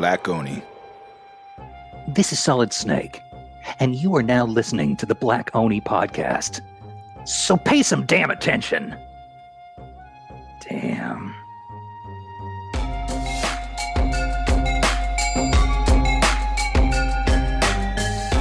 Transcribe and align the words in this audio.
Black 0.00 0.26
Oni. 0.28 0.62
This 2.08 2.32
is 2.32 2.38
Solid 2.38 2.72
Snake, 2.72 3.20
and 3.80 3.94
you 3.94 4.16
are 4.16 4.22
now 4.22 4.46
listening 4.46 4.96
to 4.96 5.04
the 5.04 5.14
Black 5.14 5.54
Oni 5.54 5.82
podcast. 5.82 6.62
So 7.26 7.58
pay 7.58 7.82
some 7.82 8.06
damn 8.06 8.30
attention. 8.30 8.96
Damn. 10.66 11.34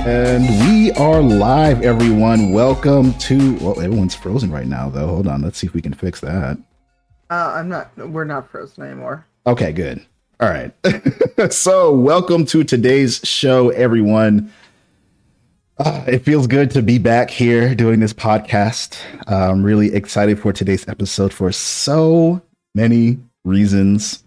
And 0.07 0.47
we 0.61 0.93
are 0.93 1.21
live, 1.21 1.81
everyone. 1.81 2.53
Welcome 2.53 3.13
to. 3.15 3.55
Well, 3.57 3.81
everyone's 3.81 4.15
frozen 4.15 4.49
right 4.49 4.65
now, 4.65 4.89
though. 4.89 5.07
Hold 5.07 5.27
on. 5.27 5.41
Let's 5.41 5.57
see 5.57 5.67
if 5.67 5.73
we 5.73 5.81
can 5.81 5.93
fix 5.93 6.21
that. 6.21 6.57
Uh, 7.29 7.51
I'm 7.57 7.67
not. 7.67 7.91
We're 7.97 8.23
not 8.23 8.49
frozen 8.49 8.85
anymore. 8.85 9.25
Okay, 9.45 9.73
good. 9.73 10.05
All 10.41 10.47
right. 10.47 10.71
so, 11.51 11.91
welcome 11.91 12.45
to 12.45 12.63
today's 12.63 13.19
show, 13.25 13.71
everyone. 13.71 14.53
Uh, 15.77 16.05
it 16.07 16.19
feels 16.19 16.47
good 16.47 16.71
to 16.71 16.81
be 16.81 16.97
back 16.97 17.29
here 17.29 17.75
doing 17.75 17.99
this 17.99 18.13
podcast. 18.13 18.97
Uh, 19.29 19.51
I'm 19.51 19.63
really 19.63 19.93
excited 19.93 20.39
for 20.39 20.53
today's 20.53 20.87
episode 20.87 21.33
for 21.33 21.51
so 21.51 22.41
many 22.73 23.19
reasons. 23.43 24.23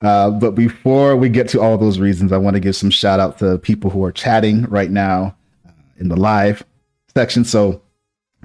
Uh, 0.00 0.30
but 0.30 0.52
before 0.52 1.16
we 1.16 1.28
get 1.28 1.48
to 1.48 1.60
all 1.60 1.76
those 1.76 1.98
reasons, 1.98 2.30
I 2.30 2.36
want 2.36 2.54
to 2.54 2.60
give 2.60 2.76
some 2.76 2.90
shout 2.90 3.18
out 3.18 3.40
to 3.40 3.58
people 3.58 3.90
who 3.90 4.04
are 4.04 4.12
chatting 4.12 4.62
right 4.66 4.92
now 4.92 5.34
uh, 5.66 5.72
in 5.98 6.08
the 6.08 6.16
live 6.16 6.62
section. 7.16 7.44
So 7.44 7.82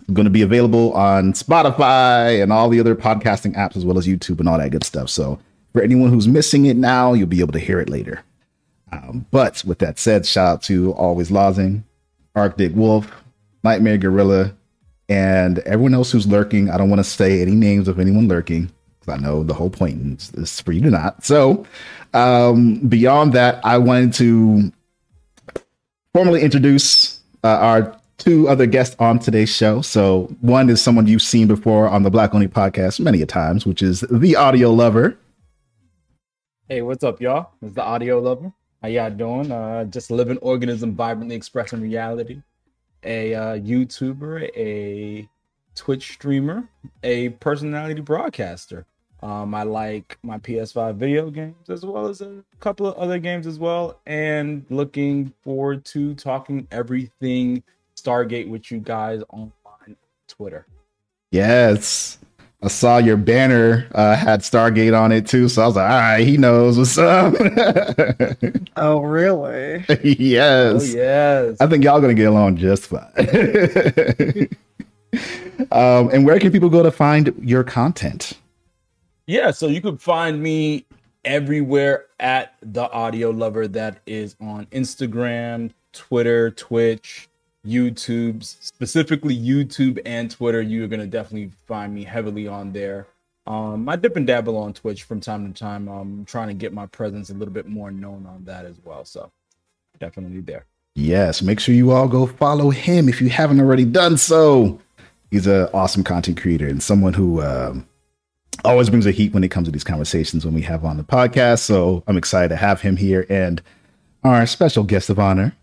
I'm 0.08 0.16
going 0.16 0.26
to 0.26 0.32
be 0.32 0.42
available 0.42 0.94
on 0.94 1.34
Spotify 1.34 2.42
and 2.42 2.52
all 2.52 2.70
the 2.70 2.80
other 2.80 2.96
podcasting 2.96 3.56
apps, 3.56 3.78
as 3.78 3.86
well 3.86 4.00
as 4.00 4.08
YouTube 4.08 4.40
and 4.40 4.50
all 4.50 4.58
that 4.58 4.72
good 4.72 4.84
stuff. 4.84 5.12
So 5.12 5.38
for 5.78 5.84
anyone 5.84 6.10
who's 6.10 6.28
missing 6.28 6.66
it 6.66 6.76
now, 6.76 7.14
you'll 7.14 7.28
be 7.28 7.40
able 7.40 7.54
to 7.54 7.60
hear 7.60 7.80
it 7.80 7.88
later. 7.88 8.24
Um, 8.92 9.28
but 9.30 9.64
with 9.64 9.78
that 9.78 10.00
said, 10.00 10.26
shout 10.26 10.48
out 10.48 10.62
to 10.64 10.92
Always 10.94 11.30
Lozing, 11.30 11.84
Arctic 12.36 12.74
Wolf, 12.74 13.12
Nightmare 13.64 14.00
Gorilla, 14.00 14.56
and 15.08 15.60
everyone 15.60 15.94
else 15.94 16.12
who's 16.12 16.26
lurking. 16.26 16.72
I 16.72 16.80
don't 16.80 16.90
want 16.90 17.00
to 17.00 17.04
say 17.04 17.44
any 17.44 17.52
names 17.52 17.88
of 17.88 18.00
anyone 18.00 18.28
lurking. 18.28 18.72
Because 19.00 19.20
I 19.20 19.22
know 19.22 19.44
the 19.44 19.54
whole 19.54 19.70
point 19.70 20.32
is 20.34 20.60
for 20.62 20.72
you 20.72 20.82
to 20.82 20.90
not. 20.90 21.24
So, 21.24 21.68
um, 22.16 22.80
beyond 22.80 23.34
that, 23.34 23.64
I 23.64 23.78
wanted 23.78 24.14
to 24.16 24.72
formally 26.12 26.42
introduce 26.42 27.20
uh, 27.44 27.50
our 27.50 27.96
two 28.18 28.50
other 28.50 28.66
guests 28.66 28.96
on 28.98 29.20
today's 29.20 29.56
show. 29.56 29.84
So, 29.84 30.36
one 30.42 30.72
is 30.72 30.82
someone 30.82 31.06
you've 31.06 31.22
seen 31.22 31.46
before 31.48 31.88
on 31.88 32.02
the 32.02 32.10
Black 32.10 32.34
Oni 32.34 32.48
podcast 32.48 33.00
many 33.00 33.22
a 33.22 33.28
times, 33.28 33.64
which 33.64 33.84
is 33.84 34.04
the 34.10 34.36
Audio 34.36 34.72
Lover. 34.74 35.16
Hey, 36.70 36.82
what's 36.82 37.06
up, 37.06 37.22
y'all? 37.22 37.52
It's 37.62 37.76
the 37.76 37.82
Audio 37.82 38.20
Lover. 38.20 38.52
How 38.82 38.90
y'all 38.90 39.10
doing? 39.10 39.50
Uh, 39.54 39.86
just 39.86 40.10
a 40.10 40.14
living 40.14 40.38
organism, 40.40 40.96
vibrantly 40.96 41.34
expressing 41.34 41.80
reality. 41.80 42.42
A 43.06 43.34
uh, 43.34 43.58
YouTuber, 43.60 44.50
a 44.54 45.30
Twitch 45.76 46.12
streamer, 46.12 46.68
a 47.04 47.30
personality 47.30 48.02
broadcaster. 48.02 48.86
Um, 49.24 49.56
I 49.56 49.64
like 49.64 50.18
my 50.24 50.40
PS5 50.40 50.98
video 50.98 51.30
games 51.30 51.70
as 51.70 51.86
well 51.86 52.06
as 52.06 52.20
a 52.20 52.44
couple 52.60 52.86
of 52.86 52.96
other 52.98 53.18
games 53.18 53.48
as 53.48 53.58
well, 53.58 54.02
and 54.06 54.66
looking 54.70 55.32
forward 55.46 55.86
to 55.86 56.16
talking 56.16 56.68
everything 56.70 57.64
Stargate 57.96 58.50
with 58.50 58.72
you 58.72 58.80
guys 58.80 59.24
on 59.30 59.54
Twitter. 60.28 60.68
Yes. 61.32 62.18
I 62.64 62.70
saw 62.70 62.98
your 62.98 63.18
banner 63.18 63.88
uh, 63.94 64.16
had 64.16 64.40
Stargate 64.40 65.00
on 65.00 65.12
it 65.12 65.28
too, 65.28 65.48
so 65.48 65.62
I 65.62 65.68
was 65.68 65.76
like, 65.76 65.92
all 65.92 65.98
right, 65.98 66.28
he 66.28 66.38
knows 66.38 66.78
what's 66.78 66.98
up. 66.98 67.36
oh, 68.78 69.02
really? 69.02 69.86
yes. 70.04 70.94
Oh, 70.94 70.98
yes. 70.98 71.58
I 71.60 71.68
think 71.68 71.84
y'all 71.84 72.02
gonna 72.02 72.16
get 72.16 72.28
along 72.28 72.58
just 72.58 72.88
fine. 72.88 73.14
um, 75.72 76.10
and 76.10 76.26
where 76.26 76.40
can 76.40 76.52
people 76.52 76.70
go 76.70 76.82
to 76.82 76.92
find 76.92 77.32
your 77.44 77.64
content? 77.64 78.34
Yeah, 79.28 79.52
so 79.52 79.68
you 79.68 79.80
could 79.80 80.02
find 80.02 80.42
me 80.42 80.86
everywhere 81.26 82.06
at 82.20 82.56
the 82.62 82.90
audio 82.92 83.30
lover 83.30 83.68
that 83.68 84.00
is 84.08 84.36
on 84.42 84.66
Instagram, 84.68 85.72
Twitter, 85.94 86.50
Twitch, 86.52 87.27
YouTube, 87.68 88.44
specifically 88.44 89.38
YouTube 89.38 90.00
and 90.06 90.32
Twitter. 90.32 90.62
You're 90.62 90.88
gonna 90.88 91.08
definitely 91.08 91.52
find 91.68 91.94
me 91.94 92.04
heavily 92.04 92.48
on 92.48 92.72
there. 92.72 93.08
Um, 93.46 93.88
I 93.88 93.96
dip 93.96 94.16
and 94.16 94.28
dabble 94.28 94.58
on 94.58 94.74
Twitch 94.74 95.04
from 95.04 95.22
time 95.22 95.52
to 95.52 95.58
time. 95.58 95.88
I'm 95.88 96.26
trying 96.26 96.50
to 96.50 96.54
get 96.54 96.74
my 96.74 96.86
presence 96.86 97.30
a 97.30 97.34
little 97.34 97.54
bit 97.54 97.68
more 97.68 97.92
known 97.92 98.26
on 98.26 98.44
that 98.46 98.66
as 98.66 98.78
well. 98.84 99.06
So 99.06 99.32
definitely 100.00 100.42
there. 100.42 100.66
Yes, 100.96 101.42
make 101.42 101.60
sure 101.60 101.76
you 101.76 101.92
all 101.92 102.08
go 102.08 102.26
follow 102.26 102.72
him 102.72 103.08
if 103.08 103.22
you 103.22 103.30
haven't 103.30 103.60
already 103.60 103.86
done 103.86 104.18
so. 104.18 104.82
He's 105.30 105.48
an 105.48 105.70
awesome 105.74 106.04
content 106.04 106.42
creator 106.42 106.68
and 106.68 106.82
someone 106.82 107.14
who 107.14 107.42
um, 107.42 107.88
always 108.66 108.90
brings 108.90 109.06
a 109.06 109.12
heat 109.12 109.34
when 109.34 109.44
it 109.44 109.52
comes 109.52 109.68
to 109.68 109.72
these 109.72 109.84
conversations 109.84 110.44
when 110.44 110.54
we 110.54 110.62
have 110.62 110.84
on 110.84 110.98
the 110.98 111.04
podcast. 111.04 111.60
So 111.60 112.04
I'm 112.08 112.18
excited 112.18 112.50
to 112.50 112.56
have 112.56 112.82
him 112.82 112.98
here 112.98 113.26
and 113.30 113.62
our 114.24 114.46
special 114.46 114.84
guest 114.84 115.10
of 115.10 115.20
honor, 115.20 115.56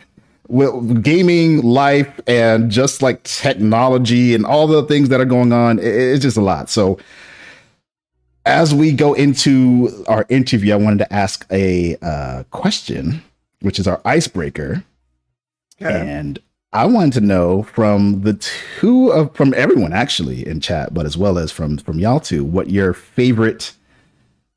with 0.48 1.04
gaming, 1.04 1.62
life, 1.62 2.20
and 2.26 2.68
just 2.68 3.00
like 3.00 3.22
technology 3.22 4.34
and 4.34 4.44
all 4.44 4.66
the 4.66 4.82
things 4.82 5.08
that 5.10 5.20
are 5.20 5.24
going 5.24 5.52
on, 5.52 5.78
it's 5.78 6.20
just 6.20 6.36
a 6.36 6.40
lot. 6.40 6.68
So 6.68 6.98
as 8.46 8.74
we 8.74 8.92
go 8.92 9.14
into 9.14 10.04
our 10.08 10.26
interview, 10.28 10.72
I 10.72 10.76
wanted 10.76 10.98
to 11.00 11.12
ask 11.12 11.46
a 11.50 11.96
uh, 12.02 12.44
question, 12.50 13.22
which 13.60 13.78
is 13.78 13.86
our 13.86 14.00
icebreaker. 14.04 14.84
Okay. 15.80 16.00
And 16.00 16.38
I 16.72 16.86
wanted 16.86 17.14
to 17.14 17.20
know 17.20 17.62
from 17.64 18.22
the 18.22 18.34
two 18.34 19.10
of 19.10 19.34
from 19.34 19.54
everyone 19.54 19.92
actually 19.92 20.46
in 20.46 20.60
chat, 20.60 20.94
but 20.94 21.06
as 21.06 21.16
well 21.16 21.38
as 21.38 21.50
from 21.50 21.78
from 21.78 21.98
y'all 21.98 22.20
two, 22.20 22.44
what 22.44 22.70
your 22.70 22.92
favorite 22.92 23.72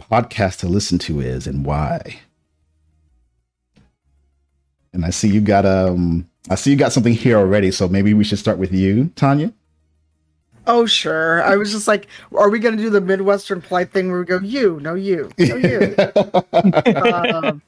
podcast 0.01 0.59
to 0.59 0.67
listen 0.67 0.99
to 0.99 1.19
is 1.21 1.47
and 1.47 1.65
why. 1.65 2.19
And 4.91 5.05
I 5.05 5.09
see 5.09 5.27
you 5.27 5.41
got 5.41 5.65
um 5.65 6.29
I 6.49 6.55
see 6.55 6.71
you 6.71 6.77
got 6.77 6.93
something 6.93 7.13
here 7.13 7.37
already, 7.37 7.71
so 7.71 7.87
maybe 7.87 8.13
we 8.13 8.23
should 8.23 8.39
start 8.39 8.57
with 8.59 8.73
you, 8.73 9.11
Tanya. 9.15 9.53
Oh 10.67 10.85
sure. 10.85 11.43
I 11.43 11.55
was 11.55 11.71
just 11.71 11.87
like, 11.87 12.07
are 12.35 12.49
we 12.49 12.59
gonna 12.59 12.77
do 12.77 12.89
the 12.89 13.01
Midwestern 13.01 13.61
polite 13.61 13.91
thing 13.91 14.09
where 14.09 14.19
we 14.19 14.25
go, 14.25 14.39
you, 14.39 14.79
no 14.81 14.95
you, 14.95 15.29
no 15.37 15.55
you. 15.55 15.95
um, 16.95 17.61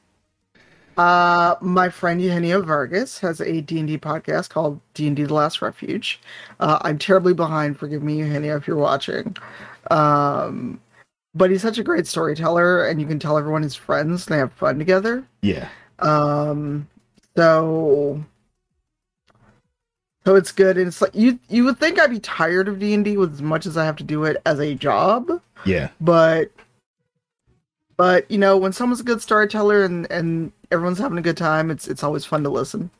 uh, 0.96 1.56
my 1.60 1.88
friend 1.90 2.22
Eugenio 2.22 2.62
Vargas 2.62 3.18
has 3.18 3.40
a 3.40 3.60
D&D 3.60 3.98
podcast 3.98 4.48
called 4.48 4.80
D&D 4.94 5.24
The 5.24 5.34
Last 5.34 5.60
Refuge. 5.60 6.20
Uh, 6.58 6.78
I'm 6.82 6.98
terribly 6.98 7.34
behind, 7.34 7.78
forgive 7.78 8.02
me, 8.02 8.18
Eugenio, 8.18 8.56
if 8.56 8.66
you're 8.66 8.76
watching. 8.76 9.36
Um, 9.90 10.80
but 11.34 11.50
he's 11.50 11.60
such 11.60 11.76
a 11.76 11.82
great 11.82 12.06
storyteller, 12.06 12.86
and 12.86 12.98
you 12.98 13.06
can 13.06 13.18
tell 13.18 13.36
everyone 13.36 13.62
his 13.62 13.74
friends, 13.74 14.26
and 14.26 14.34
they 14.34 14.38
have 14.38 14.52
fun 14.54 14.78
together. 14.78 15.24
yeah. 15.42 15.68
Um, 15.98 16.88
so 17.36 18.22
so 20.26 20.34
it's 20.34 20.50
good, 20.50 20.76
and 20.76 20.88
it's 20.88 21.00
like 21.00 21.14
you 21.14 21.38
you 21.48 21.64
would 21.64 21.78
think 21.78 22.00
I'd 22.00 22.10
be 22.10 22.18
tired 22.18 22.66
of 22.68 22.80
D 22.80 22.92
and 22.94 23.04
D 23.04 23.16
with 23.16 23.32
as 23.34 23.42
much 23.42 23.64
as 23.64 23.76
I 23.76 23.84
have 23.84 23.94
to 23.96 24.04
do 24.04 24.24
it 24.24 24.42
as 24.44 24.58
a 24.58 24.74
job, 24.74 25.30
Yeah. 25.64 25.90
but 26.00 26.50
but 27.96 28.28
you 28.30 28.36
know 28.36 28.56
when 28.56 28.72
someone's 28.72 29.00
a 29.00 29.04
good 29.04 29.22
storyteller 29.22 29.84
and 29.84 30.10
and 30.10 30.50
everyone's 30.72 30.98
having 30.98 31.16
a 31.18 31.22
good 31.22 31.36
time, 31.36 31.70
it's 31.70 31.86
it's 31.86 32.02
always 32.02 32.24
fun 32.24 32.42
to 32.42 32.50
listen. 32.50 32.90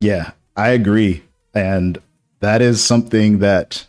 Yeah, 0.00 0.30
I 0.56 0.68
agree. 0.68 1.24
And 1.54 1.98
that 2.40 2.62
is 2.62 2.84
something 2.84 3.40
that 3.40 3.84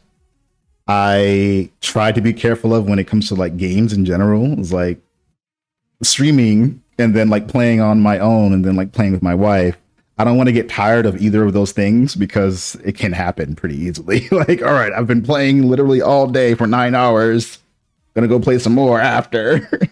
I 0.88 1.70
try 1.82 2.12
to 2.12 2.22
be 2.22 2.34
careful 2.34 2.74
of 2.74 2.88
when 2.90 2.98
it 2.98 3.06
comes 3.08 3.28
to 3.28 3.36
like 3.36 3.58
games 3.58 3.94
in 3.94 4.06
general. 4.06 4.58
It's 4.60 4.72
like 4.74 5.00
streaming 6.02 6.82
and 6.98 7.16
then 7.16 7.30
like 7.30 7.48
playing 7.48 7.80
on 7.82 8.00
my 8.02 8.18
own 8.20 8.54
and 8.54 8.66
then 8.66 8.76
like 8.76 8.92
playing 8.92 9.12
with 9.12 9.22
my 9.22 9.36
wife. 9.36 9.78
I 10.20 10.24
don't 10.24 10.36
want 10.38 10.48
to 10.48 10.54
get 10.54 10.68
tired 10.70 11.06
of 11.06 11.22
either 11.22 11.44
of 11.44 11.54
those 11.54 11.72
things 11.72 12.16
because 12.16 12.76
it 12.84 12.94
can 12.98 13.12
happen 13.14 13.56
pretty 13.56 13.76
easily. 13.78 14.28
like, 14.32 14.62
all 14.62 14.74
right, 14.74 14.92
I've 14.94 15.08
been 15.08 15.22
playing 15.22 15.70
literally 15.70 16.02
all 16.02 16.28
day 16.28 16.54
for 16.56 16.66
nine 16.68 16.96
hours. 16.96 17.60
Gonna 18.16 18.28
go 18.28 18.40
play 18.40 18.58
some 18.60 18.74
more 18.74 19.00
after. 19.00 19.70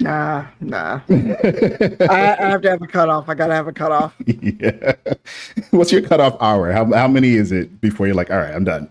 Nah, 0.00 0.46
nah. 0.60 1.00
I, 1.10 2.36
I 2.38 2.50
have 2.50 2.62
to 2.62 2.70
have 2.70 2.80
a 2.82 2.86
cutoff. 2.86 3.28
I 3.28 3.34
gotta 3.34 3.52
have 3.54 3.66
a 3.66 3.72
cutoff. 3.72 4.14
yeah. 4.26 4.92
What's 5.72 5.90
your 5.90 6.02
cutoff 6.02 6.36
hour? 6.40 6.70
How 6.70 6.84
how 6.92 7.08
many 7.08 7.30
is 7.32 7.50
it 7.50 7.80
before 7.80 8.06
you're 8.06 8.14
like, 8.14 8.30
all 8.30 8.38
right, 8.38 8.54
I'm 8.54 8.62
done? 8.62 8.88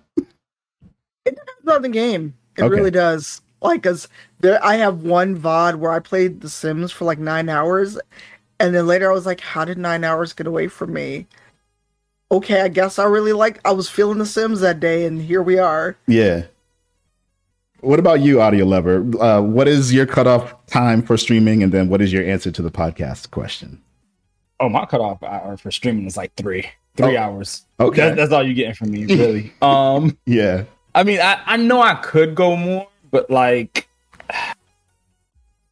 It's 1.26 1.40
not 1.64 1.82
the 1.82 1.88
game. 1.88 2.34
It 2.58 2.64
Okay. 2.64 2.76
really 2.76 2.92
does. 2.92 3.40
Like, 3.62 3.84
cause 3.84 4.10
there, 4.42 4.62
I 4.62 4.76
have 4.76 5.04
one 5.04 5.38
VOD 5.38 5.76
where 5.76 5.92
I 5.94 6.00
played 6.00 6.42
The 6.42 6.50
Sims 6.50 6.92
for 6.92 7.06
like 7.06 7.20
nine 7.20 7.48
hours, 7.48 7.98
and 8.60 8.74
then 8.74 8.88
later 8.88 9.10
I 9.10 9.14
was 9.14 9.26
like, 9.26 9.42
"How 9.42 9.66
did 9.66 9.78
nine 9.78 10.04
hours 10.04 10.34
get 10.34 10.48
away 10.48 10.68
from 10.68 10.94
me?" 10.94 11.28
Okay, 12.32 12.62
I 12.62 12.68
guess 12.68 13.00
I 13.00 13.06
really 13.06 13.34
like. 13.34 13.60
I 13.66 13.72
was 13.72 13.90
feeling 13.90 14.18
The 14.18 14.26
Sims 14.26 14.60
that 14.60 14.80
day, 14.80 15.06
and 15.06 15.22
here 15.22 15.42
we 15.42 15.58
are. 15.60 15.98
Yeah. 16.08 16.44
What 17.82 18.00
about 18.00 18.20
you, 18.22 18.42
audio 18.42 18.66
lover? 18.66 19.06
Uh, 19.22 19.40
what 19.42 19.68
is 19.68 19.94
your 19.94 20.06
cutoff 20.06 20.66
time 20.66 21.02
for 21.04 21.16
streaming, 21.16 21.62
and 21.64 21.72
then 21.72 21.90
what 21.90 22.02
is 22.02 22.12
your 22.12 22.24
answer 22.24 22.52
to 22.52 22.62
the 22.62 22.72
podcast 22.72 23.32
question? 23.32 23.82
Oh, 24.60 24.68
my 24.68 24.86
cutoff 24.86 25.22
hour 25.24 25.56
for 25.58 25.70
streaming 25.72 26.06
is 26.08 26.18
like 26.18 26.34
three, 26.36 26.64
three, 26.64 26.72
three 27.06 27.18
Oh, 27.18 27.22
hours. 27.22 27.66
Okay. 27.80 28.02
That- 28.10 28.16
that's 28.18 28.32
all 28.32 28.44
you're 28.44 28.56
getting 28.56 28.74
from 28.74 28.90
me, 28.92 29.06
really. 29.06 29.54
um, 29.62 30.18
yeah. 30.26 30.64
I 30.96 31.04
mean, 31.04 31.22
I, 31.22 31.40
I 31.46 31.58
know 31.58 31.80
I 31.80 31.94
could 31.94 32.34
go 32.34 32.56
more, 32.56 32.88
but 33.12 33.30
like, 33.30 33.88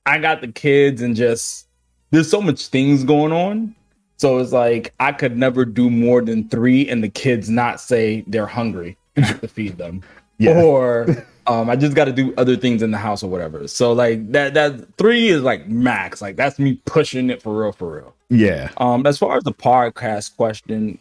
I 0.05 0.19
got 0.19 0.41
the 0.41 0.49
kids 0.51 1.01
and 1.01 1.15
just 1.15 1.64
there's 2.11 2.29
so 2.29 2.41
much 2.41 2.67
things 2.67 3.03
going 3.03 3.31
on. 3.31 3.75
So 4.17 4.37
it's 4.39 4.51
like 4.53 4.93
I 4.99 5.11
could 5.11 5.37
never 5.37 5.65
do 5.65 5.89
more 5.89 6.21
than 6.21 6.47
three, 6.49 6.87
and 6.89 7.03
the 7.03 7.09
kids 7.09 7.49
not 7.49 7.81
say 7.81 8.23
they're 8.27 8.45
hungry. 8.47 8.97
To 9.15 9.47
feed 9.47 9.77
them, 9.77 10.01
Yeah. 10.39 10.61
or 10.61 11.25
um, 11.47 11.69
I 11.69 11.77
just 11.77 11.95
got 11.95 12.05
to 12.05 12.11
do 12.11 12.33
other 12.37 12.57
things 12.57 12.81
in 12.81 12.91
the 12.91 12.97
house 12.97 13.23
or 13.23 13.29
whatever. 13.29 13.65
So 13.67 13.93
like 13.93 14.29
that 14.33 14.53
that 14.55 14.97
three 14.97 15.29
is 15.29 15.41
like 15.41 15.67
max. 15.69 16.21
Like 16.21 16.35
that's 16.35 16.59
me 16.59 16.81
pushing 16.85 17.29
it 17.29 17.41
for 17.41 17.57
real, 17.57 17.71
for 17.71 17.95
real. 17.95 18.13
Yeah. 18.29 18.71
Um, 18.77 19.05
as 19.05 19.17
far 19.17 19.37
as 19.37 19.43
the 19.45 19.53
podcast 19.53 20.35
question, 20.35 20.99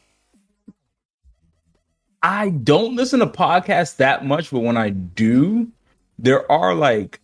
I 2.23 2.51
don't 2.51 2.97
listen 2.97 3.21
to 3.21 3.27
podcasts 3.27 3.97
that 3.97 4.25
much, 4.25 4.51
but 4.51 4.61
when 4.61 4.77
I 4.77 4.91
do, 4.91 5.69
there 6.19 6.51
are 6.51 6.75
like 6.75 7.21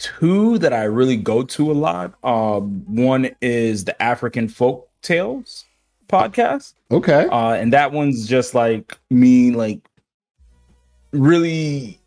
two 0.00 0.58
that 0.58 0.72
I 0.72 0.84
really 0.84 1.16
go 1.16 1.42
to 1.44 1.70
a 1.70 1.74
lot. 1.74 2.14
Um, 2.24 2.82
one 2.92 3.30
is 3.40 3.84
the 3.84 4.00
African 4.02 4.48
Folk 4.48 4.88
Tales 5.02 5.64
podcast, 6.08 6.74
Okay. 6.90 7.26
uh, 7.30 7.52
and 7.52 7.72
that 7.72 7.92
one's 7.92 8.26
just 8.26 8.54
like 8.54 8.98
me, 9.10 9.52
like 9.52 9.78
really 11.12 11.98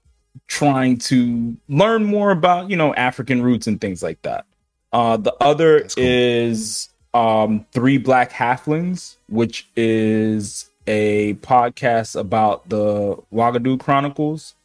trying 0.48 0.98
to 0.98 1.56
learn 1.69 2.04
more 2.04 2.31
about 2.31 2.69
you 2.69 2.75
know 2.75 2.94
African 2.95 3.42
roots 3.42 3.68
and 3.68 3.80
things 3.80 4.04
like 4.04 4.22
that. 4.24 4.46
Uh, 4.92 5.18
the 5.18 5.34
other 5.42 5.81
cool. 5.81 5.89
is 5.98 6.89
um, 7.13 7.66
Three 7.72 7.98
Black 7.98 8.31
Halflings, 8.31 9.16
which 9.30 9.68
is 9.75 10.69
a 10.88 11.34
podcast 11.36 12.19
about 12.19 12.68
the 12.69 13.16
Wagadu 13.34 13.80
Chronicles. 13.80 14.56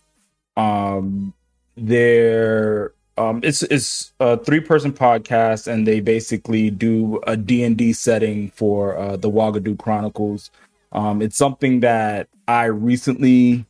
Um, 0.57 1.33
they're 1.77 2.93
um, 3.19 3.41
it's 3.43 3.63
it's 3.65 4.13
a 4.21 4.39
three 4.39 4.61
person 4.61 4.93
podcast, 4.93 5.67
and 5.67 5.87
they 5.87 6.01
basically 6.01 6.71
do 6.71 7.21
a 7.27 7.37
D 7.37 7.65
and 7.65 7.77
D 7.77 7.93
setting 7.93 8.51
for 8.51 8.97
uh, 8.97 9.17
the 9.17 9.31
Wagadu 9.31 9.79
Chronicles. 9.79 10.51
Um, 10.93 11.21
it's 11.21 11.37
something 11.37 11.81
that 11.81 12.29
I 12.47 12.65
recently 12.65 13.67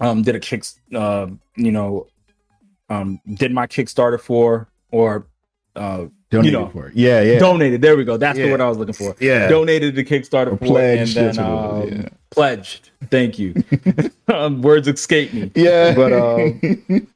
um, 0.00 0.22
did 0.22 0.34
a 0.34 0.40
kick, 0.40 0.64
uh, 0.94 1.28
you 1.56 1.70
know, 1.70 2.08
um, 2.88 3.20
did 3.34 3.52
my 3.52 3.66
Kickstarter 3.66 4.20
for 4.20 4.68
or 4.90 5.26
uh, 5.76 6.06
Donated 6.34 6.52
know. 6.52 6.68
for 6.68 6.88
it. 6.88 6.96
Yeah. 6.96 7.20
Yeah. 7.20 7.38
donated. 7.38 7.80
There 7.80 7.96
we 7.96 8.04
go. 8.04 8.16
That's 8.16 8.38
the 8.38 8.50
word 8.50 8.60
I 8.60 8.68
was 8.68 8.76
looking 8.78 8.94
for. 8.94 9.14
yeah. 9.20 9.48
Donated 9.48 9.94
to 9.94 10.04
Kickstarter 10.04 10.52
Or 10.52 10.56
for 10.56 10.80
it, 10.80 10.98
and 10.98 11.10
pledged, 11.10 11.14
then 11.14 11.24
that's 11.26 11.38
what 11.38 11.88
it 11.88 11.92
um, 11.92 12.00
yeah. 12.00 12.08
pledged. 12.30 12.90
Thank 13.10 13.38
you. 13.38 13.54
um, 14.28 14.62
words 14.62 14.88
escape 14.88 15.32
me. 15.32 15.50
yeah. 15.54 15.94
but, 15.94 16.12
um, 16.12 17.06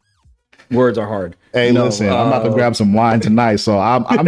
Words 0.70 0.98
are 0.98 1.06
hard. 1.06 1.34
hey, 1.52 1.72
no, 1.72 1.86
listen, 1.86 2.08
I'm 2.08 2.28
about 2.28 2.42
to 2.44 2.50
uh, 2.50 2.54
grab 2.54 2.76
some 2.76 2.92
wine 2.92 3.20
tonight, 3.20 3.56
so 3.56 3.78
I'm. 3.78 4.04
I'm 4.08 4.26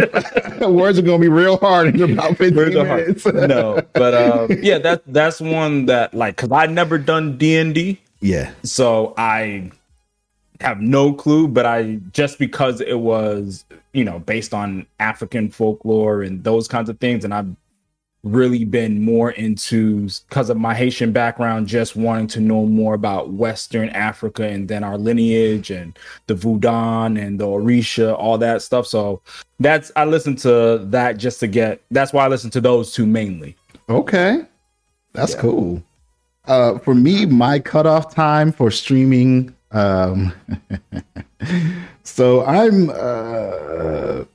words 0.73 0.97
are 0.97 1.03
gonna 1.03 1.19
be 1.19 1.27
real 1.27 1.57
hard 1.57 1.95
in 1.95 2.13
about 2.13 2.37
15 2.37 2.55
Words 2.55 2.75
are 2.75 2.85
hard. 2.85 3.01
minutes. 3.01 3.25
no, 3.25 3.81
but 3.93 4.13
um, 4.13 4.57
yeah, 4.61 4.77
that 4.79 5.03
that's 5.07 5.39
one 5.39 5.85
that 5.85 6.13
like 6.13 6.37
because 6.37 6.51
I 6.51 6.65
never 6.65 6.97
done 6.97 7.37
D 7.37 7.57
and 7.57 7.75
D, 7.75 8.01
yeah. 8.21 8.51
so 8.63 9.13
I 9.17 9.71
have 10.61 10.81
no 10.81 11.13
clue. 11.13 11.47
But 11.47 11.65
I 11.65 11.99
just 12.11 12.39
because 12.39 12.81
it 12.81 12.99
was 12.99 13.65
you 13.93 14.03
know 14.03 14.19
based 14.19 14.53
on 14.53 14.87
African 14.99 15.49
folklore 15.49 16.23
and 16.23 16.43
those 16.43 16.67
kinds 16.67 16.89
of 16.89 16.99
things, 16.99 17.23
and 17.23 17.33
I've 17.33 17.55
really 18.23 18.63
been 18.63 19.01
more 19.01 19.31
into 19.31 20.07
because 20.29 20.49
of 20.51 20.57
my 20.57 20.75
Haitian 20.75 21.11
background, 21.11 21.67
just 21.67 21.95
wanting 21.95 22.27
to 22.27 22.39
know 22.39 22.65
more 22.65 22.93
about 22.93 23.31
Western 23.31 23.89
Africa 23.89 24.47
and 24.47 24.67
then 24.67 24.83
our 24.83 24.97
lineage 24.97 25.71
and 25.71 25.97
the 26.27 26.35
Voodoo 26.35 26.67
and 26.69 27.39
the 27.39 27.45
Orisha, 27.47 28.15
all 28.17 28.37
that 28.37 28.61
stuff. 28.61 28.85
So 28.85 29.21
that's 29.59 29.91
I 29.95 30.05
listen 30.05 30.35
to 30.37 30.79
that 30.89 31.17
just 31.17 31.39
to 31.39 31.47
get. 31.47 31.81
That's 31.89 32.13
why 32.13 32.25
I 32.25 32.27
listen 32.27 32.51
to 32.51 32.61
those 32.61 32.93
two 32.93 33.05
mainly. 33.07 33.55
Okay. 33.89 34.43
That's 35.13 35.33
Yeah. 35.33 35.41
cool. 35.41 35.83
Uh, 36.45 36.77
for 36.79 36.95
me, 36.95 37.25
my 37.25 37.59
cutoff 37.59 38.13
time 38.13 38.51
for 38.51 38.71
streaming. 38.71 39.53
Um, 39.71 40.33
so 42.03 42.43
I'm. 42.45 42.89
Uh, 42.89 44.25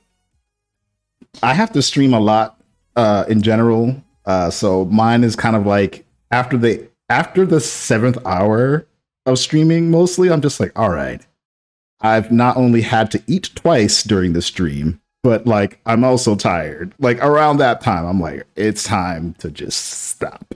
I 1.43 1.53
have 1.53 1.71
to 1.73 1.81
stream 1.81 2.13
a 2.13 2.19
lot 2.19 2.56
uh, 2.97 3.23
in 3.29 3.41
general. 3.41 3.95
Uh, 4.25 4.49
so 4.49 4.83
mine 4.85 5.23
is 5.23 5.37
kind 5.37 5.55
of 5.55 5.65
like 5.65 6.05
after 6.31 6.57
the 6.57 6.85
after 7.09 7.45
the 7.45 7.61
seventh 7.61 8.17
hour 8.25 8.85
of 9.25 9.39
streaming. 9.39 9.89
Mostly, 9.89 10.29
I'm 10.29 10.41
just 10.41 10.59
like, 10.59 10.77
all 10.77 10.89
right. 10.89 11.25
I've 12.01 12.31
not 12.31 12.57
only 12.57 12.81
had 12.81 13.09
to 13.11 13.23
eat 13.25 13.49
twice 13.55 14.03
during 14.03 14.33
the 14.33 14.41
stream, 14.41 15.01
but 15.23 15.47
like 15.47 15.79
I'm 15.85 16.03
also 16.03 16.35
tired. 16.35 16.93
Like 16.99 17.23
around 17.23 17.57
that 17.57 17.81
time, 17.81 18.05
I'm 18.05 18.19
like, 18.19 18.45
it's 18.55 18.83
time 18.83 19.33
to 19.39 19.49
just 19.49 19.83
stop. 19.83 20.45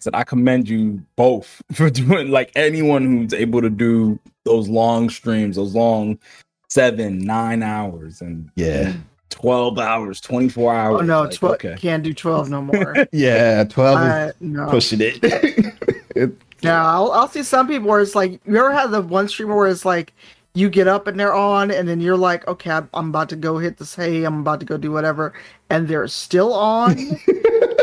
Said 0.00 0.14
I 0.14 0.24
commend 0.24 0.68
you 0.68 1.02
both 1.16 1.62
for 1.72 1.90
doing 1.90 2.30
like 2.30 2.52
anyone 2.54 3.04
who's 3.04 3.32
able 3.32 3.62
to 3.62 3.70
do 3.70 4.18
those 4.44 4.68
long 4.68 5.10
streams, 5.10 5.56
those 5.56 5.74
long 5.74 6.18
seven, 6.68 7.18
nine 7.18 7.62
hours, 7.62 8.20
and 8.20 8.50
yeah, 8.56 8.92
twelve 9.30 9.78
hours, 9.78 10.20
twenty 10.20 10.48
four 10.48 10.74
hours. 10.74 11.00
Oh 11.00 11.04
no, 11.04 11.22
Like, 11.22 11.32
tw- 11.32 11.42
okay. 11.44 11.76
can't 11.78 12.02
do 12.02 12.12
twelve 12.14 12.50
no 12.50 12.62
more. 12.62 12.94
yeah, 13.12 13.64
twelve 13.64 14.00
is 14.00 14.06
uh, 14.12 14.32
no. 14.40 14.66
pushing 14.68 15.00
it. 15.00 15.18
it. 16.16 16.32
Yeah, 16.60 16.84
I'll, 16.84 17.12
I'll 17.12 17.28
see 17.28 17.44
some 17.44 17.68
people 17.68 17.88
where 17.88 18.00
it's 18.00 18.16
like, 18.16 18.40
you 18.44 18.56
ever 18.56 18.72
had 18.72 18.90
the 18.90 19.00
one 19.00 19.28
streamer 19.28 19.56
where 19.56 19.68
it's 19.68 19.84
like, 19.84 20.12
you 20.54 20.68
get 20.68 20.88
up 20.88 21.06
and 21.06 21.18
they're 21.18 21.34
on, 21.34 21.70
and 21.70 21.86
then 21.86 22.00
you're 22.00 22.16
like, 22.16 22.48
okay, 22.48 22.72
I'm, 22.72 22.88
I'm 22.92 23.10
about 23.10 23.28
to 23.28 23.36
go 23.36 23.58
hit 23.58 23.76
this 23.76 23.94
hay, 23.94 24.24
I'm 24.24 24.40
about 24.40 24.58
to 24.60 24.66
go 24.66 24.76
do 24.76 24.90
whatever, 24.90 25.34
and 25.70 25.86
they're 25.86 26.08
still 26.08 26.52
on, 26.52 26.98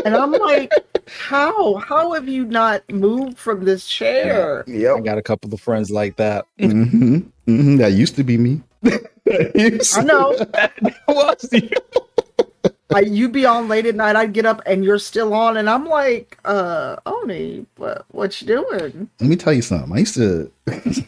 and 0.04 0.14
I'm 0.14 0.32
like, 0.32 0.70
how? 1.06 1.76
How 1.76 2.12
have 2.12 2.28
you 2.28 2.44
not 2.44 2.82
moved 2.90 3.38
from 3.38 3.64
this 3.64 3.86
chair? 3.86 4.62
Yeah, 4.66 4.94
I 4.94 5.00
got 5.00 5.16
a 5.16 5.22
couple 5.22 5.54
of 5.54 5.60
friends 5.60 5.90
like 5.90 6.16
that. 6.16 6.44
hmm 6.58 7.18
hmm 7.46 7.76
That 7.76 7.92
used 7.92 8.16
to 8.16 8.24
be 8.24 8.36
me. 8.36 8.62
I 9.96 10.02
know. 10.04 10.36
was 11.08 11.48
you? 11.52 11.68
I, 12.94 13.00
you'd 13.00 13.32
be 13.32 13.44
on 13.44 13.68
late 13.68 13.84
at 13.86 13.96
night. 13.96 14.14
I'd 14.16 14.32
get 14.32 14.46
up 14.46 14.62
and 14.64 14.84
you're 14.84 14.98
still 14.98 15.34
on, 15.34 15.56
and 15.56 15.68
I'm 15.68 15.86
like, 15.86 16.38
uh, 16.44 16.96
Oni, 17.04 17.66
what 17.76 18.04
what 18.10 18.40
you 18.40 18.46
doing? 18.46 19.10
Let 19.20 19.28
me 19.28 19.36
tell 19.36 19.52
you 19.52 19.62
something. 19.62 19.92
I 19.92 19.98
used 19.98 20.14
to 20.14 20.50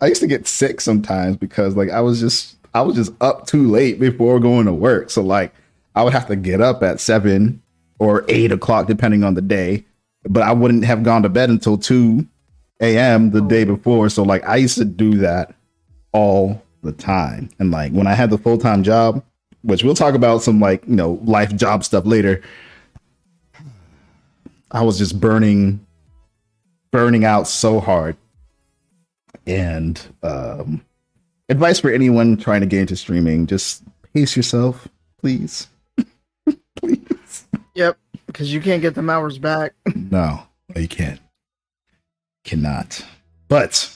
I 0.00 0.06
used 0.06 0.22
to 0.22 0.26
get 0.26 0.48
sick 0.48 0.80
sometimes 0.80 1.36
because 1.36 1.76
like 1.76 1.90
I 1.90 2.00
was 2.00 2.20
just 2.20 2.56
I 2.74 2.80
was 2.82 2.96
just 2.96 3.12
up 3.20 3.46
too 3.46 3.70
late 3.70 4.00
before 4.00 4.40
going 4.40 4.66
to 4.66 4.72
work. 4.72 5.10
So 5.10 5.22
like 5.22 5.54
I 5.94 6.02
would 6.02 6.14
have 6.14 6.26
to 6.28 6.36
get 6.36 6.60
up 6.60 6.82
at 6.82 6.98
seven 6.98 7.62
or 7.98 8.24
eight 8.28 8.50
o'clock 8.50 8.86
depending 8.86 9.24
on 9.24 9.34
the 9.34 9.42
day. 9.42 9.84
But 10.24 10.42
I 10.44 10.52
wouldn't 10.52 10.84
have 10.84 11.02
gone 11.02 11.22
to 11.22 11.28
bed 11.28 11.50
until 11.50 11.76
two 11.76 12.26
AM 12.80 13.30
the 13.30 13.42
day 13.42 13.64
before. 13.64 14.08
So 14.08 14.22
like 14.22 14.44
I 14.48 14.56
used 14.56 14.78
to 14.78 14.84
do 14.84 15.18
that 15.18 15.54
all 16.12 16.62
the 16.82 16.92
time. 16.92 17.48
And 17.58 17.70
like 17.70 17.92
when 17.92 18.06
I 18.06 18.14
had 18.14 18.30
the 18.30 18.38
full 18.38 18.58
time 18.58 18.82
job, 18.82 19.24
which 19.62 19.82
we'll 19.84 19.94
talk 19.94 20.14
about 20.14 20.42
some 20.42 20.60
like, 20.60 20.86
you 20.86 20.96
know, 20.96 21.20
life 21.24 21.54
job 21.56 21.84
stuff 21.84 22.04
later. 22.04 22.42
I 24.70 24.82
was 24.82 24.98
just 24.98 25.20
burning 25.20 25.84
burning 26.90 27.24
out 27.24 27.46
so 27.46 27.80
hard. 27.80 28.16
And 29.46 30.00
um 30.22 30.84
advice 31.48 31.80
for 31.80 31.90
anyone 31.90 32.36
trying 32.36 32.60
to 32.60 32.66
get 32.66 32.80
into 32.80 32.96
streaming, 32.96 33.46
just 33.46 33.82
pace 34.12 34.36
yourself, 34.36 34.88
please. 35.18 35.68
please. 36.76 37.46
Yep, 37.74 37.96
because 38.26 38.52
you 38.52 38.60
can't 38.60 38.82
get 38.82 38.94
them 38.94 39.08
hours 39.10 39.38
back. 39.38 39.74
No, 39.94 40.42
no, 40.74 40.80
you 40.80 40.88
can't. 40.88 41.20
Cannot. 42.44 43.04
But 43.48 43.94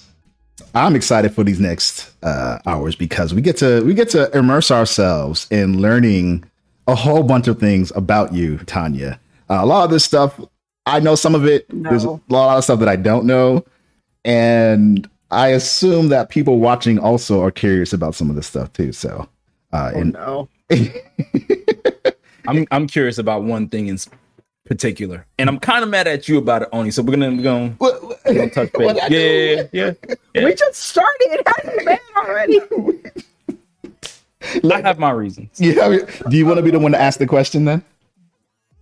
I'm 0.74 0.96
excited 0.96 1.34
for 1.34 1.44
these 1.44 1.60
next 1.60 2.12
uh, 2.22 2.58
hours 2.66 2.94
because 2.96 3.34
we 3.34 3.40
get 3.42 3.56
to 3.58 3.82
we 3.84 3.94
get 3.94 4.08
to 4.10 4.30
immerse 4.36 4.70
ourselves 4.70 5.46
in 5.50 5.80
learning 5.80 6.44
a 6.86 6.94
whole 6.94 7.22
bunch 7.22 7.46
of 7.48 7.58
things 7.58 7.92
about 7.94 8.32
you, 8.32 8.58
Tanya. 8.58 9.18
Uh, 9.50 9.58
a 9.60 9.66
lot 9.66 9.84
of 9.84 9.90
this 9.90 10.04
stuff 10.04 10.38
I 10.86 11.00
know 11.00 11.14
some 11.14 11.34
of 11.34 11.44
it. 11.46 11.66
There's 11.68 12.04
a 12.04 12.20
lot 12.28 12.56
of 12.58 12.64
stuff 12.64 12.78
that 12.80 12.88
I 12.88 12.96
don't 12.96 13.26
know, 13.26 13.64
and 14.24 15.08
I 15.30 15.48
assume 15.48 16.08
that 16.08 16.28
people 16.30 16.58
watching 16.58 16.98
also 16.98 17.42
are 17.42 17.50
curious 17.50 17.92
about 17.92 18.14
some 18.14 18.30
of 18.30 18.36
this 18.36 18.46
stuff 18.46 18.72
too. 18.72 18.92
So, 18.92 19.28
uh, 19.72 19.92
Oh 19.94 20.00
and 20.00 20.12
no. 20.12 20.48
I'm 22.48 22.66
I'm 22.70 22.86
curious 22.86 23.18
about 23.18 23.42
one 23.42 23.68
thing 23.68 23.88
in 23.88 23.94
s- 23.94 24.08
particular, 24.66 25.26
and 25.38 25.48
I'm 25.48 25.58
kind 25.58 25.82
of 25.82 25.90
mad 25.90 26.06
at 26.06 26.28
you 26.28 26.38
about 26.38 26.62
it, 26.62 26.68
Oni. 26.72 26.90
So 26.90 27.02
we're 27.02 27.16
gonna 27.16 27.30
we're 27.80 27.98
we're 28.00 28.34
gonna 28.34 28.50
touch 28.50 28.72
base. 28.72 28.84
what 28.84 29.02
I 29.02 29.08
do? 29.08 29.16
Yeah, 29.16 29.62
yeah, 29.72 30.14
yeah. 30.34 30.44
We 30.44 30.54
just 30.54 30.74
started. 30.74 31.42
How 31.46 31.72
you 31.72 31.84
been 31.84 31.98
already? 32.16 32.60
I 34.72 34.80
have 34.80 34.98
my 34.98 35.10
reasons. 35.10 35.50
Yeah. 35.58 35.98
Do 36.28 36.36
you 36.36 36.46
want 36.46 36.58
to 36.58 36.62
be 36.62 36.70
the 36.70 36.78
one 36.78 36.92
to 36.92 37.00
ask 37.00 37.18
the 37.18 37.26
question 37.26 37.64
then? 37.64 37.84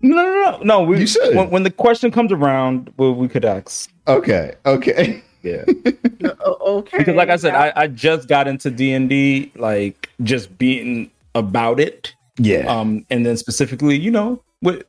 No, 0.00 0.17
no, 0.17 0.50
no, 0.50 0.59
no. 0.62 0.83
We, 0.83 1.00
You 1.00 1.07
should. 1.07 1.35
When, 1.35 1.49
when 1.50 1.62
the 1.62 1.71
question 1.71 2.11
comes 2.11 2.33
around, 2.33 2.93
well, 2.99 3.14
we 3.14 3.29
could 3.29 3.45
ask. 3.45 3.91
Okay. 4.07 4.55
Okay. 4.67 5.23
Yeah, 5.43 5.64
okay. 6.47 6.99
because 6.99 7.14
like 7.14 7.29
I 7.29 7.37
said, 7.37 7.55
I, 7.55 7.71
I 7.76 7.87
just 7.87 8.29
got 8.29 8.49
into 8.49 8.71
D 8.71 8.95
and 8.95 9.11
D, 9.11 9.53
like 9.57 10.09
just 10.23 10.57
being 10.57 11.11
about 11.35 11.79
it. 11.79 12.14
Yeah. 12.38 12.61
um, 12.67 13.05
and 13.11 13.26
then 13.26 13.37
specifically, 13.37 13.99
you 13.99 14.11
know, 14.11 14.43
with 14.62 14.85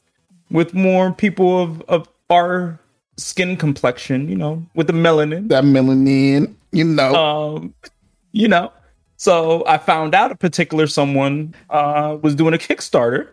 with 0.52 0.74
more 0.74 1.12
people 1.12 1.62
of 1.62 1.82
of 1.84 2.10
our 2.30 2.80
skin 3.18 3.56
complexion, 3.56 4.30
you 4.30 4.36
know, 4.36 4.66
with 4.76 4.88
the 4.88 4.94
melanin, 4.94 5.48
that 5.50 5.64
melanin, 5.64 6.54
you 6.72 6.84
know. 6.84 7.16
um, 7.16 7.74
you 8.32 8.48
know. 8.48 8.72
So 9.18 9.64
I 9.66 9.78
found 9.78 10.14
out 10.14 10.32
a 10.32 10.36
particular 10.36 10.88
someone 10.88 11.56
uh, 11.70 12.18
was 12.22 12.36
doing 12.36 12.54
a 12.54 12.58
Kickstarter, 12.58 13.30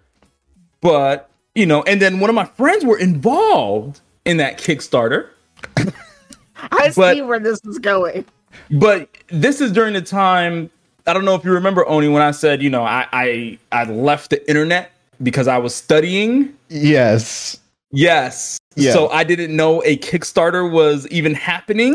but 0.81 1.28
you 1.54 1.66
know, 1.66 1.83
and 1.83 2.00
then 2.00 2.21
one 2.21 2.31
of 2.31 2.37
my 2.37 2.45
friends 2.45 2.85
were 2.85 2.99
involved 2.99 4.00
in 4.25 4.37
that 4.37 4.59
Kickstarter. 4.59 5.28
I 5.76 6.92
but- 6.95 7.14
see 7.14 7.23
where 7.23 7.40
this 7.40 7.61
is 7.64 7.78
going. 7.78 8.25
But 8.71 9.09
this 9.28 9.61
is 9.62 9.73
during 9.73 9.95
the 9.95 10.02
time 10.02 10.71
I 11.07 11.12
don't 11.12 11.25
know 11.25 11.35
if 11.35 11.45
you 11.45 11.52
remember 11.52 11.87
Oni 11.88 12.09
when 12.09 12.23
I 12.23 12.31
said, 12.31 12.62
you 12.62 12.71
know, 12.71 12.85
I 12.85 13.07
I, 13.12 13.59
I 13.73 13.85
left 13.85 14.31
the 14.31 14.49
internet 14.49 14.92
because 15.23 15.49
I 15.49 15.59
was 15.59 15.75
studying. 15.75 16.54
yes. 16.69 17.59
Yes. 17.95 18.59
Yeah. 18.75 18.92
So 18.92 19.09
I 19.11 19.23
didn't 19.23 19.54
know 19.54 19.83
a 19.85 19.99
Kickstarter 19.99 20.71
was 20.71 21.07
even 21.09 21.35
happening. 21.35 21.95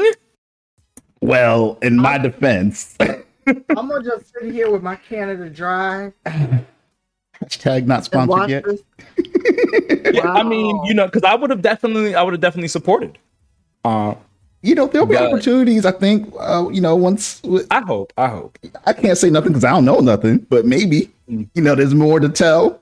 Well, 1.21 1.79
in 1.81 1.97
my 1.97 2.19
defense, 2.19 2.95
I'm 2.99 3.57
gonna 3.75 4.03
just 4.03 4.31
sit 4.33 4.53
here 4.53 4.69
with 4.69 4.83
my 4.83 4.95
Canada 4.95 5.49
Dry 5.49 6.13
hashtag 7.41 7.85
not 7.87 8.05
sponsored 8.05 8.49
yet. 8.49 8.63
this. 8.65 8.81
Yeah, 10.13 10.31
I 10.31 10.43
mean, 10.43 10.79
you 10.85 10.93
know, 10.93 11.05
because 11.05 11.23
I 11.23 11.35
would 11.35 11.49
have 11.49 11.61
definitely, 11.61 12.15
I 12.15 12.21
would 12.23 12.33
have 12.33 12.41
definitely 12.41 12.69
supported. 12.69 13.17
Uh, 13.83 14.15
You 14.63 14.73
know, 14.75 14.87
there'll 14.87 15.05
be 15.07 15.15
But- 15.15 15.31
opportunities. 15.31 15.85
I 15.85 15.91
think. 15.91 16.31
Uh, 16.39 16.69
you 16.71 16.81
know, 16.81 16.95
once 16.95 17.41
I 17.71 17.81
hope, 17.81 18.13
I 18.17 18.27
hope. 18.27 18.57
I 18.85 18.93
can't 18.93 19.17
say 19.17 19.29
nothing 19.29 19.49
because 19.53 19.63
I 19.63 19.71
don't 19.71 19.85
know 19.85 19.99
nothing, 19.99 20.45
but 20.49 20.65
maybe 20.65 21.09
Mm. 21.29 21.49
you 21.55 21.61
know, 21.63 21.73
there's 21.75 21.93
more 21.95 22.19
to 22.19 22.29
tell. 22.29 22.79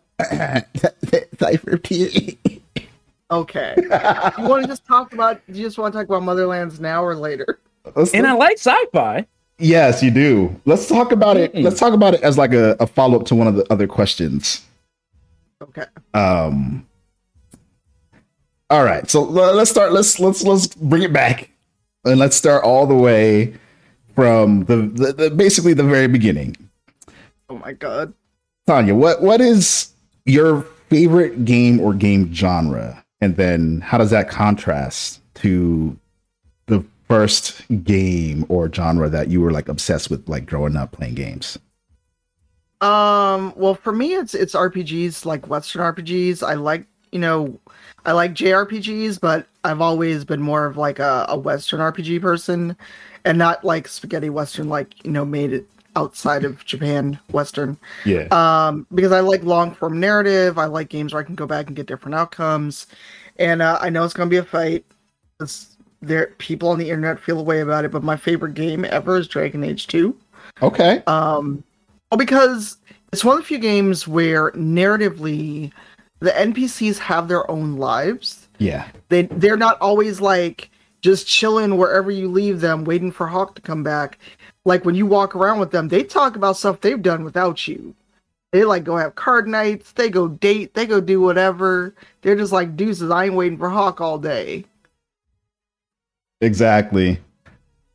Cypher 1.39 1.77
P. 1.83 2.37
Okay. 3.31 3.73
you 3.77 3.89
want 4.47 4.61
to 4.63 4.67
just 4.67 4.85
talk 4.85 5.13
about? 5.13 5.41
You 5.47 5.63
just 5.63 5.77
want 5.77 5.93
to 5.93 5.99
talk 5.99 6.07
about 6.07 6.21
Motherlands 6.23 6.79
now 6.79 7.03
or 7.03 7.15
later? 7.15 7.59
And 8.13 8.25
I 8.25 8.33
like 8.33 8.57
sci-fi. 8.57 9.25
yes, 9.59 10.01
you 10.03 10.11
do. 10.11 10.59
Let's 10.65 10.87
talk 10.87 11.11
about 11.11 11.37
it. 11.37 11.53
Mm. 11.53 11.63
Let's 11.63 11.79
talk 11.79 11.93
about 11.93 12.13
it 12.13 12.21
as 12.21 12.37
like 12.37 12.53
a, 12.53 12.75
a 12.79 12.87
follow 12.87 13.19
up 13.19 13.25
to 13.27 13.35
one 13.35 13.47
of 13.47 13.55
the 13.55 13.65
other 13.71 13.87
questions. 13.87 14.63
Okay. 15.61 15.85
Um. 16.13 16.87
All 18.71 18.83
right, 18.83 19.07
so 19.09 19.21
l- 19.21 19.53
let's 19.55 19.69
start. 19.69 19.91
Let's 19.93 20.19
let's 20.19 20.43
let's 20.43 20.67
bring 20.67 21.03
it 21.03 21.13
back, 21.13 21.49
and 22.03 22.17
let's 22.19 22.35
start 22.35 22.63
all 22.63 22.87
the 22.87 22.95
way 22.95 23.53
from 24.15 24.65
the, 24.65 24.77
the, 24.77 25.13
the 25.13 25.29
basically 25.29 25.73
the 25.73 25.83
very 25.83 26.07
beginning. 26.07 26.55
Oh 27.49 27.57
my 27.57 27.73
god. 27.73 28.13
Tanya, 28.65 28.95
what 28.95 29.21
what 29.21 29.39
is 29.41 29.93
your 30.25 30.61
favorite 30.89 31.45
game 31.45 31.79
or 31.79 31.93
game 31.93 32.33
genre, 32.33 33.03
and 33.21 33.37
then 33.37 33.81
how 33.81 33.97
does 33.97 34.11
that 34.11 34.29
contrast 34.29 35.21
to 35.35 35.97
the 36.67 36.83
first 37.07 37.61
game 37.83 38.45
or 38.49 38.71
genre 38.71 39.09
that 39.09 39.29
you 39.29 39.41
were 39.41 39.51
like 39.51 39.69
obsessed 39.69 40.09
with, 40.09 40.27
like 40.27 40.45
growing 40.45 40.75
up 40.75 40.91
playing 40.91 41.15
games? 41.15 41.57
Um. 42.81 43.53
Well, 43.55 43.75
for 43.75 43.93
me, 43.93 44.15
it's 44.15 44.33
it's 44.35 44.53
RPGs 44.53 45.25
like 45.25 45.47
Western 45.47 45.81
RPGs. 45.81 46.45
I 46.45 46.55
like 46.55 46.85
you 47.11 47.19
know, 47.19 47.57
I 48.05 48.11
like 48.11 48.33
JRPGs, 48.33 49.21
but 49.21 49.47
I've 49.63 49.79
always 49.79 50.25
been 50.25 50.41
more 50.41 50.65
of 50.65 50.75
like 50.75 50.99
a, 50.99 51.25
a 51.29 51.37
Western 51.37 51.79
RPG 51.79 52.21
person, 52.21 52.75
and 53.23 53.37
not 53.37 53.63
like 53.63 53.87
spaghetti 53.87 54.29
Western, 54.29 54.67
like 54.67 55.03
you 55.05 55.11
know, 55.11 55.23
made 55.23 55.53
it 55.53 55.69
outside 55.95 56.43
of 56.43 56.63
Japan 56.65 57.19
Western. 57.31 57.77
Yeah, 58.05 58.27
um, 58.31 58.85
because 58.93 59.11
I 59.11 59.19
like 59.21 59.43
long 59.43 59.73
form 59.73 59.99
narrative. 59.99 60.57
I 60.57 60.65
like 60.65 60.89
games 60.89 61.13
where 61.13 61.21
I 61.21 61.25
can 61.25 61.35
go 61.35 61.47
back 61.47 61.67
and 61.67 61.75
get 61.75 61.85
different 61.87 62.15
outcomes. 62.15 62.87
And 63.37 63.61
uh, 63.61 63.77
I 63.81 63.89
know 63.89 64.03
it's 64.03 64.13
going 64.13 64.29
to 64.29 64.33
be 64.33 64.37
a 64.37 64.43
fight. 64.43 64.85
It's, 65.41 65.75
there, 66.01 66.27
people 66.37 66.69
on 66.69 66.77
the 66.79 66.89
internet 66.89 67.19
feel 67.19 67.39
a 67.39 67.43
way 67.43 67.61
about 67.61 67.83
it, 67.85 67.91
but 67.91 68.03
my 68.03 68.15
favorite 68.15 68.53
game 68.53 68.85
ever 68.85 69.17
is 69.17 69.27
Dragon 69.27 69.63
Age 69.63 69.87
Two. 69.87 70.15
okay, 70.61 71.03
Um, 71.07 71.63
well, 72.11 72.17
because 72.17 72.77
it's 73.11 73.25
one 73.25 73.37
of 73.37 73.41
the 73.43 73.47
few 73.47 73.57
games 73.57 74.07
where 74.07 74.51
narratively 74.51 75.71
the 76.19 76.31
NPCs 76.31 76.97
have 76.99 77.27
their 77.27 77.49
own 77.49 77.75
lives. 77.77 78.47
yeah, 78.59 78.87
They 79.09 79.23
they're 79.23 79.57
not 79.57 79.79
always 79.81 80.21
like 80.21 80.69
just 81.01 81.27
chilling 81.27 81.77
wherever 81.77 82.09
you 82.11 82.27
leave 82.29 82.61
them, 82.61 82.83
waiting 82.83 83.11
for 83.11 83.27
Hawke 83.27 83.55
to 83.55 83.61
come 83.61 83.83
back. 83.83 84.17
Like 84.65 84.83
when 84.83 84.95
you 84.95 85.05
walk 85.05 85.35
around 85.35 85.59
with 85.59 85.71
them, 85.71 85.87
they 85.87 86.03
talk 86.03 86.35
about 86.35 86.57
stuff 86.57 86.81
they've 86.81 87.01
done 87.01 87.23
without 87.23 87.67
you. 87.67 87.95
They 88.51 88.63
like 88.63 88.83
go 88.83 88.97
have 88.97 89.15
card 89.15 89.47
nights, 89.47 89.91
they 89.91 90.09
go 90.09 90.27
date, 90.27 90.73
they 90.73 90.85
go 90.85 90.99
do 90.99 91.21
whatever. 91.21 91.93
They're 92.21 92.35
just 92.35 92.51
like 92.51 92.75
deuces. 92.75 93.11
I 93.11 93.25
ain't 93.25 93.35
waiting 93.35 93.57
for 93.57 93.69
Hawke 93.69 94.01
all 94.01 94.17
day. 94.17 94.65
exactly. 96.41 97.19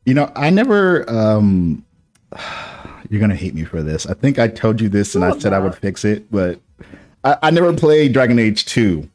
You 0.05 0.13
know, 0.13 0.31
I 0.35 0.49
never. 0.49 1.09
um 1.09 1.85
You're 3.09 3.19
gonna 3.19 3.35
hate 3.35 3.53
me 3.53 3.65
for 3.65 3.83
this. 3.83 4.05
I 4.05 4.13
think 4.13 4.39
I 4.39 4.47
told 4.47 4.79
you 4.79 4.87
this, 4.87 5.15
and 5.15 5.25
I 5.25 5.37
said 5.37 5.51
I 5.51 5.59
would 5.59 5.75
fix 5.75 6.05
it, 6.05 6.31
but 6.31 6.61
I, 7.25 7.37
I 7.43 7.51
never 7.51 7.73
played 7.73 8.13
Dragon 8.13 8.39
Age 8.39 8.63
Two. 8.63 9.09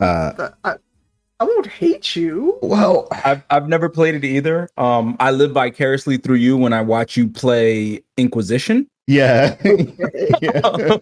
Uh, 0.00 0.48
I, 0.64 0.76
I 1.42 1.44
won't 1.44 1.66
hate 1.66 2.14
you. 2.14 2.56
Well, 2.62 3.08
I've 3.10 3.42
I've 3.50 3.68
never 3.68 3.88
played 3.88 4.14
it 4.14 4.24
either. 4.24 4.68
Um, 4.78 5.16
I 5.18 5.32
live 5.32 5.50
vicariously 5.50 6.16
through 6.16 6.36
you 6.36 6.56
when 6.56 6.72
I 6.72 6.82
watch 6.82 7.16
you 7.16 7.26
play 7.26 8.00
Inquisition. 8.16 8.86
yeah. 9.08 9.56
yeah. 10.40 10.98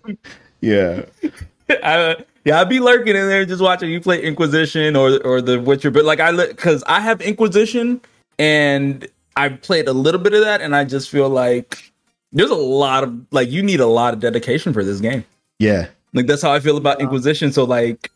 Yeah. 0.63 1.03
I, 1.69 2.25
yeah, 2.47 2.59
I'd 2.59 2.71
be 2.71 2.81
lurking 2.81 3.17
in 3.17 3.29
there 3.29 3.45
just 3.45 3.61
watching 3.61 3.91
you 3.91 4.01
play 4.01 4.23
Inquisition 4.23 4.97
or 4.97 5.21
or 5.27 5.43
The 5.43 5.61
Witcher. 5.61 5.91
But 5.91 6.07
like 6.07 6.21
I 6.21 6.35
because 6.35 6.83
I 6.87 7.01
have 7.01 7.21
Inquisition 7.21 8.01
and 8.39 9.07
I 9.37 9.51
played 9.51 9.89
a 9.89 9.93
little 9.93 10.23
bit 10.23 10.33
of 10.33 10.41
that, 10.41 10.63
and 10.63 10.75
I 10.75 10.85
just 10.85 11.11
feel 11.11 11.29
like 11.29 11.93
there's 12.33 12.49
a 12.49 12.55
lot 12.55 13.05
of 13.05 13.15
like 13.31 13.51
you 13.51 13.63
need 13.63 13.81
a 13.81 13.87
lot 13.87 14.15
of 14.15 14.21
dedication 14.21 14.73
for 14.73 14.85
this 14.85 15.01
game. 15.01 15.23
Yeah. 15.59 15.89
Like 16.15 16.27
that's 16.27 16.41
how 16.41 16.51
I 16.51 16.61
feel 16.61 16.79
about 16.79 17.03
Inquisition. 17.03 17.53
So 17.53 17.65
like 17.65 18.11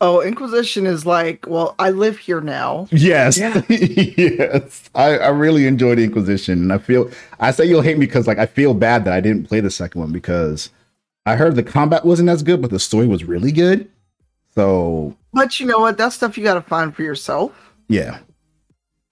Oh, 0.00 0.20
Inquisition 0.22 0.86
is 0.86 1.04
like, 1.04 1.44
well, 1.48 1.74
I 1.78 1.90
live 1.90 2.18
here 2.18 2.40
now. 2.40 2.86
Yes. 2.92 3.36
Yeah. 3.36 3.62
yes. 3.68 4.88
I, 4.94 5.18
I 5.18 5.28
really 5.28 5.66
enjoyed 5.66 5.98
Inquisition. 5.98 6.60
And 6.62 6.72
I 6.72 6.78
feel 6.78 7.10
I 7.40 7.50
say 7.50 7.64
you'll 7.64 7.82
hate 7.82 7.98
me 7.98 8.06
because 8.06 8.26
like 8.28 8.38
I 8.38 8.46
feel 8.46 8.74
bad 8.74 9.04
that 9.06 9.12
I 9.12 9.20
didn't 9.20 9.48
play 9.48 9.58
the 9.60 9.70
second 9.70 10.00
one 10.00 10.12
because 10.12 10.70
I 11.26 11.34
heard 11.34 11.56
the 11.56 11.64
combat 11.64 12.04
wasn't 12.04 12.28
as 12.28 12.42
good, 12.44 12.62
but 12.62 12.70
the 12.70 12.78
story 12.78 13.08
was 13.08 13.24
really 13.24 13.50
good. 13.50 13.90
So 14.54 15.16
But 15.32 15.58
you 15.58 15.66
know 15.66 15.80
what? 15.80 15.96
That's 15.98 16.14
stuff 16.14 16.38
you 16.38 16.44
got 16.44 16.54
to 16.54 16.62
find 16.62 16.94
for 16.94 17.02
yourself. 17.02 17.52
yeah. 17.88 18.18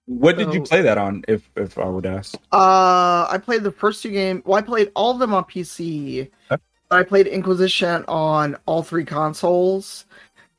what 0.07 0.39
did 0.39 0.55
you 0.55 0.63
play 0.63 0.83
that 0.83 0.99
on? 0.99 1.25
If 1.27 1.51
if 1.57 1.79
I 1.79 1.87
would 1.87 2.07
ask. 2.07 2.35
Uh, 2.53 3.27
I 3.29 3.41
played 3.45 3.65
the 3.65 3.73
first 3.73 4.03
two 4.05 4.11
games. 4.13 4.43
Well, 4.45 4.57
I 4.57 4.63
played 4.63 4.93
all 4.95 5.11
of 5.11 5.19
them 5.19 5.35
on 5.35 5.43
PC. 5.45 6.31
Okay. 6.51 6.63
I 6.93 7.03
played 7.03 7.27
Inquisition 7.27 8.05
on 8.07 8.57
all 8.67 8.85
three 8.85 9.05
consoles 9.05 10.05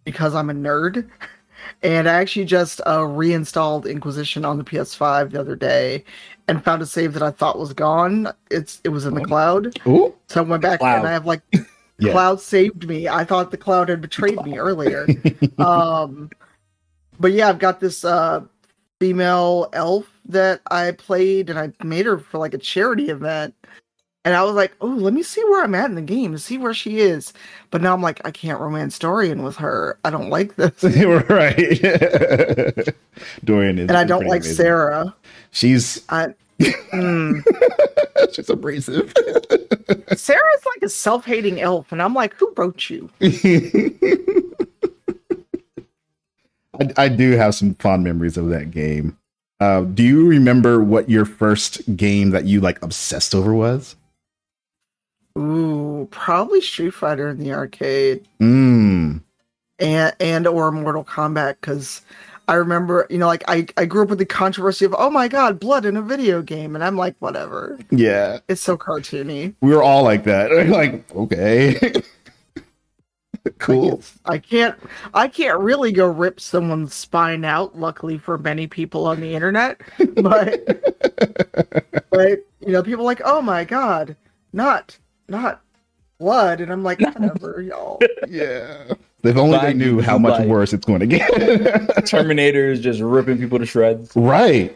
because 0.08 0.34
I'm 0.36 0.50
a 0.50 0.54
nerd. 0.54 1.06
And 1.84 2.08
I 2.08 2.14
actually 2.14 2.46
just 2.46 2.80
uh, 2.88 3.04
reinstalled 3.06 3.86
Inquisition 3.86 4.46
on 4.46 4.58
the 4.58 4.64
PS5 4.64 5.32
the 5.32 5.40
other 5.42 5.58
day 5.58 6.06
and 6.48 6.64
found 6.64 6.82
a 6.82 6.86
save 6.86 7.12
that 7.14 7.22
I 7.22 7.30
thought 7.30 7.60
was 7.60 7.74
gone. 7.74 8.30
It's 8.50 8.80
it 8.86 8.90
was 8.90 9.06
in 9.06 9.16
the 9.16 9.22
Oh. 9.22 9.26
cloud. 9.26 9.78
Ooh. 9.86 10.16
So 10.30 10.40
I 10.40 10.44
went 10.46 10.62
back 10.64 10.80
Cloud. 10.80 11.00
and 11.00 11.08
I 11.08 11.12
have 11.12 11.26
like 11.26 11.42
Yeah. 12.00 12.14
cloud 12.14 12.40
saved 12.40 12.88
me. 12.88 13.10
I 13.10 13.26
thought 13.26 13.52
the 13.52 13.58
cloud 13.58 13.90
had 13.90 14.00
betrayed 14.00 14.42
me 14.46 14.58
earlier. 14.58 15.08
um 15.58 16.30
but 17.20 17.34
yeah, 17.34 17.50
I've 17.50 17.60
got 17.60 17.82
this 17.82 18.06
uh 18.06 18.46
female 19.02 19.68
elf 19.74 20.06
that 20.30 20.62
I 20.72 20.92
played 20.92 21.50
and 21.50 21.60
I 21.60 21.74
made 21.84 22.06
her 22.06 22.18
for 22.18 22.38
like 22.38 22.54
a 22.54 22.58
charity 22.60 23.10
event. 23.10 23.54
And 24.28 24.36
I 24.36 24.44
was 24.44 24.56
like, 24.56 24.76
oh, 24.82 24.88
let 24.88 25.14
me 25.14 25.24
see 25.24 25.42
where 25.46 25.64
I'm 25.64 25.74
at 25.74 25.86
in 25.86 25.96
the 25.96 26.02
game 26.02 26.38
see 26.38 26.58
where 26.58 26.74
she 26.74 27.00
is. 27.00 27.32
But 27.72 27.82
now 27.82 27.94
I'm 27.94 28.02
like, 28.02 28.20
I 28.26 28.32
can't 28.32 28.60
romance 28.60 29.00
Dorian 29.00 29.42
with 29.42 29.56
her. 29.56 29.98
I 30.04 30.10
don't 30.10 30.30
like 30.30 30.58
this. 30.58 30.84
right. 31.30 31.66
Dorian 33.46 33.80
is 33.80 33.88
And 33.88 33.96
I 33.96 34.04
don't 34.04 34.28
like 34.28 34.42
amazing. 34.42 34.56
Sera. 34.58 35.16
She's 35.52 36.04
I 36.10 36.34
mm. 36.60 37.42
she's 38.34 38.50
abrasive. 38.50 39.14
Sera's 40.18 40.66
like 40.66 40.84
a 40.84 40.90
self-hating 40.90 41.62
elf, 41.62 41.94
and 41.94 42.02
I'm 42.02 42.14
like, 42.14 42.34
who 42.34 42.54
wrote 42.58 42.90
you? 42.90 43.10
I, 43.22 43.30
I 46.98 47.08
do 47.08 47.32
have 47.32 47.56
some 47.56 47.76
fond 47.76 48.04
memories 48.04 48.36
of 48.36 48.50
that 48.50 48.72
game. 48.72 49.18
Uh, 49.62 49.84
do 49.84 50.04
you 50.04 50.28
remember 50.28 50.84
what 50.84 51.10
your 51.10 51.24
first 51.24 51.96
game 51.96 52.32
that 52.32 52.44
you 52.44 52.60
like 52.60 52.84
obsessed 52.84 53.34
over 53.34 53.54
was? 53.54 53.96
Ooh, 55.38 56.08
probably 56.10 56.62
Street 56.62 56.94
Fighter 56.96 57.30
in 57.30 57.38
the 57.38 57.54
arcade. 57.54 58.28
Mm. 58.40 59.22
and 59.80 60.16
and 60.20 60.48
or 60.48 60.72
Mortal 60.72 61.04
Kombat 61.04 61.58
because 61.62 62.02
I 62.48 62.56
remember 62.56 63.06
you 63.10 63.18
know 63.18 63.28
like 63.28 63.44
I 63.48 63.68
I 63.78 63.86
grew 63.86 64.04
up 64.04 64.10
with 64.10 64.20
the 64.20 64.26
controversy 64.26 64.86
of 64.86 64.96
oh 64.98 65.10
my 65.10 65.28
god 65.28 65.60
blood 65.60 65.86
in 65.86 65.98
a 65.98 66.02
video 66.02 66.42
game 66.42 66.76
and 66.76 66.84
I'm 66.84 66.96
like 66.96 67.16
whatever 67.20 67.78
Yeah, 67.92 68.40
it's 68.48 68.62
so 68.62 68.78
cartoony 68.78 69.54
we 69.62 69.76
were 69.76 69.84
all 69.84 70.04
like 70.04 70.24
that. 70.24 70.52
like, 70.70 71.14
okay, 71.16 71.92
cool. 73.60 74.02
I 74.26 74.40
can't 74.40 74.76
I 75.14 75.28
can't 75.28 75.60
really 75.60 75.92
go 75.92 76.08
rip 76.08 76.40
someone's 76.40 76.94
spine 76.94 77.46
out 77.46 77.78
luckily 77.78 78.18
for 78.18 78.38
many 78.38 78.66
people 78.66 79.06
on 79.06 79.20
the 79.20 79.36
internet 79.36 79.82
but 80.16 80.66
but 82.10 82.40
you 82.62 82.72
know 82.72 82.82
people 82.82 83.04
are 83.04 83.06
like 83.06 83.22
oh 83.26 83.42
my 83.42 83.66
god 83.66 84.16
not 84.54 84.98
not 85.30 85.62
blood 86.20 86.62
and 86.62 86.72
I'm 86.72 86.84
like 86.84 87.00
whatever 87.02 87.62
y'all 87.62 88.00
Yeah, 88.28 88.94
if 89.24 89.38
only 89.38 89.58
they 89.60 89.74
knew 89.74 90.02
how 90.02 90.18
much 90.18 90.40
like- 90.40 90.48
worse 90.48 90.74
it's 90.74 90.86
going 90.86 91.00
to 91.02 91.08
get. 91.08 92.06
Terminator 92.08 92.72
is 92.72 92.80
just 92.80 93.00
ripping 93.02 93.38
people 93.38 93.60
to 93.60 93.66
shreds. 93.66 94.12
right, 94.16 94.76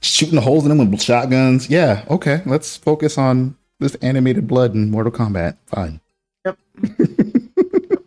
shooting 0.00 0.40
holes 0.40 0.66
in 0.66 0.76
them 0.76 0.90
with 0.90 1.00
shotguns. 1.02 1.68
Yeah, 1.70 2.04
okay. 2.10 2.42
Let's 2.46 2.76
focus 2.76 3.16
on 3.18 3.56
this 3.80 3.94
animated 3.96 4.46
blood 4.46 4.74
in 4.74 4.90
Mortal 4.90 5.12
Kombat. 5.12 5.56
Fine. 5.66 6.00
Yep. 6.44 6.58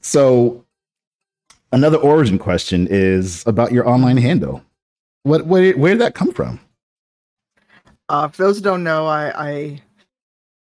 So, 0.00 0.64
another 1.72 1.96
origin 1.96 2.38
question 2.38 2.86
is 2.90 3.42
about 3.46 3.72
your 3.72 3.88
online 3.88 4.18
handle. 4.18 4.62
What, 5.22 5.46
where, 5.46 5.72
where 5.78 5.92
did 5.94 6.00
that 6.02 6.14
come 6.14 6.32
from? 6.32 6.60
Uh, 8.10 8.28
for 8.28 8.42
those 8.42 8.58
who 8.58 8.62
don't 8.64 8.84
know, 8.84 9.06
I, 9.06 9.32
I, 9.50 9.82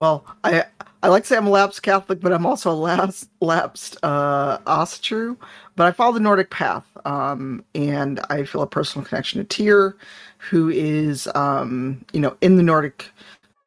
well, 0.00 0.26
I, 0.44 0.64
I 1.02 1.08
like 1.08 1.22
to 1.22 1.28
say 1.28 1.36
I'm 1.36 1.46
a 1.46 1.50
lapsed 1.50 1.82
Catholic, 1.82 2.20
but 2.20 2.32
I'm 2.32 2.46
also 2.46 2.70
a 2.70 2.74
lapsed, 2.74 3.30
lapsed 3.40 3.96
uh, 4.02 4.58
Ostrich. 4.66 5.36
But 5.76 5.86
I 5.86 5.92
follow 5.92 6.12
the 6.12 6.20
Nordic 6.20 6.50
path, 6.50 6.84
um, 7.04 7.64
and 7.74 8.20
I 8.30 8.44
feel 8.44 8.62
a 8.62 8.66
personal 8.66 9.06
connection 9.06 9.40
to 9.40 9.44
Tyr, 9.44 9.96
who 10.38 10.68
is, 10.70 11.28
um, 11.34 12.04
you 12.12 12.20
know, 12.20 12.36
in 12.40 12.56
the 12.56 12.62
Nordic 12.62 13.10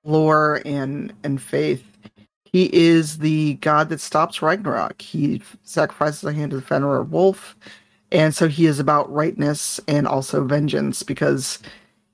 lore 0.04 0.62
and 0.66 1.14
and 1.24 1.42
faith. 1.42 1.84
He 2.46 2.74
is 2.76 3.20
the 3.20 3.56
god 3.56 3.90
that 3.90 4.02
stops 4.02 4.42
Ragnarok. 4.42 5.02
He 5.02 5.42
sacrifices 5.64 6.24
a 6.24 6.34
hand 6.34 6.52
to 6.52 6.58
the 6.58 6.64
Fenrir 6.64 7.04
wolf, 7.04 7.56
and 8.12 8.34
so 8.36 8.48
he 8.48 8.66
is 8.66 8.80
about 8.80 9.12
rightness 9.12 9.80
and 9.88 10.08
also 10.08 10.44
vengeance 10.44 11.04
because 11.04 11.60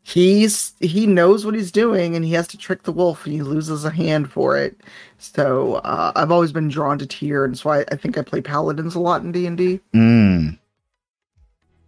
he's 0.08 0.74
he 0.80 1.08
knows 1.08 1.46
what 1.46 1.56
he's 1.56 1.72
doing 1.72 2.16
and 2.16 2.24
he 2.24 2.32
has 2.34 2.48
to 2.48 2.58
trick 2.60 2.84
the 2.84 2.92
wolf 2.92 3.26
and 3.26 3.34
he 3.34 3.42
loses 3.42 3.84
a 3.86 3.90
hand 3.90 4.32
for 4.32 4.56
it 4.56 4.80
so 5.18 5.76
uh, 5.84 6.12
i've 6.16 6.30
always 6.30 6.52
been 6.52 6.68
drawn 6.68 7.00
to 7.00 7.08
Tyr, 7.08 7.44
and 7.44 7.58
so 7.58 7.72
I, 7.72 7.80
I 7.92 7.96
think 7.96 8.16
i 8.16 8.22
play 8.22 8.40
paladins 8.40 8.94
a 8.94 9.00
lot 9.00 9.24
in 9.24 9.32
d&d 9.32 9.80
Mm. 9.96 10.60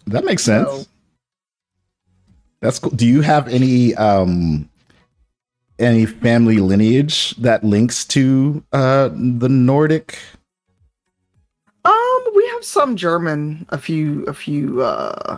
That 0.08 0.26
makes 0.26 0.44
sense. 0.44 0.68
So- 0.68 0.86
That's 2.62 2.80
cool. 2.80 2.90
Do 2.92 3.06
you 3.06 3.22
have 3.22 3.48
any 3.50 3.94
um 3.96 4.68
any 5.78 6.08
family 6.08 6.58
lineage 6.58 7.36
that 7.36 7.64
links 7.64 8.04
to 8.06 8.64
uh 8.74 9.10
the 9.14 9.50
Nordic? 9.50 10.18
um 11.86 12.20
we 12.36 12.48
have 12.48 12.64
some 12.66 12.96
german 12.96 13.66
a 13.70 13.78
few 13.78 14.24
a 14.26 14.34
few 14.34 14.82
uh 14.82 15.38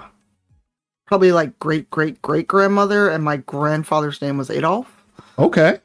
probably 1.10 1.32
like 1.32 1.58
great 1.60 1.89
great 1.89 2.22
great 2.22 2.48
grandmother 2.48 3.10
and 3.10 3.24
my 3.24 3.38
grandfather's 3.38 4.22
name 4.22 4.38
was 4.38 4.50
adolf 4.52 4.95
Okay. 5.39 5.80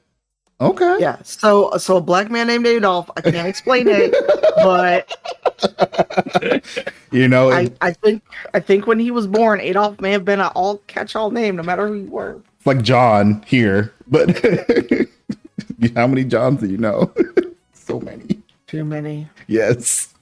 Okay. 0.60 0.96
yeah 1.00 1.16
so 1.22 1.74
so 1.78 1.96
a 1.96 2.00
black 2.00 2.30
man 2.30 2.46
named 2.46 2.66
adolf 2.66 3.10
i 3.16 3.20
can't 3.22 3.48
explain 3.48 3.87
it 3.88 4.14
but 4.56 5.10
You 7.10 7.28
know, 7.28 7.50
I, 7.52 7.70
I 7.80 7.92
think 7.92 8.22
I 8.54 8.60
think 8.60 8.87
when 8.88 8.98
he 8.98 9.12
was 9.12 9.28
born, 9.28 9.60
Adolf 9.60 10.00
may 10.00 10.10
have 10.10 10.24
been 10.24 10.40
an 10.40 10.50
all 10.56 10.78
catch 10.88 11.14
all 11.14 11.30
name, 11.30 11.54
no 11.54 11.62
matter 11.62 11.87
who 11.87 11.94
you 11.94 12.10
were. 12.10 12.42
like 12.64 12.82
John 12.82 13.42
here, 13.46 13.94
but 14.08 14.30
how 15.94 16.08
many 16.08 16.24
Johns 16.24 16.60
do 16.60 16.66
you 16.68 16.76
know? 16.76 17.12
so 17.72 18.00
many. 18.00 18.42
Too 18.66 18.84
many. 18.84 19.28
Yes. 19.46 20.12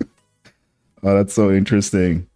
Oh, 1.02 1.16
that's 1.16 1.32
so 1.32 1.50
interesting. 1.50 2.26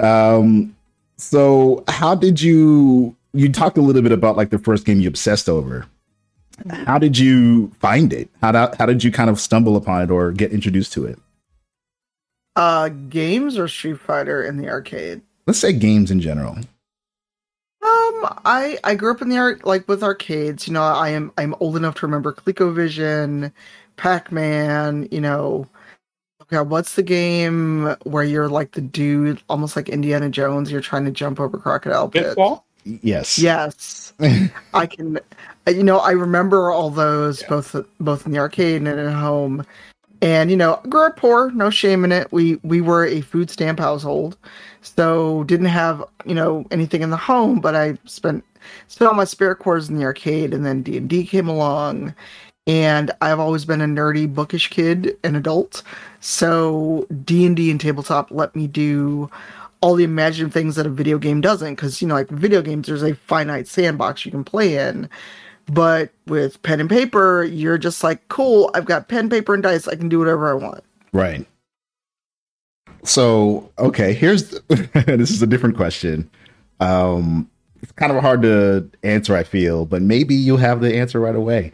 Um, 0.00 0.74
so 1.16 1.84
how 1.88 2.14
did 2.14 2.40
you 2.40 3.16
you 3.36 3.52
talked 3.52 3.76
a 3.76 3.82
little 3.82 4.02
bit 4.02 4.12
about 4.12 4.36
like 4.36 4.50
the 4.50 4.58
first 4.58 4.84
game 4.84 5.00
you 5.00 5.08
obsessed 5.08 5.48
over. 5.48 5.86
How 6.70 6.98
did 6.98 7.18
you 7.18 7.70
find 7.80 8.12
it? 8.12 8.30
How 8.40 8.52
did, 8.52 8.78
how 8.78 8.86
did 8.86 9.04
you 9.04 9.12
kind 9.12 9.28
of 9.28 9.38
stumble 9.38 9.76
upon 9.76 10.02
it 10.02 10.10
or 10.10 10.32
get 10.32 10.52
introduced 10.52 10.94
to 10.94 11.04
it? 11.04 11.18
Uh, 12.56 12.88
games 12.88 13.58
or 13.58 13.68
Street 13.68 14.00
Fighter 14.00 14.42
in 14.42 14.56
the 14.56 14.68
arcade. 14.68 15.20
Let's 15.46 15.58
say 15.58 15.74
games 15.74 16.10
in 16.10 16.20
general. 16.20 16.54
Um, 16.56 16.66
I 17.82 18.78
I 18.82 18.94
grew 18.94 19.10
up 19.12 19.20
in 19.20 19.28
the 19.28 19.36
art 19.36 19.66
like 19.66 19.86
with 19.86 20.02
arcades. 20.02 20.66
You 20.66 20.72
know, 20.72 20.82
I 20.82 21.10
am 21.10 21.30
I'm 21.36 21.54
old 21.60 21.76
enough 21.76 21.96
to 21.96 22.06
remember 22.06 22.32
ColecoVision, 22.32 23.52
Pac 23.96 24.32
Man. 24.32 25.06
You 25.10 25.20
know, 25.20 25.68
okay, 26.52 26.66
what's 26.66 26.94
the 26.94 27.02
game 27.02 27.94
where 28.04 28.24
you're 28.24 28.48
like 28.48 28.72
the 28.72 28.80
dude, 28.80 29.42
almost 29.48 29.76
like 29.76 29.88
Indiana 29.88 30.28
Jones? 30.28 30.70
You're 30.70 30.80
trying 30.80 31.04
to 31.04 31.10
jump 31.10 31.40
over 31.40 31.58
crocodile 31.58 32.08
pits. 32.08 32.28
Pitfall. 32.28 32.64
Yes. 32.84 33.38
Yes, 33.38 34.12
I 34.74 34.86
can. 34.86 35.18
Uh, 35.66 35.72
you 35.72 35.82
know, 35.82 35.98
I 35.98 36.12
remember 36.12 36.70
all 36.70 36.90
those 36.90 37.42
both 37.44 37.74
both 37.98 38.26
in 38.26 38.32
the 38.32 38.38
arcade 38.38 38.76
and 38.76 38.88
at 38.88 39.12
home, 39.12 39.66
And 40.22 40.50
you 40.50 40.56
know, 40.56 40.80
grew 40.88 41.06
up 41.06 41.16
poor, 41.16 41.50
no 41.50 41.68
shame 41.70 42.04
in 42.04 42.12
it. 42.12 42.30
We 42.32 42.56
we 42.62 42.80
were 42.80 43.04
a 43.04 43.20
food 43.22 43.50
stamp 43.50 43.80
household, 43.80 44.36
so 44.82 45.42
didn't 45.44 45.66
have 45.66 46.04
you 46.24 46.34
know 46.34 46.64
anything 46.70 47.02
in 47.02 47.10
the 47.10 47.16
home. 47.16 47.60
But 47.60 47.74
I 47.74 47.98
spent 48.04 48.44
spent 48.86 49.08
all 49.08 49.14
my 49.14 49.24
spare 49.24 49.54
quarters 49.56 49.88
in 49.88 49.96
the 49.96 50.04
arcade, 50.04 50.54
and 50.54 50.64
then 50.64 50.82
D 50.82 50.96
and 50.96 51.08
D 51.08 51.26
came 51.26 51.48
along, 51.48 52.14
and 52.66 53.10
I've 53.20 53.38
always 53.38 53.64
been 53.64 53.80
a 53.80 53.86
nerdy, 53.86 54.32
bookish 54.32 54.70
kid, 54.70 55.16
an 55.22 55.36
adult. 55.36 55.82
So 56.20 57.06
D 57.24 57.46
and 57.46 57.80
tabletop 57.80 58.30
let 58.30 58.56
me 58.56 58.66
do 58.66 59.30
all 59.80 59.94
the 59.94 60.04
imaginative 60.04 60.52
things 60.52 60.76
that 60.76 60.86
a 60.86 60.90
video 60.90 61.18
game 61.18 61.40
doesn't, 61.40 61.74
because 61.74 62.02
you 62.02 62.08
know, 62.08 62.14
like 62.14 62.28
video 62.28 62.62
games, 62.62 62.86
there's 62.86 63.02
a 63.02 63.14
finite 63.14 63.68
sandbox 63.68 64.24
you 64.24 64.32
can 64.32 64.44
play 64.44 64.76
in. 64.76 65.08
But 65.66 66.10
with 66.26 66.62
pen 66.62 66.80
and 66.80 66.88
paper, 66.88 67.42
you're 67.42 67.78
just 67.78 68.04
like, 68.04 68.28
cool, 68.28 68.70
I've 68.74 68.84
got 68.84 69.08
pen, 69.08 69.28
paper, 69.28 69.52
and 69.52 69.62
dice. 69.62 69.88
I 69.88 69.96
can 69.96 70.08
do 70.08 70.18
whatever 70.18 70.48
I 70.50 70.54
want. 70.54 70.84
Right. 71.12 71.44
So, 73.02 73.70
okay, 73.78 74.12
here's 74.12 74.50
this 74.68 75.30
is 75.30 75.42
a 75.42 75.46
different 75.46 75.76
question. 75.76 76.30
Um, 76.80 77.50
it's 77.82 77.92
kind 77.92 78.12
of 78.12 78.22
hard 78.22 78.42
to 78.42 78.90
answer, 79.02 79.36
I 79.36 79.42
feel, 79.42 79.86
but 79.86 80.02
maybe 80.02 80.34
you 80.34 80.56
have 80.56 80.80
the 80.80 80.96
answer 80.96 81.20
right 81.20 81.36
away. 81.36 81.72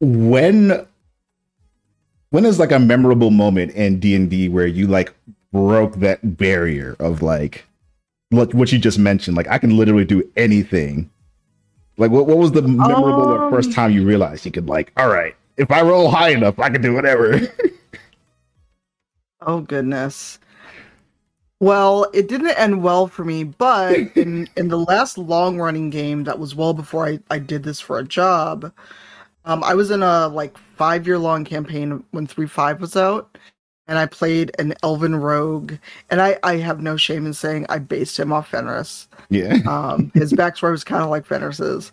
When 0.00 0.86
when 2.30 2.44
is 2.44 2.58
like 2.58 2.72
a 2.72 2.78
memorable 2.78 3.30
moment 3.30 3.72
in 3.72 3.98
D&D 3.98 4.48
where 4.48 4.66
you 4.66 4.86
like 4.86 5.14
broke 5.52 5.96
that 5.96 6.36
barrier 6.36 6.96
of 6.98 7.22
like 7.22 7.64
what 8.30 8.52
what 8.54 8.72
you 8.72 8.78
just 8.78 8.98
mentioned, 8.98 9.36
like 9.36 9.48
I 9.48 9.58
can 9.58 9.76
literally 9.76 10.04
do 10.04 10.28
anything 10.36 11.10
like, 11.98 12.10
what, 12.10 12.26
what 12.26 12.38
was 12.38 12.52
the 12.52 12.62
memorable 12.62 13.28
um, 13.28 13.50
first 13.50 13.72
time 13.72 13.90
you 13.90 14.04
realized 14.04 14.44
you 14.44 14.52
could, 14.52 14.68
like, 14.68 14.92
all 14.96 15.08
right, 15.08 15.34
if 15.56 15.70
I 15.70 15.80
roll 15.82 16.10
high 16.10 16.30
enough, 16.30 16.58
I 16.58 16.68
can 16.68 16.82
do 16.82 16.92
whatever? 16.92 17.40
oh, 19.40 19.60
goodness. 19.60 20.38
Well, 21.58 22.10
it 22.12 22.28
didn't 22.28 22.58
end 22.58 22.82
well 22.82 23.06
for 23.06 23.24
me, 23.24 23.44
but 23.44 23.96
in, 24.14 24.46
in 24.58 24.68
the 24.68 24.78
last 24.78 25.16
long 25.16 25.58
running 25.58 25.88
game 25.88 26.24
that 26.24 26.38
was 26.38 26.54
well 26.54 26.74
before 26.74 27.06
I, 27.06 27.18
I 27.30 27.38
did 27.38 27.62
this 27.62 27.80
for 27.80 27.98
a 27.98 28.04
job, 28.04 28.70
um, 29.46 29.62
I 29.64 29.74
was 29.74 29.90
in 29.90 30.02
a 30.02 30.28
like 30.28 30.58
five 30.76 31.06
year 31.06 31.18
long 31.18 31.44
campaign 31.44 32.04
when 32.10 32.26
3 32.26 32.46
5 32.46 32.80
was 32.80 32.96
out, 32.96 33.38
and 33.86 33.98
I 33.98 34.06
played 34.06 34.50
an 34.58 34.74
elven 34.82 35.16
rogue, 35.16 35.74
and 36.10 36.20
I, 36.20 36.38
I 36.42 36.56
have 36.56 36.80
no 36.82 36.96
shame 36.96 37.24
in 37.24 37.32
saying 37.32 37.66
I 37.68 37.78
based 37.78 38.18
him 38.18 38.32
off 38.32 38.48
Fenris. 38.50 39.08
Yeah. 39.30 39.58
um, 39.68 40.10
his 40.14 40.32
backstory 40.32 40.72
was 40.72 40.84
kind 40.84 41.02
of 41.02 41.10
like 41.10 41.24
Fenris's. 41.24 41.92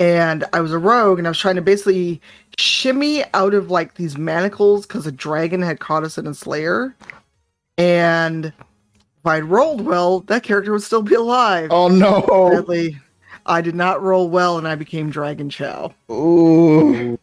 And 0.00 0.44
I 0.52 0.60
was 0.60 0.72
a 0.72 0.78
rogue, 0.78 1.18
and 1.18 1.26
I 1.26 1.30
was 1.30 1.38
trying 1.38 1.54
to 1.56 1.62
basically 1.62 2.20
shimmy 2.58 3.24
out 3.34 3.54
of 3.54 3.70
like 3.70 3.94
these 3.94 4.16
manacles 4.16 4.86
because 4.86 5.06
a 5.06 5.12
dragon 5.12 5.62
had 5.62 5.80
caught 5.80 6.04
us 6.04 6.18
in 6.18 6.26
a 6.26 6.34
slayer. 6.34 6.94
And 7.78 8.46
if 8.46 9.26
I'd 9.26 9.44
rolled 9.44 9.82
well, 9.82 10.20
that 10.20 10.42
character 10.42 10.72
would 10.72 10.82
still 10.82 11.02
be 11.02 11.14
alive. 11.14 11.70
Oh 11.70 11.88
no! 11.88 12.24
Sadly, 12.52 12.98
I 13.46 13.60
did 13.60 13.74
not 13.74 14.02
roll 14.02 14.28
well, 14.28 14.58
and 14.58 14.66
I 14.66 14.74
became 14.74 15.10
Dragon 15.10 15.50
Chow. 15.50 15.92
Ooh. 16.10 17.18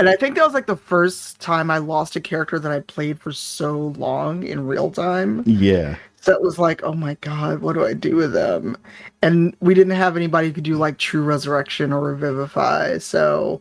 And 0.00 0.08
I 0.08 0.16
think 0.16 0.34
that 0.34 0.44
was 0.44 0.54
like 0.54 0.66
the 0.66 0.76
first 0.76 1.40
time 1.40 1.70
I 1.70 1.78
lost 1.78 2.16
a 2.16 2.20
character 2.20 2.58
that 2.58 2.72
I 2.72 2.80
played 2.80 3.20
for 3.20 3.30
so 3.30 3.94
long 3.96 4.42
in 4.42 4.66
real 4.66 4.90
time. 4.90 5.44
Yeah. 5.46 5.96
So 6.20 6.32
it 6.32 6.42
was 6.42 6.58
like, 6.58 6.82
oh 6.82 6.94
my 6.94 7.14
god, 7.20 7.60
what 7.60 7.74
do 7.74 7.84
I 7.84 7.94
do 7.94 8.16
with 8.16 8.32
them? 8.32 8.76
And 9.22 9.56
we 9.60 9.74
didn't 9.74 9.96
have 9.96 10.16
anybody 10.16 10.48
who 10.48 10.54
could 10.54 10.64
do 10.64 10.76
like 10.76 10.98
true 10.98 11.22
resurrection 11.22 11.92
or 11.92 12.00
revivify. 12.00 12.98
So 12.98 13.60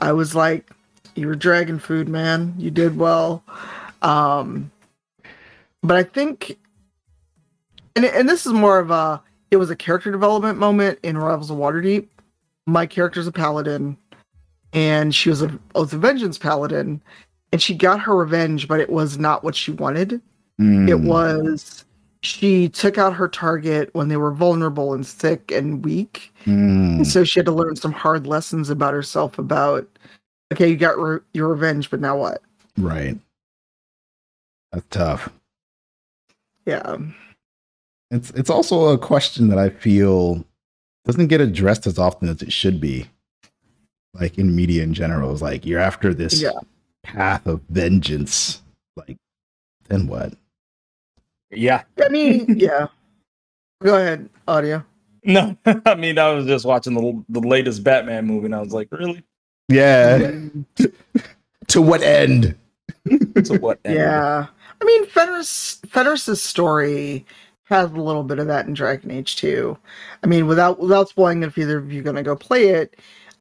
I 0.00 0.12
was 0.12 0.34
like, 0.34 0.70
you 1.14 1.26
were 1.26 1.34
dragon 1.34 1.78
food, 1.78 2.08
man. 2.08 2.54
You 2.58 2.70
did 2.70 2.96
well. 2.96 3.42
Um, 4.02 4.70
but 5.82 5.96
I 5.96 6.02
think, 6.02 6.58
and 7.94 8.04
and 8.04 8.28
this 8.28 8.46
is 8.46 8.52
more 8.52 8.78
of 8.78 8.90
a, 8.90 9.22
it 9.50 9.56
was 9.56 9.70
a 9.70 9.76
character 9.76 10.10
development 10.10 10.58
moment 10.58 10.98
in 11.02 11.18
Rivals 11.18 11.50
of 11.50 11.58
Waterdeep. 11.58 12.06
My 12.66 12.86
character's 12.86 13.26
a 13.26 13.32
paladin, 13.32 13.96
and 14.72 15.14
she 15.14 15.28
was 15.28 15.42
a 15.42 15.58
Oath 15.74 15.92
of 15.92 16.00
Vengeance 16.00 16.38
paladin, 16.38 17.00
and 17.52 17.62
she 17.62 17.74
got 17.74 18.00
her 18.00 18.16
revenge, 18.16 18.66
but 18.66 18.80
it 18.80 18.90
was 18.90 19.18
not 19.18 19.44
what 19.44 19.54
she 19.54 19.70
wanted. 19.70 20.20
Mm. 20.60 20.88
It 20.88 21.00
was 21.00 21.84
she 22.26 22.68
took 22.68 22.98
out 22.98 23.14
her 23.14 23.28
target 23.28 23.90
when 23.92 24.08
they 24.08 24.16
were 24.16 24.32
vulnerable 24.32 24.92
and 24.94 25.06
sick 25.06 25.52
and 25.52 25.84
weak. 25.84 26.32
Mm. 26.44 26.96
And 26.96 27.06
so 27.06 27.24
she 27.24 27.38
had 27.38 27.46
to 27.46 27.52
learn 27.52 27.76
some 27.76 27.92
hard 27.92 28.26
lessons 28.26 28.68
about 28.68 28.94
herself 28.94 29.38
about, 29.38 29.86
okay, 30.52 30.68
you 30.68 30.76
got 30.76 30.98
re- 30.98 31.20
your 31.34 31.48
revenge, 31.48 31.88
but 31.88 32.00
now 32.00 32.16
what? 32.16 32.42
Right. 32.76 33.16
That's 34.72 34.86
tough. 34.90 35.30
Yeah. 36.66 36.96
It's 38.10 38.30
it's 38.30 38.50
also 38.50 38.88
a 38.88 38.98
question 38.98 39.48
that 39.48 39.58
I 39.58 39.70
feel 39.70 40.44
doesn't 41.04 41.28
get 41.28 41.40
addressed 41.40 41.86
as 41.86 41.98
often 41.98 42.28
as 42.28 42.42
it 42.42 42.52
should 42.52 42.80
be. 42.80 43.06
Like 44.14 44.38
in 44.38 44.54
media 44.54 44.82
in 44.82 44.94
general, 44.94 45.32
it's 45.32 45.42
like 45.42 45.66
you're 45.66 45.80
after 45.80 46.14
this 46.14 46.40
yeah. 46.40 46.50
path 47.02 47.46
of 47.46 47.60
vengeance. 47.68 48.62
Like, 48.96 49.18
then 49.88 50.06
what? 50.06 50.34
Yeah. 51.50 51.82
I 52.02 52.08
mean, 52.08 52.58
yeah. 52.58 52.88
Go 53.82 53.96
ahead, 53.96 54.28
audio. 54.48 54.84
No, 55.24 55.56
I 55.86 55.94
mean, 55.96 56.18
I 56.18 56.30
was 56.30 56.46
just 56.46 56.64
watching 56.64 56.94
the 56.94 57.24
the 57.28 57.46
latest 57.46 57.84
Batman 57.84 58.26
movie, 58.26 58.46
and 58.46 58.54
I 58.54 58.60
was 58.60 58.72
like, 58.72 58.88
really? 58.90 59.22
Yeah. 59.68 60.18
Mm-hmm. 60.18 60.84
to 61.68 61.82
what 61.82 62.02
end? 62.02 62.56
to 63.06 63.58
what 63.58 63.80
end? 63.84 63.96
Yeah. 63.96 64.46
I 64.80 64.84
mean, 64.84 65.06
Fenris 65.06 65.80
Fenris's 65.88 66.42
story 66.42 67.26
has 67.66 67.90
a 67.90 68.00
little 68.00 68.22
bit 68.22 68.38
of 68.38 68.46
that 68.46 68.66
in 68.66 68.74
Dragon 68.74 69.10
Age 69.10 69.36
2. 69.36 69.76
I 70.22 70.26
mean, 70.26 70.46
without 70.46 70.78
without 70.78 71.08
spoiling 71.08 71.42
it, 71.42 71.46
if 71.46 71.58
either 71.58 71.78
of 71.78 71.92
you 71.92 72.00
are 72.00 72.04
gonna 72.04 72.22
go 72.22 72.36
play 72.36 72.68
it, 72.68 72.96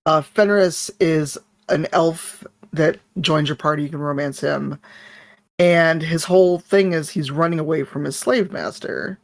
uh, 0.05 0.21
Fenris 0.21 0.91
is 0.99 1.37
an 1.69 1.87
elf 1.93 2.43
that 2.73 2.99
joins 3.21 3.47
your 3.47 3.55
party. 3.55 3.83
You 3.83 3.89
can 3.89 3.99
romance 3.99 4.39
him, 4.39 4.79
and 5.59 6.01
his 6.01 6.23
whole 6.23 6.59
thing 6.59 6.93
is 6.93 7.09
he's 7.09 7.31
running 7.31 7.59
away 7.59 7.83
from 7.83 8.03
his 8.03 8.17
slave 8.17 8.51
master. 8.51 9.19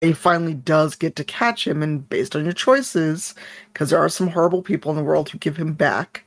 He 0.00 0.12
finally 0.12 0.54
does 0.54 0.96
get 0.96 1.16
to 1.16 1.24
catch 1.24 1.66
him, 1.66 1.82
and 1.82 2.06
based 2.08 2.36
on 2.36 2.44
your 2.44 2.52
choices, 2.52 3.34
because 3.72 3.90
there 3.90 4.00
are 4.00 4.08
some 4.08 4.28
horrible 4.28 4.62
people 4.62 4.90
in 4.90 4.96
the 4.96 5.04
world 5.04 5.30
who 5.30 5.38
give 5.38 5.56
him 5.56 5.72
back, 5.72 6.24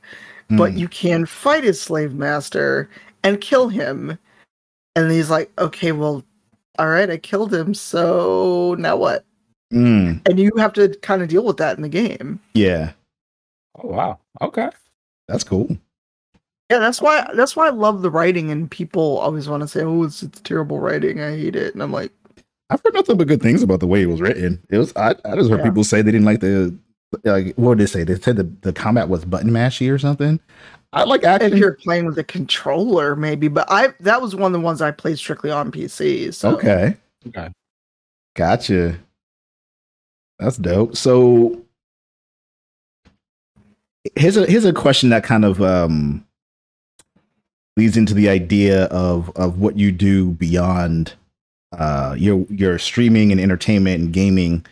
mm. 0.50 0.56
but 0.56 0.72
hmm. 0.72 0.78
you 0.78 0.88
can 0.88 1.26
fight 1.26 1.62
his 1.62 1.80
slave 1.80 2.14
master 2.14 2.88
and 3.22 3.40
kill 3.40 3.68
him. 3.68 4.18
And 4.96 5.12
he's 5.12 5.30
like, 5.30 5.52
okay, 5.58 5.92
well, 5.92 6.24
all 6.78 6.88
right, 6.88 7.10
I 7.10 7.16
killed 7.16 7.52
him, 7.52 7.74
so 7.74 8.76
now 8.78 8.96
what? 8.96 9.24
Mm. 9.72 10.26
And 10.28 10.38
you 10.38 10.52
have 10.56 10.72
to 10.74 10.96
kind 11.02 11.22
of 11.22 11.28
deal 11.28 11.44
with 11.44 11.58
that 11.58 11.76
in 11.76 11.82
the 11.82 11.88
game. 11.88 12.40
Yeah. 12.54 12.92
Oh 13.76 13.88
wow. 13.88 14.18
Okay. 14.40 14.70
That's 15.26 15.44
cool. 15.44 15.76
Yeah, 16.70 16.78
that's 16.78 17.00
why 17.00 17.28
that's 17.34 17.56
why 17.56 17.66
I 17.66 17.70
love 17.70 18.02
the 18.02 18.10
writing, 18.10 18.50
and 18.50 18.70
people 18.70 19.18
always 19.18 19.48
want 19.48 19.62
to 19.62 19.68
say, 19.68 19.82
"Oh, 19.82 20.04
it's, 20.04 20.22
it's 20.22 20.40
terrible 20.40 20.80
writing. 20.80 21.20
I 21.20 21.30
hate 21.30 21.56
it," 21.56 21.74
and 21.74 21.82
I'm 21.82 21.92
like, 21.92 22.12
I've 22.70 22.80
heard 22.84 22.94
nothing 22.94 23.16
but 23.16 23.28
good 23.28 23.42
things 23.42 23.62
about 23.62 23.80
the 23.80 23.86
way 23.86 24.02
it 24.02 24.06
was 24.08 24.20
written. 24.20 24.62
It 24.70 24.78
was 24.78 24.94
I, 24.96 25.14
I 25.24 25.36
just 25.36 25.50
heard 25.50 25.60
yeah. 25.60 25.64
people 25.64 25.84
say 25.84 26.02
they 26.02 26.12
didn't 26.12 26.26
like 26.26 26.40
the 26.40 26.76
like 27.24 27.54
what 27.56 27.78
did 27.78 27.86
they 27.86 27.90
say? 27.90 28.04
They 28.04 28.16
said 28.16 28.36
the, 28.36 28.44
the 28.60 28.72
combat 28.72 29.08
was 29.08 29.24
button 29.24 29.50
mashy 29.50 29.92
or 29.92 29.98
something. 29.98 30.40
I 30.92 31.04
like 31.04 31.24
action. 31.24 31.52
If 31.52 31.58
you're 31.58 31.74
playing 31.74 32.06
with 32.06 32.18
a 32.18 32.24
controller, 32.24 33.14
maybe, 33.14 33.48
but 33.48 33.66
I 33.70 33.92
that 34.00 34.22
was 34.22 34.34
one 34.34 34.54
of 34.54 34.60
the 34.60 34.64
ones 34.64 34.80
I 34.80 34.90
played 34.90 35.18
strictly 35.18 35.50
on 35.50 35.70
PC. 35.70 36.32
So. 36.32 36.54
Okay. 36.56 36.96
Okay. 37.28 37.50
Gotcha. 38.34 38.98
That's 40.38 40.56
dope. 40.56 40.96
So 40.96 41.62
here's 44.14 44.36
a 44.36 44.46
here's 44.46 44.64
a 44.64 44.72
question 44.72 45.10
that 45.10 45.24
kind 45.24 45.44
of 45.44 45.60
um 45.60 46.24
leads 47.76 47.96
into 47.96 48.14
the 48.14 48.28
idea 48.28 48.84
of 48.84 49.30
of 49.36 49.58
what 49.58 49.76
you 49.76 49.92
do 49.92 50.30
beyond 50.32 51.14
uh, 51.72 52.14
your 52.18 52.46
your 52.50 52.78
streaming 52.78 53.32
and 53.32 53.40
entertainment 53.40 54.02
and 54.02 54.12
gaming. 54.12 54.64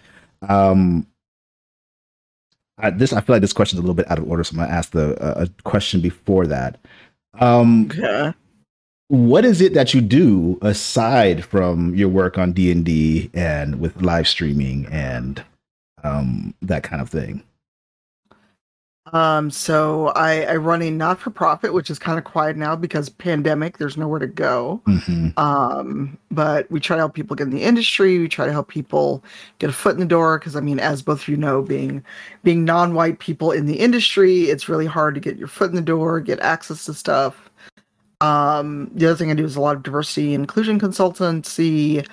Um, 0.48 1.06
I, 2.78 2.90
this 2.90 3.12
I 3.12 3.20
feel 3.20 3.34
like 3.34 3.40
this 3.40 3.52
question 3.52 3.76
is 3.76 3.80
a 3.80 3.82
little 3.82 3.94
bit 3.94 4.10
out 4.10 4.18
of 4.18 4.28
order, 4.28 4.44
so 4.44 4.52
I'm 4.52 4.58
gonna 4.58 4.72
ask 4.72 4.90
the 4.90 5.20
uh, 5.22 5.44
a 5.44 5.62
question 5.62 6.00
before 6.00 6.46
that. 6.46 6.78
Um, 7.38 7.90
okay. 7.90 8.34
What 9.08 9.44
is 9.44 9.60
it 9.60 9.72
that 9.74 9.94
you 9.94 10.00
do 10.00 10.58
aside 10.62 11.44
from 11.44 11.94
your 11.94 12.08
work 12.08 12.38
on 12.38 12.52
D 12.52 12.72
and 12.72 12.84
D 12.84 13.30
and 13.32 13.78
with 13.80 14.02
live 14.02 14.26
streaming 14.26 14.86
and 14.86 15.44
um, 16.02 16.54
that 16.60 16.82
kind 16.82 17.00
of 17.00 17.08
thing? 17.08 17.42
Um, 19.12 19.50
so 19.50 20.08
I, 20.08 20.42
I 20.42 20.56
run 20.56 20.82
a 20.82 20.90
not 20.90 21.20
for 21.20 21.30
profit, 21.30 21.72
which 21.72 21.90
is 21.90 21.98
kind 21.98 22.18
of 22.18 22.24
quiet 22.24 22.56
now 22.56 22.74
because 22.74 23.08
pandemic. 23.08 23.78
There's 23.78 23.96
nowhere 23.96 24.18
to 24.18 24.26
go. 24.26 24.80
Mm-hmm. 24.86 25.38
Um, 25.38 26.18
but 26.30 26.70
we 26.70 26.80
try 26.80 26.96
to 26.96 27.02
help 27.02 27.14
people 27.14 27.36
get 27.36 27.44
in 27.44 27.50
the 27.50 27.62
industry. 27.62 28.18
We 28.18 28.28
try 28.28 28.46
to 28.46 28.52
help 28.52 28.68
people 28.68 29.22
get 29.58 29.70
a 29.70 29.72
foot 29.72 29.94
in 29.94 30.00
the 30.00 30.06
door 30.06 30.38
because 30.38 30.56
I 30.56 30.60
mean, 30.60 30.80
as 30.80 31.02
both 31.02 31.22
of 31.22 31.28
you 31.28 31.36
know, 31.36 31.62
being 31.62 32.04
being 32.42 32.64
non-white 32.64 33.20
people 33.20 33.52
in 33.52 33.66
the 33.66 33.78
industry, 33.78 34.44
it's 34.44 34.68
really 34.68 34.86
hard 34.86 35.14
to 35.14 35.20
get 35.20 35.36
your 35.36 35.48
foot 35.48 35.70
in 35.70 35.76
the 35.76 35.82
door, 35.82 36.20
get 36.20 36.40
access 36.40 36.84
to 36.86 36.94
stuff. 36.94 37.50
Um, 38.20 38.90
the 38.94 39.06
other 39.06 39.16
thing 39.16 39.30
I 39.30 39.34
do 39.34 39.44
is 39.44 39.56
a 39.56 39.60
lot 39.60 39.76
of 39.76 39.82
diversity 39.82 40.34
and 40.34 40.42
inclusion 40.42 40.80
consultancy. 40.80 42.06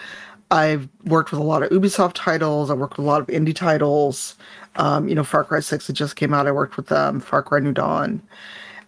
I've 0.51 0.87
worked 1.05 1.31
with 1.31 1.39
a 1.39 1.43
lot 1.43 1.63
of 1.63 1.69
Ubisoft 1.71 2.13
titles. 2.13 2.69
I 2.69 2.75
worked 2.75 2.97
with 2.97 3.05
a 3.05 3.09
lot 3.09 3.21
of 3.21 3.27
indie 3.27 3.55
titles. 3.55 4.35
Um, 4.75 5.07
you 5.07 5.15
know, 5.15 5.23
Far 5.23 5.43
Cry 5.43 5.59
6 5.59 5.87
that 5.87 5.93
just 5.93 6.15
came 6.15 6.33
out. 6.33 6.47
I 6.47 6.51
worked 6.51 6.77
with 6.77 6.87
them. 6.87 7.19
Far 7.19 7.43
Cry 7.43 7.59
New 7.59 7.73
Dawn. 7.73 8.21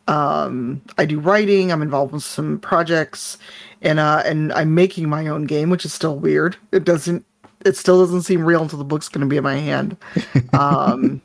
Um, 0.07 0.81
I 0.97 1.05
do 1.05 1.19
writing. 1.19 1.71
I'm 1.71 1.81
involved 1.81 2.13
with 2.13 2.23
some 2.23 2.59
projects, 2.59 3.37
and 3.81 3.99
uh, 3.99 4.21
and 4.23 4.53
I'm 4.53 4.75
making 4.75 5.09
my 5.09 5.27
own 5.27 5.45
game, 5.45 5.71
which 5.71 5.83
is 5.83 5.93
still 5.93 6.15
weird. 6.17 6.55
It 6.71 6.83
doesn't. 6.83 7.25
It 7.65 7.75
still 7.75 7.99
doesn't 7.99 8.21
seem 8.21 8.45
real 8.45 8.61
until 8.61 8.77
the 8.77 8.85
book's 8.85 9.09
going 9.09 9.21
to 9.21 9.27
be 9.27 9.37
in 9.37 9.43
my 9.43 9.55
hand. 9.55 9.97
Um, 10.53 11.21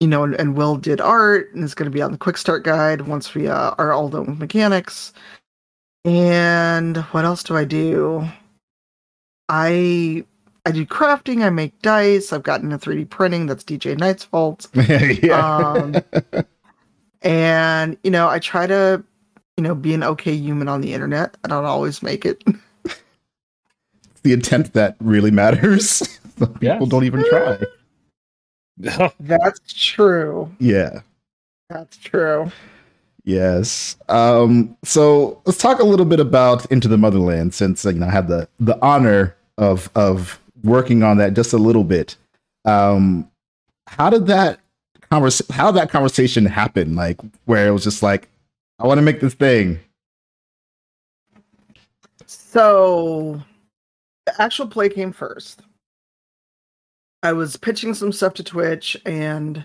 you 0.00 0.08
know, 0.08 0.24
and, 0.24 0.34
and 0.34 0.56
Will 0.56 0.76
did 0.76 1.00
art, 1.00 1.54
and 1.54 1.64
it's 1.64 1.72
going 1.72 1.90
to 1.90 1.94
be 1.94 2.02
on 2.02 2.12
the 2.12 2.18
quick 2.18 2.36
start 2.36 2.64
guide 2.64 3.02
once 3.02 3.34
we 3.34 3.48
uh, 3.48 3.74
are 3.78 3.92
all 3.92 4.08
done 4.10 4.26
with 4.26 4.38
mechanics. 4.38 5.14
And 6.04 6.98
what 6.98 7.24
else 7.24 7.42
do 7.42 7.56
I 7.56 7.64
do? 7.64 8.28
I 9.48 10.26
I 10.66 10.70
do 10.72 10.86
crafting. 10.86 11.42
I 11.44 11.50
make 11.50 11.80
dice. 11.82 12.32
I've 12.32 12.42
gotten 12.42 12.72
into 12.72 12.90
3D 12.90 13.10
printing. 13.10 13.46
That's 13.46 13.64
DJ 13.64 13.98
Knight's 13.98 14.24
fault. 14.24 14.66
Um, 15.32 15.96
and 17.22 17.96
you 18.04 18.10
know, 18.10 18.28
I 18.28 18.38
try 18.38 18.66
to, 18.66 19.02
you 19.56 19.62
know, 19.62 19.74
be 19.74 19.94
an 19.94 20.02
okay 20.02 20.34
human 20.34 20.68
on 20.68 20.80
the 20.80 20.92
internet. 20.92 21.36
I 21.44 21.48
don't 21.48 21.64
always 21.64 22.02
make 22.02 22.24
it. 22.26 22.42
the 24.22 24.32
intent 24.32 24.72
that 24.74 24.96
really 25.00 25.30
matters. 25.30 26.18
Some 26.38 26.52
people 26.54 26.58
Yes. 26.60 26.88
don't 26.88 27.04
even 27.04 27.24
try. 27.28 27.58
That's 29.20 29.60
true. 29.72 30.50
Yeah. 30.58 31.00
That's 31.70 31.96
true. 31.96 32.50
Yes. 33.24 33.96
Um, 34.08 34.76
so 34.84 35.40
let's 35.46 35.58
talk 35.58 35.78
a 35.78 35.84
little 35.84 36.04
bit 36.04 36.20
about 36.20 36.66
Into 36.70 36.88
the 36.88 36.98
Motherland, 36.98 37.54
since 37.54 37.84
you 37.84 37.92
know 37.92 38.06
I 38.06 38.10
had 38.10 38.28
the 38.28 38.48
the 38.60 38.78
honor 38.84 39.34
of 39.56 39.88
of 39.94 40.38
working 40.64 41.02
on 41.02 41.18
that 41.18 41.34
just 41.34 41.52
a 41.52 41.58
little 41.58 41.84
bit. 41.84 42.16
Um, 42.64 43.30
how 43.86 44.10
did 44.10 44.26
that 44.26 44.60
convers 45.10 45.42
how 45.50 45.70
did 45.70 45.78
that 45.80 45.90
conversation 45.90 46.44
happen? 46.46 46.96
Like 46.96 47.20
where 47.44 47.68
it 47.68 47.70
was 47.70 47.84
just 47.84 48.02
like, 48.02 48.28
I 48.78 48.86
want 48.86 48.98
to 48.98 49.02
make 49.02 49.20
this 49.20 49.34
thing. 49.34 49.78
So, 52.26 53.42
the 54.26 54.42
actual 54.42 54.66
play 54.66 54.88
came 54.88 55.12
first. 55.12 55.62
I 57.22 57.32
was 57.32 57.56
pitching 57.56 57.94
some 57.94 58.12
stuff 58.12 58.34
to 58.34 58.44
Twitch, 58.44 58.96
and 59.06 59.64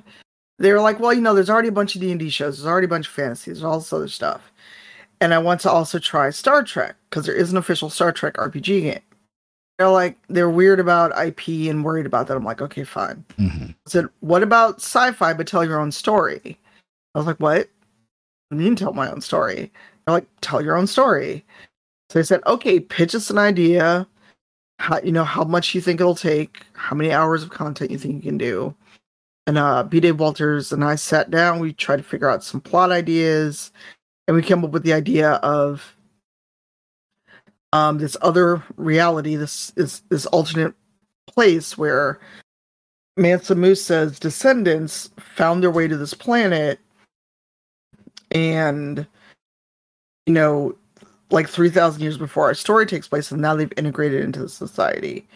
they 0.60 0.72
were 0.72 0.82
like, 0.82 1.00
"Well, 1.00 1.14
you 1.14 1.22
know, 1.22 1.34
there's 1.34 1.50
already 1.50 1.68
a 1.68 1.74
bunch 1.74 1.96
of 1.96 2.02
D 2.02 2.12
and 2.12 2.20
D 2.20 2.30
shows. 2.30 2.58
There's 2.58 2.68
already 2.68 2.86
a 2.86 2.90
bunch 2.90 3.08
of 3.08 3.14
fantasies. 3.14 3.46
There's 3.60 3.64
all 3.64 3.80
this 3.80 3.94
other 3.94 4.08
stuff." 4.08 4.52
And 5.22 5.34
I 5.34 5.40
want 5.40 5.62
to 5.62 5.72
also 5.72 6.00
try 6.00 6.30
Star 6.30 6.64
Trek 6.64 6.96
because 7.10 7.26
there 7.26 7.36
is 7.36 7.52
an 7.52 7.58
official 7.58 7.90
Star 7.90 8.12
Trek 8.12 8.36
RPG 8.36 8.82
game. 8.82 9.02
They're 9.80 9.88
like, 9.90 10.18
they're 10.28 10.50
weird 10.50 10.82
about 10.82 11.18
IP 11.18 11.70
and 11.70 11.86
worried 11.86 12.06
about 12.06 12.28
that. 12.28 12.36
I'm 12.36 12.44
like, 12.44 12.62
okay, 12.62 12.84
fine. 12.84 13.24
Mhm. 13.38 13.70
I 13.70 13.76
said, 13.90 14.08
what 14.20 14.44
about 14.44 14.76
sci-fi 14.82 15.32
but 15.34 15.48
tell 15.48 15.64
your 15.64 15.80
own 15.80 15.94
story? 15.94 16.60
I 17.16 17.18
was 17.18 17.26
like, 17.26 17.38
what? 17.40 17.70
Do 18.52 18.58
mean 18.58 18.76
tell 18.76 18.92
my 18.92 19.10
own 19.10 19.22
story? 19.22 19.72
They're 20.06 20.16
like, 20.16 20.28
tell 20.42 20.62
your 20.62 20.76
own 20.76 20.86
story. 20.86 21.46
So 22.10 22.20
I 22.20 22.24
said, 22.24 22.42
okay, 22.46 22.82
pitch 22.82 23.16
us 23.16 23.30
an 23.30 23.38
idea. 23.38 24.06
How 24.80 25.00
you 25.00 25.14
know 25.14 25.24
how 25.24 25.46
much 25.46 25.74
you 25.74 25.80
think 25.80 26.02
it'll 26.02 26.14
take, 26.14 26.64
how 26.74 26.96
many 26.96 27.14
hours 27.14 27.42
of 27.42 27.50
content 27.50 27.90
you 27.92 27.98
think 27.98 28.16
you 28.16 28.22
can 28.32 28.38
do. 28.38 28.76
And 29.48 29.58
uh 29.58 29.84
B. 29.84 30.02
Dave 30.02 30.20
Walters 30.20 30.74
and 30.74 30.84
I 30.84 30.96
sat 30.96 31.32
down, 31.32 31.60
we 31.60 31.72
tried 31.72 31.98
to 31.98 32.04
figure 32.04 32.30
out 32.30 32.44
some 32.44 32.60
plot 32.60 32.92
ideas, 32.92 33.72
and 34.28 34.36
we 34.36 34.44
came 34.44 34.64
up 34.64 34.72
with 34.72 34.84
the 34.84 34.94
idea 34.94 35.34
of 35.36 35.96
um 37.74 37.98
this 38.00 38.18
other 38.22 38.64
reality, 38.78 39.36
this 39.36 39.72
is 39.76 40.02
this 40.10 40.26
alternate 40.28 40.74
place 41.28 41.78
where 41.78 42.20
Mansa 43.18 43.56
Musa's 43.56 44.20
descendants 44.20 45.10
found 45.36 45.62
their 45.62 45.72
way 45.72 45.88
to 45.88 45.98
this 45.98 46.14
planet 46.14 46.80
and 48.32 49.06
you 50.26 50.34
know 50.34 50.76
like 51.32 51.48
3000 51.48 52.02
years 52.02 52.18
before 52.18 52.46
our 52.46 52.54
story 52.54 52.86
takes 52.86 53.08
place 53.08 53.32
and 53.32 53.42
now 53.42 53.56
they've 53.56 53.74
integrated 53.78 54.24
into 54.24 54.40
the 54.40 54.50
society. 54.50 55.28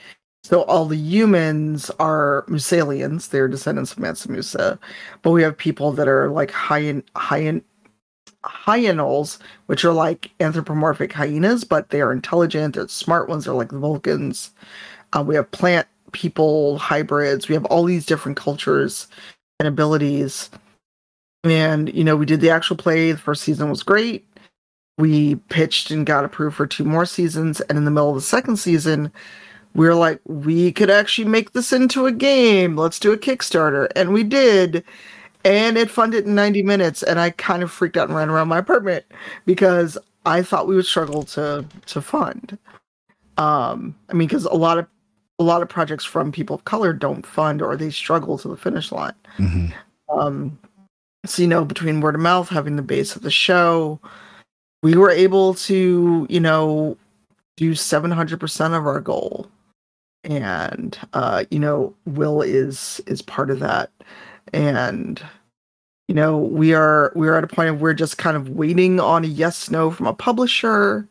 So 0.43 0.63
all 0.63 0.86
the 0.86 0.98
humans 0.98 1.89
are 2.00 2.46
Musalians, 2.50 3.30
they're 3.30 3.48
descendants 3.48 3.93
of 3.93 4.00
Mansa 4.00 4.30
Musa, 4.32 4.80
but 5.22 5.32
we 5.32 5.43
have 5.43 5.58
people 5.58 5.91
that 5.93 6.08
are 6.08 6.30
like 6.30 6.52
high 6.52 6.80
in 6.80 7.04
high 7.15 7.41
hyen 7.41 7.63
hyenals, 8.43 9.39
which 9.67 9.84
are 9.86 9.93
like 9.93 10.32
anthropomorphic 10.39 11.13
hyenas, 11.13 11.63
but 11.63 11.89
they 11.89 12.01
are 12.01 12.12
intelligent, 12.12 12.75
they're 12.75 12.88
smart 12.88 13.29
ones, 13.29 13.45
they're 13.45 13.53
like 13.53 13.69
the 13.69 13.79
Vulcans. 13.79 14.51
Uh, 15.13 15.23
we 15.25 15.36
have 15.36 15.49
plant 15.51 15.88
people 16.12 16.77
hybrids, 16.77 17.47
we 17.47 17.56
have 17.56 17.65
all 17.65 17.84
these 17.84 18.06
different 18.06 18.38
cultures 18.38 19.08
and 19.60 19.67
abilities. 19.67 20.49
And 21.43 21.93
you 21.93 22.03
know, 22.03 22.15
we 22.15 22.25
did 22.25 22.41
the 22.41 22.49
actual 22.49 22.77
play, 22.77 23.12
the 23.12 23.17
first 23.17 23.43
season 23.43 23.69
was 23.69 23.84
great. 23.84 24.25
We 24.97 25.36
pitched 25.49 25.89
and 25.89 26.06
got 26.06 26.23
approved 26.23 26.56
for 26.56 26.67
two 26.67 26.84
more 26.84 27.06
seasons, 27.06 27.62
and 27.62 27.77
in 27.77 27.86
the 27.86 27.91
middle 27.91 28.10
of 28.10 28.15
the 28.15 28.21
second 28.21 28.58
season, 28.58 29.12
we 29.75 29.88
were 29.88 29.95
like, 29.95 30.19
we 30.25 30.71
could 30.71 30.89
actually 30.89 31.27
make 31.27 31.53
this 31.53 31.73
into 31.73 32.06
a 32.06 32.12
game. 32.12 32.75
Let's 32.75 32.99
do 32.99 33.12
a 33.12 33.17
Kickstarter. 33.17 33.88
And 33.95 34.13
we 34.13 34.23
did. 34.23 34.84
And 35.45 35.77
it 35.77 35.89
funded 35.89 36.25
in 36.25 36.36
90 36.36 36.63
minutes. 36.63 37.03
And 37.03 37.19
I 37.19 37.32
kind 37.32 37.63
of 37.63 37.71
freaked 37.71 37.97
out 37.97 38.08
and 38.08 38.17
ran 38.17 38.29
around 38.29 38.47
my 38.47 38.60
apartment 38.60 39.06
because 39.45 39.97
I 40.25 40.41
thought 40.41 40.67
we 40.67 40.75
would 40.75 40.86
struggle 40.86 41.23
to 41.23 41.65
to 41.88 42.01
fund. 42.01 42.58
Um, 43.38 43.95
I 44.10 44.13
mean, 44.13 44.27
because 44.27 44.45
a 44.45 44.53
lot 44.53 44.77
of 44.77 44.88
a 45.39 45.43
lot 45.43 45.62
of 45.62 45.69
projects 45.69 46.06
from 46.06 46.32
people 46.32 46.56
of 46.56 46.65
color 46.65 46.93
don't 46.93 47.25
fund 47.25 47.62
or 47.62 47.75
they 47.75 47.89
struggle 47.89 48.38
to 48.38 48.47
the 48.47 48.58
finish 48.58 48.91
line. 48.91 49.13
Mhm. 49.38 49.73
Um, 50.10 50.58
so 51.25 51.41
you 51.41 51.47
know, 51.47 51.65
between 51.65 52.01
word 52.01 52.15
of 52.15 52.21
mouth, 52.21 52.49
having 52.49 52.75
the 52.75 52.82
base 52.82 53.15
of 53.15 53.23
the 53.23 53.32
show, 53.32 53.99
we 54.84 54.95
were 54.95 55.10
able 55.10 55.53
to, 55.56 56.27
you 56.29 56.39
know, 56.39 56.97
do 57.58 57.73
700% 57.73 58.77
of 58.77 58.86
our 58.86 59.01
goal. 59.01 59.47
And 60.23 60.97
uh, 61.13 61.45
you 61.51 61.60
know, 61.60 61.93
Will 62.06 62.41
is 62.41 63.01
is 63.08 63.21
part 63.21 63.49
of 63.49 63.60
that. 63.60 63.91
And 64.51 65.21
you 66.08 66.15
know, 66.15 66.38
we 66.38 66.73
are 66.73 67.12
we 67.15 67.27
are 67.27 67.36
at 67.36 67.43
a 67.43 67.47
point 67.47 67.69
of 67.69 67.82
we're 67.82 67.93
just 67.93 68.17
kind 68.17 68.36
of 68.36 68.49
waiting 68.49 68.99
on 68.99 69.23
a 69.23 69.27
yes 69.27 69.69
no 69.69 69.89
from 69.91 70.08
a 70.08 70.13
publisher. 70.13 71.08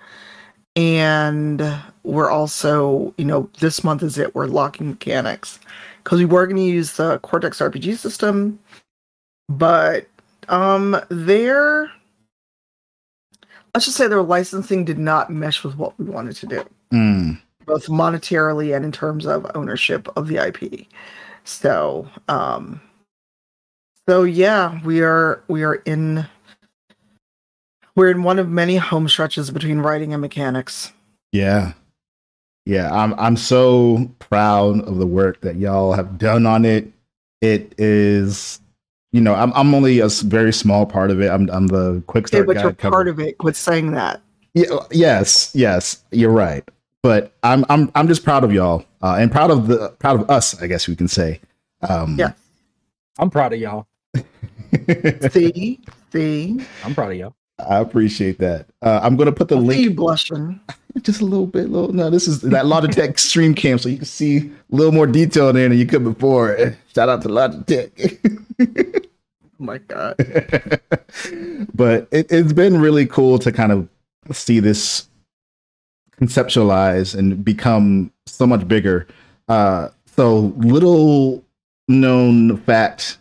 And 0.76 1.62
we're 2.02 2.30
also, 2.30 3.14
you 3.18 3.24
know, 3.24 3.48
this 3.60 3.84
month 3.84 4.02
is 4.02 4.16
it, 4.18 4.34
we're 4.34 4.46
locking 4.46 4.90
mechanics. 4.90 5.58
Because 6.02 6.18
we 6.18 6.24
were 6.24 6.46
gonna 6.46 6.62
use 6.62 6.92
the 6.94 7.18
Cortex 7.20 7.58
RPG 7.60 7.96
system, 7.96 8.58
but 9.48 10.06
um 10.48 10.96
their 11.08 11.90
let's 13.74 13.86
just 13.86 13.96
say 13.96 14.08
their 14.08 14.22
licensing 14.22 14.84
did 14.84 14.98
not 14.98 15.30
mesh 15.30 15.62
with 15.62 15.76
what 15.76 15.98
we 15.98 16.04
wanted 16.04 16.34
to 16.36 16.46
do 16.46 16.64
Mm. 16.92 17.40
both 17.64 17.86
monetarily 17.86 18.74
and 18.74 18.84
in 18.84 18.92
terms 18.92 19.24
of 19.24 19.50
ownership 19.54 20.08
of 20.16 20.26
the 20.28 20.36
ip 20.46 20.86
so 21.44 22.08
um 22.28 22.80
so 24.08 24.24
yeah 24.24 24.80
we 24.84 25.02
are 25.02 25.42
we 25.48 25.62
are 25.62 25.76
in 25.76 26.26
we're 27.94 28.10
in 28.10 28.22
one 28.22 28.38
of 28.38 28.48
many 28.48 28.76
home 28.76 29.08
stretches 29.08 29.50
between 29.50 29.78
writing 29.78 30.12
and 30.12 30.20
mechanics 30.20 30.92
Yeah. 31.32 31.72
Yeah, 32.64 32.94
I'm 32.94 33.12
I'm 33.18 33.36
so 33.36 34.08
proud 34.20 34.80
of 34.82 34.98
the 34.98 35.06
work 35.06 35.40
that 35.40 35.56
y'all 35.56 35.94
have 35.94 36.16
done 36.16 36.46
on 36.46 36.64
it. 36.64 36.92
It 37.40 37.74
is 37.76 38.60
you 39.10 39.20
know, 39.20 39.34
I'm 39.34 39.52
I'm 39.54 39.74
only 39.74 39.98
a 39.98 40.06
very 40.08 40.52
small 40.52 40.86
part 40.86 41.10
of 41.10 41.20
it. 41.20 41.28
I'm 41.28 41.50
I'm 41.50 41.66
the 41.66 42.02
quick 42.06 42.26
okay 42.26 42.36
start 42.36 42.46
but 42.46 42.54
guide 42.54 42.62
you're 42.62 42.72
cover- 42.74 42.92
part 42.92 43.08
of 43.08 43.18
it 43.18 43.38
quit 43.38 43.56
saying 43.56 43.90
that 43.92 44.22
Yeah, 44.54 44.76
yes, 44.92 45.50
yes, 45.54 46.04
you're 46.12 46.30
right. 46.30 46.62
But 47.02 47.32
I'm 47.42 47.64
I'm 47.68 47.90
I'm 47.96 48.06
just 48.06 48.22
proud 48.22 48.44
of 48.44 48.52
y'all 48.52 48.84
uh, 49.02 49.16
and 49.18 49.32
proud 49.32 49.50
of 49.50 49.66
the 49.66 49.88
proud 49.98 50.20
of 50.20 50.30
us, 50.30 50.60
I 50.62 50.68
guess 50.68 50.86
we 50.86 50.94
can 50.94 51.08
say. 51.08 51.40
Um, 51.80 52.16
Yeah. 52.16 52.32
I'm 53.18 53.28
proud 53.28 53.52
of 53.52 53.58
y'all. 53.58 53.88
see 55.30 55.80
see 56.10 56.60
I'm 56.84 56.94
proud 56.94 57.12
of 57.12 57.18
y'all. 57.18 57.34
I 57.58 57.78
appreciate 57.78 58.38
that. 58.38 58.66
Uh, 58.80 59.00
I'm 59.02 59.16
gonna 59.16 59.32
put 59.32 59.48
the 59.48 59.56
I 59.56 59.60
see 59.60 59.82
you 59.82 59.86
link 59.88 59.96
blushing 59.96 60.60
just 61.02 61.20
a 61.20 61.24
little 61.24 61.46
bit. 61.46 61.70
Little 61.70 61.92
no, 61.92 62.10
this 62.10 62.26
is 62.26 62.40
that 62.42 62.64
Logitech 62.64 63.18
Stream 63.18 63.54
Cam, 63.54 63.78
so 63.78 63.88
you 63.88 63.96
can 63.96 64.04
see 64.04 64.38
a 64.38 64.76
little 64.76 64.92
more 64.92 65.06
detail 65.06 65.48
in 65.50 65.56
there 65.56 65.68
than 65.68 65.78
you 65.78 65.86
could 65.86 66.04
before. 66.04 66.76
Shout 66.94 67.08
out 67.08 67.22
to 67.22 67.28
Logitech. 67.28 69.08
oh 69.60 69.64
my 69.64 69.78
god 69.78 70.16
but 71.74 72.08
it, 72.10 72.30
it's 72.30 72.52
been 72.52 72.80
really 72.80 73.06
cool 73.06 73.38
to 73.38 73.52
kind 73.52 73.72
of 73.72 73.88
see 74.34 74.60
this 74.60 75.08
conceptualize 76.20 77.16
and 77.16 77.44
become 77.44 78.12
so 78.26 78.46
much 78.46 78.66
bigger. 78.68 79.06
Uh, 79.48 79.88
so 80.06 80.54
little 80.56 81.44
known 81.88 82.56
fact 82.58 83.18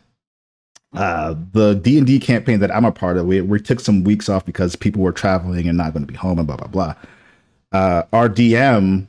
uh, 0.94 1.36
the 1.54 1.76
D 1.76 1.98
and 1.98 2.06
D 2.06 2.20
campaign 2.20 2.60
that 2.60 2.74
I'm 2.74 2.86
a 2.86 2.92
part 2.92 3.18
of, 3.18 3.26
we, 3.26 3.42
we 3.42 3.60
took 3.60 3.80
some 3.80 4.04
weeks 4.04 4.28
off 4.28 4.46
because 4.46 4.76
people 4.76 5.02
were 5.02 5.14
traveling 5.14 5.68
and 5.68 5.78
not 5.78 5.94
going 5.94 6.06
to 6.06 6.12
be 6.12 6.18
home 6.18 6.38
and 6.38 6.48
blah 6.48 6.58
blah 6.58 6.68
blah. 6.68 6.96
Uh, 7.72 8.04
our 8.12 8.28
DM 8.28 9.08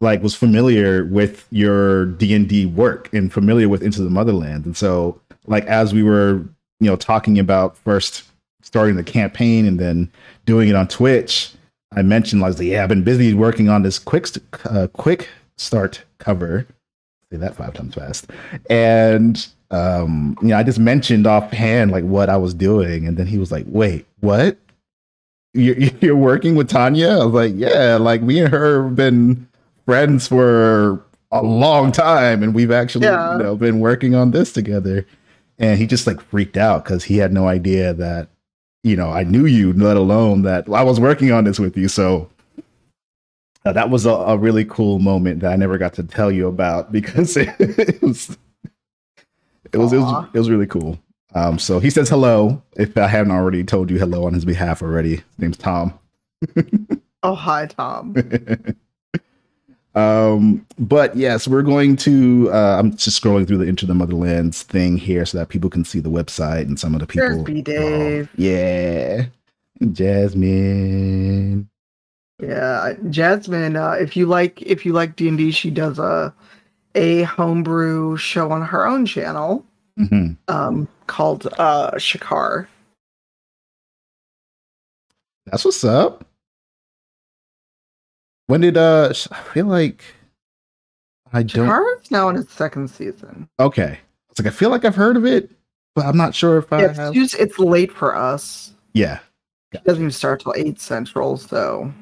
like 0.00 0.22
was 0.22 0.34
familiar 0.34 1.06
with 1.06 1.46
your 1.50 2.06
D 2.06 2.34
and 2.34 2.48
D 2.48 2.66
work 2.66 3.12
and 3.14 3.32
familiar 3.32 3.68
with 3.68 3.82
Into 3.82 4.02
the 4.02 4.10
Motherland, 4.10 4.66
and 4.66 4.76
so 4.76 5.18
like 5.46 5.64
as 5.66 5.94
we 5.94 6.02
were 6.02 6.44
you 6.80 6.90
know 6.90 6.96
talking 6.96 7.38
about 7.38 7.76
first 7.78 8.24
starting 8.62 8.96
the 8.96 9.04
campaign 9.04 9.66
and 9.66 9.78
then 9.78 10.10
doing 10.44 10.68
it 10.68 10.74
on 10.74 10.88
Twitch, 10.88 11.52
I 11.92 12.02
mentioned 12.02 12.42
like, 12.42 12.58
yeah, 12.58 12.82
I've 12.82 12.88
been 12.88 13.04
busy 13.04 13.32
working 13.32 13.70
on 13.70 13.82
this 13.82 13.98
quick 13.98 14.28
uh, 14.66 14.88
quick 14.88 15.28
start 15.56 16.04
cover. 16.18 16.66
Say 17.32 17.38
that 17.38 17.56
five 17.56 17.72
times 17.72 17.94
fast, 17.94 18.30
and 18.68 19.48
um, 19.74 20.36
you 20.40 20.48
know, 20.48 20.56
I 20.58 20.62
just 20.62 20.78
mentioned 20.78 21.26
offhand 21.26 21.90
like 21.90 22.04
what 22.04 22.28
I 22.28 22.36
was 22.36 22.54
doing, 22.54 23.08
and 23.08 23.16
then 23.16 23.26
he 23.26 23.38
was 23.38 23.50
like, 23.50 23.64
"Wait, 23.68 24.06
what? 24.20 24.56
You're, 25.52 25.76
you're 26.00 26.16
working 26.16 26.54
with 26.54 26.68
Tanya?" 26.68 27.08
I 27.08 27.24
was 27.24 27.34
like, 27.34 27.52
"Yeah, 27.56 27.96
like 27.96 28.22
me 28.22 28.40
and 28.40 28.50
her 28.52 28.84
have 28.84 28.94
been 28.96 29.48
friends 29.84 30.28
for 30.28 31.02
a 31.32 31.42
long 31.42 31.90
time, 31.90 32.42
and 32.42 32.54
we've 32.54 32.70
actually 32.70 33.06
Yeah. 33.06 33.36
you 33.36 33.42
know 33.42 33.56
been 33.56 33.80
working 33.80 34.14
on 34.14 34.30
this 34.30 34.52
together." 34.52 35.06
And 35.58 35.78
he 35.78 35.86
just 35.86 36.06
like 36.06 36.20
freaked 36.20 36.56
out 36.56 36.84
because 36.84 37.04
he 37.04 37.16
had 37.18 37.32
no 37.32 37.48
idea 37.48 37.94
that 37.94 38.28
you 38.84 38.96
know 38.96 39.10
I 39.10 39.24
knew 39.24 39.46
you, 39.46 39.72
let 39.72 39.96
alone 39.96 40.42
that 40.42 40.68
I 40.68 40.82
was 40.82 41.00
working 41.00 41.32
on 41.32 41.44
this 41.44 41.58
with 41.58 41.76
you. 41.76 41.88
So 41.88 42.28
uh, 43.64 43.72
that 43.72 43.90
was 43.90 44.06
a, 44.06 44.10
a 44.10 44.36
really 44.36 44.64
cool 44.64 44.98
moment 44.98 45.40
that 45.40 45.52
I 45.52 45.56
never 45.56 45.78
got 45.78 45.94
to 45.94 46.02
tell 46.04 46.30
you 46.30 46.46
about 46.46 46.92
because 46.98 47.36
it, 47.36 48.02
was 48.02 48.36
it 49.74 49.78
was, 49.78 49.92
it 49.92 49.98
was 49.98 50.26
it 50.32 50.38
was 50.38 50.50
really 50.50 50.66
cool. 50.66 50.98
Um, 51.34 51.58
so 51.58 51.80
he 51.80 51.90
says 51.90 52.08
hello. 52.08 52.62
If 52.76 52.96
I 52.96 53.08
haven't 53.08 53.32
already 53.32 53.64
told 53.64 53.90
you 53.90 53.98
hello 53.98 54.26
on 54.26 54.34
his 54.34 54.44
behalf 54.44 54.82
already, 54.82 55.16
his 55.16 55.38
name's 55.38 55.56
Tom. 55.56 55.98
Oh, 57.24 57.34
hi, 57.34 57.64
Tom. 57.64 58.14
um, 59.94 60.66
but 60.78 61.16
yes, 61.16 61.48
we're 61.48 61.62
going 61.62 61.96
to. 61.96 62.50
Uh, 62.52 62.76
I'm 62.78 62.94
just 62.94 63.20
scrolling 63.20 63.46
through 63.46 63.56
the 63.56 63.64
Into 63.64 63.86
the 63.86 63.94
Motherlands 63.94 64.62
thing 64.62 64.98
here 64.98 65.24
so 65.24 65.38
that 65.38 65.48
people 65.48 65.70
can 65.70 65.86
see 65.86 66.00
the 66.00 66.10
website 66.10 66.62
and 66.62 66.78
some 66.78 66.94
of 66.94 67.00
the 67.00 67.06
people. 67.06 67.28
There's 67.28 67.42
B 67.42 67.62
Dave. 67.62 68.28
Oh, 68.30 68.34
yeah, 68.36 69.24
Jasmine. 69.90 71.70
Yeah, 72.42 72.92
Jasmine. 73.08 73.76
Uh, 73.76 73.92
if 73.92 74.18
you 74.18 74.26
like, 74.26 74.60
if 74.60 74.84
you 74.84 74.92
like 74.92 75.16
D 75.16 75.28
and 75.28 75.38
D, 75.38 75.50
she 75.50 75.70
does 75.70 75.98
a 75.98 76.34
a 76.94 77.22
homebrew 77.22 78.16
show 78.16 78.50
on 78.50 78.62
her 78.62 78.86
own 78.86 79.06
channel 79.06 79.64
hmm 79.96 80.32
um, 80.48 80.88
called 81.06 81.46
uh, 81.58 81.92
Shakar. 81.92 82.66
That's 85.46 85.64
what's 85.64 85.84
up. 85.84 86.26
When 88.46 88.60
did 88.60 88.76
uh? 88.76 89.12
I 89.30 89.42
feel 89.52 89.66
like 89.66 90.02
I 91.32 91.42
don't. 91.42 91.68
Shakar 91.68 92.02
is 92.02 92.10
now 92.10 92.28
in 92.28 92.36
its 92.36 92.52
second 92.52 92.88
season. 92.88 93.48
Okay, 93.60 93.98
it's 94.30 94.40
like 94.40 94.52
I 94.52 94.54
feel 94.56 94.70
like 94.70 94.84
I've 94.84 94.94
heard 94.96 95.16
of 95.16 95.24
it, 95.24 95.50
but 95.94 96.06
I'm 96.06 96.16
not 96.16 96.34
sure 96.34 96.58
if 96.58 96.72
I 96.72 96.80
Yeah, 96.82 96.88
it's, 96.88 96.98
have. 96.98 97.16
it's 97.16 97.58
late 97.58 97.92
for 97.92 98.16
us. 98.16 98.72
Yeah, 98.94 99.20
It 99.72 99.84
doesn't 99.84 100.02
even 100.02 100.10
start 100.10 100.40
till 100.40 100.54
eight 100.56 100.80
central, 100.80 101.36
so 101.36 101.92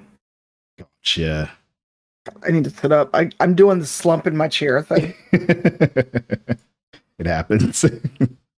gotcha. 0.78 1.50
I 2.46 2.50
need 2.50 2.64
to 2.64 2.70
sit 2.70 2.92
up. 2.92 3.10
I, 3.14 3.30
I'm 3.40 3.54
doing 3.54 3.80
the 3.80 3.86
slump 3.86 4.26
in 4.26 4.36
my 4.36 4.48
chair 4.48 4.82
thing. 4.82 5.14
it 5.32 7.26
happens. 7.26 7.84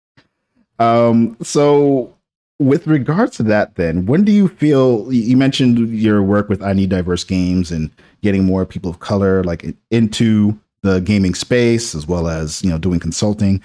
um, 0.79 1.37
so 1.43 2.15
with 2.59 2.87
regards 2.87 3.37
to 3.39 3.43
that, 3.45 3.75
then, 3.77 4.07
when 4.07 4.25
do 4.25 4.33
you 4.33 4.49
feel 4.49 5.11
you 5.13 5.37
mentioned 5.37 5.79
your 5.91 6.23
work 6.23 6.49
with 6.49 6.63
I 6.63 6.73
Need 6.73 6.91
Diverse 6.91 7.25
Games 7.25 7.71
and 7.71 7.91
getting 8.23 8.45
more 8.45 8.67
people 8.67 8.91
of 8.91 9.01
color 9.01 9.43
like 9.45 9.75
into 9.91 10.59
the 10.83 11.01
gaming 11.01 11.35
space 11.35 11.95
as 11.95 12.07
well 12.07 12.29
as 12.29 12.63
you 12.63 12.71
know 12.71 12.79
doing 12.79 13.01
consulting? 13.01 13.63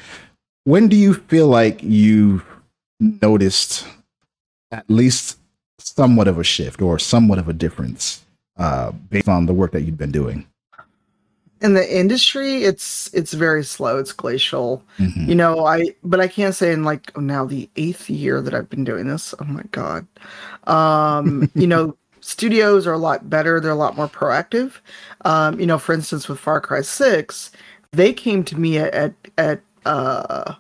When 0.64 0.88
do 0.88 0.96
you 0.96 1.14
feel 1.14 1.48
like 1.48 1.84
you 1.84 2.42
noticed 3.00 3.86
at 4.72 4.90
least 4.90 5.38
somewhat 5.80 6.28
of 6.28 6.38
a 6.38 6.44
shift 6.44 6.82
or 6.82 7.00
somewhat 7.00 7.40
of 7.40 7.48
a 7.48 7.54
difference 7.54 8.24
uh, 8.60 8.92
based 9.10 9.28
on 9.28 9.46
the 9.48 9.54
work 9.54 9.72
that 9.72 9.82
you've 9.82 9.98
been 9.98 10.12
doing? 10.12 10.46
in 11.62 11.74
the 11.74 11.98
industry 12.00 12.64
it's 12.64 13.14
it's 13.14 13.34
very 13.34 13.66
slow 13.66 13.98
it's 13.98 14.14
glacial. 14.14 14.82
Mhm. 14.98 15.28
you 15.28 15.36
know 15.36 15.66
i 15.66 15.94
but 16.06 16.22
i 16.22 16.28
can't 16.28 16.56
say 16.56 16.72
in 16.72 16.86
like 16.86 17.12
now 17.18 17.44
the 17.44 17.70
eighth 17.76 18.10
year 18.10 18.42
that 18.42 18.54
i've 18.54 18.70
been 18.70 18.86
doing 18.86 19.08
this. 19.10 19.36
Oh 19.42 19.44
my 19.44 19.64
god. 19.72 20.08
Um 20.68 21.52
you 21.56 21.68
know 21.68 21.98
studios 22.22 22.88
are 22.88 22.94
a 22.94 22.98
lot 22.98 23.30
better. 23.30 23.60
They're 23.60 23.72
a 23.72 23.76
lot 23.76 23.98
more 23.98 24.08
proactive. 24.08 24.76
Um 25.26 25.60
you 25.60 25.66
know 25.66 25.78
for 25.78 25.92
instance 25.92 26.30
with 26.30 26.40
far 26.40 26.62
cry 26.62 26.80
6 26.80 27.52
they 27.92 28.14
came 28.14 28.46
to 28.46 28.58
me 28.58 28.78
at 28.78 28.94
at, 28.94 29.14
at 29.38 29.62
uh 29.86 30.54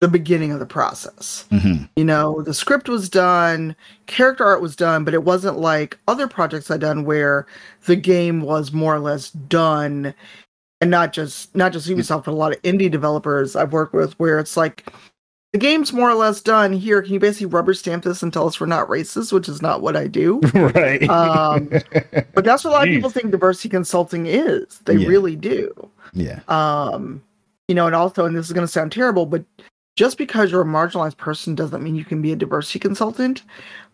the 0.00 0.08
beginning 0.08 0.50
of 0.52 0.58
the 0.58 0.66
process 0.66 1.44
Mhm. 1.52 1.88
you 1.96 2.04
know 2.04 2.40
the 2.42 2.54
script 2.54 2.88
was 2.88 3.08
done 3.10 3.76
character 4.06 4.44
art 4.44 4.62
was 4.62 4.74
done 4.74 5.04
but 5.04 5.12
it 5.14 5.24
wasn't 5.24 5.58
like 5.58 5.98
other 6.08 6.26
projects 6.26 6.70
i'd 6.70 6.80
done 6.80 7.04
where 7.04 7.46
the 7.86 7.96
game 7.96 8.40
was 8.40 8.72
more 8.72 8.94
or 8.94 9.00
less 9.00 9.30
done 9.30 10.14
and 10.80 10.90
not 10.90 11.12
just 11.12 11.54
not 11.54 11.72
just 11.72 11.88
ubisoft 11.88 12.24
but 12.24 12.32
a 12.32 12.32
lot 12.32 12.52
of 12.54 12.62
indie 12.62 12.90
developers 12.90 13.54
i've 13.56 13.72
worked 13.74 13.92
with 13.92 14.18
where 14.18 14.38
it's 14.38 14.56
like 14.56 14.90
the 15.52 15.58
game's 15.58 15.92
more 15.92 16.08
or 16.08 16.14
less 16.14 16.40
done 16.40 16.72
here 16.72 17.02
can 17.02 17.12
you 17.12 17.20
basically 17.20 17.46
rubber 17.46 17.74
stamp 17.74 18.02
this 18.04 18.22
and 18.22 18.32
tell 18.32 18.46
us 18.46 18.58
we're 18.58 18.66
not 18.66 18.88
racist 18.88 19.32
which 19.34 19.48
is 19.50 19.60
not 19.60 19.82
what 19.82 19.96
i 19.96 20.06
do 20.06 20.38
right. 20.54 21.02
Um, 21.10 21.68
but 22.34 22.44
that's 22.44 22.64
what 22.64 22.70
a 22.70 22.72
lot 22.72 22.88
of 22.88 22.94
people 22.94 23.10
think 23.10 23.30
diversity 23.32 23.68
consulting 23.68 24.24
is 24.26 24.78
they 24.86 24.94
Yeah. 24.96 25.08
really 25.08 25.36
do 25.36 25.90
yeah. 26.14 26.40
um 26.48 27.22
you 27.68 27.74
know 27.74 27.86
and 27.86 27.94
also 27.94 28.24
and 28.24 28.34
this 28.34 28.46
is 28.46 28.52
going 28.52 28.66
to 28.66 28.72
sound 28.72 28.92
terrible 28.92 29.26
but 29.26 29.44
just 30.00 30.16
because 30.16 30.50
you're 30.50 30.62
a 30.62 30.64
marginalized 30.64 31.18
person 31.18 31.54
doesn't 31.54 31.82
mean 31.82 31.94
you 31.94 32.06
can 32.06 32.22
be 32.22 32.32
a 32.32 32.36
diversity 32.36 32.78
consultant 32.78 33.42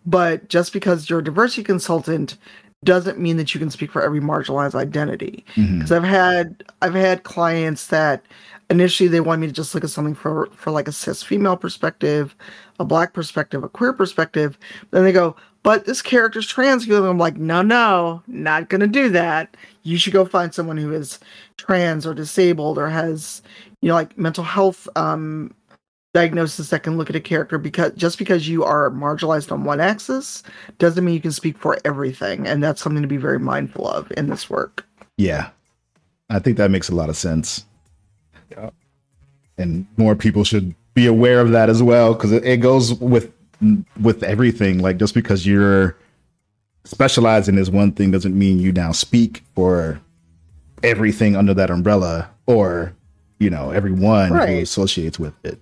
but 0.06 0.48
just 0.48 0.72
because 0.72 1.10
you're 1.10 1.18
a 1.18 1.24
diversity 1.24 1.64
consultant 1.64 2.36
doesn't 2.84 3.18
mean 3.18 3.38
that 3.38 3.52
you 3.52 3.58
can 3.58 3.70
speak 3.72 3.90
for 3.90 4.00
every 4.00 4.20
marginalized 4.20 4.76
identity. 4.76 5.44
Because 5.78 5.90
i've 5.90 6.04
had 6.04 6.62
i've 6.80 6.94
had 6.94 7.24
clients 7.24 7.88
that 7.88 8.22
initially 8.70 9.08
they 9.08 9.18
want 9.18 9.40
me 9.40 9.48
to 9.48 9.52
just 9.52 9.74
look 9.74 9.82
at 9.82 9.90
something 9.90 10.14
for 10.14 10.46
for 10.52 10.70
like 10.70 10.86
a 10.86 10.92
cis 10.92 11.24
female 11.24 11.56
perspective 11.56 12.36
a 12.78 12.84
black 12.84 13.12
perspective 13.12 13.64
a 13.64 13.68
queer 13.68 13.92
perspective. 13.92 14.56
Then 14.92 15.02
they 15.02 15.10
go 15.10 15.34
but 15.64 15.86
this 15.86 16.02
character's 16.02 16.46
trans. 16.46 16.86
And 16.86 17.04
i'm 17.04 17.18
like 17.18 17.36
no 17.36 17.62
no 17.62 18.22
not 18.28 18.68
gonna 18.68 18.86
do 18.86 19.08
that. 19.08 19.56
You 19.82 19.98
should 19.98 20.12
go 20.12 20.24
find 20.24 20.54
someone 20.54 20.76
who 20.76 20.92
is 20.92 21.18
trans 21.56 22.06
or 22.06 22.14
disabled 22.14 22.78
or 22.78 22.88
has 22.88 23.42
you 23.80 23.88
know 23.88 23.96
like 23.96 24.16
mental 24.16 24.44
health 24.44 24.86
um 24.94 25.52
diagnosis 26.16 26.70
that 26.70 26.82
can 26.82 26.96
look 26.96 27.10
at 27.10 27.16
a 27.16 27.20
character 27.20 27.58
because 27.58 27.92
just 27.92 28.16
because 28.16 28.48
you 28.48 28.64
are 28.64 28.90
marginalized 28.90 29.52
on 29.52 29.64
one 29.64 29.80
axis 29.80 30.42
doesn't 30.78 31.04
mean 31.04 31.14
you 31.14 31.20
can 31.20 31.30
speak 31.32 31.58
for 31.58 31.76
everything 31.84 32.46
and 32.46 32.64
that's 32.64 32.80
something 32.80 33.02
to 33.02 33.08
be 33.08 33.18
very 33.18 33.38
mindful 33.38 33.86
of 33.86 34.10
in 34.16 34.28
this 34.28 34.48
work 34.48 34.86
Yeah. 35.18 35.50
I 36.28 36.38
think 36.38 36.56
that 36.56 36.70
makes 36.70 36.88
a 36.88 36.94
lot 36.94 37.08
of 37.08 37.16
sense. 37.16 37.64
Yeah. 38.50 38.70
And 39.58 39.86
more 39.96 40.14
people 40.16 40.44
should 40.44 40.74
be 40.94 41.06
aware 41.06 41.40
of 41.40 41.50
that 41.50 41.68
as 41.68 41.82
well 41.82 42.14
because 42.14 42.32
it, 42.32 42.44
it 42.44 42.56
goes 42.58 42.94
with 42.94 43.32
with 44.00 44.22
everything. 44.22 44.78
Like 44.78 44.96
just 44.96 45.14
because 45.14 45.46
you're 45.46 45.96
specialized 46.84 47.48
in 47.48 47.56
this 47.56 47.68
one 47.68 47.92
thing 47.92 48.10
doesn't 48.10 48.36
mean 48.36 48.58
you 48.58 48.72
now 48.72 48.92
speak 48.92 49.44
for 49.54 50.00
everything 50.82 51.36
under 51.36 51.54
that 51.54 51.70
umbrella 51.70 52.28
or 52.46 52.92
you 53.38 53.50
know 53.50 53.70
everyone 53.70 54.30
who 54.30 54.58
associates 54.58 55.18
with 55.18 55.34
it. 55.44 55.60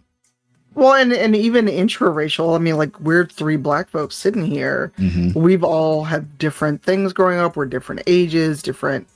Well 0.75 0.95
and 0.95 1.13
and 1.13 1.35
even 1.37 1.67
intraracial 1.67 2.55
i 2.55 2.59
mean 2.59 2.77
like 2.77 2.99
we're 3.01 3.27
three 3.27 3.57
black 3.57 3.89
folks 3.89 4.15
sitting 4.17 4.45
here. 4.45 4.93
Mhm. 4.99 5.35
we've 5.35 5.65
all 5.65 6.05
had 6.05 6.39
different 6.39 6.83
things 6.83 7.13
growing 7.13 7.39
up. 7.39 7.57
We're 7.57 7.67
different 7.67 8.03
ages 8.07 8.63
different 8.63 9.07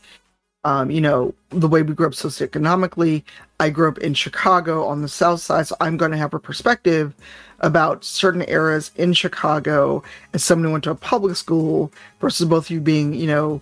um, 0.64 0.90
you 0.90 1.00
know 1.00 1.34
the 1.50 1.68
way 1.68 1.82
we 1.82 1.94
grew 1.94 2.06
up 2.06 2.12
socioeconomically. 2.12 3.22
I 3.60 3.70
grew 3.70 3.88
up 3.88 3.98
in 3.98 4.14
chicago 4.14 4.86
on 4.86 5.02
the 5.02 5.08
south 5.08 5.40
side 5.40 5.66
so 5.66 5.76
i'm 5.80 5.96
going 5.96 6.10
to 6.12 6.16
have 6.16 6.34
a 6.34 6.38
perspective 6.38 7.14
about 7.60 8.04
certain 8.04 8.44
eras 8.48 8.92
in 8.96 9.12
chicago 9.12 10.02
as 10.32 10.44
someone 10.44 10.66
who 10.66 10.72
went 10.72 10.84
to 10.84 10.90
a 10.92 10.94
public 10.94 11.36
school 11.36 11.92
versus 12.20 12.46
both 12.48 12.66
of 12.66 12.70
you 12.70 12.80
being 12.80 13.14
you 13.14 13.26
know 13.26 13.60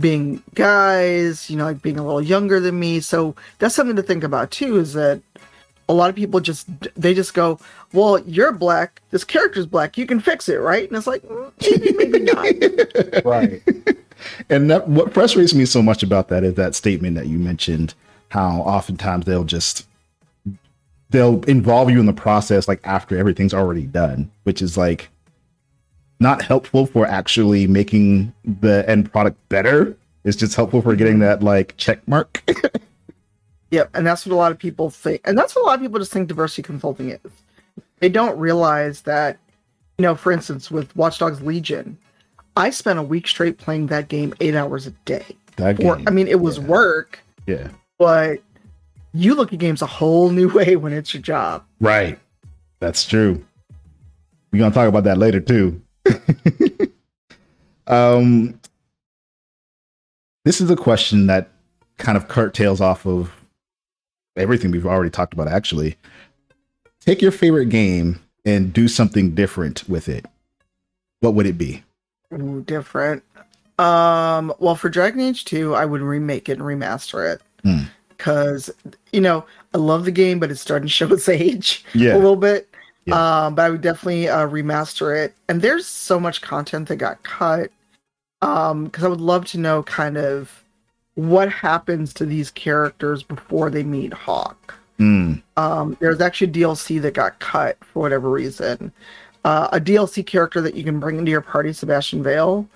being 0.00 0.42
guys 0.54 1.48
you 1.48 1.56
know 1.56 1.64
like 1.64 1.80
being 1.80 1.98
a 1.98 2.04
little 2.04 2.20
younger 2.22 2.60
than 2.60 2.78
me. 2.78 3.00
So 3.00 3.34
that's 3.58 3.74
something 3.74 3.96
to 3.96 4.02
think 4.02 4.24
about 4.24 4.50
too 4.50 4.78
is 4.78 4.92
that 4.94 5.22
a 5.88 5.94
lot 5.94 6.10
of 6.10 6.16
people 6.16 6.40
just 6.40 6.66
they 6.94 7.14
just 7.14 7.32
go 7.32 7.58
well 7.92 8.18
you're 8.20 8.52
black 8.52 9.02
this 9.10 9.22
character's 9.24 9.66
black 9.66 9.96
you 9.96 10.04
can 10.06 10.18
fix 10.18 10.48
it 10.48 10.56
right 10.56 10.88
and 10.88 10.96
it's 10.96 11.06
like 11.06 11.22
mm, 11.22 11.52
maybe 11.60 11.92
maybe 11.96 12.18
not 12.20 13.24
Right. 13.24 13.62
And 14.48 14.70
that, 14.70 14.88
what 14.88 15.12
frustrates 15.12 15.54
me 15.54 15.64
so 15.66 15.82
much 15.82 16.02
about 16.02 16.28
that 16.28 16.44
is 16.44 16.54
that 16.54 16.74
statement 16.74 17.16
that 17.16 17.26
you 17.26 17.38
mentioned, 17.38 17.94
how 18.30 18.60
oftentimes 18.62 19.26
they'll 19.26 19.44
just 19.44 19.86
they'll 21.10 21.42
involve 21.44 21.90
you 21.90 22.00
in 22.00 22.06
the 22.06 22.12
process 22.12 22.66
like 22.66 22.80
after 22.84 23.16
everything's 23.16 23.54
already 23.54 23.86
done, 23.86 24.30
which 24.42 24.60
is 24.60 24.76
like 24.76 25.08
not 26.18 26.42
helpful 26.42 26.86
for 26.86 27.06
actually 27.06 27.66
making 27.66 28.32
the 28.44 28.88
end 28.88 29.12
product 29.12 29.36
better. 29.48 29.96
It's 30.24 30.36
just 30.36 30.56
helpful 30.56 30.82
for 30.82 30.96
getting 30.96 31.20
that 31.20 31.42
like 31.42 31.76
check 31.76 32.06
mark. 32.08 32.42
Yep, 33.70 33.90
and 33.94 34.06
that's 34.06 34.24
what 34.24 34.32
a 34.32 34.36
lot 34.36 34.52
of 34.52 34.58
people 34.58 34.90
think, 34.90 35.20
and 35.24 35.36
that's 35.36 35.54
what 35.56 35.62
a 35.62 35.66
lot 35.66 35.74
of 35.74 35.80
people 35.80 35.98
just 35.98 36.12
think 36.12 36.28
diversity 36.28 36.62
consulting 36.62 37.10
is. 37.10 37.18
They 37.98 38.08
don't 38.08 38.38
realize 38.38 39.02
that, 39.02 39.38
you 39.98 40.02
know, 40.02 40.14
for 40.14 40.30
instance, 40.30 40.70
with 40.70 40.94
Watch 40.96 41.18
Dogs 41.18 41.40
Legion, 41.42 41.98
I 42.56 42.70
spent 42.70 42.98
a 42.98 43.02
week 43.02 43.26
straight 43.26 43.58
playing 43.58 43.88
that 43.88 44.08
game 44.08 44.34
eight 44.40 44.54
hours 44.54 44.86
a 44.86 44.90
day. 45.04 45.24
that 45.56 45.82
Or, 45.82 45.96
game. 45.96 46.04
I 46.06 46.10
mean, 46.10 46.28
it 46.28 46.40
was 46.40 46.58
yeah. 46.58 46.64
work, 46.64 47.20
yeah. 47.46 47.68
but 47.98 48.38
you 49.12 49.34
look 49.34 49.52
at 49.52 49.58
games 49.58 49.82
a 49.82 49.86
whole 49.86 50.30
new 50.30 50.48
way 50.52 50.76
when 50.76 50.92
it's 50.92 51.12
your 51.12 51.22
job. 51.22 51.64
Right. 51.80 52.18
That's 52.78 53.06
true. 53.06 53.44
We're 54.52 54.58
gonna 54.60 54.74
talk 54.74 54.88
about 54.88 55.04
that 55.04 55.18
later 55.18 55.40
too. 55.40 55.80
um 57.86 58.58
this 60.44 60.60
is 60.60 60.70
a 60.70 60.76
question 60.76 61.26
that 61.26 61.50
kind 61.98 62.16
of 62.16 62.28
curtails 62.28 62.80
off 62.80 63.06
of 63.06 63.32
everything 64.36 64.70
we've 64.70 64.86
already 64.86 65.10
talked 65.10 65.32
about 65.34 65.48
actually. 65.48 65.96
Take 67.00 67.22
your 67.22 67.32
favorite 67.32 67.66
game 67.66 68.20
and 68.44 68.72
do 68.72 68.88
something 68.88 69.34
different 69.34 69.88
with 69.88 70.08
it. 70.08 70.26
What 71.20 71.34
would 71.34 71.46
it 71.46 71.58
be? 71.58 71.84
Ooh, 72.34 72.62
different. 72.66 73.22
Um, 73.78 74.52
well, 74.58 74.74
for 74.74 74.88
Dragon 74.88 75.20
Age 75.20 75.44
2, 75.44 75.74
I 75.74 75.84
would 75.84 76.00
remake 76.00 76.48
it 76.48 76.58
and 76.58 76.62
remaster 76.62 77.32
it. 77.34 77.42
Hmm. 77.62 77.84
Because, 78.08 78.70
you 79.12 79.20
know, 79.20 79.44
I 79.74 79.78
love 79.78 80.04
the 80.04 80.10
game, 80.10 80.40
but 80.40 80.50
it's 80.50 80.60
starting 80.60 80.86
to 80.86 80.92
show 80.92 81.12
its 81.12 81.28
age 81.28 81.84
Yeah. 81.94 82.14
a 82.14 82.16
little 82.16 82.36
bit. 82.36 82.68
Yeah. 83.04 83.46
Um, 83.46 83.54
but 83.54 83.62
I 83.66 83.70
would 83.70 83.82
definitely 83.82 84.28
uh, 84.28 84.48
remaster 84.48 85.16
it. 85.16 85.34
And 85.48 85.60
there's 85.62 85.86
so 85.86 86.18
much 86.18 86.40
content 86.40 86.88
that 86.88 86.96
got 86.96 87.22
cut. 87.22 87.70
Um, 88.42 88.84
because 88.86 89.04
I 89.04 89.08
would 89.08 89.20
love 89.20 89.44
to 89.46 89.58
know 89.58 89.82
kind 89.82 90.16
of 90.16 90.62
what 91.16 91.50
happens 91.50 92.14
to 92.14 92.24
these 92.26 92.50
characters 92.50 93.22
before 93.22 93.70
they 93.70 93.82
meet 93.82 94.12
Hawke. 94.12 94.74
Mm, 95.00 95.42
Um, 95.56 95.96
there's 96.00 96.20
actually 96.20 96.48
a 96.48 96.54
DLC 96.54 97.00
that 97.02 97.14
got 97.14 97.38
cut 97.38 97.76
for 97.80 98.00
whatever 98.00 98.30
reason. 98.30 98.92
Uh, 99.44 99.68
a 99.72 99.80
DLC 99.80 100.24
character 100.24 100.60
that 100.60 100.74
you 100.74 100.84
can 100.84 101.00
bring 101.00 101.18
into 101.18 101.30
your 101.30 101.40
party, 101.40 101.72
Sebastian 101.72 102.22
Vael. 102.22 102.66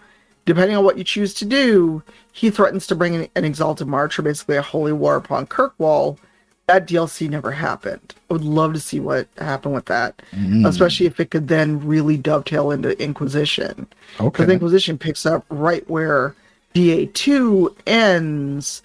Depending 0.47 0.77
on 0.77 0.85
what 0.85 0.97
you 0.99 1.05
choose 1.05 1.35
to 1.35 1.45
do, 1.45 2.03
he 2.33 2.51
threatens 2.51 2.87
to 2.89 2.95
bring 2.95 3.15
an, 3.15 3.29
an 3.37 3.45
Exalted 3.45 3.87
March, 3.87 4.19
or 4.19 4.23
basically 4.23 4.57
a 4.57 4.63
holy 4.63 4.93
war 4.93 5.17
upon 5.17 5.47
Kirkwall. 5.47 6.19
That 6.67 6.87
DLC 6.87 7.29
never 7.29 7.51
happened. 7.51 8.15
I 8.31 8.35
would 8.35 8.45
love 8.45 8.73
to 8.75 8.81
see 8.81 9.01
what 9.01 9.27
happened 9.39 9.75
with 9.75 9.87
that, 9.87 10.23
mm, 10.33 10.67
especially 10.67 11.07
if 11.07 11.19
it 11.21 11.31
could 11.31 11.49
then 11.49 11.85
really 11.87 12.17
dovetail 12.17 12.71
into 12.71 13.01
Inquisition. 13.03 13.87
Because 14.17 14.45
okay. 14.45 14.53
Inquisition 14.53 14.97
picks 14.97 15.27
up 15.27 15.45
right 15.51 15.89
where 15.91 16.35
DA2 16.75 17.75
ends. 17.87 18.83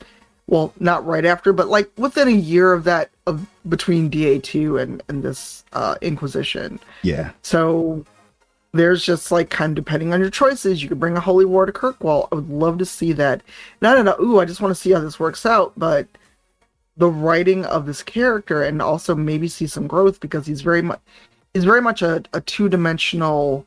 Well, 0.47 0.73
not 0.79 1.05
right 1.05 1.25
after, 1.25 1.53
but 1.53 1.67
like 1.67 1.89
within 1.97 2.27
a 2.27 2.31
year 2.31 2.71
of 2.71 2.83
that, 2.83 3.09
of 3.25 3.47
between 3.67 4.11
DA2 4.11 4.81
and 4.81 5.03
and 5.07 5.23
this 5.23 5.63
uh, 5.73 5.95
Inquisition. 6.01 6.79
Yeah. 7.01 7.31
So 7.41 8.05
there's 8.75 9.03
just 9.03 9.31
like 9.31 9.49
kind 9.49 9.77
of 9.77 9.83
depending 9.83 10.13
on 10.13 10.19
your 10.19 10.29
choices, 10.29 10.83
you 10.83 10.89
could 10.89 10.99
bring 10.99 11.15
a 11.15 11.21
holy 11.21 11.45
war 11.45 11.65
to 11.65 11.71
Kirkwall. 11.71 12.27
I 12.31 12.35
would 12.35 12.49
love 12.49 12.77
to 12.79 12.85
see 12.85 13.13
that. 13.13 13.41
Not 13.81 13.97
in 13.97 14.07
a 14.07 14.21
ooh, 14.21 14.39
I 14.39 14.45
just 14.45 14.61
want 14.61 14.75
to 14.75 14.79
see 14.79 14.91
how 14.91 14.99
this 14.99 15.19
works 15.19 15.45
out, 15.45 15.73
but 15.77 16.07
the 16.97 17.09
writing 17.09 17.65
of 17.65 17.85
this 17.85 18.03
character 18.03 18.63
and 18.63 18.81
also 18.81 19.15
maybe 19.15 19.47
see 19.47 19.67
some 19.67 19.87
growth 19.87 20.19
because 20.19 20.45
he's 20.45 20.61
very 20.61 20.81
much 20.81 20.99
he's 21.53 21.63
very 21.63 21.81
much 21.81 22.01
a, 22.01 22.23
a 22.33 22.41
two 22.41 22.69
dimensional, 22.69 23.65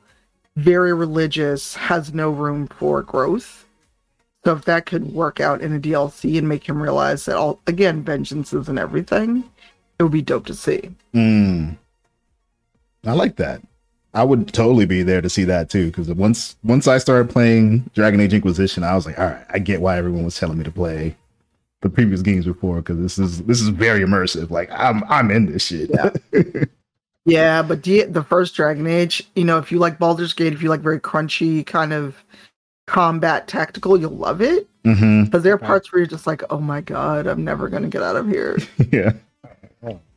very 0.57 0.93
religious, 0.93 1.75
has 1.75 2.13
no 2.13 2.31
room 2.31 2.67
for 2.69 3.03
growth. 3.03 3.67
So 4.45 4.55
if 4.55 4.65
that 4.65 4.87
could 4.87 5.13
work 5.13 5.41
out 5.41 5.61
in 5.61 5.75
a 5.75 5.81
DLC 5.81 6.39
and 6.39 6.49
make 6.49 6.69
him 6.69 6.81
realize 6.81 7.25
that 7.25 7.37
all 7.37 7.61
again, 7.67 8.03
vengeance 8.03 8.53
isn't 8.53 8.79
everything, 8.79 9.45
it 9.99 10.03
would 10.03 10.13
be 10.13 10.23
dope 10.23 10.47
to 10.47 10.55
see. 10.55 10.91
Mm. 11.15 11.77
I 13.05 13.13
like 13.13 13.37
that. 13.37 13.63
I 14.15 14.25
would 14.25 14.53
totally 14.53 14.87
be 14.87 15.03
there 15.03 15.21
to 15.21 15.29
see 15.29 15.45
that 15.45 15.71
too. 15.71 15.87
Because 15.87 16.09
once 16.13 16.57
once 16.65 16.89
I 16.89 16.99
started 16.99 17.31
playing 17.31 17.91
Dragon 17.95 18.21
Age 18.21 18.35
Inquisition, 18.35 18.85
I 18.85 18.95
was 18.95 19.07
like, 19.07 19.19
all 19.19 19.27
right, 19.27 19.45
I 19.51 19.59
get 19.59 19.81
why 19.81 19.99
everyone 19.99 20.25
was 20.25 20.39
telling 20.39 20.59
me 20.59 20.65
to 20.65 20.71
play 20.71 21.17
the 21.83 21.91
previous 21.91 22.23
games 22.23 22.45
before. 22.45 22.77
Because 22.77 22.99
this 22.99 23.19
is 23.19 23.43
this 23.43 23.61
is 23.61 23.69
very 23.69 24.01
immersive. 24.01 24.51
Like 24.51 24.71
I'm 24.73 25.05
I'm 25.09 25.31
in 25.31 25.47
this 25.47 25.67
shit. 25.67 25.91
Yeah. 25.93 26.65
Yeah, 27.29 27.61
but 27.61 27.83
D- 27.83 28.05
the 28.05 28.23
first 28.23 28.55
Dragon 28.55 28.87
Age, 28.87 29.23
you 29.37 29.45
know, 29.45 29.59
if 29.59 29.71
you 29.71 29.79
like 29.79 29.99
Baldur's 29.99 30.33
Gate, 30.33 30.55
if 30.55 30.63
you 30.63 30.71
like 30.71 30.81
very 30.81 30.99
crunchy 30.99 31.65
kind 31.67 31.93
of 31.93 32.25
combat 32.89 33.47
tactical, 33.47 34.01
you'll 34.01 34.11
love 34.11 34.41
it. 34.41 34.67
Mm-hmm. 34.85 35.25
Because 35.25 35.43
there 35.43 35.55
are 35.55 35.59
parts 35.59 35.93
where 35.93 36.01
you're 36.01 36.07
just 36.07 36.27
like, 36.27 36.43
oh 36.51 36.59
my 36.59 36.81
god, 36.81 37.27
I'm 37.27 37.45
never 37.45 37.69
gonna 37.69 37.89
get 37.89 38.03
out 38.03 38.17
of 38.17 38.27
here. 38.27 38.59
Yeah. 38.91 39.13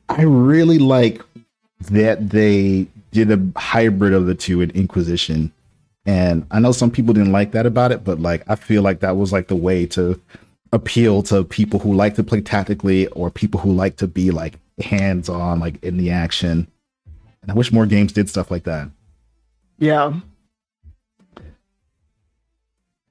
I 0.10 0.24
really 0.24 0.78
like 0.78 1.22
that 1.90 2.32
they 2.32 2.88
did 3.12 3.32
a 3.32 3.60
hybrid 3.60 4.14
of 4.14 4.26
the 4.26 4.36
two 4.36 4.60
in 4.60 4.70
Inquisition. 4.72 5.54
And 6.06 6.46
I 6.52 6.60
know 6.60 6.74
some 6.74 6.92
people 6.92 7.14
didn't 7.14 7.32
like 7.32 7.52
that 7.52 7.66
about 7.66 7.92
it, 7.92 8.04
but 8.04 8.20
like 8.20 8.44
I 8.50 8.56
feel 8.56 8.82
like 8.82 9.00
that 9.02 9.16
was 9.16 9.32
like 9.32 9.48
the 9.48 9.56
way 9.56 9.86
to 9.88 10.20
appeal 10.74 11.24
to 11.24 11.44
people 11.46 11.80
who 11.80 11.94
like 11.94 12.16
to 12.16 12.24
play 12.24 12.42
tactically 12.42 13.08
or 13.08 13.30
people 13.30 13.60
who 13.60 13.72
like 13.72 13.98
to 13.98 14.08
be 14.08 14.32
like 14.32 14.56
hands 14.84 15.30
on, 15.30 15.60
like 15.60 15.82
in 15.84 15.98
the 15.98 16.12
action. 16.12 16.68
And 17.42 17.52
I 17.52 17.54
wish 17.54 17.72
more 17.72 17.86
games 17.86 18.12
did 18.12 18.30
stuff 18.30 18.52
like 18.52 18.64
that. 18.64 18.90
Yeah. 19.80 20.14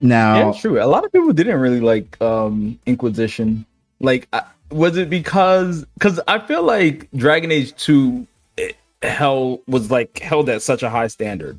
Now, 0.00 0.50
Yeah, 0.52 0.60
true. 0.60 0.82
A 0.82 0.86
lot 0.86 1.04
of 1.04 1.12
people 1.12 1.32
didn't 1.32 1.60
really 1.60 1.80
like 1.80 2.20
um 2.22 2.78
Inquisition. 2.86 3.66
Like, 4.00 4.28
I- 4.32 4.44
was 4.70 4.96
it 4.96 5.10
because? 5.10 5.84
Because 5.94 6.20
I 6.28 6.38
feel 6.38 6.62
like 6.62 7.08
Dragon 7.14 7.50
Age 7.50 7.74
Two 7.76 8.26
it 8.56 8.76
held 9.02 9.60
was 9.66 9.90
like 9.90 10.18
held 10.20 10.48
at 10.48 10.62
such 10.62 10.82
a 10.82 10.90
high 10.90 11.08
standard, 11.08 11.58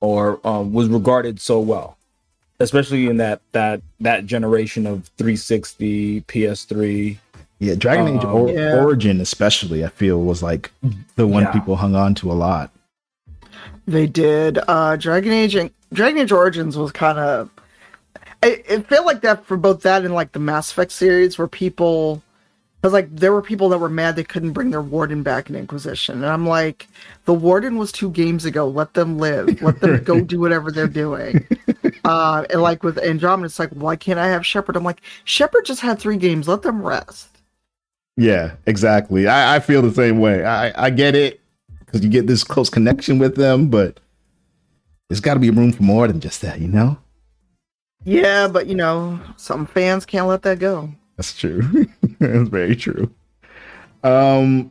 or 0.00 0.38
um, 0.46 0.72
was 0.74 0.88
regarded 0.88 1.40
so 1.40 1.58
well, 1.58 1.96
especially 2.60 3.06
in 3.08 3.16
that 3.16 3.40
that 3.52 3.80
that 4.00 4.26
generation 4.26 4.86
of 4.86 5.08
360 5.16 6.20
PS3. 6.22 7.16
yeah, 7.60 7.74
Dragon 7.76 8.08
Age 8.18 8.24
Um, 8.24 8.34
or- 8.34 8.50
Yeah. 8.50 8.74
Origin, 8.84 9.20
especially, 9.22 9.82
I 9.84 9.88
feel 9.88 10.20
was 10.22 10.42
like 10.42 10.70
the 11.16 11.26
one 11.26 11.44
Yeah. 11.44 11.52
people 11.52 11.76
hung 11.76 11.94
on 11.96 12.14
to 12.16 12.30
a 12.30 12.34
lot. 12.34 12.70
They 13.86 14.06
did. 14.06 14.58
Uh 14.68 14.96
Dragon 14.96 15.32
Age 15.32 15.54
and 15.54 15.70
Dragon 15.92 16.18
Age 16.20 16.32
Origins 16.32 16.76
was 16.76 16.92
kind 16.92 17.18
of 17.18 17.48
it, 18.44 18.64
it 18.68 18.86
felt 18.88 19.06
like 19.06 19.22
that 19.22 19.44
for 19.44 19.56
both 19.56 19.82
that 19.82 20.04
and 20.04 20.14
like 20.14 20.32
the 20.32 20.38
Mass 20.38 20.70
Effect 20.70 20.92
series 20.92 21.38
where 21.38 21.48
people 21.48 22.22
because 22.80 22.92
like 22.92 23.14
there 23.14 23.32
were 23.32 23.42
people 23.42 23.68
that 23.70 23.78
were 23.78 23.88
mad 23.88 24.14
they 24.16 24.24
couldn't 24.24 24.52
bring 24.52 24.70
their 24.70 24.82
warden 24.82 25.22
back 25.22 25.48
in 25.48 25.56
Inquisition. 25.56 26.16
And 26.16 26.26
I'm 26.26 26.46
like, 26.46 26.86
the 27.24 27.32
warden 27.32 27.78
was 27.78 27.90
two 27.90 28.10
games 28.10 28.44
ago. 28.44 28.68
Let 28.68 28.92
them 28.94 29.18
live. 29.18 29.62
Let 29.62 29.80
them 29.80 30.04
go 30.04 30.20
do 30.20 30.38
whatever 30.38 30.70
they're 30.70 30.86
doing. 30.88 31.46
Uh 32.04 32.44
and 32.50 32.60
like 32.60 32.82
with 32.82 32.98
Andromeda, 32.98 33.46
it's 33.46 33.58
like, 33.58 33.70
why 33.70 33.96
can't 33.96 34.18
I 34.18 34.26
have 34.26 34.44
Shepard? 34.44 34.76
I'm 34.76 34.84
like, 34.84 35.00
Shepard 35.24 35.64
just 35.64 35.80
had 35.80 35.98
three 35.98 36.18
games, 36.18 36.46
let 36.46 36.60
them 36.60 36.82
rest. 36.82 37.34
Yeah, 38.16 38.56
exactly. 38.66 39.26
I, 39.26 39.56
I 39.56 39.60
feel 39.60 39.80
the 39.80 39.90
same 39.90 40.18
way. 40.18 40.44
I, 40.44 40.86
I 40.86 40.90
get 40.90 41.14
it 41.14 41.40
because 41.78 42.02
you 42.02 42.10
get 42.10 42.26
this 42.26 42.44
close 42.44 42.68
connection 42.68 43.18
with 43.18 43.36
them, 43.36 43.68
but 43.68 44.00
there's 45.08 45.20
got 45.20 45.34
to 45.34 45.40
be 45.40 45.50
room 45.50 45.72
for 45.72 45.82
more 45.82 46.06
than 46.06 46.20
just 46.20 46.42
that, 46.42 46.60
you 46.60 46.68
know? 46.68 46.98
Yeah, 48.04 48.48
but 48.48 48.66
you 48.66 48.74
know, 48.74 49.18
some 49.36 49.66
fans 49.66 50.04
can't 50.04 50.26
let 50.26 50.42
that 50.42 50.58
go. 50.58 50.90
That's 51.16 51.36
true. 51.36 51.86
That's 52.20 52.48
very 52.48 52.76
true. 52.76 53.10
Um, 54.02 54.70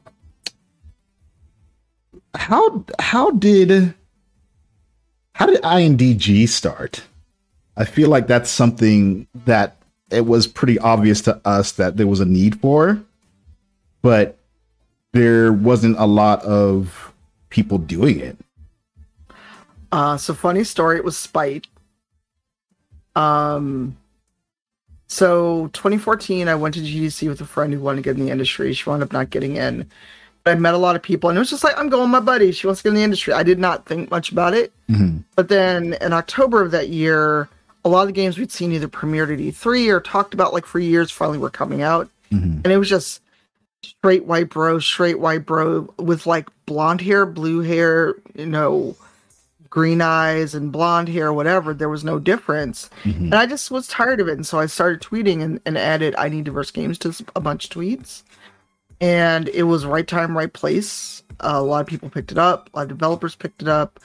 how 2.36 2.86
how 3.00 3.32
did 3.32 3.94
how 5.34 5.48
did 5.48 5.62
INDG 5.62 6.48
start? 6.48 7.04
I 7.76 7.86
feel 7.86 8.10
like 8.10 8.28
that's 8.28 8.52
something 8.52 9.26
that 9.46 9.78
it 10.12 10.28
was 10.28 10.46
pretty 10.46 10.78
obvious 10.78 11.22
to 11.22 11.42
us 11.44 11.72
that 11.74 11.98
there 11.98 12.06
was 12.06 12.20
a 12.20 12.26
need 12.26 12.60
for, 12.62 13.02
but 14.04 14.38
there 15.12 15.52
wasn't 15.52 15.98
a 15.98 16.06
lot 16.06 16.44
of 16.44 17.12
people 17.50 17.80
doing 17.80 18.20
it. 18.20 18.38
Uh, 19.92 20.18
so 20.18 20.36
funny 20.36 20.64
story. 20.64 20.98
It 20.98 21.04
was 21.04 21.18
Spite. 21.18 21.66
Um, 23.16 23.98
so 25.08 25.68
2014, 25.74 26.48
I 26.48 26.56
went 26.56 26.74
to 26.76 26.82
GDC 26.82 27.28
with 27.28 27.42
a 27.42 27.46
friend 27.46 27.72
who 27.74 27.80
wanted 27.80 27.98
to 27.98 28.02
get 28.04 28.18
in 28.18 28.26
the 28.26 28.32
industry. 28.32 28.74
She 28.74 28.90
wound 28.90 29.04
up 29.04 29.14
not 29.14 29.30
getting 29.30 29.58
in. 29.58 29.90
But 30.44 30.52
I 30.52 30.60
met 30.60 30.74
a 30.74 30.78
lot 30.78 30.96
of 30.98 31.02
people, 31.02 31.30
and 31.30 31.38
it 31.38 31.40
was 31.40 31.50
just 31.50 31.64
like, 31.64 31.78
I'm 31.78 31.88
going 31.88 32.10
my 32.10 32.20
buddy. 32.20 32.52
She 32.52 32.68
wants 32.68 32.82
to 32.82 32.84
get 32.84 32.90
in 32.90 32.96
the 32.96 33.04
industry. 33.04 33.32
I 33.34 33.44
did 33.44 33.60
not 33.60 33.86
think 33.86 34.12
much 34.12 34.30
about 34.32 34.54
it. 34.54 34.74
Mhm. 34.90 35.24
But 35.38 35.48
then 35.48 35.94
in 36.02 36.12
October 36.12 36.62
of 36.62 36.72
that 36.72 36.90
year, 36.90 37.48
a 37.86 37.90
lot 37.90 38.02
of 38.02 38.08
the 38.08 38.14
games 38.14 38.38
we'd 38.38 38.52
seen 38.52 38.74
either 38.74 38.90
premiered 38.90 39.32
at 39.34 39.40
E3 39.40 39.88
or 39.90 40.02
talked 40.02 40.34
about 40.34 40.52
like 40.54 40.66
for 40.66 40.80
years 40.80 41.12
finally 41.12 41.38
were 41.38 41.50
coming 41.50 41.82
out. 41.82 42.10
Mhm. 42.32 42.62
And 42.64 42.68
it 42.68 42.78
was 42.78 42.90
just 42.90 43.22
straight 43.84 44.26
white 44.26 44.50
bro, 44.50 44.80
straight 44.80 45.20
white 45.20 45.46
bro 45.46 45.94
with 45.98 46.26
like 46.26 46.50
blonde 46.66 47.00
hair, 47.02 47.26
blue 47.26 47.62
hair, 47.62 48.16
you 48.36 48.46
know, 48.46 48.98
green 49.74 50.02
eyes 50.02 50.54
and 50.54 50.72
blonde 50.72 51.10
hair, 51.10 51.34
whatever. 51.34 51.74
There 51.74 51.90
was 51.90 52.04
no 52.04 52.20
difference. 52.20 52.92
Mhm. 53.06 53.22
And 53.22 53.34
I 53.34 53.48
just 53.48 53.72
was 53.72 53.88
tired 53.88 54.22
of 54.22 54.28
it. 54.28 54.34
And 54.34 54.46
so 54.46 54.60
I 54.60 54.68
started 54.68 55.02
tweeting 55.02 55.42
and, 55.42 55.60
and 55.66 55.80
added 55.80 56.14
I 56.16 56.30
need 56.30 56.44
diverse 56.44 56.70
games 56.70 57.00
to 57.00 57.26
a 57.36 57.42
bunch 57.42 57.66
of 57.66 57.72
tweets. 57.72 58.22
And 59.02 59.50
it 59.50 59.64
was 59.64 59.84
right 59.84 60.08
time, 60.08 60.38
right 60.38 60.54
place. 60.54 61.24
Uh, 61.40 61.54
a 61.56 61.64
lot 61.64 61.82
of 61.82 61.88
people 61.88 62.08
picked 62.08 62.32
it 62.32 62.38
up, 62.38 62.70
a 62.72 62.78
lot 62.78 62.84
of 62.84 62.90
developers 62.90 63.34
picked 63.34 63.64
it 63.64 63.68
up. 63.68 64.00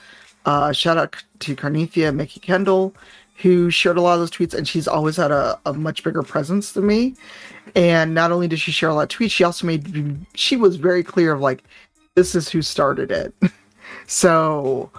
Uh, 0.47 0.73
shout 0.73 0.97
out 0.97 1.23
to 1.41 1.55
Karnythia, 1.55 2.15
Mikki 2.15 2.41
Kendall, 2.41 2.95
who 3.43 3.69
shared 3.69 3.99
a 3.99 4.01
lot 4.01 4.15
of 4.15 4.21
those 4.21 4.31
tweets, 4.31 4.55
and 4.55 4.67
she's 4.67 4.89
always 4.89 5.19
had 5.19 5.31
a, 5.31 5.61
a 5.67 5.75
much 5.75 6.03
bigger 6.03 6.23
presence 6.23 6.73
than 6.73 6.87
me. 6.87 7.15
And 7.77 8.15
not 8.15 8.33
only 8.33 8.49
did 8.49 8.59
she 8.59 8.73
share 8.73 8.89
a 8.89 8.95
lot 8.95 9.13
of 9.13 9.19
tweets, 9.19 9.33
she 9.33 9.45
also 9.45 9.67
made 9.67 10.25
she 10.35 10.57
was 10.57 10.77
very 10.77 11.03
clear 11.03 11.35
of 11.35 11.43
like, 11.43 11.63
this 12.15 12.35
is 12.35 12.49
who 12.49 12.63
started 12.63 13.11
it. 13.13 13.35
so, 14.07 14.91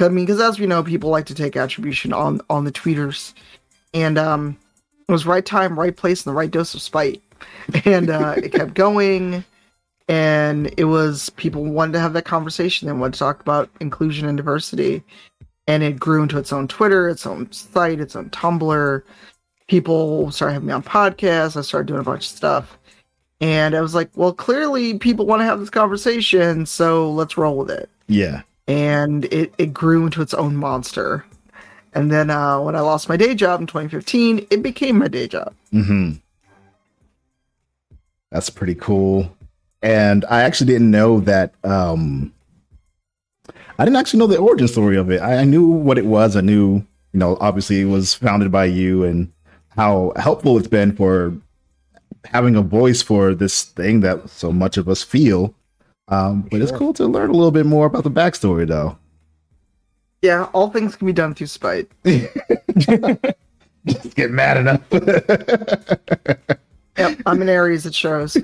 I 0.00 0.08
mean, 0.08 0.26
because 0.26 0.40
as 0.40 0.58
we 0.58 0.66
know, 0.66 0.82
people 0.82 1.10
like 1.10 1.26
to 1.26 1.34
take 1.34 1.56
attribution 1.56 2.12
on 2.12 2.40
on 2.50 2.64
the 2.64 2.72
tweeters, 2.72 3.34
and 3.92 4.18
um, 4.18 4.56
it 5.08 5.12
was 5.12 5.26
right 5.26 5.44
time, 5.44 5.78
right 5.78 5.96
place, 5.96 6.24
and 6.24 6.32
the 6.32 6.36
right 6.36 6.50
dose 6.50 6.74
of 6.74 6.82
spite, 6.82 7.22
and 7.84 8.10
uh, 8.10 8.34
it 8.36 8.52
kept 8.52 8.74
going. 8.74 9.44
And 10.06 10.74
it 10.76 10.84
was 10.84 11.30
people 11.30 11.64
wanted 11.64 11.92
to 11.94 12.00
have 12.00 12.12
that 12.12 12.26
conversation. 12.26 12.86
They 12.86 12.92
wanted 12.92 13.14
to 13.14 13.18
talk 13.20 13.40
about 13.40 13.70
inclusion 13.80 14.28
and 14.28 14.36
diversity, 14.36 15.02
and 15.66 15.82
it 15.82 15.98
grew 15.98 16.22
into 16.22 16.38
its 16.38 16.52
own 16.52 16.68
Twitter, 16.68 17.08
its 17.08 17.26
own 17.26 17.50
site, 17.52 18.00
its 18.00 18.14
own 18.14 18.30
Tumblr. 18.30 19.02
People 19.66 20.30
started 20.30 20.54
having 20.54 20.66
me 20.66 20.74
on 20.74 20.82
podcasts. 20.82 21.56
I 21.56 21.62
started 21.62 21.86
doing 21.86 22.00
a 22.00 22.04
bunch 22.04 22.26
of 22.26 22.36
stuff. 22.36 22.78
And 23.40 23.74
I 23.74 23.80
was 23.80 23.94
like, 23.94 24.10
well, 24.14 24.32
clearly 24.32 24.98
people 24.98 25.26
want 25.26 25.40
to 25.40 25.44
have 25.44 25.60
this 25.60 25.70
conversation, 25.70 26.66
so 26.66 27.10
let's 27.10 27.36
roll 27.36 27.56
with 27.56 27.70
it. 27.70 27.90
Yeah. 28.06 28.42
And 28.66 29.26
it, 29.26 29.52
it 29.58 29.74
grew 29.74 30.06
into 30.06 30.22
its 30.22 30.34
own 30.34 30.56
monster. 30.56 31.24
And 31.92 32.10
then 32.10 32.30
uh, 32.30 32.60
when 32.60 32.74
I 32.74 32.80
lost 32.80 33.08
my 33.08 33.16
day 33.16 33.34
job 33.34 33.60
in 33.60 33.66
2015, 33.66 34.46
it 34.50 34.62
became 34.62 34.98
my 34.98 35.08
day 35.08 35.28
job. 35.28 35.54
hmm 35.70 36.12
That's 38.30 38.50
pretty 38.50 38.74
cool. 38.74 39.36
And 39.82 40.24
I 40.30 40.42
actually 40.42 40.72
didn't 40.72 40.90
know 40.90 41.20
that. 41.20 41.52
Um, 41.62 42.32
I 43.78 43.84
didn't 43.84 43.96
actually 43.96 44.20
know 44.20 44.26
the 44.26 44.38
origin 44.38 44.68
story 44.68 44.96
of 44.96 45.10
it. 45.10 45.20
I, 45.20 45.38
I 45.38 45.44
knew 45.44 45.66
what 45.66 45.98
it 45.98 46.06
was. 46.06 46.36
I 46.36 46.40
knew, 46.40 46.76
you 47.12 47.18
know, 47.20 47.36
obviously 47.40 47.80
it 47.80 47.86
was 47.86 48.14
founded 48.14 48.50
by 48.50 48.64
you 48.66 49.04
and 49.04 49.30
how 49.70 50.12
helpful 50.16 50.56
it's 50.56 50.68
been 50.68 50.94
for 50.94 51.34
having 52.26 52.56
a 52.56 52.62
voice 52.62 53.02
for 53.02 53.34
this 53.34 53.62
thing 53.64 54.00
that 54.00 54.30
so 54.30 54.50
much 54.52 54.76
of 54.76 54.88
us 54.88 55.02
feel. 55.02 55.54
Um, 56.08 56.42
but 56.42 56.60
it's 56.60 56.72
cool 56.72 56.92
to 56.94 57.06
learn 57.06 57.30
a 57.30 57.32
little 57.32 57.50
bit 57.50 57.64
more 57.66 57.86
about 57.86 58.04
the 58.04 58.10
backstory, 58.10 58.68
though. 58.68 58.98
Yeah, 60.22 60.44
all 60.52 60.70
things 60.70 60.94
can 60.96 61.06
be 61.06 61.12
done 61.12 61.34
through 61.34 61.48
spite. 61.48 61.90
Just 62.04 62.30
get 64.14 64.30
mad 64.30 64.56
enough. 64.56 64.80
Yep, 66.96 67.22
I'm 67.26 67.42
an 67.42 67.48
Aries, 67.48 67.86
it 67.86 67.94
shows. 67.94 68.36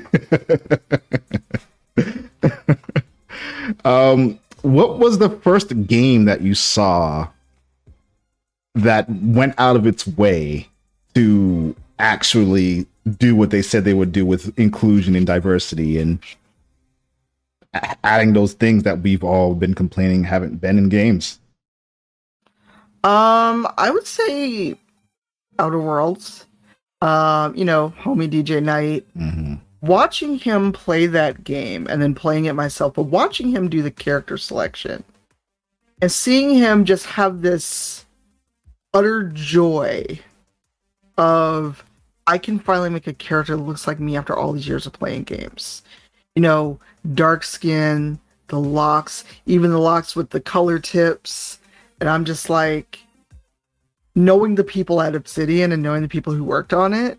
um, 3.85 4.39
what 4.63 4.99
was 4.99 5.19
the 5.19 5.31
first 5.43 5.87
game 5.87 6.25
that 6.25 6.41
you 6.41 6.55
saw 6.55 7.29
that 8.75 9.09
went 9.09 9.55
out 9.59 9.77
of 9.77 9.87
its 9.87 10.05
way 10.07 10.69
to 11.15 11.77
actually 11.99 12.87
do 13.19 13.37
what 13.37 13.51
they 13.51 13.63
said 13.63 13.85
they 13.85 13.95
would 13.95 14.13
do 14.13 14.27
with 14.27 14.59
inclusion 14.59 15.15
and 15.15 15.27
diversity 15.27 15.99
and 15.99 16.19
adding 17.73 18.33
those 18.33 18.55
things 18.55 18.83
that 18.83 19.01
we've 19.01 19.25
all 19.25 19.55
been 19.55 19.75
complaining 19.75 20.25
haven't 20.25 20.61
been 20.61 20.79
in 20.79 20.89
games? 20.89 21.39
Um, 23.03 23.67
I 23.79 23.91
would 23.91 24.07
say 24.07 24.77
Outer 25.59 25.79
Worlds. 25.79 26.47
Um, 27.01 27.55
you 27.57 27.65
know, 27.65 27.95
homie 27.99 28.31
DJ 28.31 28.63
Knight. 28.63 29.07
hmm 29.17 29.55
Watching 29.83 30.39
him 30.39 30.73
play 30.73 31.07
that 31.07 31.43
game 31.43 31.87
and 31.89 32.03
then 32.03 32.15
playing 32.15 32.45
it 32.45 32.53
myself, 32.53 32.93
but 32.93 33.05
watching 33.05 33.49
him 33.49 33.71
do 33.71 33.81
the 33.81 33.91
character 33.91 34.37
selection 34.37 35.03
and 36.03 36.13
seeing 36.13 36.55
him 36.55 36.85
just 36.85 37.07
have 37.07 37.41
this 37.41 38.05
utter 38.93 39.31
joy 39.33 40.21
of 41.17 41.83
I 42.27 42.39
can 42.39 42.59
finally 42.59 42.91
make 42.91 43.07
a 43.07 43.15
character 43.15 43.57
that 43.57 43.63
looks 43.63 43.87
like 43.87 44.01
me 44.01 44.17
after 44.17 44.37
all 44.37 44.53
these 44.53 44.69
years 44.69 44.87
of 44.87 44.93
playing 44.93 45.25
games. 45.25 45.83
You 46.35 46.43
know, 46.43 46.79
dark 47.15 47.45
skin, 47.45 48.19
the 48.49 48.59
locks, 48.59 49.25
even 49.47 49.71
the 49.71 49.79
locks 49.79 50.15
with 50.17 50.31
the 50.31 50.41
color 50.41 50.79
tips. 50.79 51.59
And 52.01 52.09
I'm 52.09 52.25
just 52.25 52.51
like, 52.51 52.99
knowing 54.15 54.55
the 54.55 54.65
people 54.65 55.01
at 55.01 55.15
Obsidian 55.15 55.73
and 55.73 55.83
knowing 55.83 56.03
the 56.03 56.09
people 56.09 56.33
who 56.33 56.45
worked 56.45 56.73
on 56.73 56.93
it, 56.93 57.19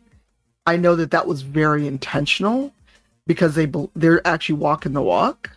I 0.66 0.78
know 0.78 0.96
that 0.96 1.12
that 1.12 1.28
was 1.28 1.42
very 1.42 1.88
intentional 1.88 2.74
because 3.28 3.56
they 3.56 3.72
they're 3.96 4.26
actually 4.28 4.56
walking 4.56 4.94
the 4.94 5.02
walk. 5.02 5.50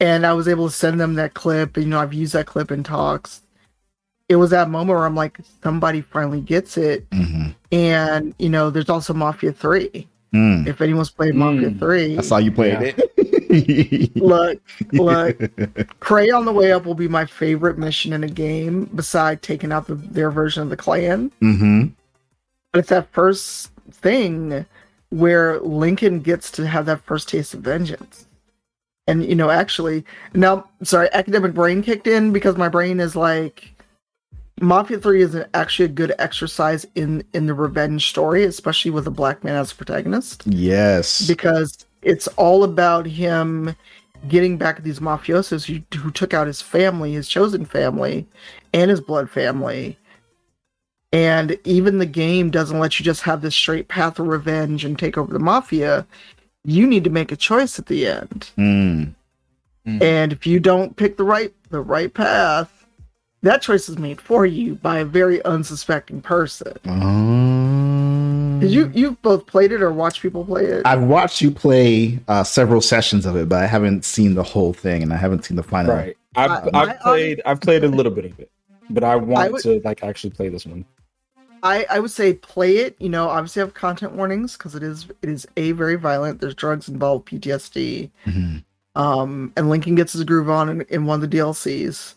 And 0.00 0.26
I 0.26 0.32
was 0.32 0.48
able 0.48 0.68
to 0.68 0.74
send 0.74 1.00
them 1.00 1.14
that 1.14 1.34
clip. 1.34 1.76
And, 1.76 1.84
you 1.84 1.90
know, 1.90 2.00
I've 2.00 2.12
used 2.12 2.34
that 2.34 2.46
clip 2.46 2.70
in 2.70 2.82
talks. 2.82 3.42
It 4.28 4.36
was 4.36 4.50
that 4.50 4.68
moment 4.68 4.96
where 4.96 5.06
I'm 5.06 5.14
like, 5.14 5.38
somebody 5.62 6.00
finally 6.00 6.40
gets 6.40 6.76
it. 6.76 7.06
hmm 7.12 7.48
And, 7.72 8.34
you 8.38 8.48
know, 8.48 8.70
there's 8.70 8.88
also 8.88 9.14
Mafia 9.14 9.52
3. 9.52 10.06
Mm. 10.34 10.66
If 10.66 10.80
anyone's 10.80 11.10
played 11.10 11.34
Mafia 11.34 11.70
Mm. 11.70 11.78
3, 11.78 12.18
I 12.18 12.20
saw 12.22 12.38
you 12.38 12.50
played 12.50 12.80
Yeah. 12.80 12.92
it. 12.96 13.12
look, 14.16 14.60
look, 14.92 15.98
Prey 16.00 16.30
on 16.30 16.44
the 16.44 16.52
Way 16.52 16.72
Up 16.72 16.84
will 16.84 16.94
be 16.94 17.08
my 17.08 17.24
favorite 17.24 17.78
mission 17.78 18.12
in 18.12 18.24
a 18.24 18.28
game 18.28 18.84
beside 18.94 19.42
taking 19.42 19.72
out 19.72 19.86
the, 19.86 19.94
their 19.94 20.30
version 20.30 20.62
of 20.62 20.70
the 20.70 20.76
clan. 20.76 21.30
hmm 21.40 21.86
But 22.72 22.80
it's 22.80 22.88
that 22.90 23.12
first 23.12 23.70
thing 23.90 24.66
where 25.10 25.60
Lincoln 25.60 26.20
gets 26.20 26.50
to 26.52 26.66
have 26.66 26.86
that 26.86 27.02
first 27.04 27.28
taste 27.28 27.54
of 27.54 27.60
vengeance. 27.60 28.26
And 29.06 29.24
you 29.24 29.34
know, 29.34 29.50
actually, 29.50 30.04
now 30.34 30.68
sorry, 30.82 31.08
academic 31.12 31.52
brain 31.54 31.82
kicked 31.82 32.06
in 32.06 32.32
because 32.32 32.56
my 32.56 32.68
brain 32.68 33.00
is 33.00 33.14
like 33.14 33.74
Mafia 34.60 34.98
3 34.98 35.22
is 35.22 35.36
actually 35.52 35.86
a 35.86 35.88
good 35.88 36.14
exercise 36.18 36.86
in 36.94 37.22
in 37.34 37.46
the 37.46 37.54
revenge 37.54 38.08
story, 38.08 38.44
especially 38.44 38.90
with 38.90 39.06
a 39.06 39.10
black 39.10 39.44
man 39.44 39.56
as 39.56 39.72
a 39.72 39.74
protagonist 39.74 40.44
Yes. 40.46 41.26
because 41.26 41.84
it's 42.04 42.28
all 42.28 42.64
about 42.64 43.06
him 43.06 43.74
getting 44.28 44.56
back 44.56 44.76
at 44.76 44.84
these 44.84 45.00
mafiosos 45.00 45.66
who, 45.66 45.98
who 45.98 46.10
took 46.10 46.32
out 46.32 46.46
his 46.46 46.62
family, 46.62 47.12
his 47.12 47.28
chosen 47.28 47.64
family, 47.64 48.26
and 48.72 48.90
his 48.90 49.00
blood 49.00 49.28
family. 49.30 49.98
And 51.12 51.58
even 51.64 51.98
the 51.98 52.06
game 52.06 52.50
doesn't 52.50 52.78
let 52.78 52.98
you 52.98 53.04
just 53.04 53.22
have 53.22 53.40
this 53.40 53.54
straight 53.54 53.88
path 53.88 54.18
of 54.18 54.26
revenge 54.26 54.84
and 54.84 54.98
take 54.98 55.16
over 55.16 55.32
the 55.32 55.38
mafia. 55.38 56.06
You 56.64 56.86
need 56.86 57.04
to 57.04 57.10
make 57.10 57.30
a 57.30 57.36
choice 57.36 57.78
at 57.78 57.86
the 57.86 58.06
end. 58.06 58.50
Mm. 58.56 59.14
And 59.86 60.32
if 60.32 60.46
you 60.46 60.60
don't 60.60 60.96
pick 60.96 61.16
the 61.16 61.24
right 61.24 61.52
the 61.68 61.80
right 61.80 62.12
path, 62.12 62.86
that 63.42 63.60
choice 63.60 63.88
is 63.88 63.98
made 63.98 64.20
for 64.20 64.46
you 64.46 64.76
by 64.76 64.98
a 64.98 65.04
very 65.04 65.44
unsuspecting 65.44 66.22
person. 66.22 66.72
Um, 66.86 67.53
Did 68.64 68.72
you 68.72 68.90
you've 68.94 69.20
both 69.22 69.46
played 69.46 69.72
it 69.72 69.82
or 69.82 69.92
watched 69.92 70.20
people 70.22 70.44
play 70.44 70.64
it? 70.64 70.82
I've 70.84 71.02
watched 71.02 71.40
you 71.40 71.50
play 71.50 72.18
uh, 72.28 72.44
several 72.44 72.80
sessions 72.80 73.26
of 73.26 73.36
it, 73.36 73.48
but 73.48 73.62
I 73.62 73.66
haven't 73.66 74.04
seen 74.04 74.34
the 74.34 74.42
whole 74.42 74.72
thing, 74.72 75.02
and 75.02 75.12
I 75.12 75.16
haven't 75.16 75.44
seen 75.44 75.56
the 75.56 75.62
final. 75.62 75.94
Right. 75.94 76.16
I've 76.36 76.50
I- 76.50 76.70
I've 76.74 76.88
I- 76.88 76.92
played 76.94 77.42
I've 77.46 77.60
played 77.60 77.84
a 77.84 77.88
little 77.88 78.12
bit 78.12 78.24
of 78.26 78.38
it, 78.40 78.50
but 78.90 79.04
I 79.04 79.16
want 79.16 79.52
would- 79.52 79.62
to 79.62 79.80
like 79.84 80.02
actually 80.02 80.30
play 80.30 80.48
this 80.48 80.66
one. 80.66 80.84
I, 81.62 81.86
I 81.88 81.98
would 81.98 82.10
say 82.10 82.34
play 82.34 82.76
it. 82.78 82.94
You 83.00 83.08
know, 83.08 83.28
obviously 83.28 83.60
have 83.60 83.72
content 83.72 84.12
warnings 84.12 84.54
because 84.56 84.74
it 84.74 84.82
is 84.82 85.06
it 85.22 85.28
is 85.30 85.46
a 85.56 85.72
very 85.72 85.96
violent. 85.96 86.40
There's 86.40 86.54
drugs 86.54 86.88
involved, 86.88 87.26
PTSD. 87.26 88.10
Mhm. 88.26 88.64
Um, 88.96 89.52
and 89.56 89.70
Lincoln 89.70 89.94
gets 89.94 90.12
his 90.12 90.22
groove 90.24 90.48
on 90.50 90.68
in, 90.68 90.80
in 90.82 91.06
one 91.06 91.22
of 91.22 91.28
the 91.30 91.36
DLCs. 91.38 92.14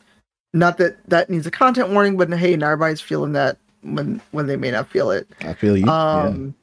Not 0.54 0.78
that 0.80 0.98
that 1.10 1.30
needs 1.30 1.48
a 1.48 1.52
content 1.52 1.89
warning, 1.89 2.18
but 2.18 2.32
hey, 2.34 2.56
not 2.58 2.68
everybody's 2.72 3.02
feeling 3.02 3.32
that 3.34 3.58
when 3.84 4.21
when 4.32 4.47
they 4.47 4.55
may 4.55 4.71
not 4.71 4.89
feel 4.89 5.11
it. 5.11 5.28
I 5.41 5.53
feel 5.53 5.78
you. 5.78 5.88
Um, 5.89 6.53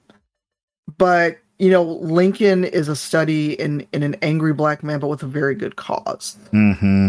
but 0.98 1.38
you 1.58 1.70
know, 1.70 1.82
Lincoln 1.82 2.64
is 2.64 2.88
a 2.88 2.96
study 2.96 3.52
in 3.60 3.86
in 3.92 4.02
an 4.02 4.16
angry 4.22 4.52
black 4.52 4.82
man, 4.82 4.98
but 5.00 5.08
with 5.08 5.22
a 5.22 5.26
very 5.26 5.54
good 5.54 5.76
cause. 5.76 6.36
yeah. 6.52 6.74
hmm 6.74 7.08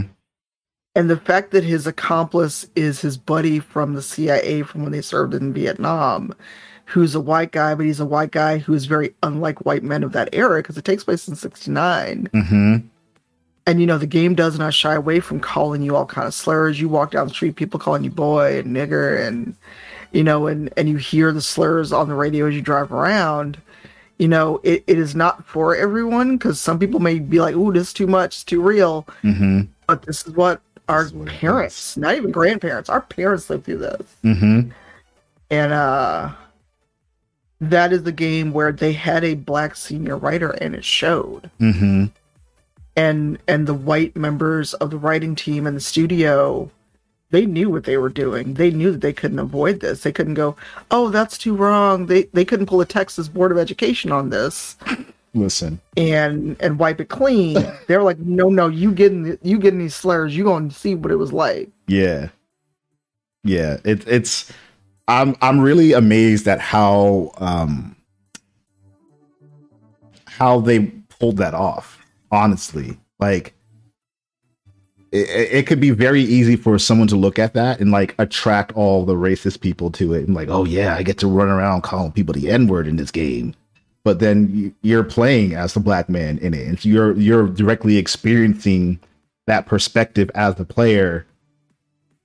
And 0.95 1.09
the 1.09 1.17
fact 1.17 1.51
that 1.51 1.63
his 1.63 1.87
accomplice 1.87 2.67
is 2.75 3.01
his 3.01 3.17
buddy 3.17 3.59
from 3.59 3.93
the 3.95 4.01
CIA 4.01 4.61
from 4.61 4.83
when 4.83 4.91
they 4.91 5.01
served 5.01 5.33
in 5.33 5.51
Vietnam, 5.51 6.33
who's 6.85 7.15
a 7.15 7.19
white 7.19 7.51
guy, 7.51 7.73
but 7.75 7.85
he's 7.85 7.99
a 7.99 8.05
white 8.05 8.31
guy 8.31 8.59
who 8.59 8.73
is 8.73 8.85
very 8.85 9.13
unlike 9.23 9.65
white 9.65 9.83
men 9.83 10.03
of 10.03 10.11
that 10.13 10.29
era 10.31 10.59
because 10.61 10.77
it 10.77 10.85
takes 10.85 11.03
place 11.03 11.27
in 11.27 11.35
69. 11.35 12.29
hmm 12.31 12.75
And 13.65 13.81
you 13.81 13.87
know, 13.87 13.97
the 13.97 14.05
game 14.05 14.35
does 14.35 14.59
not 14.59 14.73
shy 14.75 14.93
away 14.93 15.19
from 15.19 15.39
calling 15.39 15.81
you 15.81 15.95
all 15.95 16.05
kind 16.05 16.27
of 16.27 16.33
slurs. 16.35 16.79
You 16.79 16.87
walk 16.87 17.11
down 17.11 17.27
the 17.27 17.33
street, 17.33 17.55
people 17.55 17.79
calling 17.79 18.03
you 18.03 18.11
boy 18.11 18.59
and 18.59 18.75
nigger 18.75 19.27
and 19.27 19.55
you 20.15 20.23
know, 20.23 20.47
and 20.47 20.71
and 20.77 20.87
you 20.89 20.97
hear 20.97 21.31
the 21.31 21.41
slurs 21.41 21.91
on 21.91 22.07
the 22.07 22.15
radio 22.15 22.47
as 22.47 22.55
you 22.55 22.61
drive 22.61 22.91
around. 22.91 23.57
you 24.17 24.29
know, 24.29 24.61
it, 24.63 24.81
it 24.87 24.97
is 24.97 25.13
not 25.13 25.45
for 25.45 25.75
everyone 25.75 26.37
because 26.37 26.57
some 26.59 26.79
people 26.79 26.99
may 27.01 27.19
be 27.19 27.39
like, 27.41 27.53
"Ooh, 27.55 27.73
this 27.73 27.87
is 27.89 27.93
too 27.93 28.07
much, 28.07 28.35
it's 28.35 28.43
too 28.45 28.61
real." 28.61 29.05
Mm-hmm. 29.23 29.61
But 29.87 30.03
this 30.03 30.25
is 30.25 30.33
what 30.33 30.61
our 30.87 31.03
is 31.03 31.13
what 31.13 31.27
parents, 31.27 31.97
not 31.97 32.15
even 32.15 32.31
grandparents, 32.31 32.89
our 32.89 33.01
parents 33.01 33.49
lived 33.49 33.65
through 33.65 33.79
this. 33.79 34.07
Mm-hmm. 34.23 34.69
and 35.51 35.73
uh 35.73 36.31
that 37.61 37.91
is 37.93 38.03
the 38.03 38.11
game 38.11 38.51
where 38.53 38.71
they 38.71 38.93
had 38.93 39.23
a 39.23 39.33
black 39.35 39.75
senior 39.75 40.17
writer 40.17 40.51
and 40.51 40.75
it 40.75 40.83
showed 40.85 41.49
Mm-hmm. 41.59 42.05
and 42.95 43.37
and 43.47 43.67
the 43.67 43.73
white 43.73 44.15
members 44.15 44.73
of 44.75 44.89
the 44.91 44.97
writing 44.97 45.35
team 45.35 45.65
and 45.67 45.75
the 45.75 45.81
studio 45.81 46.69
they 47.35 47.45
knew 47.45 47.69
what 47.69 47.83
they 47.83 47.97
were 47.97 48.09
doing 48.09 48.53
they 48.55 48.71
knew 48.71 48.91
that 48.91 49.01
they 49.01 49.13
couldn't 49.13 49.39
avoid 49.39 49.79
this 49.79 50.01
they 50.01 50.11
couldn't 50.11 50.33
go 50.33 50.55
oh 50.91 51.09
that's 51.09 51.37
too 51.37 51.55
wrong 51.55 52.05
they 52.05 52.23
they 52.33 52.45
couldn't 52.45 52.65
pull 52.65 52.81
a 52.81 52.85
texas 52.85 53.27
board 53.27 53.51
of 53.51 53.57
education 53.57 54.11
on 54.11 54.29
this 54.29 54.77
Listen. 55.33 55.81
and 55.97 56.55
and 56.61 56.79
wipe 56.79 57.01
it 57.01 57.09
clean 57.09 57.53
they 57.87 57.97
were 57.97 58.03
like 58.03 58.19
no 58.19 58.49
no 58.49 58.67
you 58.67 58.91
getting 58.91 59.37
you 59.41 59.59
getting 59.59 59.79
these 59.79 59.95
slurs 59.95 60.35
you 60.35 60.43
going 60.43 60.69
to 60.69 60.75
see 60.75 60.95
what 60.95 61.11
it 61.11 61.17
was 61.17 61.33
like 61.33 61.69
Yeah. 61.87 62.29
Yeah. 63.45 63.77
It, 63.85 64.05
it's 64.07 64.51
I'm 65.07 65.35
I'm 65.41 65.59
really 65.59 65.93
amazed 65.93 66.47
at 66.47 66.59
how 66.59 67.31
um 67.37 67.95
how 70.25 70.59
they 70.59 70.79
pulled 71.19 71.37
that 71.37 71.53
off, 71.53 72.03
honestly. 72.31 72.97
Like 73.19 73.53
it, 75.15 75.49
it 75.53 75.67
could 75.67 75.79
be 75.79 75.91
very 75.91 76.21
easy 76.21 76.55
for 76.55 76.77
someone 76.79 77.07
to 77.07 77.15
look 77.15 77.39
at 77.39 77.53
that 77.53 77.79
and 77.79 77.91
like 77.91 78.15
attract 78.19 78.71
all 78.73 79.05
the 79.05 79.15
racist 79.15 79.61
people 79.61 79.89
to 79.91 80.13
it 80.13 80.25
and 80.27 80.35
like, 80.35 80.49
oh 80.49 80.65
yeah, 80.65 80.95
I 80.95 81.03
get 81.03 81.17
to 81.19 81.27
run 81.27 81.47
around 81.49 81.81
calling 81.81 82.11
people 82.11 82.33
the 82.33 82.49
N-word 82.49 82.87
in 82.87 82.95
this 82.97 83.11
game. 83.11 83.55
But 84.03 84.19
then 84.19 84.49
you- 84.53 84.73
you're 84.83 85.03
playing 85.03 85.53
as 85.55 85.73
the 85.73 85.79
black 85.79 86.09
man 86.09 86.37
in 86.39 86.53
it. 86.53 86.67
And 86.67 86.79
so 86.79 86.89
you're 86.89 87.13
you're 87.17 87.47
directly 87.47 87.97
experiencing 87.97 88.99
that 89.47 89.65
perspective 89.65 90.29
as 90.35 90.55
the 90.55 90.65
player 90.65 91.25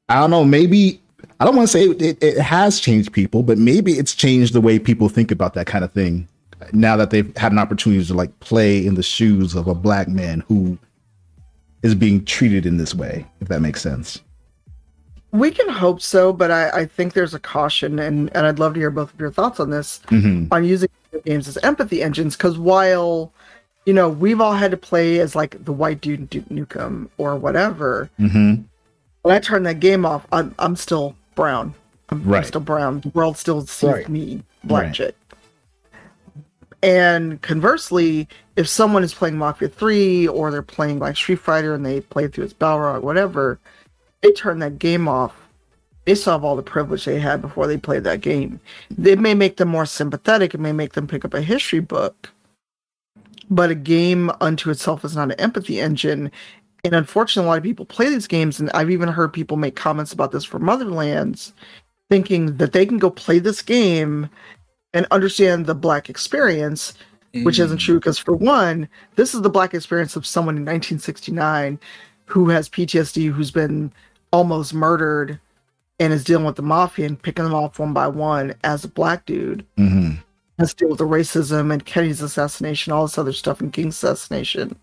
I 0.08 0.16
don't 0.20 0.30
know. 0.30 0.44
Maybe 0.44 1.00
I 1.38 1.44
don't 1.44 1.54
want 1.56 1.68
to 1.68 1.72
say 1.72 1.84
it, 1.84 2.22
it 2.22 2.38
has 2.38 2.80
changed 2.80 3.12
people, 3.12 3.42
but 3.42 3.58
maybe 3.58 3.92
it's 3.92 4.14
changed 4.14 4.52
the 4.54 4.60
way 4.60 4.78
people 4.78 5.08
think 5.08 5.30
about 5.30 5.54
that 5.54 5.66
kind 5.66 5.84
of 5.84 5.92
thing. 5.92 6.26
Now 6.72 6.96
that 6.96 7.10
they've 7.10 7.34
had 7.36 7.52
an 7.52 7.58
opportunity 7.58 8.04
to 8.04 8.14
like 8.14 8.38
play 8.40 8.84
in 8.84 8.94
the 8.94 9.02
shoes 9.02 9.54
of 9.54 9.66
a 9.68 9.74
black 9.74 10.08
man 10.08 10.40
who 10.48 10.78
is 11.82 11.94
being 11.94 12.24
treated 12.24 12.66
in 12.66 12.76
this 12.76 12.94
way, 12.94 13.26
if 13.40 13.48
that 13.48 13.60
makes 13.62 13.80
sense. 13.80 14.20
we 15.32 15.50
can 15.50 15.68
hope 15.68 16.00
so 16.02 16.32
but 16.32 16.50
i 16.50 16.68
i 16.80 16.84
think 16.84 17.12
there's 17.12 17.34
a 17.34 17.38
caution 17.38 18.00
and 18.00 18.34
and 18.34 18.46
i'd 18.48 18.58
love 18.58 18.74
to 18.74 18.80
hear 18.80 18.90
both 18.90 19.14
of 19.14 19.20
your 19.20 19.30
thoughts 19.30 19.60
on 19.60 19.70
this 19.70 20.00
hmm 20.08 20.46
on 20.50 20.64
using 20.64 20.88
games 21.24 21.46
as 21.46 21.56
empathy 21.58 22.02
engines 22.02 22.36
because 22.36 22.58
while 22.58 23.32
you 23.86 23.92
know 23.92 24.08
we've 24.08 24.40
all 24.40 24.54
had 24.54 24.72
to 24.72 24.76
play 24.76 25.20
as 25.20 25.36
like 25.36 25.64
the 25.64 25.72
white 25.72 26.00
dude 26.00 26.18
in 26.18 26.26
Duke 26.26 26.48
Nukem 26.48 27.08
or 27.18 27.36
whatever, 27.36 28.10
hmm 28.18 28.54
when 29.22 29.34
I 29.36 29.38
turn 29.38 29.62
that 29.64 29.78
game 29.80 30.04
off, 30.04 30.26
I'm 30.32 30.52
I'm 30.58 30.74
still 30.76 31.14
brown. 31.36 31.74
I'm, 32.08 32.22
I'm 32.34 32.44
still 32.44 32.60
brown. 32.62 33.00
The 33.00 33.10
world 33.10 33.36
still 33.36 33.64
sees 33.66 33.88
Right. 33.88 34.08
me, 34.08 34.42
black 34.64 34.86
Right. 34.86 34.94
chick. 34.94 35.14
And 36.82 37.40
conversely, 37.42 38.26
if 38.56 38.66
someone 38.66 39.04
is 39.04 39.12
playing 39.12 39.36
Mafia 39.36 39.68
3 39.68 40.28
or 40.28 40.50
they're 40.50 40.62
playing 40.62 40.98
like 40.98 41.16
Street 41.16 41.38
Fighter 41.40 41.74
and 41.74 41.84
they 41.84 42.00
play 42.00 42.28
through 42.28 42.44
its 42.44 42.54
Balrog, 42.54 43.02
whatever, 43.02 43.58
they 44.22 44.32
turn 44.32 44.58
that 44.60 44.78
game 44.78 45.08
off. 45.08 45.34
They 46.06 46.14
still 46.14 46.32
have 46.32 46.44
all 46.44 46.56
the 46.56 46.62
privilege 46.62 47.04
they 47.04 47.20
had 47.20 47.42
before 47.42 47.66
they 47.66 47.76
played 47.76 48.04
that 48.04 48.22
game. 48.22 48.58
It 49.02 49.18
may 49.18 49.34
make 49.34 49.58
them 49.58 49.68
more 49.68 49.84
sympathetic. 49.86 50.54
It 50.54 50.60
may 50.60 50.72
make 50.72 50.94
them 50.94 51.06
pick 51.06 51.24
up 51.24 51.34
a 51.34 51.42
history 51.42 51.80
book. 51.80 52.30
But 53.50 53.70
a 53.70 53.74
game 53.74 54.30
unto 54.40 54.70
itself 54.70 55.04
is 55.04 55.14
not 55.14 55.32
an 55.32 55.40
empathy 55.40 55.80
engine. 55.80 56.30
And 56.84 56.94
unfortunately, 56.94 57.46
a 57.46 57.50
lot 57.50 57.58
of 57.58 57.64
people 57.64 57.84
play 57.84 58.08
these 58.08 58.26
games, 58.26 58.58
and 58.58 58.70
I've 58.72 58.90
even 58.90 59.08
heard 59.08 59.32
people 59.34 59.58
make 59.58 59.76
comments 59.76 60.12
about 60.14 60.32
this 60.32 60.44
for 60.44 60.58
Motherlands, 60.58 61.52
thinking 62.08 62.56
that 62.56 62.72
they 62.72 62.86
can 62.86 62.98
go 62.98 63.10
play 63.10 63.38
this 63.38 63.60
game 63.60 64.30
and 64.94 65.06
understand 65.10 65.66
the 65.66 65.74
black 65.74 66.08
experience, 66.10 66.94
which 67.44 67.56
Mm. 67.56 67.64
isn't 67.66 67.78
true 67.78 67.94
because 68.00 68.18
for 68.18 68.34
one 68.34 68.88
this 69.16 69.34
is 69.34 69.42
the 69.42 69.48
black 69.50 69.72
experience 69.72 70.16
of 70.16 70.26
someone 70.26 70.56
in 70.56 70.64
1969 70.64 71.78
who 72.26 72.48
has 72.48 72.68
ptsd 72.68 73.30
who's 73.32 73.52
been 73.52 73.92
almost 74.32 74.74
murdered 74.74 75.38
and 76.00 76.12
is 76.12 76.24
dealing 76.24 76.44
with 76.44 76.56
the 76.56 76.62
mafia 76.62 77.06
and 77.06 77.22
picking 77.22 77.44
them 77.44 77.54
off 77.54 77.78
one 77.78 77.92
by 77.92 78.08
one 78.08 78.52
as 78.64 78.82
a 78.84 78.88
black 78.88 79.26
dude. 79.26 79.64
Hmm 79.76 80.12
has 80.58 80.74
to 80.74 80.84
deal 80.84 80.88
with 80.90 80.98
the 80.98 81.06
racism 81.06 81.72
and 81.72 81.86
kennedy's 81.86 82.20
assassination 82.20 82.92
all 82.92 83.02
this 83.06 83.16
other 83.16 83.32
stuff 83.32 83.60
and 83.60 83.72
king's 83.72 83.94
assassination 83.94 84.76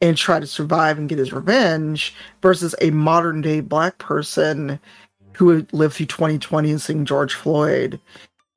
and 0.00 0.16
try 0.16 0.38
to 0.40 0.46
survive 0.46 0.98
and 0.98 1.08
get 1.08 1.18
his 1.18 1.32
revenge 1.32 2.14
versus 2.42 2.74
a 2.80 2.90
modern 2.90 3.40
day 3.40 3.60
black 3.60 3.96
person 3.98 4.78
who 5.32 5.64
lived 5.72 5.94
through 5.94 6.06
2020 6.06 6.70
and 6.70 6.82
seeing 6.82 7.04
george 7.04 7.32
floyd 7.34 7.98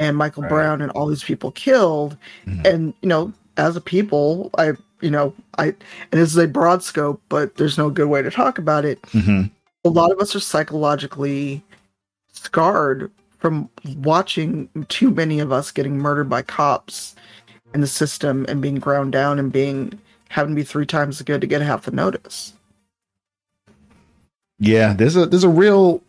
and 0.01 0.17
michael 0.17 0.43
Right. 0.43 0.49
brown 0.49 0.81
and 0.81 0.91
all 0.91 1.05
these 1.07 1.23
people 1.23 1.51
killed 1.51 2.17
Mhm. 2.47 2.65
and 2.67 2.93
you 3.01 3.07
know 3.09 3.31
as 3.57 3.75
a 3.75 3.81
people 3.81 4.49
i 4.57 4.73
you 5.01 5.11
know 5.11 5.33
i 5.57 5.65
and 5.67 5.75
this 6.11 6.31
is 6.31 6.37
a 6.37 6.47
broad 6.47 6.83
scope 6.83 7.21
but 7.29 7.55
there's 7.55 7.77
no 7.77 7.89
good 7.89 8.07
way 8.07 8.21
to 8.21 8.31
talk 8.31 8.57
about 8.57 8.83
it 8.85 8.99
hmm 9.11 9.43
a 9.83 9.89
lot 9.89 10.11
of 10.11 10.19
us 10.19 10.35
are 10.35 10.39
psychologically 10.39 11.63
scarred 12.31 13.09
from 13.39 13.67
watching 13.97 14.69
too 14.89 15.09
many 15.09 15.39
of 15.39 15.51
us 15.51 15.71
getting 15.71 15.97
murdered 15.97 16.29
by 16.29 16.41
cops 16.43 17.15
in 17.73 17.81
the 17.81 17.87
system 17.87 18.45
and 18.47 18.61
being 18.61 18.75
ground 18.75 19.11
down 19.11 19.39
and 19.39 19.51
being 19.51 19.91
having 20.29 20.53
to 20.53 20.59
be 20.61 20.63
three 20.63 20.85
times 20.85 21.17
as 21.19 21.25
good 21.25 21.41
to 21.41 21.47
get 21.47 21.61
half 21.61 21.83
the 21.85 21.91
notice 21.91 22.53
Yeah, 24.59 24.93
there's 24.93 25.15
a 25.15 25.25
there's 25.25 25.43
a 25.43 25.49
real 25.49 26.01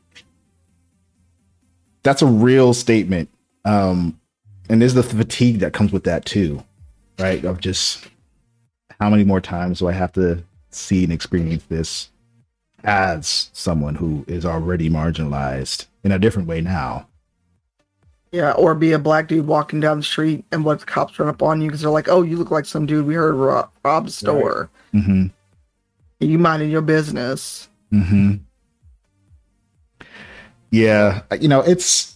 that's 2.03 2.21
a 2.21 2.27
real 2.27 2.75
statement. 2.75 3.29
Um 3.65 4.19
and 4.69 4.81
there's 4.81 4.95
the 4.95 5.03
fatigue 5.03 5.59
that 5.61 5.73
comes 5.73 5.93
with 5.93 6.05
that 6.05 6.25
too. 6.25 6.63
Right? 7.19 7.45
Of 7.45 7.61
just 7.61 8.09
how 9.01 9.11
many 9.11 9.25
more 9.25 9.41
times 9.41 9.81
do 9.81 9.89
I 9.89 9.93
have 9.93 10.13
to 10.13 10.43
see 10.71 11.05
and 11.05 11.13
experience 11.13 11.65
this 11.65 12.09
as 12.85 13.51
someone 13.53 13.95
who 13.95 14.25
is 14.27 14.45
already 14.47 14.89
marginalized 14.91 15.87
in 16.05 16.13
a 16.13 16.19
different 16.19 16.49
way 16.49 16.61
now. 16.61 17.07
yeah 18.33 18.53
or 18.53 18.75
be 18.75 18.93
a 18.93 18.99
black 18.99 19.29
dude 19.29 19.47
walking 19.47 19.79
down 19.81 19.99
the 19.99 20.03
street 20.03 20.45
and 20.51 20.65
what 20.65 20.81
the 20.81 20.87
cops 20.87 21.19
run 21.19 21.29
up 21.29 21.43
on 21.43 21.61
you 21.61 21.69
because 21.69 21.83
they're 21.83 21.91
like 21.91 22.09
oh 22.09 22.23
you 22.23 22.37
look 22.37 22.51
like 22.51 22.65
some 22.65 22.87
dude 22.87 23.07
we 23.07 23.15
heard 23.15 23.35
rob, 23.35 23.71
rob 23.85 24.09
store 24.11 24.69
Mhm. 24.95 25.31
you 26.21 26.39
minding 26.39 26.71
your 26.71 26.81
business 26.83 27.69
Mm-hmm. 27.93 28.37
Yeah, 30.71 31.23
you 31.41 31.49
know, 31.49 31.61
it's 31.61 32.12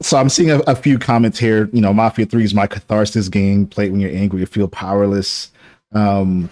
so 0.00 0.16
I'm 0.16 0.28
seeing 0.28 0.50
a, 0.50 0.58
a 0.60 0.76
few 0.76 0.98
comments 0.98 1.38
here. 1.38 1.68
You 1.72 1.80
know, 1.80 1.92
Mafia 1.92 2.26
3 2.26 2.44
is 2.44 2.54
my 2.54 2.66
catharsis 2.66 3.28
game. 3.28 3.66
Play 3.66 3.86
it 3.86 3.90
when 3.90 4.00
you're 4.00 4.14
angry, 4.14 4.40
you 4.40 4.46
feel 4.46 4.68
powerless. 4.68 5.50
Um, 5.92 6.50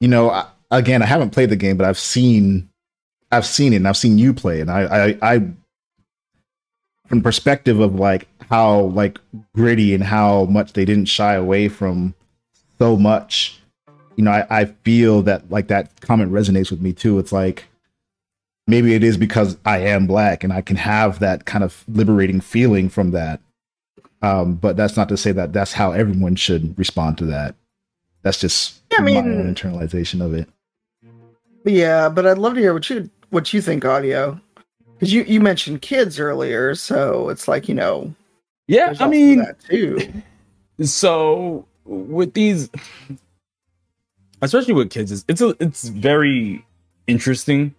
you 0.00 0.08
know, 0.08 0.30
I, 0.30 0.46
again, 0.70 1.02
I 1.02 1.06
haven't 1.06 1.30
played 1.30 1.50
the 1.50 1.56
game, 1.56 1.76
but 1.76 1.86
I've 1.86 1.98
seen, 1.98 2.68
I've 3.30 3.46
seen 3.46 3.72
it, 3.72 3.76
and 3.76 3.88
I've 3.88 3.96
seen 3.96 4.18
you 4.18 4.34
play, 4.34 4.60
and 4.60 4.70
I, 4.70 4.82
I, 4.82 5.18
I, 5.34 5.50
from 7.06 7.22
perspective 7.22 7.78
of 7.78 7.94
like 7.94 8.26
how 8.50 8.80
like 8.80 9.20
gritty 9.54 9.94
and 9.94 10.02
how 10.02 10.44
much 10.46 10.72
they 10.72 10.84
didn't 10.84 11.06
shy 11.06 11.34
away 11.34 11.68
from 11.68 12.14
so 12.78 12.96
much. 12.96 13.60
You 14.16 14.24
know, 14.24 14.32
I, 14.32 14.46
I 14.50 14.64
feel 14.64 15.22
that 15.22 15.50
like 15.50 15.68
that 15.68 16.00
comment 16.00 16.32
resonates 16.32 16.70
with 16.70 16.80
me 16.80 16.92
too. 16.92 17.18
It's 17.18 17.32
like 17.32 17.66
maybe 18.66 18.94
it 18.94 19.02
is 19.04 19.16
because 19.16 19.56
I 19.64 19.78
am 19.78 20.06
black 20.06 20.42
and 20.44 20.52
I 20.52 20.60
can 20.60 20.76
have 20.76 21.18
that 21.20 21.44
kind 21.44 21.62
of 21.64 21.84
liberating 21.88 22.40
feeling 22.40 22.88
from 22.88 23.10
that. 23.12 23.40
Um, 24.22 24.54
but 24.54 24.76
that's 24.76 24.96
not 24.96 25.08
to 25.10 25.16
say 25.16 25.32
that 25.32 25.52
that's 25.52 25.72
how 25.72 25.92
everyone 25.92 26.36
should 26.36 26.76
respond 26.78 27.18
to 27.18 27.26
that. 27.26 27.54
That's 28.22 28.40
just 28.40 28.80
Yeah, 28.90 28.98
I 28.98 29.00
my 29.02 29.06
mean- 29.06 29.16
own 29.40 29.54
internalization 29.54 30.24
of 30.24 30.34
it. 30.34 30.48
yeah 31.64 32.08
but 32.08 32.24
i'd 32.26 32.38
love 32.38 32.54
to 32.54 32.60
hear 32.60 32.72
what 32.72 32.88
you 32.88 33.10
what 33.30 33.52
you 33.52 33.60
think 33.60 33.84
audio 33.84 34.40
because 34.94 35.12
you 35.12 35.22
you 35.24 35.40
mentioned 35.40 35.82
kids 35.82 36.20
earlier 36.20 36.76
so 36.76 37.28
it's 37.28 37.48
like 37.48 37.68
you 37.68 37.74
know 37.74 38.14
Yeah, 38.68 38.94
I 39.00 39.08
mean, 39.08 39.38
that 39.40 39.58
too 39.60 39.98
so 40.82 41.66
with 41.84 42.34
these 42.34 42.70
especially 44.42 44.74
with 44.74 44.90
kids 44.90 45.10
it's 45.12 45.24
it's, 45.28 45.40
a, 45.40 45.56
it's 45.60 45.88
very 45.88 46.64
interesting 47.08 47.74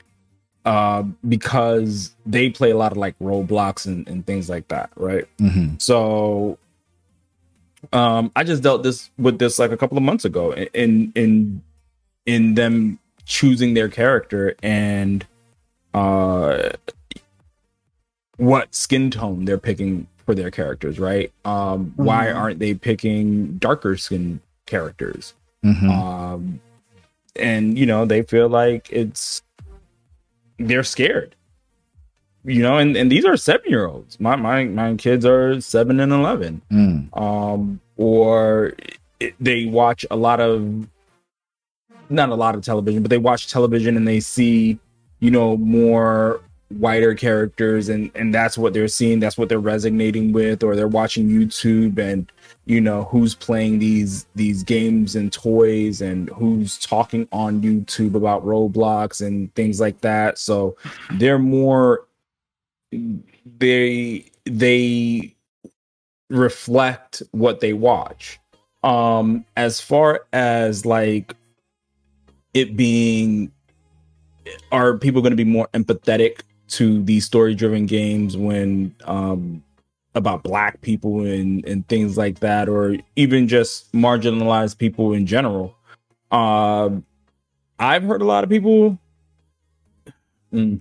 uh 0.67 1.01
because 1.35 2.13
they 2.25 2.49
play 2.49 2.71
a 2.71 2.77
lot 2.77 2.91
of 2.91 2.97
like 2.97 3.17
roblox 3.19 3.85
and, 3.85 4.07
and 4.09 4.25
things 4.25 4.49
like 4.49 4.67
that 4.67 4.89
right 4.97 5.25
hmm 5.39 5.69
so 5.79 6.57
um 7.93 8.31
i 8.35 8.43
just 8.43 8.61
dealt 8.63 8.83
this 8.83 9.09
with 9.17 9.39
this 9.39 9.57
like 9.59 9.71
a 9.71 9.77
couple 9.77 9.97
of 9.97 10.03
months 10.03 10.25
ago 10.25 10.51
in 10.73 11.11
in 11.15 11.61
in 12.25 12.53
them 12.55 12.99
choosing 13.25 13.73
their 13.73 13.87
character 13.89 14.55
and 14.63 15.25
uh 15.93 16.69
what 18.37 18.73
skin 18.75 19.09
tone 19.09 19.45
they're 19.45 19.57
picking 19.57 20.07
for 20.25 20.35
their 20.35 20.51
characters, 20.51 20.99
right? 20.99 21.31
Um, 21.45 21.93
Why 21.95 22.27
Mhm. 22.27 22.35
aren't 22.35 22.59
they 22.59 22.73
picking 22.75 23.57
darker 23.57 23.97
skin 23.97 24.41
characters? 24.65 25.33
Mhm. 25.65 25.89
Um, 25.89 26.59
and 27.35 27.77
you 27.79 27.85
know 27.85 28.05
they 28.05 28.21
feel 28.21 28.47
like 28.49 28.89
it's 28.91 29.41
they're 30.57 30.83
scared. 30.83 31.35
You 32.43 32.61
know, 32.61 32.77
and, 32.77 32.95
and 32.95 33.11
these 33.11 33.25
are 33.25 33.35
seven 33.35 33.69
year 33.69 33.85
olds. 33.85 34.19
My 34.19 34.35
my 34.35 34.63
my 34.65 34.95
kids 34.95 35.25
are 35.25 35.59
seven 35.59 35.99
and 35.99 36.13
eleven. 36.13 36.61
Mm. 36.71 37.17
Um, 37.19 37.81
or 37.97 38.73
it, 39.19 39.35
they 39.39 39.65
watch 39.65 40.05
a 40.09 40.15
lot 40.15 40.39
of 40.39 40.87
not 42.09 42.29
a 42.29 42.35
lot 42.35 42.55
of 42.55 42.63
television, 42.63 43.01
but 43.01 43.09
they 43.09 43.17
watch 43.17 43.51
television 43.51 43.97
and 43.97 44.07
they 44.07 44.21
see, 44.21 44.79
you 45.19 45.29
know, 45.29 45.57
more 45.57 46.41
whiter 46.69 47.15
characters 47.15 47.87
and 47.87 48.11
and 48.13 48.33
that's 48.33 48.57
what 48.57 48.73
they're 48.73 48.89
seeing 48.89 49.21
that's 49.21 49.37
what 49.37 49.47
they're 49.47 49.57
resonating 49.57 50.33
with 50.33 50.63
or 50.63 50.75
they're 50.75 50.85
watching 50.85 51.29
youtube 51.29 51.97
and 51.97 52.29
you 52.67 52.81
know 52.81 53.05
who's 53.05 53.33
playing 53.33 53.79
these 53.79 54.25
these 54.35 54.61
games 54.61 55.15
and 55.15 55.31
toys 55.31 56.01
and 56.01 56.29
who's 56.31 56.77
talking 56.77 57.25
on 57.31 57.61
youtube 57.61 58.13
about 58.13 58.45
roblox 58.45 59.25
and 59.25 59.53
things 59.55 59.79
like 59.79 60.01
that. 60.01 60.37
So 60.37 60.75
they're 61.13 61.39
more 61.39 62.05
they 63.59 64.25
they 64.45 65.33
reflect 66.29 67.23
what 67.31 67.61
they 67.61 67.71
watch. 67.71 68.37
Um 68.83 69.45
as 69.55 69.79
far 69.79 70.25
as 70.33 70.85
like 70.85 71.33
it 72.53 72.75
being 72.75 73.49
are 74.73 74.97
people 74.97 75.21
going 75.21 75.31
to 75.31 75.37
be 75.37 75.45
more 75.45 75.69
empathetic 75.73 76.41
to 76.67 77.01
these 77.03 77.25
story 77.25 77.55
driven 77.55 77.85
games 77.85 78.35
when 78.35 78.93
um 79.05 79.63
about 80.17 80.43
black 80.43 80.81
people 80.81 81.21
and 81.25 81.63
and 81.65 81.87
things 81.87 82.17
like 82.17 82.39
that 82.39 82.67
or 82.67 82.97
even 83.15 83.47
just 83.47 83.91
marginalized 83.93 84.77
people 84.77 85.13
in 85.13 85.25
general 85.25 85.73
um 86.31 87.05
i've 87.79 88.03
heard 88.03 88.21
a 88.21 88.25
lot 88.25 88.43
of 88.43 88.49
people 88.49 88.97
Mm. 90.53 90.79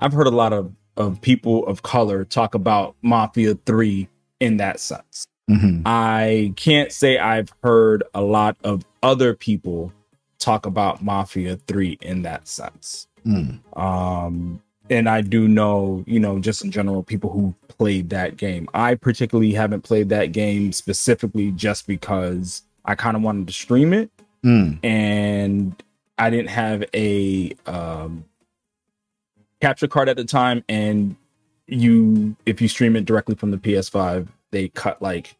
i've 0.00 0.12
heard 0.12 0.26
a 0.28 0.30
lot 0.30 0.52
of 0.52 0.72
of 0.96 1.20
people 1.20 1.66
of 1.66 1.82
color 1.82 2.24
talk 2.24 2.54
about 2.54 2.94
mafia 3.02 3.54
3 3.66 4.08
in 4.40 4.56
that 4.58 4.78
sense 4.80 5.26
Mhm. 5.50 5.82
I 5.84 6.52
can't 6.56 6.92
say 6.92 7.18
I've 7.18 7.52
heard 7.64 8.04
a 8.14 8.22
lot 8.22 8.56
of 8.62 8.84
other 9.02 9.34
people 9.34 9.92
talk 10.38 10.66
about 10.66 11.02
Mafia 11.02 11.56
3 11.66 11.98
in 12.00 12.22
that 12.22 12.46
sense. 12.46 13.08
Mm. 13.26 13.58
Um, 13.76 14.62
and 14.92 15.08
I 15.08 15.20
do 15.22 15.48
know, 15.48 16.04
you 16.06 16.20
know, 16.20 16.38
just 16.38 16.64
in 16.64 16.70
general, 16.70 17.02
people 17.02 17.30
who 17.30 17.54
played 17.68 18.10
that 18.10 18.36
game. 18.36 18.68
I 18.74 18.94
particularly 18.94 19.52
haven't 19.54 19.82
played 19.82 20.08
that 20.10 20.26
game 20.32 20.72
specifically 20.72 21.50
just 21.52 21.86
because 21.86 22.62
I 22.84 22.94
kind 22.94 23.16
of 23.16 23.22
wanted 23.22 23.46
to 23.48 23.52
stream 23.52 23.92
it 23.92 24.10
Mm. 24.44 24.78
and 24.84 25.82
I 26.18 26.28
didn't 26.30 26.50
have 26.50 26.82
a 26.94 27.52
um, 27.66 28.24
capture 29.60 29.86
card 29.88 30.08
at 30.08 30.16
the 30.16 30.24
time. 30.24 30.64
And 30.68 31.16
you, 31.68 32.36
if 32.44 32.60
you 32.60 32.68
stream 32.68 32.96
it 32.96 33.04
directly 33.04 33.34
from 33.36 33.50
the 33.52 33.56
PS5, 33.58 34.26
they 34.50 34.68
cut 34.68 35.00
like 35.00 35.36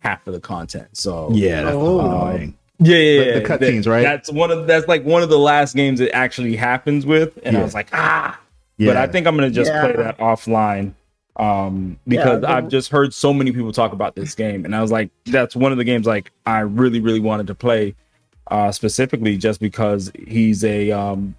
half 0.00 0.26
of 0.26 0.32
the 0.34 0.40
content. 0.40 0.88
So 0.96 1.28
Yeah, 1.32 1.62
that's 1.62 1.76
Oh. 1.76 2.00
annoying. 2.00 2.56
yeah, 2.78 2.96
yeah, 2.96 3.18
The- 3.18 3.24
the 3.32 3.40
yeah. 3.40 3.46
cutscenes, 3.46 3.86
right? 3.86 4.02
That's 4.02 4.30
one 4.32 4.50
of 4.50 4.66
that's 4.66 4.88
like 4.88 5.04
one 5.04 5.22
of 5.22 5.28
the 5.28 5.38
last 5.38 5.74
games 5.76 6.00
it 6.00 6.10
actually 6.12 6.56
happens 6.56 7.04
with, 7.06 7.38
and 7.44 7.54
Yeah. 7.54 7.60
I 7.60 7.64
was 7.64 7.74
like, 7.74 7.88
ah. 7.92 8.38
Yeah. 8.78 8.88
But 8.90 8.96
I 8.98 9.06
think 9.06 9.26
I'm 9.26 9.34
gonna 9.36 9.50
just 9.50 9.70
Yeah. 9.70 9.80
play 9.82 9.96
that 9.96 10.18
offline, 10.18 10.92
um, 11.36 11.98
because 12.06 12.40
the- 12.42 12.50
I've 12.50 12.68
just 12.68 12.90
heard 12.90 13.12
so 13.14 13.32
many 13.32 13.52
people 13.52 13.72
talk 13.72 13.92
about 13.92 14.14
this 14.16 14.34
game, 14.34 14.64
and 14.64 14.74
I 14.74 14.82
was 14.82 14.90
like, 14.92 15.10
that's 15.26 15.54
one 15.56 15.72
of 15.72 15.78
the 15.78 15.84
games 15.84 16.06
like 16.06 16.30
I 16.46 16.60
really, 16.60 17.00
really 17.00 17.20
wanted 17.20 17.46
to 17.48 17.54
play, 17.54 17.94
uh, 18.50 18.70
specifically 18.72 19.36
just 19.36 19.60
because 19.60 20.10
he's 20.26 20.64
a 20.64 20.90
um, 20.92 21.34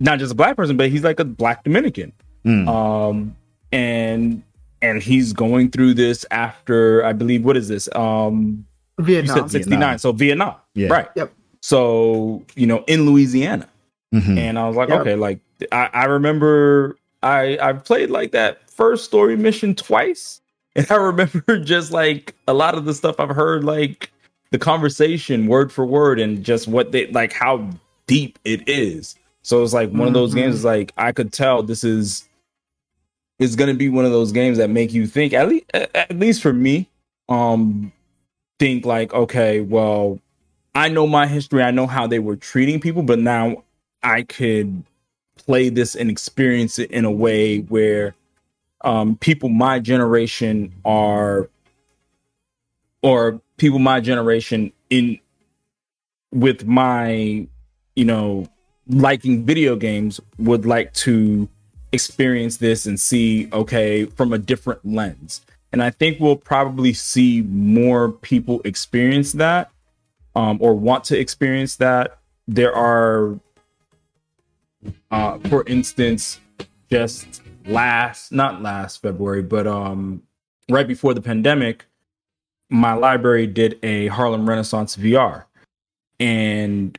not 0.00 0.18
just 0.18 0.32
a 0.32 0.34
black 0.34 0.56
person, 0.56 0.76
but 0.76 0.90
he's 0.90 1.04
like 1.04 1.20
a 1.20 1.24
black 1.24 1.64
Dominican 1.64 2.12
Mm. 2.44 2.68
um 2.68 3.36
and 3.72 4.42
and 4.82 5.02
he's 5.02 5.32
going 5.32 5.70
through 5.70 5.94
this 5.94 6.26
after 6.30 7.02
i 7.06 7.10
believe 7.14 7.42
what 7.42 7.56
is 7.56 7.68
this 7.68 7.88
um 7.94 8.66
Vietnam. 9.00 9.34
said 9.48 9.50
69 9.50 9.98
so 9.98 10.12
vietnam 10.12 10.56
Yeah. 10.74 10.88
right 10.92 11.08
Yep. 11.16 11.32
so 11.62 12.42
you 12.54 12.66
know 12.66 12.84
in 12.86 13.06
louisiana 13.06 13.66
Mhm. 14.14 14.36
and 14.36 14.58
i 14.58 14.66
was 14.68 14.76
like 14.76 14.90
Yep. 14.90 15.00
okay 15.00 15.14
like 15.14 15.38
i 15.72 15.88
i 15.92 16.04
remember 16.04 16.96
i 17.22 17.58
i've 17.60 17.84
played 17.84 18.10
like 18.10 18.32
that 18.32 18.68
first 18.70 19.04
story 19.04 19.36
mission 19.36 19.74
twice. 19.74 20.40
And 20.76 20.90
i 20.90 20.96
remember 20.96 21.58
just 21.64 21.92
like 21.92 22.34
a 22.48 22.52
lot 22.52 22.74
of 22.74 22.84
the 22.84 22.94
stuff 22.94 23.20
i've 23.20 23.28
heard 23.28 23.62
like 23.62 24.10
the 24.50 24.58
conversation 24.58 25.46
word 25.46 25.72
for 25.72 25.86
word 25.86 26.18
and 26.18 26.44
just 26.44 26.66
what 26.66 26.90
they 26.92 27.06
like 27.08 27.32
how 27.32 27.70
deep 28.06 28.38
it 28.44 28.68
is. 28.68 29.16
So 29.42 29.62
it's 29.62 29.72
like 29.72 29.90
one 29.90 30.08
of 30.08 30.14
those 30.14 30.34
games 30.34 30.54
is 30.54 30.64
like 30.64 30.92
i 30.96 31.12
could 31.12 31.32
tell 31.32 31.62
this 31.62 31.84
is 31.84 32.28
is 33.38 33.56
going 33.56 33.68
to 33.68 33.76
be 33.76 33.88
one 33.88 34.04
of 34.04 34.10
those 34.10 34.32
games 34.32 34.58
that 34.58 34.70
make 34.70 34.92
you 34.92 35.06
think 35.06 35.32
at 35.32 35.48
least 35.48 35.64
at 35.72 36.16
least 36.18 36.40
for 36.40 36.52
me 36.52 36.88
um 37.28 37.92
think 38.58 38.86
like 38.86 39.12
okay 39.12 39.60
well 39.60 40.18
i 40.74 40.88
know 40.88 41.06
my 41.06 41.26
history 41.26 41.62
i 41.62 41.70
know 41.70 41.86
how 41.86 42.06
they 42.06 42.18
were 42.18 42.36
treating 42.36 42.80
people 42.80 43.02
but 43.02 43.18
now 43.18 43.62
i 44.02 44.22
could 44.22 44.82
play 45.46 45.68
this 45.68 45.94
and 45.94 46.10
experience 46.10 46.78
it 46.78 46.90
in 46.90 47.04
a 47.04 47.10
way 47.10 47.58
where 47.60 48.14
um 48.82 49.16
people 49.16 49.48
my 49.48 49.78
generation 49.78 50.72
are 50.84 51.48
or 53.02 53.40
people 53.56 53.78
my 53.78 54.00
generation 54.00 54.72
in 54.90 55.18
with 56.32 56.66
my 56.66 57.46
you 57.96 58.04
know 58.04 58.46
liking 58.88 59.44
video 59.44 59.76
games 59.76 60.20
would 60.38 60.66
like 60.66 60.92
to 60.92 61.48
experience 61.92 62.58
this 62.58 62.86
and 62.86 62.98
see 62.98 63.48
okay 63.52 64.04
from 64.04 64.32
a 64.32 64.38
different 64.38 64.84
lens. 64.84 65.40
And 65.72 65.82
i 65.82 65.90
think 65.90 66.20
we'll 66.20 66.36
probably 66.36 66.92
see 66.92 67.42
more 67.42 68.10
people 68.10 68.60
experience 68.64 69.32
that 69.32 69.70
um, 70.36 70.58
or 70.60 70.74
want 70.74 71.04
to 71.04 71.18
experience 71.18 71.76
that. 71.76 72.18
There 72.46 72.74
are 72.74 73.38
uh, 75.14 75.38
for 75.48 75.64
instance 75.66 76.40
just 76.90 77.42
last 77.66 78.32
not 78.32 78.62
last 78.62 79.00
february 79.00 79.42
but 79.42 79.66
um 79.66 80.22
right 80.70 80.88
before 80.88 81.14
the 81.14 81.20
pandemic 81.20 81.86
my 82.70 82.92
library 82.92 83.46
did 83.46 83.78
a 83.82 84.08
harlem 84.08 84.48
renaissance 84.48 84.96
vr 84.96 85.44
and 86.20 86.98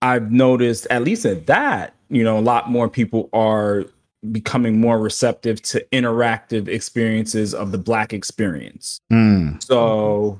i've 0.00 0.30
noticed 0.30 0.86
at 0.88 1.02
least 1.02 1.26
at 1.26 1.46
that 1.46 1.94
you 2.08 2.22
know 2.22 2.38
a 2.38 2.40
lot 2.40 2.70
more 2.70 2.88
people 2.88 3.28
are 3.32 3.84
becoming 4.30 4.80
more 4.80 4.98
receptive 4.98 5.60
to 5.62 5.84
interactive 5.92 6.68
experiences 6.68 7.54
of 7.54 7.72
the 7.72 7.78
black 7.78 8.12
experience. 8.12 9.00
Mm. 9.12 9.62
so 9.62 10.38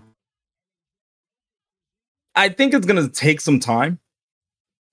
I 2.34 2.48
think 2.48 2.74
it's 2.74 2.86
gonna 2.86 3.08
take 3.08 3.40
some 3.40 3.58
time, 3.58 3.98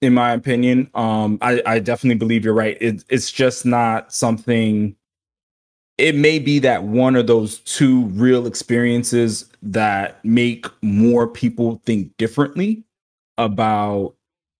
in 0.02 0.14
my 0.14 0.32
opinion. 0.32 0.90
Um, 0.94 1.38
I, 1.42 1.62
I 1.66 1.80
definitely 1.80 2.18
believe 2.18 2.46
you're 2.46 2.54
right. 2.54 2.78
It, 2.80 3.04
it's 3.10 3.32
just 3.32 3.66
not 3.66 4.14
something. 4.14 4.96
It 5.98 6.16
may 6.16 6.40
be 6.40 6.60
that 6.60 6.84
one 6.84 7.16
of 7.16 7.28
those 7.28 7.60
two 7.60 8.06
real 8.06 8.48
experiences 8.48 9.50
that 9.62 10.24
make 10.24 10.66
more 10.82 11.28
people 11.28 11.82
think 11.86 12.16
differently 12.18 12.84
about, 13.38 14.16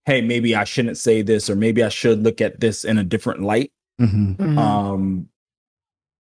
hey, 0.06 0.22
maybe 0.22 0.54
I 0.56 0.66
shouldn't 0.66 0.98
say 0.98 1.22
this, 1.22 1.50
or 1.50 1.56
maybe 1.56 1.84
I 1.84 1.90
should 1.90 2.24
look 2.24 2.42
at 2.42 2.60
this 2.60 2.84
in 2.84 2.98
a 2.98 3.04
different 3.04 3.42
light. 3.42 3.72
Mhm. 4.02 4.36
Mhm. 4.36 4.58
Um, 4.58 5.30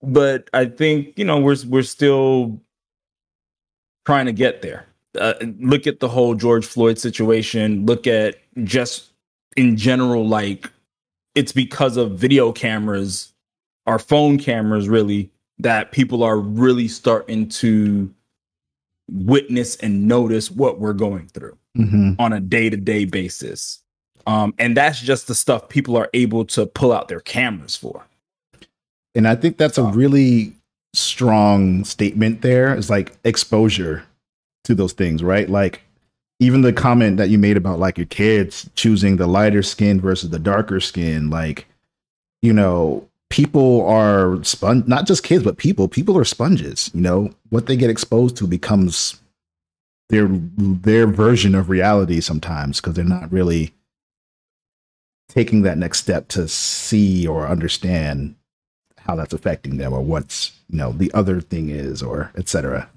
but 0.01 0.49
I 0.53 0.65
think 0.65 1.17
you 1.17 1.25
know 1.25 1.39
we're 1.39 1.57
we're 1.67 1.81
still 1.83 2.59
trying 4.05 4.25
to 4.25 4.33
get 4.33 4.61
there. 4.61 4.85
Uh, 5.19 5.33
look 5.59 5.85
at 5.87 5.99
the 5.99 6.09
whole 6.09 6.33
George 6.35 6.65
Floyd 6.65 6.97
situation. 6.97 7.85
Look 7.85 8.07
at 8.07 8.35
just 8.63 9.11
in 9.55 9.77
general, 9.77 10.27
like 10.27 10.69
it's 11.35 11.51
because 11.51 11.97
of 11.97 12.17
video 12.17 12.51
cameras, 12.51 13.33
our 13.87 13.99
phone 13.99 14.37
cameras, 14.37 14.87
really, 14.87 15.29
that 15.59 15.91
people 15.91 16.23
are 16.23 16.37
really 16.37 16.87
starting 16.87 17.47
to 17.47 18.13
witness 19.11 19.75
and 19.77 20.07
notice 20.07 20.49
what 20.49 20.79
we're 20.79 20.93
going 20.93 21.27
through 21.27 21.57
Mhm. 21.77 22.15
on 22.19 22.33
a 22.33 22.39
day 22.39 22.69
to 22.69 22.77
day 22.77 23.05
basis. 23.05 23.79
Um, 24.25 24.53
and 24.57 24.77
that's 24.77 25.01
just 25.01 25.27
the 25.27 25.35
stuff 25.35 25.67
people 25.69 25.97
are 25.97 26.09
able 26.13 26.45
to 26.45 26.65
pull 26.65 26.93
out 26.93 27.09
their 27.09 27.19
cameras 27.19 27.75
for. 27.75 28.05
And 29.15 29.27
I 29.27 29.35
think 29.35 29.57
that's 29.57 29.77
a 29.77 29.83
really 29.83 30.53
strong 30.93 31.83
statement 31.83 32.41
there. 32.41 32.73
It's 32.73 32.89
like 32.89 33.17
exposure 33.23 34.03
to 34.63 34.73
those 34.73 34.93
things, 34.93 35.21
right? 35.21 35.49
Like 35.49 35.81
even 36.43 36.61
the 36.61 36.73
comment 36.73 37.17
that 37.17 37.29
you 37.29 37.37
made 37.37 37.57
about 37.57 37.79
like 37.79 37.97
your 37.97 38.07
kids 38.07 38.69
choosing 38.75 39.17
the 39.17 39.27
lighter 39.27 39.63
skin 39.63 40.01
versus 40.01 40.29
the 40.29 40.39
darker 40.39 40.79
skin, 40.79 41.29
like, 41.29 41.65
you 42.41 42.53
know, 42.53 43.07
people 43.29 43.85
are 43.87 44.43
sponge 44.43 44.85
not 44.87 45.07
just 45.07 45.23
kids 45.23 45.43
but 45.43 45.57
people 45.57 45.87
people 45.87 46.15
are 46.15 46.23
sponges 46.23 46.91
you 46.93 47.01
know? 47.01 47.33
What 47.49 47.65
they 47.65 47.75
get 47.75 47.89
exposed 47.89 48.37
to 48.37 48.45
becomes 48.45 49.19
their 50.09 50.27
their 50.27 51.07
version 51.07 51.55
of 51.55 51.69
reality 51.69 52.21
sometimes 52.21 52.79
because 52.79 52.93
they're 52.93 53.03
not 53.03 53.31
really 53.31 53.73
taking 55.29 55.63
that 55.63 55.79
next 55.79 55.99
step 55.99 56.27
to 56.27 56.47
see 56.47 57.25
or 57.25 57.47
understand 57.47 58.35
how 58.99 59.15
that's 59.15 59.33
affecting 59.33 59.77
them 59.77 59.93
or 59.93 60.01
what's 60.01 60.51
you 60.69 60.77
know 60.77 60.91
the 60.91 61.11
other 61.13 61.41
thing 61.41 61.69
is 61.69 62.03
or 62.03 62.31
etc 62.37 62.89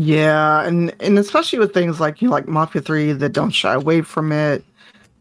Yeah, 0.00 0.62
and 0.62 0.94
and 1.00 1.18
especially 1.18 1.58
with 1.58 1.74
things 1.74 1.98
like 1.98 2.22
you 2.22 2.28
know, 2.28 2.34
like 2.34 2.46
Mafia 2.46 2.80
Three 2.80 3.12
that 3.12 3.32
don't 3.32 3.50
shy 3.50 3.74
away 3.74 4.02
from 4.02 4.30
it, 4.30 4.64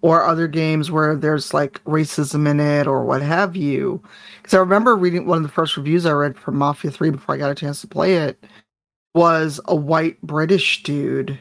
or 0.03 0.23
other 0.23 0.47
games 0.47 0.91
where 0.91 1.15
there's 1.15 1.51
like 1.51 1.83
racism 1.85 2.47
in 2.47 2.59
it 2.59 2.85
or 2.85 3.03
what 3.03 3.23
have 3.23 3.55
you. 3.55 3.99
Because 4.37 4.53
I 4.53 4.59
remember 4.59 4.95
reading 4.95 5.25
one 5.25 5.37
of 5.37 5.43
the 5.43 5.49
first 5.49 5.77
reviews 5.77 6.05
I 6.05 6.11
read 6.11 6.37
for 6.37 6.51
Mafia 6.51 6.91
Three 6.91 7.09
before 7.09 7.33
I 7.33 7.39
got 7.39 7.49
a 7.49 7.55
chance 7.55 7.81
to 7.81 7.87
play 7.87 8.17
it 8.17 8.37
was 9.15 9.59
a 9.65 9.75
white 9.75 10.21
British 10.21 10.83
dude, 10.83 11.31
and 11.31 11.39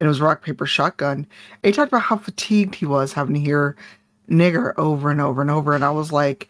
it 0.00 0.08
was 0.08 0.20
rock 0.20 0.42
paper 0.42 0.66
shotgun. 0.66 1.18
And 1.18 1.26
he 1.62 1.70
talked 1.70 1.92
about 1.92 2.02
how 2.02 2.16
fatigued 2.16 2.74
he 2.74 2.84
was 2.84 3.12
having 3.12 3.34
to 3.34 3.40
hear 3.40 3.76
nigger 4.28 4.74
over 4.76 5.08
and 5.08 5.20
over 5.20 5.40
and 5.40 5.52
over, 5.52 5.72
and 5.76 5.84
I 5.84 5.90
was 5.90 6.10
like, 6.10 6.48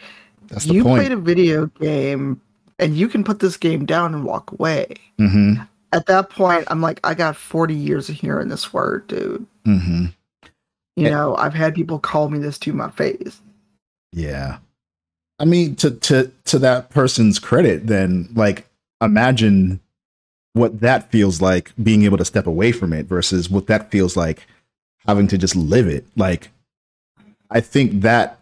that's 0.49 0.65
the 0.65 0.73
you 0.73 0.83
point 0.83 0.97
played 0.97 1.13
a 1.13 1.17
video 1.17 1.67
game 1.79 2.41
and 2.79 2.97
you 2.97 3.09
can 3.09 3.23
put 3.23 3.41
this 3.41 3.59
game 3.59 3.85
down 3.85 4.15
and 4.15 4.25
walk 4.25 4.51
away. 4.53 4.95
hmm 5.19 5.57
At 5.93 6.07
that 6.07 6.31
point, 6.31 6.65
I'm 6.69 6.81
like, 6.81 7.01
I 7.05 7.15
got 7.15 7.37
40 7.37 7.75
years 7.75 8.09
of 8.09 8.17
hearing 8.17 8.49
this 8.49 8.73
word, 8.73 9.07
dude. 9.07 9.47
hmm 9.65 10.07
You 10.97 11.11
know, 11.11 11.37
I've 11.37 11.55
had 11.55 11.75
people 11.75 11.99
call 11.99 12.29
me 12.29 12.39
this 12.39 12.59
to 12.61 12.73
my 12.73 12.91
face. 12.91 13.41
Yeah. 14.13 14.59
I 15.39 15.45
mean 15.45 15.77
to 15.77 15.91
to 15.91 16.33
to 16.47 16.59
that 16.61 16.89
person's 16.89 17.39
credit 17.39 17.87
then 17.87 18.31
like 18.35 18.67
imagine 19.03 19.81
what 20.55 20.81
that 20.81 21.11
feels 21.11 21.43
like 21.43 21.73
being 21.83 22.05
able 22.05 22.17
to 22.17 22.25
step 22.25 22.47
away 22.47 22.73
from 22.73 22.95
it 22.95 23.05
versus 23.05 23.51
what 23.51 23.67
that 23.67 23.91
feels 23.91 24.17
like 24.17 24.47
having 25.07 25.29
to 25.29 25.37
just 25.37 25.55
live 25.55 25.87
it. 25.87 26.07
Like 26.17 26.51
I 27.51 27.61
think 27.61 28.01
that 28.01 28.41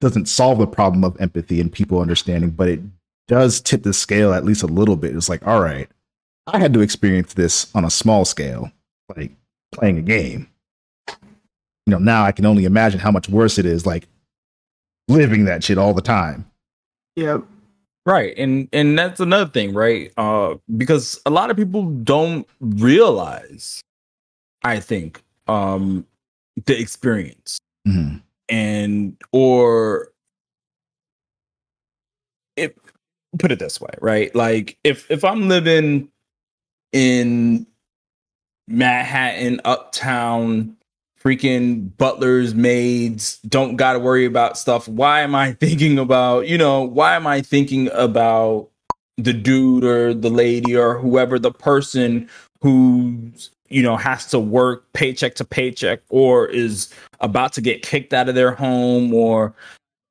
doesn't 0.00 0.26
solve 0.26 0.58
the 0.58 0.66
problem 0.66 1.04
of 1.04 1.20
empathy 1.20 1.60
and 1.60 1.72
people 1.72 2.00
understanding, 2.00 2.50
but 2.50 2.68
it 2.68 2.80
does 3.28 3.60
tip 3.60 3.82
the 3.82 3.92
scale 3.92 4.32
at 4.32 4.44
least 4.44 4.62
a 4.62 4.68
little 4.68 4.96
bit. 4.96 5.14
It's 5.16 5.28
like, 5.28 5.46
all 5.46 5.60
right, 5.60 5.88
I 6.46 6.58
had 6.58 6.74
to 6.74 6.80
experience 6.80 7.34
this 7.34 7.74
on 7.74 7.84
a 7.84 7.90
small 7.90 8.24
scale, 8.24 8.70
like 9.16 9.32
playing 9.72 9.98
a 9.98 10.02
game. 10.02 10.48
You 11.08 11.92
know, 11.92 11.98
now 11.98 12.24
I 12.24 12.32
can 12.32 12.46
only 12.46 12.64
imagine 12.64 13.00
how 13.00 13.10
much 13.10 13.28
worse 13.28 13.58
it 13.58 13.66
is 13.66 13.86
like 13.86 14.06
living 15.08 15.44
that 15.46 15.64
shit 15.64 15.78
all 15.78 15.94
the 15.94 16.02
time. 16.02 16.50
Yep. 17.16 17.42
Right. 18.04 18.34
And 18.36 18.68
and 18.72 18.98
that's 18.98 19.20
another 19.20 19.50
thing, 19.50 19.74
right? 19.74 20.12
Uh 20.16 20.56
because 20.76 21.20
a 21.26 21.30
lot 21.30 21.50
of 21.50 21.56
people 21.56 21.84
don't 21.90 22.46
realize 22.60 23.80
I 24.64 24.80
think 24.80 25.22
um 25.48 26.06
the 26.66 26.78
experience 26.78 27.58
Mhm. 27.86 28.22
and 28.48 29.16
or 29.32 30.08
if 32.56 32.72
put 33.38 33.50
it 33.52 33.58
this 33.58 33.80
way, 33.80 33.90
right? 34.00 34.34
Like 34.34 34.78
if 34.84 35.10
if 35.10 35.24
I'm 35.24 35.48
living 35.48 36.08
in 36.92 37.66
Manhattan, 38.68 39.60
uptown, 39.64 40.76
freaking 41.22 41.96
butlers, 41.96 42.54
maids, 42.54 43.38
don't 43.40 43.76
got 43.76 43.94
to 43.94 43.98
worry 43.98 44.24
about 44.24 44.58
stuff. 44.58 44.88
Why 44.88 45.20
am 45.20 45.34
I 45.34 45.52
thinking 45.60 45.98
about, 45.98 46.48
you 46.48 46.58
know, 46.58 46.82
why 46.82 47.14
am 47.14 47.26
I 47.26 47.40
thinking 47.40 47.90
about 47.92 48.68
the 49.18 49.32
dude 49.32 49.84
or 49.84 50.14
the 50.14 50.30
lady 50.30 50.76
or 50.76 50.98
whoever 50.98 51.38
the 51.38 51.52
person 51.52 52.28
who's, 52.60 53.50
you 53.68 53.82
know, 53.82 53.96
has 53.96 54.26
to 54.26 54.38
work 54.38 54.90
paycheck 54.92 55.34
to 55.36 55.44
paycheck 55.44 56.00
or 56.08 56.46
is 56.46 56.92
about 57.20 57.52
to 57.54 57.60
get 57.60 57.82
kicked 57.82 58.12
out 58.12 58.28
of 58.28 58.34
their 58.34 58.52
home 58.52 59.14
or 59.14 59.54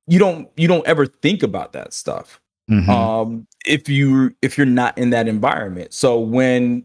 you 0.06 0.18
don't 0.18 0.48
you 0.56 0.66
don't 0.66 0.86
ever 0.86 1.06
think 1.06 1.42
about 1.42 1.72
that 1.72 1.92
stuff 1.92 2.40
Mhm. 2.70 2.88
um 2.88 3.46
if 3.66 3.88
you 3.88 4.34
if 4.42 4.56
you're 4.56 4.66
not 4.66 4.96
in 4.98 5.10
that 5.10 5.28
environment. 5.28 5.92
So 5.92 6.18
when 6.18 6.84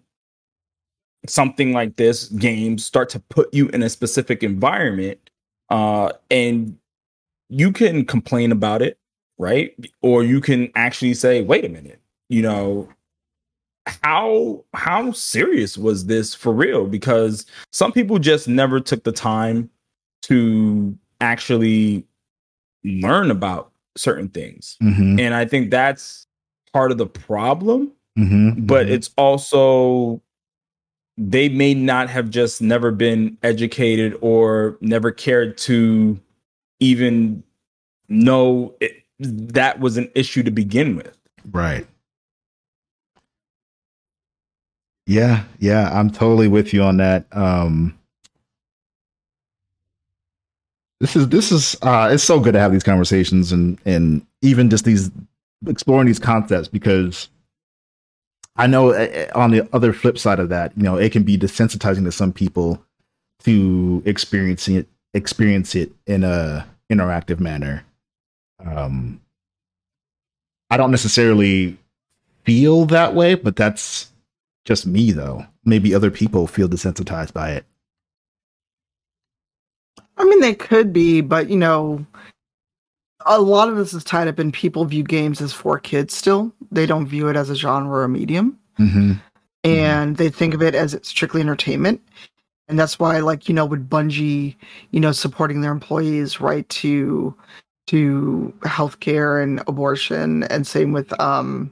something 1.28 1.74
like 1.74 1.96
this 1.98 2.26
games 2.30 2.86
start 2.86 3.10
to 3.10 3.20
put 3.20 3.54
you 3.54 3.68
in 3.70 3.84
a 3.84 3.90
specific 3.90 4.44
environment 4.44 5.20
uh 5.70 6.12
and 6.32 6.78
you 7.50 7.72
can 7.72 8.06
complain 8.06 8.52
about 8.52 8.82
it 8.82 8.98
right? 9.40 9.74
Or 10.02 10.24
you 10.24 10.42
can 10.42 10.72
actually 10.76 11.14
say 11.14 11.42
wait 11.42 11.66
a 11.66 11.70
minute 11.70 12.00
you 12.30 12.42
know 12.42 12.88
how 14.04 14.64
how 14.74 15.12
serious 15.12 15.78
was 15.78 16.06
this 16.06 16.34
for 16.36 16.54
real? 16.54 16.86
Because 16.88 17.46
some 17.72 17.92
people 17.92 18.20
just 18.20 18.48
never 18.48 18.80
took 18.80 19.04
the 19.04 19.12
time 19.12 19.70
to 20.24 20.98
actually 21.22 22.06
learn 22.84 23.32
about 23.32 23.72
certain 23.98 24.30
things 24.30 24.78
Mhm. 24.82 25.20
and 25.20 25.34
I 25.34 25.46
think 25.46 25.72
that's 25.72 26.28
part 26.74 26.92
of 26.92 26.98
the 26.98 27.08
problem. 27.08 27.92
Mhm. 28.18 28.66
But 28.68 28.88
Mhm. 28.88 28.92
it's 28.92 29.10
also 29.18 30.22
they 31.18 31.50
may 31.50 31.74
not 31.74 32.10
have 32.12 32.30
just 32.30 32.62
never 32.62 32.92
been 32.92 33.38
educated 33.42 34.16
or 34.22 34.78
never 34.82 35.10
cared 35.12 35.58
to 35.58 36.20
even 36.80 37.44
know 38.08 38.76
it, 38.80 39.04
that 39.20 39.80
was 39.80 39.98
an 39.98 40.10
issue 40.14 40.44
to 40.44 40.52
begin 40.52 40.96
with. 40.96 41.18
Right. 41.52 41.88
Yeah, 45.08 45.46
yeah, 45.60 45.90
I'm 45.98 46.10
totally 46.12 46.48
with 46.48 46.74
you 46.74 46.84
on 46.84 46.98
that. 46.98 47.26
Um 47.32 47.98
This 51.00 51.16
is 51.16 51.30
this 51.30 51.52
is 51.52 51.78
uh 51.82 52.10
it's 52.12 52.24
so 52.24 52.40
good 52.40 52.54
to 52.54 52.60
have 52.60 52.72
these 52.72 52.84
conversations 52.84 53.52
and 53.52 53.78
and 53.86 54.26
even 54.42 54.70
just 54.70 54.86
these 54.86 55.12
exploring 55.68 56.08
these 56.08 56.20
concepts 56.20 56.68
because 56.68 57.30
I 58.56 58.66
know 58.66 58.92
uh, 58.92 59.28
on 59.36 59.52
the 59.52 59.68
other 59.72 59.94
flip 59.94 60.18
side 60.18 60.40
of 60.40 60.50
that, 60.50 60.76
you 60.76 60.82
know, 60.82 60.98
it 60.98 61.12
can 61.12 61.22
be 61.22 61.38
desensitizing 61.38 62.04
to 62.06 62.12
some 62.12 62.34
people 62.34 62.84
to 63.44 64.02
experiencing 64.06 64.76
it 64.76 64.88
experience 65.14 65.76
it 65.76 65.92
in 66.08 66.24
a 66.24 66.68
interactive 66.92 67.40
manner. 67.40 67.84
Um 68.66 69.22
I 70.70 70.78
don't 70.78 70.92
necessarily 70.92 71.78
feel 72.44 72.86
that 72.88 73.14
way, 73.14 73.36
but 73.36 73.56
that's 73.56 74.12
just 74.66 74.88
me 74.88 75.12
though. 75.12 75.46
Maybe 75.64 75.94
other 75.94 76.12
people 76.12 76.48
feel 76.48 76.68
desensitized 76.68 77.34
by 77.34 77.52
it. 77.52 77.66
I 80.18 80.24
mean, 80.26 80.42
they 80.42 80.56
could 80.56 80.92
be, 80.92 81.22
but 81.22 81.50
you 81.50 81.58
know, 81.58 82.06
a 83.26 83.40
lot 83.40 83.70
of 83.70 83.76
this 83.76 83.94
is 83.94 84.04
tied 84.04 84.28
up 84.28 84.40
in 84.40 84.52
people 84.52 84.86
view 84.86 85.04
games 85.04 85.42
as 85.42 85.54
for 85.54 85.80
kids 85.80 86.16
still. 86.16 86.52
They 86.72 86.86
don't 86.86 87.08
view 87.08 87.28
it 87.28 87.36
as 87.36 87.50
a 87.50 87.56
genre 87.56 88.00
or 88.00 88.08
medium. 88.08 88.58
Mm-hmm. 88.80 89.14
and 89.64 90.18
they 90.18 90.30
think 90.30 90.54
of 90.54 90.62
it 90.62 90.76
as 90.76 90.94
it's 90.94 91.10
strictly 91.10 91.42
entertainment. 91.42 92.00
And 92.68 92.78
that's 92.78 93.00
why, 93.00 93.20
like, 93.20 93.50
you 93.50 93.56
know, 93.56 93.66
with 93.66 93.90
Bungie, 93.90 94.56
you 94.92 95.00
know, 95.00 95.12
supporting 95.12 95.62
their 95.62 95.72
employees' 95.72 96.40
right 96.40 96.68
to 96.70 97.36
to 97.88 98.54
healthcare 98.62 99.42
and 99.42 99.64
abortion, 99.68 100.44
and 100.44 100.68
same 100.68 100.92
with 100.92 101.18
um 101.20 101.72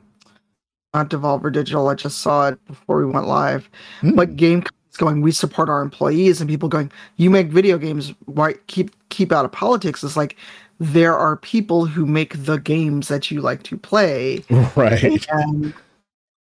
not 0.93 1.09
Devolver 1.09 1.51
Digital. 1.51 1.89
I 1.89 1.95
just 1.95 2.19
saw 2.19 2.47
it 2.47 2.65
before 2.65 3.05
we 3.05 3.11
went 3.11 3.27
live. 3.27 3.69
Hmm. 3.99 4.15
But 4.15 4.35
game 4.35 4.61
companies 4.61 4.74
going, 4.97 5.21
we 5.21 5.31
support 5.31 5.69
our 5.69 5.81
employees, 5.81 6.41
and 6.41 6.49
people 6.49 6.69
going, 6.69 6.91
you 7.17 7.29
make 7.29 7.47
video 7.47 7.77
games, 7.77 8.13
why 8.25 8.53
keep 8.67 8.91
keep 9.09 9.31
out 9.31 9.45
of 9.45 9.51
politics? 9.51 10.03
It's 10.03 10.17
like 10.17 10.35
there 10.79 11.15
are 11.17 11.37
people 11.37 11.85
who 11.85 12.05
make 12.05 12.45
the 12.45 12.57
games 12.57 13.07
that 13.07 13.31
you 13.31 13.41
like 13.41 13.63
to 13.63 13.77
play 13.77 14.43
Right. 14.75 15.25
and 15.29 15.73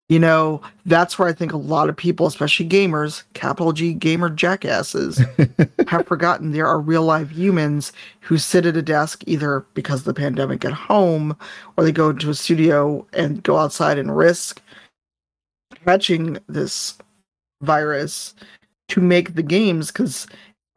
you 0.10 0.20
know 0.20 0.62
that's 0.86 1.18
where 1.18 1.28
i 1.28 1.34
think 1.34 1.52
a 1.52 1.58
lot 1.58 1.90
of 1.90 1.98
people 1.98 2.26
especially 2.26 2.68
gamers 2.68 3.24
capital 3.34 3.74
g 3.74 3.94
gamer 3.94 4.30
jackasses 4.30 5.22
have 5.88 6.08
forgotten 6.08 6.52
there 6.52 6.68
are 6.68 6.80
real 6.80 7.04
live 7.04 7.32
humans 7.32 7.92
who 8.22 8.38
sit 8.38 8.66
at 8.66 8.78
a 8.78 8.82
desk 8.82 9.24
either 9.28 9.66
because 9.74 10.00
of 10.02 10.06
the 10.06 10.14
pandemic 10.14 10.64
at 10.64 10.74
home 10.74 11.36
or 11.76 11.84
they 11.84 11.92
go 11.92 12.10
into 12.10 12.30
a 12.30 12.34
studio 12.34 13.06
and 13.14 13.44
go 13.44 13.58
outside 13.58 13.98
and 13.98 14.16
risk 14.16 14.62
catching 15.86 16.38
this 16.48 16.98
virus 17.64 18.34
to 18.90 19.02
make 19.02 19.36
the 19.36 19.44
games 19.44 19.92
because 19.92 20.28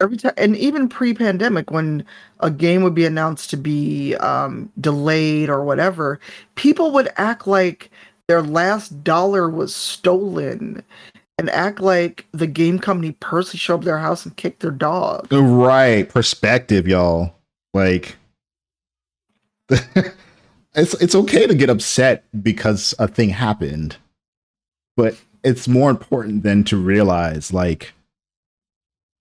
every 0.01 0.17
time 0.17 0.33
and 0.37 0.55
even 0.57 0.87
pre-pandemic 0.87 1.71
when 1.71 2.05
a 2.39 2.51
game 2.51 2.83
would 2.83 2.95
be 2.95 3.05
announced 3.05 3.49
to 3.49 3.57
be 3.57 4.15
um, 4.15 4.71
delayed 4.79 5.49
or 5.49 5.63
whatever 5.63 6.19
people 6.55 6.91
would 6.91 7.09
act 7.17 7.47
like 7.47 7.91
their 8.27 8.41
last 8.41 9.03
dollar 9.03 9.49
was 9.49 9.73
stolen 9.73 10.83
and 11.37 11.49
act 11.51 11.79
like 11.79 12.25
the 12.31 12.47
game 12.47 12.79
company 12.79 13.15
personally 13.19 13.59
showed 13.59 13.75
up 13.75 13.83
their 13.83 13.99
house 13.99 14.25
and 14.25 14.35
kicked 14.37 14.61
their 14.61 14.71
dog 14.71 15.27
right. 15.31 16.09
Perspective, 16.09 16.87
y'all. 16.87 17.33
Like 17.73 18.15
it's 19.69 20.93
it's 20.95 21.15
okay 21.15 21.47
to 21.47 21.55
get 21.55 21.69
upset 21.69 22.23
because 22.41 22.93
a 22.99 23.07
thing 23.07 23.29
happened, 23.29 23.97
but 24.95 25.15
it's 25.43 25.67
more 25.67 25.89
important 25.89 26.43
than 26.43 26.63
to 26.65 26.77
realize 26.77 27.53
like 27.53 27.93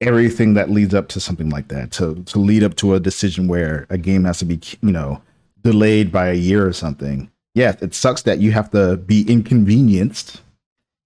everything 0.00 0.54
that 0.54 0.70
leads 0.70 0.94
up 0.94 1.08
to 1.08 1.20
something 1.20 1.48
like 1.48 1.68
that 1.68 1.90
to 1.90 2.22
to 2.24 2.38
lead 2.38 2.62
up 2.62 2.76
to 2.76 2.94
a 2.94 3.00
decision 3.00 3.48
where 3.48 3.86
a 3.88 3.96
game 3.96 4.24
has 4.24 4.38
to 4.38 4.44
be 4.44 4.60
you 4.82 4.92
know 4.92 5.20
delayed 5.62 6.12
by 6.12 6.28
a 6.28 6.34
year 6.34 6.66
or 6.66 6.72
something. 6.72 7.30
Yeah, 7.54 7.74
it 7.80 7.94
sucks 7.94 8.22
that 8.22 8.38
you 8.38 8.52
have 8.52 8.70
to 8.70 8.98
be 8.98 9.28
inconvenienced 9.28 10.42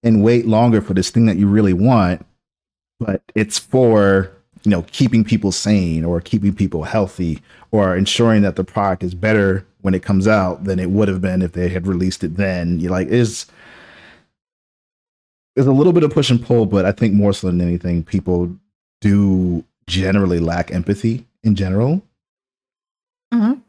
and 0.03 0.23
wait 0.23 0.45
longer 0.45 0.81
for 0.81 0.93
this 0.93 1.09
thing 1.09 1.25
that 1.25 1.37
you 1.37 1.47
really 1.47 1.73
want, 1.73 2.25
but 2.99 3.21
it's 3.33 3.57
for 3.57 4.31
you 4.63 4.71
know 4.71 4.83
keeping 4.91 5.23
people 5.23 5.51
sane 5.51 6.03
or 6.03 6.21
keeping 6.21 6.53
people 6.53 6.83
healthy 6.83 7.41
or 7.71 7.95
ensuring 7.95 8.41
that 8.41 8.55
the 8.55 8.63
product 8.63 9.03
is 9.03 9.15
better 9.15 9.65
when 9.81 9.93
it 9.93 10.03
comes 10.03 10.27
out 10.27 10.65
than 10.65 10.77
it 10.77 10.91
would 10.91 11.07
have 11.07 11.21
been 11.21 11.41
if 11.41 11.53
they 11.53 11.69
had 11.69 11.87
released 11.87 12.23
it 12.23 12.35
then. 12.35 12.79
You 12.79 12.89
like 12.89 13.07
is 13.07 13.47
there's 15.55 15.67
a 15.67 15.71
little 15.71 15.93
bit 15.93 16.03
of 16.03 16.11
push 16.11 16.29
and 16.29 16.43
pull, 16.43 16.65
but 16.65 16.85
I 16.85 16.91
think 16.91 17.13
more 17.13 17.33
so 17.33 17.47
than 17.47 17.61
anything, 17.61 18.03
people 18.03 18.55
do 19.01 19.63
generally 19.87 20.39
lack 20.39 20.71
empathy 20.73 21.25
in 21.43 21.55
general. 21.55 22.01
Mm-hmm. 23.33 23.59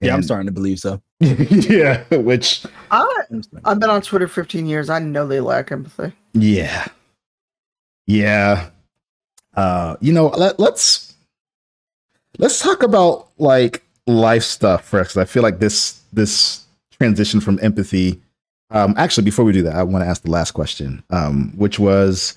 Yeah, 0.00 0.14
I'm 0.14 0.22
starting 0.22 0.46
to 0.46 0.52
believe 0.52 0.78
so. 0.80 1.00
yeah, 1.20 2.04
which 2.14 2.64
I, 2.90 3.22
I'm 3.30 3.42
starting- 3.42 3.66
I've 3.66 3.80
been 3.80 3.90
on 3.90 4.02
Twitter 4.02 4.28
15 4.28 4.66
years. 4.66 4.90
I 4.90 4.98
know 4.98 5.26
they 5.26 5.40
lack 5.40 5.72
empathy. 5.72 6.12
yeah, 6.34 6.86
yeah. 8.06 8.68
Uh, 9.56 9.96
you 10.00 10.12
know, 10.12 10.26
let, 10.28 10.58
let's 10.58 11.14
let's 12.38 12.58
talk 12.60 12.82
about 12.82 13.28
like 13.38 13.82
life 14.06 14.42
stuff 14.42 14.84
first. 14.84 15.12
'cause 15.14 15.22
I 15.22 15.24
feel 15.24 15.42
like 15.42 15.60
this 15.60 16.02
this 16.12 16.64
transition 16.98 17.40
from 17.40 17.58
empathy. 17.62 18.20
Um, 18.74 18.92
actually, 18.98 19.24
before 19.24 19.44
we 19.44 19.52
do 19.52 19.62
that, 19.62 19.76
I 19.76 19.84
want 19.84 20.04
to 20.04 20.08
ask 20.08 20.22
the 20.22 20.30
last 20.30 20.50
question, 20.50 21.02
um, 21.10 21.52
which 21.56 21.78
was, 21.78 22.36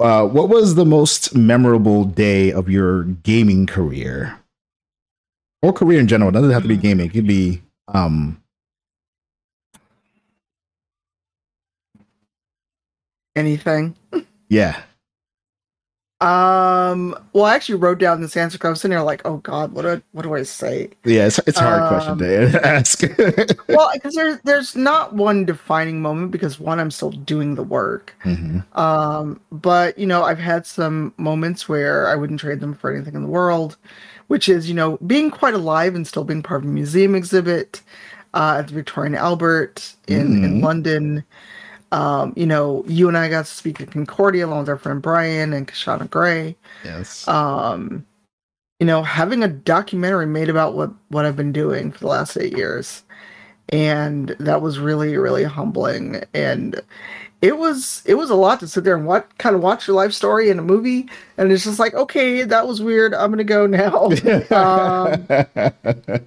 uh, 0.00 0.26
what 0.26 0.48
was 0.48 0.74
the 0.74 0.84
most 0.84 1.36
memorable 1.36 2.04
day 2.04 2.50
of 2.50 2.68
your 2.68 3.04
gaming 3.04 3.66
career, 3.66 4.38
or 5.62 5.72
career 5.72 6.00
in 6.00 6.08
general? 6.08 6.30
It 6.30 6.32
doesn't 6.32 6.50
have 6.50 6.62
to 6.62 6.68
be 6.68 6.76
gaming. 6.76 7.06
It 7.06 7.12
could 7.12 7.28
be 7.28 7.62
um, 7.86 8.42
Anything. 13.36 13.94
yeah. 14.48 14.82
Um. 16.22 17.16
Well, 17.32 17.44
I 17.44 17.54
actually 17.54 17.76
wrote 17.76 17.98
down 17.98 18.20
this 18.20 18.36
answer 18.36 18.56
because 18.56 18.68
I 18.68 18.70
was 18.70 18.80
sitting 18.80 18.94
there 18.96 19.02
like, 19.02 19.22
oh 19.24 19.38
God, 19.38 19.72
what 19.72 19.82
do 19.82 19.88
I, 19.88 20.02
what 20.12 20.22
do 20.22 20.34
I 20.34 20.42
say? 20.44 20.90
Yeah, 21.04 21.26
it's, 21.26 21.38
it's 21.46 21.58
a 21.58 21.62
hard 21.62 21.88
question 21.88 22.12
Um, 22.12 22.18
to 22.18 22.60
ask. 22.66 23.00
well, 23.68 23.90
because 23.94 24.14
there's 24.14 24.38
there's 24.44 24.76
not 24.76 25.14
one 25.14 25.44
defining 25.44 26.00
moment 26.00 26.30
because 26.30 26.60
one, 26.60 26.78
I'm 26.78 26.90
still 26.92 27.10
doing 27.10 27.56
the 27.56 27.62
work. 27.64 28.14
Mhm. 28.24 28.64
Um, 28.76 29.40
but 29.50 29.98
you 29.98 30.06
know, 30.06 30.22
I've 30.22 30.38
had 30.38 30.64
some 30.66 31.12
moments 31.16 31.68
where 31.68 32.06
I 32.08 32.14
wouldn't 32.14 32.40
trade 32.40 32.60
them 32.60 32.74
for 32.74 32.94
anything 32.94 33.14
in 33.14 33.22
the 33.22 33.28
world, 33.28 33.76
which 34.28 34.48
is 34.48 34.68
you 34.68 34.74
know 34.74 34.98
being 35.06 35.30
quite 35.30 35.54
alive 35.54 35.94
and 35.94 36.06
still 36.06 36.24
being 36.24 36.42
part 36.42 36.62
of 36.62 36.68
a 36.70 36.72
museum 36.72 37.14
exhibit 37.16 37.82
uh, 38.34 38.56
at 38.60 38.68
the 38.68 38.74
Victoria 38.74 39.06
and 39.08 39.16
Albert 39.16 39.94
in 40.06 40.44
in 40.44 40.60
Mhm. 40.60 40.62
London. 40.62 41.24
Um, 41.92 42.32
you 42.36 42.46
know, 42.46 42.84
you 42.88 43.06
and 43.06 43.18
I 43.18 43.28
got 43.28 43.44
to 43.44 43.50
speak 43.50 43.80
at 43.80 43.90
Concordia 43.90 44.46
along 44.46 44.60
with 44.60 44.70
our 44.70 44.78
friend 44.78 45.02
Brian 45.02 45.52
and 45.52 45.68
Kishonna 45.68 46.08
Gray. 46.08 46.56
Yes. 46.84 47.28
Um, 47.28 48.06
you 48.80 48.86
know, 48.86 49.02
having 49.02 49.44
a 49.44 49.48
documentary 49.48 50.26
made 50.26 50.48
about 50.48 50.74
what 50.74 50.90
what 51.10 51.26
I've 51.26 51.36
been 51.36 51.52
doing 51.52 51.92
for 51.92 51.98
the 52.00 52.06
last 52.08 52.36
eight 52.36 52.56
years, 52.56 53.04
and 53.68 54.30
that 54.40 54.62
was 54.62 54.78
really 54.78 55.16
really 55.16 55.44
humbling. 55.44 56.24
And 56.34 56.80
it 57.42 57.58
was 57.58 58.02
it 58.06 58.14
was 58.14 58.30
a 58.30 58.34
lot 58.34 58.58
to 58.60 58.68
sit 58.68 58.84
there 58.84 58.96
and 58.96 59.06
what 59.06 59.38
kind 59.38 59.54
of 59.54 59.62
watch 59.62 59.86
your 59.86 59.96
life 59.96 60.12
story 60.12 60.48
in 60.48 60.58
a 60.58 60.62
movie. 60.62 61.08
And 61.36 61.52
it's 61.52 61.64
just 61.64 61.78
like 61.78 61.94
okay 61.94 62.42
that 62.42 62.66
was 62.66 62.82
weird. 62.82 63.14
I'm 63.14 63.30
gonna 63.30 63.44
go 63.44 63.66
now. 63.66 64.08
Um, 64.50 65.26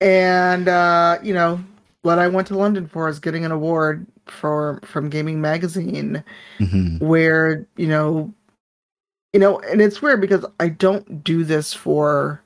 and 0.00 0.68
uh 0.68 1.18
you 1.22 1.32
know 1.32 1.58
what 2.02 2.18
i 2.18 2.28
went 2.28 2.46
to 2.46 2.56
london 2.56 2.86
for 2.86 3.08
is 3.08 3.18
getting 3.18 3.46
an 3.46 3.50
award 3.50 4.06
for 4.26 4.80
from 4.84 5.08
gaming 5.10 5.40
magazine 5.40 6.22
Mhm. 6.58 7.00
where 7.00 7.66
you 7.76 7.86
know 7.86 8.32
you 9.32 9.40
know 9.40 9.60
and 9.60 9.80
it's 9.80 10.02
weird 10.02 10.20
because 10.20 10.44
i 10.60 10.68
don't 10.68 11.22
do 11.22 11.44
this 11.44 11.72
for 11.74 12.40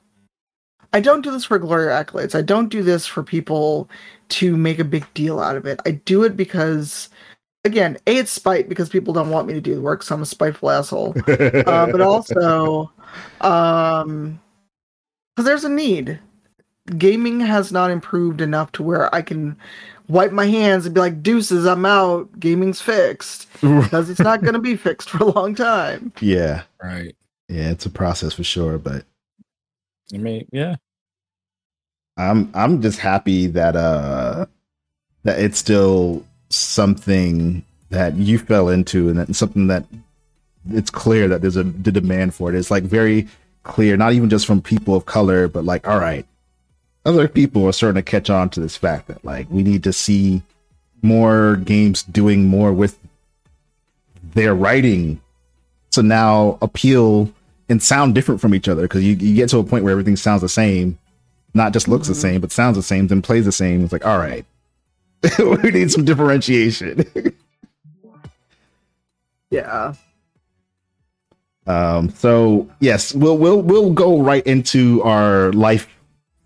i 0.93 0.99
don't 0.99 1.21
do 1.21 1.31
this 1.31 1.45
for 1.45 1.57
glory 1.57 1.85
or 1.85 1.89
accolades. 1.89 2.35
I 2.35 2.41
don't 2.41 2.67
do 2.69 2.83
this 2.83 3.05
for 3.07 3.23
people 3.23 3.89
to 4.29 4.57
make 4.57 4.79
a 4.79 4.83
big 4.83 5.05
deal 5.13 5.39
out 5.39 5.55
of 5.55 5.65
it. 5.65 5.79
I 5.85 5.91
do 5.91 6.23
it 6.23 6.35
because 6.35 7.09
again 7.63 7.97
a 8.07 8.17
it's 8.17 8.31
spite 8.31 8.67
because 8.67 8.89
people 8.89 9.13
don't 9.13 9.29
want 9.29 9.47
me 9.47 9.53
to 9.53 9.61
do 9.61 9.75
the 9.75 9.81
work 9.81 10.01
so 10.03 10.15
i'm 10.15 10.21
a 10.23 10.25
spiteful 10.25 10.69
asshole. 10.71 11.15
Uh, 11.27 11.85
but 11.91 12.01
also 12.01 12.91
um 13.41 14.39
because 15.35 15.45
there's 15.45 15.63
a 15.63 15.69
need. 15.69 16.19
Gaming 16.97 17.39
has 17.39 17.71
not 17.71 17.89
improved 17.91 18.41
enough 18.41 18.71
to 18.73 18.83
where 18.83 19.13
i 19.15 19.21
can 19.21 19.55
wipe 20.11 20.31
my 20.31 20.45
hands 20.45 20.85
and 20.85 20.93
be 20.95 21.01
like 21.01 21.23
deuces 21.23 21.65
i'm 21.65 21.85
out 21.85 22.27
gaming's 22.39 22.81
fixed 22.81 23.47
because 23.61 24.09
it's 24.09 24.19
not 24.19 24.41
going 24.41 24.53
to 24.53 24.59
be 24.59 24.75
fixed 24.75 25.09
for 25.09 25.19
a 25.19 25.25
long 25.25 25.55
time 25.55 26.11
yeah, 26.21 26.63
Right. 26.83 27.15
yeah, 27.47 27.69
it's 27.71 27.85
a 27.85 27.89
process 27.89 28.33
for 28.33 28.43
sure, 28.43 28.77
but 28.77 29.05
I 30.13 30.17
mean, 30.17 30.47
yeah. 30.51 30.75
I'm 32.17 32.51
I'm 32.53 32.81
just 32.81 32.99
happy 32.99 33.47
that 33.47 33.75
uh 33.75 34.45
that 35.23 35.39
it's 35.39 35.57
still 35.57 36.25
something 36.49 37.63
that 37.89 38.15
you 38.15 38.37
fell 38.37 38.69
into 38.69 39.09
and 39.09 39.17
that 39.19 39.35
something 39.35 39.67
that 39.67 39.85
it's 40.69 40.89
clear 40.89 41.27
that 41.27 41.41
there's 41.41 41.55
a 41.57 41.63
the 41.63 41.91
demand 41.91 42.35
for 42.35 42.49
it. 42.49 42.57
It's 42.57 42.71
like 42.71 42.83
very 42.83 43.27
clear, 43.63 43.95
not 43.95 44.13
even 44.13 44.29
just 44.29 44.45
from 44.45 44.61
people 44.61 44.95
of 44.95 45.05
color, 45.05 45.47
but 45.47 45.63
like, 45.65 45.87
all 45.87 45.99
right, 45.99 46.25
other 47.05 47.27
people 47.27 47.65
are 47.67 47.71
starting 47.73 48.03
to 48.03 48.09
catch 48.09 48.29
on 48.29 48.49
to 48.51 48.59
this 48.59 48.77
fact 48.77 49.07
that 49.07 49.23
like 49.25 49.47
we 49.49 49.63
need 49.63 49.83
to 49.83 49.93
see 49.93 50.41
more 51.01 51.55
games 51.55 52.03
doing 52.03 52.47
more 52.47 52.71
with 52.73 52.97
their 54.33 54.53
writing. 54.55 55.19
To 55.95 56.03
now 56.03 56.57
appeal 56.61 57.29
and 57.67 57.83
sound 57.83 58.15
different 58.15 58.39
from 58.39 58.55
each 58.55 58.69
other 58.69 58.83
because 58.83 59.03
you, 59.03 59.13
you 59.15 59.35
get 59.35 59.49
to 59.49 59.57
a 59.57 59.63
point 59.63 59.83
where 59.83 59.91
everything 59.91 60.15
sounds 60.15 60.41
the 60.41 60.47
same 60.47 60.97
not 61.53 61.73
just 61.73 61.89
looks 61.89 62.07
the 62.07 62.13
Mhm. 62.13 62.21
same 62.21 62.39
but 62.41 62.49
sounds 62.49 62.77
the 62.77 62.81
same 62.83 63.07
then 63.07 63.21
plays 63.21 63.43
the 63.43 63.51
same. 63.51 63.83
It's 63.83 63.91
like 63.91 64.05
all 64.05 64.17
right 64.17 64.45
we 65.37 65.71
need 65.71 65.91
some 65.91 66.05
differentiation. 66.05 67.03
Yeah. 69.49 69.95
Um 71.67 72.09
so 72.11 72.69
yes 72.79 73.13
we'll 73.13 73.37
we'll 73.37 73.61
we'll 73.61 73.91
go 73.91 74.21
right 74.21 74.45
into 74.47 75.03
our 75.03 75.51
life 75.51 75.87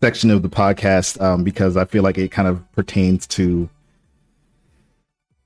section 0.02 0.30
of 0.30 0.42
the 0.44 0.50
podcast 0.50 1.20
um 1.22 1.44
because 1.44 1.78
i 1.78 1.86
feel 1.86 2.04
like 2.04 2.18
it 2.18 2.32
kind 2.32 2.48
of 2.48 2.72
pertains 2.74 3.26
to 3.26 3.70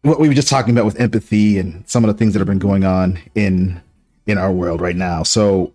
what 0.02 0.20
we 0.20 0.28
were 0.28 0.34
just 0.34 0.48
talking 0.48 0.74
about 0.74 0.86
with 0.86 1.00
empathy 1.00 1.58
and 1.58 1.88
some 1.88 2.04
of 2.04 2.08
the 2.08 2.18
things 2.18 2.34
that 2.34 2.40
have 2.40 2.48
been 2.48 2.60
going 2.60 2.84
on 2.84 3.20
in 3.36 3.82
in 4.26 4.38
our 4.38 4.52
world 4.52 4.80
right 4.80 4.96
now. 4.96 5.24
So 5.24 5.74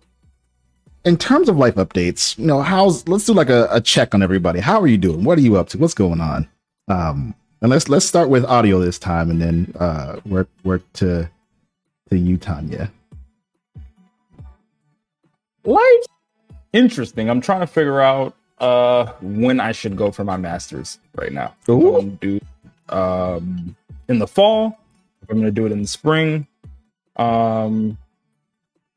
in 1.03 1.17
terms 1.17 1.49
of 1.49 1.57
life 1.57 1.75
updates 1.75 2.37
you 2.39 2.47
know 2.47 2.61
how's 2.61 3.07
let's 3.07 3.25
do 3.25 3.33
like 3.33 3.49
a, 3.49 3.67
a 3.71 3.81
check 3.81 4.15
on 4.15 4.23
everybody. 4.23 4.59
How 4.59 4.81
are 4.81 4.87
you 4.87 4.97
doing? 4.97 5.23
What 5.23 5.37
are 5.37 5.41
you 5.41 5.57
up 5.57 5.69
to? 5.69 5.77
What's 5.77 5.93
going 5.93 6.21
on? 6.21 6.47
Um 6.87 7.35
and 7.61 7.69
let's 7.69 7.89
let's 7.89 8.05
start 8.05 8.29
with 8.29 8.45
audio 8.45 8.79
this 8.79 8.97
time 8.97 9.29
and 9.29 9.41
then 9.41 9.73
uh 9.79 10.19
work 10.25 10.49
work 10.63 10.81
to 10.93 11.29
to 12.09 12.17
you 12.17 12.37
tanya. 12.37 12.91
Life 15.63 16.05
interesting. 16.73 17.29
I'm 17.29 17.41
trying 17.41 17.61
to 17.61 17.67
figure 17.67 18.01
out 18.01 18.35
uh 18.59 19.11
when 19.21 19.59
I 19.59 19.71
should 19.71 19.97
go 19.97 20.11
for 20.11 20.23
my 20.23 20.37
masters 20.37 20.99
right 21.15 21.31
now. 21.31 21.53
If 21.63 21.69
I'm 21.69 21.81
gonna 21.81 22.03
do 22.03 22.39
um 22.89 23.75
in 24.07 24.19
the 24.19 24.27
fall, 24.27 24.79
I'm 25.29 25.37
gonna 25.37 25.51
do 25.51 25.65
it 25.65 25.71
in 25.71 25.81
the 25.81 25.87
spring. 25.87 26.47
Um 27.15 27.97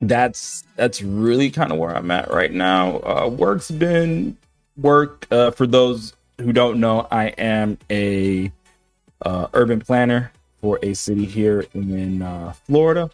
that's 0.00 0.64
that's 0.76 1.02
really 1.02 1.50
kind 1.50 1.72
of 1.72 1.78
where 1.78 1.96
I'm 1.96 2.10
at 2.10 2.30
right 2.30 2.52
now. 2.52 2.98
Uh 3.00 3.28
work's 3.28 3.70
been 3.70 4.36
work 4.76 5.26
uh 5.30 5.50
for 5.50 5.66
those 5.66 6.14
who 6.40 6.52
don't 6.52 6.78
know, 6.78 7.08
I 7.10 7.26
am 7.28 7.78
a 7.90 8.52
uh 9.22 9.48
urban 9.54 9.80
planner 9.80 10.30
for 10.60 10.78
a 10.82 10.94
city 10.94 11.24
here 11.24 11.64
in 11.74 12.22
uh 12.22 12.52
Florida. 12.66 13.10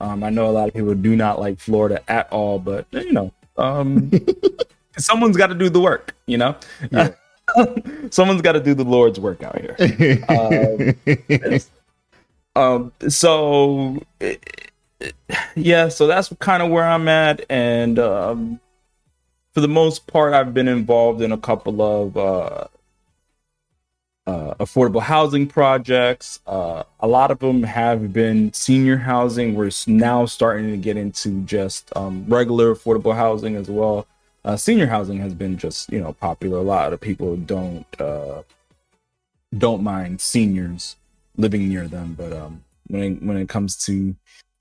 Um, 0.00 0.24
I 0.24 0.30
know 0.30 0.48
a 0.48 0.52
lot 0.52 0.66
of 0.68 0.74
people 0.74 0.94
do 0.94 1.14
not 1.14 1.38
like 1.38 1.58
Florida 1.58 2.02
at 2.08 2.32
all, 2.32 2.58
but 2.58 2.86
you 2.90 3.12
know, 3.12 3.32
um, 3.58 4.10
someone's 5.00 5.36
got 5.36 5.48
to 5.48 5.54
do 5.54 5.68
the 5.68 5.80
work. 5.80 6.14
You 6.26 6.38
know, 6.38 6.56
Yeah. 6.90 7.10
someone's 8.10 8.42
got 8.42 8.52
to 8.52 8.60
do 8.60 8.74
the 8.74 8.84
Lord's 8.84 9.18
work 9.18 9.42
out 9.42 9.58
here. 9.60 10.24
Um, 12.56 12.92
so 13.08 14.02
eh, 14.20 14.34
eh, 15.00 15.10
yeah, 15.54 15.88
so 15.88 16.08
that's 16.08 16.32
kind 16.40 16.64
of 16.64 16.70
where 16.70 16.84
I'm 16.84 17.06
at, 17.06 17.46
and 17.48 17.96
um, 18.00 18.60
for 19.54 19.60
for 19.60 19.66
the 19.66 19.68
most 19.68 20.06
part, 20.06 20.32
I've 20.32 20.54
been 20.54 20.68
involved 20.68 21.20
in 21.22 21.32
a 21.32 21.38
couple 21.38 21.82
of 21.82 22.16
uh, 22.16 22.66
uh, 24.26 24.54
affordable 24.54 25.02
housing 25.02 25.46
projects. 25.46 26.40
Uh, 26.46 26.84
a 27.00 27.06
lot 27.06 27.30
of 27.30 27.38
them 27.40 27.62
have 27.62 28.12
been 28.12 28.52
senior 28.52 28.96
housing. 28.96 29.54
We're 29.54 29.70
now 29.86 30.24
starting 30.24 30.70
to 30.70 30.76
get 30.78 30.96
into 30.96 31.42
just 31.42 31.94
um, 31.96 32.24
regular 32.26 32.74
affordable 32.74 33.14
housing 33.14 33.54
as 33.54 33.68
well. 33.68 34.06
Uh, 34.44 34.56
senior 34.56 34.86
housing 34.86 35.18
has 35.18 35.34
been 35.34 35.58
just 35.58 35.92
you 35.92 36.00
know 36.00 36.12
popular. 36.14 36.58
A 36.58 36.62
lot 36.62 36.92
of 36.92 37.00
people 37.00 37.36
don't 37.36 37.86
uh, 38.00 38.42
don't 39.56 39.82
mind 39.82 40.20
seniors 40.20 40.96
living 41.36 41.68
near 41.68 41.86
them, 41.88 42.14
but 42.16 42.32
um, 42.32 42.62
when 42.88 43.02
it, 43.02 43.22
when 43.22 43.36
it 43.36 43.48
comes 43.48 43.76
to 43.84 44.14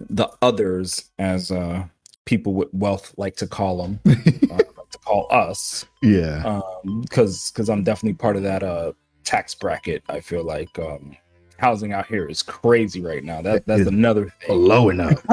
the 0.09 0.27
others, 0.41 1.09
as 1.19 1.51
uh, 1.51 1.84
people 2.25 2.53
with 2.53 2.73
wealth 2.73 3.13
like 3.17 3.36
to 3.38 3.47
call 3.47 3.82
them, 3.84 3.99
uh, 4.07 4.55
like 4.55 4.89
to 4.91 4.97
call 4.99 5.27
us, 5.32 5.86
Yeah. 6.01 6.61
because 7.01 7.51
because 7.51 7.69
I'm 7.69 7.84
definitely 7.84 8.15
part 8.15 8.36
of 8.36 8.43
that 8.43 8.63
uh 8.63 8.93
tax 9.23 9.53
bracket. 9.55 10.03
I 10.09 10.19
feel 10.19 10.43
like 10.43 10.77
um, 10.80 11.15
housing 11.57 11.93
out 11.93 12.07
here 12.07 12.25
is 12.25 12.41
crazy 12.41 13.01
right 13.01 13.23
now. 13.23 13.41
That 13.41 13.65
that's 13.65 13.82
Is 13.82 13.88
another 13.88 14.34
thing 14.45 14.57
Low 14.59 14.89
enough. 14.89 15.23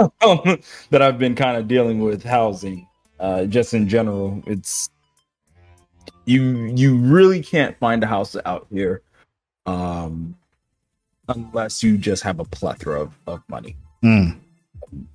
that 0.90 1.02
I've 1.02 1.18
been 1.18 1.34
kind 1.34 1.56
of 1.56 1.66
dealing 1.66 2.00
with 2.00 2.22
housing. 2.22 2.86
Uh, 3.18 3.44
just 3.46 3.74
in 3.74 3.88
general, 3.88 4.42
it's 4.46 4.90
you 6.26 6.42
you 6.74 6.96
really 6.96 7.42
can't 7.42 7.76
find 7.78 8.02
a 8.04 8.06
house 8.06 8.36
out 8.44 8.66
here, 8.70 9.02
um, 9.66 10.36
unless 11.28 11.82
you 11.82 11.96
just 11.98 12.22
have 12.22 12.40
a 12.40 12.44
plethora 12.44 13.00
of, 13.02 13.18
of 13.26 13.42
money 13.48 13.76
Mm. 14.04 14.36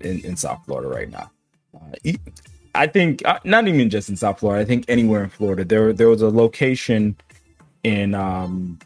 in, 0.02 0.20
in 0.22 0.36
South 0.36 0.66
Florida 0.66 0.90
right 0.90 1.10
now. 1.10 1.32
Uh, 1.76 2.12
I 2.76 2.88
think 2.88 3.26
uh, 3.26 3.40
not 3.44 3.68
even 3.68 3.90
just 3.90 4.10
in 4.10 4.16
South 4.18 4.40
Florida. 4.40 4.62
I 4.62 4.66
think 4.66 4.86
anywhere 4.88 5.24
in 5.24 5.30
Florida. 5.30 5.64
There 5.64 5.94
there 5.94 6.10
was 6.10 6.22
a 6.22 6.30
location 6.30 7.16
in 7.84 8.16
um, 8.16 8.80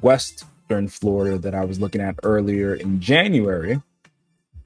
Western 0.00 0.88
Florida 0.88 1.38
that 1.38 1.54
I 1.54 1.64
was 1.64 1.80
looking 1.80 2.00
at 2.00 2.16
earlier 2.22 2.74
in 2.74 3.00
January 3.00 3.80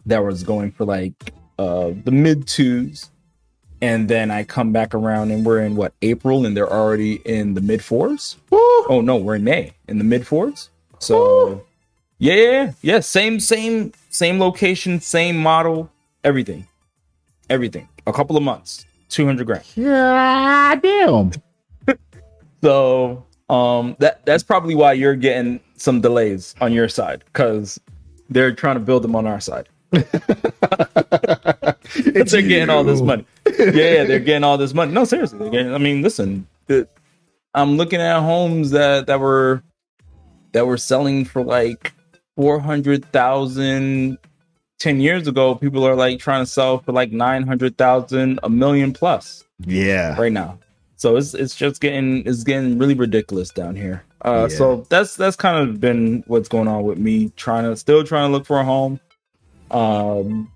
that 0.07 0.23
was 0.23 0.43
going 0.43 0.71
for 0.73 0.85
like 0.85 1.15
uh, 1.59 1.93
the 2.05 2.11
mid 2.11 2.47
twos, 2.47 3.11
and 3.85 4.09
then 4.09 4.31
I 4.31 4.45
come 4.45 4.73
back 4.73 4.95
around 4.95 5.31
and 5.31 5.45
we're 5.45 5.61
in 5.61 5.77
what 5.77 5.93
April 6.01 6.47
and 6.47 6.57
they're 6.57 6.73
already 6.73 7.17
in 7.27 7.53
the 7.53 7.61
mid 7.61 7.85
fours. 7.85 8.39
Oh 8.51 9.03
no, 9.05 9.17
we're 9.17 9.35
in 9.35 9.45
May 9.45 9.75
in 9.89 9.99
the 9.99 10.05
mid 10.05 10.27
fours. 10.27 10.71
So 11.01 11.63
yeah, 12.19 12.35
yeah, 12.35 12.43
yeah, 12.43 12.73
yeah, 12.81 13.01
same, 13.01 13.39
same, 13.41 13.93
same 14.09 14.41
location, 14.41 15.01
same 15.01 15.37
model, 15.37 15.91
everything, 16.23 16.67
everything. 17.51 17.87
A 18.07 18.13
couple 18.13 18.39
of 18.39 18.43
months, 18.43 18.87
two 19.11 19.27
hundred 19.27 19.47
grand. 19.47 19.65
Yeah, 19.77 20.75
damn. 20.77 21.33
So 22.63 23.27
um, 23.51 23.95
that 23.99 24.25
that's 24.25 24.43
probably 24.43 24.75
why 24.75 24.95
you're 24.95 25.17
getting 25.17 25.61
some 25.77 26.01
delays 26.01 26.55
on 26.63 26.73
your 26.73 26.89
side 26.89 27.23
because 27.27 27.79
they're 28.31 28.55
trying 28.55 28.77
to 28.77 28.81
build 28.81 29.05
them 29.05 29.15
on 29.15 29.27
our 29.27 29.41
side. 29.41 29.69
it's 29.93 30.11
they're 32.33 32.41
getting 32.41 32.71
all 32.71 32.83
this 32.83 33.03
money. 33.03 33.27
Yeah, 33.59 33.71
yeah, 33.95 34.05
they're 34.05 34.19
getting 34.21 34.45
all 34.45 34.59
this 34.59 34.75
money. 34.75 34.93
No, 34.93 35.05
seriously, 35.05 35.51
getting. 35.51 35.75
I 35.75 35.79
mean, 35.79 36.03
listen, 36.03 36.47
the, 36.67 36.89
I'm 37.55 37.77
looking 37.77 38.01
at 38.01 38.21
homes 38.21 38.71
that 38.73 39.07
that 39.07 39.21
were 39.21 39.63
that 40.53 40.67
were 40.67 40.77
selling 40.79 41.25
for 41.25 41.43
like 41.43 41.93
four 42.37 42.59
hundred 42.61 43.05
thousand. 43.13 44.19
10 44.81 45.01
years 45.01 45.27
ago 45.29 45.55
people 45.55 45.87
are 45.87 45.95
like 45.95 46.19
trying 46.19 46.43
to 46.45 46.51
sell 46.51 46.79
for 46.79 46.93
like 46.93 47.11
900,000 47.11 48.41
a 48.43 48.51
million 48.51 48.93
plus 48.93 49.45
Yeah. 49.61 50.21
right 50.21 50.33
now. 50.33 50.59
So 50.97 51.17
it's 51.17 51.33
it's 51.33 51.55
just 51.55 51.81
getting 51.81 52.27
it's 52.27 52.43
getting 52.43 52.77
really 52.77 52.95
ridiculous 52.95 53.51
down 53.51 53.77
here. 53.77 54.03
Uh, 54.25 54.49
Yeah. 54.51 54.57
So 54.59 54.87
that's 54.91 55.17
that's 55.17 55.37
kind 55.37 55.57
of 55.57 55.81
been 55.81 56.25
what's 56.27 56.49
going 56.49 56.69
on 56.69 56.83
with 56.83 56.99
me 56.99 57.31
trying 57.37 57.65
to 57.65 57.77
still 57.77 58.05
trying 58.05 58.29
to 58.29 58.33
look 58.33 58.45
for 58.47 58.59
a 58.59 58.65
home, 58.65 59.01
um, 59.71 60.51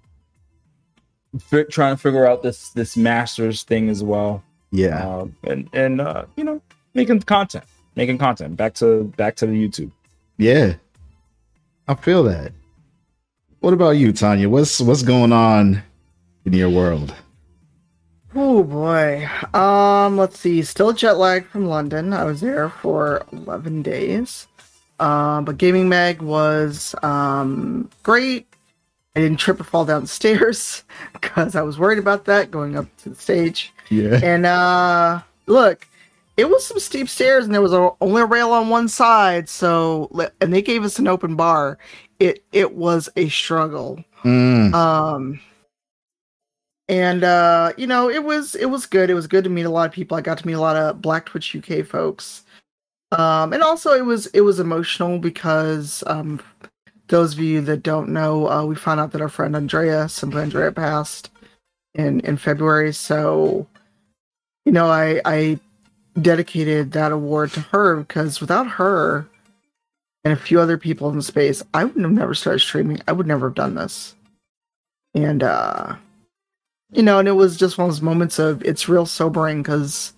fi- 1.39 1.65
trying 1.65 1.97
to 1.97 2.01
figure 2.01 2.27
out 2.27 2.43
this 2.43 2.71
this 2.71 2.97
masters 2.97 3.63
thing 3.63 3.89
as 3.89 4.03
well, 4.03 4.43
Yeah. 4.71 5.07
um, 5.07 5.37
and 5.45 5.69
and 5.73 6.01
uh, 6.01 6.25
you 6.37 6.45
know 6.45 6.61
making 6.95 7.21
content, 7.21 7.65
making 7.97 8.19
content 8.19 8.57
back 8.57 8.75
to 8.75 9.05
back 9.17 9.37
to 9.37 9.47
the 9.47 9.53
YouTube. 9.69 9.91
Yeah. 10.37 10.75
I 11.87 11.95
feel 11.95 12.23
that. 12.25 12.53
What 13.61 13.73
about 13.73 13.91
you, 13.93 14.13
Tanya? 14.13 14.49
What's 14.49 14.81
what's 14.81 15.03
going 15.03 15.33
on 15.33 15.83
in 16.45 16.53
your 16.53 16.71
world? 16.71 17.15
Oh 18.35 18.63
boy. 18.63 19.29
Um, 19.55 20.17
let's 20.19 20.39
see. 20.39 20.63
Still 20.63 20.93
jet 20.93 21.17
lagged 21.17 21.47
from 21.47 21.67
London. 21.67 22.13
I 22.13 22.25
was 22.25 22.41
there 22.41 22.69
for 22.69 23.25
11 23.33 23.83
days. 23.83 24.47
Um, 25.01 25.45
but 25.45 25.57
Gaming 25.59 25.89
Mag 25.89 26.21
was 26.21 26.95
um 27.03 27.89
great. 28.03 28.47
I 29.19 29.23
didn't 29.23 29.39
trip 29.39 29.61
or 29.61 29.65
fall 29.65 29.85
down 29.85 30.03
the 30.03 30.07
stairs 30.07 30.85
because 31.13 31.57
I 31.57 31.63
was 31.63 31.77
worried 31.77 31.99
about 31.99 32.27
that 32.27 32.53
going 32.53 32.77
up 32.77 32.87
to 32.99 33.09
the 33.09 33.17
stage. 33.17 33.73
Yeah. 33.91 34.21
And 34.23 34.47
uh 34.47 35.23
look, 35.47 35.89
it 36.37 36.49
was 36.49 36.65
some 36.65 36.79
steep 36.79 37.09
stairs 37.09 37.45
and 37.45 37.53
there 37.53 37.61
was 37.61 37.73
a, 37.73 37.91
only 38.01 38.23
a 38.23 38.27
rail 38.27 38.53
on 38.53 38.69
one 38.69 38.87
side, 38.87 39.49
so 39.49 40.09
and 40.41 40.55
they 40.55 40.63
gave 40.63 40.85
us 40.85 41.01
an 41.01 41.09
open 41.09 41.35
bar. 41.35 41.79
It 42.21 42.45
it 42.53 42.75
was 42.75 43.09
a 43.17 43.29
struggle. 43.29 44.05
Mm. 44.23 44.73
Um 44.73 45.41
and 46.89 47.25
uh 47.25 47.73
you 47.77 47.89
know, 47.89 48.09
it 48.09 48.23
was 48.23 48.55
it 48.55 48.67
was 48.67 48.87
good. 48.87 49.11
It 49.11 49.15
was 49.15 49.27
good 49.27 49.43
to 49.43 49.51
meet 49.51 49.67
a 49.67 49.71
lot 49.71 49.89
of 49.89 49.93
people. 49.93 50.17
I 50.17 50.21
got 50.21 50.39
to 50.39 50.47
meet 50.47 50.53
a 50.53 50.61
lot 50.61 50.77
of 50.77 51.03
Black 51.03 51.27
Twitch 51.27 51.57
UK 51.57 51.85
folks. 51.85 52.45
Um 53.11 53.53
and 53.53 53.65
also 53.65 53.95
it 53.95 54.05
was 54.05 54.27
it 54.27 54.43
was 54.43 54.61
emotional 54.61 55.19
because 55.19 56.05
um 56.07 56.41
those 57.09 57.35
of 57.35 57.41
you 57.41 57.61
that 57.63 57.83
don't 57.83 58.11
know, 58.11 58.49
uh 58.49 58.65
we 58.65 58.75
found 58.75 59.01
out 59.01 59.13
that 59.13 59.21
our 59.23 59.29
friend 59.29 59.57
Andrea, 59.57 60.09
simply 60.09 60.43
Andrea 60.43 60.73
passed 60.73 61.31
in 61.95 62.21
in 62.21 62.37
February, 62.37 62.93
so 62.93 63.67
you 64.65 64.73
know, 64.73 64.89
I 64.89 65.21
I 65.25 65.61
dedicated 66.21 66.93
that 66.93 67.13
award 67.13 67.53
to 67.53 67.61
her 67.61 67.97
because 67.97 68.41
without 68.41 68.67
her 68.67 69.27
and 70.25 70.33
a 70.33 70.37
few 70.37 70.61
other 70.61 70.77
people 70.77 71.09
in 71.11 71.17
the 71.17 71.23
space, 71.23 71.63
I 71.75 71.85
would 71.85 72.03
have 72.03 72.11
never 72.11 72.35
started 72.35 72.59
streaming. 72.61 73.01
I 73.07 73.13
would 73.13 73.27
never 73.27 73.49
have 73.49 73.55
done 73.55 73.75
this. 73.75 74.15
And 75.15 75.43
uh 75.43 75.97
you 76.93 77.03
know, 77.03 77.19
and 77.19 77.29
it 77.29 77.33
was 77.33 77.57
just 77.57 77.77
one 77.79 77.89
of 77.89 77.95
those 77.95 78.03
moments 78.03 78.39
of 78.39 78.63
it's 78.65 78.89
real 78.89 79.07
sobering 79.07 79.63
because 79.63 80.13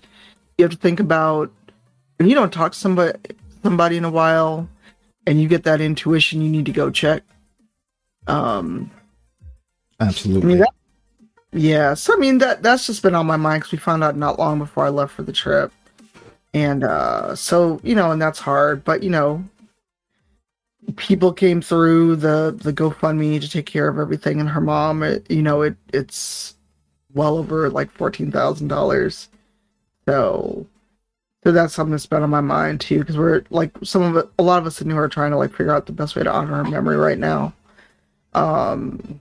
you 0.57 0.64
have 0.64 0.72
to 0.72 0.78
think 0.78 1.01
about 1.01 1.51
if 2.18 2.26
you 2.26 2.34
don't 2.34 2.53
talk 2.53 2.72
to 2.72 2.78
somebody 2.78 3.18
somebody 3.62 3.97
in 3.97 4.05
a 4.05 4.11
while 4.11 4.68
and 5.31 5.41
you 5.41 5.47
get 5.47 5.62
that 5.62 5.81
intuition 5.81 6.43
you 6.43 6.51
need 6.51 6.66
to 6.66 6.72
go 6.72 6.91
check. 6.91 7.22
Um 8.26 8.91
I 10.01 10.07
Absolutely. 10.07 10.49
mean, 10.49 10.59
that, 10.59 10.74
yeah. 11.53 11.95
So 11.95 12.12
I 12.14 12.16
mean 12.16 12.39
that 12.39 12.64
that's 12.64 12.85
just 12.87 13.01
been 13.03 13.14
on 13.14 13.26
my 13.26 13.37
mind 13.37 13.61
because 13.61 13.70
we 13.72 13.78
found 13.78 14.03
out 14.03 14.16
not 14.16 14.41
long 14.41 14.59
before 14.59 14.84
I 14.84 14.88
left 14.88 15.14
for 15.14 15.22
the 15.22 15.33
trip, 15.33 15.72
and 16.53 16.83
uh 16.83 17.37
so 17.37 17.80
you 17.84 17.95
know, 17.95 18.11
and 18.11 18.21
that's 18.21 18.41
hard. 18.41 18.83
But 18.83 19.05
you 19.05 19.11
know, 19.11 19.45
people 20.96 21.33
came 21.33 21.63
through 21.63 22.17
the 22.17 22.59
the 22.61 22.72
GoFundMe 22.72 23.41
to 23.41 23.49
take 23.49 23.67
care 23.67 23.88
of 23.88 23.99
everything, 23.99 24.41
and 24.41 24.49
her 24.49 24.61
mom, 24.61 25.05
it, 25.05 25.30
you 25.30 25.42
know, 25.42 25.63
it 25.63 25.76
it's 25.92 26.57
well 27.14 27.38
over 27.38 27.71
like 27.71 27.91
fourteen 27.92 28.33
thousand 28.33 28.67
dollars. 28.67 29.29
So. 30.09 30.67
So 31.42 31.53
that's 31.53 31.72
something 31.75 31.92
that's 31.92 32.07
been 32.07 32.22
on 32.22 32.30
my 32.30 32.42
mind 32.42 32.80
too, 32.83 32.99
because 32.99 33.17
we're 33.17 33.45
like 33.50 33.71
some 33.83 34.03
of 34.03 34.17
it, 34.17 34.29
a 34.38 34.42
lot 34.42 34.58
of 34.58 34.67
us 34.67 34.80
in 34.83 34.91
here 34.91 35.03
are 35.03 35.08
trying 35.08 35.30
to 35.30 35.38
like 35.38 35.50
figure 35.50 35.75
out 35.75 35.87
the 35.87 35.92
best 35.92 36.14
way 36.14 36.22
to 36.22 36.30
honor 36.30 36.57
her 36.57 36.64
memory 36.64 36.96
right 36.96 37.18
now. 37.18 37.54
Um, 38.34 39.18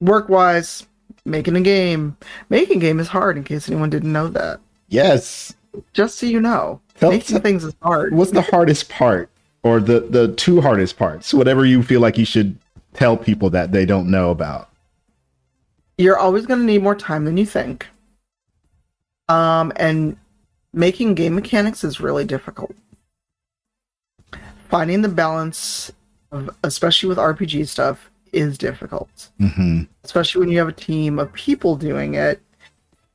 work 0.00 0.28
wise, 0.28 0.86
making 1.26 1.54
a 1.56 1.60
game. 1.60 2.16
Making 2.48 2.78
a 2.78 2.80
game 2.80 2.98
is 3.00 3.08
hard 3.08 3.36
in 3.36 3.44
case 3.44 3.68
anyone 3.68 3.90
didn't 3.90 4.12
know 4.12 4.28
that. 4.28 4.60
yes. 4.88 5.54
Just 5.92 6.18
so 6.18 6.26
you 6.26 6.40
know. 6.40 6.80
Tell- 6.94 7.10
making 7.10 7.40
things 7.40 7.64
is 7.64 7.74
hard. 7.82 8.14
What's 8.14 8.30
the 8.30 8.42
hardest 8.42 8.88
part 8.88 9.28
or 9.64 9.80
the 9.80 10.00
the 10.00 10.28
two 10.34 10.60
hardest 10.60 10.96
parts? 10.96 11.34
Whatever 11.34 11.66
you 11.66 11.82
feel 11.82 12.00
like 12.00 12.16
you 12.16 12.24
should 12.24 12.56
tell 12.92 13.16
people 13.16 13.50
that 13.50 13.72
they 13.72 13.84
don't 13.84 14.08
know 14.08 14.30
about. 14.30 14.70
You're 15.98 16.16
always 16.16 16.46
gonna 16.46 16.62
need 16.62 16.82
more 16.82 16.94
time 16.94 17.24
than 17.24 17.36
you 17.36 17.44
think. 17.44 17.88
Um 19.28 19.72
and 19.76 20.16
making 20.74 21.14
game 21.14 21.34
mechanics 21.34 21.84
is 21.84 22.00
really 22.00 22.24
difficult. 22.24 22.74
Finding 24.68 25.02
the 25.02 25.08
balance 25.08 25.92
of 26.32 26.50
especially 26.64 27.08
with 27.08 27.18
RPG 27.18 27.68
stuff 27.68 28.10
is 28.32 28.58
difficult. 28.58 29.30
Mm-hmm. 29.40 29.82
especially 30.02 30.40
when 30.40 30.50
you 30.50 30.58
have 30.58 30.68
a 30.68 30.72
team 30.72 31.18
of 31.18 31.32
people 31.32 31.76
doing 31.76 32.14
it 32.14 32.40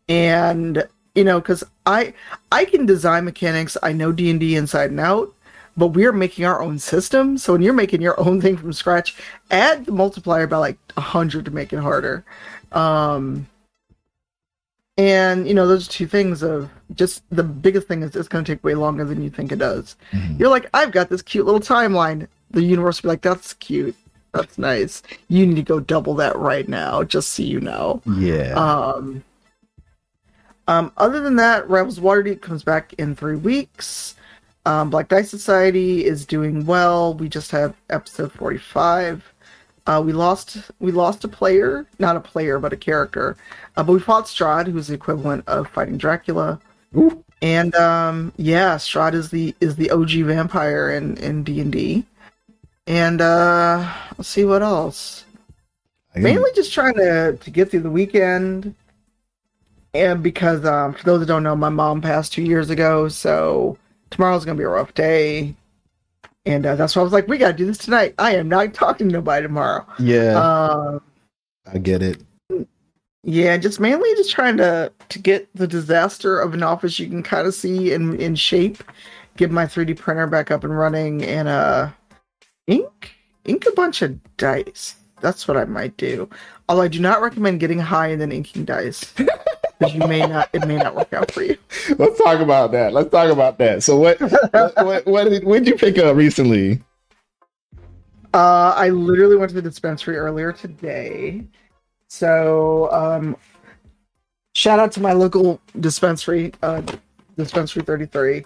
and 0.08 0.88
you 1.14 1.24
know 1.24 1.40
because 1.40 1.64
i 1.86 2.14
i 2.52 2.66
can 2.66 2.86
design 2.86 3.26
mechanics 3.26 3.78
i 3.84 3.92
know 3.92 4.12
d&d 4.12 4.56
inside 4.56 4.90
and 4.92 5.00
out 5.00 5.34
but 5.78 5.88
we're 5.88 6.12
making 6.12 6.46
our 6.46 6.62
own 6.62 6.80
system 6.80 7.38
so 7.38 7.54
when 7.54 7.62
you're 7.62 7.74
making 7.74 8.02
your 8.02 8.20
own 8.20 8.42
thing 8.42 8.58
from 8.58 8.74
scratch 8.74 9.16
add 9.52 9.86
the 9.86 9.92
multiplier 9.92 10.48
by 10.48 10.58
like 10.58 10.78
100 10.96 11.46
to 11.46 11.52
make 11.52 11.74
it 11.74 11.80
harder 11.80 12.24
um 12.72 13.48
And 15.00 15.48
you 15.48 15.54
know, 15.54 15.66
those 15.66 15.88
two 15.88 16.08
things 16.08 16.44
of 16.44 16.70
just 16.94 17.24
the 17.30 17.42
biggest 17.44 17.88
thing 17.88 18.04
is 18.04 18.14
it's 18.18 18.28
going 18.28 18.44
to 18.44 18.52
take 18.54 18.62
way 18.66 18.76
longer 18.76 19.06
than 19.06 19.24
you 19.24 19.30
think 19.30 19.54
it 19.54 19.60
does. 19.60 19.96
Mhm. 20.12 20.38
You're 20.38 20.50
like, 20.50 20.70
I've 20.74 20.92
got 20.92 21.08
this 21.08 21.22
cute 21.22 21.46
little 21.46 21.62
timeline. 21.62 22.28
The 22.52 22.62
universe 22.62 23.02
will 23.02 23.08
be 23.08 23.14
like, 23.14 23.22
that's 23.22 23.54
cute. 23.54 23.96
That's 24.34 24.58
nice. 24.58 25.02
You 25.30 25.48
need 25.48 25.56
to 25.56 25.62
go 25.62 25.80
double 25.80 26.16
that 26.16 26.36
right 26.36 26.68
now, 26.68 27.04
just 27.04 27.30
so 27.30 27.44
you 27.44 27.62
know. 27.62 28.02
Yeah. 28.18 28.54
Um, 28.56 29.24
um, 30.68 30.92
other 30.98 31.22
than 31.22 31.38
that, 31.38 31.68
Rebels 31.70 32.00
Waterdeep 32.00 32.42
comes 32.42 32.64
back 32.64 32.94
in 32.98 33.16
three 33.16 33.38
weeks. 33.38 34.16
Um, 34.66 34.90
Black 34.90 35.08
Dice 35.08 35.30
Society 35.30 36.04
is 36.06 36.26
doing 36.26 36.66
well. 36.66 37.14
We 37.14 37.30
just 37.30 37.52
have 37.52 37.74
episode 37.90 38.34
forty-five. 38.34 39.24
Uh, 39.90 40.00
we 40.00 40.14
lost 40.14 40.58
we 40.80 40.92
lost 40.92 41.24
a 41.24 41.28
player, 41.28 41.86
not 41.98 42.16
a 42.16 42.20
player, 42.20 42.60
but 42.60 42.74
a 42.74 42.78
character. 42.78 43.36
Uh, 43.76 43.84
but 43.84 43.94
we 43.94 44.00
fought 44.00 44.26
Strahd, 44.26 44.68
who's 44.68 44.88
the 44.88 44.94
equivalent 44.94 45.44
of 45.48 45.68
fighting 45.70 45.98
Dracula. 45.98 46.60
Ooh. 46.96 47.24
And 47.42 47.74
um, 47.76 48.32
yeah, 48.38 48.76
Strahd 48.76 49.14
is 49.14 49.32
the 49.32 49.56
is 49.60 49.76
the 49.76 49.90
OG 49.90 50.12
vampire 50.26 50.92
in 50.92 51.18
in 51.18 51.44
D 51.44 51.60
and 51.60 51.72
D. 51.72 52.06
And 52.86 53.22
uh, 53.22 53.92
let's 54.18 54.30
see 54.30 54.46
what 54.46 54.62
else 54.62 55.26
mainly 56.16 56.52
just 56.56 56.74
trying 56.74 56.96
to 56.96 57.38
to 57.38 57.52
get 57.52 57.70
through 57.70 57.82
the 57.82 57.90
weekend 57.90 58.74
and 59.94 60.22
because 60.24 60.66
um 60.66 60.94
for 60.94 61.04
those 61.04 61.20
that 61.20 61.26
don't 61.28 61.44
know 61.44 61.56
my 61.56 61.70
mom 61.70 62.02
passed 62.02 62.34
two 62.34 62.42
years 62.42 62.70
ago 62.70 63.08
so 63.08 63.78
tomorrow's 64.10 64.46
gonna 64.46 64.58
be 64.58 64.64
a 64.64 64.70
rough 64.70 64.94
day 64.94 65.54
and 66.46 66.66
uh, 66.66 66.76
that's 66.76 66.96
why 66.96 67.02
i 67.02 67.04
was 67.04 67.14
like 67.14 67.28
we 67.28 67.38
gotta 67.38 67.54
do 67.58 67.66
this 67.66 67.78
tonight. 67.78 68.16
I 68.18 68.36
am 68.36 68.48
not 68.50 68.74
talking 68.74 69.08
to 69.10 69.14
nobody 69.14 69.44
tomorrow. 69.44 69.86
Yeah, 70.00 70.34
um 70.40 71.02
I 71.72 71.78
get 71.78 72.02
it. 72.02 72.22
yeah 73.24 73.58
just 73.58 73.80
mainly 73.80 74.10
just 74.16 74.32
trying 74.32 74.58
to 74.58 74.92
to 75.10 75.20
get 75.20 75.48
the 75.56 75.68
disaster 75.68 76.40
of 76.40 76.54
an 76.54 76.64
office 76.64 76.98
you 77.00 77.08
can 77.08 77.22
kind 77.24 77.46
of 77.48 77.54
see 77.54 77.92
in 77.94 78.20
in 78.20 78.36
shape 78.36 78.84
get 79.38 79.52
my 79.52 79.66
3d 79.66 79.98
printer 79.98 80.28
back 80.28 80.52
up 80.52 80.64
and 80.64 80.78
running 80.78 81.24
and 81.24 81.48
uh 81.48 81.90
ink 82.68 83.14
ink 83.46 83.66
a 83.68 83.72
bunch 83.74 84.02
of 84.02 84.20
dice. 84.38 84.96
That's 85.22 85.48
what 85.48 85.58
i 85.58 85.66
might 85.66 85.96
do. 85.98 86.30
Although 86.70 86.84
i 86.84 86.88
do 86.88 87.00
not 87.00 87.22
recommend 87.22 87.60
getting 87.60 87.80
high 87.80 88.08
and 88.08 88.22
then 88.22 88.32
inking 88.32 88.66
dice 88.66 89.14
because 89.80 89.96
you 89.96 90.06
may 90.08 90.20
not 90.20 90.50
it 90.54 90.68
may 90.68 90.78
not 90.78 90.96
work 90.96 91.12
out 91.14 91.32
for 91.32 91.42
you 91.42 91.58
Let's 91.98 92.18
talk 92.18 92.40
about 92.40 92.72
that. 92.74 92.94
Let's 92.94 93.10
talk 93.10 93.32
about 93.32 93.58
that. 93.58 93.84
So 93.84 93.98
what 93.98 94.20
what 94.22 95.06
what, 95.06 95.44
what 95.44 95.64
did 95.64 95.68
you 95.68 95.76
pick 95.76 95.98
up 95.98 96.16
recently? 96.16 96.82
Uh, 98.34 98.74
I 98.76 98.90
literally 98.90 99.38
went 99.38 99.50
to 99.50 99.56
the 99.56 99.62
dispensary 99.62 100.18
earlier 100.18 100.52
today. 100.52 101.44
So, 102.08 102.92
um, 102.92 103.36
shout 104.54 104.80
out 104.80 104.92
to 104.94 105.02
my 105.02 105.14
local 105.14 105.60
dispensary, 105.80 106.54
uh, 106.62 106.82
dispensary 107.38 107.82
33. 107.82 108.46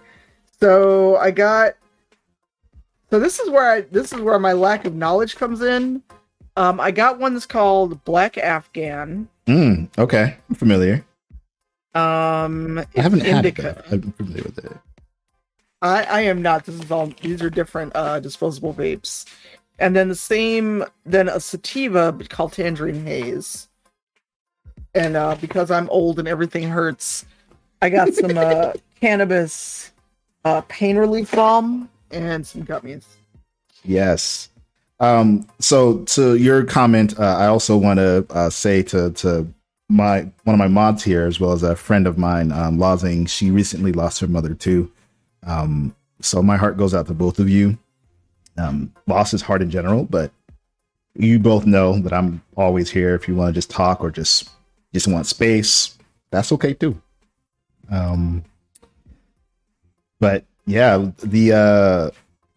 So 0.59 1.17
I 1.17 1.31
got, 1.31 1.73
so 3.09 3.19
this 3.19 3.39
is 3.39 3.49
where 3.49 3.69
I, 3.69 3.81
this 3.81 4.13
is 4.13 4.21
where 4.21 4.39
my 4.39 4.53
lack 4.53 4.85
of 4.85 4.95
knowledge 4.95 5.35
comes 5.35 5.61
in. 5.61 6.01
Um, 6.55 6.79
I 6.79 6.91
got 6.91 7.19
one 7.19 7.33
that's 7.33 7.45
called 7.45 8.01
Black 8.05 8.37
Afghan. 8.37 9.27
Mm, 9.47 9.89
okay, 9.97 10.37
I'm 10.49 10.55
familiar. 10.55 11.03
Um, 11.95 12.79
I 12.79 13.01
haven't 13.01 13.19
it's 13.19 13.29
had 13.29 13.45
indica. 13.45 13.69
it. 13.69 13.75
Though. 13.75 13.95
I'm 13.95 14.11
familiar 14.13 14.43
with 14.43 14.65
it. 14.65 14.77
I, 15.81 16.03
I 16.03 16.21
am 16.21 16.41
not. 16.41 16.65
This 16.65 16.75
is 16.75 16.89
all. 16.89 17.07
These 17.21 17.41
are 17.41 17.49
different 17.49 17.91
uh, 17.95 18.19
disposable 18.19 18.73
vapes, 18.73 19.25
and 19.79 19.95
then 19.95 20.09
the 20.09 20.15
same. 20.15 20.83
Then 21.05 21.27
a 21.27 21.39
sativa 21.39 22.17
called 22.29 22.53
Tangerine 22.53 23.05
Haze. 23.05 23.67
And 24.95 25.15
uh, 25.15 25.35
because 25.41 25.71
I'm 25.71 25.89
old 25.89 26.19
and 26.19 26.27
everything 26.27 26.69
hurts, 26.69 27.25
I 27.81 27.89
got 27.89 28.13
some 28.13 28.37
uh, 28.37 28.73
cannabis 29.01 29.91
uh, 30.45 30.61
pain 30.67 30.97
relief 30.97 31.31
balm 31.31 31.89
and 32.11 32.45
some 32.45 32.63
gummies. 32.63 33.05
Yes. 33.83 34.49
Um, 34.99 35.47
so 35.59 35.99
to 35.99 36.35
your 36.35 36.63
comment, 36.63 37.19
uh, 37.19 37.35
I 37.37 37.47
also 37.47 37.75
want 37.75 37.97
to 37.97 38.25
uh, 38.29 38.49
say 38.49 38.83
to 38.83 39.11
to 39.11 39.47
my 39.93 40.21
one 40.43 40.55
of 40.55 40.57
my 40.59 40.67
mods 40.67 41.03
here, 41.03 41.25
as 41.27 41.39
well 41.39 41.51
as 41.51 41.63
a 41.63 41.75
friend 41.75 42.07
of 42.07 42.17
mine, 42.17 42.51
um, 42.51 42.77
Lozing. 42.79 43.27
She 43.27 43.51
recently 43.51 43.93
lost 43.93 44.19
her 44.19 44.27
mother 44.27 44.53
too. 44.53 44.91
Um, 45.45 45.95
so 46.19 46.41
my 46.41 46.57
heart 46.57 46.77
goes 46.77 46.93
out 46.93 47.07
to 47.07 47.13
both 47.13 47.39
of 47.39 47.49
you. 47.49 47.77
Um, 48.57 48.93
loss 49.07 49.33
is 49.33 49.41
hard 49.41 49.61
in 49.61 49.69
general, 49.69 50.05
but 50.05 50.31
you 51.15 51.37
both 51.37 51.65
know 51.65 51.99
that 51.99 52.13
I'm 52.13 52.41
always 52.57 52.89
here 52.89 53.13
if 53.13 53.27
you 53.27 53.35
want 53.35 53.53
to 53.53 53.53
just 53.53 53.69
talk 53.69 54.01
or 54.01 54.09
just 54.09 54.49
just 54.93 55.07
want 55.07 55.27
space. 55.27 55.97
That's 56.31 56.51
okay 56.53 56.73
too. 56.73 56.99
Um, 57.91 58.43
but 60.19 60.45
yeah, 60.65 61.09
the 61.19 61.53
uh, 61.53 62.11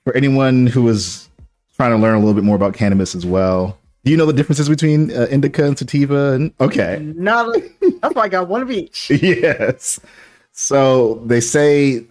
for 0.05 0.17
anyone 0.17 0.67
who 0.67 0.89
is 0.89 1.29
trying 1.77 1.91
to 1.91 1.99
learn 1.99 2.15
a 2.15 2.19
little 2.19 2.35
bit 2.35 2.45
more 2.45 2.57
about 2.57 2.75
cannabis 2.75 3.15
as 3.15 3.27
well. 3.27 3.79
Do 4.07 4.13
you 4.13 4.17
know 4.17 4.27
the 4.27 4.33
differences 4.33 4.69
between 4.69 5.11
uh, 5.11 5.27
indica 5.33 5.65
and 5.67 5.77
sativa? 5.77 6.35
And 6.35 6.55
okay, 6.61 7.03
Not. 7.17 7.57
That's 8.01 8.15
why 8.15 8.23
I 8.23 8.29
got 8.29 8.47
one 8.47 8.63
of 8.63 8.71
each. 8.71 9.11
yes. 9.21 9.99
So 10.53 11.17
they 11.27 11.41
say, 11.41 12.05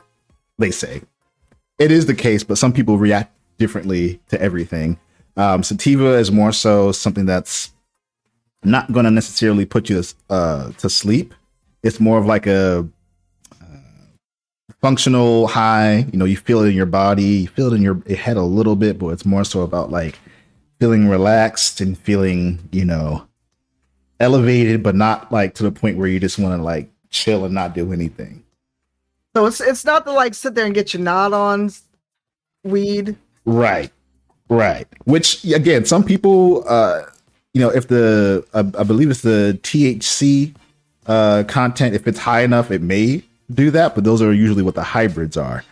they 0.57 0.71
say, 0.71 1.03
it 1.79 1.93
is 1.93 2.05
the 2.05 2.13
case, 2.13 2.43
but 2.43 2.57
some 2.57 2.73
people 2.73 2.97
react 2.97 3.33
differently 3.57 4.19
to 4.27 4.41
everything. 4.41 4.99
Um, 5.37 5.63
sativa 5.63 6.15
is 6.15 6.33
more 6.33 6.51
so 6.51 6.91
something 6.91 7.25
that's 7.25 7.71
not 8.65 8.91
going 8.91 9.05
to 9.05 9.11
necessarily 9.11 9.65
put 9.65 9.89
you 9.89 10.03
uh, 10.29 10.73
to 10.73 10.89
sleep. 10.89 11.33
It's 11.81 12.01
more 12.01 12.17
of 12.17 12.25
like 12.25 12.45
a 12.45 12.85
uh, 13.61 13.65
functional 14.81 15.47
high. 15.47 16.07
You 16.11 16.19
know, 16.19 16.25
you 16.25 16.35
feel 16.35 16.61
it 16.61 16.67
in 16.67 16.75
your 16.75 16.87
body, 16.87 17.23
you 17.23 17.47
feel 17.47 17.71
it 17.71 17.75
in 17.77 17.81
your 17.81 18.01
head 18.17 18.35
a 18.35 18.43
little 18.43 18.75
bit, 18.75 18.99
but 18.99 19.07
it's 19.11 19.25
more 19.25 19.45
so 19.45 19.61
about 19.61 19.91
like 19.91 20.19
feeling 20.79 21.07
relaxed 21.07 21.81
and 21.81 21.97
feeling, 21.97 22.67
you 22.71 22.85
know, 22.85 23.27
elevated, 24.19 24.83
but 24.83 24.95
not 24.95 25.31
like 25.31 25.53
to 25.55 25.63
the 25.63 25.71
point 25.71 25.97
where 25.97 26.07
you 26.07 26.19
just 26.19 26.39
want 26.39 26.57
to 26.57 26.63
like 26.63 26.89
chill 27.09 27.45
and 27.45 27.53
not 27.53 27.73
do 27.73 27.93
anything. 27.93 28.43
So 29.35 29.45
it's 29.45 29.59
it's 29.59 29.83
not 29.83 30.05
to 30.05 30.13
like 30.13 30.33
sit 30.33 30.55
there 30.55 30.65
and 30.65 30.73
get 30.73 30.93
your 30.93 31.03
nod 31.03 31.33
on 31.33 31.71
weed. 32.63 33.17
Right. 33.43 33.91
Right. 34.49 34.87
Which 35.05 35.43
again, 35.43 35.85
some 35.85 36.03
people 36.03 36.63
uh 36.67 37.03
you 37.53 37.61
know, 37.61 37.69
if 37.69 37.87
the 37.87 38.45
uh, 38.53 38.63
I 38.77 38.83
believe 38.83 39.09
it's 39.09 39.21
the 39.21 39.59
THC 39.63 40.55
uh 41.07 41.43
content 41.47 41.95
if 41.95 42.07
it's 42.07 42.19
high 42.19 42.41
enough 42.41 42.71
it 42.71 42.81
may 42.81 43.23
do 43.53 43.71
that, 43.71 43.93
but 43.93 44.03
those 44.03 44.21
are 44.21 44.33
usually 44.33 44.63
what 44.63 44.75
the 44.75 44.83
hybrids 44.83 45.35
are. 45.35 45.63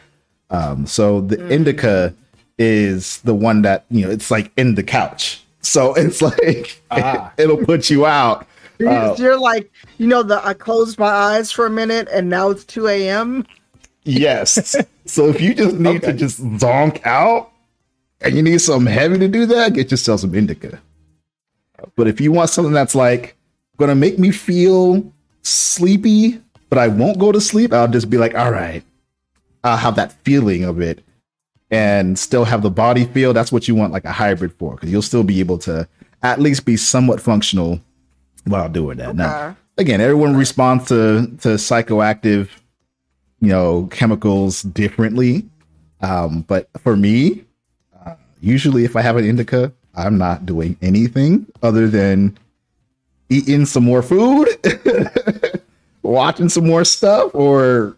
Um 0.49 0.85
so 0.85 1.21
the 1.21 1.47
indica 1.49 2.13
is 2.57 3.19
the 3.21 3.33
one 3.33 3.61
that, 3.63 3.85
you 3.89 4.05
know, 4.05 4.11
it's 4.11 4.29
like 4.31 4.51
in 4.57 4.75
the 4.75 4.83
couch. 4.83 5.43
So 5.61 5.93
it's 5.95 6.21
like 6.21 6.81
Ah. 6.91 7.31
it, 7.37 7.47
will 7.47 7.63
put 7.65 7.89
you 7.89 8.05
out. 8.05 8.47
You're, 8.79 8.89
Uh, 8.89 9.15
you're 9.17 9.39
like, 9.39 9.71
you 9.97 10.07
know, 10.07 10.23
the 10.23 10.45
I 10.45 10.53
closed 10.53 10.99
my 10.99 11.07
eyes 11.09 11.51
for 11.51 11.65
a 11.65 11.69
minute 11.69 12.07
and 12.11 12.29
now 12.29 12.49
it's 12.49 12.63
2 12.65 12.87
a.m. 12.87 13.45
Yes. 14.03 14.75
so 15.05 15.27
if 15.29 15.41
you 15.41 15.53
just 15.53 15.75
need 15.75 16.01
to 16.03 16.13
just 16.13 16.43
zonk 16.57 17.05
out 17.05 17.51
and 18.21 18.35
you 18.35 18.41
need 18.41 18.59
something 18.61 18.91
heavy 18.91 19.17
to 19.19 19.27
do 19.27 19.45
that, 19.47 19.73
get 19.73 19.91
yourself 19.91 20.21
some 20.21 20.35
indica. 20.35 20.81
But 21.95 22.07
if 22.07 22.21
you 22.21 22.31
want 22.31 22.49
something 22.49 22.73
that's 22.73 22.95
like 22.95 23.35
gonna 23.77 23.95
make 23.95 24.17
me 24.19 24.31
feel 24.31 25.11
sleepy, 25.41 26.39
but 26.69 26.79
I 26.79 26.87
won't 26.87 27.19
go 27.19 27.31
to 27.31 27.41
sleep, 27.41 27.73
I'll 27.73 27.87
just 27.87 28.09
be 28.09 28.17
like, 28.17 28.35
all 28.35 28.51
right, 28.51 28.83
I'll 29.63 29.77
have 29.77 29.95
that 29.95 30.13
feeling 30.23 30.63
of 30.63 30.79
it 30.81 31.03
and 31.73 32.19
still 32.19 32.45
have 32.45 32.61
the 32.61 32.69
body 32.69 33.05
feel. 33.05 33.33
That's 33.33 33.51
what 33.51 33.67
you 33.67 33.73
want 33.73 33.91
like 33.91 34.05
a 34.05 34.11
hybrid 34.11 34.53
for, 34.53 34.75
because 34.75 34.91
you'll 34.91 35.01
still 35.01 35.23
be 35.23 35.39
able 35.39 35.57
to 35.59 35.87
at 36.21 36.39
least 36.39 36.65
be 36.65 36.77
somewhat 36.77 37.19
functional 37.19 37.81
while 38.45 38.69
doing 38.69 38.99
that. 38.99 39.15
Now, 39.15 39.57
again, 39.79 39.99
everyone 39.99 40.37
responds 40.37 40.87
to 40.89 41.25
to 41.41 41.49
psychoactive, 41.55 42.49
you 43.41 43.49
know, 43.49 43.87
chemicals 43.91 44.61
differently. 44.61 45.49
Um, 46.01 46.41
but 46.41 46.69
for 46.79 46.95
me, 46.95 47.43
uh, 48.05 48.15
usually 48.39 48.85
if 48.85 48.95
I 48.95 49.01
have 49.01 49.17
an 49.17 49.25
indica, 49.25 49.73
I'm 49.95 50.19
not 50.19 50.45
doing 50.45 50.77
anything 50.83 51.47
other 51.63 51.87
than 51.87 52.37
eating 53.29 53.65
some 53.65 53.83
more 53.83 54.03
food, 54.03 54.47
watching 56.03 56.49
some 56.49 56.67
more 56.67 56.85
stuff, 56.85 57.33
or 57.33 57.97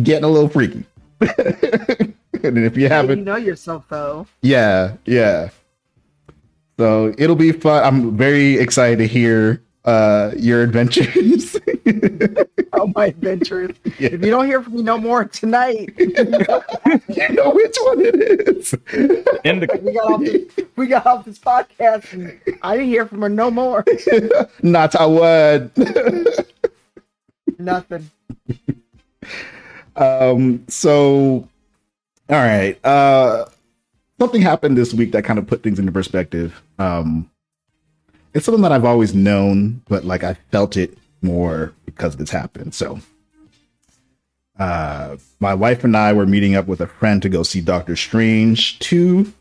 getting 0.00 0.22
a 0.22 0.28
little 0.28 0.48
freaky. 0.48 0.84
and 2.44 2.58
if 2.58 2.76
you 2.76 2.84
You 2.84 2.88
haven't, 2.88 3.18
you 3.20 3.24
know 3.24 3.36
yourself 3.36 3.84
though. 3.88 4.26
yeah, 4.42 4.94
yeah. 5.04 5.50
So 6.78 7.14
it'll 7.16 7.36
be 7.36 7.52
fun. 7.52 7.82
I'm 7.84 8.16
very 8.16 8.58
excited 8.58 8.98
to 8.98 9.06
hear 9.06 9.62
uh 9.84 10.32
your 10.36 10.62
adventures. 10.62 11.56
All 12.72 12.88
my 12.94 13.06
adventures. 13.06 13.70
Yeah. 13.98 14.08
If 14.12 14.24
you 14.24 14.30
don't 14.30 14.44
hear 14.46 14.60
from 14.62 14.74
me 14.74 14.82
no 14.82 14.98
more 14.98 15.24
tonight, 15.24 15.94
you 15.98 17.28
know 17.30 17.50
which 17.50 17.76
one 17.82 18.00
it 18.04 18.16
is. 18.48 18.74
Indica. 19.44 19.78
we 19.78 19.92
got 19.94 20.12
off 20.12 20.20
this, 20.20 20.66
we 20.76 20.86
got 20.88 21.06
off 21.06 21.24
this 21.24 21.38
podcast 21.38 22.12
and 22.12 22.38
I 22.62 22.76
didn't 22.76 22.88
hear 22.90 23.06
from 23.06 23.22
her 23.22 23.28
no 23.30 23.50
more. 23.50 23.84
Not 24.62 24.94
I 24.96 25.06
would. 25.06 25.70
Nothing. 27.58 28.10
um 29.96 30.62
so 30.68 31.48
all 32.28 32.36
right 32.36 32.84
uh 32.84 33.44
something 34.18 34.42
happened 34.42 34.76
this 34.76 34.92
week 34.94 35.12
that 35.12 35.24
kind 35.24 35.38
of 35.38 35.46
put 35.46 35.62
things 35.62 35.78
into 35.78 35.92
perspective. 35.92 36.62
Um 36.78 37.30
it's 38.34 38.44
something 38.44 38.62
that 38.62 38.72
i've 38.72 38.84
always 38.84 39.14
known 39.14 39.82
but 39.88 40.04
like 40.04 40.22
i 40.24 40.34
felt 40.52 40.76
it 40.76 40.98
more 41.22 41.72
because 41.84 42.16
this 42.16 42.30
happened. 42.30 42.74
So 42.74 43.00
uh 44.58 45.16
my 45.40 45.54
wife 45.54 45.84
and 45.84 45.96
i 45.96 46.12
were 46.12 46.26
meeting 46.26 46.54
up 46.54 46.66
with 46.66 46.80
a 46.80 46.86
friend 46.86 47.20
to 47.22 47.28
go 47.28 47.42
see 47.42 47.60
doctor 47.60 47.94
strange 47.96 48.78
2 48.80 49.32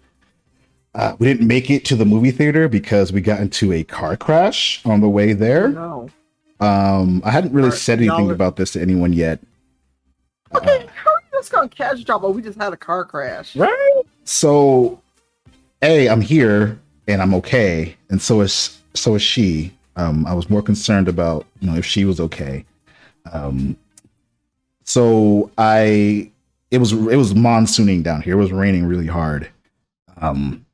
uh, 0.94 1.14
we 1.20 1.28
didn't 1.28 1.46
make 1.46 1.70
it 1.70 1.84
to 1.84 1.96
the 1.96 2.06
movie 2.06 2.32
theater 2.32 2.70
because 2.70 3.12
we 3.12 3.20
got 3.20 3.42
into 3.42 3.74
a 3.74 3.84
car 3.84 4.16
crash 4.16 4.82
on 4.86 5.02
the 5.02 5.10
way 5.10 5.34
there. 5.34 5.68
No. 5.68 6.10
um 6.62 7.22
i 7.26 7.32
hadn't 7.32 7.52
really 7.52 7.72
said 7.72 8.00
anything 8.00 8.32
about 8.32 8.56
this 8.56 8.72
to 8.72 8.82
anyone 8.82 9.12
yet. 9.12 9.42
Okay, 10.54 10.84
you 10.84 10.88
just 11.36 11.52
gonna 11.52 11.70
cash 11.70 12.04
drop? 12.04 12.22
but 12.22 12.32
we 12.32 12.42
just 12.42 12.60
had 12.60 12.74
a 12.74 12.78
car 12.78 13.06
crash. 13.06 13.56
Right? 13.56 14.02
so 14.26 15.00
a 15.82 16.10
i'm 16.10 16.22
here 16.22 16.80
and 17.08 17.22
i'm 17.22 17.34
okay 17.34 17.96
and 18.10 18.22
so 18.22 18.42
is 18.42 18.82
so 18.94 19.16
is 19.16 19.22
she 19.22 19.72
um 19.96 20.26
i 20.26 20.34
was 20.34 20.50
more 20.50 20.62
concerned 20.62 21.08
about 21.08 21.46
you 21.60 21.70
know 21.70 21.78
if 21.78 21.86
she 21.86 22.06
was 22.06 22.20
okay 22.20 22.66
um 23.32 23.78
so 24.84 25.50
i 25.58 26.30
it 26.72 26.80
was 26.80 26.92
it 26.92 27.16
was 27.16 27.34
monsooning 27.34 28.04
down 28.04 28.22
here 28.22 28.34
it 28.34 28.42
was 28.42 28.52
raining 28.52 28.86
really 28.86 29.08
hard 29.08 29.50
um 30.18 30.66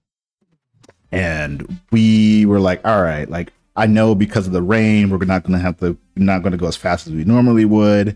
and 1.11 1.79
we 1.91 2.45
were 2.45 2.59
like 2.59 2.85
all 2.87 3.01
right 3.01 3.29
like 3.29 3.51
i 3.75 3.85
know 3.85 4.15
because 4.15 4.47
of 4.47 4.53
the 4.53 4.61
rain 4.61 5.09
we're 5.09 5.23
not 5.25 5.43
gonna 5.43 5.59
have 5.59 5.77
to 5.77 5.97
not 6.15 6.41
gonna 6.41 6.57
go 6.57 6.67
as 6.67 6.77
fast 6.77 7.05
as 7.07 7.13
we 7.13 7.25
normally 7.25 7.65
would 7.65 8.15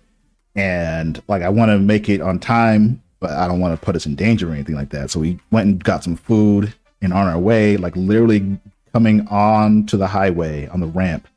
and 0.56 1.22
like 1.28 1.42
I 1.42 1.50
want 1.50 1.70
to 1.72 1.80
make 1.80 2.10
it 2.10 2.22
on 2.22 2.40
time, 2.40 3.02
but 3.20 3.32
I 3.32 3.48
don't 3.48 3.60
want 3.60 3.80
to 3.80 3.86
put 3.86 3.96
us 3.96 4.06
in 4.06 4.16
danger 4.16 4.50
or 4.50 4.54
anything 4.54 4.76
like 4.76 4.90
that. 4.92 5.12
So 5.12 5.20
we 5.20 5.40
went 5.52 5.68
and 5.68 5.84
got 5.84 6.04
some 6.04 6.16
food 6.16 6.74
and 7.02 7.14
on 7.14 7.28
our 7.28 7.40
way, 7.40 7.78
like 7.78 7.96
literally 7.96 8.58
coming 8.94 9.28
on 9.28 9.86
to 9.88 9.98
the 9.98 10.08
highway 10.08 10.68
on 10.68 10.80
the 10.80 10.88
ramp. 10.88 11.28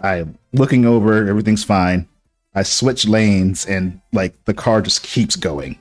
I 0.00 0.26
looking 0.52 0.84
over, 0.84 1.26
everything's 1.26 1.64
fine. 1.64 2.08
I 2.54 2.62
switch 2.62 3.06
lanes 3.06 3.66
and 3.66 4.00
like 4.12 4.32
the 4.44 4.54
car 4.54 4.80
just 4.80 5.02
keeps 5.02 5.36
going. 5.36 5.78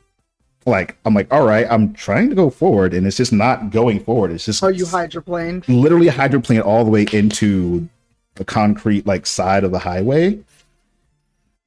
Like 0.65 0.97
I'm 1.05 1.13
like, 1.13 1.31
all 1.31 1.45
right, 1.45 1.67
I'm 1.69 1.93
trying 1.93 2.29
to 2.29 2.35
go 2.35 2.49
forward 2.49 2.93
and 2.93 3.05
it's 3.05 3.17
just 3.17 3.31
not 3.31 3.69
going 3.69 4.03
forward. 4.03 4.31
It's 4.31 4.45
just 4.45 4.63
Are 4.63 4.71
you 4.71 4.85
hydroplaned? 4.85 5.63
literally 5.67 6.07
hydroplane 6.07 6.61
all 6.61 6.83
the 6.83 6.89
way 6.89 7.05
into 7.13 7.87
the 8.35 8.43
concrete 8.45 9.05
like 9.05 9.25
side 9.25 9.63
of 9.63 9.71
the 9.71 9.79
highway. 9.79 10.39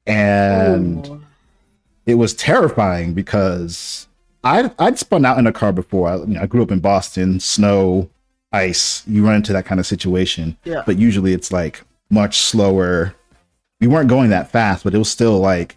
And 0.08 1.06
Oh. 1.06 1.20
it 2.06 2.14
was 2.14 2.34
terrifying 2.34 3.12
because 3.14 4.08
I'd, 4.42 4.72
I'd 4.78 4.98
spun 4.98 5.24
out 5.24 5.38
in 5.38 5.46
a 5.46 5.52
car 5.52 5.72
before. 5.72 6.08
I, 6.08 6.16
you 6.16 6.26
know, 6.26 6.40
I 6.40 6.46
grew 6.46 6.62
up 6.62 6.70
in 6.70 6.80
Boston, 6.80 7.38
snow, 7.40 8.08
ice. 8.52 9.02
You 9.06 9.24
run 9.26 9.36
into 9.36 9.52
that 9.52 9.66
kind 9.66 9.78
of 9.78 9.86
situation, 9.86 10.56
yeah. 10.64 10.82
but 10.86 10.98
usually 10.98 11.32
it's 11.34 11.52
like 11.52 11.82
much 12.10 12.38
slower. 12.38 13.14
We 13.80 13.86
weren't 13.86 14.08
going 14.08 14.30
that 14.30 14.50
fast, 14.50 14.84
but 14.84 14.94
it 14.94 14.98
was 14.98 15.10
still 15.10 15.38
like 15.38 15.76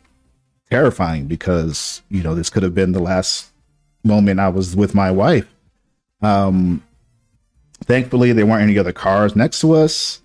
terrifying 0.69 1.25
because 1.27 2.01
you 2.09 2.23
know 2.23 2.33
this 2.33 2.49
could 2.49 2.63
have 2.63 2.73
been 2.73 2.93
the 2.93 3.01
last 3.01 3.51
moment 4.05 4.39
I 4.39 4.47
was 4.49 4.75
with 4.75 4.95
my 4.95 5.11
wife. 5.11 5.47
Um, 6.21 6.81
thankfully, 7.83 8.31
there 8.31 8.45
weren't 8.45 8.63
any 8.63 8.77
other 8.77 8.93
cars 8.93 9.35
next 9.35 9.59
to 9.61 9.73
us, 9.73 10.21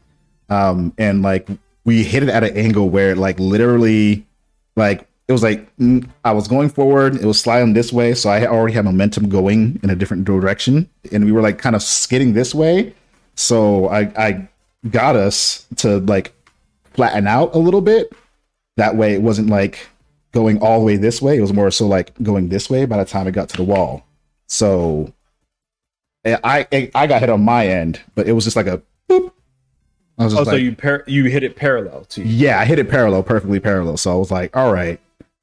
um, 0.48 0.92
and 0.98 1.22
like 1.22 1.48
we 1.86 2.02
hit 2.02 2.22
it 2.24 2.28
at 2.28 2.44
an 2.44 2.54
angle 2.54 2.90
where 2.90 3.14
like 3.16 3.38
literally 3.40 4.26
like 4.74 5.08
it 5.28 5.32
was 5.32 5.42
like 5.42 5.74
mm, 5.78 6.06
I 6.24 6.32
was 6.32 6.46
going 6.48 6.68
forward, 6.68 7.16
it 7.16 7.24
was 7.24 7.40
sliding 7.40 7.72
this 7.72 7.92
way, 7.92 8.12
so 8.14 8.28
I 8.28 8.46
already 8.46 8.74
had 8.74 8.84
momentum 8.84 9.28
going 9.30 9.80
in 9.82 9.88
a 9.88 9.96
different 9.96 10.24
direction, 10.24 10.90
and 11.10 11.24
we 11.24 11.32
were 11.32 11.40
like 11.40 11.58
kind 11.58 11.74
of 11.74 11.82
skidding 11.82 12.34
this 12.34 12.54
way. 12.54 12.94
So 13.36 13.88
I 13.88 14.00
I 14.18 14.48
got 14.90 15.16
us 15.16 15.66
to 15.76 16.00
like 16.00 16.32
flatten 16.92 17.26
out 17.26 17.54
a 17.54 17.58
little 17.58 17.80
bit. 17.80 18.12
That 18.76 18.96
way, 18.96 19.14
it 19.14 19.22
wasn't 19.22 19.48
like 19.48 19.88
going 20.32 20.60
all 20.60 20.80
the 20.80 20.84
way 20.84 20.96
this 20.96 21.22
way. 21.22 21.38
It 21.38 21.40
was 21.40 21.52
more 21.52 21.70
so 21.70 21.86
like 21.86 22.12
going 22.22 22.48
this 22.48 22.68
way 22.68 22.84
by 22.84 22.98
the 22.98 23.04
time 23.04 23.26
it 23.26 23.32
got 23.32 23.48
to 23.50 23.56
the 23.56 23.64
wall. 23.64 24.04
So 24.48 25.12
I 26.24 26.66
I, 26.72 26.90
I 26.94 27.06
got 27.06 27.20
hit 27.20 27.30
on 27.30 27.42
my 27.42 27.68
end, 27.68 28.00
but 28.16 28.28
it 28.28 28.32
was 28.32 28.44
just 28.44 28.56
like 28.56 28.66
a 28.66 28.82
boop. 29.08 29.32
I 30.18 30.24
was 30.24 30.34
Oh, 30.34 30.38
just 30.38 30.50
so 30.50 30.56
you 30.56 30.74
par- 30.74 31.04
you 31.06 31.24
hit 31.24 31.42
it 31.42 31.56
parallel 31.56 32.04
to 32.06 32.22
you. 32.22 32.26
yeah, 32.26 32.58
I 32.60 32.64
hit 32.64 32.78
it 32.78 32.88
parallel, 32.88 33.22
perfectly 33.22 33.60
parallel. 33.60 33.96
So 33.98 34.12
I 34.12 34.14
was 34.16 34.30
like, 34.30 34.56
all 34.56 34.72
right. 34.72 34.98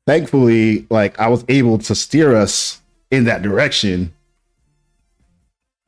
Thankfully, 0.07 0.85
like 0.89 1.19
I 1.19 1.27
was 1.27 1.45
able 1.47 1.77
to 1.79 1.95
steer 1.95 2.35
us 2.35 2.81
in 3.11 3.23
that 3.25 3.41
direction, 3.41 4.13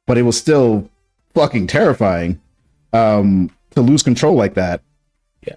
but 0.07 0.17
it 0.17 0.21
was 0.23 0.37
still 0.37 0.89
fucking 1.33 1.67
terrifying 1.67 2.39
um, 2.93 3.49
to 3.71 3.81
lose 3.81 4.03
control 4.03 4.35
like 4.35 4.53
that. 4.53 4.81
Yeah. 5.45 5.55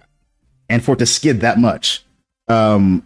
and 0.69 0.83
for 0.83 0.93
it 0.93 0.99
to 0.99 1.05
skid 1.05 1.41
that 1.41 1.57
much. 1.59 2.03
Um, 2.47 3.05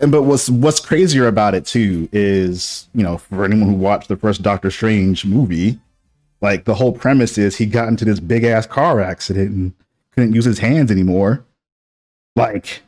and 0.00 0.12
but 0.12 0.22
what's 0.24 0.50
what's 0.50 0.80
crazier 0.80 1.26
about 1.26 1.54
it 1.54 1.64
too 1.64 2.08
is 2.12 2.88
you 2.94 3.02
know 3.02 3.18
for 3.18 3.44
anyone 3.44 3.68
who 3.68 3.74
watched 3.74 4.08
the 4.08 4.16
first 4.16 4.42
Doctor 4.42 4.70
Strange 4.70 5.24
movie, 5.24 5.78
like 6.42 6.64
the 6.64 6.74
whole 6.74 6.92
premise 6.92 7.38
is 7.38 7.56
he 7.56 7.66
got 7.66 7.88
into 7.88 8.04
this 8.04 8.20
big 8.20 8.44
ass 8.44 8.66
car 8.66 9.00
accident 9.00 9.50
and 9.52 9.72
couldn't 10.10 10.34
use 10.34 10.44
his 10.44 10.58
hands 10.58 10.90
anymore. 10.90 11.44
Like, 12.34 12.82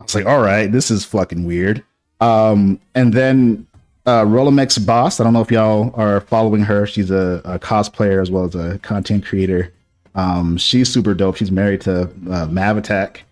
I 0.00 0.04
was 0.04 0.14
like, 0.14 0.26
all 0.26 0.42
right, 0.42 0.70
this 0.70 0.90
is 0.90 1.04
fucking 1.04 1.44
weird. 1.44 1.84
Um, 2.20 2.80
and 2.94 3.12
then 3.12 3.66
uh, 4.06 4.24
Rolomex 4.24 4.84
Boss, 4.84 5.20
I 5.20 5.24
don't 5.24 5.32
know 5.32 5.40
if 5.40 5.52
y'all 5.52 5.92
are 5.94 6.20
following 6.20 6.62
her. 6.62 6.86
She's 6.86 7.10
a, 7.10 7.40
a 7.44 7.58
cosplayer 7.58 8.20
as 8.20 8.30
well 8.30 8.44
as 8.44 8.54
a 8.54 8.78
content 8.80 9.24
creator. 9.24 9.72
Um, 10.16 10.56
she's 10.56 10.92
super 10.92 11.14
dope. 11.14 11.36
She's 11.36 11.52
married 11.52 11.80
to 11.82 12.10
uh, 12.30 12.46
Mav 12.46 12.76
Attack. 12.76 13.24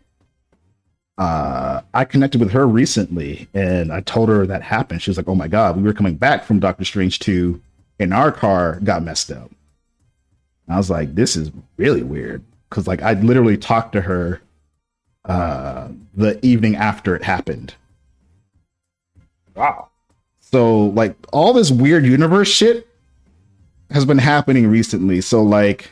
Uh, 1.18 1.82
I 1.92 2.04
connected 2.04 2.40
with 2.40 2.52
her 2.52 2.66
recently 2.66 3.48
and 3.54 3.92
I 3.92 4.00
told 4.00 4.28
her 4.28 4.46
that 4.46 4.62
happened. 4.62 5.02
She 5.02 5.10
was 5.10 5.16
like, 5.16 5.28
oh 5.28 5.34
my 5.34 5.48
God, 5.48 5.76
we 5.76 5.82
were 5.82 5.92
coming 5.92 6.14
back 6.14 6.44
from 6.44 6.58
Doctor 6.58 6.84
Strange 6.84 7.18
2 7.18 7.60
and 8.02 8.12
our 8.12 8.32
car 8.32 8.80
got 8.82 9.02
messed 9.02 9.30
up. 9.30 9.50
I 10.68 10.76
was 10.76 10.90
like, 10.90 11.14
this 11.14 11.36
is 11.36 11.50
really 11.76 12.02
weird. 12.02 12.44
Cause 12.70 12.86
like 12.86 13.02
I 13.02 13.12
literally 13.14 13.56
talked 13.56 13.92
to 13.92 14.00
her 14.00 14.40
uh 15.24 15.88
the 16.14 16.44
evening 16.44 16.76
after 16.76 17.14
it 17.14 17.22
happened. 17.22 17.74
Wow. 19.54 19.88
So 20.40 20.86
like 20.86 21.14
all 21.32 21.52
this 21.52 21.70
weird 21.70 22.04
universe 22.04 22.48
shit 22.48 22.88
has 23.90 24.04
been 24.04 24.18
happening 24.18 24.66
recently. 24.66 25.20
So 25.20 25.42
like 25.42 25.90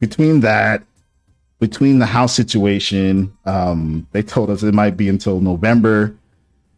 between 0.00 0.40
that, 0.40 0.82
between 1.58 1.98
the 1.98 2.06
house 2.06 2.34
situation, 2.34 3.36
um, 3.44 4.06
they 4.12 4.22
told 4.22 4.48
us 4.50 4.62
it 4.62 4.74
might 4.74 4.96
be 4.96 5.08
until 5.08 5.40
November 5.40 6.14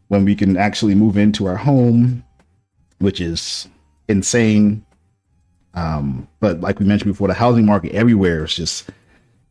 when 0.09 0.25
we 0.25 0.35
can 0.35 0.57
actually 0.57 0.95
move 0.95 1.17
into 1.17 1.47
our 1.47 1.57
home, 1.57 2.25
which 2.99 3.21
is 3.21 3.69
insane. 4.13 4.85
Um, 5.75 6.29
but 6.41 6.61
like 6.61 6.79
we 6.79 6.87
mentioned 6.87 7.13
before, 7.13 7.29
the 7.29 7.35
housing 7.35 7.67
market 7.67 7.93
everywhere 7.93 8.45
is 8.45 8.55
just 8.55 8.91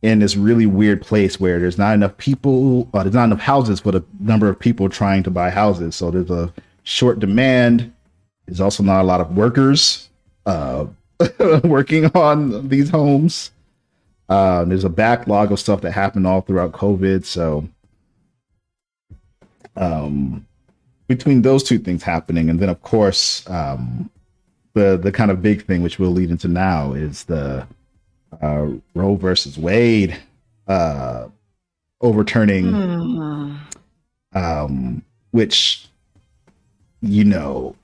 in 0.02 0.18
this 0.18 0.36
really 0.36 0.66
weird 0.66 1.02
place 1.02 1.38
where 1.38 1.60
there's 1.60 1.78
not 1.78 1.94
enough 1.94 2.16
people, 2.16 2.88
uh, 2.94 3.02
there's 3.02 3.14
not 3.14 3.24
enough 3.24 3.40
houses 3.40 3.80
for 3.80 3.92
the 3.92 4.04
number 4.20 4.48
of 4.48 4.58
people 4.58 4.88
trying 4.88 5.22
to 5.22 5.30
buy 5.30 5.50
houses. 5.50 5.94
So 5.94 6.10
there's 6.10 6.30
a 6.30 6.52
short 6.82 7.20
demand. 7.20 7.92
There's 8.46 8.60
also 8.60 8.82
not 8.82 9.02
a 9.02 9.04
lot 9.04 9.20
of 9.20 9.36
workers 9.36 10.08
uh, 10.46 10.86
working 11.64 12.06
on 12.16 12.68
these 12.68 12.90
homes. 12.90 13.52
Uh, 14.28 14.64
there's 14.64 14.84
a 14.84 14.88
backlog 14.88 15.52
of 15.52 15.60
stuff 15.60 15.82
that 15.82 15.92
happened 15.92 16.26
all 16.26 16.40
throughout 16.40 16.72
COVID. 16.72 17.24
So 17.24 17.68
um, 19.76 20.46
between 21.06 21.42
those 21.42 21.62
two 21.62 21.78
things 21.78 22.02
happening, 22.02 22.48
and 22.50 22.58
then 22.58 22.68
of 22.68 22.82
course 22.82 23.48
um, 23.48 24.10
the 24.74 24.96
the 24.96 25.12
kind 25.12 25.30
of 25.30 25.42
big 25.42 25.64
thing 25.66 25.82
which 25.82 25.98
we'll 25.98 26.10
lead 26.12 26.30
into 26.30 26.48
now 26.48 26.92
is 26.92 27.24
the 27.24 27.66
uh, 28.40 28.66
Roe 28.94 29.14
versus 29.16 29.58
Wade 29.58 30.16
uh, 30.66 31.28
overturning 32.00 32.72
Hmm. 32.72 33.56
um, 34.34 35.02
which 35.32 35.86
you 37.00 37.24
know 37.24 37.76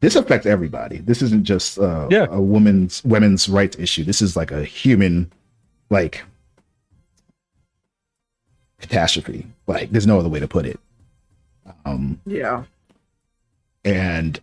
this 0.00 0.16
affects 0.16 0.46
everybody. 0.46 0.98
This 0.98 1.22
isn't 1.22 1.44
just 1.44 1.78
uh, 1.78 2.08
Yeah. 2.10 2.26
a 2.30 2.40
woman's 2.40 3.04
women's 3.04 3.48
rights 3.48 3.78
issue. 3.78 4.02
This 4.04 4.20
is 4.22 4.36
like 4.36 4.50
a 4.50 4.64
human 4.64 5.30
like 5.90 6.22
catastrophe. 8.80 9.46
Like 9.66 9.90
there's 9.90 10.06
no 10.06 10.18
other 10.18 10.28
way 10.28 10.40
to 10.40 10.48
put 10.48 10.66
it. 10.66 10.80
Um, 11.84 12.20
Yeah. 12.26 12.64
and 13.84 14.40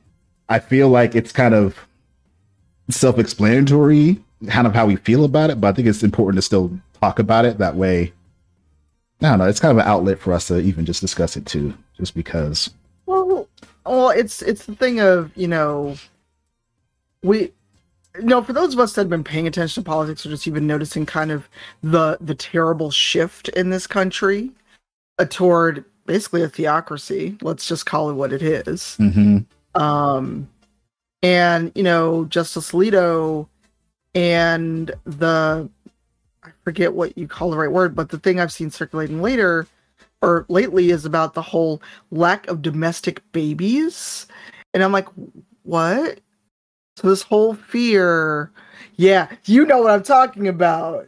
I 0.49 0.59
feel 0.59 0.89
like 0.89 1.15
it's 1.15 1.31
kind 1.31 1.53
of 1.53 1.77
self-explanatory, 2.89 4.19
kind 4.47 4.67
of 4.67 4.73
how 4.73 4.87
we 4.87 4.95
feel 4.95 5.23
about 5.23 5.51
it. 5.51 5.61
But 5.61 5.69
I 5.69 5.71
think 5.73 5.87
it's 5.87 6.03
important 6.03 6.37
to 6.37 6.41
still 6.41 6.71
talk 6.99 7.19
about 7.19 7.45
it 7.45 7.59
that 7.59 7.75
way. 7.75 8.13
I 9.21 9.29
don't 9.29 9.39
know. 9.39 9.45
It's 9.45 9.59
kind 9.59 9.71
of 9.71 9.77
an 9.77 9.89
outlet 9.89 10.19
for 10.19 10.33
us 10.33 10.47
to 10.47 10.59
even 10.59 10.85
just 10.85 11.01
discuss 11.01 11.37
it 11.37 11.45
too, 11.45 11.73
just 11.97 12.15
because. 12.15 12.71
Well, 13.05 13.47
well, 13.85 14.09
it's 14.09 14.41
it's 14.41 14.65
the 14.65 14.75
thing 14.75 14.99
of 14.99 15.31
you 15.35 15.47
know, 15.47 15.95
we, 17.21 17.51
you 18.15 18.23
know, 18.23 18.41
for 18.41 18.53
those 18.53 18.73
of 18.73 18.79
us 18.79 18.93
that 18.93 19.01
have 19.01 19.09
been 19.09 19.23
paying 19.23 19.45
attention 19.45 19.83
to 19.83 19.87
politics 19.87 20.25
or 20.25 20.29
just 20.29 20.47
even 20.47 20.67
noticing 20.67 21.05
kind 21.05 21.31
of 21.31 21.49
the 21.83 22.17
the 22.21 22.35
terrible 22.35 22.91
shift 22.91 23.49
in 23.49 23.69
this 23.69 23.87
country 23.87 24.51
uh, 25.19 25.25
toward 25.29 25.83
basically 26.05 26.41
a 26.41 26.49
theocracy. 26.49 27.37
Let's 27.41 27.67
just 27.67 27.85
call 27.85 28.09
it 28.09 28.13
what 28.13 28.31
it 28.31 28.41
is. 28.41 28.95
Mm-hmm. 28.99 29.39
Um, 29.79 30.49
and 31.23 31.71
you 31.73 31.83
know, 31.83 32.25
Justice 32.25 32.71
Alito 32.71 33.47
and 34.13 34.91
the 35.05 35.69
I 36.43 36.49
forget 36.63 36.93
what 36.93 37.17
you 37.17 37.27
call 37.27 37.51
the 37.51 37.57
right 37.57 37.71
word, 37.71 37.95
but 37.95 38.09
the 38.09 38.19
thing 38.19 38.39
I've 38.39 38.51
seen 38.51 38.71
circulating 38.71 39.21
later 39.21 39.67
or 40.21 40.45
lately 40.49 40.89
is 40.91 41.05
about 41.05 41.33
the 41.33 41.41
whole 41.41 41.81
lack 42.11 42.47
of 42.47 42.61
domestic 42.61 43.21
babies. 43.31 44.27
And 44.73 44.83
I'm 44.83 44.91
like, 44.91 45.07
what? 45.63 46.19
So 46.97 47.09
this 47.09 47.21
whole 47.21 47.53
fear, 47.53 48.51
yeah, 48.97 49.29
you 49.45 49.65
know 49.65 49.79
what 49.79 49.91
I'm 49.91 50.03
talking 50.03 50.47
about. 50.47 51.07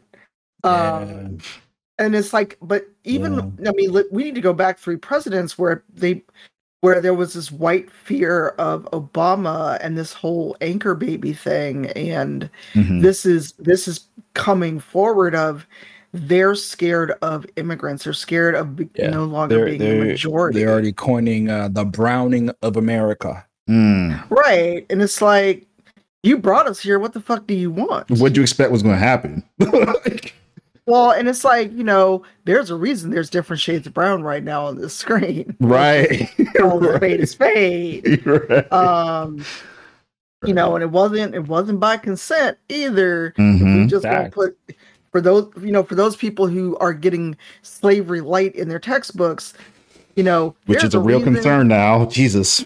Um, 0.64 1.40
and 1.98 2.16
it's 2.16 2.34
like, 2.34 2.58
but 2.62 2.88
even 3.04 3.58
I 3.68 3.72
mean, 3.72 3.94
we 4.12 4.24
need 4.24 4.36
to 4.36 4.42
go 4.42 4.54
back 4.54 4.80
three 4.80 4.96
presidents 4.96 5.58
where 5.58 5.84
they 5.94 6.24
where 6.82 7.00
there 7.00 7.14
was 7.14 7.34
this 7.34 7.52
white 7.52 7.90
fear 7.92 8.50
of 8.58 8.84
Obama 8.92 9.78
and 9.82 9.98
this 9.98 10.14
whole 10.14 10.58
anchor 10.62 10.96
baby 10.96 11.32
thing, 11.32 11.88
and 11.92 12.50
Mhm. 12.74 13.02
this 13.02 13.26
is 13.26 13.54
this 13.54 13.88
is 13.88 14.02
coming 14.34 14.80
forward 14.80 15.36
of 15.36 15.66
they're 16.14 16.56
scared 16.56 17.14
of 17.22 17.46
immigrants. 17.56 18.04
They're 18.04 18.14
scared 18.14 18.56
of 18.56 18.76
be- 18.76 18.90
Yeah, 18.96 19.12
no 19.12 19.24
longer 19.24 19.56
They're, 19.56 19.66
being 19.66 19.82
a 19.82 19.86
they're, 19.86 20.06
majority. 20.06 20.60
they're 20.60 20.70
already 20.72 20.92
coining 20.92 21.50
uh, 21.50 21.70
the 21.70 21.86
browning 21.86 22.52
of 22.62 22.76
America. 22.76 23.46
Mm. 23.70 24.30
right, 24.30 24.86
and 24.90 25.02
it's 25.02 25.22
like 25.22 25.66
you 26.24 26.38
brought 26.38 26.68
us 26.68 26.80
here. 26.80 27.00
What 27.00 27.14
the 27.14 27.22
fuck 27.22 27.48
do 27.48 27.54
you 27.54 27.72
want? 27.72 28.10
what 28.12 28.34
do 28.34 28.40
you 28.40 28.44
expect 28.44 28.72
was 28.72 28.84
going 28.84 28.96
to 28.96 29.00
happen? 29.00 29.44
Like, 30.88 30.92
Well, 30.94 31.12
and 31.12 31.28
it's 31.28 31.44
like 31.44 31.72
you 31.74 31.84
know, 31.84 32.24
there's 32.46 32.70
a 32.70 32.76
reason 32.76 33.12
there's 33.12 33.30
different 33.30 33.62
shades 33.62 33.88
of 33.88 33.94
brown 33.94 34.24
right 34.24 34.44
now 34.44 34.66
on 34.66 34.76
the 34.78 34.90
screen. 34.90 35.56
right. 35.62 36.30
Call 36.58 36.86
a 36.86 36.98
spade 36.98 37.20
a 37.22 37.28
spade. 37.28 38.26
right. 38.26 38.72
Um, 38.74 39.44
you 40.46 40.54
know, 40.54 40.76
and 40.76 40.84
it 40.84 40.90
wasn't 40.90 41.36
it 41.36 41.48
wasn't 41.48 41.80
by 41.80 41.98
consent 41.98 42.58
either. 42.70 43.34
We 43.38 43.44
Mhm. 43.44 43.90
just 43.90 44.04
gonna 44.04 44.30
put 44.32 44.58
for 45.12 45.22
those 45.22 45.52
you 45.62 45.72
know 45.72 45.84
for 45.84 45.96
those 45.96 46.16
people 46.16 46.48
who 46.48 46.76
are 46.78 46.94
getting 46.94 47.38
slavery 47.62 48.22
light 48.22 48.56
in 48.56 48.68
their 48.68 48.80
textbooks, 48.80 49.54
you 50.16 50.24
know, 50.24 50.56
Which 50.66 50.84
is 50.84 50.96
a 50.96 51.00
real 51.00 51.20
reason- 51.20 51.36
concern 51.36 51.68
now. 51.68 52.06
Jesus. 52.06 52.66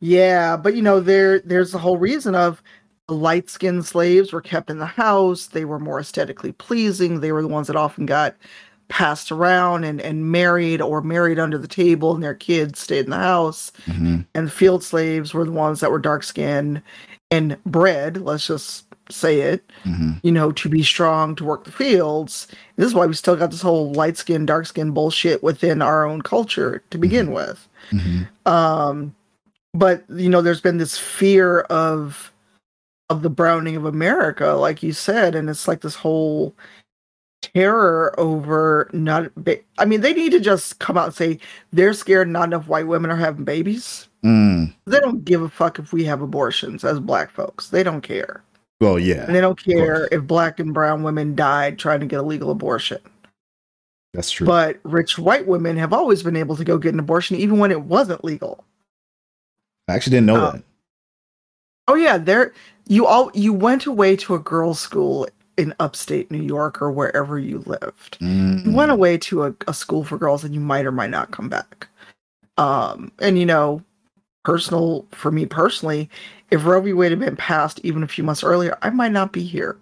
Yeah, 0.00 0.56
but 0.56 0.76
you 0.76 0.82
know, 0.82 1.00
there 1.00 1.40
there's 1.40 1.72
the 1.72 1.78
whole 1.78 1.96
reason 1.96 2.34
of 2.34 2.62
the 2.62 2.62
light 3.08 3.50
skinned 3.50 3.84
slaves 3.84 4.32
were 4.32 4.40
kept 4.40 4.70
in 4.70 4.78
the 4.78 4.86
house. 4.86 5.46
They 5.46 5.64
were 5.64 5.78
more 5.78 6.00
aesthetically 6.00 6.52
pleasing. 6.52 7.20
They 7.20 7.32
were 7.32 7.42
the 7.42 7.48
ones 7.48 7.66
that 7.66 7.76
often 7.76 8.06
got 8.06 8.34
passed 8.88 9.32
around 9.32 9.84
and, 9.84 10.00
and 10.00 10.30
married 10.30 10.80
or 10.80 11.00
married 11.02 11.38
under 11.38 11.58
the 11.58 11.68
table, 11.68 12.14
and 12.14 12.22
their 12.22 12.34
kids 12.34 12.80
stayed 12.80 13.04
in 13.06 13.10
the 13.10 13.16
house. 13.16 13.72
Mhm. 13.86 14.26
And 14.34 14.52
field 14.52 14.82
slaves 14.82 15.32
were 15.34 15.44
the 15.44 15.50
ones 15.52 15.80
that 15.80 15.90
were 15.90 15.98
dark 15.98 16.22
skinned 16.22 16.82
and 17.30 17.56
bred, 17.66 18.18
let's 18.18 18.46
just 18.46 18.84
say 19.10 19.40
it, 19.40 19.70
Mhm. 19.84 20.20
you 20.22 20.32
know, 20.32 20.52
to 20.52 20.68
be 20.68 20.82
strong 20.82 21.34
to 21.36 21.44
work 21.44 21.64
the 21.64 21.72
fields. 21.72 22.46
This 22.76 22.86
is 22.86 22.94
why 22.94 23.06
we 23.06 23.14
still 23.14 23.36
got 23.36 23.50
this 23.50 23.62
whole 23.62 23.92
light 23.92 24.16
skinned, 24.16 24.46
dark 24.46 24.66
skinned 24.66 24.94
bullshit 24.94 25.42
within 25.42 25.82
our 25.82 26.06
own 26.06 26.22
culture 26.22 26.82
to 26.90 26.96
begin 26.98 27.32
with. 27.32 27.66
Mhm. 27.90 28.28
Um, 28.46 29.14
but 29.74 30.04
you 30.10 30.28
know, 30.28 30.40
there's 30.42 30.60
been 30.60 30.78
this 30.78 30.96
fear 30.96 31.60
of 31.62 32.32
of 33.10 33.22
the 33.22 33.30
browning 33.30 33.76
of 33.76 33.84
America, 33.84 34.52
like 34.52 34.82
you 34.82 34.92
said, 34.92 35.34
and 35.34 35.48
it's 35.50 35.68
like 35.68 35.80
this 35.82 35.94
whole 35.94 36.54
terror 37.42 38.18
over 38.18 38.88
not. 38.92 39.30
Ba- 39.36 39.60
I 39.78 39.84
mean, 39.84 40.00
they 40.00 40.14
need 40.14 40.32
to 40.32 40.40
just 40.40 40.78
come 40.78 40.96
out 40.96 41.06
and 41.06 41.14
say 41.14 41.38
they're 41.72 41.92
scared 41.92 42.28
not 42.28 42.44
enough 42.44 42.68
white 42.68 42.86
women 42.86 43.10
are 43.10 43.16
having 43.16 43.44
babies. 43.44 44.08
Mm. 44.24 44.72
They 44.86 45.00
don't 45.00 45.24
give 45.24 45.42
a 45.42 45.48
fuck 45.50 45.78
if 45.78 45.92
we 45.92 46.04
have 46.04 46.22
abortions 46.22 46.82
as 46.84 46.98
black 46.98 47.30
folks. 47.30 47.68
They 47.68 47.82
don't 47.82 48.00
care. 48.00 48.42
Well, 48.80 48.98
yeah, 48.98 49.24
And 49.24 49.34
they 49.34 49.40
don't 49.40 49.62
care 49.62 50.08
if 50.10 50.26
black 50.26 50.58
and 50.58 50.74
brown 50.74 51.02
women 51.02 51.34
died 51.36 51.78
trying 51.78 52.00
to 52.00 52.06
get 52.06 52.18
a 52.18 52.22
legal 52.22 52.50
abortion. 52.50 52.98
that's 54.12 54.30
true. 54.30 54.46
But 54.46 54.78
rich 54.82 55.18
white 55.18 55.46
women 55.46 55.76
have 55.76 55.92
always 55.92 56.22
been 56.22 56.36
able 56.36 56.56
to 56.56 56.64
go 56.64 56.76
get 56.76 56.92
an 56.92 57.00
abortion 57.00 57.36
even 57.36 57.58
when 57.58 57.70
it 57.70 57.82
wasn't 57.82 58.24
legal. 58.24 58.64
I 59.88 59.94
actually 59.94 60.12
didn't 60.12 60.26
know 60.26 60.36
uh, 60.36 60.52
that. 60.52 60.64
Oh 61.86 61.94
yeah, 61.94 62.18
there 62.18 62.52
you 62.86 63.06
all 63.06 63.30
you 63.34 63.52
went 63.52 63.86
away 63.86 64.16
to 64.16 64.34
a 64.34 64.38
girls' 64.38 64.80
school 64.80 65.28
in 65.56 65.72
upstate 65.78 66.30
New 66.30 66.42
York 66.42 66.82
or 66.82 66.90
wherever 66.90 67.38
you 67.38 67.58
lived. 67.66 68.18
You 68.20 68.26
Mm. 68.28 68.72
went 68.74 68.90
away 68.90 69.16
to 69.18 69.44
a, 69.44 69.54
a 69.68 69.74
school 69.74 70.02
for 70.04 70.18
girls 70.18 70.42
and 70.44 70.52
you 70.52 70.60
might 70.60 70.84
or 70.86 70.92
might 70.92 71.10
not 71.10 71.30
come 71.30 71.48
back. 71.48 71.88
Um 72.58 73.10
and 73.20 73.38
you 73.38 73.46
know, 73.46 73.82
personal 74.44 75.06
for 75.12 75.30
me 75.30 75.46
personally, 75.46 76.10
if 76.50 76.64
Roe 76.64 76.80
v. 76.80 76.92
Wade 76.92 77.12
had 77.12 77.20
been 77.20 77.36
passed 77.36 77.80
even 77.84 78.02
a 78.02 78.08
few 78.08 78.24
months 78.24 78.44
earlier, 78.44 78.76
I 78.82 78.90
might 78.90 79.12
not 79.12 79.32
be 79.32 79.42
here. 79.44 79.76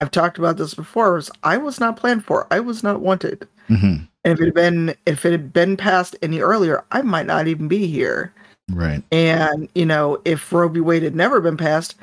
I've 0.00 0.10
talked 0.10 0.38
about 0.38 0.56
this 0.58 0.74
before. 0.74 1.14
was 1.14 1.30
I 1.44 1.56
was 1.56 1.80
not 1.80 1.96
planned 1.96 2.24
for. 2.24 2.46
I 2.50 2.60
was 2.60 2.82
not 2.82 3.00
wanted. 3.00 3.48
Mhm. 3.70 4.06
And 4.24 4.32
if 4.32 4.40
it 4.40 4.44
had 4.46 4.54
been 4.54 4.94
if 5.06 5.24
it 5.24 5.32
had 5.32 5.52
been 5.52 5.76
passed 5.76 6.16
any 6.22 6.40
earlier, 6.40 6.84
I 6.92 7.02
might 7.02 7.26
not 7.26 7.46
even 7.48 7.68
be 7.68 7.86
here. 7.86 8.32
Right. 8.70 9.02
And, 9.12 9.68
you 9.74 9.86
know, 9.86 10.20
if 10.24 10.52
Roe 10.52 10.68
v. 10.68 10.80
Wade 10.80 11.02
had 11.02 11.14
never 11.14 11.40
been 11.40 11.56
passed, 11.56 11.96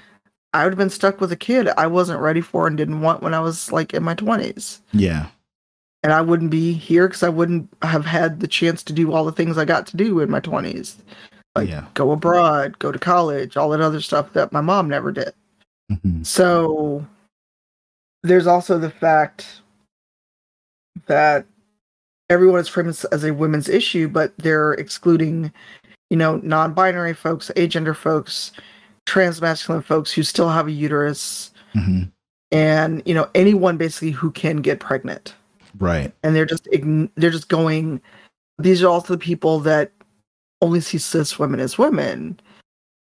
I 0.54 0.64
would 0.64 0.74
have 0.74 0.78
been 0.78 0.90
stuck 0.90 1.22
with 1.22 1.32
a 1.32 1.38
kid 1.38 1.70
I 1.78 1.88
wasn't 1.88 2.20
ready 2.20 2.42
for 2.42 2.68
and 2.68 2.78
didn't 2.78 3.02
want 3.02 3.24
when 3.24 3.34
I 3.34 3.40
was 3.40 3.72
like 3.72 3.94
in 3.94 4.04
my 4.04 4.16
20s. 4.16 4.80
Yeah. 4.92 5.28
And 6.04 6.14
I 6.14 6.22
wouldn't 6.22 6.52
be 6.52 6.74
here 6.74 7.08
because 7.08 7.24
I 7.24 7.30
wouldn't 7.30 7.70
have 7.82 8.06
had 8.06 8.40
the 8.40 8.48
chance 8.48 8.84
to 8.84 8.94
do 8.94 9.14
all 9.14 9.24
the 9.24 9.32
things 9.32 9.58
I 9.58 9.66
got 9.66 9.88
to 9.88 9.98
do 9.98 10.20
in 10.20 10.30
my 10.30 10.40
20s. 10.40 10.96
Like 11.56 11.70
yeah. 11.70 11.86
go 11.94 12.12
abroad, 12.12 12.80
go 12.80 12.92
to 12.92 13.00
college, 13.00 13.58
all 13.58 13.70
that 13.70 13.82
other 13.82 14.02
stuff 14.02 14.34
that 14.34 14.52
my 14.52 14.62
mom 14.62 14.88
never 14.88 15.12
did. 15.12 15.34
Mhm. 15.92 16.26
So 16.26 17.06
there's 18.24 18.48
also 18.48 18.78
the 18.78 18.90
fact 18.90 19.62
that 21.08 21.46
everyone 22.30 22.60
is 22.60 22.68
framed 22.68 22.98
as 23.12 23.24
a 23.24 23.34
women's 23.34 23.68
issue, 23.68 24.08
but 24.08 24.34
they're 24.38 24.74
excluding, 24.74 25.52
you 26.12 26.18
know, 26.18 26.42
non-binary 26.44 27.14
folks, 27.14 27.50
agender 27.56 27.96
folks, 27.96 28.52
transmasculine 29.08 29.82
folks 29.84 30.12
who 30.12 30.24
still 30.24 30.50
have 30.50 30.68
a 30.68 30.72
uterus, 30.72 31.52
Mhm. 31.74 32.12
and 32.52 33.02
you 33.06 33.14
know 33.14 33.30
anyone 33.34 33.78
basically 33.78 34.12
who 34.12 34.30
can 34.30 34.58
get 34.58 34.82
pregnant. 34.82 35.34
Right. 35.80 36.14
And 36.22 36.36
they're 36.36 36.46
just 36.46 36.66
ign- 36.66 37.10
they're 37.16 37.32
just 37.32 37.48
going. 37.48 38.02
These 38.60 38.84
are 38.84 38.90
also 38.90 39.14
the 39.14 39.18
people 39.18 39.62
that 39.62 39.92
only 40.62 40.82
see 40.82 40.98
cis 40.98 41.40
women 41.40 41.62
as 41.62 41.78
women, 41.78 42.38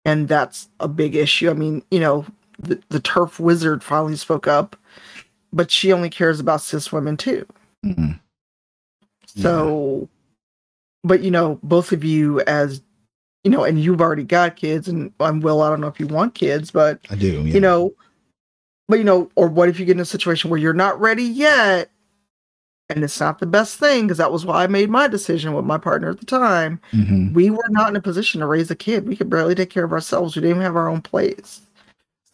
and 0.03 0.27
that's 0.27 0.67
a 0.79 0.87
big 0.87 1.15
issue. 1.15 1.51
I 1.51 1.53
mean, 1.53 1.83
you 1.91 1.99
know, 1.99 2.25
the, 2.57 2.81
the 2.89 2.99
turf 2.99 3.39
wizard 3.39 3.83
finally 3.83 4.15
spoke 4.15 4.47
up, 4.47 4.75
but 5.53 5.69
she 5.69 5.93
only 5.93 6.09
cares 6.09 6.39
about 6.39 6.61
cis 6.61 6.91
women 6.91 7.17
too. 7.17 7.45
Mhm. 7.85 8.19
So, 9.27 10.09
but 11.03 11.21
you 11.21 11.29
know, 11.29 11.59
both 11.61 11.91
of 11.91 12.03
you 12.03 12.41
as 12.41 12.81
you 13.45 13.51
know, 13.51 13.63
and 13.63 13.79
you've 13.79 14.01
already 14.01 14.23
got 14.23 14.55
kids, 14.55 14.87
and 14.87 15.13
I'm 15.19 15.39
Will. 15.39 15.61
I 15.61 15.69
don't 15.69 15.79
know 15.79 15.87
if 15.87 15.99
you 15.99 16.07
want 16.07 16.33
kids, 16.33 16.71
but 16.71 16.99
I 17.11 17.15
do. 17.15 17.43
Yeah. 17.43 17.53
you 17.53 17.59
know, 17.61 17.93
but 18.89 18.97
you 18.97 19.05
know, 19.05 19.29
or 19.35 19.47
what 19.47 19.69
if 19.69 19.79
you 19.79 19.85
get 19.85 19.93
in 19.95 19.99
a 20.01 20.05
situation 20.05 20.49
where 20.49 20.59
you're 20.59 20.73
not 20.73 20.99
ready 20.99 21.23
yet, 21.23 21.91
and 22.89 23.03
it's 23.03 23.19
not 23.19 23.37
the 23.39 23.45
best 23.45 23.77
thing 23.77 24.05
because 24.07 24.17
that 24.17 24.31
was 24.31 24.45
why 24.47 24.63
I 24.63 24.67
made 24.67 24.89
my 24.89 25.07
decision 25.07 25.53
with 25.53 25.63
my 25.63 25.77
partner 25.77 26.09
at 26.09 26.19
the 26.19 26.25
time. 26.25 26.79
Mhm. 26.91 27.33
We 27.33 27.51
were 27.51 27.69
not 27.69 27.89
in 27.89 27.95
a 27.95 28.01
position 28.01 28.41
to 28.41 28.47
raise 28.47 28.69
a 28.71 28.75
kid. 28.75 29.07
We 29.07 29.15
could 29.15 29.29
barely 29.29 29.53
take 29.55 29.69
care 29.69 29.85
of 29.85 29.93
ourselves. 29.93 30.35
We 30.35 30.41
didn't 30.41 30.57
even 30.57 30.63
have 30.63 30.75
our 30.75 30.87
own 30.89 31.01
place. 31.01 31.61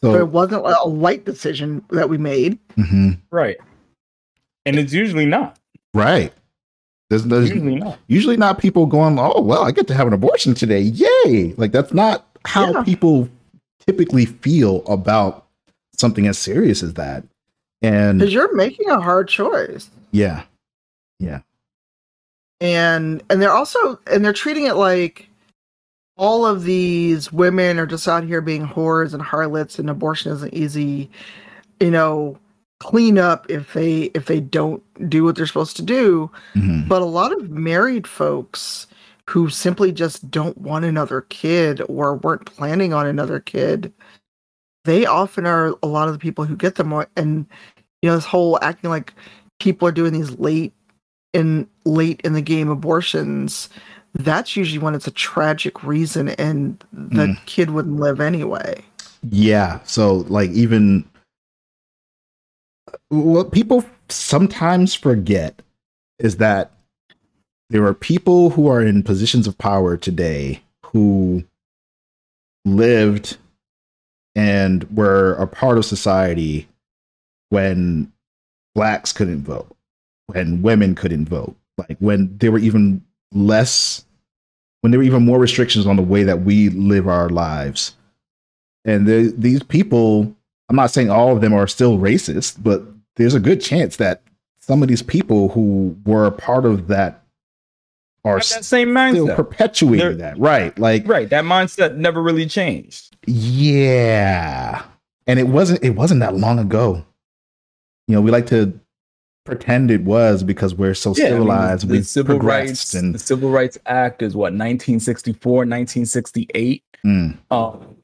So, 0.03 0.15
it 0.15 0.29
wasn't 0.29 0.65
a 0.65 0.87
light 0.87 1.25
decision 1.25 1.83
that 1.91 2.09
we 2.09 2.17
made. 2.17 2.57
mhm. 2.75 3.19
Right. 3.31 3.57
And 4.65 4.79
it's 4.79 4.93
usually 4.93 5.25
not. 5.27 5.57
Right. 5.93 6.33
There's, 7.11 7.23
there's 7.25 7.49
Usually 7.49 7.75
not. 7.75 7.99
usually 8.07 8.37
not 8.37 8.57
people 8.57 8.85
going, 8.85 9.19
oh, 9.19 9.41
well, 9.41 9.63
I 9.63 9.71
get 9.71 9.85
to 9.87 9.93
have 9.93 10.07
an 10.07 10.13
abortion 10.13 10.53
today. 10.53 10.79
Yay. 10.79 11.53
Like, 11.57 11.73
that's 11.73 11.93
not 11.93 12.25
how 12.45 12.71
Yeah. 12.71 12.83
people 12.83 13.27
typically 13.85 14.25
feel 14.25 14.81
about 14.87 15.45
something 15.97 16.25
as 16.25 16.37
serious 16.37 16.81
as 16.83 16.93
that. 16.93 17.25
And 17.81 18.17
Because 18.19 18.33
you're 18.33 18.55
making 18.55 18.89
a 18.89 19.01
hard 19.01 19.27
choice. 19.27 19.89
yeah. 20.11 20.43
Yeah. 21.19 21.41
And 22.61 23.21
and 23.29 23.41
they're 23.41 23.51
also 23.51 23.99
and 24.07 24.23
they're 24.23 24.31
treating 24.33 24.65
it 24.67 24.75
like 24.75 25.27
all 26.17 26.45
of 26.45 26.63
these 26.63 27.33
women 27.33 27.77
are 27.79 27.85
just 27.87 28.07
out 28.07 28.23
here 28.23 28.39
being 28.41 28.65
whores 28.67 29.13
and 29.13 29.21
harlots 29.21 29.79
and 29.79 29.89
abortion 29.89 30.31
isn't 30.31 30.53
easy 30.53 31.09
you 31.79 31.89
know 31.91 32.37
clean 32.81 33.17
up 33.19 33.45
if 33.49 33.73
they 33.73 34.03
if 34.15 34.25
they 34.25 34.39
don't 34.39 34.81
do 35.07 35.23
what 35.23 35.35
they're 35.35 35.45
supposed 35.45 35.75
to 35.77 35.83
do. 35.83 36.29
Mhm. 36.55 36.87
But 36.87 37.01
a 37.03 37.05
lot 37.05 37.31
of 37.31 37.49
married 37.51 38.07
folks 38.07 38.87
who 39.29 39.49
simply 39.49 39.91
just 39.91 40.29
don't 40.31 40.57
want 40.57 40.83
another 40.83 41.21
kid 41.29 41.81
or 41.87 42.15
weren't 42.15 42.45
planning 42.47 42.91
on 42.91 43.05
another 43.05 43.39
kid, 43.39 43.93
they 44.83 45.05
often 45.05 45.45
are 45.45 45.75
a 45.83 45.87
lot 45.87 46.07
of 46.07 46.13
the 46.13 46.19
people 46.19 46.43
who 46.43 46.55
get 46.55 46.75
them. 46.75 46.91
And 47.15 47.45
you 48.01 48.09
know, 48.09 48.15
this 48.15 48.25
whole 48.25 48.57
acting 48.63 48.89
like 48.89 49.13
people 49.59 49.87
are 49.87 49.91
doing 49.91 50.11
these 50.11 50.31
late 50.39 50.73
in 51.33 51.67
late 51.85 52.19
in 52.23 52.33
the 52.33 52.41
game 52.41 52.67
abortions. 52.69 53.69
That's 54.15 54.57
usually 54.57 54.79
when 54.79 54.95
it's 54.95 55.07
a 55.07 55.11
tragic 55.11 55.83
reason 55.83 56.29
and 56.29 56.83
the 56.91 57.27
Mm. 57.27 57.45
kid 57.45 57.69
wouldn't 57.69 57.99
live 57.99 58.19
anyway. 58.19 58.83
Yeah. 59.29 59.79
So 59.85 60.25
like 60.27 60.49
even 60.49 61.05
what 63.09 63.51
people 63.51 63.83
sometimes 64.09 64.93
forget 64.93 65.61
is 66.19 66.37
that 66.37 66.71
there 67.69 67.85
are 67.85 67.93
people 67.93 68.49
who 68.51 68.67
are 68.67 68.81
in 68.81 69.03
positions 69.03 69.47
of 69.47 69.57
power 69.57 69.97
today 69.97 70.61
who 70.87 71.43
lived 72.65 73.37
and 74.35 74.83
were 74.95 75.33
a 75.35 75.47
part 75.47 75.77
of 75.77 75.85
society 75.85 76.67
when 77.49 78.11
blacks 78.75 79.11
couldn't 79.11 79.43
vote, 79.43 79.75
when 80.27 80.61
women 80.61 80.95
couldn't 80.95 81.27
vote, 81.27 81.55
like 81.77 81.97
when 81.99 82.37
there 82.37 82.51
were 82.51 82.59
even 82.59 83.03
less 83.33 84.05
when 84.81 84.91
there 84.91 84.99
were 84.99 85.05
even 85.05 85.23
more 85.23 85.39
restrictions 85.39 85.85
on 85.85 85.95
the 85.95 86.01
way 86.01 86.23
that 86.23 86.41
we 86.41 86.69
live 86.69 87.07
our 87.07 87.29
lives. 87.29 87.95
And 88.83 89.05
the, 89.05 89.33
these 89.37 89.61
people 89.61 90.35
i'm 90.71 90.75
not 90.77 90.89
saying 90.89 91.09
all 91.09 91.33
of 91.35 91.41
them 91.41 91.53
are 91.53 91.67
still 91.67 91.97
racist 91.97 92.63
but 92.63 92.81
there's 93.17 93.35
a 93.35 93.39
good 93.41 93.59
chance 93.59 93.97
that 93.97 94.21
some 94.61 94.81
of 94.81 94.87
these 94.87 95.01
people 95.01 95.49
who 95.49 95.93
were 96.05 96.25
a 96.25 96.31
part 96.31 96.65
of 96.65 96.87
that 96.87 97.23
are 98.23 98.37
that 98.37 98.63
same 98.63 98.91
still 98.95 99.27
mindset. 99.27 99.35
perpetuating 99.35 99.97
They're- 99.99 100.15
that 100.15 100.39
right 100.39 100.77
like 100.79 101.05
right. 101.07 101.29
That 101.29 101.43
mindset 101.43 101.97
never 101.97 102.21
really 102.23 102.45
changed. 102.45 103.13
yeah 103.27 104.83
and 105.27 105.39
it 105.39 105.47
wasn't 105.49 105.83
it 105.83 105.91
wasn't 105.91 106.21
that 106.21 106.35
long 106.35 106.57
ago 106.57 107.03
you 108.07 108.15
know 108.15 108.21
we 108.21 108.31
like 108.31 108.47
to 108.47 108.79
pretend 109.43 109.89
it 109.91 110.03
was 110.03 110.41
because 110.43 110.73
we're 110.75 110.93
so 110.93 111.13
Yeah, 111.17 111.25
I 111.25 111.29
mean, 111.31 111.37
civilized 111.39 111.87
the, 111.87 111.97
the 111.97 112.03
civil 112.03 112.35
progressed 112.37 112.69
rights, 112.69 112.93
and 112.93 113.15
the 113.15 113.19
Civil 113.19 113.49
Rights 113.49 113.77
Act 113.87 114.21
is 114.21 114.35
what 114.35 114.53
1964, 114.53 115.51
1968. 115.65 116.83
Mm, 117.03 117.37
Um, 117.49 117.95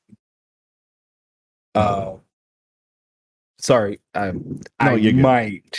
uh, 1.76 2.16
sorry, 3.60 4.00
I, 4.14 4.34
I 4.80 4.94
you're 4.96 5.14
might, 5.14 5.78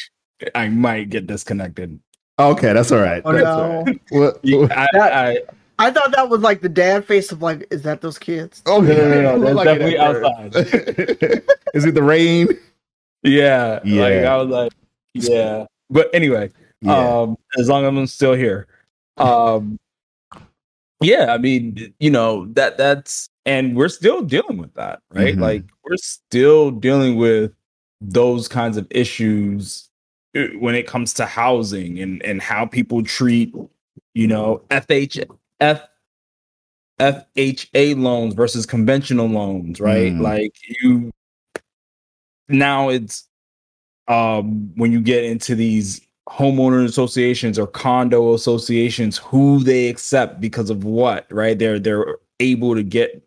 I 0.54 0.68
might 0.68 1.10
get 1.10 1.26
disconnected. 1.26 1.98
okay 2.38 2.72
that's 2.72 2.92
all 2.92 3.00
right 3.00 3.22
Oh 3.24 3.32
That's 3.32 3.44
no. 3.44 4.18
What- 4.18 4.40
You- 4.44 4.64
I, 4.64 4.86
That- 4.92 5.12
I, 5.12 5.38
I 5.80 5.90
thought 5.92 6.10
that 6.12 6.28
was 6.28 6.40
like 6.40 6.60
the 6.60 6.68
dad 6.68 7.04
face 7.04 7.30
of 7.30 7.40
like, 7.40 7.66
is 7.70 7.82
that 7.82 8.00
those 8.00 8.18
kids? 8.18 8.62
Oh, 8.66 8.80
No, 8.80 8.94
no, 8.96 9.22
no, 9.22 9.36
Look 9.36 9.44
that's 9.44 9.54
like 9.56 9.68
it 9.68 9.96
definitely 9.96 10.58
at 10.58 11.32
first. 11.32 11.44
Is 11.74 11.84
it 11.84 11.94
the 11.94 12.02
rain? 12.02 12.48
yeah, 13.22 13.74
like 13.84 13.84
Yeah. 13.84 14.34
I 14.34 14.36
was 14.38 14.48
like, 14.48 14.72
yeah. 15.14 15.66
But 15.90 16.10
anyway, 16.12 16.50
um 16.86 17.36
as 17.58 17.68
long 17.68 17.84
as 17.84 17.88
i'm 17.88 18.06
still 18.06 18.34
here 18.34 18.68
um 19.16 19.78
yeah 21.00 21.32
i 21.34 21.38
mean 21.38 21.92
you 21.98 22.08
know 22.10 22.46
that 22.52 22.76
that's 22.78 23.28
and 23.46 23.76
we're 23.76 23.88
still 23.88 24.22
dealing 24.22 24.58
with 24.58 24.72
that 24.74 25.00
right 25.12 25.34
Mhm. 25.36 25.40
like 25.40 25.64
we're 25.84 25.96
still 25.96 26.70
dealing 26.70 27.16
with 27.16 27.52
those 28.00 28.48
kinds 28.48 28.76
of 28.76 28.86
issues 28.90 29.88
uh, 30.36 30.44
when 30.58 30.74
it 30.74 30.86
comes 30.86 31.12
to 31.14 31.26
housing 31.26 31.98
and 32.00 32.22
and 32.22 32.40
how 32.40 32.64
people 32.66 33.02
treat 33.02 33.52
you 34.14 34.26
know 34.26 34.62
fh 34.70 35.18
f 35.60 35.82
fha 37.00 37.96
loans 37.96 38.34
versus 38.34 38.66
conventional 38.66 39.26
loans 39.26 39.80
right 39.80 40.12
Mm. 40.12 40.20
like 40.20 40.52
you 40.80 41.10
now 42.48 42.88
it's 42.88 43.28
um 44.08 44.72
when 44.76 44.90
you 44.92 45.00
get 45.00 45.24
into 45.24 45.54
these 45.54 46.00
homeowner 46.28 46.84
associations 46.84 47.58
or 47.58 47.66
condo 47.66 48.34
associations 48.34 49.16
who 49.18 49.62
they 49.64 49.88
accept 49.88 50.40
because 50.40 50.70
of 50.70 50.84
what 50.84 51.26
right 51.30 51.58
they're 51.58 51.78
they're 51.78 52.16
able 52.40 52.74
to 52.74 52.82
get 52.82 53.22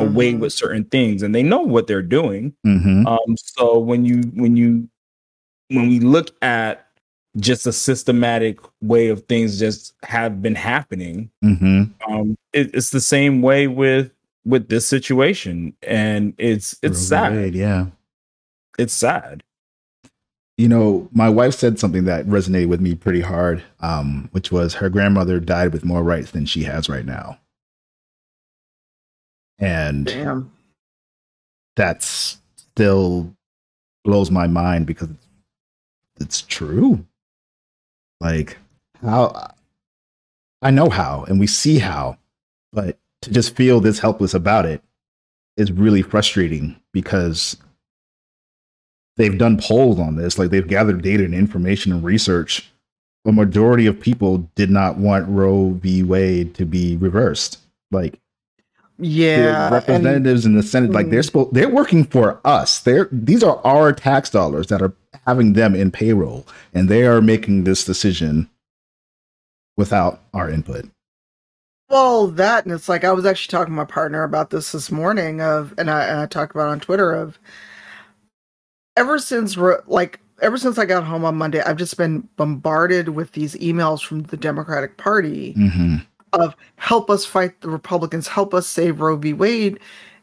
away 0.00 0.32
Mhm. 0.32 0.38
with 0.40 0.52
certain 0.52 0.84
things 0.84 1.22
and 1.22 1.34
they 1.34 1.42
know 1.42 1.60
what 1.60 1.86
they're 1.86 2.02
doing 2.02 2.52
Mm-hmm. 2.66 3.06
um 3.06 3.36
so 3.36 3.78
when 3.78 4.04
you 4.04 4.22
when 4.34 4.56
you 4.56 4.88
when 5.68 5.88
we 5.88 6.00
look 6.00 6.30
at 6.42 6.86
just 7.36 7.66
a 7.66 7.72
systematic 7.72 8.58
way 8.82 9.08
of 9.08 9.24
things 9.26 9.58
just 9.58 9.94
have 10.02 10.42
been 10.42 10.54
happening 10.54 11.30
Mm-hmm. 11.44 11.82
um 12.12 12.36
it, 12.52 12.74
it's 12.74 12.90
the 12.90 13.00
same 13.00 13.42
way 13.42 13.66
with 13.66 14.10
with 14.44 14.68
this 14.68 14.86
situation 14.86 15.74
and 15.82 16.34
it's 16.38 16.76
it's 16.82 16.98
sad 17.00 17.54
Yeah. 17.54 17.86
it's 18.78 18.92
sad 18.94 19.42
You 20.58 20.68
know, 20.68 21.08
my 21.12 21.28
wife 21.30 21.54
said 21.54 21.78
something 21.78 22.04
that 22.04 22.26
resonated 22.26 22.68
with 22.68 22.82
me 22.82 22.94
pretty 22.94 23.22
hard, 23.22 23.62
um, 23.80 24.28
which 24.32 24.52
was 24.52 24.74
her 24.74 24.90
grandmother 24.90 25.40
died 25.40 25.72
with 25.72 25.86
more 25.86 26.02
rights 26.02 26.32
than 26.32 26.44
she 26.44 26.64
has 26.64 26.86
right 26.86 27.06
now. 27.06 27.38
And 29.60 30.06
Damn. 30.06 30.50
that's 31.76 32.38
still 32.56 33.34
blows 34.04 34.30
my 34.30 34.46
mind 34.46 34.86
because 34.86 35.10
it's, 35.10 35.26
it's 36.20 36.42
true. 36.42 37.04
Like 38.20 38.58
how 39.02 39.52
I 40.62 40.70
know 40.70 40.88
how 40.88 41.24
and 41.28 41.38
we 41.38 41.46
see 41.46 41.78
how, 41.78 42.18
but 42.72 42.98
to 43.22 43.30
just 43.30 43.54
feel 43.54 43.80
this 43.80 43.98
helpless 43.98 44.34
about 44.34 44.66
it 44.66 44.82
is 45.56 45.72
really 45.72 46.02
frustrating 46.02 46.80
because 46.92 47.56
they've 49.16 49.38
done 49.38 49.60
polls 49.60 49.98
on 49.98 50.16
this, 50.16 50.38
like 50.38 50.50
they've 50.50 50.66
gathered 50.66 51.02
data 51.02 51.24
and 51.24 51.34
information 51.34 51.92
and 51.92 52.02
research. 52.02 52.70
A 53.26 53.32
majority 53.32 53.84
of 53.84 54.00
people 54.00 54.48
did 54.54 54.70
not 54.70 54.96
want 54.96 55.28
Roe 55.28 55.72
v. 55.72 56.02
Wade 56.02 56.54
to 56.54 56.64
be 56.64 56.96
reversed. 56.96 57.58
Like 57.90 58.18
Yeah. 59.00 59.42
the 59.52 59.64
and- 59.64 59.72
representatives 59.74 60.46
in 60.46 60.54
the 60.56 60.62
Senate, 60.62 60.90
like 60.92 61.10
they're 61.10 61.20
Mhm. 61.20 61.24
supposed, 61.26 61.54
they're 61.54 61.68
working 61.68 62.04
for 62.04 62.40
us. 62.44 62.78
They're 62.80 63.08
these 63.10 63.42
are 63.42 63.60
our 63.64 63.92
tax 63.92 64.30
dollars 64.30 64.66
that 64.68 64.80
are 64.82 64.92
having 65.26 65.52
them 65.54 65.74
in 65.74 65.90
payroll, 65.90 66.46
and 66.74 66.88
they 66.88 67.06
are 67.06 67.20
making 67.20 67.64
this 67.64 67.84
decision 67.84 68.48
without 69.76 70.20
our 70.34 70.50
input. 70.50 70.86
Well, 71.88 72.28
that 72.28 72.64
and 72.64 72.72
it's 72.74 72.88
like 72.88 73.02
I 73.04 73.12
was 73.12 73.26
actually 73.26 73.50
talking 73.50 73.72
to 73.72 73.76
my 73.76 73.84
partner 73.84 74.22
about 74.22 74.50
this 74.50 74.72
this 74.72 74.90
morning 74.92 75.40
of, 75.40 75.74
and 75.76 75.90
I, 75.90 76.04
and 76.04 76.20
I 76.20 76.26
talked 76.26 76.54
about 76.54 76.68
it 76.68 76.72
on 76.72 76.80
Twitter 76.80 77.12
of, 77.12 77.38
ever 78.96 79.18
since 79.18 79.56
like 79.56 80.20
ever 80.42 80.56
since 80.56 80.78
I 80.78 80.86
got 80.86 81.04
home 81.04 81.24
on 81.24 81.36
Monday, 81.36 81.60
I've 81.60 81.76
just 81.76 81.96
been 81.98 82.26
bombarded 82.36 83.10
with 83.10 83.32
these 83.32 83.54
emails 83.56 84.02
from 84.02 84.22
the 84.22 84.36
Democratic 84.38 84.96
Party 84.96 85.52
Mm-hmm. 85.54 85.96
Of 86.32 86.56
help 86.76 87.10
us 87.10 87.24
fight 87.24 87.60
the 87.60 87.68
Republicans, 87.68 88.28
help 88.28 88.54
us 88.54 88.66
save 88.66 89.00
Roe 89.00 89.16
v. 89.16 89.32
Wade. 89.32 89.78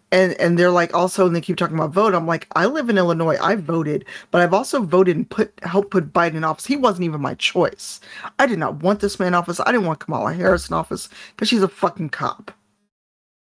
And 0.09 0.33
and 0.39 0.57
they're 0.57 0.71
like 0.71 0.93
also 0.93 1.27
and 1.27 1.35
they 1.35 1.41
keep 1.41 1.57
talking 1.57 1.75
about 1.75 1.91
vote. 1.91 2.15
I'm 2.15 2.25
like, 2.25 2.47
I 2.55 2.65
live 2.65 2.89
in 2.89 2.97
Illinois. 2.97 3.35
I 3.41 3.55
voted, 3.55 4.05
but 4.31 4.41
I've 4.41 4.53
also 4.53 4.81
voted 4.81 5.17
and 5.17 5.29
put 5.29 5.51
helped 5.63 5.91
put 5.91 6.13
Biden 6.13 6.35
in 6.35 6.43
office. 6.45 6.65
He 6.65 6.77
wasn't 6.77 7.03
even 7.03 7.19
my 7.19 7.33
choice. 7.33 7.99
I 8.39 8.45
did 8.45 8.57
not 8.57 8.81
want 8.81 9.01
this 9.01 9.19
man 9.19 9.29
in 9.29 9.33
office. 9.33 9.59
I 9.59 9.71
didn't 9.73 9.85
want 9.85 9.99
Kamala 9.99 10.33
Harris 10.33 10.69
in 10.69 10.75
office 10.75 11.09
because 11.35 11.49
she's 11.49 11.61
a 11.61 11.67
fucking 11.67 12.09
cop. 12.09 12.51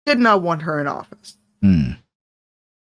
Did 0.07 0.17
not 0.17 0.41
want 0.41 0.63
her 0.63 0.81
in 0.81 0.87
office. 0.87 1.37
Mm. 1.63 1.99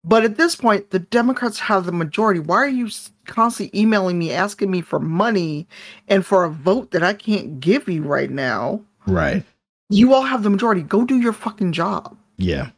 But 0.06 0.22
at 0.22 0.36
this 0.36 0.54
point, 0.54 0.90
the 0.90 1.00
Democrats 1.00 1.58
have 1.58 1.84
the 1.84 1.92
majority. 1.92 2.38
Why 2.38 2.58
are 2.58 2.68
you 2.68 2.88
constantly 3.26 3.80
emailing 3.80 4.18
me, 4.18 4.32
asking 4.32 4.70
me 4.70 4.80
for 4.80 5.00
money 5.00 5.66
and 6.06 6.24
for 6.24 6.44
a 6.44 6.50
vote 6.50 6.92
that 6.92 7.02
I 7.02 7.12
can't 7.12 7.58
give 7.58 7.88
you 7.88 8.02
right 8.02 8.30
now? 8.30 8.82
Right. 9.06 9.44
You 9.88 10.14
all 10.14 10.22
have 10.22 10.42
the 10.42 10.50
majority. 10.50 10.82
Go 10.82 11.04
do 11.04 11.18
your 11.18 11.32
fucking 11.32 11.72
job. 11.72 12.16
Yeah. 12.38 12.70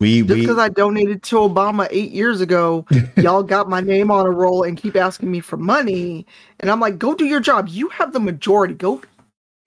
We 0.00 0.22
Just 0.22 0.30
we 0.30 0.40
because 0.40 0.58
I 0.58 0.68
donated 0.68 1.22
to 1.24 1.36
Obama 1.36 1.86
eight 1.90 2.10
years 2.10 2.40
ago, 2.40 2.86
y'all 3.16 3.44
got 3.44 3.68
my 3.68 3.80
name 3.80 4.10
on 4.10 4.26
a 4.26 4.30
roll 4.30 4.64
and 4.64 4.76
keep 4.76 4.96
asking 4.96 5.30
me 5.30 5.40
for 5.40 5.56
money. 5.56 6.26
And 6.58 6.70
I'm 6.70 6.80
like, 6.80 6.98
go 6.98 7.14
do 7.14 7.24
your 7.24 7.38
job. 7.38 7.68
You 7.68 7.88
have 7.90 8.12
the 8.12 8.18
majority. 8.18 8.74
Go. 8.74 9.00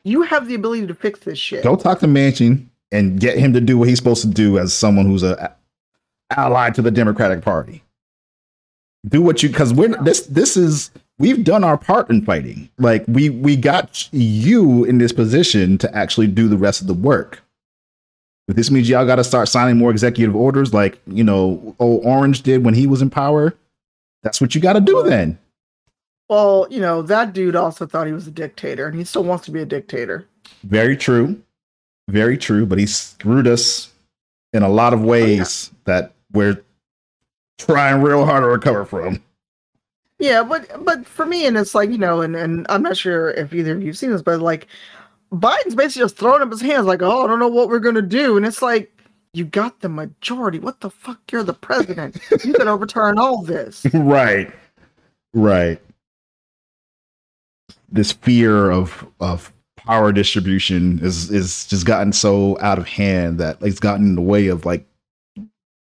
You 0.04 0.24
have 0.24 0.48
the 0.48 0.56
ability 0.56 0.88
to 0.88 0.94
fix 0.94 1.20
this 1.22 1.40
shit. 1.40 1.64
go 1.64 1.76
talk 1.76 2.00
to 2.00 2.06
Manchin 2.06 2.66
and 2.92 3.20
get 3.20 3.38
him 3.38 3.54
to 3.54 3.62
do 3.62 3.78
what 3.78 3.88
he's 3.88 3.98
supposed 3.98 4.22
to 4.22 4.28
do 4.28 4.60
as 4.60 4.74
someone 4.74 5.06
who's 5.06 5.24
a 5.24 5.56
allied 6.36 6.76
to 6.76 6.82
the 6.82 6.92
Democratic 6.92 7.42
Party. 7.42 7.84
Do 9.08 9.22
what 9.22 9.42
you 9.42 9.50
because 9.50 9.74
we're 9.74 10.02
this 10.04 10.26
this 10.26 10.58
is 10.58 10.92
we've 11.18 11.44
done 11.44 11.64
our 11.64 11.78
part 11.78 12.10
in 12.10 12.24
fighting. 12.26 12.70
Like 12.78 13.04
we 13.08 13.30
we 13.30 13.56
got 13.56 14.08
you 14.12 14.84
in 14.84 14.98
this 14.98 15.12
position 15.12 15.78
to 15.80 15.96
actually 15.96 16.28
do 16.28 16.48
the 16.48 16.58
rest 16.58 16.82
of 16.82 16.88
the 16.88 16.94
work. 16.94 17.42
If 18.48 18.56
this 18.56 18.70
means 18.70 18.88
y'all 18.88 19.06
got 19.06 19.16
to 19.16 19.24
start 19.24 19.48
signing 19.48 19.78
more 19.78 19.92
executive 19.92 20.36
orders, 20.36 20.74
like 20.74 21.00
you 21.08 21.24
know, 21.24 21.76
old 21.80 22.06
Orange 22.06 22.44
did 22.44 22.64
when 22.64 22.74
he 22.74 22.88
was 22.88 23.02
in 23.02 23.10
power, 23.10 23.56
That's 24.24 24.40
what 24.40 24.56
you 24.56 24.62
got 24.62 24.74
to 24.74 24.82
do 24.82 25.04
then. 25.04 25.38
Well, 26.30 26.68
you 26.70 26.80
know, 26.80 27.02
that 27.04 27.34
dude 27.34 27.56
also 27.56 27.86
thought 27.86 28.08
he 28.08 28.14
was 28.14 28.28
a 28.28 28.32
dictator 28.32 28.88
and 28.88 28.98
he 28.98 29.04
still 29.04 29.24
wants 29.24 29.46
to 29.46 29.52
be 29.52 29.62
a 29.62 29.66
dictator. 29.66 30.28
Very 30.64 30.98
true. 30.98 31.42
Very 32.10 32.38
true. 32.38 32.66
But 32.66 32.80
he 32.80 32.88
screwed 32.88 33.48
us 33.48 33.94
in 34.54 34.64
a 34.64 34.70
lot 34.70 34.94
of 34.94 35.02
ways 35.04 35.70
oh, 35.72 35.76
yeah. 35.76 36.02
that 36.02 36.14
we're 36.32 36.64
trying 37.60 38.02
real 38.02 38.26
hard 38.26 38.44
to 38.44 38.48
recover 38.48 38.86
from. 38.86 39.22
Yeah, 40.20 40.44
but 40.44 40.84
but 40.86 41.06
for 41.06 41.26
me, 41.26 41.46
and 41.46 41.58
it's 41.58 41.76
like 41.76 41.90
you 41.90 41.98
know, 41.98 42.22
and 42.22 42.36
and 42.36 42.66
I'm 42.70 42.82
not 42.82 42.98
sure 42.98 43.32
if 43.32 43.54
either 43.54 43.74
of 43.74 43.84
you've 43.84 43.98
seen 43.98 44.12
this, 44.12 44.22
but 44.22 44.40
like 44.40 44.68
Biden's 45.32 45.76
basically 45.76 46.04
just 46.04 46.18
throwing 46.18 46.42
up 46.42 46.52
his 46.52 46.62
hands, 46.62 46.86
like, 46.86 47.02
oh, 47.02 47.24
I 47.24 47.28
don't 47.28 47.40
know 47.40 47.48
what 47.50 47.68
we're 47.68 47.80
gonna 47.80 48.02
do, 48.02 48.38
and 48.38 48.46
it's 48.46 48.62
like 48.62 48.92
you 49.34 49.44
got 49.44 49.82
the 49.82 49.90
majority. 49.90 50.60
What 50.60 50.80
the 50.80 50.90
fuck? 50.90 51.20
You're 51.32 51.44
the 51.44 51.54
president. 51.54 52.18
you 52.46 52.54
can 52.54 52.68
overturn 52.70 53.20
all 53.20 53.44
this. 53.44 53.86
right, 53.94 54.52
right. 55.34 55.82
This 57.92 58.14
fear 58.14 58.72
of 58.72 59.06
of 59.20 59.52
power 59.76 60.14
distribution 60.14 61.00
is 61.00 61.30
is 61.30 61.68
just 61.68 61.86
gotten 61.86 62.14
so 62.14 62.58
out 62.62 62.78
of 62.80 62.88
hand 62.88 63.38
that 63.40 63.58
it's 63.62 63.80
gotten 63.80 64.06
in 64.06 64.16
the 64.16 64.22
way 64.22 64.48
of 64.48 64.66
like 64.66 64.86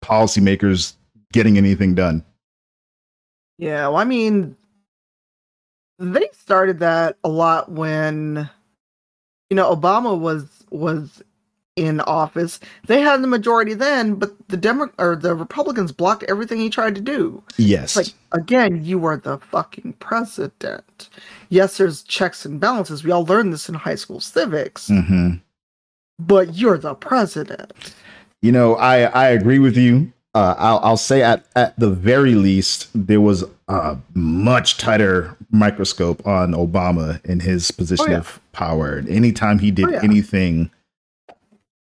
policymakers 0.03 0.95
getting 1.33 1.59
anything 1.59 1.95
done. 1.95 2.25
Yeah, 3.59 3.89
well, 3.89 3.97
I 3.99 4.05
mean, 4.05 4.57
they 5.99 6.29
started 6.33 6.81
that 6.81 7.17
a 7.23 7.29
lot 7.29 7.71
when 7.71 8.49
you 9.51 9.57
know 9.57 9.75
Obama 9.75 10.19
was 10.19 10.65
was 10.71 11.23
in 11.77 12.01
office. 12.01 12.61
They 12.87 13.01
had 13.01 13.23
the 13.23 13.27
majority 13.29 13.75
then, 13.75 14.15
but 14.15 14.33
the 14.49 14.57
Demo- 14.57 14.93
or 14.99 15.17
the 15.17 15.35
Republicans 15.35 15.93
blocked 15.93 16.25
everything 16.25 16.61
he 16.61 16.71
tried 16.71 16.95
to 16.95 17.01
do. 17.01 17.43
Yes. 17.57 17.97
It's 17.97 18.09
like 18.09 18.41
again, 18.41 18.85
you 18.85 19.05
are 19.07 19.17
the 19.17 19.39
fucking 19.39 19.95
president. 19.95 21.09
Yes, 21.49 21.77
there's 21.77 22.03
checks 22.03 22.45
and 22.45 22.61
balances. 22.61 23.05
We 23.05 23.11
all 23.11 23.25
learned 23.25 23.53
this 23.53 23.69
in 23.69 23.75
high 23.75 23.97
school 23.97 24.21
civics. 24.21 24.89
Mm-hmm. 24.89 25.37
But 26.19 26.55
you're 26.55 26.79
the 26.79 26.95
president. 26.95 27.73
You 28.41 28.53
know, 28.53 28.77
I 28.77 29.05
I 29.05 29.29
agree 29.29 29.59
with 29.59 29.77
you. 29.77 30.13
Uh, 30.35 30.55
I'll, 30.59 30.81
I'll 30.83 30.97
say 30.97 31.23
at, 31.23 31.45
at 31.55 31.79
the 31.79 31.91
very 31.91 32.35
least, 32.35 32.89
there 32.93 33.21
was 33.21 33.45
a 33.69 33.97
much 34.15 34.79
tighter 34.79 35.37
microscope 35.53 36.27
on 36.27 36.53
Obama 36.53 37.25
in 37.25 37.39
his 37.39 37.71
position 37.71 38.07
oh, 38.09 38.13
yeah. 38.13 38.19
of 38.19 38.41
power. 38.51 39.05
Anytime 39.09 39.61
he 39.61 39.71
did 39.71 39.87
oh, 39.87 39.91
yeah. 39.91 40.01
anything 40.03 40.73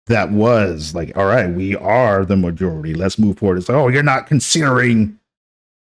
that 0.06 0.32
was 0.32 0.94
like, 0.94 1.18
all 1.18 1.26
right, 1.26 1.50
we 1.50 1.76
are 1.76 2.26
the 2.26 2.38
majority. 2.38 2.94
Let's 2.94 3.18
move 3.18 3.40
forward. 3.40 3.58
It's 3.58 3.70
like, 3.70 3.78
oh, 3.78 3.88
you're 3.88 4.04
not 4.04 4.28
considering 4.28 5.20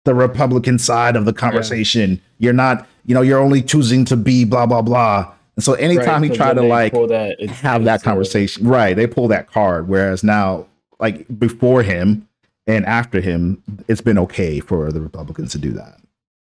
the 0.04 0.14
Republican 0.14 0.78
side 0.78 1.14
of 1.14 1.26
the 1.26 1.34
conversation. 1.34 2.12
Yeah. 2.12 2.18
You're 2.38 2.52
not, 2.54 2.88
you 3.04 3.14
know, 3.14 3.22
you're 3.22 3.38
only 3.38 3.60
choosing 3.60 4.04
to 4.06 4.16
be 4.16 4.44
blah 4.44 4.66
blah 4.66 4.82
blah. 4.82 5.30
And 5.56 5.64
so 5.64 5.74
anytime 5.74 6.22
right, 6.22 6.30
he 6.30 6.36
tried 6.36 6.54
to 6.54 6.62
like 6.62 6.92
that, 6.92 7.36
have 7.50 7.84
that 7.84 8.02
conversation, 8.02 8.66
right? 8.66 8.94
They 8.94 9.06
pull 9.06 9.28
that 9.28 9.50
card. 9.50 9.88
Whereas 9.88 10.24
now, 10.24 10.66
like 10.98 11.26
before 11.38 11.82
him 11.82 12.25
and 12.66 12.84
after 12.86 13.20
him, 13.20 13.62
it's 13.88 14.00
been 14.00 14.18
okay 14.18 14.60
for 14.60 14.90
the 14.92 15.00
Republicans 15.00 15.52
to 15.52 15.58
do 15.58 15.72
that 15.72 16.00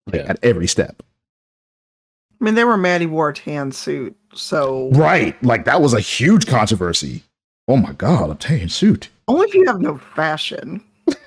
like, 0.07 0.21
yeah. 0.21 0.31
at 0.31 0.39
every 0.43 0.67
step. 0.67 1.03
I 2.39 2.45
mean, 2.45 2.55
they 2.55 2.63
were 2.63 2.77
mad 2.77 3.01
he 3.01 3.07
wore 3.07 3.29
a 3.29 3.33
tan 3.33 3.71
suit, 3.71 4.15
so 4.33 4.91
right, 4.91 5.41
like 5.43 5.65
that 5.65 5.81
was 5.81 5.93
a 5.93 5.99
huge 5.99 6.45
controversy. 6.45 7.23
Oh 7.67 7.77
my 7.77 7.93
god, 7.93 8.29
a 8.29 8.35
tan 8.35 8.69
suit. 8.69 9.09
Only 9.27 9.47
if 9.47 9.55
you 9.55 9.65
have 9.65 9.81
no 9.81 9.97
fashion. 9.97 10.83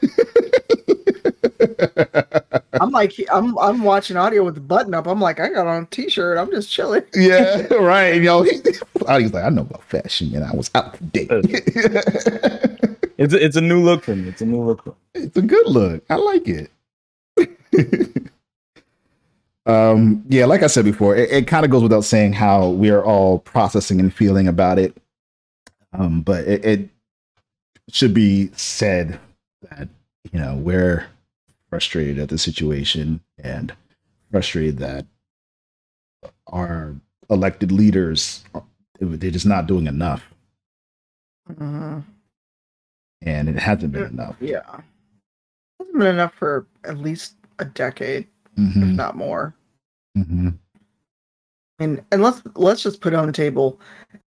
I'm 2.81 2.91
like, 2.91 3.15
I'm 3.33 3.59
I'm 3.59 3.83
watching 3.83 4.17
audio 4.17 4.45
with 4.45 4.55
the 4.55 4.61
button 4.61 4.95
up. 4.95 5.07
I'm 5.07 5.21
like, 5.21 5.41
I 5.41 5.49
got 5.51 5.67
on 5.67 5.83
a 5.83 5.87
t-shirt. 5.87 6.39
I'm 6.39 6.51
just 6.51 6.71
chilling. 6.71 7.03
Yeah, 7.15 7.67
right. 7.75 8.15
You 8.15 8.23
know, 8.23 8.43
he, 8.45 8.61
audio's 9.07 9.33
like, 9.33 9.45
I 9.45 9.49
know 9.49 9.63
about 9.63 9.83
fashion, 9.85 10.35
and 10.35 10.45
I 10.45 10.55
was 10.55 10.71
out 10.75 10.95
to 10.95 11.05
date. 11.05 11.31
It's 13.21 13.33
a, 13.33 13.45
it's 13.45 13.57
a 13.57 13.61
new 13.61 13.81
look 13.81 14.03
for 14.03 14.17
me. 14.17 14.29
It's 14.29 14.43
a 14.43 14.47
new 14.47 14.65
look. 14.65 14.97
It's 15.15 15.37
a 15.37 15.43
good 15.43 15.67
look. 15.67 16.03
I 16.11 16.17
like 16.17 16.49
it. 16.49 16.71
um, 19.67 20.25
yeah, 20.29 20.47
like 20.47 20.65
I 20.65 20.67
said 20.67 20.85
before, 20.85 21.15
it, 21.15 21.31
it 21.31 21.47
kind 21.47 21.65
of 21.65 21.71
goes 21.71 21.85
without 21.85 22.05
saying 22.05 22.33
how 22.33 22.69
we 22.69 22.91
are 22.91 23.05
all 23.05 23.39
processing 23.39 24.01
and 24.01 24.13
feeling 24.13 24.49
about 24.49 24.81
it 24.81 24.97
um, 25.93 26.23
but 26.23 26.47
it, 26.47 26.65
it 26.65 26.89
should 27.91 28.15
be 28.15 28.51
said 28.55 29.19
that 29.63 29.89
you 30.33 30.39
know 30.39 30.55
we're 30.55 31.07
frustrated 31.69 32.19
at 32.19 32.29
the 32.29 32.39
situation 32.39 33.21
and 33.39 33.73
frustrated 34.31 34.79
that 34.79 35.07
our 36.47 36.95
elected 37.29 37.73
leaders 37.73 38.45
they're 39.01 39.31
just 39.31 39.47
not 39.47 39.67
doing 39.67 39.87
enough 39.87 40.29
mm-hmm. 41.51 42.01
And 43.23 43.49
it 43.49 43.57
hasn't 43.57 43.93
been 43.93 44.05
enough 44.05 44.37
yeah 44.41 44.59
it 44.59 44.85
hasn't 45.79 45.99
been 45.99 46.15
enough 46.15 46.35
for 46.35 46.67
at 46.85 46.99
least 46.99 47.35
a 47.59 47.65
decade 47.65 48.27
mm-hmm. 48.59 48.83
if 48.83 48.89
not 48.89 49.17
more 49.17 49.55
mm-hmm. 50.17 50.51
and 51.79 52.03
and 52.11 52.23
let's 52.23 52.43
let's 52.55 52.83
just 52.83 53.01
put 53.01 53.15
on 53.15 53.27
the 53.27 53.33
table 53.33 53.79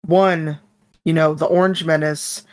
one 0.05 0.57
you 1.07 1.13
know, 1.13 1.33
the 1.33 1.45
Orange 1.45 1.85
Menace 1.85 2.43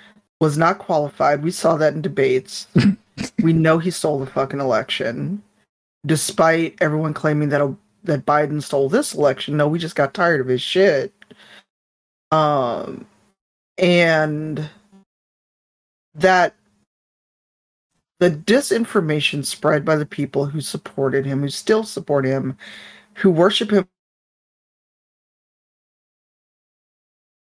was 0.40 0.56
not 0.56 0.78
qualified. 0.78 1.42
We 1.42 1.50
saw 1.50 1.76
that 1.76 1.92
in 1.92 2.02
debates. 2.02 2.68
we 3.42 3.52
know 3.52 3.78
he 3.78 3.90
stole 3.90 4.20
the 4.20 4.26
fucking 4.26 4.60
election, 4.60 5.42
despite 6.06 6.76
everyone 6.80 7.14
claiming 7.14 7.48
that 7.48 7.76
that 8.04 8.24
Biden 8.24 8.62
stole 8.62 8.88
this 8.88 9.12
election. 9.12 9.56
No, 9.56 9.66
we 9.66 9.80
just 9.80 9.96
got 9.96 10.14
tired 10.14 10.40
of 10.40 10.46
his 10.46 10.62
shit. 10.62 11.12
Um, 12.30 13.04
and 13.76 14.70
that 16.14 16.54
the 18.20 18.30
disinformation 18.30 19.44
spread 19.44 19.84
by 19.84 19.96
the 19.96 20.06
people 20.06 20.46
who 20.46 20.60
supported 20.60 21.26
him, 21.26 21.40
who 21.40 21.48
still 21.48 21.84
support 21.84 22.24
him, 22.24 22.56
who 23.14 23.30
worship 23.30 23.70
him 23.70 23.86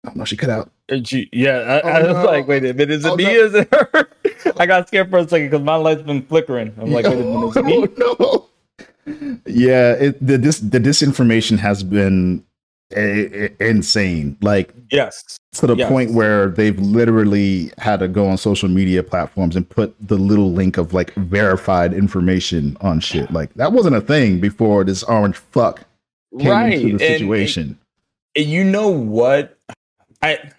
Oh 0.05 0.11
no, 0.15 0.25
she 0.25 0.35
cut 0.35 0.49
out. 0.49 0.71
Uh, 0.91 0.97
she, 1.03 1.29
yeah, 1.31 1.59
I, 1.59 1.81
oh, 1.81 1.87
I 1.89 2.03
was 2.03 2.17
no. 2.17 2.25
like, 2.25 2.47
wait 2.47 2.65
a 2.65 2.73
minute, 2.73 2.91
is 2.91 3.05
it 3.05 3.09
oh, 3.09 3.15
me? 3.15 3.23
No. 3.23 3.29
Is 3.29 3.53
it 3.53 3.73
her? 3.73 4.09
I 4.57 4.65
got 4.65 4.87
scared 4.87 5.09
for 5.09 5.19
a 5.19 5.27
second 5.27 5.49
because 5.49 5.63
my 5.63 5.75
light's 5.75 6.01
been 6.01 6.23
flickering. 6.23 6.73
I'm 6.77 6.91
like, 6.91 7.05
wait 7.05 7.13
a 7.13 7.23
minute, 7.23 7.47
is 7.47 7.55
it 7.55 7.65
me? 7.65 7.87
Oh, 8.01 8.49
no. 9.05 9.39
Yeah, 9.45 9.93
it, 9.93 10.25
the 10.25 10.37
this 10.37 10.59
the 10.59 10.79
disinformation 10.79 11.59
has 11.59 11.83
been 11.83 12.43
a, 12.95 13.45
a, 13.45 13.69
insane. 13.69 14.37
Like, 14.41 14.73
yes, 14.91 15.37
to 15.53 15.67
the 15.67 15.75
yes. 15.75 15.89
point 15.89 16.13
where 16.13 16.49
they've 16.49 16.77
literally 16.79 17.71
had 17.77 17.99
to 17.99 18.07
go 18.07 18.27
on 18.27 18.37
social 18.37 18.69
media 18.69 19.03
platforms 19.03 19.55
and 19.55 19.69
put 19.69 19.95
the 19.99 20.17
little 20.17 20.51
link 20.51 20.77
of 20.77 20.93
like 20.93 21.13
verified 21.15 21.93
information 21.93 22.75
on 22.81 22.99
shit. 22.99 23.31
Like 23.31 23.53
that 23.55 23.71
wasn't 23.71 23.95
a 23.95 24.01
thing 24.01 24.39
before 24.39 24.83
this 24.83 25.03
orange 25.03 25.37
fuck 25.37 25.81
came 26.39 26.49
right. 26.49 26.73
into 26.73 26.97
the 26.97 27.07
situation. 27.07 27.77
And, 28.35 28.45
and 28.45 28.45
you 28.45 28.63
know 28.63 28.89
what? 28.89 29.57
I 30.21 30.51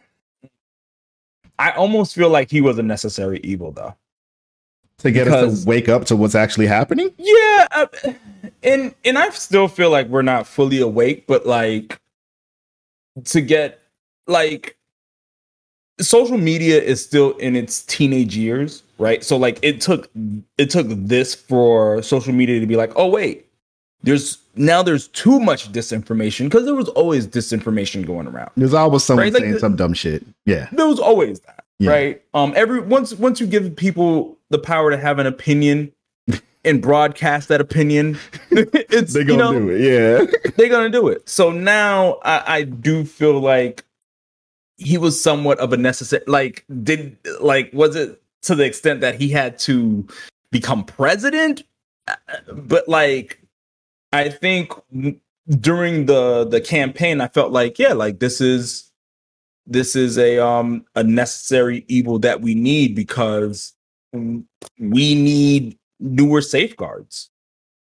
I 1.59 1.71
almost 1.73 2.15
feel 2.15 2.31
like 2.31 2.51
he 2.51 2.61
was 2.61 2.79
a 2.79 2.83
necessary 2.83 3.41
evil 3.43 3.73
though. 3.73 3.95
To 4.99 5.11
get 5.11 5.25
because, 5.25 5.53
us 5.53 5.65
to 5.65 5.69
wake 5.69 5.89
up 5.89 6.05
to 6.07 6.17
what's 6.17 6.35
actually 6.35 6.67
happening? 6.67 7.13
Yeah, 7.19 7.67
uh, 7.73 7.87
and 8.63 8.95
and 9.05 9.19
I 9.19 9.31
still 9.31 9.67
feel 9.67 9.91
like 9.91 10.07
we're 10.07 10.23
not 10.23 10.47
fully 10.47 10.81
awake, 10.81 11.27
but 11.27 11.47
like 11.47 11.99
to 13.25 13.41
get 13.41 13.81
like 14.27 14.77
social 16.01 16.39
media 16.39 16.81
is 16.81 17.05
still 17.05 17.33
in 17.39 17.57
its 17.57 17.83
teenage 17.85 18.37
years, 18.37 18.83
right? 18.99 19.25
So 19.25 19.37
like 19.37 19.59
it 19.63 19.81
took 19.81 20.11
it 20.59 20.71
took 20.71 20.87
this 20.89 21.35
for 21.35 22.03
social 22.03 22.33
media 22.33 22.61
to 22.61 22.67
be 22.67 22.77
like, 22.77 22.93
"Oh 22.97 23.09
wait, 23.09 23.47
there's 24.03 24.39
now 24.57 24.83
there's 24.83 25.09
too 25.09 25.41
much 25.41 25.73
disinformation 25.73 26.45
because 26.45 26.65
there 26.65 26.75
was 26.75 26.89
always 26.91 27.27
disinformation 27.27 28.07
going 28.07 28.27
around. 28.27 28.51
There's 28.57 28.75
always 28.75 29.05
someone 29.05 29.25
right? 29.25 29.35
saying 29.35 29.53
like, 29.53 29.61
some 29.61 29.77
dumb 29.77 29.95
shit. 29.95 30.25
Yeah, 30.47 30.69
there 30.73 30.87
was 30.87 31.01
always 31.01 31.41
that. 31.41 31.65
Yeah. 31.79 31.91
Right. 31.91 32.23
Um. 32.35 32.53
Every 32.57 32.81
once 32.81 33.15
once 33.15 33.41
you 33.41 33.47
give 33.47 33.75
people 33.77 34.37
the 34.51 34.59
power 34.59 34.91
to 34.91 34.97
have 34.97 35.19
an 35.19 35.27
opinion 35.27 35.93
and 36.65 36.81
broadcast 36.81 37.49
that 37.49 37.61
opinion, 37.61 38.19
it's 38.51 39.13
they're 39.13 39.25
gonna 39.25 39.53
you 39.53 39.61
know, 39.61 39.67
do 39.67 39.71
it. 39.71 39.81
Yeah, 39.81 40.51
they're 40.57 40.69
gonna 40.69 40.91
do 40.91 41.09
it. 41.09 41.29
So 41.29 41.51
now 41.51 42.19
I, 42.25 42.57
I 42.59 42.63
do 42.63 43.05
feel 43.05 43.41
like 43.41 43.85
he 44.77 44.99
was 44.99 45.23
somewhat 45.23 45.59
of 45.59 45.73
a 45.73 45.77
necessary. 45.77 46.25
Like 46.27 46.65
did 46.83 47.17
like 47.41 47.71
was 47.73 47.97
it 47.97 48.21
to 48.43 48.55
the 48.55 48.65
extent 48.65 49.01
that 49.01 49.21
he 49.21 49.29
had 49.29 49.59
to 49.61 50.07
become 50.51 50.85
president? 50.85 51.63
Uh, 52.07 52.17
but 52.53 52.89
like 52.89 53.41
I 54.13 54.29
think 54.29 54.73
during 55.49 56.07
the 56.07 56.47
the 56.47 56.61
campaign, 56.61 57.21
I 57.21 57.29
felt 57.29 57.53
like, 57.53 57.79
yeah, 57.79 57.93
like 57.93 58.19
this 58.21 58.41
is 58.41 58.91
this 59.67 59.97
is 59.97 60.19
a 60.19 60.39
um 60.39 60.85
a 60.95 61.03
necessary 61.03 61.85
evil 61.89 62.19
that 62.21 62.41
we 62.41 62.55
need 62.55 62.95
because 62.95 63.73
we 64.13 65.15
need 65.15 65.79
newer 66.05 66.41
safeguards. 66.43 67.31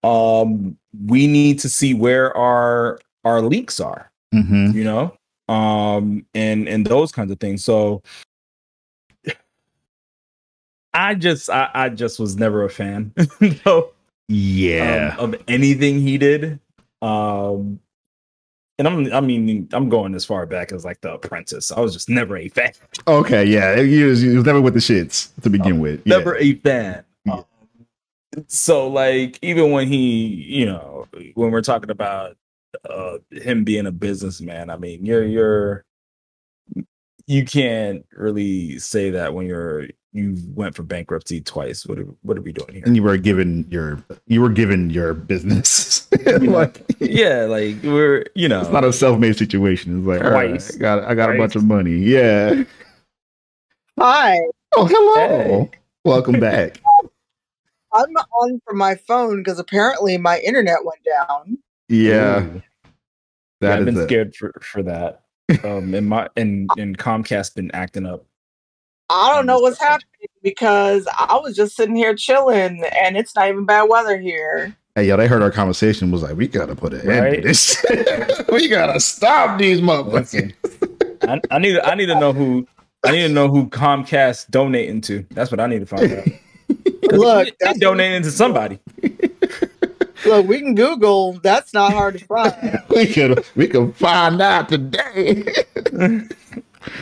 um 0.04 0.78
we 1.08 1.28
need 1.28 1.60
to 1.60 1.68
see 1.70 1.94
where 1.94 2.36
our 2.38 3.00
our 3.26 3.42
leaks 3.42 3.80
are 3.80 4.12
hmm 4.32 4.72
you 4.74 4.84
know 4.84 5.12
um 5.54 6.26
and 6.36 6.68
and 6.70 6.86
those 6.86 7.12
kinds 7.12 7.32
of 7.32 7.40
things 7.40 7.64
so 7.66 8.02
i 10.94 11.14
just 11.16 11.50
i, 11.50 11.70
I 11.74 11.90
just 11.90 12.20
was 12.20 12.38
never 12.38 12.64
a 12.64 12.70
fan 12.70 13.14
though, 13.66 13.92
Yeah. 14.28 15.16
um, 15.20 15.34
of 15.34 15.42
anything 15.48 16.00
he 16.00 16.18
did 16.18 16.60
um 17.02 17.80
and 18.78 18.88
i'm 18.88 19.12
i 19.14 19.20
mean 19.22 19.68
i'm 19.74 19.90
going 19.90 20.16
as 20.16 20.24
far 20.26 20.46
back 20.46 20.72
as 20.72 20.86
like 20.86 21.02
the 21.02 21.14
apprentice 21.14 21.72
i 21.72 21.80
was 21.80 21.94
just 21.94 22.10
never 22.10 22.38
a 22.38 22.48
fan 22.50 22.72
okay. 23.08 23.44
Yeah. 23.46 23.82
He 23.82 24.04
was, 24.04 24.22
he 24.22 24.30
was 24.36 24.46
never 24.46 24.62
with 24.62 24.74
the 24.76 24.80
shits 24.80 25.30
to 25.42 25.50
begin 25.50 25.80
with. 25.80 26.02
Yeah. 26.06 26.18
never 26.18 26.38
a 26.38 26.54
fan. 26.56 26.98
Um, 27.00 27.04
so 28.48 28.88
like 28.88 29.40
even 29.42 29.72
when 29.72 29.88
he 29.88 30.26
you 30.28 30.66
know 30.66 31.08
when 31.34 31.52
we're 31.52 31.62
talking 31.62 31.90
about 31.90 32.36
uh 32.90 33.18
him 33.32 33.64
being 33.64 33.88
a 33.88 33.92
businessman 33.92 34.70
i 34.70 34.78
mean 34.78 35.04
you're 35.06 35.26
you're 35.26 35.86
you 37.28 37.44
can't 37.46 38.06
really 38.14 38.78
say 38.80 39.10
that 39.10 39.34
when 39.34 39.46
you're 39.48 39.88
you 40.12 40.36
went 40.56 40.76
for 40.76 40.82
bankruptcy 40.84 41.40
twice 41.42 41.86
what 41.86 42.00
are, 42.00 42.06
what 42.24 42.38
are 42.38 42.42
we 42.42 42.52
doing 42.52 42.74
here 42.74 42.84
And 42.86 42.96
you 42.96 43.04
were 43.04 43.18
given 43.18 43.66
your 43.70 44.04
you 44.28 44.42
were 44.42 44.50
given 44.50 44.90
your 44.90 45.14
business. 45.14 46.08
like 46.42 46.84
yeah 47.00 47.44
like 47.44 47.76
we're 47.84 48.26
you 48.34 48.48
know 48.50 48.62
it's 48.62 48.72
not 48.72 48.84
a 48.84 48.92
self-made 48.92 49.38
situation. 49.38 50.00
It's 50.00 50.08
like 50.08 50.24
all 50.24 50.32
right, 50.32 50.50
Twice. 50.50 50.76
I 50.76 50.80
got 50.80 51.04
I 51.04 51.14
got 51.14 51.34
a 51.34 51.38
bunch 51.38 51.56
of 51.56 51.64
money. 51.64 51.98
Yeah. 51.98 52.64
Hi, 54.00 54.40
Oh, 54.76 54.86
hello. 54.86 55.66
Hey. 55.66 55.70
Welcome 56.06 56.40
back. 56.40 56.80
I'm 57.94 58.16
on 58.16 58.62
from 58.66 58.78
my 58.78 58.96
phone 58.96 59.44
because 59.44 59.60
apparently 59.60 60.18
my 60.18 60.40
internet 60.40 60.86
went 60.86 61.00
down. 61.04 61.58
Yeah. 61.88 62.44
Ooh. 62.44 62.62
that 63.62 63.68
yeah, 63.68 63.74
I've 63.74 63.80
is 63.80 63.86
been 63.86 63.98
it. 64.04 64.08
scared 64.08 64.36
for 64.36 64.54
for 64.62 64.84
that 64.84 65.24
um 65.64 65.94
and 65.96 66.08
my 66.08 66.30
and 66.38 66.70
and 66.78 66.98
comcast 66.98 67.56
been 67.56 67.72
acting 67.72 68.06
up 68.06 68.26
I 69.10 69.34
don't 69.34 69.48
know 69.48 69.60
what's 69.60 69.82
Understood. 69.82 69.88
happening 69.88 70.28
because 70.44 71.08
I 71.18 71.40
was 71.42 71.56
just 71.56 71.76
sitting 71.76 71.96
here 71.96 72.14
chilling 72.16 72.84
and 73.02 73.18
it's 73.18 73.36
not 73.36 73.48
even 73.50 73.66
bad 73.66 73.84
weather 73.90 74.20
here. 74.20 74.76
Hey, 74.94 75.08
yo, 75.08 75.18
they 75.18 75.28
heard 75.28 75.42
our 75.42 75.50
conversation. 75.50 76.12
Was 76.12 76.22
like, 76.22 76.36
we 76.36 76.48
gotta 76.48 76.76
put 76.76 76.94
an 76.94 77.10
end 77.10 77.38
to 77.38 77.42
this. 77.42 77.84
we 78.52 78.68
gotta 78.68 79.00
stop 79.00 79.58
these 79.58 79.82
motherfuckers. 79.82 80.54
I, 81.28 81.42
I 81.50 81.60
need 81.60 81.80
I 81.80 81.96
need 81.96 82.06
to 82.08 82.20
know 82.20 82.34
who 82.34 82.68
I 83.04 83.12
need 83.12 83.24
to 83.24 83.30
know 83.30 83.48
who 83.48 83.68
Comcast 83.70 84.50
donating 84.52 85.02
to. 85.02 85.26
That's 85.32 85.50
what 85.52 85.60
I 85.60 85.68
need 85.68 85.80
to 85.80 85.86
find 85.86 86.12
out. 86.14 86.28
'Cause 87.10 87.20
Look, 87.20 87.46
they 87.46 87.52
that's- 87.60 87.80
donating 87.80 88.24
to 88.24 88.32
somebody. 88.32 88.80
Look, 90.26 90.48
we 90.48 90.60
can 90.60 90.76
Google. 90.76 91.34
That's 91.44 91.74
not 91.74 91.94
hard 91.94 92.20
to 92.20 92.26
find. 92.26 92.80
we 92.90 93.08
could 93.08 93.44
we 93.56 93.68
could 93.68 93.96
find 93.96 94.42
out 94.42 94.68
today. 94.70 95.46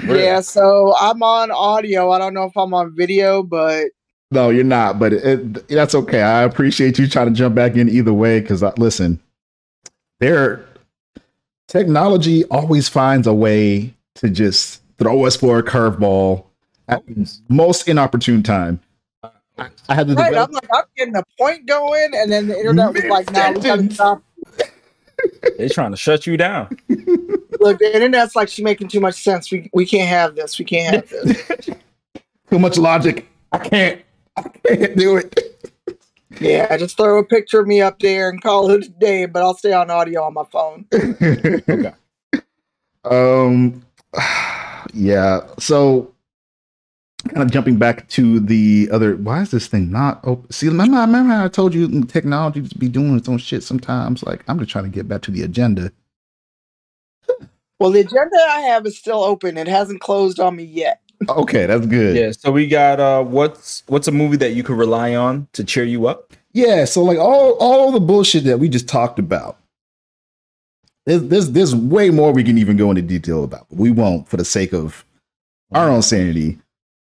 yeah, 0.06 0.40
so 0.42 0.96
I'm 1.00 1.22
on 1.24 1.50
audio. 1.52 2.12
I 2.12 2.20
don't 2.20 2.34
know 2.34 2.44
if 2.46 2.56
I'm 2.56 2.74
on 2.74 2.96
video, 2.96 3.42
but 3.44 3.86
no, 4.32 4.50
you're 4.50 4.64
not. 4.64 5.00
But 5.00 5.14
it, 5.14 5.24
it- 5.58 5.68
that's 5.68 5.96
okay. 5.96 6.22
I 6.22 6.44
appreciate 6.44 7.00
you 7.00 7.08
trying 7.08 7.28
to 7.28 7.34
jump 7.34 7.56
back 7.56 7.76
in 7.76 7.90
either 7.90 8.14
way. 8.14 8.40
Because 8.40 8.62
listen, 8.78 9.20
there 10.20 10.64
technology 11.68 12.44
always 12.46 12.88
finds 12.88 13.26
a 13.28 13.34
way 13.34 13.94
to 14.16 14.30
just 14.30 14.82
throw 15.00 15.26
us 15.26 15.36
for 15.36 15.58
a 15.60 15.64
curveball 15.64 16.44
at 16.88 17.02
most 17.50 17.88
inopportune 17.88 18.44
time. 18.44 18.80
I, 19.58 19.70
I 19.90 19.96
had 19.96 20.08
to 20.08 20.14
right, 20.14 20.30
develop- 20.30 20.50
I'm 20.50 20.54
like, 20.54 20.70
I'm 20.74 20.84
getting 20.96 21.16
a 21.16 21.24
point 21.38 21.66
going, 21.68 22.12
and 22.14 22.32
then 22.32 22.48
the 22.48 22.58
internet 22.58 22.94
was 22.94 23.04
like, 23.06 23.32
"No, 23.32 23.52
we 23.54 23.62
gotta 23.62 23.92
stop." 23.92 24.24
They're 25.58 25.70
trying 25.70 25.92
to 25.92 25.98
shut 25.98 26.28
you 26.28 26.38
down. 26.38 26.78
Look, 26.90 27.80
the 27.80 27.92
internet's 27.92 28.36
like, 28.36 28.50
she's 28.50 28.64
making 28.64 28.90
too 28.90 29.00
much 29.00 29.16
sense. 29.16 29.52
We 29.52 29.70
we 29.74 29.86
can't 29.86 30.08
have 30.08 30.36
this. 30.36 30.60
We 30.60 30.66
can't 30.66 30.96
have 30.96 31.10
this. 31.10 31.70
too 32.50 32.60
much 32.60 32.78
logic. 32.78 33.28
I 33.52 33.58
can't. 33.58 34.02
I 34.38 34.44
can't 34.68 34.96
do 34.96 35.18
it. 35.18 35.40
yeah, 36.40 36.78
just 36.78 36.98
throw 36.98 37.18
a 37.18 37.24
picture 37.24 37.60
of 37.60 37.68
me 37.68 37.82
up 37.82 37.98
there 38.00 38.30
and 38.30 38.42
call 38.42 38.70
it 38.70 38.86
a 38.86 38.90
day. 38.90 39.26
But 39.26 39.42
I'll 39.42 39.56
stay 39.56 39.74
on 39.74 39.90
audio 39.90 40.24
on 40.24 40.34
my 40.34 40.44
phone. 40.52 40.86
Okay. 41.70 41.94
Um. 43.06 43.84
Yeah. 44.94 45.42
So, 45.60 46.14
kind 47.28 47.44
of 47.44 47.52
jumping 47.52 47.78
back 47.78 48.08
to 48.10 48.40
the 48.40 48.90
other. 48.92 49.16
Why 49.16 49.42
is 49.42 49.52
this 49.52 49.68
thing 49.68 49.92
not 49.92 50.20
open? 50.24 50.52
See, 50.52 50.68
remember, 50.68 50.98
remember 50.98 51.34
how 51.34 51.46
I 51.46 51.48
told 51.48 51.74
you 51.74 52.04
technology 52.06 52.62
just 52.62 52.80
be 52.80 52.90
doing 52.90 53.16
its 53.16 53.30
own 53.30 53.38
shit 53.38 53.64
sometimes. 53.64 54.24
Like 54.24 54.44
I'm 54.48 54.60
just 54.60 54.72
trying 54.72 54.86
to 54.86 54.90
get 54.90 55.08
back 55.08 55.22
to 55.24 55.32
the 55.32 55.44
agenda. 55.44 55.92
Well, 57.80 57.92
the 57.92 58.00
agenda 58.00 58.38
I 58.50 58.62
have 58.62 58.86
is 58.86 58.98
still 58.98 59.24
open. 59.24 59.58
It 59.58 59.68
hasn't 59.68 60.02
closed 60.02 60.40
on 60.40 60.56
me 60.56 60.64
yet. 60.64 61.02
Okay, 61.30 61.66
that's 61.66 61.86
good. 61.86 62.16
Yeah. 62.16 62.32
So 62.32 62.52
we 62.52 62.68
got 62.68 63.00
uh 63.00 63.24
what's 63.24 63.84
what's 63.88 64.08
a 64.08 64.12
movie 64.12 64.38
that 64.38 64.54
you 64.54 64.64
could 64.64 64.78
rely 64.78 65.16
on 65.16 65.48
to 65.54 65.64
cheer 65.64 65.84
you 65.84 66.08
up? 66.08 66.34
Yeah, 66.54 66.86
so 66.86 67.04
like 67.04 67.18
all 67.18 67.54
all 67.60 67.92
the 67.92 68.00
bullshit 68.00 68.44
that 68.46 68.60
we 68.60 68.70
just 68.70 68.88
talked 68.88 69.20
about. 69.20 69.58
There's, 71.06 71.24
there's 71.24 71.52
there's 71.52 71.76
way 71.76 72.10
more 72.10 72.34
we 72.34 72.44
can 72.44 72.58
even 72.58 72.78
go 72.78 72.90
into 72.90 73.02
detail 73.02 73.44
about, 73.44 73.68
but 73.70 73.78
we 73.78 73.92
won't 73.92 74.28
for 74.28 74.38
the 74.38 74.46
sake 74.46 74.74
of 74.74 75.06
our 75.72 75.90
own 75.90 76.02
sanity. 76.02 76.60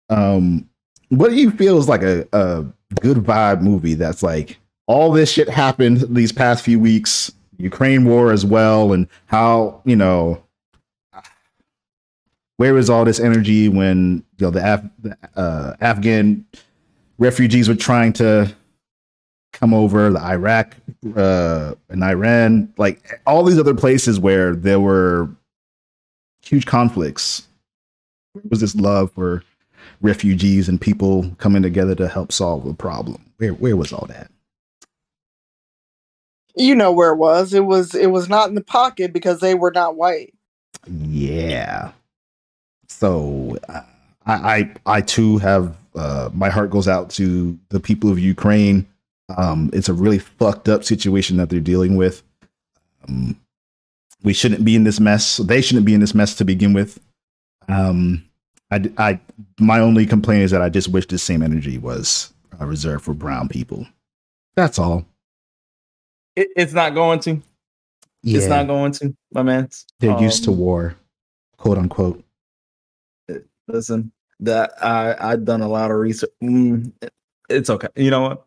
Um, 0.08 0.68
what 1.08 1.30
do 1.30 1.36
you 1.36 1.50
feel 1.50 1.78
is 1.78 1.88
like 1.88 2.02
a, 2.02 2.26
a 2.32 2.64
good 3.00 3.18
vibe 3.18 3.60
movie 3.60 3.94
that's 3.94 4.22
like 4.22 4.58
all 4.86 5.12
this 5.12 5.30
shit 5.30 5.48
happened 5.48 6.04
these 6.14 6.32
past 6.32 6.64
few 6.64 6.78
weeks, 6.78 7.32
Ukraine 7.58 8.04
war 8.04 8.32
as 8.32 8.44
well, 8.44 8.92
and 8.92 9.08
how 9.26 9.80
you 9.84 9.96
know 9.96 10.42
where 12.56 12.76
is 12.78 12.88
all 12.88 13.04
this 13.04 13.20
energy 13.20 13.68
when 13.68 14.24
you 14.38 14.46
know 14.46 14.50
the, 14.50 14.74
Af- 14.74 15.16
uh, 15.36 15.74
Afghan 15.80 16.44
refugees 17.18 17.68
were 17.68 17.74
trying 17.74 18.12
to 18.14 18.54
come 19.52 19.72
over 19.72 20.10
the 20.10 20.20
Iraq 20.20 20.76
uh, 21.16 21.74
and 21.88 22.04
Iran, 22.04 22.72
like 22.76 23.20
all 23.26 23.42
these 23.42 23.58
other 23.58 23.74
places 23.74 24.20
where 24.20 24.54
there 24.54 24.80
were 24.80 25.30
huge 26.42 26.66
conflicts. 26.66 27.48
Was 28.50 28.60
this 28.60 28.74
love 28.74 29.10
for 29.12 29.42
refugees 30.00 30.68
and 30.68 30.80
people 30.80 31.30
coming 31.38 31.62
together 31.62 31.94
to 31.94 32.08
help 32.08 32.32
solve 32.32 32.66
a 32.66 32.74
problem? 32.74 33.24
Where 33.38 33.52
where 33.52 33.76
was 33.76 33.92
all 33.92 34.06
that? 34.06 34.30
You 36.54 36.74
know 36.74 36.92
where 36.92 37.12
it 37.12 37.16
was. 37.16 37.52
It 37.52 37.66
was 37.66 37.94
it 37.94 38.10
was 38.10 38.28
not 38.28 38.48
in 38.48 38.54
the 38.54 38.64
pocket 38.64 39.12
because 39.12 39.40
they 39.40 39.54
were 39.54 39.70
not 39.70 39.96
white. 39.96 40.34
Yeah. 40.88 41.92
So 42.88 43.58
uh, 43.68 43.82
I 44.24 44.34
I 44.34 44.74
I 44.86 45.00
too 45.00 45.38
have 45.38 45.76
uh, 45.94 46.30
my 46.32 46.48
heart 46.48 46.70
goes 46.70 46.88
out 46.88 47.10
to 47.10 47.58
the 47.70 47.80
people 47.80 48.10
of 48.10 48.18
Ukraine. 48.18 48.86
Um, 49.36 49.70
it's 49.72 49.88
a 49.88 49.94
really 49.94 50.18
fucked 50.18 50.68
up 50.68 50.84
situation 50.84 51.36
that 51.38 51.50
they're 51.50 51.60
dealing 51.60 51.96
with. 51.96 52.22
Um, 53.08 53.38
we 54.22 54.32
shouldn't 54.32 54.64
be 54.64 54.76
in 54.76 54.84
this 54.84 55.00
mess. 55.00 55.38
They 55.38 55.60
shouldn't 55.60 55.86
be 55.86 55.94
in 55.94 56.00
this 56.00 56.14
mess 56.14 56.34
to 56.36 56.44
begin 56.44 56.72
with. 56.72 57.00
Um, 57.68 58.24
I, 58.70 58.90
I, 58.98 59.20
my 59.60 59.78
only 59.80 60.06
complaint 60.06 60.42
is 60.42 60.50
that 60.50 60.62
I 60.62 60.68
just 60.68 60.88
wish 60.88 61.06
the 61.06 61.18
same 61.18 61.42
energy 61.42 61.78
was 61.78 62.32
uh, 62.60 62.66
reserved 62.66 63.04
for 63.04 63.14
brown 63.14 63.48
people. 63.48 63.86
That's 64.56 64.78
all. 64.78 65.04
It, 66.34 66.48
it's 66.56 66.72
not 66.72 66.94
going 66.94 67.20
to. 67.20 67.40
Yeah, 68.22 68.38
It's 68.38 68.46
not 68.48 68.66
going 68.66 68.92
to, 68.92 69.14
my 69.32 69.42
man. 69.42 69.68
they're 70.00 70.20
used 70.20 70.42
to 70.44 70.50
Um, 70.50 70.58
war, 70.58 70.96
quote 71.58 71.78
unquote. 71.78 72.22
Listen, 73.68 74.12
that 74.40 74.72
I 74.82 75.14
I've 75.18 75.44
done 75.44 75.60
a 75.60 75.68
lot 75.68 75.90
of 75.90 75.96
research. 75.98 76.30
Mm, 76.42 76.92
it- 77.02 77.12
it's 77.48 77.70
okay. 77.70 77.86
You 77.94 78.10
know 78.10 78.22
what? 78.22 78.44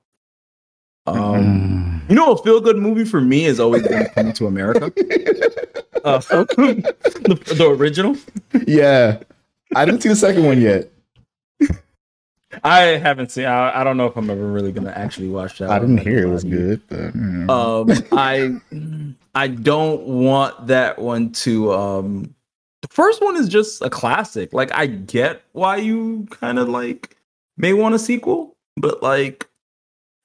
Um, 1.08 2.02
Mm. 2.06 2.10
you 2.10 2.16
know, 2.16 2.34
a 2.34 2.44
feel 2.44 2.60
good 2.60 2.78
movie 2.78 3.06
for 3.06 3.22
me 3.22 3.46
is 3.46 3.60
always 3.60 3.88
been 3.88 4.06
Coming 4.16 4.34
to 4.34 4.48
America. 4.48 4.86
Uh, 6.04 6.20
the, 6.20 7.54
the 7.58 7.68
original. 7.70 8.16
yeah, 8.68 9.20
I 9.76 9.86
didn't 9.86 10.02
see 10.02 10.10
the 10.10 10.16
second 10.16 10.46
one 10.46 10.62
yet. 10.62 10.92
I 12.64 12.80
haven't 12.80 13.32
seen. 13.32 13.46
I, 13.46 13.82
I 13.82 13.84
don't 13.84 13.98
know 13.98 14.08
if 14.08 14.18
I'm 14.18 14.30
ever 14.30 14.48
really 14.48 14.72
gonna 14.72 14.92
actually 14.92 15.30
watch 15.30 15.60
that. 15.60 15.70
I 15.70 15.80
didn't 15.80 16.00
hear 16.00 16.20
it 16.20 16.30
was 16.30 16.44
good. 16.44 16.82
But, 16.88 17.14
mm. 17.14 17.50
Um, 17.50 18.08
I 18.12 18.60
I 19.36 19.48
don't 19.48 20.02
want 20.06 20.68
that 20.68 21.00
one 21.00 21.32
to. 21.34 21.72
Um, 21.74 22.36
the 22.82 22.88
first 22.90 23.22
one 23.22 23.36
is 23.36 23.50
just 23.50 23.82
a 23.82 23.90
classic. 23.90 24.54
Like 24.54 24.74
I 24.74 24.88
get 24.88 25.44
why 25.52 25.78
you 25.78 26.28
kind 26.32 26.58
of 26.58 26.70
like 26.70 27.16
may 27.58 27.74
want 27.74 27.94
a 27.96 28.00
sequel, 28.00 28.58
but 28.78 29.04
like, 29.04 29.48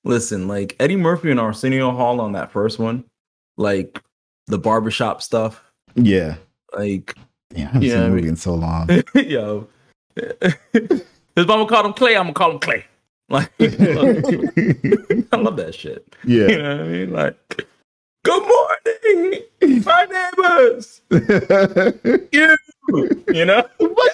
listen, 0.04 0.48
like 0.48 0.76
Eddie 0.80 0.96
Murphy 0.96 1.30
and 1.30 1.40
Arsenio 1.40 1.90
Hall 1.90 2.20
on 2.20 2.32
that 2.32 2.52
first 2.52 2.78
one, 2.78 3.04
like 3.58 4.02
the 4.46 4.58
barbershop 4.58 5.20
stuff, 5.20 5.62
yeah, 5.94 6.36
like 6.76 7.14
yeah, 7.54 7.64
I 7.64 7.66
haven't 7.66 7.82
Yeah, 7.82 7.94
seen 7.94 8.02
the 8.02 8.10
movie 8.10 8.28
in 8.28 8.36
so 8.36 8.54
long. 8.54 8.88
yo. 9.14 9.68
His 11.36 11.46
mama 11.46 11.66
called 11.66 11.86
him 11.86 11.92
Clay. 11.94 12.16
I'm 12.16 12.24
gonna 12.24 12.34
call 12.34 12.50
him 12.52 12.58
Clay. 12.60 12.84
Like, 13.28 13.50
I 13.60 15.36
love 15.36 15.56
that 15.56 15.74
shit. 15.74 16.06
Yeah, 16.24 16.46
you 16.48 16.58
know 16.58 16.76
what 16.76 16.84
I 16.84 16.88
mean? 16.88 17.10
Like, 17.12 17.66
good 18.24 18.42
morning, 18.42 19.82
my 19.84 20.06
neighbors. 20.06 21.00
You, 22.32 22.56
you 23.32 23.44
know, 23.46 23.66
what? 23.78 24.12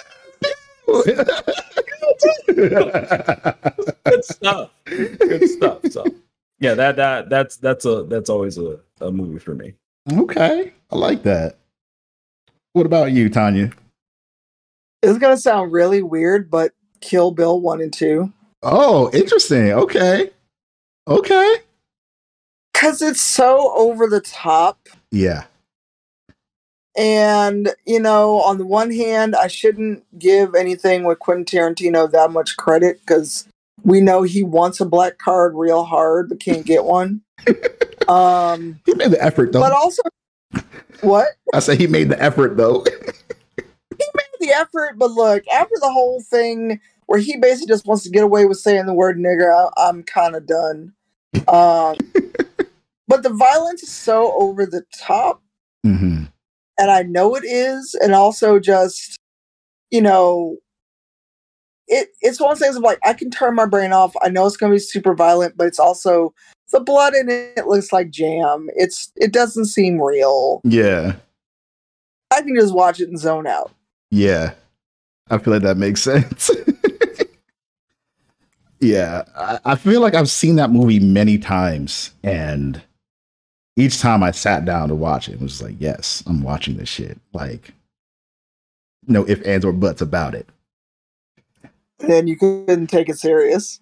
good 4.05 4.23
stuff. 4.23 4.71
Good 4.85 5.49
stuff. 5.49 5.79
So, 5.91 6.05
yeah, 6.59 6.73
that 6.75 6.95
that 6.95 7.29
that's 7.29 7.57
that's 7.57 7.85
a 7.85 8.03
that's 8.03 8.29
always 8.29 8.57
a, 8.57 8.79
a 9.01 9.11
movie 9.11 9.39
for 9.39 9.55
me. 9.55 9.73
okay. 10.11 10.73
I 10.91 10.95
like 10.95 11.23
that. 11.23 11.57
What 12.73 12.85
about 12.85 13.11
you, 13.11 13.29
Tanya? 13.29 13.71
It's 15.03 15.17
gonna 15.17 15.37
sound 15.37 15.71
really 15.71 16.01
weird, 16.01 16.49
but 16.49 16.73
Kill 17.01 17.31
Bill 17.31 17.59
one 17.59 17.81
and 17.81 17.91
two. 17.91 18.31
Oh, 18.63 19.09
interesting. 19.11 19.71
Okay. 19.71 20.29
Okay. 21.07 21.55
Cause 22.73 23.01
it's 23.01 23.21
so 23.21 23.73
over 23.75 24.07
the 24.07 24.21
top. 24.21 24.87
Yeah. 25.11 25.45
And, 26.97 27.69
you 27.85 27.99
know, 27.99 28.41
on 28.41 28.57
the 28.57 28.65
one 28.65 28.91
hand, 28.91 29.35
I 29.35 29.47
shouldn't 29.47 30.03
give 30.19 30.55
anything 30.55 31.03
with 31.03 31.19
Quentin 31.19 31.45
Tarantino 31.45 32.11
that 32.11 32.31
much 32.31 32.57
credit 32.57 32.99
because 32.99 33.47
we 33.83 34.01
know 34.01 34.23
he 34.23 34.43
wants 34.43 34.79
a 34.81 34.85
black 34.85 35.17
card 35.17 35.53
real 35.55 35.83
hard 35.83 36.29
but 36.29 36.39
can't 36.39 36.65
get 36.65 36.83
one. 36.83 37.21
um 38.07 38.79
He 38.85 38.93
made 38.93 39.11
the 39.11 39.23
effort 39.23 39.51
though. 39.51 39.61
but 39.61 39.71
also 39.71 40.01
what? 41.01 41.27
I 41.53 41.59
say 41.59 41.75
he 41.75 41.87
made 41.87 42.09
the 42.09 42.21
effort 42.21 42.57
though. 42.57 42.85
He 43.97 44.07
made 44.15 44.47
the 44.49 44.55
effort, 44.55 44.97
but 44.97 45.11
look, 45.11 45.43
after 45.53 45.75
the 45.79 45.91
whole 45.91 46.21
thing 46.21 46.79
where 47.05 47.19
he 47.19 47.37
basically 47.37 47.67
just 47.67 47.85
wants 47.85 48.03
to 48.03 48.09
get 48.09 48.23
away 48.23 48.45
with 48.45 48.57
saying 48.57 48.87
the 48.87 48.95
word 48.95 49.17
nigger, 49.17 49.53
I, 49.53 49.89
I'm 49.89 50.01
kind 50.01 50.35
of 50.35 50.47
done. 50.47 50.93
Um 51.47 51.97
but 53.07 53.21
the 53.21 53.33
violence 53.33 53.83
is 53.83 53.91
so 53.91 54.33
over 54.41 54.65
the 54.65 54.83
top 54.97 55.43
hmm 55.83 56.23
and 56.81 56.89
I 56.89 57.03
know 57.03 57.35
it 57.35 57.43
is, 57.45 57.95
and 58.01 58.13
also 58.13 58.59
just 58.59 59.19
you 59.91 60.01
know, 60.01 60.57
it 61.87 62.09
it's 62.21 62.39
one 62.39 62.51
of 62.51 62.57
those 62.57 62.65
things 62.65 62.75
of 62.77 62.81
like 62.81 62.99
I 63.05 63.13
can 63.13 63.29
turn 63.29 63.55
my 63.55 63.65
brain 63.67 63.93
off. 63.93 64.15
I 64.21 64.29
know 64.29 64.45
it's 64.47 64.57
going 64.57 64.71
to 64.71 64.75
be 64.75 64.79
super 64.79 65.13
violent, 65.13 65.55
but 65.57 65.67
it's 65.67 65.79
also 65.79 66.33
the 66.71 66.79
blood 66.79 67.13
in 67.13 67.29
it 67.29 67.67
looks 67.67 67.93
like 67.93 68.09
jam. 68.09 68.69
It's 68.75 69.11
it 69.15 69.31
doesn't 69.31 69.65
seem 69.65 70.01
real. 70.01 70.61
Yeah. 70.63 71.15
I 72.31 72.41
can 72.41 72.55
just 72.55 72.73
watch 72.73 72.99
it 72.99 73.09
and 73.09 73.19
zone 73.19 73.45
out. 73.45 73.71
Yeah. 74.09 74.53
I 75.29 75.37
feel 75.37 75.53
like 75.53 75.63
that 75.63 75.77
makes 75.77 76.01
sense. 76.03 76.49
yeah. 78.79 79.23
I, 79.35 79.59
I 79.65 79.75
feel 79.75 80.01
like 80.01 80.15
I've 80.15 80.29
seen 80.29 80.55
that 80.55 80.71
movie 80.71 80.99
many 80.99 81.37
times 81.37 82.11
and 82.23 82.81
each 83.77 83.99
time 83.99 84.23
I 84.23 84.31
sat 84.31 84.65
down 84.65 84.89
to 84.89 84.95
watch 84.95 85.29
it, 85.29 85.33
it 85.33 85.41
was 85.41 85.61
like, 85.61 85.75
yes, 85.79 86.23
I'm 86.27 86.41
watching 86.41 86.77
this 86.77 86.89
shit. 86.89 87.17
Like 87.33 87.73
no 89.07 89.25
if 89.27 89.45
ands 89.45 89.65
or 89.65 89.73
buts 89.73 90.01
about 90.01 90.35
it. 90.35 90.47
And 91.99 92.27
you 92.27 92.37
couldn't 92.37 92.87
take 92.87 93.09
it 93.09 93.19
serious. 93.19 93.79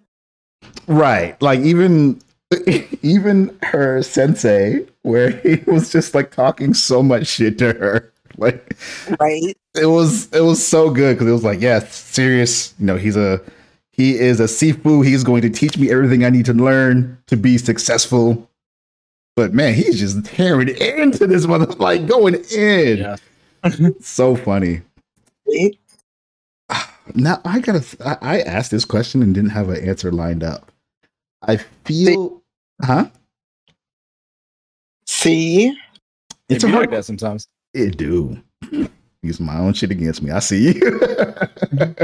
Right. 0.86 1.40
Like 1.40 1.60
even 1.60 2.20
even 3.02 3.56
her 3.62 4.02
sensei, 4.02 4.84
where 5.02 5.30
he 5.30 5.56
was 5.66 5.90
just 5.92 6.14
like 6.14 6.30
talking 6.30 6.74
so 6.74 7.02
much 7.02 7.26
shit 7.26 7.58
to 7.58 7.72
her. 7.74 8.12
Like 8.38 8.74
Right. 9.20 9.54
it 9.74 9.86
was 9.86 10.32
it 10.32 10.40
was 10.40 10.66
so 10.66 10.88
good 10.90 11.16
because 11.16 11.28
it 11.28 11.32
was 11.32 11.44
like, 11.44 11.60
yeah, 11.60 11.80
serious. 11.80 12.72
You 12.78 12.86
know, 12.86 12.96
he's 12.96 13.16
a 13.16 13.40
he 13.92 14.14
is 14.18 14.40
a 14.40 14.44
Sifu. 14.44 15.04
He's 15.04 15.24
going 15.24 15.42
to 15.42 15.50
teach 15.50 15.76
me 15.76 15.90
everything 15.90 16.24
I 16.24 16.30
need 16.30 16.46
to 16.46 16.54
learn 16.54 17.18
to 17.26 17.36
be 17.36 17.58
successful. 17.58 18.48
But 19.36 19.52
man, 19.52 19.74
he's 19.74 19.98
just 19.98 20.24
tearing 20.24 20.68
into 20.68 21.26
this 21.26 21.46
mother 21.46 21.66
like 21.78 22.06
going 22.06 22.36
in. 22.52 22.98
Yeah. 22.98 23.16
So 24.00 24.36
funny. 24.36 24.80
Now 27.14 27.40
I 27.44 27.58
gotta. 27.58 27.84
I, 28.06 28.36
I 28.36 28.40
asked 28.42 28.70
this 28.70 28.84
question 28.84 29.20
and 29.22 29.34
didn't 29.34 29.50
have 29.50 29.68
an 29.68 29.86
answer 29.86 30.12
lined 30.12 30.44
up. 30.44 30.70
I 31.42 31.56
feel, 31.84 32.39
huh? 32.82 33.08
See? 35.06 35.68
It's 36.48 36.62
It's 36.62 36.64
a 36.64 36.66
like 36.66 36.74
hard. 36.74 36.90
that 36.90 37.04
sometimes. 37.04 37.48
It 37.74 37.96
do. 37.96 38.40
Use 39.22 39.38
my 39.40 39.58
own 39.58 39.72
shit 39.74 39.90
against 39.90 40.22
me. 40.22 40.30
I 40.30 40.38
see 40.38 40.72
you. 40.72 41.00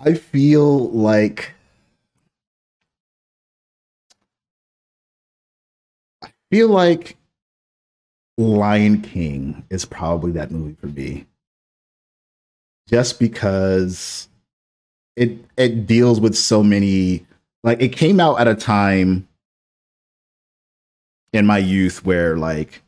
I 0.00 0.14
feel 0.14 0.90
like 0.90 1.54
I 6.22 6.30
feel 6.50 6.68
like 6.68 7.16
Lion 8.36 9.00
King 9.02 9.64
is 9.70 9.84
probably 9.84 10.32
that 10.32 10.50
movie 10.50 10.76
for 10.80 10.86
me. 10.86 11.26
Just 12.88 13.18
because 13.18 14.28
it 15.16 15.38
it 15.56 15.86
deals 15.86 16.20
with 16.20 16.34
so 16.36 16.62
many 16.62 17.26
like 17.64 17.80
it 17.82 17.88
came 17.90 18.20
out 18.20 18.40
at 18.40 18.48
a 18.48 18.54
time 18.54 19.27
in 21.32 21.46
my 21.46 21.58
youth 21.58 22.04
where 22.04 22.36
like 22.36 22.82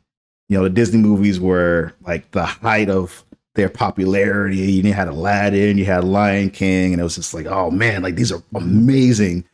you 0.49 0.57
know 0.57 0.63
the 0.63 0.69
Disney 0.69 0.99
movies 0.99 1.39
were 1.39 1.93
like 2.05 2.29
the 2.31 2.45
height 2.45 2.89
of 2.89 3.23
their 3.55 3.69
popularity. 3.69 4.57
You 4.57 4.93
had 4.93 5.07
Aladdin, 5.07 5.77
you 5.77 5.85
had 5.85 6.03
Lion 6.03 6.49
King, 6.49 6.93
and 6.93 7.01
it 7.01 7.03
was 7.03 7.15
just 7.15 7.33
like, 7.33 7.45
oh 7.45 7.71
man, 7.71 8.01
like 8.01 8.15
these 8.15 8.31
are 8.31 8.43
amazing. 8.55 9.45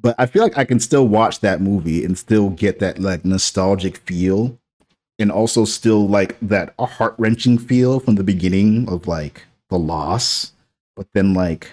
But 0.00 0.14
I 0.18 0.26
feel 0.26 0.42
like 0.42 0.56
I 0.56 0.64
can 0.64 0.80
still 0.80 1.08
watch 1.08 1.40
that 1.40 1.60
movie 1.60 2.04
and 2.04 2.16
still 2.16 2.50
get 2.50 2.78
that 2.80 2.98
like 2.98 3.24
nostalgic 3.24 3.98
feel, 3.98 4.58
and 5.18 5.32
also 5.32 5.64
still 5.64 6.08
like 6.08 6.38
that 6.40 6.74
heart 6.78 7.14
wrenching 7.18 7.58
feel 7.58 8.00
from 8.00 8.14
the 8.14 8.24
beginning 8.24 8.88
of 8.88 9.08
like 9.08 9.44
the 9.70 9.78
loss, 9.78 10.52
but 10.96 11.06
then 11.14 11.34
like 11.34 11.72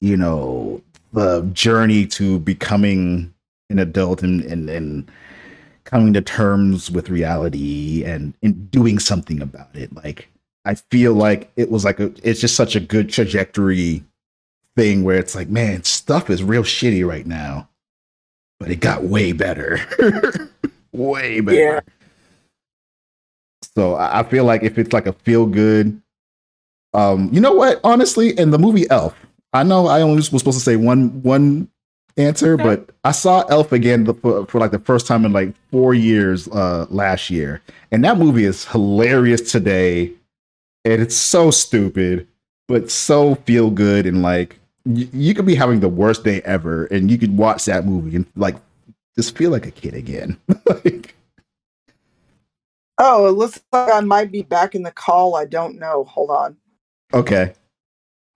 you 0.00 0.16
know 0.16 0.82
the 1.12 1.42
journey 1.52 2.06
to 2.06 2.38
becoming 2.40 3.32
an 3.70 3.78
adult 3.78 4.22
and 4.22 4.42
and 4.42 4.68
and 4.68 5.10
coming 5.84 6.12
to 6.14 6.22
terms 6.22 6.90
with 6.90 7.10
reality 7.10 8.04
and, 8.04 8.34
and 8.42 8.70
doing 8.70 8.98
something 8.98 9.40
about 9.40 9.74
it. 9.74 9.94
Like 9.94 10.30
I 10.64 10.74
feel 10.74 11.14
like 11.14 11.50
it 11.56 11.70
was 11.70 11.84
like 11.84 12.00
a 12.00 12.12
it's 12.22 12.40
just 12.40 12.56
such 12.56 12.74
a 12.74 12.80
good 12.80 13.10
trajectory 13.10 14.02
thing 14.76 15.04
where 15.04 15.18
it's 15.18 15.34
like, 15.34 15.48
man, 15.48 15.84
stuff 15.84 16.30
is 16.30 16.42
real 16.42 16.62
shitty 16.62 17.06
right 17.06 17.26
now. 17.26 17.68
But 18.58 18.70
it 18.70 18.76
got 18.76 19.04
way 19.04 19.32
better. 19.32 19.80
way 20.92 21.40
better. 21.40 21.58
Yeah. 21.58 21.80
So 23.74 23.94
I 23.94 24.20
I 24.20 24.22
feel 24.22 24.44
like 24.44 24.62
if 24.62 24.78
it's 24.78 24.92
like 24.92 25.06
a 25.06 25.12
feel 25.12 25.46
good, 25.46 26.00
um, 26.94 27.28
you 27.32 27.40
know 27.40 27.52
what? 27.52 27.80
Honestly, 27.84 28.38
in 28.38 28.50
the 28.50 28.58
movie 28.58 28.88
Elf, 28.88 29.14
I 29.52 29.64
know 29.64 29.86
I 29.86 30.00
only 30.00 30.16
was 30.16 30.26
supposed 30.26 30.58
to 30.58 30.64
say 30.64 30.76
one 30.76 31.22
one 31.22 31.68
answer, 32.16 32.54
Okay. 32.54 32.62
but 32.62 32.90
I 33.04 33.12
saw 33.12 33.42
Elf 33.48 33.72
again 33.72 34.04
the, 34.04 34.14
for, 34.14 34.46
for 34.46 34.60
like 34.60 34.70
the 34.72 34.78
first 34.78 35.06
time 35.06 35.24
in 35.24 35.32
like 35.32 35.54
four 35.70 35.94
years 35.94 36.48
uh, 36.48 36.86
last 36.90 37.30
year, 37.30 37.62
and 37.92 38.04
that 38.04 38.18
movie 38.18 38.44
is 38.44 38.64
hilarious 38.66 39.50
today, 39.52 40.12
and 40.84 41.02
it's 41.02 41.16
so 41.16 41.50
stupid, 41.50 42.26
but 42.68 42.90
so 42.90 43.34
feel 43.36 43.70
good 43.70 44.06
and 44.06 44.22
like 44.22 44.58
y- 44.86 45.08
you 45.12 45.34
could 45.34 45.46
be 45.46 45.54
having 45.54 45.80
the 45.80 45.88
worst 45.88 46.24
day 46.24 46.40
ever, 46.42 46.86
and 46.86 47.10
you 47.10 47.18
could 47.18 47.36
watch 47.36 47.64
that 47.66 47.86
movie 47.86 48.16
and 48.16 48.26
like 48.36 48.56
just 49.16 49.36
feel 49.36 49.50
like 49.50 49.66
a 49.66 49.70
kid 49.70 49.94
again. 49.94 50.36
like, 50.66 51.14
Oh, 52.98 53.26
it 53.26 53.32
looks 53.32 53.60
like 53.72 53.92
I 53.92 54.00
might 54.00 54.30
be 54.30 54.42
back 54.42 54.74
in 54.76 54.82
the 54.84 54.92
call. 54.92 55.34
I 55.36 55.46
don't 55.46 55.78
know. 55.78 56.04
Hold 56.04 56.30
on. 56.30 56.56
okay, 57.12 57.54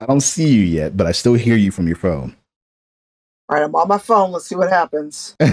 I 0.01 0.07
don't 0.07 0.21
see 0.21 0.49
you 0.53 0.63
yet, 0.63 0.97
but 0.97 1.07
I 1.07 1.13
still 1.13 1.35
hear 1.35 1.57
you 1.57 1.71
from 1.71 1.87
your 1.87 1.97
phone. 1.97 2.35
All 3.49 3.57
right, 3.57 3.65
I'm 3.65 3.75
on 3.75 3.89
my 3.89 3.99
phone. 3.99 4.33
Let's 4.33 4.47
see 4.47 4.55
what 4.57 4.69
happens. 4.71 5.37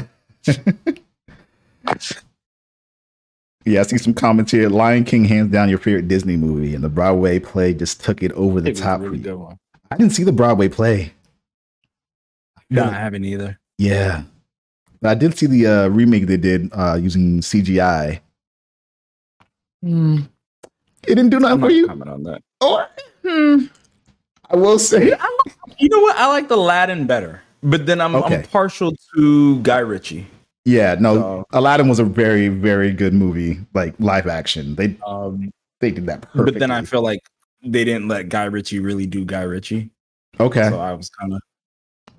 Yeah, 3.68 3.80
I 3.80 3.84
see 3.84 3.98
some 3.98 4.14
comments 4.14 4.52
here. 4.52 4.70
Lion 4.70 5.04
King, 5.06 5.26
hands 5.26 5.52
down, 5.52 5.70
your 5.70 5.80
favorite 5.80 6.08
Disney 6.08 6.38
movie, 6.38 6.76
and 6.76 6.84
the 6.84 6.90
Broadway 6.90 7.40
play 7.40 7.74
just 7.74 8.04
took 8.04 8.22
it 8.22 8.32
over 8.34 8.62
the 8.62 8.70
It 8.70 8.78
top. 8.78 9.00
really 9.02 9.18
for 9.18 9.24
good 9.24 9.30
you. 9.32 9.38
one. 9.40 9.58
I 9.90 9.98
didn't 9.98 10.14
see 10.14 10.24
the 10.24 10.32
Broadway 10.32 10.70
play. 10.70 11.14
I 12.58 12.62
feel 12.70 12.84
No, 12.86 12.92
I 12.92 12.94
haven't 12.94 13.26
either. 13.26 13.60
yeah, 13.80 14.22
but 15.02 15.10
I 15.10 15.16
did 15.16 15.36
see 15.36 15.48
the 15.48 15.66
uh, 15.66 15.88
remake 15.88 16.28
they 16.28 16.38
did 16.38 16.70
uh, 16.74 17.00
using 17.02 17.40
CGI. 17.40 18.20
It 19.84 20.24
didn't 21.08 21.30
do 21.30 21.38
I'm 21.38 21.42
nothing 21.44 21.60
not 21.62 21.66
for 21.68 21.72
you. 21.72 21.88
comment 21.88 22.10
on 22.12 22.24
that. 22.24 22.42
Oh, 22.62 22.86
hmm. 23.24 23.66
I 24.52 24.56
will 24.56 24.78
say, 24.78 25.06
You 25.80 25.90
know 25.90 26.00
what? 26.02 26.16
I 26.18 26.28
like 26.28 26.48
the 26.50 26.56
Aladdin 26.56 27.08
better, 27.08 27.42
but 27.66 27.86
then 27.86 28.00
I'm, 28.02 28.16
Okay. 28.16 28.36
I'm 28.38 28.44
partial 28.44 28.94
to 29.16 29.60
Guy 29.62 29.80
Ritchie. 29.80 30.26
yeah, 30.66 30.96
no, 31.00 31.46
Aladdin 31.52 31.88
was 31.88 32.00
a 32.00 32.04
very, 32.06 32.48
very 32.48 32.92
good 32.94 33.14
movie, 33.14 33.60
like 33.74 33.94
live 34.00 34.28
action. 34.28 34.76
They 34.76 34.96
Um, 35.06 35.52
they 35.82 35.92
did 35.92 36.06
that 36.08 36.22
perfectly. 36.22 36.52
but 36.54 36.60
then 36.60 36.72
I 36.72 36.82
feel 36.84 37.02
like 37.04 37.20
they 37.64 37.84
didn't 37.84 38.08
let 38.08 38.30
Guy 38.30 38.46
Ritchie 38.46 38.80
really 38.80 39.06
do 39.08 39.26
Guy 39.26 39.42
Ritchie. 39.44 39.90
okay, 40.40 40.70
So 40.70 40.80
I 40.80 40.94
was 40.94 41.10
kind 41.10 41.34
of 41.34 41.42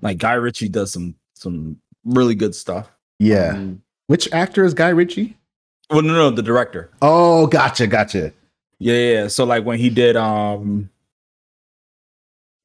Like 0.01 0.17
Guy 0.19 0.33
Ritchie 0.33 0.69
does 0.69 0.91
some 0.91 1.15
some 1.35 1.77
really 2.05 2.35
good 2.35 2.53
stuff. 2.55 2.89
Yeah. 3.19 3.53
Um, 3.55 3.81
Which 4.07 4.31
actor 4.31 4.63
is 4.63 4.73
Guy 4.73 4.89
Ritchie? 4.89 5.35
well, 5.89 6.01
no, 6.01 6.13
no, 6.13 6.29
the 6.29 6.41
director. 6.43 6.89
Oh, 7.01 7.47
gotcha, 7.47 7.87
gotcha. 7.87 8.31
Yeah, 8.79 8.93
yeah. 8.93 9.11
yeah. 9.21 9.27
So 9.27 9.43
like 9.45 9.63
when 9.65 9.79
he 9.79 9.89
did 9.89 10.15
um 10.15 10.89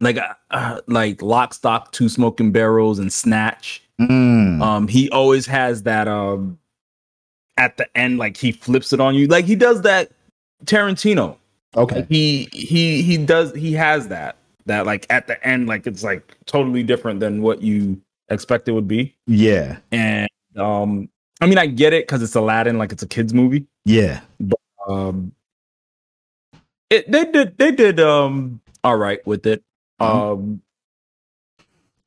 like 0.03 0.19
uh, 0.19 0.35
uh, 0.51 0.81
like 0.87 1.23
Lock, 1.23 1.55
Stock, 1.55 1.93
Two 1.93 2.09
Smoking 2.09 2.53
Barrels, 2.53 2.99
and 2.99 3.13
Snatch. 3.13 3.83
Mm. 4.01 4.61
Um, 4.61 4.89
he 4.89 5.09
always 5.11 5.47
has 5.47 5.85
that 5.85 6.09
um 6.09 6.59
at 7.57 7.77
the 7.77 7.87
end, 7.97 8.19
like 8.19 8.37
he 8.37 8.53
flips 8.53 8.93
it 8.93 9.01
on 9.01 9.15
you, 9.15 9.27
like 9.29 9.45
he 9.45 9.55
does 9.55 9.83
that 9.83 10.11
Tarantino. 10.65 11.37
okay. 11.77 11.97
Like 11.97 12.09
he 12.09 12.49
he 12.53 13.03
he 13.03 13.17
does 13.17 13.55
he 13.55 13.73
has 13.73 14.09
that 14.09 14.37
that 14.67 14.87
like 14.87 15.07
at 15.09 15.27
the 15.29 15.43
end, 15.47 15.69
like 15.69 15.87
it's 15.87 16.03
like 16.03 16.37
totally 16.47 16.83
different 16.83 17.21
than 17.21 17.41
what 17.41 17.63
you 17.63 18.01
expect 18.29 18.69
it 18.69 18.73
would 18.73 18.89
be. 18.89 19.15
Yeah. 19.27 19.79
And 19.93 20.29
um, 20.57 21.09
I 21.41 21.47
mean, 21.47 21.59
I 21.59 21.67
get 21.67 21.93
it 21.93 22.07
because 22.07 22.23
it's 22.23 22.35
Aladdin, 22.35 22.77
like 22.79 22.93
it's 22.93 23.03
a 23.03 23.09
kids 23.09 23.33
movie. 23.33 23.67
Yeah. 23.85 24.21
but 24.41 24.59
Um, 24.89 25.33
it 26.91 27.11
they 27.11 27.25
did 27.25 27.57
they 27.57 27.71
did 27.71 28.01
um 28.01 28.61
all 28.83 28.97
right 28.97 29.25
with 29.27 29.47
it. 29.47 29.63
Um, 30.03 30.61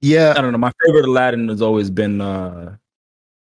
yeah, 0.02 0.34
I 0.38 0.42
don't 0.42 0.52
know. 0.52 0.58
My 0.58 0.72
favorite 0.86 1.06
Aladdin 1.06 1.48
has 1.50 1.62
always 1.62 1.90
been 1.90 2.22
uh, 2.22 2.76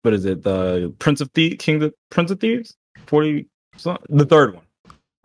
what 0.03 0.15
is 0.15 0.25
it? 0.25 0.43
The 0.43 0.93
Prince 0.99 1.21
of 1.21 1.31
Thieves, 1.33 1.57
King 1.59 1.83
of 1.83 1.95
Prince 2.11 2.31
of 2.31 2.41
Thieves, 2.41 2.77
forty, 3.07 3.47
the 4.09 4.27
third 4.29 4.55
one. 4.55 4.65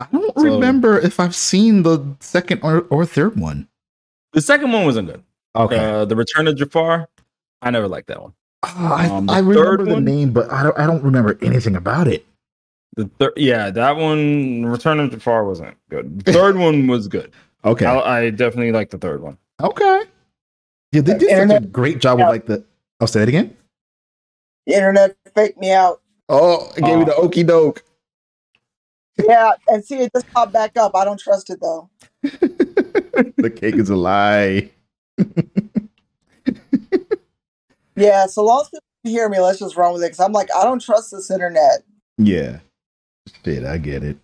I 0.00 0.06
don't 0.12 0.34
So- 0.36 0.42
remember 0.44 0.98
if 0.98 1.20
I've 1.20 1.36
seen 1.36 1.82
the 1.82 2.02
second 2.20 2.60
or, 2.62 2.86
or 2.90 3.04
third 3.04 3.38
one. 3.38 3.68
The 4.32 4.40
second 4.40 4.72
one 4.72 4.84
wasn't 4.84 5.08
good. 5.08 5.22
Okay. 5.56 5.76
Uh, 5.78 6.04
the 6.04 6.16
Return 6.16 6.46
of 6.48 6.56
Jafar, 6.56 7.08
I 7.62 7.70
never 7.70 7.88
liked 7.88 8.06
that 8.08 8.22
one. 8.22 8.32
I, 8.62 9.08
um, 9.08 9.26
the 9.26 9.32
I 9.32 9.38
remember 9.40 9.84
the 9.84 9.94
one? 9.94 10.04
name, 10.04 10.32
but 10.32 10.50
I 10.52 10.62
don't, 10.62 10.78
I 10.78 10.86
don't 10.86 11.02
remember 11.02 11.36
anything 11.42 11.76
about 11.76 12.06
it. 12.08 12.24
The 12.96 13.10
third, 13.18 13.32
yeah, 13.36 13.70
that 13.70 13.96
one, 13.96 14.64
Return 14.66 15.00
of 15.00 15.10
Jafar 15.10 15.44
wasn't 15.44 15.76
good. 15.90 16.24
The 16.24 16.32
third 16.32 16.56
one 16.58 16.86
was 16.86 17.08
good. 17.08 17.32
Okay. 17.64 17.86
I, 17.86 18.18
I 18.18 18.30
definitely 18.30 18.72
like 18.72 18.90
the 18.90 18.98
third 18.98 19.22
one. 19.22 19.38
okay. 19.60 20.02
Yeah, 20.92 21.02
they 21.02 21.12
did 21.12 21.22
such 21.22 21.30
a 21.30 21.42
Internet- 21.42 21.72
great 21.72 21.98
job 22.00 22.18
with 22.18 22.28
like 22.28 22.46
the. 22.46 22.64
I'll 23.00 23.06
say 23.06 23.22
it 23.22 23.28
again. 23.28 23.56
The 24.66 24.74
internet 24.74 25.16
faked 25.34 25.58
me 25.58 25.72
out. 25.72 26.02
Oh, 26.28 26.70
it 26.76 26.84
gave 26.84 26.96
me 26.96 27.02
oh. 27.02 27.06
the 27.06 27.14
okey 27.14 27.44
doke. 27.44 27.82
Yeah, 29.18 29.52
and 29.68 29.84
see, 29.84 29.96
it 29.98 30.12
just 30.14 30.30
popped 30.32 30.52
back 30.52 30.76
up. 30.76 30.94
I 30.94 31.04
don't 31.04 31.18
trust 31.18 31.50
it 31.50 31.60
though. 31.60 31.88
the 32.22 33.52
cake 33.54 33.76
is 33.76 33.90
a 33.90 33.96
lie. 33.96 34.70
Yeah, 38.00 38.26
so 38.26 38.42
long 38.42 38.62
as 38.62 38.70
people 38.70 38.84
can 39.04 39.12
hear 39.12 39.28
me, 39.28 39.40
let's 39.40 39.58
just 39.58 39.76
run 39.76 39.92
with 39.92 40.02
it. 40.02 40.06
Because 40.06 40.20
I'm 40.20 40.32
like, 40.32 40.48
I 40.56 40.64
don't 40.64 40.80
trust 40.80 41.10
this 41.10 41.30
internet. 41.30 41.82
Yeah. 42.16 42.60
Shit, 43.44 43.64
I 43.64 43.76
get 43.76 44.02
it. 44.02 44.16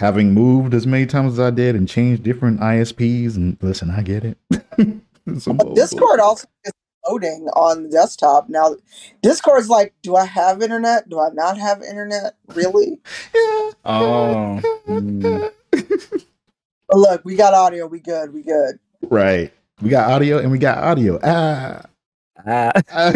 Having 0.00 0.32
moved 0.32 0.72
as 0.72 0.86
many 0.86 1.04
times 1.04 1.34
as 1.34 1.40
I 1.40 1.50
did 1.50 1.76
and 1.76 1.86
changed 1.86 2.22
different 2.22 2.58
ISPs, 2.60 3.36
and 3.36 3.58
listen, 3.60 3.90
I 3.90 4.00
get 4.00 4.24
it. 4.24 4.38
Some 5.38 5.58
But 5.58 5.74
Discord 5.74 6.20
also 6.20 6.48
is 6.64 6.72
loading 7.06 7.48
on 7.54 7.82
the 7.82 7.90
desktop 7.90 8.48
now. 8.48 8.76
Discord's 9.20 9.68
like, 9.68 9.92
do 10.00 10.16
I 10.16 10.24
have 10.24 10.62
internet? 10.62 11.10
Do 11.10 11.20
I 11.20 11.28
not 11.34 11.58
have 11.58 11.82
internet? 11.82 12.34
Really? 12.54 12.98
Yeah. 13.34 13.70
Oh, 13.84 14.60
mm. 14.88 15.52
But 15.70 16.96
look, 16.96 17.22
we 17.26 17.36
got 17.36 17.52
audio. 17.52 17.86
We 17.86 18.00
good. 18.00 18.32
We 18.32 18.42
good. 18.42 18.78
Right. 19.02 19.52
We 19.82 19.90
got 19.90 20.10
audio 20.10 20.38
and 20.38 20.50
we 20.50 20.58
got 20.58 20.78
audio. 20.78 21.20
Ah. 21.22 21.82
Ah. 22.46 22.72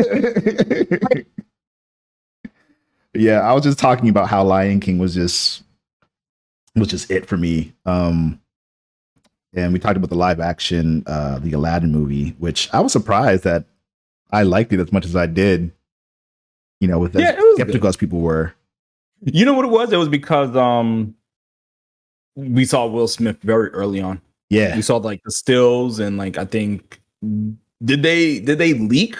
yeah, 3.14 3.40
I 3.40 3.54
was 3.54 3.64
just 3.64 3.78
talking 3.78 4.10
about 4.10 4.28
how 4.28 4.44
Lion 4.44 4.80
King 4.80 4.98
was 4.98 5.14
just 5.14 5.63
was 6.76 6.88
just 6.88 7.10
it 7.10 7.26
for 7.26 7.36
me. 7.36 7.72
Um 7.86 8.40
and 9.56 9.72
we 9.72 9.78
talked 9.78 9.96
about 9.96 10.10
the 10.10 10.16
live 10.16 10.40
action 10.40 11.04
uh 11.06 11.38
the 11.38 11.52
Aladdin 11.52 11.92
movie, 11.92 12.30
which 12.38 12.68
I 12.72 12.80
was 12.80 12.92
surprised 12.92 13.44
that 13.44 13.64
I 14.32 14.42
liked 14.42 14.72
it 14.72 14.80
as 14.80 14.90
much 14.92 15.04
as 15.04 15.14
I 15.16 15.26
did. 15.26 15.72
You 16.80 16.88
know, 16.88 16.98
with 16.98 17.14
as 17.16 17.22
Yeah, 17.22 17.40
skeptical 17.54 17.88
as 17.88 17.96
people 17.96 18.20
were. 18.20 18.52
You 19.22 19.44
know 19.44 19.54
what 19.54 19.64
it 19.64 19.70
was? 19.70 19.92
It 19.92 19.96
was 19.96 20.08
because 20.08 20.54
um 20.56 21.14
we 22.36 22.64
saw 22.64 22.86
Will 22.86 23.06
Smith 23.08 23.38
very 23.42 23.68
early 23.70 24.00
on. 24.00 24.20
Yeah. 24.50 24.74
We 24.74 24.82
saw 24.82 24.96
like 24.96 25.22
the 25.24 25.30
stills 25.30 26.00
and 26.00 26.18
like 26.18 26.36
I 26.36 26.44
think 26.44 27.00
did 27.84 28.02
they 28.02 28.40
did 28.40 28.58
they 28.58 28.74
leak 28.74 29.16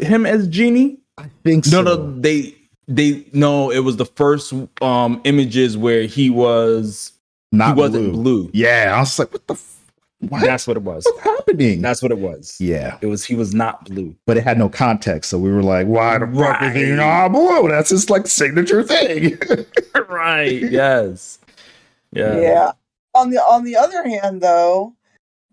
him 0.00 0.24
as 0.26 0.46
genie? 0.46 0.98
I 1.18 1.28
think 1.42 1.64
No, 1.66 1.70
so. 1.70 1.82
no, 1.82 2.20
they 2.20 2.54
they 2.88 3.24
no, 3.32 3.70
it 3.70 3.80
was 3.80 3.96
the 3.96 4.04
first 4.06 4.52
um 4.80 5.20
images 5.24 5.76
where 5.76 6.02
he 6.04 6.30
was 6.30 7.12
Not 7.52 7.74
he 7.74 7.80
wasn't 7.80 8.12
blue. 8.12 8.44
blue. 8.44 8.50
Yeah, 8.54 8.92
I 8.96 9.00
was 9.00 9.18
like, 9.18 9.32
what 9.32 9.46
the 9.46 9.54
f- 9.54 9.72
what? 10.20 10.40
That's 10.40 10.66
what 10.66 10.76
it 10.76 10.82
was. 10.82 11.04
What's 11.04 11.20
happening? 11.20 11.82
That's 11.82 12.00
what 12.00 12.10
it 12.10 12.18
was. 12.18 12.56
yeah, 12.58 12.96
It 13.02 13.06
was 13.06 13.24
he 13.24 13.34
was 13.34 13.54
not 13.54 13.84
blue. 13.84 14.14
but 14.26 14.36
it 14.38 14.44
had 14.44 14.56
no 14.58 14.68
context, 14.68 15.30
so 15.30 15.38
we 15.38 15.50
were 15.50 15.62
like, 15.62 15.86
why 15.86 16.16
the 16.18 16.26
fuck 16.26 16.62
is 16.62 16.74
he 16.74 16.92
not 16.92 17.28
blue? 17.32 17.68
That's 17.68 17.90
his 17.90 18.08
like 18.08 18.26
signature 18.26 18.82
thing. 18.82 19.38
right. 20.08 20.62
Yes. 20.62 21.38
Yeah. 22.12 22.40
Yeah. 22.40 22.72
On 23.14 23.30
the 23.30 23.38
on 23.38 23.64
the 23.64 23.76
other 23.76 24.08
hand, 24.08 24.40
though, 24.40 24.94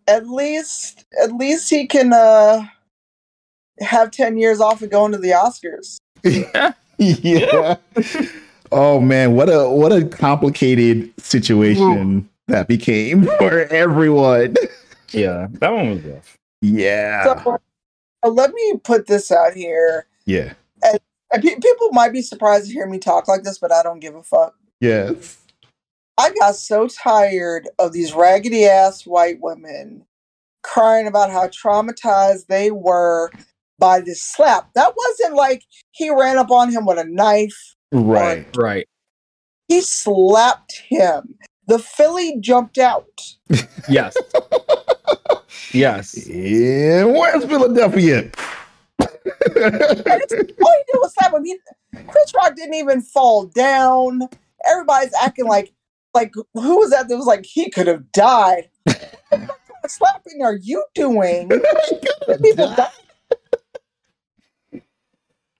at 0.07 0.27
least 0.29 1.03
at 1.21 1.31
least 1.33 1.69
he 1.69 1.87
can 1.87 2.13
uh 2.13 2.63
have 3.79 4.11
ten 4.11 4.37
years 4.37 4.61
off 4.61 4.81
of 4.81 4.89
going 4.91 5.11
to 5.13 5.17
the 5.17 5.31
Oscars. 5.31 5.97
yeah. 6.23 6.73
oh 8.71 8.99
man, 8.99 9.35
what 9.35 9.49
a 9.49 9.69
what 9.69 9.91
a 9.91 10.05
complicated 10.05 11.11
situation 11.19 12.29
that 12.47 12.67
became 12.67 13.25
for 13.37 13.61
everyone. 13.65 14.55
Yeah. 15.11 15.47
That 15.53 15.71
one 15.71 15.89
was 15.91 16.01
rough. 16.01 16.37
Yeah. 16.61 17.23
So 17.43 17.59
uh, 18.23 18.29
let 18.29 18.53
me 18.53 18.79
put 18.83 19.07
this 19.07 19.31
out 19.31 19.53
here. 19.53 20.07
yeah. 20.25 20.53
And 21.31 21.41
pe- 21.41 21.55
people 21.55 21.89
might 21.91 22.13
be 22.13 22.21
surprised 22.21 22.67
to 22.67 22.73
hear 22.73 22.85
me 22.87 22.99
talk 22.99 23.27
like 23.27 23.41
this, 23.43 23.57
but 23.57 23.71
I 23.71 23.81
don't 23.81 23.99
give 23.99 24.13
a 24.13 24.21
fuck. 24.21 24.53
Yes. 24.79 25.39
I 26.17 26.31
got 26.39 26.55
so 26.55 26.87
tired 26.87 27.67
of 27.79 27.91
these 27.91 28.13
raggedy 28.13 28.65
ass 28.65 29.07
white 29.07 29.41
women 29.41 30.05
crying 30.61 31.07
about 31.07 31.31
how 31.31 31.47
traumatized 31.47 32.47
they 32.47 32.69
were 32.69 33.31
by 33.83 33.99
this 33.99 34.23
slap. 34.23 34.69
That 34.75 34.93
wasn't 34.95 35.35
like 35.35 35.65
he 35.91 36.09
ran 36.09 36.37
up 36.37 36.51
on 36.51 36.71
him 36.71 36.85
with 36.85 36.97
a 36.97 37.03
knife. 37.03 37.75
Right. 37.91 38.47
Right. 38.55 38.87
He 39.67 39.81
slapped 39.81 40.81
him. 40.87 41.35
The 41.67 41.79
Philly 41.79 42.37
jumped 42.39 42.77
out. 42.77 43.35
Yes. 43.89 44.15
yes. 45.73 46.13
In 46.27 47.13
West 47.13 47.49
Philadelphia. 47.49 48.31
All 49.01 49.09
he 49.57 49.59
did 49.59 50.99
was 51.01 51.13
slap 51.13 51.33
him. 51.33 51.43
He, 51.43 51.59
Chris 52.07 52.33
Rock 52.33 52.55
didn't 52.55 52.75
even 52.75 53.01
fall 53.01 53.47
down. 53.47 54.21
Everybody's 54.65 55.13
acting 55.21 55.47
like, 55.47 55.73
like 56.13 56.31
who 56.53 56.77
was 56.77 56.91
that? 56.91 57.09
That 57.09 57.17
was 57.17 57.25
like 57.25 57.45
he 57.45 57.69
could 57.69 57.87
have 57.87 58.13
died. 58.13 58.69
what 58.85 59.51
slapping 59.87 60.41
are 60.41 60.55
you 60.55 60.85
doing? 60.95 61.49
people 62.41 62.73
die. 62.75 62.89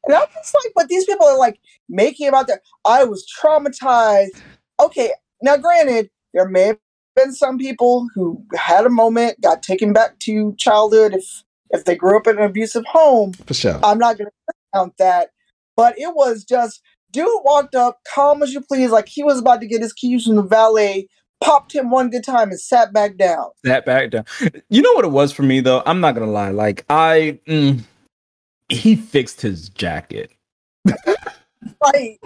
And 0.05 0.15
I'm 0.15 0.27
just 0.33 0.55
like, 0.63 0.73
but 0.75 0.87
these 0.89 1.05
people 1.05 1.25
are 1.25 1.37
like 1.37 1.59
making 1.87 2.27
about 2.27 2.47
that. 2.47 2.61
I 2.85 3.03
was 3.03 3.25
traumatized. 3.41 4.41
Okay, 4.79 5.11
now 5.41 5.57
granted, 5.57 6.09
there 6.33 6.47
may 6.47 6.67
have 6.67 6.77
been 7.15 7.33
some 7.33 7.57
people 7.57 8.07
who 8.13 8.43
had 8.55 8.85
a 8.85 8.89
moment, 8.89 9.39
got 9.41 9.63
taken 9.63 9.93
back 9.93 10.19
to 10.19 10.55
childhood 10.57 11.13
if 11.13 11.43
if 11.69 11.85
they 11.85 11.95
grew 11.95 12.17
up 12.17 12.27
in 12.27 12.37
an 12.37 12.43
abusive 12.43 12.85
home. 12.85 13.33
For 13.33 13.53
sure. 13.53 13.79
I'm 13.83 13.97
not 13.97 14.17
gonna 14.17 14.29
count 14.73 14.93
that. 14.97 15.29
But 15.75 15.97
it 15.97 16.13
was 16.15 16.43
just 16.43 16.81
dude 17.11 17.27
walked 17.43 17.75
up, 17.75 17.99
calm 18.13 18.43
as 18.43 18.53
you 18.53 18.61
please, 18.61 18.91
like 18.91 19.07
he 19.07 19.23
was 19.23 19.39
about 19.39 19.61
to 19.61 19.67
get 19.67 19.81
his 19.81 19.93
keys 19.93 20.25
from 20.25 20.35
the 20.35 20.43
valet, 20.43 21.07
popped 21.41 21.73
him 21.73 21.89
one 21.89 22.09
good 22.09 22.23
time 22.23 22.49
and 22.49 22.59
sat 22.59 22.91
back 22.91 23.17
down. 23.17 23.45
That 23.63 23.85
back 23.85 24.11
down. 24.11 24.25
You 24.69 24.81
know 24.81 24.93
what 24.93 25.05
it 25.05 25.11
was 25.11 25.31
for 25.31 25.43
me 25.43 25.61
though? 25.61 25.81
I'm 25.85 26.01
not 26.01 26.15
gonna 26.15 26.31
lie. 26.31 26.49
Like 26.49 26.85
I 26.89 27.39
mm, 27.47 27.83
he 28.69 28.95
fixed 28.95 29.41
his 29.41 29.69
jacket. 29.69 30.31
Right. 31.81 32.19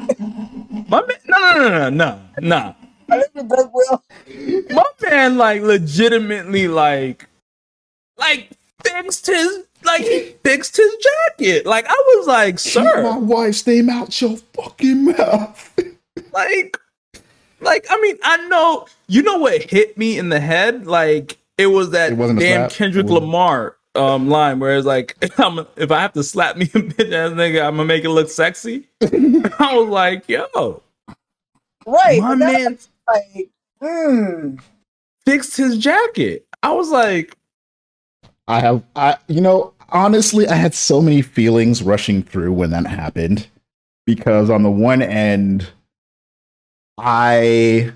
My 0.88 1.02
man, 1.06 1.18
no, 1.26 1.38
no, 1.38 1.70
no, 1.70 1.90
no, 1.90 1.90
no, 1.90 2.20
no. 2.42 2.76
I 3.10 3.22
think 3.22 3.34
we 3.36 3.44
broke 3.44 3.72
My 4.70 4.84
man, 5.10 5.38
like, 5.38 5.62
legitimately, 5.62 6.68
like, 6.68 7.28
like 8.18 8.50
fixed 8.84 9.28
his, 9.28 9.64
like, 9.84 10.02
he 10.02 10.36
fixed 10.44 10.78
his 10.78 10.94
jacket. 11.38 11.66
Like, 11.66 11.86
I 11.88 11.94
was 12.18 12.28
like, 12.28 12.58
Keep 12.60 12.84
my 12.84 13.18
wife's 13.18 13.66
name 13.66 13.90
out 13.90 14.20
your 14.20 14.38
fucking 14.54 15.06
mouth. 15.06 15.74
like, 16.34 16.78
like, 17.62 17.86
I 17.90 18.02
mean, 18.02 18.18
I 18.24 18.48
know, 18.48 18.88
you 19.08 19.22
know 19.24 19.38
what 19.38 19.64
hit 19.64 19.98
me 19.98 20.18
in 20.18 20.30
the 20.30 20.40
head? 20.40 20.86
Like, 20.86 21.38
it 21.58 21.68
was 21.68 21.92
that 21.92 22.14
It 22.14 22.40
damn? 22.40 22.70
Kendrick 22.70 23.08
It 23.08 23.12
Lamar 23.12 23.77
um 23.98 24.30
line 24.30 24.60
where 24.60 24.78
it's 24.78 24.86
like, 24.86 25.18
if 25.22 25.92
I 25.92 26.00
have 26.00 26.14
to 26.14 26.24
slap 26.24 26.56
me 26.56 26.66
a 26.74 26.80
bitch 26.80 27.12
ass 27.12 27.32
nigga, 27.32 27.66
I'm 27.66 27.76
gonna 27.76 27.86
make 27.86 28.04
it 28.04 28.10
look 28.10 28.30
sexy. 28.30 28.88
I 29.02 29.76
was 29.76 29.90
like, 29.90 30.28
yo, 30.30 30.82
Right. 31.86 32.22
my 32.22 32.36
man 32.36 32.78
like, 33.08 33.50
hmm. 33.82 34.56
fixed 35.26 35.58
his 35.58 35.78
jacket. 35.78 36.46
I 36.64 36.74
was 36.74 36.90
like, 36.90 37.36
I 38.48 38.60
have, 38.60 38.84
I, 38.96 39.18
you 39.28 39.42
know, 39.42 39.74
honestly, 39.90 40.48
I 40.48 40.56
had 40.56 40.74
so 40.74 41.02
many 41.02 41.22
feelings 41.22 41.84
rushing 41.84 42.24
through 42.24 42.54
when 42.54 42.72
that 42.72 42.86
happened 42.86 43.48
because 44.06 44.50
on 44.50 44.64
the 44.64 44.72
one 44.72 45.02
end, 45.02 45.70
I 46.98 47.92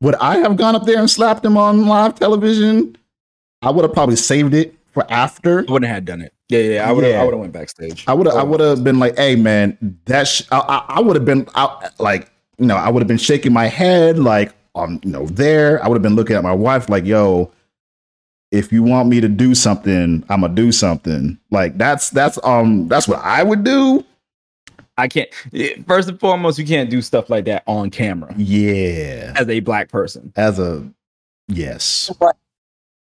would 0.00 0.14
I 0.16 0.38
have 0.38 0.56
gone 0.56 0.76
up 0.76 0.84
there 0.84 0.98
and 0.98 1.10
slapped 1.10 1.44
him 1.44 1.56
on 1.56 1.86
live 1.86 2.14
television. 2.16 2.95
I 3.66 3.70
would 3.70 3.82
have 3.84 3.92
probably 3.92 4.16
saved 4.16 4.54
it 4.54 4.74
for 4.92 5.04
after. 5.10 5.60
I 5.68 5.72
wouldn't 5.72 5.90
have 5.90 6.04
done 6.04 6.20
it. 6.22 6.32
Yeah, 6.48 6.60
yeah, 6.60 6.88
I 6.88 6.92
would 6.92 7.04
have. 7.04 7.12
Yeah. 7.12 7.20
I 7.20 7.24
would 7.24 7.32
have 7.34 7.40
went 7.40 7.52
backstage. 7.52 8.04
I 8.06 8.14
would 8.14 8.26
have. 8.28 8.36
I 8.36 8.42
would 8.44 8.60
have 8.60 8.84
been 8.84 8.98
like, 8.98 9.16
"Hey, 9.16 9.34
man, 9.36 9.76
that." 10.06 10.28
Sh-, 10.28 10.42
I, 10.52 10.58
I, 10.58 10.84
I 10.96 11.00
would 11.00 11.16
have 11.16 11.24
been 11.24 11.48
out, 11.56 11.98
like, 12.00 12.30
you 12.58 12.66
know, 12.66 12.76
I 12.76 12.88
would 12.88 13.00
have 13.02 13.08
been 13.08 13.18
shaking 13.18 13.52
my 13.52 13.66
head, 13.66 14.18
like, 14.18 14.52
um, 14.76 15.00
you 15.04 15.10
know, 15.10 15.26
there. 15.26 15.84
I 15.84 15.88
would 15.88 15.96
have 15.96 16.02
been 16.02 16.14
looking 16.14 16.36
at 16.36 16.44
my 16.44 16.52
wife, 16.52 16.88
like, 16.88 17.04
"Yo, 17.04 17.50
if 18.52 18.72
you 18.72 18.84
want 18.84 19.08
me 19.08 19.20
to 19.20 19.28
do 19.28 19.54
something, 19.56 20.24
I'm 20.28 20.42
gonna 20.42 20.54
do 20.54 20.70
something." 20.70 21.36
Like, 21.50 21.76
that's 21.78 22.10
that's 22.10 22.38
um, 22.44 22.86
that's 22.86 23.08
what 23.08 23.18
I 23.24 23.42
would 23.42 23.64
do. 23.64 24.04
I 24.98 25.08
can't. 25.08 25.28
eh, 25.52 25.82
First 25.86 26.08
and 26.08 26.18
foremost, 26.20 26.58
you 26.60 26.64
can't 26.64 26.88
do 26.88 27.02
stuff 27.02 27.28
like 27.28 27.44
that 27.46 27.64
on 27.66 27.90
camera 27.90 28.32
Yeah, 28.36 29.34
as 29.36 29.48
a 29.48 29.60
black 29.60 29.88
person. 29.90 30.32
as 30.36 30.58
a 30.60 30.88
yes, 31.48 32.10
But 32.20 32.36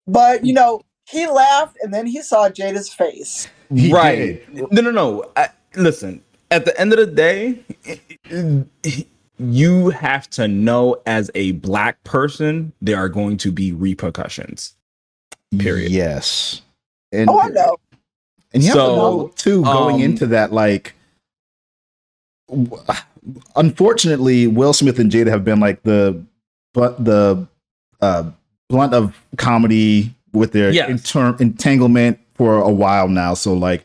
you 0.07 0.53
know, 0.53 0.81
he 1.09 1.27
laughed 1.27 1.77
and 1.81 1.93
then 1.93 2.05
he 2.05 2.21
saw 2.21 2.49
Jada's 2.49 2.93
face. 2.93 3.47
He 3.73 3.91
right? 3.91 4.45
did. 4.53 4.71
No, 4.71 4.81
no, 4.81 4.91
no. 4.91 5.31
I, 5.35 5.49
listen. 5.75 6.23
At 6.51 6.65
the 6.65 6.79
end 6.79 6.93
of 6.93 6.99
the 6.99 7.07
day, 7.07 7.63
you 9.39 9.89
have 9.89 10.29
to 10.31 10.47
know 10.47 11.01
as 11.05 11.31
a 11.33 11.53
black 11.53 12.03
person 12.03 12.73
there 12.81 12.97
are 12.97 13.09
going 13.09 13.37
to 13.37 13.51
be 13.51 13.71
repercussions. 13.71 14.75
Period. 15.57 15.91
Yes, 15.91 16.61
and 17.11 17.29
Oh, 17.29 17.39
I 17.39 17.49
know. 17.49 17.77
And 18.53 18.63
you 18.63 18.69
have 18.69 18.77
to 18.77 18.85
So, 18.85 18.95
know 18.95 19.27
too, 19.35 19.63
going 19.63 19.95
um, 19.95 20.01
into 20.01 20.27
that, 20.27 20.51
like, 20.51 20.95
unfortunately, 23.55 24.47
Will 24.47 24.73
Smith 24.73 24.99
and 24.99 25.11
Jada 25.11 25.27
have 25.29 25.43
been 25.43 25.59
like 25.59 25.81
the, 25.83 26.23
but 26.73 27.03
the 27.03 27.47
uh, 28.01 28.31
blunt 28.69 28.93
of 28.93 29.15
comedy 29.37 30.13
with 30.33 30.51
their 30.51 30.71
Yes. 30.71 30.89
inter- 30.89 31.35
entanglement 31.39 32.19
for 32.35 32.57
a 32.57 32.69
while 32.71 33.07
now. 33.07 33.33
So, 33.33 33.53
like, 33.53 33.83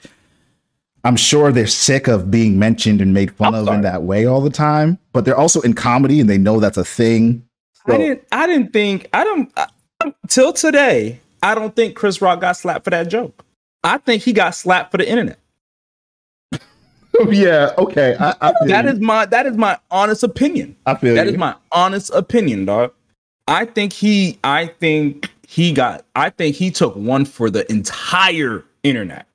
I'm 1.05 1.17
sure 1.17 1.53
they're 1.53 1.67
sick 1.67 2.09
of 2.09 2.31
being 2.31 2.59
mentioned 2.59 3.01
and 3.01 3.13
made 3.15 3.31
fun 3.33 3.55
I'm 3.55 3.61
of 3.61 3.65
sorry. 3.67 3.77
in 3.77 3.83
that 3.83 4.03
way 4.03 4.27
all 4.27 4.41
the 4.41 4.51
time. 4.51 4.99
But 5.13 5.25
they're 5.25 5.37
also 5.37 5.61
in 5.61 5.75
comedy, 5.75 6.21
and 6.21 6.29
they 6.29 6.39
know 6.39 6.61
that's 6.61 6.77
a 6.79 6.85
thing. 6.85 7.43
I 7.87 7.97
didn't. 7.97 8.25
I 8.33 8.47
didn't 8.47 8.73
think. 8.73 9.09
I 9.13 9.25
don't. 9.25 9.51
I, 9.57 10.13
till 10.29 10.53
today, 10.53 11.21
I 11.43 11.55
don't 11.55 11.75
think 11.75 11.95
Chris 11.95 12.21
Rock 12.21 12.41
got 12.41 12.57
slapped 12.57 12.85
for 12.85 12.91
that 12.91 13.09
joke. 13.09 13.45
I 13.85 13.99
think 13.99 14.23
he 14.23 14.33
got 14.33 14.55
slapped 14.55 14.91
for 14.91 14.99
the 14.99 15.09
internet. 15.09 15.39
Oh, 17.21 17.31
yeah, 17.33 17.73
okay. 17.79 18.15
I, 18.21 18.35
I 18.41 18.53
That 18.67 18.87
is 18.87 19.01
my. 19.01 19.27
That 19.27 19.47
is 19.47 19.57
my 19.57 19.77
honest 19.91 20.23
opinion. 20.23 20.77
I 20.87 20.95
feel 20.95 21.15
That 21.17 21.27
you. 21.27 21.33
is 21.33 21.39
my 21.39 21.55
honest 21.73 22.11
opinion, 22.15 22.65
dog. 22.67 22.93
I 23.49 23.65
think 23.65 23.93
he. 23.93 24.39
I 24.45 24.67
think 24.67 25.31
he 25.47 25.73
got. 25.73 26.05
I 26.15 26.31
think 26.31 26.55
he 26.57 26.71
took 26.71 26.95
one 26.97 27.25
for 27.25 27.51
the 27.51 27.71
entire 27.73 28.65
internet. 28.83 29.27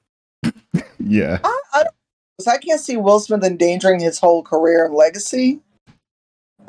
yeah. 0.99 1.39
I, 1.43 1.59
I, 1.73 1.83
don't, 1.83 1.93
'cause 2.39 2.47
I 2.47 2.57
can't 2.57 2.79
see 2.79 2.95
Will 2.97 3.19
Smith 3.19 3.43
endangering 3.43 3.99
his 3.99 4.19
whole 4.19 4.43
career 4.43 4.85
and 4.85 4.93
legacy 4.93 5.59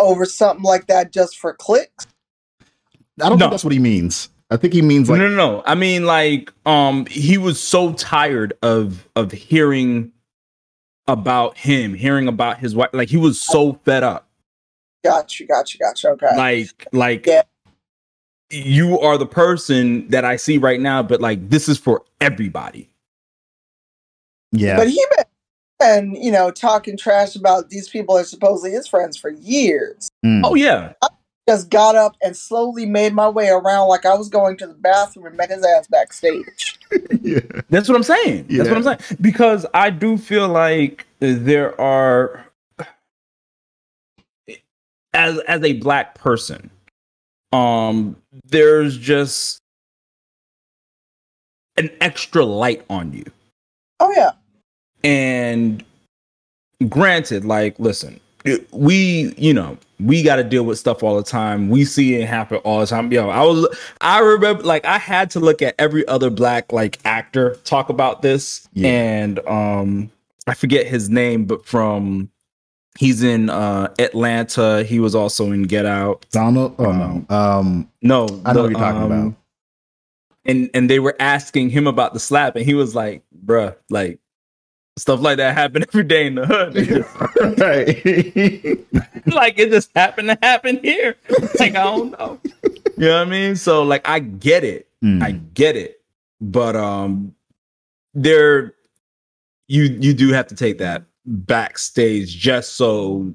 over 0.01 0.25
something 0.25 0.65
like 0.65 0.87
that 0.89 1.13
just 1.13 1.39
for 1.39 1.53
clicks. 1.55 2.07
I 3.21 3.29
don't 3.29 3.39
No. 3.39 3.45
think 3.45 3.51
that's 3.53 3.65
what 3.65 3.73
he 3.73 3.79
means. 3.79 4.29
I 4.51 4.57
think 4.57 4.73
he 4.75 4.83
means 4.83 5.09
like 5.09 5.19
no, 5.21 5.29
no, 5.29 5.37
no. 5.37 5.63
I 5.67 5.75
mean, 5.75 6.05
like, 6.07 6.53
um, 6.67 7.07
he 7.07 7.39
was 7.39 7.61
so 7.61 7.93
tired 7.95 8.53
of 8.63 9.09
of 9.17 9.33
hearing 9.33 10.13
about 11.07 11.57
him, 11.59 11.95
hearing 11.95 12.29
about 12.29 12.59
his 12.59 12.75
wife. 12.75 12.91
Like, 12.93 13.09
he 13.09 13.17
was 13.17 13.41
so 13.41 13.75
fed 13.85 14.03
up. 14.03 14.29
Gotcha, 15.05 15.45
gotcha, 15.45 15.79
gotcha. 15.79 16.09
Okay. 16.11 16.37
Like, 16.37 16.87
like, 16.93 17.27
Yeah. 17.27 17.43
you 18.51 18.99
are 19.01 19.19
the 19.19 19.27
person 19.27 20.09
that 20.09 20.25
I 20.25 20.37
see 20.37 20.59
right 20.59 20.81
now, 20.81 21.03
but 21.03 21.21
like, 21.21 21.51
this 21.51 21.69
is 21.69 21.79
for 21.79 22.03
everybody. 22.21 22.89
yeah. 24.53 24.77
But 24.77 24.89
he 24.89 25.05
been 25.17 25.25
and 25.81 26.17
you 26.17 26.31
know 26.31 26.51
talking 26.53 26.97
trash 26.97 27.35
about 27.35 27.69
these 27.69 27.89
people 27.89 28.17
are 28.17 28.25
supposedly 28.25 28.71
his 28.71 28.87
friends 28.87 29.17
for 29.17 29.31
years. 29.31 30.09
Mm. 30.25 30.43
Oh 30.45 30.55
yeah, 30.55 30.93
Just 31.49 31.69
got 31.69 31.97
up 31.97 32.17
and 32.23 32.37
slowly 32.37 32.87
made 32.87 33.13
my 33.13 33.29
way 33.29 33.49
around 33.49 33.89
like 33.89 34.07
I 34.07 34.15
was 34.15 34.29
going 34.29 34.57
to 34.59 34.69
the 34.69 34.75
bathroom 34.75 35.27
and 35.27 35.37
met 35.37 35.51
his 35.51 35.65
ass 35.65 35.89
backstage. 35.89 36.79
yeah. 37.21 37.41
That's 37.71 37.89
what 37.89 37.97
I'm 37.97 38.05
saying. 38.05 38.47
That's 38.49 38.69
what 38.69 38.79
I'm 38.79 38.83
saying. 38.85 39.19
Because 39.21 39.67
I 39.75 39.91
do 39.91 40.17
feel 40.17 40.49
like 40.49 41.07
there 41.19 41.79
are 41.81 42.44
as 45.15 45.39
as 45.41 45.63
a 45.63 45.75
black 45.75 46.17
person, 46.17 46.71
um, 47.53 48.17
there's 48.45 48.99
just 48.99 49.59
an 51.77 51.91
extra 52.01 52.45
light 52.45 52.85
on 52.91 53.13
you. 53.13 53.25
Oh 54.01 54.13
yeah. 54.17 54.31
And 55.03 55.85
granted, 56.89 57.45
like, 57.45 57.79
listen, 57.79 58.21
we, 58.73 59.35
you 59.37 59.53
know, 59.55 59.77
we 60.01 60.23
got 60.23 60.37
to 60.37 60.45
deal 60.45 60.65
with 60.65 60.79
stuff 60.79 61.03
all 61.03 61.17
the 61.17 61.23
time. 61.23 61.69
We 61.69 61.85
see 61.85 62.15
it 62.15 62.27
happen 62.29 62.59
all 62.59 62.81
the 62.81 62.87
time. 62.87 63.13
Yo, 63.13 63.29
I 63.29 63.43
was, 63.43 63.67
I 64.01 64.21
remember, 64.21 64.63
like, 64.63 64.85
I 64.85 64.99
had 64.99 65.31
to 65.33 65.41
look 65.41 65.63
at 65.63 65.75
every 65.79 66.07
other 66.09 66.31
black 66.31 66.73
like 66.73 66.99
actor 67.05 67.57
talk 67.65 67.89
about 67.91 68.23
this, 68.23 68.67
Yeah. 68.73 68.89
and 68.89 69.39
um, 69.47 70.11
I 70.47 70.55
forget 70.55 70.87
his 70.87 71.11
name, 71.11 71.45
but 71.45 71.67
from 71.67 72.31
he's 72.99 73.23
in 73.23 73.51
uh 73.51 73.93
Atlanta. 73.99 74.85
He 74.85 75.01
was 75.01 75.15
also 75.15 75.53
in 75.53 75.65
Get 75.65 75.87
Out. 75.87 76.27
Donald. 76.31 76.75
Oh 76.79 76.93
no. 76.93 77.27
Um. 77.35 77.91
No, 78.03 78.27
I 78.45 78.53
know 78.53 78.55
the, 78.55 78.63
what 78.63 78.71
you're 78.71 78.81
talking 78.81 79.03
um, 79.03 79.13
about. 79.13 79.35
And 80.45 80.71
and 80.75 80.91
they 80.91 80.99
were 80.99 81.17
asking 81.19 81.71
him 81.71 81.87
about 81.87 82.13
the 82.13 82.21
slap, 82.21 82.57
and 82.57 82.65
he 82.65 82.75
was 82.75 82.95
like, 82.95 83.23
"Bruh, 83.45 83.77
like." 83.91 84.21
Stuff 84.97 85.21
like 85.23 85.39
that 85.39 85.57
happen 85.57 85.83
every 85.89 86.05
day 86.05 86.29
in 86.29 86.37
the 86.37 86.47
hood. 86.47 86.75
Just- 86.85 87.59
right. 87.59 89.27
like 89.35 89.59
it 89.59 89.71
just 89.73 89.91
happened 89.97 90.29
to 90.29 90.39
happen 90.41 90.79
here. 90.85 91.17
Like 91.59 91.75
I 91.75 91.83
don't 91.83 92.13
know. 92.13 92.39
You 92.97 93.09
know 93.09 93.19
what 93.19 93.27
I 93.27 93.31
mean? 93.31 93.57
So 93.57 93.83
like 93.83 94.09
I 94.09 94.21
get 94.21 94.63
it. 94.63 94.89
Mm. 95.03 95.21
I 95.21 95.33
get 95.33 95.75
it. 95.75 96.01
But 96.41 96.77
um 96.77 97.35
there 98.15 98.75
you 99.67 99.83
you 99.83 100.15
do 100.15 100.33
have 100.33 100.47
to 100.49 100.55
take 100.55 100.79
that 100.79 101.03
backstage 101.27 102.37
just 102.37 102.75
so 102.77 103.33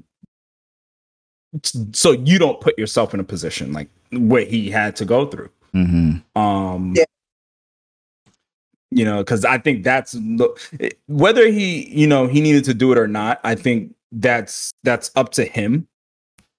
so 1.92 2.12
you 2.12 2.38
don't 2.38 2.60
put 2.60 2.78
yourself 2.78 3.12
in 3.12 3.18
a 3.20 3.24
position 3.24 3.72
like 3.72 3.88
what 4.12 4.46
he 4.46 4.70
had 4.70 4.94
to 4.96 5.04
go 5.04 5.26
through. 5.26 5.50
Mhm. 5.74 6.22
Um 6.36 6.94
Yeah. 6.96 7.04
you 8.92 9.04
know, 9.04 9.18
because 9.18 9.44
I 9.44 9.58
think 9.58 9.82
that's 9.84 10.12
the- 10.12 10.92
whether 11.06 11.48
he, 11.48 11.88
you 11.88 12.06
know, 12.06 12.26
he 12.26 12.40
needed 12.40 12.64
to 12.64 12.74
do 12.74 12.90
it 12.92 12.98
or 12.98 13.06
not. 13.08 13.40
I 13.44 13.54
think 13.56 13.94
that's 14.12 14.72
that's 14.84 15.10
up 15.16 15.30
to 15.32 15.44
him. 15.44 15.86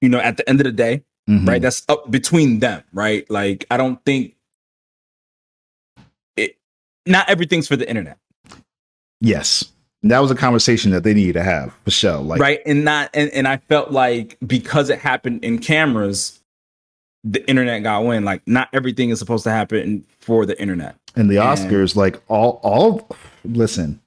You 0.02 0.10
know, 0.10 0.20
at 0.20 0.38
the 0.38 0.48
end 0.50 0.60
of 0.62 0.66
the 0.66 0.72
day, 0.72 1.04
Mhm. 1.30 1.48
right? 1.48 1.62
That's 1.62 1.84
up 1.90 2.10
between 2.12 2.60
them, 2.60 2.84
right? 2.94 3.30
Like, 3.30 3.66
I 3.72 3.78
don't 3.78 4.04
think 4.06 4.36
it. 6.36 6.58
Not 7.06 7.30
everything's 7.30 7.68
for 7.68 7.76
the 7.76 7.88
internet, 7.88 8.18
Yes. 9.20 9.72
That 10.04 10.20
was 10.20 10.32
a 10.32 10.36
conversation 10.36 10.92
that 10.92 11.04
they 11.04 11.14
needed 11.14 11.34
to 11.34 11.44
have 11.44 11.74
for 11.86 11.92
sure. 11.92 12.18
Like, 12.18 12.40
right? 12.42 12.60
And 12.66 12.84
not, 12.84 13.12
and 13.14 13.30
and 13.32 13.48
I 13.48 13.58
felt 13.58 13.92
like 13.92 14.38
because 14.46 14.90
it 14.90 14.98
happened 15.00 15.44
in 15.44 15.60
cameras, 15.60 16.40
the 17.24 17.48
internet 17.48 17.84
got 17.84 18.04
wind. 18.04 18.26
Like, 18.26 18.42
not 18.48 18.68
everything 18.74 19.12
is 19.12 19.20
supposed 19.20 19.44
to 19.44 19.52
happen 19.52 20.04
for 20.20 20.46
the 20.46 20.60
internet. 20.60 20.96
and 21.16 21.30
the 21.30 21.38
And- 21.38 21.60
Oscars, 21.60 21.96
like 21.96 22.20
all, 22.28 22.60
all. 22.64 23.08
Listen, 23.46 24.00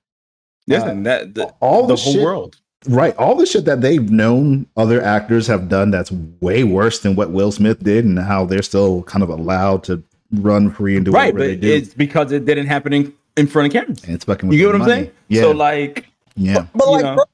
Listen, 0.66 1.00
uh, 1.00 1.10
that 1.10 1.34
the, 1.34 1.44
all 1.60 1.86
the 1.86 1.94
the 1.94 2.00
whole 2.00 2.12
shit- 2.14 2.22
world. 2.22 2.56
right? 2.88 3.16
All 3.16 3.34
the 3.36 3.46
shit 3.46 3.64
that 3.66 3.80
they've 3.80 4.10
known 4.10 4.66
other 4.76 5.00
actors 5.02 5.46
have 5.46 5.68
done 5.68 5.90
that's 5.92 6.10
way 6.40 6.64
worse 6.64 7.00
than 7.00 7.14
what 7.14 7.30
Will 7.30 7.52
Smith 7.52 7.82
did, 7.84 8.04
and 8.04 8.18
how 8.18 8.46
they're 8.46 8.62
still 8.62 9.02
kind 9.04 9.22
of 9.22 9.28
allowed 9.28 9.84
to 9.84 10.02
run 10.32 10.72
free 10.72 10.96
and 10.96 11.04
do 11.04 11.12
right 11.12 11.32
whatever 11.32 11.50
they 11.50 11.54
but 11.56 11.60
do. 11.62 11.72
it's 11.72 11.94
because 11.94 12.32
it 12.32 12.44
didn't 12.46 12.66
happen 12.66 12.92
in, 12.92 13.12
in 13.36 13.46
front 13.46 13.66
of 13.66 13.72
cameras 13.72 14.02
and 14.04 14.14
it's 14.14 14.24
fucking. 14.24 14.48
With 14.48 14.58
you 14.58 14.64
get 14.64 14.72
what 14.72 14.74
i'm 14.76 14.80
money. 14.82 14.92
saying 14.92 15.10
Yeah. 15.28 15.40
so 15.42 15.50
like 15.52 16.06
yeah. 16.36 16.66
But 16.74 16.86
You 16.86 16.92
like 16.92 17.02
know? 17.02 17.14
bro 17.16 17.24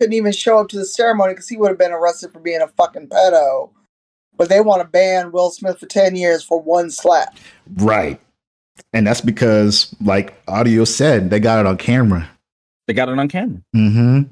couldn't 0.00 0.14
even 0.14 0.32
show 0.32 0.58
up 0.58 0.68
to 0.68 0.78
the 0.78 0.86
ceremony 0.86 1.34
because 1.34 1.48
he 1.48 1.56
would 1.58 1.68
have 1.68 1.78
been 1.78 1.92
arrested 1.92 2.32
for 2.32 2.40
being 2.40 2.62
a 2.62 2.68
fucking 2.68 3.08
pedo. 3.08 3.70
But 4.36 4.48
they 4.48 4.60
want 4.62 4.80
to 4.80 4.88
ban 4.88 5.30
Will 5.30 5.50
Smith 5.50 5.78
for 5.78 5.86
ten 5.86 6.16
years 6.16 6.42
for 6.42 6.58
one 6.60 6.90
slap. 6.90 7.36
Right. 7.76 8.18
And 8.94 9.06
that's 9.06 9.20
because, 9.20 9.94
like 10.00 10.40
Audio 10.48 10.84
said, 10.84 11.28
they 11.28 11.38
got 11.38 11.60
it 11.60 11.66
on 11.66 11.76
camera. 11.76 12.30
They 12.86 12.94
got 12.94 13.10
it 13.10 13.18
on 13.18 13.28
camera. 13.28 13.60
Mm-hmm. 13.76 14.22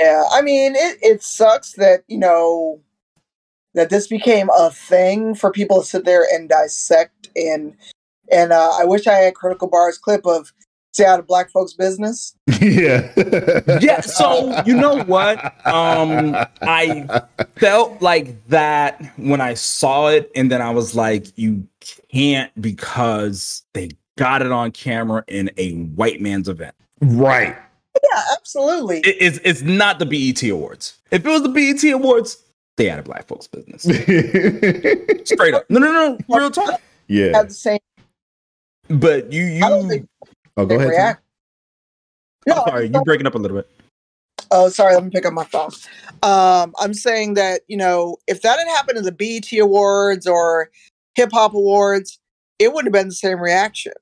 Yeah, 0.00 0.24
I 0.32 0.42
mean, 0.42 0.74
it, 0.74 0.98
it 1.00 1.22
sucks 1.22 1.74
that, 1.74 2.02
you 2.08 2.18
know, 2.18 2.80
that 3.74 3.88
this 3.88 4.08
became 4.08 4.50
a 4.58 4.70
thing 4.70 5.36
for 5.36 5.52
people 5.52 5.80
to 5.80 5.86
sit 5.86 6.04
there 6.04 6.26
and 6.32 6.48
dissect 6.48 7.28
and 7.36 7.76
and 8.30 8.52
uh, 8.52 8.70
I 8.80 8.84
wish 8.84 9.06
I 9.06 9.14
had 9.14 9.34
Critical 9.34 9.68
Bar's 9.68 9.98
clip 9.98 10.26
of 10.26 10.52
stay 10.92 11.04
out 11.04 11.18
of 11.20 11.26
black 11.26 11.50
folks' 11.50 11.74
business. 11.74 12.34
yeah. 12.60 13.12
Yeah, 13.80 14.00
so 14.00 14.62
you 14.64 14.74
know 14.76 15.02
what? 15.04 15.38
Um 15.66 16.34
I 16.62 17.22
felt 17.56 18.00
like 18.00 18.46
that 18.48 19.02
when 19.16 19.40
I 19.40 19.54
saw 19.54 20.08
it, 20.08 20.30
and 20.34 20.50
then 20.50 20.62
I 20.62 20.70
was 20.70 20.94
like, 20.94 21.26
you 21.36 21.66
can't 22.12 22.50
because 22.60 23.62
they 23.74 23.90
got 24.16 24.40
it 24.40 24.50
on 24.52 24.70
camera 24.72 25.22
in 25.28 25.50
a 25.58 25.72
white 25.96 26.20
man's 26.22 26.48
event. 26.48 26.74
right. 27.02 27.54
Yeah, 28.12 28.22
absolutely. 28.38 28.98
It- 29.00 29.16
it's 29.20 29.38
it's 29.44 29.62
not 29.62 29.98
the 29.98 30.06
BET 30.06 30.42
Awards. 30.50 30.98
If 31.10 31.24
it 31.26 31.28
was 31.28 31.42
the 31.42 31.48
BET 31.50 31.82
Awards, 31.92 32.42
they 32.76 32.88
had 32.88 32.98
a 32.98 33.02
black 33.02 33.26
folks 33.28 33.46
business. 33.46 33.82
Straight 35.28 35.54
up. 35.54 35.64
No, 35.70 35.78
no, 35.78 35.92
no, 35.92 36.18
real 36.28 36.50
talk. 36.50 36.80
yeah. 37.08 37.36
Had 37.36 37.50
the 37.50 37.54
same. 37.54 37.78
But 38.88 39.32
you 39.32 39.44
you 39.44 39.88
think 39.88 40.06
Oh, 40.56 40.66
go 40.66 40.76
ahead. 40.76 40.88
react. 40.90 41.22
I'm 42.48 42.54
No, 42.54 42.62
sorry, 42.62 42.88
you 42.88 43.00
breaking 43.02 43.26
up 43.26 43.34
a 43.34 43.38
little 43.38 43.56
bit. 43.58 43.70
Oh, 44.50 44.68
sorry. 44.68 44.94
Let 44.94 45.04
me 45.04 45.10
pick 45.10 45.26
up 45.26 45.32
my 45.32 45.44
phone. 45.44 45.70
Um, 46.22 46.74
I'm 46.78 46.94
saying 46.94 47.34
that 47.34 47.62
you 47.68 47.76
know, 47.76 48.16
if 48.26 48.42
that 48.42 48.58
had 48.58 48.68
happened 48.68 48.98
in 48.98 49.04
the 49.04 49.12
BET 49.12 49.52
Awards 49.58 50.26
or 50.26 50.70
Hip 51.16 51.30
Hop 51.32 51.54
Awards, 51.54 52.18
it 52.58 52.72
would 52.72 52.84
have 52.84 52.92
been 52.92 53.08
the 53.08 53.14
same 53.14 53.40
reaction. 53.40 53.92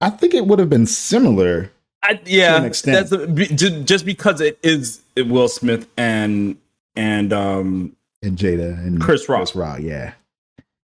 I 0.00 0.10
think 0.10 0.34
it 0.34 0.46
would 0.46 0.58
have 0.58 0.70
been 0.70 0.86
similar. 0.86 1.70
I, 2.02 2.20
yeah, 2.24 2.56
an 2.64 2.72
that's 2.84 3.12
a, 3.12 3.26
be- 3.26 3.46
just 3.48 4.06
because 4.06 4.40
it 4.40 4.58
is 4.62 5.02
Will 5.16 5.48
Smith 5.48 5.86
and 5.98 6.56
and 6.96 7.32
um 7.32 7.94
And 8.22 8.38
Jada 8.38 8.78
and 8.78 9.00
Chris 9.00 9.28
Rock. 9.28 9.40
Chris 9.40 9.54
Rock, 9.56 9.80
yeah. 9.80 10.14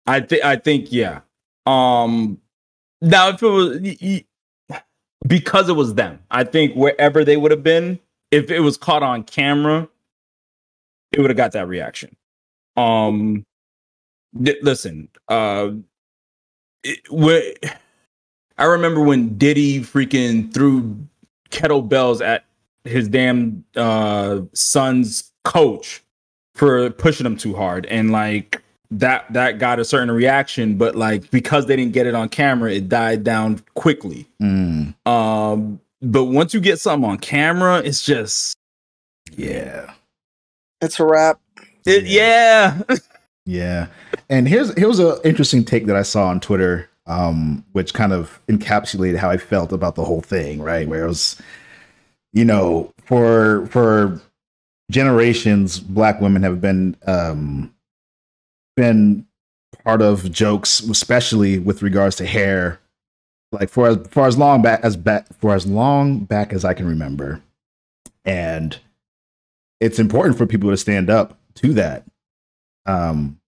I 0.10 0.22
think 0.22 0.44
I 0.45 0.56
think 0.57 0.91
yeah. 0.91 1.22
Um 1.65 2.40
now 3.02 3.30
if 3.30 3.44
it 3.44 3.48
was 3.48 3.80
y- 3.81 3.98
y- 4.02 4.26
because 5.27 5.69
it 5.69 5.73
was 5.73 5.95
them, 5.95 6.19
I 6.31 6.44
think 6.45 6.76
wherever 6.76 7.26
they 7.26 7.38
would 7.38 7.52
have 7.52 7.64
been, 7.64 7.99
if 8.31 8.52
it 8.52 8.61
was 8.61 8.77
caught 8.77 9.03
on 9.03 9.23
camera, 9.23 9.90
it 11.11 11.19
would 11.22 11.30
have 11.30 11.38
got 11.38 11.53
that 11.53 11.68
reaction. 11.68 12.15
Um 12.77 13.45
di- 14.41 14.60
listen, 14.61 15.10
uh 15.30 15.72
it, 16.84 16.99
wh- 17.11 17.69
I 18.57 18.65
remember 18.65 19.02
when 19.02 19.38
Diddy 19.38 19.81
freaking 19.81 20.53
threw 20.53 20.98
kettlebells 21.52 22.22
at 22.26 22.45
his 22.86 23.07
damn 23.10 23.65
uh 23.76 24.41
son's 24.53 25.31
coach 25.45 26.03
for 26.56 26.90
pushing 26.91 27.26
him 27.26 27.38
too 27.38 27.56
hard 27.56 27.86
and 27.88 28.11
like 28.11 28.64
that 28.91 29.32
that 29.34 29.60
got 29.60 29.80
a 29.80 29.86
certain 29.86 30.10
reaction 30.11 30.78
but 30.78 30.95
like 30.95 31.30
because 31.32 31.68
they 31.68 31.76
didn't 31.76 31.94
get 31.94 32.07
it 32.07 32.16
on 32.16 32.28
camera 32.30 32.72
it 32.72 32.90
died 32.90 33.24
down 33.24 33.61
quickly 33.76 34.28
Mm, 34.41 34.95
um 35.07 35.80
but 36.02 36.26
once 36.26 36.53
you 36.53 36.60
get 36.60 36.80
something 36.80 37.10
on 37.10 37.18
camera 37.20 37.80
it's 37.80 38.03
just 38.03 38.56
yeah. 39.38 39.94
It's 40.82 40.99
a 40.99 41.06
wrap. 41.06 41.40
it, 41.86 42.06
yeah 42.06 42.82
Yeah. 43.45 43.88
And 44.32 44.48
here's 44.48 44.78
here's 44.78 44.99
an 44.99 45.18
interesting 45.24 45.66
take 45.66 45.88
that 45.88 45.95
I 45.95 46.03
saw 46.03 46.28
on 46.28 46.40
Twitter, 46.40 46.88
um, 47.07 47.66
which 47.72 47.95
kind 47.95 48.14
of 48.14 48.40
encapsulated 48.48 49.18
how 49.18 49.30
I 49.32 49.38
felt 49.38 49.72
about 49.72 49.95
the 49.95 50.03
whole 50.06 50.22
thing, 50.22 50.61
right? 50.61 50.88
Where 50.88 51.03
it 51.03 51.07
was, 51.07 51.41
you 52.32 52.45
know, 52.45 52.94
for 53.06 53.66
for 53.68 54.22
generations, 54.91 55.80
black 55.80 56.22
women 56.22 56.44
have 56.44 56.61
been 56.61 56.95
um 57.07 57.74
been 58.80 59.26
part 59.84 60.02
of 60.02 60.32
jokes, 60.32 60.80
especially 60.80 61.60
with 61.60 61.82
regards 61.82 62.16
to 62.16 62.26
hair, 62.26 62.80
like 63.52 63.70
for 63.70 63.88
as 63.90 63.98
for 64.10 64.26
as 64.26 64.38
long 64.38 64.62
back 64.62 64.80
as 64.84 64.96
back 64.96 65.28
for 65.40 65.54
as 65.54 65.68
long 65.68 66.20
back 66.20 66.54
as 66.54 66.64
I 66.64 66.74
can 66.74 66.88
remember. 66.88 67.42
And 68.24 68.80
it's 69.82 70.00
important 70.00 70.38
for 70.38 70.46
people 70.46 70.70
to 70.70 70.78
stand 70.78 71.10
up 71.10 71.38
to 71.56 71.74
that. 71.74 72.06
Um 72.86 73.40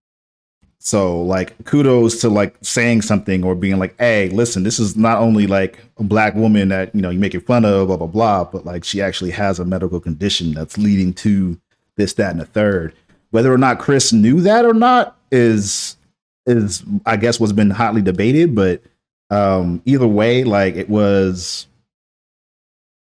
so 0.79 1.21
like 1.21 1.63
kudos 1.63 2.19
to 2.21 2.29
like 2.29 2.55
saying 2.61 3.03
something 3.03 3.43
or 3.43 3.53
being 3.53 3.77
like 3.77 3.95
hey 3.99 4.29
listen 4.29 4.63
this 4.63 4.79
is 4.79 4.97
not 4.97 5.19
only 5.19 5.45
like 5.45 5.77
a 5.97 6.03
black 6.03 6.33
woman 6.33 6.69
that 6.69 6.93
you 6.95 7.01
know 7.01 7.11
you 7.11 7.19
make 7.19 7.35
it 7.35 7.45
fun 7.45 7.63
of 7.63 7.85
blah 7.85 7.97
blah 7.97 8.07
blah 8.07 8.43
but 8.43 8.65
like 8.65 8.83
she 8.83 8.99
actually 8.99 9.29
has 9.29 9.59
a 9.59 9.65
medical 9.65 9.99
condition 9.99 10.53
that's 10.53 10.79
leading 10.79 11.13
to 11.13 11.55
this 11.97 12.13
that 12.15 12.31
and 12.31 12.41
the 12.41 12.45
third. 12.45 12.95
Whether 13.29 13.53
or 13.53 13.59
not 13.59 13.77
chris 13.77 14.11
knew 14.11 14.41
that 14.41 14.65
or 14.65 14.73
not 14.73 15.20
is 15.31 15.97
is 16.45 16.83
i 17.05 17.15
guess 17.15 17.39
what's 17.39 17.53
been 17.53 17.69
hotly 17.69 18.01
debated 18.01 18.53
but 18.55 18.81
um 19.29 19.81
either 19.85 20.07
way 20.07 20.43
like 20.43 20.75
it 20.75 20.89
was 20.89 21.67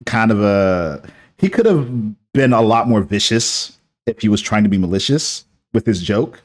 kind 0.07 0.31
of 0.31 0.41
a 0.43 1.03
he 1.37 1.49
could 1.49 1.67
have 1.67 1.89
been 2.33 2.53
a 2.53 2.63
lot 2.63 2.89
more 2.89 3.03
vicious 3.03 3.79
if 4.07 4.21
he 4.21 4.29
was 4.29 4.41
trying 4.41 4.63
to 4.65 4.69
be 4.71 4.79
malicious 4.79 5.45
with 5.75 5.85
his 5.87 6.01
joke. 6.03 6.41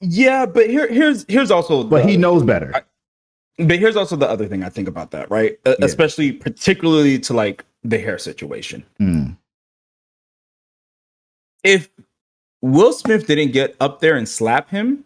Yeah 0.00 0.44
but 0.46 0.68
here 0.68 0.86
here's 0.92 1.24
here's 1.28 1.50
also 1.50 1.82
but 1.84 2.02
the- 2.04 2.10
he 2.10 2.16
knows 2.16 2.42
better. 2.44 2.72
I- 2.74 2.82
but 3.64 3.78
here's 3.78 3.96
also 3.96 4.14
the 4.14 4.28
other 4.28 4.46
thing 4.46 4.62
i 4.62 4.68
think 4.68 4.86
about 4.86 5.10
that 5.10 5.28
right? 5.30 5.58
Yeah. 5.66 5.74
especially 5.82 6.30
particularly 6.32 7.18
to 7.20 7.32
like 7.34 7.64
the 7.82 7.98
hair 7.98 8.18
situation. 8.18 8.84
Mm, 9.00 9.36
if 11.64 11.88
Will 12.62 12.92
Smith 12.92 13.26
didn't 13.26 13.52
get 13.52 13.76
up 13.80 14.00
there 14.00 14.16
and 14.16 14.28
slap 14.28 14.68
him, 14.68 15.04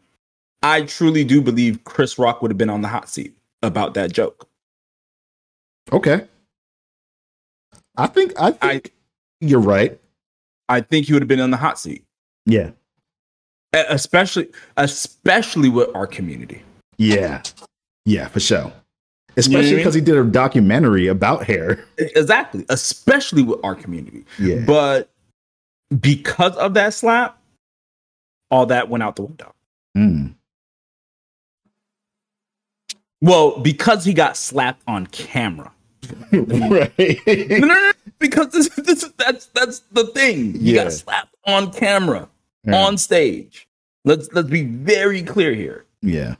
I 0.62 0.82
truly 0.82 1.24
do 1.24 1.40
believe 1.42 1.84
Chris 1.84 2.18
Rock 2.18 2.40
would 2.42 2.50
have 2.50 2.58
been 2.58 2.70
on 2.70 2.80
the 2.82 2.88
hot 2.88 3.08
seat 3.08 3.36
about 3.62 3.94
that 3.94 4.12
joke. 4.12 4.48
okay. 5.92 6.26
I 7.96 8.06
think 8.06 8.32
I 8.40 8.52
think 8.52 8.90
you're 9.40 9.60
right. 9.60 10.00
I 10.70 10.80
think 10.80 11.06
he 11.06 11.12
would 11.12 11.20
have 11.20 11.28
been 11.28 11.40
on 11.40 11.50
the 11.50 11.58
hot 11.58 11.78
seat, 11.78 12.04
Yeah. 12.46 12.70
Especially 13.74 14.48
especially 14.78 15.68
with 15.68 15.88
our 15.94 16.06
community. 16.06 16.62
Yeah. 16.96 17.42
Yeah, 18.06 18.28
for 18.28 18.40
sure. 18.40 18.58
You 18.58 18.64
know 18.64 18.72
Especially 19.36 19.58
I 19.60 19.70
mean? 19.72 19.76
because 19.76 19.94
he 19.94 20.00
did 20.00 20.16
a 20.16 20.24
documentary 20.24 21.06
about 21.08 21.44
hair. 21.44 21.84
Exactly, 21.98 22.64
especially 22.70 23.42
with 23.42 23.60
our 23.62 23.74
community. 23.74 24.24
Yeah. 24.38 24.64
But 24.66 25.10
because 26.00 26.56
of 26.56 26.72
that 26.74 26.94
slap, 26.94 27.38
all 28.52 28.66
that 28.66 28.88
went 28.88 29.02
out 29.02 29.16
the 29.16 29.22
window. 29.22 29.54
Mm. 29.96 30.34
Well, 33.20 33.58
because 33.60 34.04
he 34.04 34.12
got 34.12 34.36
slapped 34.36 34.82
on 34.86 35.06
camera. 35.08 35.72
right. 36.32 36.92
no, 37.26 37.58
no, 37.58 37.66
no, 37.66 37.92
because 38.18 38.48
this, 38.50 38.68
this 38.76 39.10
that's 39.16 39.46
that's 39.46 39.80
the 39.92 40.04
thing. 40.08 40.54
You 40.56 40.74
Yeah. 40.74 40.84
got 40.84 40.92
slapped 40.92 41.34
on 41.46 41.72
camera, 41.72 42.28
Yeah. 42.64 42.84
on 42.84 42.98
stage. 42.98 43.68
Let's 44.04 44.28
let's 44.32 44.48
be 44.50 44.62
very 44.64 45.22
clear 45.22 45.54
here. 45.54 45.84
yeah. 46.02 46.36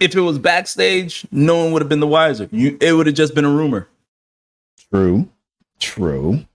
If 0.00 0.14
it 0.14 0.20
was 0.20 0.38
backstage, 0.38 1.26
no 1.32 1.56
one 1.64 1.72
would 1.72 1.82
have 1.82 1.88
been 1.88 1.98
the 1.98 2.06
wiser. 2.06 2.48
You, 2.52 2.78
it 2.80 2.92
would 2.92 3.06
have 3.08 3.16
just 3.16 3.34
been 3.34 3.44
a 3.44 3.50
rumor. 3.50 3.88
True. 4.92 5.28
True. 5.80 6.46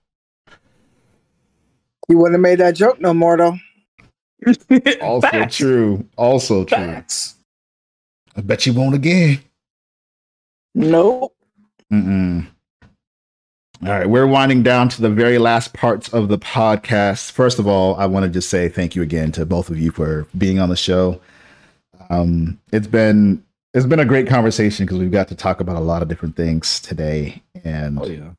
He 2.08 2.14
wouldn't 2.14 2.32
have 2.36 2.40
made 2.40 2.60
that 2.60 2.74
joke 2.74 3.02
no 3.02 3.12
more 3.12 3.36
though. 3.36 3.54
Also 5.00 5.28
Facts. 5.28 5.56
true. 5.56 6.08
Also 6.16 6.64
true. 6.64 6.76
Facts. 6.76 7.34
I 8.36 8.40
bet 8.40 8.66
you 8.66 8.72
won't 8.72 8.94
again. 8.94 9.40
Nope. 10.74 11.34
Mm-mm. 11.92 12.46
All 13.82 13.90
right, 13.90 14.08
we're 14.08 14.26
winding 14.26 14.62
down 14.62 14.88
to 14.90 15.02
the 15.02 15.10
very 15.10 15.36
last 15.38 15.74
parts 15.74 16.08
of 16.08 16.28
the 16.28 16.38
podcast. 16.38 17.32
First 17.32 17.58
of 17.58 17.66
all, 17.66 17.96
I 17.96 18.06
want 18.06 18.24
to 18.24 18.30
just 18.30 18.48
say 18.48 18.68
thank 18.68 18.96
you 18.96 19.02
again 19.02 19.30
to 19.32 19.44
both 19.44 19.68
of 19.68 19.78
you 19.78 19.90
for 19.90 20.26
being 20.38 20.58
on 20.58 20.70
the 20.70 20.76
show. 20.76 21.20
Um, 22.08 22.58
it's 22.72 22.86
been 22.86 23.44
it's 23.74 23.86
been 23.86 24.00
a 24.00 24.04
great 24.04 24.26
conversation 24.26 24.86
because 24.86 24.98
we've 24.98 25.10
got 25.10 25.28
to 25.28 25.34
talk 25.34 25.60
about 25.60 25.76
a 25.76 25.80
lot 25.80 26.00
of 26.00 26.08
different 26.08 26.34
things 26.34 26.80
today, 26.80 27.42
and 27.62 27.98
Oh 28.00 28.06
yeah. 28.06 28.30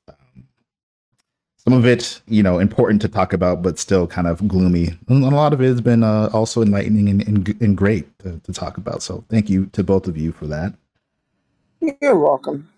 Some 1.65 1.73
of 1.73 1.85
it, 1.85 2.21
you 2.27 2.43
know, 2.43 2.59
important 2.59 3.01
to 3.01 3.07
talk 3.07 3.33
about, 3.33 3.63
but 3.63 3.79
still 3.79 4.05
kind 4.05 4.27
of 4.27 4.47
gloomy. 4.47 4.97
And 5.09 5.23
a 5.23 5.29
lot 5.29 5.51
of 5.51 5.61
it 5.61 5.65
has 5.65 5.81
been 5.81 6.03
uh, 6.03 6.29
also 6.31 6.61
enlightening 6.61 7.09
and, 7.09 7.27
and, 7.27 7.61
and 7.61 7.75
great 7.75 8.17
to, 8.19 8.39
to 8.39 8.53
talk 8.53 8.77
about. 8.77 9.01
So 9.01 9.25
thank 9.29 9.49
you 9.49 9.65
to 9.73 9.83
both 9.83 10.07
of 10.07 10.15
you 10.15 10.31
for 10.31 10.45
that. 10.45 10.73
You're 12.01 12.19
welcome. 12.19 12.69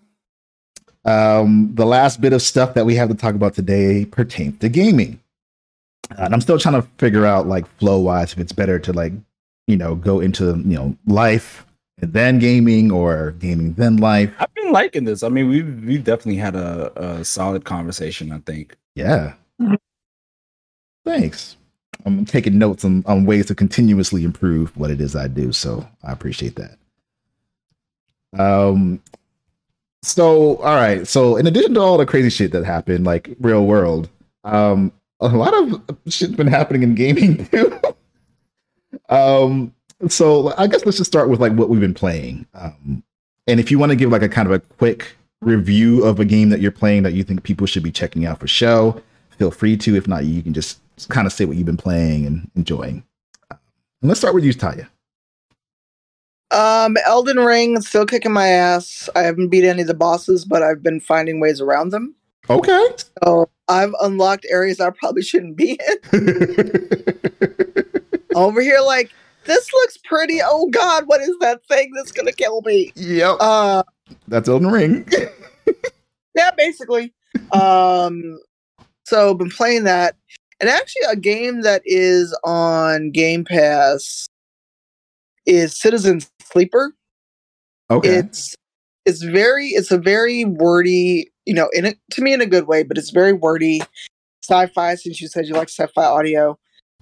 Um, 1.04 1.74
the 1.74 1.86
last 1.86 2.20
bit 2.20 2.32
of 2.32 2.42
stuff 2.42 2.74
that 2.74 2.86
we 2.86 2.94
have 2.96 3.08
to 3.10 3.14
talk 3.14 3.34
about 3.34 3.54
today 3.54 4.06
pertains 4.06 4.58
to 4.60 4.68
gaming. 4.68 5.20
And 6.16 6.32
I'm 6.32 6.40
still 6.40 6.58
trying 6.58 6.80
to 6.80 6.88
figure 6.96 7.26
out, 7.26 7.46
like, 7.46 7.66
flow 7.78 7.98
wise, 7.98 8.32
if 8.32 8.38
it's 8.38 8.52
better 8.52 8.78
to, 8.78 8.92
like, 8.94 9.12
you 9.66 9.76
know, 9.76 9.94
go 9.94 10.20
into, 10.20 10.46
you 10.46 10.76
know, 10.76 10.96
life 11.06 11.66
and 12.00 12.12
then 12.12 12.38
gaming 12.38 12.90
or 12.90 13.32
gaming 13.32 13.74
then 13.74 13.96
life? 13.96 14.32
I've 14.38 14.54
been 14.54 14.72
liking 14.72 15.04
this. 15.04 15.22
I 15.22 15.28
mean, 15.28 15.48
we've 15.48 15.84
we've 15.84 16.04
definitely 16.04 16.36
had 16.36 16.54
a, 16.56 16.92
a 17.18 17.24
solid 17.24 17.64
conversation. 17.64 18.32
I 18.32 18.38
think. 18.38 18.76
Yeah. 18.94 19.34
Thanks. 21.04 21.56
I'm 22.04 22.24
taking 22.24 22.58
notes 22.58 22.84
on, 22.84 23.02
on 23.06 23.24
ways 23.24 23.46
to 23.46 23.54
continuously 23.54 24.24
improve 24.24 24.76
what 24.76 24.90
it 24.90 25.00
is 25.00 25.16
I 25.16 25.26
do. 25.28 25.52
So 25.52 25.86
I 26.04 26.12
appreciate 26.12 26.56
that. 26.56 26.78
Um, 28.38 29.02
so 30.02 30.56
all 30.56 30.74
right. 30.74 31.06
So 31.06 31.36
in 31.36 31.46
addition 31.46 31.74
to 31.74 31.80
all 31.80 31.98
the 31.98 32.06
crazy 32.06 32.30
shit 32.30 32.52
that 32.52 32.64
happened, 32.64 33.04
like 33.04 33.34
real 33.40 33.64
world, 33.64 34.08
um, 34.44 34.92
a 35.20 35.28
lot 35.28 35.54
of 35.54 35.82
shit's 36.08 36.34
been 36.34 36.46
happening 36.46 36.82
in 36.82 36.94
gaming 36.94 37.46
too. 37.50 37.80
um, 39.08 39.74
so 40.06 40.54
I 40.56 40.66
guess 40.66 40.84
let's 40.84 40.98
just 40.98 41.10
start 41.10 41.28
with 41.28 41.40
like 41.40 41.52
what 41.52 41.68
we've 41.68 41.80
been 41.80 41.94
playing. 41.94 42.46
Um, 42.54 43.02
and 43.46 43.58
if 43.58 43.70
you 43.70 43.78
want 43.78 43.90
to 43.90 43.96
give 43.96 44.10
like 44.10 44.22
a 44.22 44.28
kind 44.28 44.46
of 44.46 44.52
a 44.52 44.60
quick 44.60 45.16
review 45.40 46.04
of 46.04 46.20
a 46.20 46.24
game 46.24 46.50
that 46.50 46.60
you're 46.60 46.70
playing 46.70 47.02
that 47.04 47.14
you 47.14 47.24
think 47.24 47.42
people 47.42 47.66
should 47.66 47.82
be 47.82 47.90
checking 47.90 48.26
out 48.26 48.40
for 48.40 48.46
show, 48.46 49.02
feel 49.38 49.50
free 49.50 49.76
to. 49.78 49.96
If 49.96 50.06
not, 50.06 50.24
you 50.24 50.42
can 50.42 50.52
just 50.54 50.80
kind 51.08 51.26
of 51.26 51.32
say 51.32 51.44
what 51.44 51.56
you've 51.56 51.66
been 51.66 51.76
playing 51.76 52.26
and 52.26 52.50
enjoying. 52.54 53.02
And 53.50 53.58
let's 54.02 54.20
start 54.20 54.34
with 54.34 54.44
you, 54.44 54.52
Taya. 54.52 54.88
Um, 56.50 56.96
Elden 57.04 57.38
Ring 57.38 57.80
still 57.80 58.06
kicking 58.06 58.32
my 58.32 58.46
ass. 58.46 59.10
I 59.14 59.22
haven't 59.22 59.48
beat 59.48 59.64
any 59.64 59.82
of 59.82 59.88
the 59.88 59.94
bosses, 59.94 60.44
but 60.44 60.62
I've 60.62 60.82
been 60.82 61.00
finding 61.00 61.40
ways 61.40 61.60
around 61.60 61.90
them. 61.90 62.14
Okay. 62.48 62.86
So 63.24 63.50
I've 63.68 63.92
unlocked 64.00 64.46
areas 64.50 64.80
I 64.80 64.90
probably 64.90 65.22
shouldn't 65.22 65.56
be 65.56 65.78
in. 66.12 67.14
Over 68.34 68.60
here, 68.62 68.80
like 68.80 69.10
this 69.48 69.72
looks 69.72 69.96
pretty. 70.04 70.40
Oh 70.44 70.68
God, 70.68 71.04
what 71.06 71.20
is 71.20 71.34
that 71.40 71.66
thing 71.66 71.90
that's 71.96 72.12
gonna 72.12 72.32
kill 72.32 72.60
me? 72.62 72.92
yep. 72.94 73.38
Uh, 73.40 73.82
That's 74.28 74.48
Elden 74.48 74.70
Ring. 74.70 75.08
yeah, 76.36 76.50
basically. 76.56 77.12
Um, 77.52 78.38
so 79.04 79.34
been 79.34 79.50
playing 79.50 79.84
that, 79.84 80.16
and 80.60 80.68
actually 80.68 81.06
a 81.10 81.16
game 81.16 81.62
that 81.62 81.82
is 81.84 82.38
on 82.44 83.10
Game 83.10 83.44
Pass 83.44 84.28
is 85.46 85.80
Citizen 85.80 86.20
Sleeper. 86.42 86.94
okay. 87.90 88.16
It's 88.16 88.54
it's 89.06 89.22
very 89.22 89.68
it's 89.68 89.90
a 89.90 89.98
very 89.98 90.44
wordy, 90.44 91.30
you 91.46 91.54
know, 91.54 91.70
in 91.72 91.86
it 91.86 91.98
to 92.12 92.22
me 92.22 92.34
in 92.34 92.42
a 92.42 92.46
good 92.46 92.66
way, 92.66 92.82
but 92.82 92.98
it's 92.98 93.10
very 93.10 93.32
wordy 93.32 93.80
sci-fi. 94.44 94.94
Since 94.94 95.22
you 95.22 95.28
said 95.28 95.46
you 95.46 95.54
like 95.54 95.70
sci-fi 95.70 96.04
audio, 96.04 96.58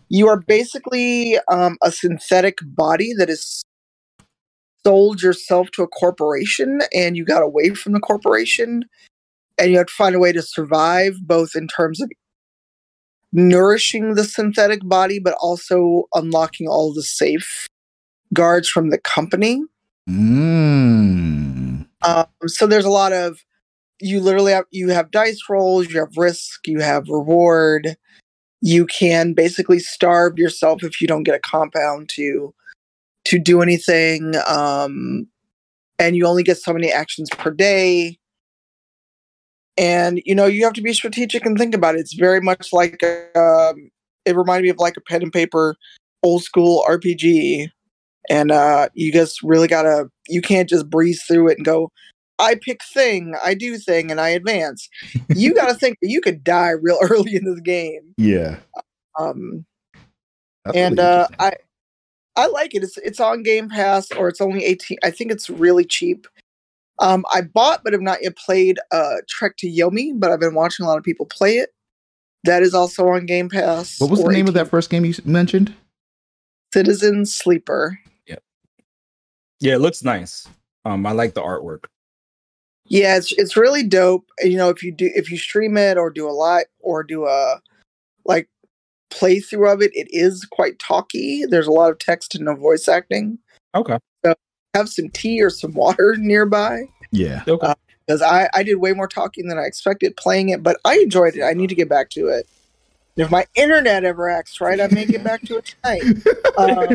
you 0.09 0.29
are 0.29 0.41
basically 0.41 1.39
um, 1.51 1.77
a 1.83 1.91
synthetic 1.91 2.59
body 2.63 3.13
that 3.19 3.29
is 3.29 3.63
sold 4.85 5.23
yourself 5.23 5.71
to 5.73 5.83
a 5.83 5.89
corporation, 5.89 6.81
and 6.95 7.17
you 7.17 7.25
got 7.25 7.43
away 7.43 7.71
from 7.71 7.93
the 7.93 8.01
corporation, 8.01 8.85
and 9.59 9.71
you 9.71 9.79
have 9.79 9.87
to 9.87 9.93
find 9.93 10.15
a 10.15 10.21
way 10.21 10.33
to 10.33 10.43
survive, 10.43 11.15
both 11.23 11.57
in 11.57 11.67
terms 11.67 12.01
of 12.01 12.11
nourishing 13.33 14.15
the 14.15 14.25
synthetic 14.25 14.81
body, 14.85 15.19
but 15.19 15.35
also 15.41 16.05
unlocking 16.15 16.69
all 16.69 16.93
the 16.95 17.03
safe 17.03 17.67
guards 18.33 18.69
from 18.69 18.91
the 18.91 18.99
company. 18.99 19.63
Mm. 20.09 21.87
Um, 22.03 22.27
so 22.47 22.67
there's 22.67 22.85
a 22.85 22.91
lot 22.91 23.13
of 23.13 23.41
you 24.01 24.21
literally 24.21 24.53
have 24.53 24.67
you 24.71 24.91
have 24.91 25.11
dice 25.11 25.41
rolls, 25.49 25.89
you 25.89 25.99
have 25.99 26.17
risk, 26.17 26.67
you 26.67 26.81
have 26.81 27.09
reward. 27.09 27.97
You 28.67 28.85
can 28.87 29.33
basically 29.33 29.79
starve 29.79 30.39
yourself 30.39 30.83
if 30.83 31.01
you 31.01 31.07
don't 31.07 31.23
get 31.23 31.37
a 31.37 31.39
compound 31.39 32.09
to 32.17 32.53
to 33.27 33.39
do 33.39 33.63
anything. 33.63 34.35
Um, 34.45 35.29
and 36.01 36.17
you 36.17 36.27
only 36.27 36.43
get 36.43 36.59
so 36.59 36.73
many 36.73 36.91
actions 36.91 37.31
per 37.31 37.53
day. 37.53 38.19
And 39.79 40.21
you 40.25 40.35
know 40.35 40.47
you 40.47 40.65
have 40.65 40.73
to 40.73 40.83
be 40.83 40.93
strategic 40.93 41.47
and 41.47 41.57
think 41.57 41.77
about 41.77 41.95
it. 41.95 42.01
It's 42.01 42.15
very 42.15 42.41
much 42.41 42.73
like 42.73 43.05
um, 43.37 43.89
it 44.25 44.35
reminded 44.37 44.65
me 44.65 44.71
of 44.71 44.79
like 44.79 44.97
a 44.97 45.01
pen 45.01 45.23
and 45.23 45.33
paper 45.33 45.77
old 46.25 46.43
school 46.43 46.85
RPG 46.89 47.71
and 48.29 48.51
uh 48.51 48.89
you 48.95 49.13
just 49.13 49.41
really 49.45 49.69
gotta 49.69 50.09
you 50.29 50.43
can't 50.43 50.69
just 50.69 50.91
breeze 50.91 51.23
through 51.23 51.51
it 51.51 51.59
and 51.59 51.65
go 51.65 51.93
i 52.39 52.55
pick 52.55 52.83
thing 52.85 53.35
i 53.45 53.55
do 53.55 53.79
thing 53.79 54.11
and 54.11 54.21
i 54.21 54.29
advance. 54.29 54.89
You 55.29 55.55
gotta 55.61 55.75
think 55.75 55.99
that 56.03 56.09
you 56.09 56.21
could 56.21 56.45
die 56.45 56.71
real 56.71 56.99
early 57.03 57.37
in 57.37 57.45
this 57.45 57.61
game. 57.61 58.15
Yeah. 58.17 58.59
um 59.19 59.65
That's 60.65 60.77
and 60.77 60.99
really 60.99 61.09
uh 61.11 61.29
i 61.39 61.53
i 62.37 62.47
like 62.47 62.75
it. 62.75 62.83
It's 62.83 62.99
it's 62.99 63.21
on 63.21 63.43
game 63.43 63.69
pass 63.69 64.11
or 64.13 64.29
it's 64.29 64.41
only 64.41 64.65
18 64.65 64.99
i 65.05 65.11
think 65.11 65.31
it's 65.31 65.51
really 65.51 65.85
cheap. 65.85 66.27
Um 66.99 67.25
i 67.33 67.41
bought 67.41 67.83
but 67.85 67.93
have 67.93 68.03
not 68.03 68.23
yet 68.23 68.37
played 68.37 68.79
uh 68.93 69.17
trek 69.29 69.57
to 69.59 69.71
yomi 69.71 70.13
but 70.15 70.31
i've 70.31 70.41
been 70.41 70.55
watching 70.55 70.85
a 70.85 70.89
lot 70.89 70.99
of 70.99 71.05
people 71.05 71.27
play 71.27 71.59
it. 71.59 71.71
That 72.45 72.63
is 72.63 72.75
also 72.75 73.09
on 73.09 73.27
game 73.27 73.49
pass 73.49 73.99
what 74.01 74.11
was 74.11 74.21
the 74.21 74.27
or 74.27 74.33
name 74.33 74.49
of 74.49 74.55
that 74.55 74.69
first 74.69 74.91
game 74.91 75.05
you 75.05 75.15
mentioned? 75.25 75.75
citizen 76.73 77.25
sleeper. 77.25 77.99
Yeah, 78.27 78.37
Yeah, 79.61 79.75
it 79.77 79.81
looks 79.81 80.03
nice. 80.03 80.47
Um, 80.85 81.07
I 81.07 81.13
like 81.13 81.35
the 81.35 81.41
artwork. 81.41 81.87
Yeah, 82.89 83.17
it's 83.17 83.33
it's 83.33 83.57
really 83.57 83.83
dope. 83.83 84.27
You 84.41 84.57
know, 84.57 84.69
if 84.69 84.83
you 84.83 84.93
do 84.93 85.11
if 85.15 85.31
you 85.31 85.39
stream 85.39 85.77
it 85.77 85.97
or 85.99 86.11
do 86.11 86.29
a 86.29 86.31
live 86.33 86.67
or 86.81 87.03
do 87.03 87.27
a 87.27 87.61
like 88.25 88.49
playthrough 89.11 89.73
of 89.73 89.83
it, 89.83 89.91
it 89.95 90.09
is 90.11 90.45
quite 90.51 90.79
talky. 90.79 91.45
There's 91.47 91.67
a 91.67 91.73
lot 91.73 91.91
of 91.91 91.99
text 91.99 92.35
and 92.35 92.45
no 92.45 92.55
voice 92.55 92.89
acting. 92.89 93.39
Okay. 93.75 93.99
Have 94.75 94.89
some 94.89 95.09
tea 95.09 95.43
or 95.43 95.49
some 95.51 95.73
water 95.75 96.17
nearby 96.19 96.83
Yeah. 97.11 97.43
Okay. 97.49 97.73
because 98.07 98.21
I 98.23 98.49
I 98.55 98.63
did 98.63 98.77
way 98.77 98.93
more 98.93 99.09
talking 99.09 99.49
than 99.49 99.59
I 99.59 99.63
expected 99.63 100.17
playing 100.17 100.51
it, 100.51 100.63
but 100.63 100.77
I 100.85 100.99
enjoyed 100.99 101.35
it. 101.37 101.43
I 101.43 101.55
need 101.55 101.69
to 101.69 101.75
get 101.75 101.89
back 101.89 102.11
to 102.11 102.29
it. 102.29 102.47
If 103.17 103.31
my 103.31 103.47
internet 103.55 104.05
ever 104.05 104.29
acts 104.29 104.61
right, 104.61 104.79
I 104.79 104.89
may 104.89 105.07
get 105.07 105.25
back 105.25 105.41
to 105.43 105.57
it 105.57 105.75
tonight. 105.83 106.03
Um, 106.59 106.89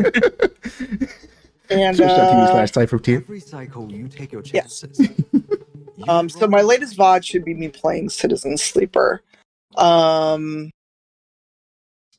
and 1.70 1.96
Twitch.tv 1.96 2.18
uh, 2.18 2.50
slash 2.50 2.72
Cypher 2.72 2.98
Tier. 2.98 3.18
Every 3.18 3.38
cycle, 3.38 3.90
you 3.90 4.08
take 4.08 4.32
your 4.32 4.42
chances. 4.42 4.98
You 4.98 5.61
Um, 6.08 6.28
so 6.28 6.46
my 6.48 6.62
latest 6.62 6.96
VOD 6.96 7.24
should 7.24 7.44
be 7.44 7.54
me 7.54 7.68
playing 7.68 8.08
Citizen 8.08 8.56
Sleeper. 8.56 9.22
Um, 9.76 10.70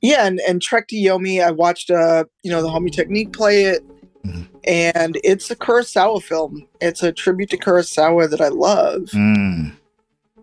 yeah, 0.02 0.26
and, 0.28 0.40
and 0.48 0.62
Trek 0.62 0.88
to 0.90 0.96
Yomi, 0.96 1.44
I 1.44 1.52
watched 1.52 1.90
uh, 1.90 2.26
you 2.44 2.52
know, 2.52 2.62
the 2.62 2.68
Homie 2.70 2.92
Technique 2.92 3.32
play 3.34 3.64
it, 3.66 3.84
Mhm. 4.26 4.48
and 4.66 5.18
it's 5.24 5.50
a 5.52 5.56
Kurosawa 5.56 6.22
film. 6.22 6.68
It's 6.82 7.04
a 7.04 7.12
tribute 7.12 7.50
to 7.52 7.58
Kurosawa 7.58 8.30
that 8.30 8.42
I 8.42 8.48
love, 8.50 9.02
Mm. 9.14 9.74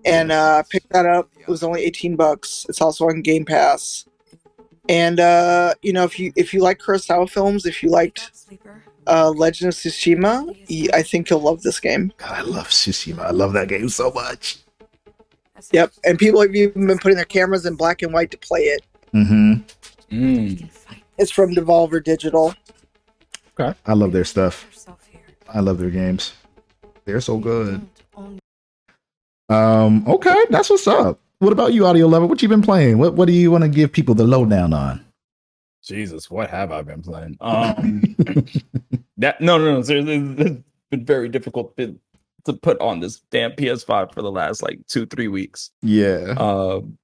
and 0.05 0.32
uh, 0.32 0.57
I 0.59 0.62
picked 0.69 0.90
that 0.90 1.07
up. 1.07 1.31
It 1.39 1.48
was 1.48 1.62
only 1.62 1.82
eighteen 1.82 2.16
bucks. 2.16 2.66
It's 2.69 2.81
also 2.81 3.07
on 3.07 3.23
Game 3.23 3.44
Pass. 3.44 4.05
And 4.89 5.20
uh, 5.20 5.74
you 5.82 5.93
know, 5.93 6.05
if 6.05 6.19
you 6.19 6.32
if 6.36 6.52
you 6.52 6.61
like 6.61 6.78
Kurosawa 6.78 7.28
films, 7.31 7.65
if 7.66 7.82
you 7.82 7.90
liked 7.90 8.32
uh, 9.06 9.31
Legend 9.31 9.68
of 9.68 9.74
Tsushima, 9.74 10.90
I 10.93 11.02
think 11.02 11.31
you'll 11.31 11.40
love 11.40 11.62
this 11.62 11.81
game. 11.81 12.12
God, 12.16 12.31
I 12.32 12.43
love 12.43 12.68
Tsushima. 12.68 13.20
I 13.20 13.31
love 13.31 13.52
that 13.55 13.68
game 13.68 13.89
so 13.89 14.10
much. 14.10 14.59
Yep, 15.72 15.93
and 16.05 16.18
people 16.18 16.40
have 16.40 16.55
even 16.55 16.86
been 16.86 16.98
putting 16.98 17.16
their 17.16 17.24
cameras 17.24 17.66
in 17.66 17.74
black 17.74 18.02
and 18.02 18.12
white 18.12 18.31
to 18.31 18.39
play 18.39 18.60
it. 18.62 18.82
Mm-hmm. 19.12 19.55
Mm. 20.14 20.70
It's 21.18 21.31
from 21.31 21.55
Devolver 21.55 22.02
Digital. 22.02 22.55
Okay. 23.59 23.78
I 23.86 23.93
love 23.93 24.12
their 24.12 24.24
stuff. 24.24 24.66
I 25.52 25.60
love 25.60 25.78
their 25.78 25.90
games. 25.90 26.32
They're 27.05 27.20
so 27.20 27.39
good. 27.39 27.86
Um, 29.48 30.05
okay, 30.06 30.44
that's 30.48 30.70
what's 30.70 30.86
up. 30.86 31.18
What 31.40 31.52
about 31.52 31.72
you, 31.72 31.85
Audio 31.86 32.06
Lover? 32.06 32.27
What 32.27 32.40
you 32.40 32.48
been 32.48 32.62
playing? 32.62 32.98
What 32.98 33.14
What 33.14 33.27
do 33.27 33.32
you 33.32 33.51
want 33.51 33.64
to 33.64 33.68
give 33.68 33.93
people 33.93 34.14
the 34.14 34.24
lowdown 34.24 34.72
on? 34.72 35.05
Jesus, 35.91 36.31
what 36.31 36.49
have 36.51 36.71
I 36.73 36.83
been 36.83 37.03
playing? 37.03 37.37
Um, 37.41 38.03
that 39.19 39.41
no, 39.41 39.59
no, 39.59 39.75
no. 39.75 39.83
Seriously, 39.83 40.15
it's 40.39 40.62
been 40.91 41.05
very 41.05 41.29
difficult 41.29 41.77
to, 41.77 41.99
to 42.45 42.53
put 42.53 42.81
on 42.81 43.01
this 43.01 43.21
damn 43.31 43.51
PS5 43.53 44.15
for 44.15 44.23
the 44.23 44.31
last 44.31 44.62
like 44.62 44.79
two, 44.87 45.05
three 45.07 45.29
weeks. 45.29 45.71
Yeah. 45.83 46.35
Um, 46.39 46.97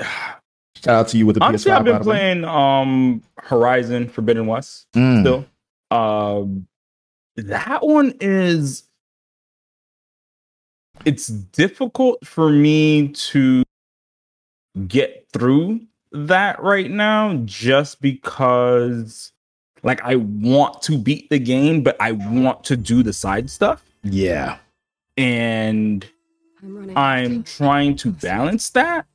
Shout 0.00 0.94
out 0.96 1.08
to 1.08 1.18
you 1.18 1.26
with 1.26 1.36
the 1.36 1.44
honestly, 1.44 1.70
PS5. 1.72 1.76
I've 1.76 1.84
been 1.84 1.92
by 1.94 1.98
the 2.02 2.08
way. 2.08 2.16
playing 2.16 2.44
um 2.44 3.22
Horizon 3.38 4.08
Forbidden 4.08 4.46
West 4.46 4.86
Mm. 4.94 5.20
still. 5.22 5.46
Um, 5.90 6.66
that 7.36 7.84
one 7.84 8.14
is 8.20 8.84
it's 11.04 11.26
difficult 11.26 12.24
for 12.26 12.48
me 12.50 13.08
to 13.08 13.62
get 14.86 15.26
through 15.32 15.80
that 16.12 16.62
right 16.62 16.90
now 16.90 17.34
just 17.44 18.00
because 18.00 19.32
like 19.82 20.02
I 20.02 20.16
want 20.16 20.82
to 20.82 20.98
beat 20.98 21.30
the 21.30 21.38
game 21.38 21.82
but 21.82 21.96
I 22.00 22.12
want 22.12 22.64
to 22.64 22.76
do 22.76 23.02
the 23.02 23.12
side 23.12 23.48
stuff 23.50 23.82
Yeah. 24.02 24.58
and 25.16 26.06
I'm 26.96 27.42
trying 27.44 27.96
to 27.96 28.10
balance 28.10 28.70
that 28.70 29.06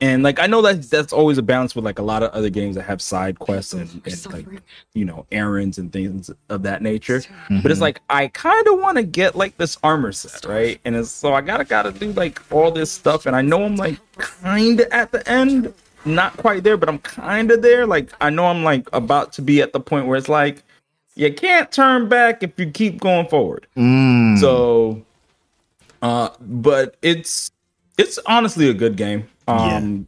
And 0.00 0.22
like 0.22 0.40
I 0.40 0.46
know 0.46 0.60
that 0.62 0.82
that's 0.90 1.12
always 1.12 1.38
a 1.38 1.42
balance 1.42 1.76
with 1.76 1.84
like 1.84 1.98
a 2.00 2.02
lot 2.02 2.22
of 2.22 2.30
other 2.32 2.50
games 2.50 2.74
that 2.76 2.82
have 2.82 3.00
side 3.00 3.38
quests 3.38 3.72
and, 3.74 4.02
and 4.04 4.32
like 4.32 4.46
you 4.94 5.04
know 5.04 5.24
errands 5.30 5.78
and 5.78 5.92
things 5.92 6.30
of 6.48 6.62
that 6.64 6.82
nature. 6.82 7.22
But 7.62 7.70
it's 7.70 7.78
Mhm. 7.78 7.82
like 7.82 8.00
I 8.10 8.26
kind 8.28 8.66
of 8.66 8.80
want 8.80 8.96
to 8.96 9.04
get 9.04 9.36
like 9.36 9.56
this 9.56 9.78
armor 9.84 10.10
set, 10.12 10.44
right? 10.46 10.80
And 10.84 10.96
it's 10.96 11.10
so 11.10 11.32
I 11.32 11.40
gotta 11.42 11.64
gotta 11.64 11.92
do 11.92 12.12
like 12.12 12.42
all 12.52 12.72
this 12.72 12.90
stuff, 12.90 13.24
and 13.26 13.36
I 13.36 13.40
know 13.42 13.62
I'm 13.64 13.76
like 13.76 13.98
kind 14.18 14.80
of 14.80 14.88
at 14.90 15.12
the 15.12 15.26
end, 15.30 15.72
not 16.04 16.36
quite 16.36 16.64
there, 16.64 16.76
but 16.76 16.88
I'm 16.88 16.98
kind 16.98 17.50
of 17.50 17.62
there. 17.62 17.86
Like 17.86 18.10
I 18.20 18.30
know 18.30 18.46
I'm 18.46 18.62
like 18.64 18.88
about 18.92 19.32
to 19.34 19.42
be 19.42 19.62
at 19.62 19.72
the 19.72 19.80
point 19.80 20.06
where 20.06 20.16
it's 20.16 20.28
like 20.28 20.62
you 21.14 21.32
can't 21.32 21.70
turn 21.70 22.08
back 22.08 22.42
if 22.42 22.58
you 22.58 22.70
keep 22.70 23.00
going 23.00 23.28
forward. 23.28 23.66
Mm. 23.76 24.38
So, 24.38 25.02
uh, 26.02 26.30
but 26.40 26.96
it's 27.02 27.50
it's 27.98 28.18
honestly 28.26 28.68
a 28.68 28.74
good 28.74 28.96
game. 28.96 29.28
Um, 29.46 30.06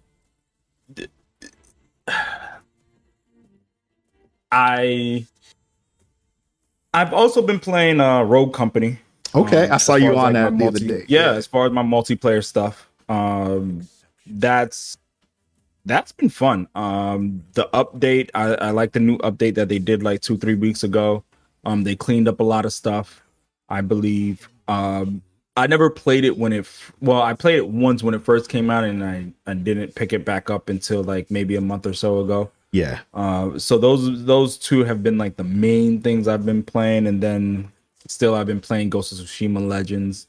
I 4.53 5.27
I've 6.95 7.13
also 7.13 7.43
been 7.43 7.61
playing 7.61 8.01
uh 8.01 8.23
Rogue 8.23 8.55
Company. 8.55 8.99
okay, 9.35 9.67
um, 9.67 9.73
I 9.73 9.77
saw 9.77 9.97
you 9.97 10.11
on 10.11 10.15
like, 10.15 10.33
that 10.35 10.53
my 10.53 10.59
the 10.59 10.67
other 10.67 10.79
day. 10.79 11.05
Yeah, 11.09 11.33
as 11.33 11.47
far 11.47 11.67
as 11.67 11.73
my 11.73 11.83
multiplayer 11.83 12.45
stuff, 12.45 12.89
um, 13.09 13.87
that's 14.27 14.97
that's 15.87 16.13
been 16.13 16.29
fun. 16.29 16.69
Um, 16.75 17.43
the 17.55 17.69
update, 17.73 18.31
I, 18.35 18.55
I 18.57 18.71
like 18.71 18.93
the 18.93 19.01
new 19.01 19.19
update 19.19 19.55
that 19.55 19.69
they 19.69 19.79
did 19.79 20.03
like 20.03 20.21
two 20.21 20.37
three 20.37 20.55
weeks 20.57 20.83
ago. 20.83 21.25
Um, 21.65 21.85
they 21.85 21.97
cleaned 21.97 22.29
up 22.29 22.41
a 22.41 22.45
lot 22.45 22.65
of 22.65 22.73
stuff, 22.73 23.23
I 23.69 23.81
believe. 23.81 24.49
Um, 24.69 25.23
I 25.57 25.67
never 25.67 25.89
played 25.89 26.25
it 26.25 26.37
when 26.37 26.53
it. 26.53 26.69
Well, 27.01 27.23
I 27.23 27.33
played 27.33 27.57
it 27.57 27.69
once 27.69 28.03
when 28.03 28.15
it 28.15 28.23
first 28.23 28.51
came 28.51 28.69
out, 28.69 28.85
and 28.85 29.03
I 29.03 29.33
I 29.47 29.55
didn't 29.55 29.95
pick 29.95 30.13
it 30.13 30.25
back 30.25 30.51
up 30.51 30.69
until 30.69 31.03
like 31.03 31.31
maybe 31.31 31.57
a 31.57 31.61
month 31.61 31.87
or 31.87 31.95
so 31.95 32.21
ago. 32.21 32.51
yeah. 32.73 33.01
Uh, 33.15 33.59
so 33.59 33.79
those 33.79 34.25
those 34.27 34.59
two 34.59 34.85
have 34.85 35.03
been 35.03 35.19
like 35.19 35.37
the 35.37 35.45
main 35.45 36.03
things 36.03 36.29
I've 36.29 36.45
been 36.45 36.63
playing, 36.63 37.07
and 37.07 37.23
then 37.23 37.73
still 38.09 38.35
I've 38.35 38.47
been 38.47 38.61
playing 38.61 38.91
Ghost 38.91 39.13
of 39.13 39.19
Tsushima 39.19 39.67
Legends. 39.67 40.29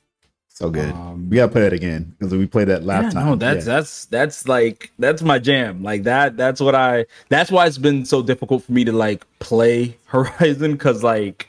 So 0.58 0.72
good. 0.72 0.90
Um, 0.92 1.30
we 1.30 1.36
gotta 1.38 1.52
play 1.52 1.62
that 1.62 1.74
again 1.74 2.16
because 2.18 2.34
we 2.34 2.48
played 2.48 2.68
that 2.70 2.84
last 2.84 3.04
yeah, 3.04 3.10
time. 3.12 3.26
no, 3.28 3.36
that's 3.36 3.68
Yeah. 3.68 3.76
that's 3.76 4.06
that's 4.06 4.48
like 4.48 4.92
that's 4.98 5.22
my 5.22 5.38
jam. 5.38 5.84
Like 5.84 6.02
that. 6.04 6.36
That's 6.36 6.60
what 6.60 6.74
I. 6.74 7.06
That's 7.30 7.52
why 7.52 7.68
it's 7.68 7.78
been 7.78 8.06
so 8.06 8.24
difficult 8.24 8.64
for 8.64 8.72
me 8.72 8.84
to 8.86 8.92
like 8.92 9.24
play 9.38 9.96
Horizon 10.08 10.72
because 10.72 11.04
like 11.04 11.48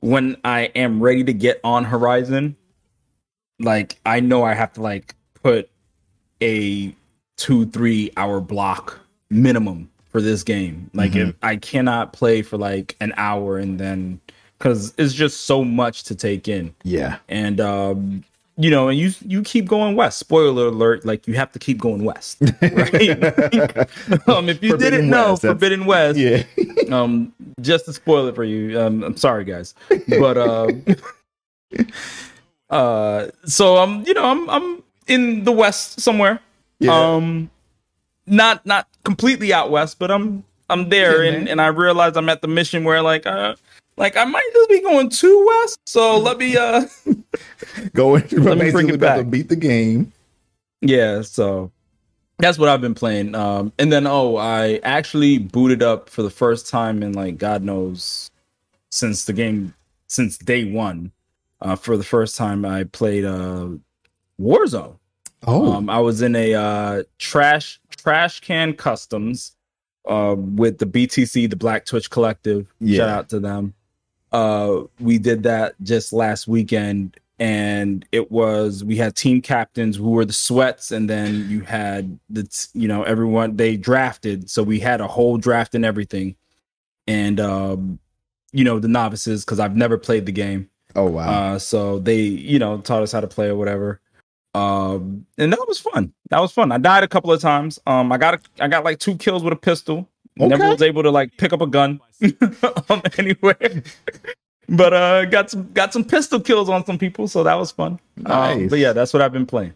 when 0.00 0.36
I 0.44 0.64
am 0.76 1.02
ready 1.02 1.24
to 1.24 1.32
get 1.32 1.58
on 1.64 1.84
Horizon, 1.84 2.54
like 3.60 3.98
I 4.04 4.20
know 4.20 4.42
I 4.44 4.52
have 4.52 4.74
to 4.74 4.82
like 4.82 5.14
put 5.42 5.70
a 6.42 6.94
two 7.38 7.64
three 7.64 8.10
hour 8.18 8.42
block 8.42 9.00
minimum 9.30 9.90
for 10.10 10.20
this 10.20 10.42
game. 10.42 10.90
Like 10.92 11.12
Mhm. 11.12 11.30
if 11.30 11.34
I 11.42 11.56
cannot 11.56 12.12
play 12.12 12.42
for 12.42 12.58
like 12.58 12.94
an 13.00 13.14
hour 13.16 13.56
and 13.56 13.80
then 13.80 14.20
because 14.58 14.92
it's 14.98 15.14
just 15.14 15.42
so 15.42 15.64
much 15.64 16.02
to 16.04 16.14
take 16.14 16.48
in 16.48 16.74
yeah. 16.82 17.18
and 17.28 17.60
um 17.60 18.24
you 18.56 18.70
know 18.70 18.88
and 18.88 18.98
you 18.98 19.12
you 19.24 19.42
keep 19.42 19.66
going 19.68 19.94
west 19.94 20.18
spoiler 20.18 20.66
alert 20.66 21.04
like 21.04 21.26
you 21.28 21.34
have 21.34 21.52
to 21.52 21.58
keep 21.60 21.78
going 21.78 22.02
west 22.04 22.38
right 22.62 23.22
um 24.28 24.48
if 24.48 24.60
you 24.62 24.70
Forbidden 24.70 24.78
didn't 24.78 25.10
know 25.10 25.30
West, 25.30 25.42
forbidden 25.42 25.86
west 25.86 26.18
Yeah. 26.18 26.42
um 26.90 27.32
just 27.60 27.84
to 27.84 27.92
spoil 27.92 28.26
it 28.26 28.34
for 28.34 28.44
you 28.44 28.80
um 28.80 29.04
i'm 29.04 29.16
sorry 29.16 29.44
guys 29.44 29.74
but 30.18 30.36
um 30.36 30.84
uh 32.70 33.28
so 33.44 33.76
um 33.78 34.04
you 34.06 34.14
know 34.14 34.24
i'm 34.24 34.50
i'm 34.50 34.82
in 35.06 35.44
the 35.44 35.52
west 35.52 36.00
somewhere 36.00 36.40
yeah. 36.80 36.92
um 37.14 37.50
not 38.26 38.64
not 38.66 38.86
completely 39.04 39.52
out 39.52 39.70
west 39.70 39.98
but 39.98 40.10
i'm 40.10 40.44
i'm 40.68 40.88
there 40.90 41.22
Yeah, 41.24 41.30
and 41.30 41.38
man. 41.44 41.48
and 41.48 41.60
i 41.60 41.68
realize 41.68 42.16
i'm 42.16 42.28
at 42.28 42.42
the 42.42 42.48
mission 42.48 42.84
where 42.84 43.00
like 43.02 43.24
uh 43.26 43.54
like 43.98 44.16
i 44.16 44.24
might 44.24 44.48
just 44.54 44.68
be 44.70 44.80
going 44.80 45.08
too 45.08 45.46
west 45.46 45.78
so 45.86 46.18
let 46.28 46.38
me 46.38 46.56
uh 46.56 46.82
Let 47.94 48.24
me 48.32 48.56
basically 48.56 48.70
bring 48.72 48.88
it 48.88 48.92
to 48.92 48.98
back. 48.98 49.30
beat 49.30 49.48
the 49.48 49.56
game. 49.56 50.12
Yeah, 50.80 51.22
so 51.22 51.70
that's 52.38 52.58
what 52.58 52.68
I've 52.68 52.80
been 52.80 52.94
playing. 52.94 53.34
Um, 53.34 53.72
and 53.78 53.92
then 53.92 54.06
oh, 54.06 54.36
I 54.36 54.80
actually 54.84 55.38
booted 55.38 55.82
up 55.82 56.08
for 56.08 56.22
the 56.22 56.30
first 56.30 56.68
time 56.68 57.02
in 57.02 57.12
like 57.12 57.36
God 57.38 57.62
knows 57.62 58.30
since 58.90 59.24
the 59.24 59.32
game 59.32 59.74
since 60.06 60.38
day 60.38 60.70
one. 60.70 61.12
Uh, 61.60 61.74
for 61.76 61.96
the 61.96 62.04
first 62.04 62.36
time, 62.36 62.64
I 62.64 62.84
played 62.84 63.24
uh 63.24 63.68
Warzone. 64.40 64.96
Oh, 65.46 65.72
Um, 65.72 65.90
I 65.90 65.98
was 65.98 66.22
in 66.22 66.36
a 66.36 66.54
uh 66.54 67.02
trash 67.18 67.80
trash 67.96 68.40
can 68.40 68.74
customs 68.74 69.56
uh 70.08 70.34
with 70.38 70.78
the 70.78 70.86
BTC, 70.86 71.50
the 71.50 71.56
Black 71.56 71.84
Twitch 71.86 72.08
Collective. 72.10 72.72
Yeah. 72.80 72.98
Shout 72.98 73.08
out 73.08 73.28
to 73.30 73.40
them. 73.40 73.74
Uh, 74.32 74.82
we 75.00 75.18
did 75.18 75.42
that 75.44 75.74
just 75.82 76.12
last 76.12 76.46
weekend, 76.48 77.18
and 77.38 78.06
it 78.12 78.30
was 78.30 78.84
we 78.84 78.96
had 78.96 79.14
team 79.16 79.40
captains 79.40 79.96
who 79.96 80.10
were 80.10 80.24
the 80.24 80.32
sweats, 80.32 80.90
and 80.90 81.08
then 81.08 81.48
you 81.48 81.60
had 81.60 82.18
the 82.28 82.68
you 82.74 82.88
know 82.88 83.02
everyone 83.04 83.56
they 83.56 83.76
drafted, 83.76 84.50
so 84.50 84.62
we 84.62 84.80
had 84.80 85.00
a 85.00 85.06
whole 85.06 85.38
draft 85.38 85.74
and 85.74 85.84
everything, 85.84 86.36
and 87.06 87.40
um, 87.40 87.98
you 88.52 88.64
know 88.64 88.78
the 88.78 88.88
novices 88.88 89.44
because 89.44 89.60
I've 89.60 89.76
never 89.76 89.98
played 89.98 90.26
the 90.26 90.32
game. 90.32 90.68
oh 90.96 91.06
wow. 91.06 91.54
Uh, 91.54 91.58
so 91.58 91.98
they, 91.98 92.20
you 92.20 92.58
know, 92.58 92.78
taught 92.78 93.02
us 93.02 93.12
how 93.12 93.20
to 93.20 93.28
play 93.28 93.48
or 93.48 93.56
whatever. 93.56 94.00
Um, 94.54 95.26
and 95.36 95.52
that 95.52 95.64
was 95.68 95.78
fun. 95.78 96.12
That 96.30 96.40
was 96.40 96.52
fun. 96.52 96.72
I 96.72 96.78
died 96.78 97.04
a 97.04 97.08
couple 97.08 97.32
of 97.32 97.40
times. 97.40 97.78
Um, 97.86 98.10
I 98.10 98.18
got 98.18 98.34
a, 98.34 98.40
I 98.60 98.68
got 98.68 98.84
like 98.84 98.98
two 98.98 99.16
kills 99.16 99.42
with 99.42 99.52
a 99.52 99.56
pistol. 99.56 100.08
Never 100.38 100.68
was 100.68 100.82
able 100.82 101.02
to 101.02 101.10
like 101.10 101.36
pick 101.36 101.52
up 101.52 101.60
a 101.60 101.66
gun 101.66 102.00
um, 102.88 103.02
anywhere. 103.18 103.82
but 104.68 104.92
uh, 104.92 105.24
got 105.26 105.50
some 105.50 105.72
got 105.72 105.92
some 105.92 106.04
pistol 106.04 106.40
kills 106.40 106.68
on 106.68 106.84
some 106.86 106.98
people, 106.98 107.28
so 107.28 107.42
that 107.42 107.54
was 107.54 107.70
fun. 107.70 107.98
Um, 108.26 108.68
but 108.68 108.78
yeah, 108.78 108.92
that's 108.92 109.12
what 109.12 109.22
I've 109.22 109.32
been 109.32 109.46
playing. 109.46 109.72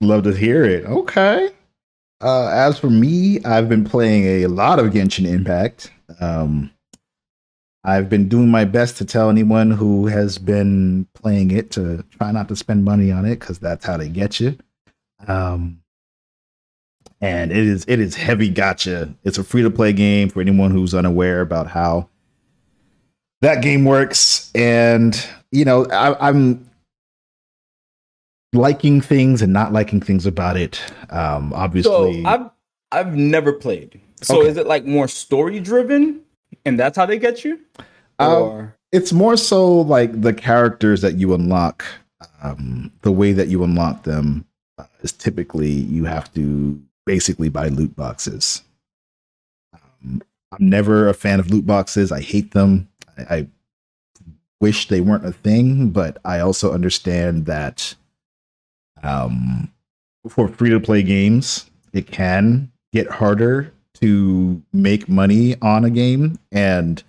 Love 0.00 0.24
to 0.24 0.32
hear 0.32 0.64
it. 0.64 0.84
Okay. 0.84 1.50
Uh, 2.20 2.48
as 2.48 2.78
for 2.78 2.90
me, 2.90 3.42
I've 3.44 3.68
been 3.68 3.84
playing 3.84 4.44
a 4.44 4.46
lot 4.46 4.78
of 4.78 4.92
Genshin 4.92 5.26
Impact. 5.26 5.90
Um, 6.20 6.70
I've 7.84 8.08
been 8.08 8.28
doing 8.28 8.48
my 8.48 8.64
best 8.64 8.96
to 8.98 9.04
tell 9.04 9.28
anyone 9.28 9.72
who 9.72 10.06
has 10.06 10.38
been 10.38 11.06
playing 11.14 11.50
it 11.50 11.72
to 11.72 12.04
try 12.10 12.30
not 12.30 12.48
to 12.48 12.56
spend 12.56 12.84
money 12.84 13.10
on 13.10 13.24
it 13.24 13.40
because 13.40 13.58
that's 13.58 13.84
how 13.84 13.96
they 13.96 14.08
get 14.08 14.38
you. 14.38 14.56
Um, 15.26 15.81
and 17.22 17.52
it 17.52 17.56
is 17.58 17.84
it 17.88 18.00
is 18.00 18.14
heavy 18.16 18.52
gacha. 18.52 19.14
It's 19.24 19.38
a 19.38 19.44
free 19.44 19.62
to 19.62 19.70
play 19.70 19.92
game 19.92 20.28
for 20.28 20.40
anyone 20.40 20.72
who's 20.72 20.92
unaware 20.92 21.40
about 21.40 21.68
how 21.68 22.08
that 23.40 23.62
game 23.62 23.84
works. 23.84 24.50
And 24.54 25.24
you 25.52 25.64
know, 25.64 25.86
I, 25.86 26.28
I'm 26.28 26.68
liking 28.52 29.00
things 29.00 29.40
and 29.40 29.52
not 29.52 29.72
liking 29.72 30.00
things 30.00 30.26
about 30.26 30.56
it. 30.56 30.82
Um, 31.10 31.50
So 31.50 31.56
obviously, 31.56 32.24
I've 32.26 32.50
I've 32.90 33.14
never 33.14 33.52
played. 33.52 34.00
So 34.20 34.38
Okay. 34.40 34.48
is 34.48 34.56
it 34.56 34.66
like 34.66 34.84
more 34.84 35.08
story 35.08 35.60
driven, 35.60 36.20
and 36.64 36.78
that's 36.78 36.96
how 36.96 37.06
they 37.06 37.18
get 37.18 37.44
you? 37.44 37.60
Um, 38.18 38.42
Or 38.42 38.76
it's 38.90 39.12
more 39.12 39.36
so 39.36 39.80
like 39.80 40.20
the 40.20 40.34
characters 40.34 41.00
that 41.02 41.14
you 41.14 41.34
unlock. 41.34 41.84
Um, 42.42 42.90
the 43.02 43.12
way 43.12 43.32
that 43.32 43.48
you 43.48 43.62
unlock 43.62 44.02
them 44.02 44.44
uh, 44.78 44.84
is 45.02 45.12
typically 45.12 45.70
you 45.70 46.04
have 46.04 46.32
to 46.34 46.80
basically 47.06 47.48
buy 47.48 47.68
loot 47.68 47.96
boxes. 47.96 48.62
Um, 49.74 50.22
I'm 50.52 50.68
never 50.68 51.08
a 51.08 51.14
fan 51.14 51.40
of 51.40 51.50
loot 51.50 51.66
boxes. 51.66 52.12
I 52.12 52.20
hate 52.20 52.52
them. 52.52 52.88
I, 53.16 53.34
I 53.34 53.46
wish 54.60 54.88
they 54.88 55.00
weren't 55.00 55.26
a 55.26 55.32
thing, 55.32 55.90
but 55.90 56.18
I 56.24 56.40
also 56.40 56.72
understand 56.72 57.46
that 57.46 57.94
um, 59.02 59.72
for 60.28 60.48
free 60.48 60.70
to 60.70 60.78
play 60.78 61.02
games, 61.02 61.68
it 61.92 62.06
can 62.06 62.70
get 62.92 63.10
harder 63.10 63.72
to 63.94 64.62
make 64.72 65.08
money 65.08 65.56
on 65.60 65.84
a 65.84 65.90
game. 65.90 66.38
And 66.50 67.02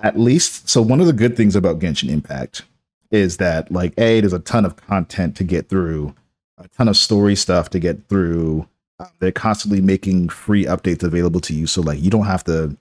at 0.00 0.18
least, 0.18 0.68
so 0.68 0.80
one 0.80 1.00
of 1.00 1.06
the 1.06 1.12
good 1.12 1.36
things 1.36 1.56
about 1.56 1.80
Genshin 1.80 2.08
Impact 2.08 2.62
is 3.10 3.38
that, 3.38 3.72
like, 3.72 3.94
A, 3.98 4.20
there's 4.20 4.32
a 4.32 4.38
ton 4.38 4.64
of 4.64 4.76
content 4.76 5.36
to 5.36 5.44
get 5.44 5.68
through, 5.68 6.14
a 6.56 6.68
ton 6.68 6.88
of 6.88 6.96
story 6.96 7.34
stuff 7.34 7.68
to 7.70 7.78
get 7.78 8.08
through. 8.08 8.68
Uh, 8.98 9.06
They're 9.20 9.32
constantly 9.32 9.80
making 9.80 10.28
free 10.28 10.64
updates 10.64 11.02
available 11.02 11.40
to 11.40 11.54
you. 11.54 11.66
So, 11.66 11.82
like, 11.82 12.00
you 12.00 12.10
don't 12.10 12.26
have 12.26 12.44
to. 12.44 12.76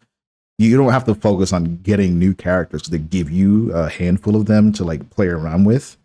You 0.60 0.76
don't 0.76 0.92
have 0.92 1.06
to 1.06 1.14
focus 1.14 1.54
on 1.54 1.78
getting 1.84 2.18
new 2.18 2.34
characters. 2.34 2.82
They 2.84 2.98
give 2.98 3.30
you 3.30 3.72
a 3.74 3.90
handful 3.90 4.36
of 4.36 4.48
them 4.48 4.72
to 4.74 4.84
like 4.84 5.08
play 5.12 5.28
around 5.28 5.66
with, 5.66 5.98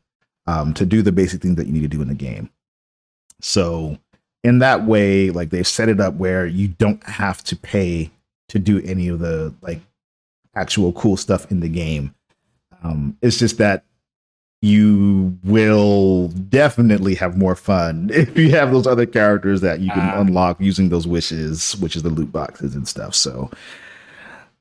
um, 0.46 0.74
to 0.74 0.84
do 0.84 1.00
the 1.00 1.10
basic 1.10 1.40
things 1.40 1.56
that 1.56 1.66
you 1.66 1.72
need 1.72 1.80
to 1.80 1.88
do 1.88 2.02
in 2.02 2.08
the 2.08 2.14
game. 2.14 2.50
So, 3.40 3.98
in 4.44 4.58
that 4.58 4.84
way, 4.84 5.30
like 5.30 5.48
they've 5.48 5.66
set 5.66 5.88
it 5.88 6.00
up 6.00 6.14
where 6.14 6.46
you 6.46 6.68
don't 6.68 7.02
have 7.04 7.42
to 7.44 7.56
pay 7.56 8.10
to 8.48 8.58
do 8.58 8.82
any 8.82 9.08
of 9.08 9.20
the 9.20 9.54
like 9.62 9.80
actual 10.54 10.92
cool 10.92 11.16
stuff 11.16 11.50
in 11.50 11.60
the 11.60 11.68
game. 11.68 12.14
Um, 12.84 13.16
it's 13.22 13.38
just 13.38 13.56
that 13.58 13.84
you 14.64 15.36
will 15.44 16.28
definitely 16.28 17.14
have 17.16 17.36
more 17.36 17.54
fun 17.56 18.08
if 18.14 18.38
you 18.38 18.50
have 18.52 18.70
those 18.72 18.86
other 18.86 19.04
characters 19.06 19.60
that 19.60 19.80
you 19.80 19.90
can 19.90 19.98
Ah. 20.08 20.20
unlock 20.20 20.60
using 20.60 20.88
those 20.88 21.06
wishes, 21.06 21.76
which 21.78 21.96
is 21.96 22.02
the 22.04 22.08
loot 22.10 22.32
boxes 22.32 22.74
and 22.74 22.86
stuff. 22.88 23.14
So, 23.14 23.50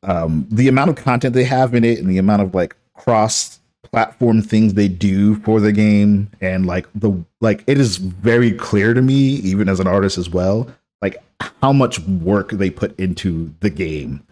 um, 0.03 0.47
the 0.49 0.67
amount 0.67 0.89
of 0.89 0.95
content 0.95 1.33
they 1.35 1.43
have 1.43 1.75
in 1.75 1.83
it 1.83 1.99
and 1.99 2.09
the 2.09 2.17
amount 2.17 2.41
of 2.41 2.53
like 2.55 2.75
cross 2.95 3.59
platform 3.83 4.41
things 4.41 4.73
they 4.73 4.87
do 4.87 5.35
for 5.41 5.59
the 5.59 5.71
game 5.71 6.29
and 6.41 6.65
like 6.65 6.87
the 6.95 7.11
like 7.41 7.63
it 7.67 7.77
is 7.79 7.97
very 7.97 8.51
clear 8.51 8.93
to 8.93 9.01
me 9.01 9.13
even 9.15 9.67
as 9.67 9.79
an 9.79 9.87
artist 9.87 10.17
as 10.17 10.29
well 10.29 10.67
like 11.01 11.17
how 11.61 11.73
much 11.73 11.99
work 11.99 12.51
they 12.51 12.69
put 12.69 12.97
into 12.99 13.53
the 13.59 13.69
game 13.69 14.23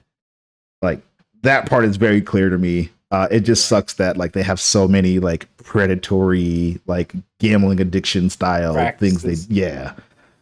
like 0.81 1.01
that 1.41 1.67
part 1.67 1.83
is 1.83 1.97
very 1.97 2.21
clear 2.21 2.49
to 2.49 2.57
me 2.57 2.89
uh 3.11 3.27
it 3.31 3.41
just 3.41 3.67
sucks 3.67 3.95
that 3.95 4.17
like 4.17 4.33
they 4.33 4.43
have 4.43 4.59
so 4.59 4.87
many 4.87 5.19
like 5.19 5.47
predatory 5.57 6.79
like 6.87 7.13
gambling 7.39 7.79
addiction 7.79 8.29
style 8.29 8.75
things 8.97 9.23
they 9.23 9.35
yeah 9.53 9.93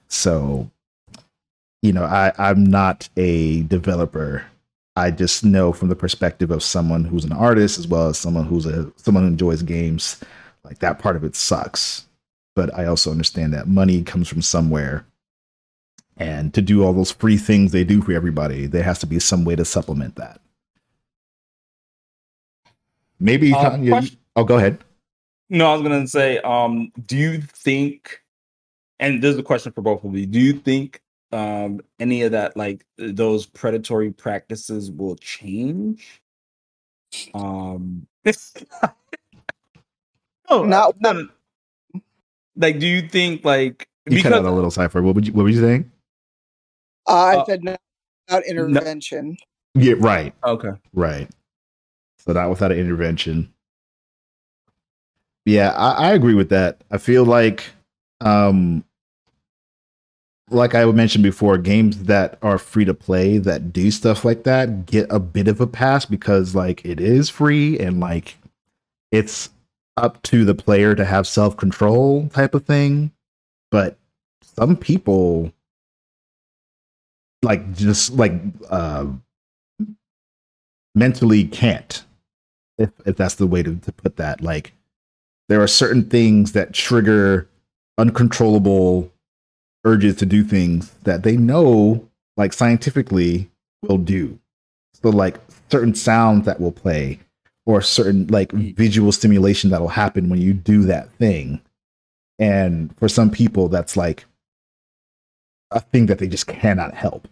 so 0.07 0.69
you 1.81 1.93
know 1.93 2.03
i 2.03 2.31
i'm 2.37 2.63
not 2.63 3.09
a 3.17 3.63
developer 3.63 4.43
I 4.97 5.11
just 5.11 5.45
know 5.45 5.73
from 5.73 5.89
the 5.89 5.95
perspective 5.95 6.49
of 6.49 6.63
someone 6.63 7.03
who's 7.03 7.23
an 7.23 7.31
artist 7.31 7.77
as 7.77 7.87
well 7.87 8.07
as 8.07 8.17
someone 8.17 8.47
who's 8.47 8.65
a 8.65 8.91
someone 8.95 9.23
who 9.23 9.29
enjoys 9.29 9.61
games, 9.61 10.19
like 10.63 10.79
that 10.79 10.97
part 10.97 11.15
of 11.15 11.23
it 11.23 11.35
sucks. 11.35 12.07
But 12.55 12.73
I 12.73 12.87
also 12.87 13.11
understand 13.11 13.53
that 13.53 13.67
money 13.67 14.01
comes 14.01 14.27
from 14.27 14.41
somewhere. 14.41 15.05
And 16.17 16.51
to 16.55 16.63
do 16.63 16.83
all 16.83 16.93
those 16.93 17.11
free 17.11 17.37
things 17.37 17.71
they 17.71 17.83
do 17.83 18.01
for 18.01 18.11
everybody, 18.11 18.65
there 18.65 18.81
has 18.81 18.97
to 18.99 19.05
be 19.05 19.19
some 19.19 19.45
way 19.45 19.55
to 19.55 19.63
supplement 19.63 20.15
that. 20.15 20.41
Maybe 23.19 23.53
Uh, 23.53 23.69
Tanya, 23.71 23.91
question- 23.91 24.19
oh 24.35 24.43
go 24.43 24.57
ahead. 24.57 24.83
No, 25.49 25.71
I 25.71 25.73
was 25.73 25.81
gonna 25.81 26.07
say, 26.07 26.39
um, 26.39 26.91
do 27.05 27.15
you 27.17 27.41
think 27.41 28.21
and 28.99 29.21
this 29.21 29.33
is 29.33 29.39
a 29.39 29.43
question 29.43 29.71
for 29.71 29.81
both 29.81 30.03
of 30.03 30.15
you, 30.15 30.25
do 30.25 30.39
you 30.39 30.53
think 30.53 31.01
um 31.31 31.81
any 31.99 32.21
of 32.21 32.31
that 32.31 32.55
like 32.55 32.85
those 32.97 33.45
predatory 33.45 34.11
practices 34.11 34.89
will 34.91 35.15
change? 35.17 36.21
Um 37.33 38.07
no, 40.49 40.63
Not- 40.63 40.95
no, 41.01 41.11
no. 41.13 41.27
like 42.55 42.79
do 42.79 42.87
you 42.87 43.07
think 43.07 43.43
like 43.45 43.87
You 44.09 44.21
cut 44.23 44.33
out 44.33 44.45
a 44.45 44.51
little 44.51 44.71
Cypher. 44.71 45.01
What 45.01 45.15
would 45.15 45.27
you 45.27 45.33
what 45.33 45.43
were 45.43 45.49
you 45.49 45.59
saying? 45.61 45.91
I 47.07 47.37
Uh, 47.37 47.45
said 47.45 47.63
not, 47.63 47.79
not 48.29 48.45
intervention. 48.45 49.37
Yeah, 49.75 49.93
right. 49.99 50.33
okay. 50.43 50.71
Right. 50.93 51.29
So 52.27 52.33
not 52.33 52.49
without 52.49 52.73
an 52.73 52.77
intervention. 52.77 53.53
Yeah, 55.45 55.69
I, 55.71 56.09
I 56.09 56.13
agree 56.13 56.33
with 56.33 56.49
that. 56.49 56.83
I 56.91 56.97
feel 56.97 57.23
like 57.23 57.63
um 58.19 58.83
like 60.49 60.75
I 60.75 60.85
mentioned 60.85 61.23
before, 61.23 61.57
games 61.57 62.03
that 62.03 62.37
are 62.41 62.57
free 62.57 62.85
to 62.85 62.93
play 62.93 63.37
that 63.37 63.71
do 63.73 63.91
stuff 63.91 64.23
like 64.25 64.43
that 64.43 64.85
get 64.85 65.07
a 65.09 65.19
bit 65.19 65.47
of 65.47 65.61
a 65.61 65.67
pass 65.67 66.05
because 66.05 66.53
like 66.53 66.85
it 66.85 66.99
is 66.99 67.29
free 67.29 67.79
and 67.79 67.99
like 67.99 68.37
it's 69.11 69.49
up 69.95 70.21
to 70.23 70.43
the 70.43 70.55
player 70.55 70.95
to 70.95 71.05
have 71.05 71.27
self-control 71.27 72.29
type 72.29 72.53
of 72.53 72.65
thing. 72.65 73.11
But 73.71 73.97
some 74.41 74.75
people 74.75 75.53
like 77.41 77.73
just 77.73 78.11
like 78.13 78.33
uh 78.69 79.05
mentally 80.93 81.45
can't 81.45 82.03
if 82.77 82.91
if 83.05 83.15
that's 83.15 83.35
the 83.35 83.47
way 83.47 83.63
to, 83.63 83.75
to 83.75 83.91
put 83.91 84.17
that 84.17 84.41
like 84.41 84.73
there 85.49 85.61
are 85.61 85.67
certain 85.67 86.09
things 86.09 86.51
that 86.51 86.73
trigger 86.73 87.47
uncontrollable 87.97 89.11
urges 89.85 90.15
to 90.17 90.25
do 90.25 90.43
things 90.43 90.91
that 91.03 91.23
they 91.23 91.37
know 91.37 92.07
like 92.35 92.53
scientifically 92.53 93.49
will 93.81 93.97
do. 93.97 94.37
So 94.93 95.09
like 95.09 95.37
certain 95.71 95.95
sounds 95.95 96.45
that 96.45 96.59
will 96.59 96.71
play 96.71 97.19
or 97.65 97.81
certain 97.81 98.27
like 98.27 98.51
mm. 98.51 98.75
visual 98.75 99.11
stimulation 99.11 99.69
that 99.69 99.81
will 99.81 99.87
happen 99.87 100.29
when 100.29 100.41
you 100.41 100.53
do 100.53 100.83
that 100.83 101.11
thing. 101.13 101.61
And 102.39 102.95
for 102.97 103.07
some 103.07 103.31
people 103.31 103.69
that's 103.69 103.95
like 103.97 104.25
a 105.71 105.79
thing 105.79 106.05
that 106.07 106.19
they 106.19 106.27
just 106.27 106.47
cannot 106.47 106.93
help. 106.93 107.27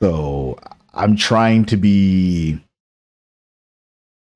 So 0.00 0.58
I'm 0.94 1.16
trying 1.16 1.66
to 1.66 1.76
be 1.76 2.60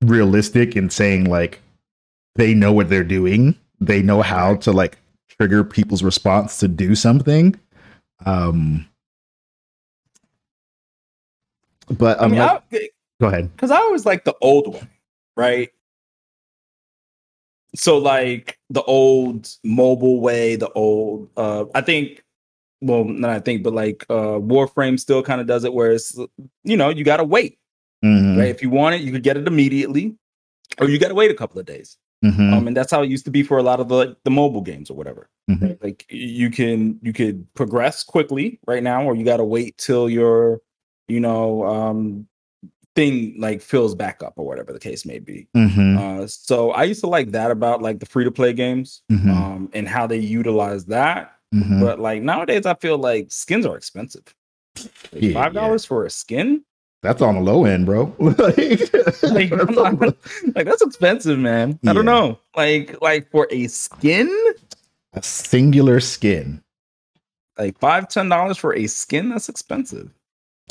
realistic 0.09 0.77
in 0.77 0.91
saying 0.91 1.25
like 1.25 1.61
they 2.37 2.55
know 2.55 2.73
what 2.73 2.89
they're 2.89 3.05
doing. 3.05 3.57
They 3.81 4.03
know 4.03 4.23
how 4.23 4.57
to 4.57 4.73
like 4.73 4.99
trigger 5.39 5.65
people's 5.65 6.03
response 6.03 6.59
to 6.59 6.69
do 6.69 6.95
something. 6.95 7.59
Um 8.25 8.87
but 11.91 12.21
I 12.21 12.27
mean, 12.29 12.41
unless, 12.41 12.63
I, 12.73 12.89
go 13.21 13.27
ahead. 13.29 13.53
because 13.53 13.71
I 13.71 13.77
always 13.77 14.07
like 14.07 14.25
the 14.25 14.35
old 14.41 14.73
one, 14.73 14.89
right? 15.37 15.71
So 17.77 17.99
like 17.99 18.59
the 18.71 18.83
old 18.83 19.51
mobile 19.65 20.21
way, 20.21 20.57
the 20.57 20.71
old 20.71 21.29
uh 21.37 21.67
I 21.75 21.81
think 21.83 22.25
well 22.81 23.05
not 23.05 23.31
I 23.31 23.41
think, 23.41 23.63
but 23.63 23.75
like 23.75 24.07
uh 24.09 24.39
Warframe 24.39 24.99
still 24.99 25.23
kind 25.23 25.41
of 25.41 25.47
does 25.47 25.65
it 25.65 25.75
where 25.75 25.93
it's 25.93 26.17
you 26.63 26.77
know, 26.77 26.89
you 26.89 27.05
gotta 27.05 27.25
wait. 27.25 27.59
Mhm, 28.05 28.37
Right? 28.39 28.49
If 28.49 28.63
you 28.63 28.71
want 28.71 28.95
it, 28.97 29.01
you 29.01 29.11
could 29.13 29.23
get 29.23 29.37
it 29.37 29.47
immediately, 29.47 30.17
or 30.79 30.89
you 30.89 30.99
gotta 30.99 31.15
wait 31.15 31.31
a 31.31 31.35
couple 31.35 31.59
of 31.59 31.67
days. 31.67 31.97
mhm, 32.25 32.53
Um, 32.53 32.67
and 32.69 32.77
that's 32.77 32.91
how 32.91 33.03
it 33.03 33.11
used 33.11 33.25
to 33.27 33.31
be 33.31 33.43
for 33.43 33.59
a 33.59 33.63
lot 33.63 33.81
of 33.81 33.89
the 33.89 34.17
the 34.25 34.31
mobile 34.31 34.61
games 34.63 34.91
or 34.91 34.97
whatever. 34.97 35.29
mhm. 35.51 35.79
Like 35.83 36.07
you 36.11 36.51
can 36.51 36.99
you 37.03 37.13
could 37.13 37.47
progress 37.55 38.03
quickly 38.05 38.61
right 38.67 38.83
now, 38.83 39.05
or 39.05 39.15
you 39.17 39.25
gotta 39.25 39.45
wait 39.45 39.77
till 39.79 40.09
your, 40.09 40.61
you 41.09 41.21
know, 41.21 41.65
um 41.65 42.27
thing 42.95 43.35
like 43.39 43.61
fills 43.61 43.95
back 43.95 44.23
up 44.23 44.35
or 44.37 44.47
whatever 44.47 44.73
the 44.73 44.79
case 44.79 45.05
may 45.05 45.19
be. 45.19 45.49
Mhm, 45.57 45.99
Uh, 45.99 46.27
so 46.29 46.71
I 46.71 46.85
used 46.85 47.01
to 47.01 47.09
like 47.09 47.33
that 47.33 47.51
about 47.51 47.83
like 47.83 47.99
the 47.99 48.07
free 48.07 48.25
to 48.25 48.31
play 48.31 48.53
games 48.53 49.03
mhm, 49.11 49.31
um, 49.31 49.71
and 49.73 49.89
how 49.89 50.07
they 50.07 50.19
utilize 50.19 50.85
that. 50.87 51.33
mhm. 51.53 51.81
But 51.81 51.99
like 51.99 52.23
nowadays, 52.23 52.67
I 52.67 52.75
feel 52.75 52.97
like 52.99 53.33
skins 53.33 53.67
are 53.67 53.77
expensive. 53.77 54.23
Like, 55.13 55.33
Five 55.35 55.55
dollars 55.55 55.85
for 55.85 56.05
a 56.07 56.11
skin, 56.11 56.65
That's 57.05 57.21
on 57.21 57.35
the 57.35 57.41
low 57.43 57.67
end, 57.67 57.85
bro. 57.85 58.15
Like- 58.19 59.51
not- 59.53 60.01
like 60.01 60.65
that's 60.67 60.81
expensive, 60.83 61.39
man. 61.39 61.79
I 61.87 61.93
don't 61.93 62.07
know, 62.07 62.39
like 62.57 62.97
like 63.03 63.31
for 63.31 63.47
a 63.51 63.67
skin, 63.69 64.29
a 65.13 65.23
singular 65.23 66.01
skin. 66.01 66.63
like 67.59 67.79
five 67.79 68.09
ten 68.09 68.31
dollars 68.31 68.57
for 68.57 68.75
a 68.75 68.87
skin, 68.87 69.29
that's 69.29 69.49
expensive. 69.51 70.11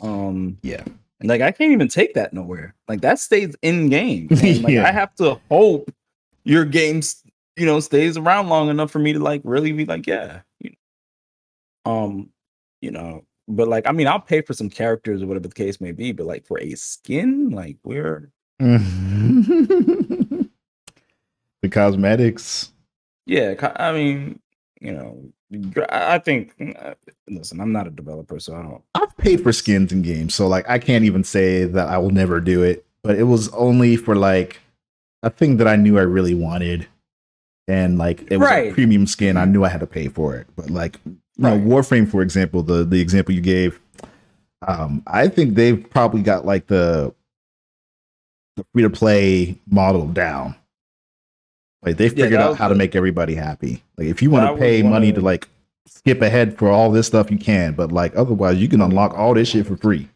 Um, 0.02 0.58
Yeah. 0.64 0.84
like 1.22 1.42
I 1.42 1.52
can't 1.52 1.72
even 1.72 1.88
take 1.88 2.16
that 2.16 2.34
nowhere. 2.34 2.74
Like 2.88 3.02
that 3.02 3.20
stays 3.20 3.56
in 3.62 3.90
game. 3.90 4.28
And, 4.32 4.64
like 4.64 4.74
Yeah. 4.74 4.88
I 4.88 4.92
have 4.92 5.14
to 5.16 5.40
hope 5.52 5.92
your 6.46 6.66
game, 6.66 7.02
you 7.58 7.68
know, 7.68 7.80
stays 7.80 8.18
around 8.18 8.50
long 8.50 8.70
enough 8.70 8.90
for 8.90 8.98
me 9.00 9.14
to 9.14 9.20
like 9.20 9.42
really 9.44 9.72
be 9.72 9.86
like, 9.86 10.08
yeah, 10.08 10.42
you 10.62 10.72
know. 11.86 11.92
um, 11.94 12.30
you 12.82 12.90
know. 12.92 13.24
But 13.48 13.68
like, 13.68 13.88
I 13.88 13.92
mean, 13.92 14.08
I'll 14.08 14.20
pay 14.22 14.42
for 14.42 14.54
some 14.54 14.70
characters 14.70 15.22
or 15.22 15.28
whatever 15.28 15.48
the 15.48 15.54
case 15.54 15.82
may 15.82 15.92
be. 15.92 16.12
But 16.12 16.26
like 16.28 16.46
for 16.46 16.60
a 16.60 16.76
skin, 16.76 17.50
like 17.50 17.78
we're 17.84 18.32
Mhm. 18.62 20.50
the 21.62 21.70
cosmetics. 21.70 22.72
yeah. 23.26 23.54
I 23.78 23.92
mean, 23.92 24.40
you 24.82 24.92
know, 24.94 25.24
I 25.90 26.16
I 26.16 26.20
think. 26.20 26.54
uh, 26.80 26.94
Listen, 27.30 27.60
I'm 27.62 27.72
not 27.72 27.88
a 27.88 27.90
developer, 27.90 28.40
so 28.40 28.56
I 28.56 28.62
don't. 28.62 28.82
I've 28.96 29.16
paid 29.18 29.42
for 29.42 29.52
skins 29.54 29.92
in 29.92 30.02
games, 30.02 30.36
so 30.36 30.48
like 30.48 30.68
I 30.70 30.78
can't 30.80 31.04
even 31.06 31.24
say 31.24 31.64
that 31.66 31.88
I 31.88 31.98
will 31.98 32.10
never 32.12 32.40
do 32.42 32.64
it. 32.64 32.86
But 33.04 33.18
it 33.18 33.24
was 33.24 33.50
only 33.50 33.96
for 33.98 34.16
like 34.16 34.60
a 35.24 35.30
thing 35.30 35.58
that 35.58 35.68
I 35.68 35.76
knew 35.76 35.98
I 35.98 36.02
really 36.04 36.34
wanted, 36.34 36.88
and 37.68 37.98
like 37.98 38.30
it 38.32 38.38
was 38.38 38.50
a 38.50 38.72
premium 38.74 39.08
skin. 39.08 39.38
I 39.38 39.46
knew 39.46 39.64
I 39.64 39.70
had 39.70 39.80
to 39.82 39.88
pay 39.88 40.08
for 40.10 40.36
it. 40.36 40.48
But 40.56 40.70
like, 40.70 41.00
you 41.38 41.44
know, 41.44 41.58
Warframe, 41.58 42.10
for 42.10 42.22
example, 42.22 42.64
the 42.64 42.84
the 42.84 43.02
example 43.02 43.34
you 43.34 43.42
gave, 43.42 43.80
um, 44.68 45.04
I 45.08 45.28
think 45.28 45.56
they've 45.56 45.90
probably 45.90 46.22
got 46.22 46.46
like 46.46 46.68
the 46.68 47.14
the 48.56 48.66
free 48.72 48.84
to 48.84 48.90
play 48.90 49.58
model 49.70 50.08
down. 50.08 50.56
Like 51.82 51.98
they 51.98 52.10
figured 52.10 52.34
that 52.34 52.42
out 52.42 52.58
how 52.58 52.68
to 52.68 52.76
make 52.76 52.96
everybody 52.96 53.36
happy. 53.36 53.84
Like 53.98 54.08
if 54.08 54.22
you 54.22 54.30
want 54.30 54.56
to 54.56 54.60
pay 54.60 54.84
money 54.84 55.12
to 55.12 55.22
like 55.22 55.50
skip 55.88 56.22
ahead 56.22 56.58
for 56.58 56.70
all 56.70 56.92
this 56.92 57.08
stuff, 57.08 57.30
you 57.30 57.38
can. 57.38 57.74
But 57.74 57.92
like 57.92 58.16
otherwise, 58.16 58.58
you 58.58 58.68
can 58.68 58.82
unlock 58.82 59.14
all 59.18 59.34
this 59.34 59.50
shit 59.50 59.68
for 59.68 59.76
free. 59.76 60.08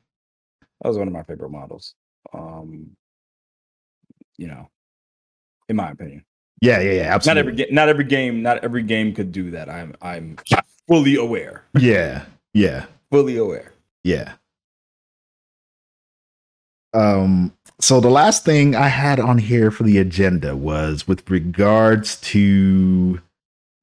That 0.81 0.89
was 0.89 0.97
one 0.97 1.07
of 1.07 1.13
my 1.13 1.23
favorite 1.23 1.49
models. 1.49 1.95
Um, 2.33 2.91
you 4.37 4.47
know, 4.47 4.69
in 5.67 5.75
my 5.75 5.91
opinion. 5.91 6.23
Yeah, 6.61 6.79
yeah, 6.79 6.91
yeah. 6.91 7.15
Absolutely. 7.15 7.43
not 7.43 7.47
every 7.47 7.55
game 7.55 7.75
not 7.75 7.89
every 7.89 8.03
game 8.03 8.41
not 8.41 8.63
every 8.63 8.83
game 8.83 9.13
could 9.13 9.31
do 9.31 9.51
that 9.51 9.69
i'm 9.69 9.93
i'm 10.01 10.37
fully 10.87 11.15
aware 11.15 11.63
Yeah, 11.77 12.25
yeah, 12.53 12.85
fully 13.11 13.37
aware 13.37 13.73
yeah. 14.03 14.33
Um, 16.93 17.53
so 17.79 17.99
the 17.99 18.09
last 18.09 18.45
thing 18.45 18.73
I 18.75 18.87
had 18.87 19.19
on 19.19 19.37
here 19.37 19.69
for 19.69 19.83
the 19.83 19.97
agenda 19.97 20.55
was 20.55 21.07
with 21.07 21.29
regards 21.29 22.15
to 22.21 23.21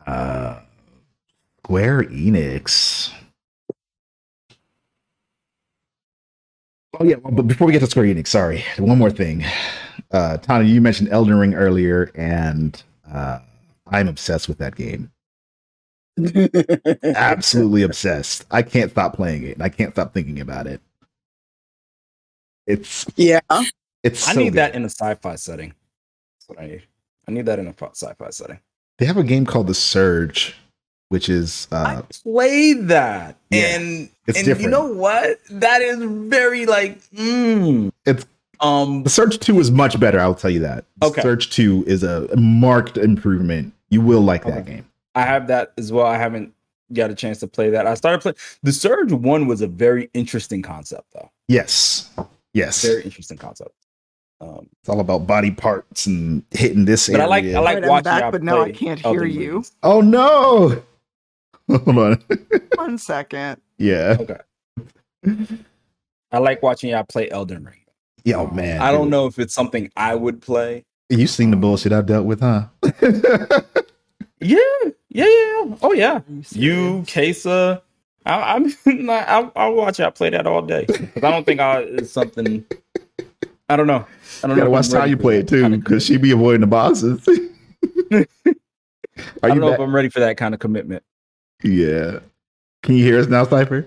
uh 0.06 0.60
Square 1.64 2.05
Enix. 2.05 3.12
Oh 6.98 7.05
yeah, 7.05 7.16
but 7.16 7.43
before 7.43 7.66
we 7.66 7.72
get 7.72 7.81
to 7.81 7.86
Square 7.86 8.06
Enix, 8.06 8.28
sorry, 8.28 8.64
one 8.78 8.98
more 8.98 9.10
thing. 9.10 9.44
Uh 10.10 10.36
Tana, 10.39 10.64
you 10.64 10.81
mentioned 10.81 11.09
Elden 11.10 11.39
Ring 11.39 11.55
earlier, 11.55 12.10
and 12.14 12.82
uh 13.12 13.40
I'm 13.86 14.09
obsessed 14.09 14.48
with 14.48 14.59
that 14.59 14.74
game. 14.76 15.10
Absolutely 17.04 17.82
obsessed. 17.82 18.44
I 18.50 18.62
can't 18.62 18.90
stop 18.90 19.14
playing 19.14 19.44
it. 19.44 19.60
I 19.60 19.68
can't 19.68 19.92
stop 19.92 20.14
thinking 20.14 20.40
about 20.40 20.66
it. 20.66 20.80
It's 22.66 23.06
yeah. 23.16 23.40
it's 24.02 24.28
I 24.28 24.34
so 24.34 24.40
need 24.40 24.50
good. 24.50 24.58
that 24.58 24.74
in 24.74 24.82
a 24.82 24.90
sci-fi 24.90 25.34
setting. 25.36 25.74
That's 26.38 26.48
what 26.48 26.60
I 26.60 26.66
need. 26.66 26.82
I 27.28 27.32
need 27.32 27.46
that 27.46 27.58
in 27.58 27.66
a 27.66 27.74
sci-fi 27.76 28.30
setting. 28.30 28.58
They 28.98 29.06
have 29.06 29.16
a 29.16 29.24
game 29.24 29.44
called 29.44 29.66
The 29.66 29.74
Surge, 29.74 30.54
which 31.08 31.28
is 31.28 31.68
I 31.72 31.96
uh 31.96 32.02
played 32.22 32.88
that, 32.88 33.36
yeah, 33.50 33.76
and 33.76 34.08
it's 34.26 34.46
and 34.46 34.60
you 34.60 34.68
know 34.68 34.86
what? 34.86 35.40
That 35.50 35.82
is 35.82 35.98
very 35.98 36.66
like, 36.66 37.02
mm. 37.10 37.90
It's- 38.06 38.26
um, 38.60 39.02
The 39.02 39.10
Surge 39.10 39.40
2 39.40 39.58
is 39.58 39.70
much 39.72 39.98
better, 39.98 40.20
I'll 40.20 40.34
tell 40.34 40.50
you 40.50 40.60
that. 40.60 40.84
The 41.00 41.08
Okay. 41.08 41.22
Surge 41.22 41.50
2 41.50 41.84
is 41.86 42.02
a 42.04 42.34
marked 42.36 42.96
improvement. 42.96 43.74
You 43.90 44.00
will 44.00 44.20
like 44.22 44.44
that 44.44 44.64
game. 44.64 44.86
I 45.14 45.22
have 45.22 45.46
that 45.48 45.72
as 45.78 45.92
well. 45.92 46.06
I 46.06 46.18
haven't 46.18 46.52
got 46.92 47.10
a 47.10 47.14
chance 47.14 47.38
to 47.40 47.46
play 47.46 47.70
that. 47.70 47.86
I 47.86 47.94
started 47.94 48.20
playing 48.20 48.36
the 48.62 48.72
Surge 48.72 49.12
One 49.12 49.46
was 49.46 49.60
a 49.60 49.66
very 49.66 50.10
interesting 50.14 50.62
concept, 50.62 51.06
though. 51.14 51.30
Yes. 51.48 52.10
Yes. 52.52 52.82
Very 52.84 53.02
interesting 53.02 53.36
concept. 53.38 53.70
Um, 54.40 54.68
It's 54.80 54.88
all 54.88 55.00
about 55.00 55.26
body 55.26 55.50
parts 55.50 56.06
and 56.06 56.42
hitting 56.50 56.84
this 56.84 57.08
but 57.08 57.20
I 57.20 57.26
like. 57.26 57.44
I 57.44 57.58
like 57.60 57.74
Right, 57.76 57.84
I'm 57.84 57.88
watching. 57.88 58.04
back, 58.04 58.32
but 58.32 58.42
now 58.42 58.62
I 58.62 58.72
can't 58.72 58.98
hear 59.00 59.20
Elden 59.22 59.30
you. 59.30 59.52
Rings. 59.54 59.72
Oh 59.82 60.00
no. 60.00 60.82
Hold 61.70 61.98
on. 61.98 62.24
One 62.74 62.98
second. 62.98 63.60
Yeah. 63.78 64.16
Okay. 64.20 64.38
I 66.32 66.38
like 66.38 66.62
watching 66.62 66.90
y'all 66.90 67.04
play 67.04 67.30
Elden 67.30 67.64
Ring. 67.64 67.80
Yeah, 68.24 68.36
oh 68.36 68.48
man. 68.48 68.82
I 68.82 68.90
don't 68.90 69.02
dude. 69.04 69.10
know 69.12 69.26
if 69.26 69.38
it's 69.38 69.54
something 69.54 69.90
I 69.96 70.14
would 70.14 70.42
play. 70.42 70.84
You 71.08 71.26
seen 71.26 71.50
the 71.50 71.56
bullshit 71.56 71.92
I 71.92 72.02
dealt 72.02 72.26
with, 72.26 72.40
huh? 72.40 72.66
Yeah, 74.40 74.58
yeah, 75.14 75.24
yeah. 75.24 75.76
Oh 75.82 75.92
yeah. 75.94 76.20
You, 76.28 76.42
serious? 77.06 77.06
Kesa. 77.46 77.80
I 78.26 78.54
I'm 78.56 78.66
I 79.10 79.40
will 79.40 79.52
I'll 79.56 79.74
watch 79.74 79.98
y'all 79.98 80.10
play 80.10 80.30
that 80.30 80.46
all 80.46 80.62
day. 80.62 80.84
'Cause 80.86 81.22
I 81.22 81.30
don't 81.30 81.44
think 81.46 81.60
I 81.60 81.80
it's 81.80 82.10
something. 82.10 82.64
I 83.68 83.76
don't 83.76 83.86
know. 83.86 84.06
I 84.42 84.46
don't 84.48 84.56
You 84.56 84.62
know. 84.64 84.66
if 84.66 84.72
watch 84.72 84.92
how 84.92 85.04
you 85.04 85.16
play 85.16 85.38
it 85.38 85.48
too, 85.48 85.78
because 85.78 86.04
she 86.04 86.16
be 86.18 86.32
avoiding 86.32 86.60
the 86.60 86.66
bosses. 86.66 87.26
I 88.12 88.26
Are 89.42 89.48
don't 89.48 89.56
you 89.56 89.60
know 89.60 89.70
back? 89.70 89.78
if 89.78 89.80
I'm 89.80 89.94
ready 89.94 90.08
for 90.10 90.20
that 90.20 90.36
kind 90.36 90.52
of 90.54 90.60
commitment. 90.60 91.02
Yeah. 91.62 92.18
Can 92.82 92.96
you 92.96 93.04
hear 93.04 93.18
us 93.20 93.26
now, 93.28 93.44
Cypher? 93.44 93.86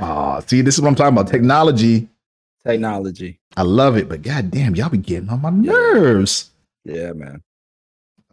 Oh, 0.00 0.40
see, 0.46 0.62
this 0.62 0.76
is 0.76 0.80
what 0.80 0.88
I'm 0.88 0.94
talking 0.94 1.14
about. 1.18 1.28
Technology. 1.30 2.08
Technology. 2.64 3.38
I 3.56 3.62
love 3.62 3.96
it, 3.96 4.08
but 4.08 4.22
goddamn, 4.22 4.76
y'all 4.76 4.88
be 4.88 4.98
getting 4.98 5.28
on 5.28 5.42
my 5.42 5.50
nerves. 5.50 6.50
Yeah, 6.84 7.12
man. 7.12 7.42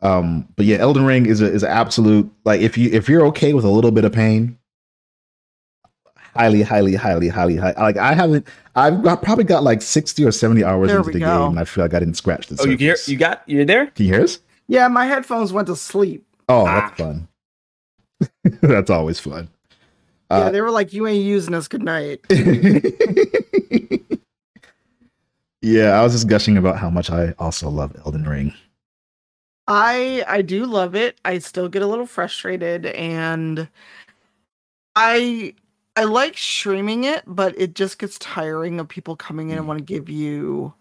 Um, 0.01 0.47
but 0.55 0.65
yeah, 0.65 0.77
Elden 0.77 1.05
Ring 1.05 1.25
is 1.25 1.41
a 1.41 1.51
is 1.51 1.63
an 1.63 1.69
absolute 1.71 2.31
like 2.45 2.61
if 2.61 2.77
you 2.77 2.89
if 2.91 3.09
you're 3.09 3.25
okay 3.27 3.53
with 3.53 3.65
a 3.65 3.69
little 3.69 3.89
bit 3.91 4.05
of 4.05 4.11
pain, 4.13 4.57
highly, 6.35 6.61
highly, 6.61 6.93
highly, 6.95 7.29
highly, 7.29 7.55
high. 7.55 7.73
Like 7.77 7.97
I 7.97 8.13
haven't, 8.13 8.47
I've 8.75 9.01
got, 9.01 9.23
probably 9.23 9.43
got 9.43 9.63
like 9.63 9.81
sixty 9.81 10.23
or 10.23 10.31
seventy 10.31 10.63
hours 10.63 10.89
There 10.89 10.99
into 10.99 11.11
the 11.11 11.19
go. 11.19 11.25
game, 11.39 11.49
and 11.51 11.59
I 11.59 11.63
feel 11.65 11.83
like 11.83 11.93
I 11.95 11.99
didn't 11.99 12.13
scratch 12.15 12.45
the 12.47 12.57
Oh, 12.61 12.65
you 12.69 12.77
hear? 12.77 12.95
You 13.07 13.17
got? 13.17 13.41
You're 13.47 13.65
there? 13.65 13.87
Can 13.87 14.05
you 14.05 14.13
hear 14.13 14.23
us? 14.23 14.39
Yeah, 14.67 14.87
my 14.87 15.05
headphones 15.07 15.51
went 15.51 15.67
to 15.67 15.75
sleep. 15.75 16.25
Oh, 16.47 16.65
Ah. 16.67 16.81
that's 16.95 17.01
fun. 17.01 17.27
that's 18.61 18.89
always 18.91 19.19
fun. 19.19 19.49
yeah, 20.29 20.37
Uh, 20.37 20.49
they 20.51 20.61
were 20.61 20.71
like, 20.71 20.93
"You 20.93 21.07
ain't 21.07 21.23
using 21.25 21.53
us. 21.55 21.67
Good 21.67 21.83
night." 21.83 22.19
yeah, 25.61 25.99
I 25.99 26.03
was 26.03 26.13
just 26.13 26.27
gushing 26.27 26.57
about 26.57 26.77
how 26.77 26.89
much 26.89 27.09
I 27.09 27.33
also 27.39 27.69
love 27.69 27.95
Elden 28.05 28.27
Ring. 28.27 28.53
I 29.67 30.23
I 30.27 30.41
do 30.41 30.65
love 30.65 30.95
it. 30.95 31.19
I 31.25 31.39
still 31.39 31.67
get 31.69 31.81
a 31.81 31.87
little 31.87 32.05
frustrated 32.05 32.85
and 32.87 33.67
I 34.95 35.53
I 35.95 36.03
like 36.03 36.37
streaming 36.37 37.03
it, 37.05 37.23
but 37.25 37.59
it 37.59 37.73
just 37.75 37.99
gets 37.99 38.17
tiring 38.19 38.79
of 38.79 38.87
people 38.87 39.15
coming 39.15 39.49
in 39.49 39.57
and 39.57 39.67
want 39.67 39.79
to 39.79 39.83
give 39.83 40.09
you 40.09 40.73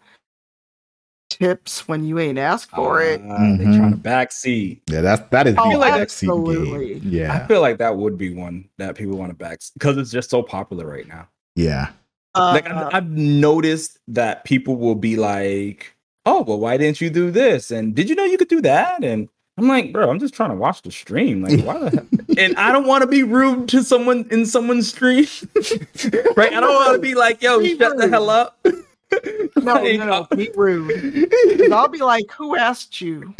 tips 1.31 1.89
when 1.89 2.05
you 2.05 2.19
ain't 2.19 2.39
asked 2.39 2.71
for 2.71 3.01
it. 3.03 3.21
Uh, 3.23 3.57
They 3.57 3.65
Mhm. 3.67 3.77
trying 3.77 3.91
to 3.93 3.97
backseat. 3.99 4.81
Yeah, 4.89 5.01
that's 5.01 5.29
that 5.31 5.47
is 5.47 5.57
Oh, 5.59 5.71
the 5.71 5.87
backseat 5.87 6.03
absolutely. 6.03 7.01
game. 7.01 7.31
I 7.31 7.47
feel 7.49 7.61
like 7.61 7.79
that 7.79 7.97
would 7.97 8.17
be 8.17 8.33
one 8.35 8.69
that 8.79 8.95
people 8.95 9.17
want 9.19 9.31
to 9.31 9.37
back 9.37 9.59
because 9.75 9.97
it's 9.99 10.11
just 10.11 10.31
so 10.31 10.43
popular 10.43 10.87
right 10.87 11.09
now. 11.09 11.29
yeah. 11.57 11.91
Uh, 12.35 12.51
like 12.53 12.71
I've, 12.71 12.95
I've 12.95 13.11
noticed 13.11 13.99
that 14.09 14.45
people 14.45 14.77
will 14.77 14.95
be 14.95 15.17
like, 15.17 15.96
"Oh, 16.27 16.43
well, 16.43 16.59
why 16.61 16.77
didn't 16.77 17.01
you 17.01 17.09
do 17.09 17.31
this?" 17.31 17.71
And 17.71 17.95
did 17.95 18.11
you 18.11 18.15
know 18.15 18.25
you 18.25 18.37
could 18.37 18.49
do 18.49 18.61
that? 18.63 19.03
And 19.03 19.29
I'm 19.59 19.69
like, 19.69 19.91
bro, 19.93 20.11
I'm 20.11 20.19
just 20.19 20.35
trying 20.35 20.51
to 20.51 20.57
watch 20.57 20.83
the 20.83 20.91
stream. 20.93 21.41
Like, 21.43 21.65
why 21.65 21.79
the 21.79 21.91
hell? 21.91 22.07
And 22.39 22.55
I 22.57 22.71
don't 22.71 22.87
want 22.87 23.01
to 23.01 23.07
be 23.09 23.23
rude 23.23 23.67
to 23.71 23.83
someone 23.83 24.27
in 24.31 24.45
someone's 24.45 24.89
stream, 24.91 25.25
right? 26.37 26.53
I 26.53 26.61
don't 26.61 26.75
want 26.75 26.93
to 26.93 26.99
be 26.99 27.15
like, 27.15 27.41
"Yo, 27.41 27.61
Be 27.61 27.79
shut 27.79 27.97
the 27.97 28.09
hell 28.09 28.29
up." 28.29 28.59
no, 28.67 28.73
Like, 29.57 29.99
no, 29.99 30.27
no, 30.31 30.37
be 30.37 30.51
rude. 30.55 31.73
I'll 31.73 31.89
be 31.89 32.01
like, 32.01 32.31
"Who 32.33 32.55
asked 32.57 33.01
you?" 33.01 33.35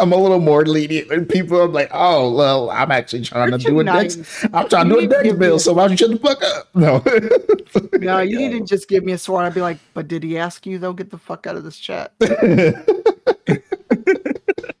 I'm 0.00 0.12
a 0.12 0.16
little 0.16 0.40
more 0.40 0.64
lenient, 0.64 1.10
and 1.10 1.28
people 1.28 1.60
are 1.60 1.68
like, 1.68 1.90
"Oh, 1.92 2.32
well, 2.32 2.70
I'm 2.70 2.90
actually 2.90 3.22
trying 3.22 3.50
You're 3.50 3.58
to 3.58 3.64
do 3.64 3.80
a 3.80 3.84
nice. 3.84 4.16
next. 4.16 4.44
I'm 4.54 4.68
trying 4.68 4.88
to 4.88 4.94
do 4.94 4.98
a 4.98 5.02
You 5.02 5.08
need 5.08 5.24
next 5.24 5.38
bill, 5.38 5.58
so 5.58 5.72
why 5.74 5.88
don't 5.88 5.92
you 5.92 5.96
shut 5.96 6.10
the 6.10 6.18
fuck 6.18 6.42
up?" 6.42 6.74
No. 6.74 7.02
No, 8.00 8.18
you 8.18 8.38
didn't 8.38 8.66
just 8.66 8.88
give 8.88 9.04
me 9.04 9.12
a 9.12 9.18
sword. 9.18 9.44
I'd 9.44 9.54
be 9.54 9.60
like, 9.60 9.78
"But 9.94 10.08
did 10.08 10.22
he 10.22 10.38
ask 10.38 10.64
you 10.66 10.78
though? 10.78 10.92
Get 10.94 11.10
the 11.10 11.18
fuck 11.18 11.46
out 11.46 11.56
of 11.56 11.64
this 11.64 11.78
chat." 11.78 12.12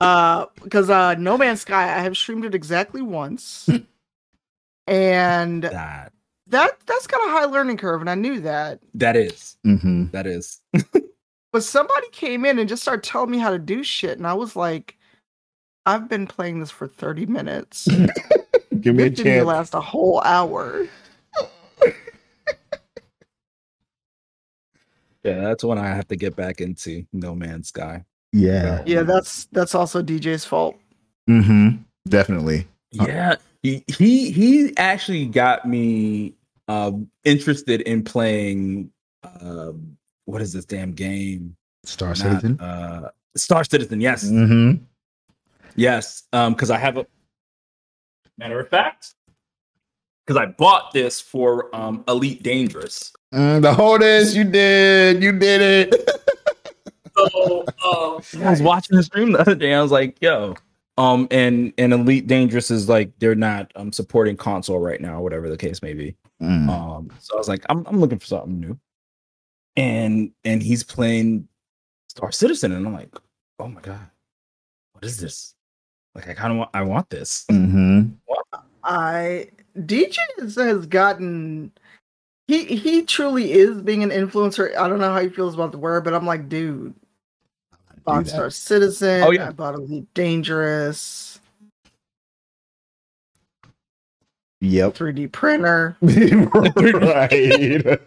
uh 0.00 0.46
because 0.62 0.88
uh 0.88 1.14
no 1.16 1.36
man's 1.36 1.60
sky 1.60 1.84
i 1.96 2.00
have 2.00 2.16
streamed 2.16 2.44
it 2.44 2.54
exactly 2.54 3.02
once 3.02 3.68
and 4.86 5.64
that 5.64 6.12
that 6.46 6.78
that's 6.86 7.06
got 7.06 7.26
a 7.28 7.30
high 7.30 7.44
learning 7.44 7.76
curve 7.76 8.00
and 8.00 8.08
i 8.08 8.14
knew 8.14 8.40
that 8.40 8.80
that 8.94 9.16
is 9.16 9.56
hmm 9.64 10.06
that 10.12 10.26
is 10.26 10.60
but 11.52 11.62
somebody 11.62 12.08
came 12.12 12.44
in 12.44 12.58
and 12.58 12.68
just 12.68 12.82
started 12.82 13.02
telling 13.02 13.30
me 13.30 13.38
how 13.38 13.50
to 13.50 13.58
do 13.58 13.84
shit 13.84 14.16
and 14.16 14.26
i 14.26 14.32
was 14.32 14.56
like 14.56 14.96
i've 15.86 16.08
been 16.08 16.26
playing 16.26 16.60
this 16.60 16.70
for 16.70 16.86
30 16.88 17.26
minutes 17.26 17.88
Give 18.80 18.94
me 18.94 19.04
a 19.04 19.10
this 19.10 19.16
didn't 19.18 19.32
chance. 19.34 19.46
last 19.46 19.74
a 19.74 19.80
whole 19.80 20.20
hour 20.22 20.86
yeah. 25.24 25.40
That's 25.40 25.64
when 25.64 25.78
I 25.78 25.88
have 25.88 26.08
to 26.08 26.16
get 26.16 26.34
back 26.36 26.60
into 26.60 27.04
No 27.12 27.34
Man's 27.34 27.68
Sky. 27.68 28.04
Yeah. 28.32 28.82
yeah 28.86 29.02
that's 29.02 29.46
that's 29.46 29.74
also 29.74 30.02
dj's 30.02 30.44
fault 30.44 30.76
hmm 31.26 31.70
Definitely. 32.08 32.66
Yeah, 32.92 33.36
he 33.62 33.84
he 33.86 34.30
he 34.32 34.74
actually 34.78 35.26
got 35.26 35.66
me 35.68 36.34
um 36.66 37.08
interested 37.24 37.82
in 37.82 38.02
playing. 38.02 38.90
Um, 39.40 39.96
what 40.24 40.40
is 40.40 40.52
this 40.54 40.64
damn 40.64 40.92
game? 40.92 41.56
Star 41.84 42.08
Not, 42.08 42.16
Citizen. 42.18 42.58
uh, 42.58 43.10
Star 43.36 43.62
Citizen. 43.64 44.00
Yes, 44.00 44.28
hmm 44.28 44.72
yes. 45.76 46.24
Um, 46.32 46.54
because 46.54 46.70
I 46.70 46.78
have 46.78 46.96
a 46.96 47.06
matter 48.38 48.60
of 48.60 48.68
fact, 48.68 49.14
because 50.26 50.40
I 50.40 50.46
bought 50.46 50.92
this 50.92 51.20
for 51.20 51.74
um 51.74 52.04
Elite 52.08 52.42
Dangerous. 52.42 53.12
Mm, 53.34 53.62
the 53.62 53.72
wholeness 53.72 54.34
you 54.34 54.44
did, 54.44 55.22
you 55.22 55.32
did 55.32 55.92
it. 55.92 56.10
So 57.28 57.66
um, 57.84 58.22
I 58.42 58.50
was 58.50 58.62
watching 58.62 58.96
the 58.96 59.02
stream 59.02 59.32
the 59.32 59.40
other 59.40 59.54
day. 59.54 59.74
I 59.74 59.82
was 59.82 59.90
like, 59.90 60.16
yo. 60.22 60.54
Um 60.96 61.28
and 61.30 61.72
and 61.76 61.92
Elite 61.92 62.26
Dangerous 62.26 62.70
is 62.70 62.88
like 62.88 63.10
they're 63.18 63.34
not 63.34 63.70
um 63.76 63.92
supporting 63.92 64.38
console 64.38 64.78
right 64.78 65.00
now, 65.00 65.20
whatever 65.20 65.50
the 65.50 65.58
case 65.58 65.82
may 65.82 65.92
be. 65.92 66.16
Mm. 66.40 66.68
Um, 66.68 67.10
so 67.18 67.34
I 67.34 67.38
was 67.38 67.48
like, 67.48 67.64
I'm, 67.68 67.86
I'm 67.86 68.00
looking 68.00 68.18
for 68.18 68.26
something 68.26 68.58
new. 68.58 68.78
And 69.76 70.32
and 70.44 70.62
he's 70.62 70.82
playing 70.82 71.48
Star 72.08 72.32
Citizen, 72.32 72.72
and 72.72 72.86
I'm 72.86 72.94
like, 72.94 73.14
oh 73.58 73.68
my 73.68 73.80
god, 73.80 74.08
what 74.92 75.04
is 75.04 75.18
this? 75.18 75.54
Like, 76.14 76.28
I 76.28 76.34
kind 76.34 76.52
of 76.52 76.58
want, 76.58 76.70
I 76.74 76.82
want 76.82 77.10
this. 77.10 77.44
Mm-hmm. 77.50 78.10
I 78.82 79.48
DJ 79.78 80.16
has, 80.38 80.56
has 80.56 80.86
gotten 80.86 81.70
he 82.48 82.64
he 82.64 83.02
truly 83.02 83.52
is 83.52 83.80
being 83.82 84.02
an 84.02 84.10
influencer. 84.10 84.76
I 84.76 84.88
don't 84.88 84.98
know 84.98 85.12
how 85.12 85.20
he 85.20 85.28
feels 85.28 85.54
about 85.54 85.70
the 85.70 85.78
word, 85.78 86.02
but 86.02 86.14
I'm 86.14 86.26
like, 86.26 86.48
dude, 86.48 86.94
bought 88.04 88.24
that. 88.24 88.30
Star 88.30 88.50
Citizen. 88.50 89.22
Oh, 89.22 89.30
yeah. 89.30 89.48
I 89.48 89.50
bought 89.52 89.74
Elite 89.74 90.12
Dangerous. 90.14 91.29
Yep. 94.62 94.94
3D 94.94 95.32
printer. 95.32 95.96
right. 96.02 98.00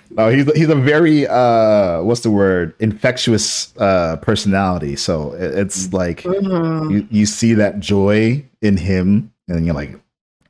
no, 0.10 0.28
he's 0.28 0.52
he's 0.56 0.68
a 0.68 0.74
very 0.74 1.26
uh 1.26 2.02
what's 2.02 2.20
the 2.20 2.30
word? 2.30 2.74
infectious 2.80 3.74
uh 3.78 4.16
personality. 4.16 4.96
So 4.96 5.32
it- 5.32 5.58
it's 5.58 5.92
like 5.92 6.22
Mhm. 6.22 6.90
you, 6.90 7.08
you 7.10 7.26
see 7.26 7.54
that 7.54 7.80
joy 7.80 8.44
in 8.60 8.76
him 8.76 9.32
and 9.48 9.64
you're 9.64 9.74
like, 9.74 9.94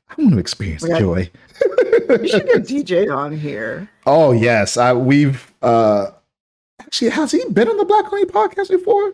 I 0.08 0.14
want 0.18 0.32
to 0.34 0.38
experience 0.40 0.82
joy. 0.82 1.30
You 2.10 2.28
should 2.28 2.46
get 2.46 2.62
DJ 2.66 3.14
on 3.14 3.36
here. 3.36 3.88
oh 4.06 4.32
yes. 4.32 4.76
I 4.76 4.92
we've 4.94 5.52
uh 5.62 6.08
actually 6.80 7.10
has 7.10 7.30
he 7.30 7.44
been 7.52 7.68
on 7.68 7.76
the 7.76 7.84
Black 7.84 8.12
Oni 8.12 8.24
podcast 8.24 8.70
before? 8.70 9.12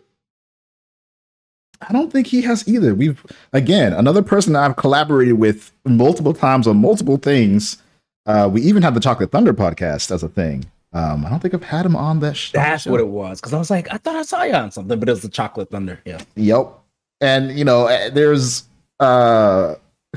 I 1.81 1.93
don't 1.93 2.11
think 2.11 2.27
he 2.27 2.41
has 2.41 2.67
either. 2.67 2.95
We've 2.95 3.23
again 3.53 3.93
another 3.93 4.21
person 4.21 4.53
that 4.53 4.63
I've 4.63 4.75
collaborated 4.75 5.37
with 5.37 5.71
multiple 5.85 6.33
times 6.33 6.67
on 6.67 6.77
multiple 6.77 7.17
things. 7.17 7.77
Uh, 8.25 8.49
we 8.51 8.61
even 8.61 8.83
had 8.83 8.93
the 8.93 8.99
Chocolate 8.99 9.31
Thunder 9.31 9.53
podcast 9.53 10.11
as 10.11 10.23
a 10.23 10.27
thing. 10.29 10.65
Um, 10.93 11.25
I 11.25 11.29
don't 11.29 11.39
think 11.39 11.53
I've 11.53 11.63
had 11.63 11.85
him 11.85 11.95
on 11.95 12.19
that. 12.21 12.35
Sh- 12.35 12.51
That's 12.51 12.83
show. 12.83 12.91
what 12.91 12.99
it 12.99 13.07
was. 13.07 13.39
Because 13.39 13.53
I 13.53 13.57
was 13.59 13.69
like, 13.69 13.91
I 13.93 13.97
thought 13.97 14.15
I 14.15 14.23
saw 14.23 14.43
you 14.43 14.53
on 14.53 14.71
something, 14.71 14.99
but 14.99 15.07
it 15.07 15.11
was 15.11 15.21
the 15.21 15.29
Chocolate 15.29 15.69
Thunder. 15.69 15.99
Yeah. 16.05 16.21
Yep. 16.35 16.73
And 17.21 17.57
you 17.57 17.65
know, 17.65 17.87
eh, 17.87 18.09
there's 18.09 18.63
uh 18.99 19.75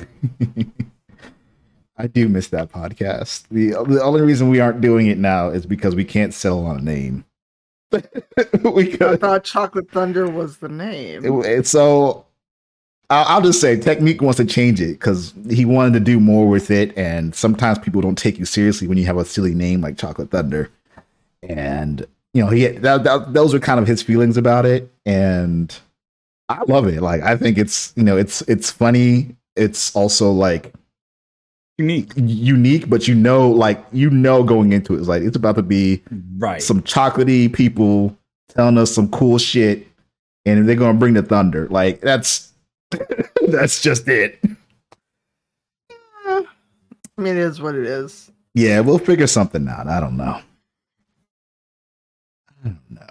I 1.96 2.06
do 2.06 2.28
miss 2.28 2.48
that 2.48 2.72
podcast. 2.72 3.44
The 3.50 3.72
the 3.84 4.02
only 4.02 4.22
reason 4.22 4.48
we 4.48 4.60
aren't 4.60 4.80
doing 4.80 5.06
it 5.08 5.18
now 5.18 5.50
is 5.50 5.66
because 5.66 5.94
we 5.94 6.04
can't 6.04 6.32
settle 6.32 6.64
on 6.66 6.78
a 6.78 6.82
name. 6.82 7.24
we 8.72 8.94
I 9.00 9.16
thought 9.16 9.44
Chocolate 9.44 9.90
Thunder 9.90 10.28
was 10.28 10.58
the 10.58 10.68
name. 10.68 11.24
it- 11.44 11.66
so 11.66 12.26
I'll, 13.10 13.24
I'll 13.36 13.42
just 13.42 13.60
say 13.60 13.76
Technique 13.78 14.22
wants 14.22 14.36
to 14.38 14.44
change 14.44 14.80
it 14.80 14.92
because 14.92 15.34
he 15.48 15.64
wanted 15.64 15.94
to 15.94 16.00
do 16.00 16.20
more 16.20 16.48
with 16.48 16.70
it, 16.70 16.96
and 16.96 17.34
sometimes 17.34 17.78
people 17.78 18.00
don't 18.00 18.16
take 18.18 18.38
you 18.38 18.44
seriously 18.44 18.86
when 18.86 18.98
you 18.98 19.04
have 19.06 19.16
a 19.16 19.24
silly 19.24 19.54
name 19.54 19.80
like 19.80 19.98
Chocolate 19.98 20.30
Thunder. 20.30 20.70
And 21.42 22.06
you 22.34 22.44
know, 22.44 22.50
he 22.50 22.68
that, 22.68 23.04
that, 23.04 23.32
those 23.32 23.52
are 23.54 23.58
kind 23.60 23.80
of 23.80 23.86
his 23.86 24.02
feelings 24.02 24.36
about 24.36 24.66
it, 24.66 24.90
and 25.04 25.76
I 26.48 26.62
love 26.68 26.86
it. 26.86 27.02
Like 27.02 27.22
I 27.22 27.36
think 27.36 27.58
it's 27.58 27.92
you 27.96 28.04
know 28.04 28.16
it's 28.16 28.42
it's 28.42 28.70
funny. 28.70 29.36
It's 29.56 29.94
also 29.96 30.30
like 30.30 30.72
Unique. 31.80 32.12
unique, 32.16 32.88
but 32.90 33.08
you 33.08 33.14
know, 33.14 33.50
like 33.50 33.82
you 33.92 34.10
know, 34.10 34.42
going 34.42 34.72
into 34.72 34.94
it, 34.94 34.98
it's 34.98 35.08
like 35.08 35.22
it's 35.22 35.36
about 35.36 35.56
to 35.56 35.62
be 35.62 36.02
Right. 36.38 36.62
some 36.62 36.82
chocolatey 36.82 37.52
people 37.52 38.16
telling 38.48 38.76
us 38.78 38.92
some 38.94 39.08
cool 39.10 39.38
shit, 39.38 39.86
and 40.44 40.68
they're 40.68 40.76
gonna 40.76 40.98
bring 40.98 41.14
the 41.14 41.22
thunder. 41.22 41.66
Like 41.68 42.00
that's 42.00 42.52
that's 43.48 43.80
just 43.82 44.06
it. 44.08 44.40
I 46.26 47.22
mean, 47.22 47.36
it 47.36 47.42
is 47.42 47.60
what 47.60 47.74
it 47.74 47.86
is. 47.86 48.30
Yeah, 48.54 48.80
we'll 48.80 48.98
figure 48.98 49.26
something 49.26 49.68
out. 49.68 49.86
I 49.86 50.00
don't 50.00 50.16
know. 50.16 50.40
I 52.64 52.68
don't 52.68 52.90
know. 52.90 53.06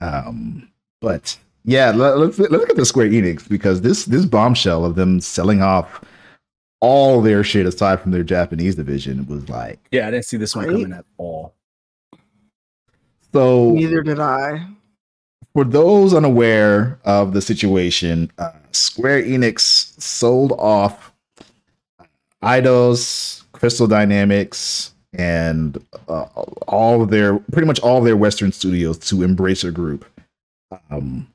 Um, 0.00 0.70
but 1.00 1.36
yeah, 1.64 1.90
let, 1.92 2.18
let's 2.18 2.38
let's 2.38 2.50
look 2.52 2.68
at 2.70 2.76
the 2.76 2.84
Square 2.86 3.08
Enix 3.08 3.48
because 3.48 3.80
this 3.80 4.04
this 4.04 4.24
bombshell 4.26 4.84
of 4.84 4.94
them 4.96 5.20
selling 5.20 5.62
off 5.62 6.02
all 6.80 7.20
their 7.22 7.42
shit 7.42 7.66
aside 7.66 8.00
from 8.00 8.12
their 8.12 8.22
Japanese 8.22 8.74
division 8.76 9.26
was 9.26 9.48
like 9.48 9.78
yeah, 9.90 10.06
I 10.08 10.10
didn't 10.10 10.26
see 10.26 10.36
this 10.36 10.54
one 10.54 10.66
Right? 10.66 10.72
coming 10.72 10.92
at 10.92 11.04
all. 11.18 11.54
so. 13.32 13.70
Neither 13.72 14.02
did 14.02 14.20
I. 14.20 14.66
for 15.54 15.64
those 15.64 16.12
unaware 16.14 16.98
of 17.04 17.32
the 17.32 17.40
situation, 17.42 18.30
uh, 18.38 18.52
Square 18.72 19.22
Enix 19.24 19.60
sold 20.00 20.52
off 20.52 21.12
Eidos, 22.42 23.42
Crystal 23.52 23.86
Dynamics, 23.86 24.92
and 25.14 25.78
uh, 26.08 26.26
all 26.68 27.02
of 27.02 27.08
their 27.10 27.38
pretty 27.38 27.66
much 27.66 27.80
all 27.80 27.98
of 27.98 28.04
their 28.04 28.16
Western 28.16 28.52
studios 28.52 28.98
to 28.98 29.16
Embracer 29.16 29.72
Group. 29.72 30.04
Um, 30.90 31.26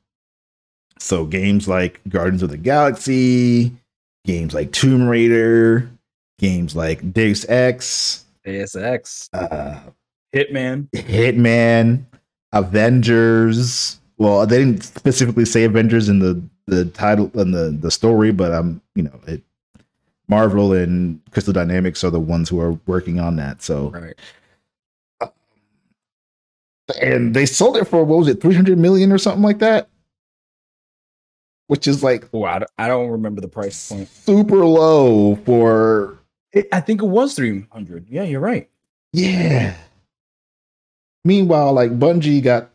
so 0.98 1.24
games 1.24 1.66
like 1.66 2.00
Guardians 2.08 2.42
of 2.44 2.50
the 2.50 2.56
Galaxy, 2.56 3.72
games 4.24 4.54
like 4.54 4.72
Tomb 4.72 5.06
Raider, 5.08 5.90
games 6.38 6.74
like 6.76 7.12
Deus 7.12 7.48
Ex, 7.48 8.24
ASX, 8.46 9.28
uh, 9.32 9.80
Hitman. 10.34 10.88
Hitman, 10.90 12.04
Avengers. 12.52 13.98
Well, 14.18 14.46
they 14.46 14.58
didn't 14.58 14.82
specifically 14.84 15.44
say 15.44 15.64
Avengers 15.64 16.08
in 16.08 16.18
the 16.20 16.42
the 16.66 16.84
title 16.86 17.30
and 17.34 17.52
the 17.52 17.70
the 17.70 17.90
story, 17.90 18.32
but 18.32 18.52
um, 18.52 18.80
you 18.94 19.02
know, 19.02 19.20
it 19.26 19.42
Marvel 20.28 20.72
and 20.72 21.20
Crystal 21.30 21.52
Dynamics 21.52 22.04
are 22.04 22.10
the 22.10 22.20
ones 22.20 22.48
who 22.48 22.60
are 22.60 22.72
working 22.86 23.18
on 23.20 23.36
that. 23.36 23.62
So, 23.62 23.90
Right. 23.90 24.14
and 27.00 27.34
they 27.34 27.46
sold 27.46 27.76
it 27.76 27.84
for 27.86 28.04
what 28.04 28.18
was 28.20 28.28
it, 28.28 28.40
three 28.40 28.54
hundred 28.54 28.78
million 28.78 29.12
or 29.12 29.18
something 29.18 29.42
like 29.42 29.58
that, 29.58 29.88
which 31.72 31.88
is 31.88 32.02
like 32.02 32.28
Oh, 32.34 32.44
I, 32.44 32.58
don't- 32.58 32.70
I 32.76 32.86
don't 32.86 33.08
remember 33.08 33.40
the 33.40 33.48
price 33.48 33.88
point. 33.88 34.06
super 34.10 34.62
low 34.66 35.36
for 35.46 36.18
It, 36.52 36.68
I 36.70 36.80
think 36.82 37.00
it 37.00 37.06
was 37.06 37.32
300. 37.34 38.08
Yeah, 38.10 38.24
you're 38.24 38.40
right. 38.40 38.68
yeah. 39.14 39.74
Meanwhile, 41.24 41.72
like 41.72 41.98
Bungie 41.98 42.42
got 42.42 42.68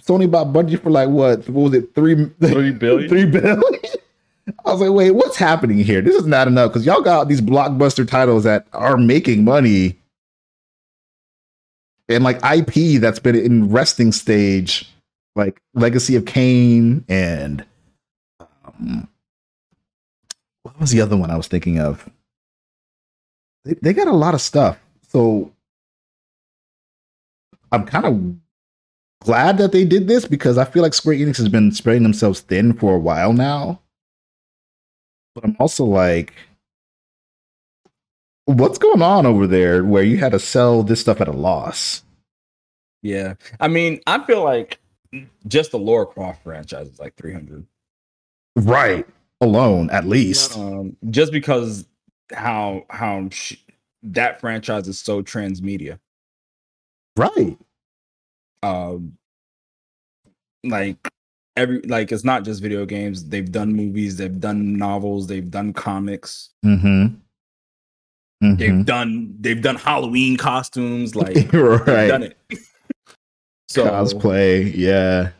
Sony 0.00 0.30
bought 0.30 0.48
Bungie 0.52 0.80
for 0.80 0.90
like 0.90 1.08
what? 1.08 1.48
What 1.48 1.70
was 1.70 1.74
it? 1.74 1.92
Three 1.94 2.14
Three 2.40 2.70
billion? 2.70 3.08
Three 3.08 3.24
billion. 3.26 3.60
I 4.64 4.70
was 4.70 4.80
like, 4.80 4.90
wait, 4.92 5.10
what's 5.10 5.36
happening 5.36 5.78
here? 5.78 6.00
This 6.00 6.14
is 6.14 6.26
not 6.26 6.46
enough 6.46 6.70
because 6.70 6.86
y'all 6.86 7.00
got 7.00 7.26
these 7.28 7.40
blockbuster 7.40 8.06
titles 8.08 8.44
that 8.44 8.68
are 8.72 8.96
making 8.96 9.42
money 9.44 9.98
and 12.08 12.22
like 12.22 12.36
IP 12.44 13.00
that's 13.00 13.18
been 13.18 13.34
in 13.34 13.70
resting 13.72 14.12
stage, 14.12 14.88
like 15.34 15.60
Legacy 15.74 16.14
of 16.14 16.26
Kain 16.26 17.04
and 17.08 17.64
what 20.62 20.80
was 20.80 20.90
the 20.90 21.00
other 21.00 21.16
one 21.16 21.30
I 21.30 21.36
was 21.36 21.48
thinking 21.48 21.78
of? 21.78 22.08
They, 23.64 23.74
they 23.74 23.92
got 23.92 24.08
a 24.08 24.12
lot 24.12 24.34
of 24.34 24.40
stuff. 24.40 24.78
So 25.08 25.52
I'm 27.72 27.84
kind 27.84 28.04
of 28.04 29.24
glad 29.24 29.58
that 29.58 29.72
they 29.72 29.84
did 29.84 30.08
this 30.08 30.26
because 30.26 30.58
I 30.58 30.64
feel 30.64 30.82
like 30.82 30.94
Square 30.94 31.16
Enix 31.16 31.36
has 31.38 31.48
been 31.48 31.72
spreading 31.72 32.02
themselves 32.02 32.40
thin 32.40 32.72
for 32.72 32.94
a 32.94 32.98
while 32.98 33.32
now. 33.32 33.80
But 35.34 35.44
I'm 35.44 35.56
also 35.58 35.84
like, 35.84 36.32
what's 38.46 38.78
going 38.78 39.02
on 39.02 39.26
over 39.26 39.46
there 39.46 39.84
where 39.84 40.02
you 40.02 40.16
had 40.16 40.32
to 40.32 40.38
sell 40.38 40.82
this 40.82 41.00
stuff 41.00 41.20
at 41.20 41.28
a 41.28 41.32
loss? 41.32 42.02
Yeah. 43.02 43.34
I 43.60 43.68
mean, 43.68 44.00
I 44.06 44.24
feel 44.24 44.42
like 44.42 44.78
just 45.46 45.72
the 45.72 45.78
Lara 45.78 46.06
Croft 46.06 46.42
franchise 46.42 46.88
is 46.88 46.98
like 46.98 47.14
300. 47.16 47.66
Right. 48.56 49.06
Alone, 49.40 49.90
at 49.90 50.06
least. 50.06 50.56
Um, 50.56 50.96
just 51.10 51.30
because 51.30 51.86
how 52.32 52.84
how 52.90 53.28
sh- 53.30 53.56
that 54.02 54.40
franchise 54.40 54.88
is 54.88 54.98
so 54.98 55.22
transmedia. 55.22 55.98
Right. 57.16 57.56
Um, 58.62 59.16
like 60.64 60.96
every 61.56 61.80
like 61.82 62.10
it's 62.12 62.24
not 62.24 62.44
just 62.44 62.62
video 62.62 62.86
games. 62.86 63.28
They've 63.28 63.50
done 63.50 63.74
movies, 63.74 64.16
they've 64.16 64.40
done 64.40 64.76
novels, 64.76 65.26
they've 65.26 65.50
done 65.50 65.72
comics, 65.72 66.50
Mm-hmm. 66.64 67.14
they've 68.56 68.70
Mhm. 68.70 68.84
done 68.86 69.36
they've 69.40 69.62
done 69.62 69.76
Halloween 69.76 70.36
costumes. 70.36 71.14
Like 71.14 71.34
they've 71.34 71.50
done 71.52 71.84
right. 71.86 72.34
it. 72.50 72.58
so 73.68 73.84
Cosplay. 73.86 74.72
Yeah. 74.74 75.30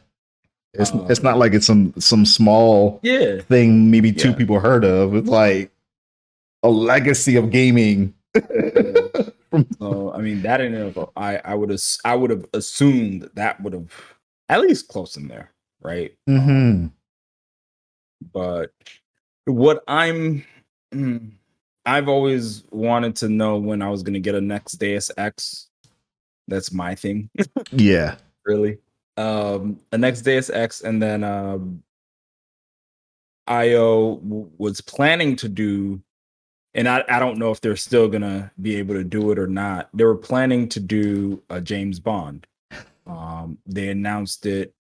It's 0.79 0.93
Uh, 0.93 1.07
it's 1.09 1.23
not 1.23 1.39
like 1.39 1.55
it's 1.55 1.67
some 1.67 1.93
some 1.99 2.25
small 2.27 3.01
yeah, 3.03 3.41
thing 3.43 3.91
maybe 3.91 4.13
two 4.13 4.31
Yeah. 4.31 4.37
people 4.37 4.61
heard 4.61 4.85
of. 4.85 5.15
It's 5.15 5.29
like 5.29 5.71
a 6.63 6.69
legacy 6.69 7.37
of 7.37 7.51
gaming. 7.51 8.15
So 9.79 10.13
I 10.13 10.19
mean 10.21 10.43
that 10.43 10.61
in 10.61 10.75
of 10.75 11.11
I 11.17 11.39
I 11.39 11.55
would 11.55 11.71
have 11.71 11.81
I 12.05 12.15
would 12.15 12.29
have 12.31 12.45
assumed 12.53 13.31
that 13.35 13.59
would 13.63 13.73
have 13.73 13.91
at 14.51 14.61
least 14.61 14.89
close 14.89 15.17
in 15.17 15.29
there, 15.29 15.51
right? 15.81 16.13
Mhm. 16.29 16.91
But 18.33 18.73
what 19.47 19.83
I'm 19.89 20.45
mm, 20.93 21.31
I've 21.87 22.09
always 22.09 22.65
wanted 22.71 23.17
to 23.17 23.29
know 23.31 23.57
when 23.57 23.81
I 23.81 23.89
was 23.89 24.03
gonna 24.03 24.21
get 24.21 24.35
a 24.35 24.41
next 24.41 24.73
Deus 24.73 25.11
Ex. 25.17 25.69
That's 26.49 26.71
my 26.73 26.95
thing, 26.95 27.31
Yeah. 27.73 28.17
really. 28.45 28.79
Um 29.17 29.81
a 29.93 29.99
next 29.99 30.23
Deus 30.23 30.51
Ex, 30.51 30.83
and 30.83 31.03
then 31.03 31.25
um 31.25 31.83
IO 33.47 34.17
w- 34.17 34.51
was 34.59 34.81
planning 34.81 35.37
to 35.37 35.49
do 35.49 36.03
and 36.75 36.89
I, 36.89 37.03
I 37.09 37.19
don't 37.19 37.39
know 37.39 37.51
if 37.51 37.61
they're 37.61 37.75
still 37.75 38.07
gonna 38.07 38.53
be 38.61 38.77
able 38.77 38.95
to 38.95 39.05
do 39.05 39.31
it 39.33 39.39
or 39.39 39.47
not. 39.47 39.89
They 39.95 40.05
were 40.05 40.17
planning 40.17 40.69
to 40.71 40.81
do 40.81 41.43
a 41.49 41.61
James 41.61 41.99
Bond. 41.99 42.47
Um, 43.07 43.59
they 43.67 43.89
announced 43.89 44.47
it. 44.47 44.75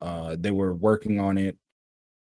Uh, 0.00 0.36
they 0.38 0.52
were 0.52 0.72
working 0.74 1.20
on 1.20 1.36
it. 1.38 1.58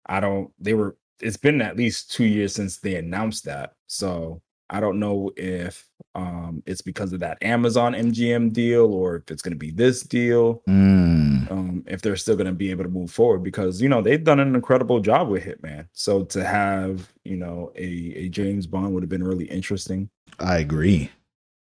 I 0.06 0.20
don't. 0.20 0.50
They 0.58 0.74
were 0.74 0.96
it's 1.20 1.36
been 1.36 1.60
at 1.60 1.76
least 1.76 2.12
two 2.12 2.24
years 2.24 2.54
since 2.54 2.78
they 2.78 2.96
announced 2.96 3.44
that. 3.44 3.74
So 3.86 4.42
I 4.70 4.80
don't 4.80 4.98
know 4.98 5.32
if 5.36 5.86
um 6.14 6.62
it's 6.66 6.82
because 6.82 7.12
of 7.12 7.20
that 7.20 7.38
Amazon 7.42 7.94
MGM 7.94 8.52
deal 8.52 8.92
or 8.92 9.16
if 9.16 9.30
it's 9.30 9.42
going 9.42 9.52
to 9.52 9.58
be 9.58 9.70
this 9.70 10.02
deal. 10.02 10.62
Mm, 10.68 11.50
Um, 11.50 11.84
if 11.86 12.02
they're 12.02 12.16
still 12.16 12.36
going 12.36 12.46
to 12.46 12.52
be 12.52 12.70
able 12.70 12.84
to 12.84 12.90
move 12.90 13.10
forward 13.10 13.42
because 13.42 13.80
you 13.80 13.88
know 13.88 14.02
they've 14.02 14.22
done 14.24 14.40
an 14.40 14.54
incredible 14.54 15.00
job 15.00 15.28
with 15.28 15.44
Hitman. 15.44 15.88
So 15.92 16.24
to 16.24 16.44
have 16.44 17.10
you 17.24 17.36
know 17.36 17.72
a 17.76 17.84
a 18.24 18.28
James 18.28 18.66
Bond 18.66 18.92
would 18.94 19.02
have 19.02 19.10
been 19.10 19.24
really 19.24 19.46
interesting. 19.46 20.10
I 20.38 20.58
agree. 20.58 21.10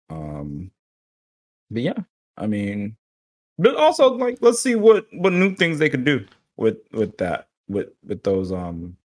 Um, 0.09 0.71
but 1.69 1.83
yeah, 1.83 1.99
I 2.37 2.47
mean, 2.47 2.97
but 3.59 3.75
also 3.75 4.13
like 4.13 4.39
let's 4.41 4.61
see 4.61 4.75
what 4.75 5.05
what 5.13 5.33
new 5.33 5.55
things 5.55 5.77
they 5.79 5.89
could 5.89 6.05
do 6.05 6.25
with 6.57 6.77
with 6.91 7.17
that 7.17 7.47
with 7.67 7.89
with 8.03 8.23
those 8.23 8.51
um 8.51 8.97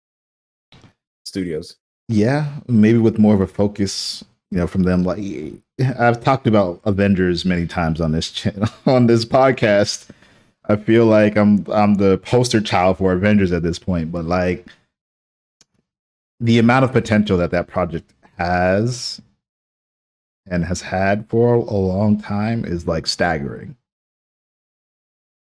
studios. 1.24 1.76
Yeah, 2.08 2.60
maybe 2.68 2.98
with 2.98 3.18
more 3.18 3.34
of 3.34 3.40
a 3.40 3.46
focus, 3.46 4.24
you 4.50 4.58
know, 4.58 4.66
from 4.66 4.82
them. 4.82 5.04
Like 5.04 5.18
I've 5.98 6.22
talked 6.22 6.46
about 6.46 6.80
Avengers 6.84 7.44
many 7.44 7.66
times 7.66 8.00
on 8.00 8.12
this 8.12 8.30
channel, 8.30 8.68
on 8.86 9.06
this 9.06 9.24
podcast. 9.24 10.08
I 10.66 10.76
feel 10.76 11.06
like 11.06 11.36
I'm 11.36 11.64
I'm 11.70 11.94
the 11.94 12.18
poster 12.18 12.60
child 12.60 12.98
for 12.98 13.12
Avengers 13.12 13.52
at 13.52 13.62
this 13.62 13.78
point, 13.78 14.12
but 14.12 14.24
like 14.24 14.66
the 16.40 16.58
amount 16.58 16.84
of 16.84 16.92
potential 16.92 17.38
that 17.38 17.50
that 17.52 17.68
project 17.68 18.12
has 18.36 19.20
and 20.46 20.64
has 20.64 20.82
had 20.82 21.28
for 21.28 21.54
a 21.54 21.60
long 21.60 22.20
time 22.20 22.64
is 22.64 22.86
like 22.86 23.06
staggering. 23.06 23.76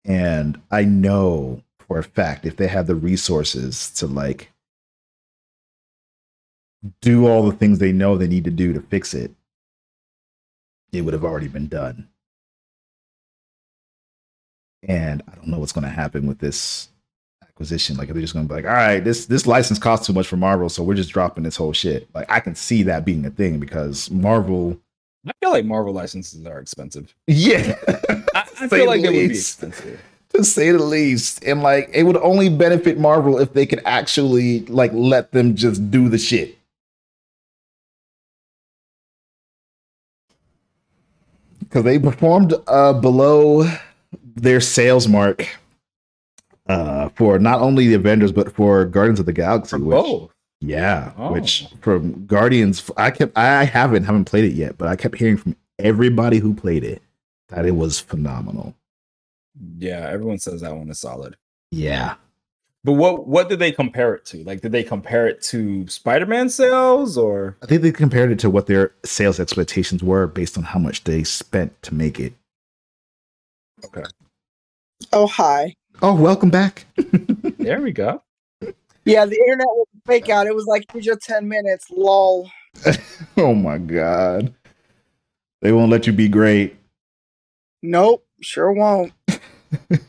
And 0.05 0.59
I 0.71 0.85
know 0.85 1.61
for 1.79 1.99
a 1.99 2.03
fact 2.03 2.45
if 2.45 2.57
they 2.57 2.67
have 2.67 2.87
the 2.87 2.95
resources 2.95 3.91
to 3.91 4.07
like 4.07 4.51
do 7.01 7.27
all 7.27 7.43
the 7.49 7.55
things 7.57 7.79
they 7.79 7.91
know 7.91 8.17
they 8.17 8.27
need 8.27 8.43
to 8.45 8.51
do 8.51 8.73
to 8.73 8.81
fix 8.81 9.13
it, 9.13 9.31
it 10.91 11.01
would 11.01 11.13
have 11.13 11.25
already 11.25 11.47
been 11.47 11.67
done. 11.67 12.07
And 14.87 15.23
I 15.31 15.35
don't 15.35 15.47
know 15.47 15.59
what's 15.59 15.71
going 15.71 15.83
to 15.83 15.89
happen 15.89 16.27
with 16.27 16.39
this 16.39 16.89
acquisition. 17.43 17.97
Like, 17.97 18.09
if 18.09 18.13
they're 18.13 18.21
just 18.21 18.33
going 18.33 18.47
to 18.47 18.53
be 18.53 18.61
like, 18.61 18.65
all 18.69 18.77
right, 18.77 18.99
this 18.99 19.25
this 19.25 19.47
license 19.47 19.79
costs 19.79 20.05
too 20.07 20.13
much 20.13 20.27
for 20.27 20.37
Marvel, 20.37 20.69
so 20.69 20.83
we're 20.83 20.93
just 20.93 21.11
dropping 21.11 21.43
this 21.43 21.55
whole 21.55 21.73
shit. 21.73 22.07
Like, 22.13 22.31
I 22.31 22.39
can 22.39 22.55
see 22.55 22.83
that 22.83 23.03
being 23.03 23.25
a 23.25 23.31
thing 23.31 23.59
because 23.59 24.09
Marvel, 24.11 24.79
I 25.27 25.31
feel 25.41 25.51
like 25.51 25.65
Marvel 25.65 25.93
licenses 25.93 26.45
are 26.45 26.59
expensive. 26.59 27.13
yeah, 27.25 27.75
I, 28.35 28.45
I 28.61 28.67
feel 28.67 28.85
like 28.85 29.01
the 29.01 29.07
they 29.07 29.21
would 29.23 29.29
be 29.29 29.35
expensive. 29.35 30.01
to 30.29 30.43
say 30.43 30.71
the 30.71 30.79
least. 30.83 31.43
And 31.43 31.63
like, 31.63 31.89
it 31.91 32.03
would 32.03 32.17
only 32.17 32.49
benefit 32.49 32.99
Marvel 32.99 33.39
if 33.39 33.53
they 33.53 33.65
could 33.65 33.81
actually 33.83 34.61
like 34.67 34.91
let 34.93 35.31
them 35.31 35.55
just 35.55 35.89
do 35.91 36.07
the 36.07 36.19
shit. 36.19 36.56
Because 41.67 41.83
they 41.83 41.99
performed 41.99 42.53
uh, 42.67 42.93
below 42.93 43.69
their 44.35 44.61
sales 44.61 45.07
mark 45.07 45.47
uh, 46.67 47.09
for 47.09 47.39
not 47.39 47.61
only 47.61 47.87
the 47.87 47.95
Avengers 47.95 48.31
but 48.31 48.51
for 48.53 48.85
Guardians 48.85 49.19
of 49.19 49.25
the 49.25 49.33
Galaxy. 49.33 49.69
For 49.71 49.79
which, 49.79 49.89
both. 49.95 50.31
yeah, 50.61 51.11
Oh. 51.17 51.33
which 51.33 51.67
from 51.81 52.25
Guardians, 52.25 52.89
I 52.97 53.11
kept 53.11 53.37
I 53.37 53.63
haven't 53.65 54.05
haven't 54.05 54.25
played 54.25 54.45
it 54.45 54.53
yet, 54.53 54.77
but 54.77 54.87
I 54.87 54.95
kept 54.95 55.17
hearing 55.17 55.37
from 55.37 55.55
everybody 55.79 56.39
who 56.39 56.53
played 56.53 56.83
it 56.83 57.01
that 57.49 57.65
it 57.65 57.75
was 57.75 57.99
phenomenal. 57.99 58.73
Yeah, 59.77 60.07
everyone 60.09 60.37
says 60.39 60.61
that 60.61 60.75
one 60.75 60.89
is 60.89 60.99
solid. 60.99 61.35
Yeah. 61.71 62.15
But 62.83 62.93
what 62.93 63.27
what 63.27 63.49
did 63.49 63.59
they 63.59 63.71
compare 63.71 64.13
it 64.15 64.25
to? 64.27 64.43
Like, 64.43 64.61
did 64.61 64.71
they 64.71 64.83
compare 64.83 65.27
it 65.27 65.41
to 65.43 65.87
Spider-Man 65.87 66.49
sales 66.49 67.17
or? 67.17 67.57
I 67.61 67.65
think 67.65 67.81
they 67.81 67.91
compared 67.91 68.31
it 68.31 68.39
to 68.39 68.49
what 68.49 68.67
their 68.67 68.93
sales 69.03 69.39
expectations 69.39 70.03
were 70.03 70.27
based 70.27 70.57
on 70.57 70.63
how 70.63 70.79
much 70.79 71.03
they 71.03 71.23
spent 71.23 71.81
to 71.83 71.93
make 71.93 72.19
it. 72.19 72.33
Okay, 73.85 74.03
Oh 75.13 75.27
hi. 75.27 75.73
Oh, 76.01 76.15
welcome 76.15 76.49
back. 76.49 76.85
there 77.57 77.81
we 77.81 77.91
go. 77.91 78.21
Yeah, 79.05 79.25
the 79.25 79.37
internet 79.37 79.67
was 79.67 79.87
fake 80.05 80.29
out. 80.29 80.47
It 80.47 80.55
was 80.55 80.65
like 80.65 80.85
here's 80.91 81.05
your 81.05 81.17
ten 81.17 81.47
minutes, 81.47 81.87
lol. 81.89 82.49
oh 83.37 83.53
my 83.53 83.77
god. 83.77 84.53
They 85.61 85.71
won't 85.71 85.91
let 85.91 86.07
you 86.07 86.13
be 86.13 86.27
great. 86.27 86.75
Nope, 87.81 88.25
sure 88.41 88.71
won't. 88.71 89.13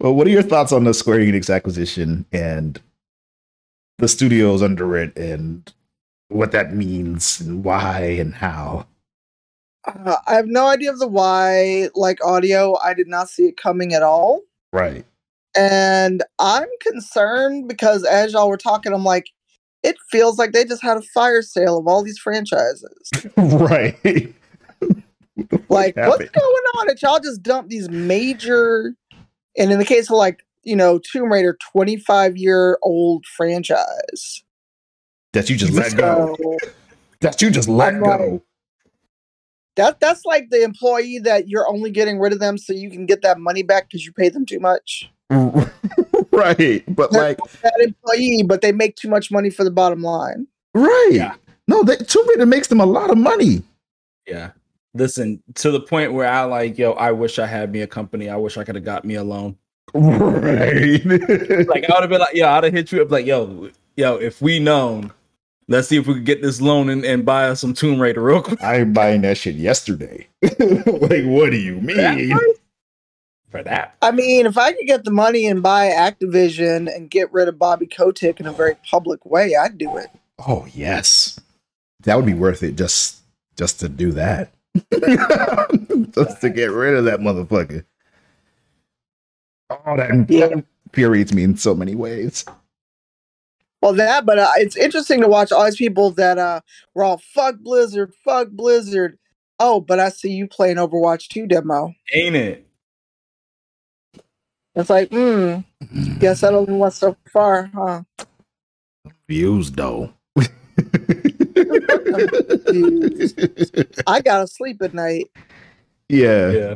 Well, 0.00 0.14
what 0.14 0.26
are 0.26 0.30
your 0.30 0.42
thoughts 0.42 0.72
on 0.72 0.84
the 0.84 0.94
Square 0.94 1.20
Enix 1.20 1.54
acquisition 1.54 2.24
and 2.32 2.80
the 3.98 4.08
studios 4.08 4.62
under 4.62 4.96
it 4.96 5.16
and 5.16 5.70
what 6.28 6.52
that 6.52 6.74
means 6.74 7.38
and 7.40 7.62
why 7.62 8.00
and 8.18 8.34
how? 8.34 8.86
Uh, 9.86 10.16
I 10.26 10.34
have 10.34 10.46
no 10.46 10.66
idea 10.66 10.90
of 10.90 10.98
the 10.98 11.08
why. 11.08 11.90
Like 11.94 12.24
audio, 12.24 12.78
I 12.82 12.94
did 12.94 13.08
not 13.08 13.28
see 13.28 13.44
it 13.44 13.58
coming 13.58 13.92
at 13.92 14.02
all. 14.02 14.40
Right. 14.72 15.04
And 15.54 16.22
I'm 16.38 16.68
concerned 16.80 17.68
because 17.68 18.04
as 18.04 18.32
y'all 18.32 18.48
were 18.48 18.56
talking, 18.56 18.94
I'm 18.94 19.04
like, 19.04 19.30
it 19.82 19.96
feels 20.10 20.38
like 20.38 20.52
they 20.52 20.64
just 20.64 20.82
had 20.82 20.96
a 20.96 21.02
fire 21.02 21.42
sale 21.42 21.78
of 21.78 21.86
all 21.86 22.02
these 22.02 22.18
franchises. 22.18 23.10
right. 23.36 23.96
Like, 25.70 25.96
what's 25.96 26.30
going 26.30 26.64
on? 26.78 26.86
That 26.88 27.00
y'all 27.00 27.18
just 27.20 27.42
dump 27.42 27.68
these 27.68 27.88
major, 27.88 28.94
and 29.60 29.70
in 29.70 29.78
the 29.78 29.84
case 29.84 30.10
of 30.10 30.16
like, 30.16 30.44
you 30.64 30.74
know, 30.74 30.98
Tomb 30.98 31.30
Raider, 31.30 31.56
25 31.72 32.36
year 32.36 32.78
old 32.82 33.24
franchise. 33.26 34.42
That 35.32 35.48
you 35.48 35.56
just 35.56 35.72
let 35.72 35.96
go. 35.96 36.36
That 37.20 37.40
you 37.40 37.50
just 37.50 37.68
let 37.68 37.94
I'm 37.94 38.00
like- 38.00 38.18
go. 38.18 38.42
that 39.76 40.00
that's 40.00 40.24
like 40.24 40.50
the 40.50 40.64
employee 40.64 41.18
that 41.20 41.48
you're 41.48 41.68
only 41.68 41.90
getting 41.90 42.18
rid 42.18 42.32
of 42.32 42.40
them 42.40 42.58
so 42.58 42.72
you 42.72 42.90
can 42.90 43.06
get 43.06 43.22
that 43.22 43.38
money 43.38 43.62
back 43.62 43.88
because 43.88 44.04
you 44.04 44.12
paid 44.12 44.32
them 44.32 44.44
too 44.44 44.58
much. 44.58 45.10
right. 45.30 46.82
But 46.88 47.12
like 47.12 47.38
That 47.62 47.80
employee, 47.80 48.42
but 48.44 48.62
they 48.62 48.72
make 48.72 48.96
too 48.96 49.08
much 49.08 49.30
money 49.30 49.50
for 49.50 49.62
the 49.62 49.70
bottom 49.70 50.02
line. 50.02 50.46
Right. 50.74 51.10
Yeah. 51.12 51.34
No, 51.68 51.84
they, 51.84 51.96
Tomb 51.96 52.28
Raider 52.30 52.46
makes 52.46 52.66
them 52.66 52.80
a 52.80 52.86
lot 52.86 53.10
of 53.10 53.18
money. 53.18 53.62
Yeah. 54.26 54.50
Listen, 54.94 55.42
to 55.54 55.70
the 55.70 55.80
point 55.80 56.12
where 56.12 56.28
I 56.28 56.42
like, 56.44 56.76
yo, 56.76 56.92
I 56.92 57.12
wish 57.12 57.38
I 57.38 57.46
had 57.46 57.72
me 57.72 57.82
a 57.82 57.86
company. 57.86 58.28
I 58.28 58.36
wish 58.36 58.56
I 58.56 58.64
could 58.64 58.74
have 58.74 58.84
got 58.84 59.04
me 59.04 59.14
a 59.14 59.24
loan. 59.24 59.56
Right. 59.94 61.04
Like 61.04 61.84
I 61.88 61.94
would 61.94 62.02
have 62.02 62.10
been 62.10 62.20
like, 62.20 62.34
yo, 62.34 62.48
I'd 62.48 62.64
have 62.64 62.72
hit 62.72 62.92
you 62.92 63.02
up 63.02 63.10
like, 63.10 63.26
yo, 63.26 63.70
yo, 63.96 64.16
if 64.16 64.40
we 64.40 64.58
known, 64.58 65.12
let's 65.68 65.88
see 65.88 65.96
if 65.96 66.06
we 66.06 66.14
could 66.14 66.24
get 66.24 66.42
this 66.42 66.60
loan 66.60 66.88
and, 66.88 67.04
and 67.04 67.24
buy 67.24 67.44
us 67.46 67.60
some 67.60 67.74
Tomb 67.74 68.00
Raider 68.00 68.22
real 68.22 68.42
quick. 68.42 68.62
I 68.62 68.80
ain't 68.80 68.94
buying 68.94 69.22
that 69.22 69.36
shit 69.38 69.54
yesterday. 69.54 70.26
like, 70.42 71.24
what 71.24 71.50
do 71.50 71.56
you 71.56 71.80
mean? 71.80 72.36
For 73.50 73.62
that. 73.64 73.96
I 74.00 74.12
mean, 74.12 74.46
if 74.46 74.56
I 74.56 74.72
could 74.72 74.86
get 74.86 75.04
the 75.04 75.10
money 75.10 75.46
and 75.46 75.60
buy 75.62 75.88
Activision 75.88 76.94
and 76.94 77.10
get 77.10 77.32
rid 77.32 77.48
of 77.48 77.58
Bobby 77.58 77.86
Kotick 77.86 78.38
in 78.38 78.46
a 78.46 78.52
very 78.52 78.76
public 78.88 79.26
way, 79.26 79.56
I'd 79.56 79.76
do 79.76 79.96
it. 79.96 80.06
Oh 80.46 80.66
yes, 80.72 81.40
that 82.04 82.14
would 82.16 82.26
be 82.26 82.34
worth 82.34 82.62
it 82.62 82.76
just 82.76 83.18
just 83.56 83.80
to 83.80 83.88
do 83.88 84.12
that. 84.12 84.52
just 86.14 86.40
to 86.40 86.50
get 86.50 86.70
rid 86.72 86.94
of 86.94 87.04
that 87.06 87.20
motherfucker. 87.20 87.84
Oh, 89.70 89.96
that 89.96 90.26
Yeah. 90.28 90.60
infuriates 90.86 91.32
me 91.32 91.44
in 91.44 91.56
so 91.56 91.74
many 91.74 91.94
ways. 91.94 92.44
Well, 93.82 93.94
that, 93.94 94.26
but 94.26 94.38
uh, 94.38 94.50
it's 94.56 94.76
interesting 94.76 95.20
to 95.22 95.28
watch 95.28 95.52
all 95.52 95.64
these 95.64 95.76
people 95.76 96.10
that 96.12 96.38
uh 96.38 96.60
were 96.94 97.04
all 97.04 97.18
fuck 97.18 97.58
Blizzard, 97.60 98.12
fuck 98.24 98.48
Blizzard. 98.50 99.18
Oh, 99.58 99.80
but 99.80 100.00
I 100.00 100.08
see 100.10 100.32
you 100.32 100.46
playing 100.46 100.76
Overwatch 100.76 101.28
2 101.28 101.46
demo. 101.46 101.94
Ain't 102.14 102.36
it? 102.36 102.66
It's 104.74 104.90
like, 104.90 105.10
hmm, 105.10 105.58
guess 106.18 106.40
that 106.42 106.54
only 106.54 106.72
went 106.74 106.94
so 106.94 107.16
far, 107.32 107.70
huh? 107.74 108.02
Views 109.28 109.70
though. 109.72 110.12
I 114.06 114.20
gotta 114.20 114.46
sleep 114.46 114.82
at 114.82 114.94
night. 114.94 115.30
yeah. 116.08 116.50
Yeah. 116.50 116.74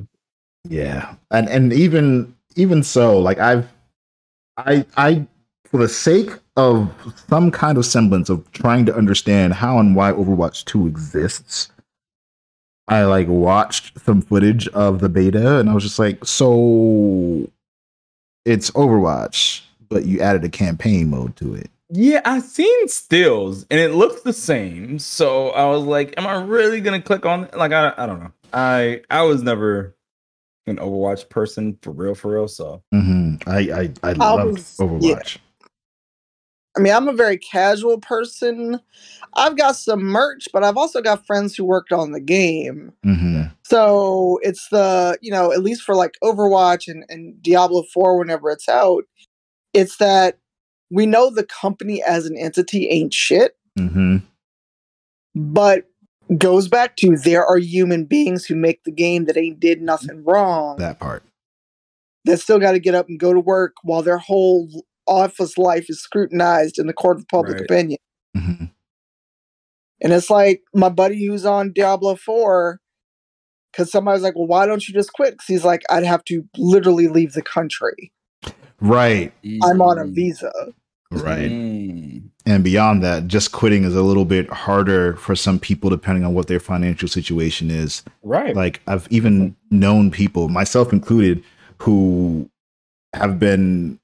Yeah. 0.68 1.14
And 1.30 1.48
and 1.48 1.72
even 1.72 2.34
even 2.56 2.82
so, 2.82 3.18
like 3.18 3.38
I've 3.38 3.68
I 4.56 4.86
I 4.96 5.26
for 5.64 5.78
the 5.78 5.88
sake 5.88 6.30
of 6.56 6.90
some 7.28 7.50
kind 7.50 7.76
of 7.76 7.84
semblance 7.84 8.28
of 8.28 8.50
trying 8.52 8.86
to 8.86 8.94
understand 8.94 9.54
how 9.54 9.78
and 9.78 9.96
why 9.96 10.12
Overwatch 10.12 10.64
2 10.66 10.86
exists, 10.86 11.68
I 12.86 13.04
like 13.04 13.26
watched 13.26 14.00
some 14.00 14.22
footage 14.22 14.68
of 14.68 15.00
the 15.00 15.08
beta 15.08 15.58
and 15.58 15.68
I 15.68 15.74
was 15.74 15.82
just 15.82 15.98
like, 15.98 16.24
so 16.24 17.50
it's 18.44 18.70
Overwatch, 18.70 19.62
but 19.88 20.04
you 20.04 20.20
added 20.20 20.44
a 20.44 20.48
campaign 20.48 21.10
mode 21.10 21.34
to 21.36 21.54
it. 21.54 21.70
Yeah, 21.90 22.22
I 22.24 22.40
seen 22.40 22.88
stills 22.88 23.66
and 23.70 23.78
it 23.78 23.90
looks 23.92 24.22
the 24.22 24.32
same. 24.32 24.98
So 24.98 25.50
I 25.50 25.66
was 25.66 25.84
like, 25.84 26.14
am 26.16 26.26
I 26.26 26.42
really 26.42 26.80
gonna 26.80 27.02
click 27.02 27.26
on 27.26 27.44
it? 27.44 27.56
Like 27.56 27.72
I 27.72 27.92
I 27.96 28.06
don't 28.06 28.20
know. 28.20 28.32
I 28.52 29.02
I 29.10 29.22
was 29.22 29.42
never 29.42 29.94
an 30.66 30.76
Overwatch 30.76 31.28
person 31.28 31.78
for 31.82 31.90
real, 31.92 32.14
for 32.14 32.32
real. 32.32 32.48
So 32.48 32.82
hmm 32.92 33.34
I 33.46 33.58
I 33.58 33.92
I 34.02 34.08
I 34.10 34.12
love 34.12 34.52
was- 34.52 34.76
yeah. 34.80 34.86
Overwatch. 34.86 35.38
I 36.76 36.80
mean, 36.80 36.92
I'm 36.92 37.06
a 37.06 37.12
very 37.12 37.38
casual 37.38 37.98
person. 38.00 38.80
I've 39.34 39.56
got 39.56 39.76
some 39.76 40.02
merch, 40.02 40.48
but 40.52 40.64
I've 40.64 40.76
also 40.76 41.00
got 41.00 41.24
friends 41.24 41.54
who 41.54 41.64
worked 41.64 41.92
on 41.92 42.10
the 42.12 42.20
game. 42.20 42.92
hmm 43.04 43.42
So 43.62 44.40
it's 44.42 44.68
the, 44.70 45.16
you 45.22 45.30
know, 45.30 45.52
at 45.52 45.62
least 45.62 45.82
for 45.82 45.94
like 45.94 46.16
Overwatch 46.22 46.88
and, 46.88 47.04
and 47.08 47.40
Diablo 47.42 47.84
4 47.92 48.18
whenever 48.18 48.50
it's 48.50 48.68
out, 48.68 49.04
it's 49.72 49.98
that 49.98 50.38
we 50.94 51.06
know 51.06 51.28
the 51.28 51.44
company 51.44 52.02
as 52.02 52.24
an 52.26 52.36
entity 52.36 52.88
ain't 52.88 53.12
shit, 53.12 53.56
hmm 53.76 54.18
but 55.34 55.84
goes 56.38 56.68
back 56.68 56.96
to 56.96 57.16
there 57.16 57.44
are 57.44 57.58
human 57.58 58.04
beings 58.04 58.46
who 58.46 58.54
make 58.54 58.84
the 58.84 58.92
game 58.92 59.24
that 59.24 59.36
ain't 59.36 59.58
did 59.58 59.82
nothing 59.82 60.22
wrong 60.24 60.76
That 60.78 61.00
part. 61.00 61.24
that 62.24 62.38
still 62.38 62.60
got 62.60 62.72
to 62.72 62.78
get 62.78 62.94
up 62.94 63.08
and 63.08 63.18
go 63.18 63.32
to 63.32 63.40
work 63.40 63.74
while 63.82 64.02
their 64.02 64.18
whole 64.18 64.68
office 65.06 65.58
life 65.58 65.86
is 65.90 66.00
scrutinized 66.00 66.78
in 66.78 66.86
the 66.86 66.92
court 66.92 67.18
of 67.18 67.26
public 67.28 67.56
Right. 67.56 67.62
opinion. 67.62 67.98
hmm 68.36 68.64
And 70.00 70.12
it's 70.12 70.30
like 70.30 70.62
my 70.72 70.88
buddy 70.88 71.26
who's 71.26 71.44
on 71.44 71.72
Diablo 71.72 72.14
4, 72.14 72.80
because 73.72 73.90
somebody's 73.90 74.22
like, 74.22 74.36
well, 74.36 74.46
why 74.46 74.66
don't 74.66 74.86
you 74.86 74.94
just 74.94 75.12
quit? 75.12 75.32
Because 75.34 75.46
he's 75.48 75.64
like, 75.64 75.82
I'd 75.90 76.04
have 76.04 76.24
to 76.26 76.44
literally 76.56 77.08
leave 77.08 77.32
the 77.32 77.42
country. 77.42 78.12
Right. 78.80 79.32
I'm 79.64 79.82
on 79.82 79.98
a 79.98 80.04
visa. 80.06 80.52
Right. 81.22 81.50
Mm. 81.50 82.22
And 82.46 82.62
beyond 82.62 83.02
that, 83.02 83.26
just 83.26 83.52
quitting 83.52 83.84
is 83.84 83.96
a 83.96 84.02
little 84.02 84.26
bit 84.26 84.50
harder 84.50 85.16
for 85.16 85.34
some 85.34 85.58
people 85.58 85.88
depending 85.88 86.24
on 86.24 86.34
what 86.34 86.46
their 86.46 86.60
financial 86.60 87.08
situation 87.08 87.70
is. 87.70 88.02
Right. 88.22 88.54
Like 88.54 88.80
I've 88.86 89.08
even 89.10 89.56
known 89.70 90.10
people, 90.10 90.48
myself 90.48 90.92
included, 90.92 91.42
who 91.78 92.50
have 93.14 93.38
been 93.38 93.98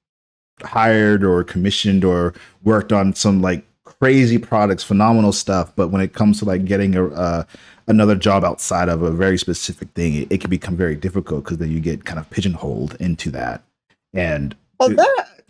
hired 0.63 1.25
or 1.25 1.45
commissioned 1.45 2.05
or 2.05 2.35
worked 2.65 2.93
on 2.93 3.15
some 3.15 3.43
like 3.43 3.65
crazy 3.85 4.39
products, 4.39 4.83
phenomenal 4.83 5.33
stuff. 5.33 5.75
But 5.77 5.89
when 5.89 6.01
it 6.01 6.15
comes 6.15 6.39
to 6.39 6.45
like 6.47 6.65
getting 6.65 6.97
a 6.97 7.09
uh, 7.09 7.45
another 7.87 8.15
job 8.15 8.45
outside 8.45 8.89
of 8.89 9.03
a 9.03 9.11
very 9.11 9.37
specific 9.37 9.91
thing, 9.91 10.15
it, 10.15 10.33
it 10.33 10.41
can 10.41 10.51
become 10.51 10.77
very 10.77 10.97
difficult 10.97 11.45
because 11.45 11.59
then 11.59 11.71
you 11.71 11.81
get 11.81 12.05
kind 12.05 12.19
of 12.19 12.29
pigeonholed 12.31 12.97
into 13.01 13.31
that. 13.31 13.63
And 14.15 14.57
Well, 14.79 14.91
that, 14.91 15.43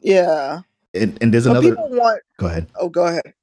yeah. 0.00 0.62
And, 0.94 1.18
and 1.20 1.32
there's 1.34 1.46
another. 1.46 1.70
people 1.70 1.88
want, 1.90 2.22
Go 2.38 2.46
ahead. 2.46 2.66
oh, 2.80 2.88
go 2.88 3.06
ahead. 3.06 3.34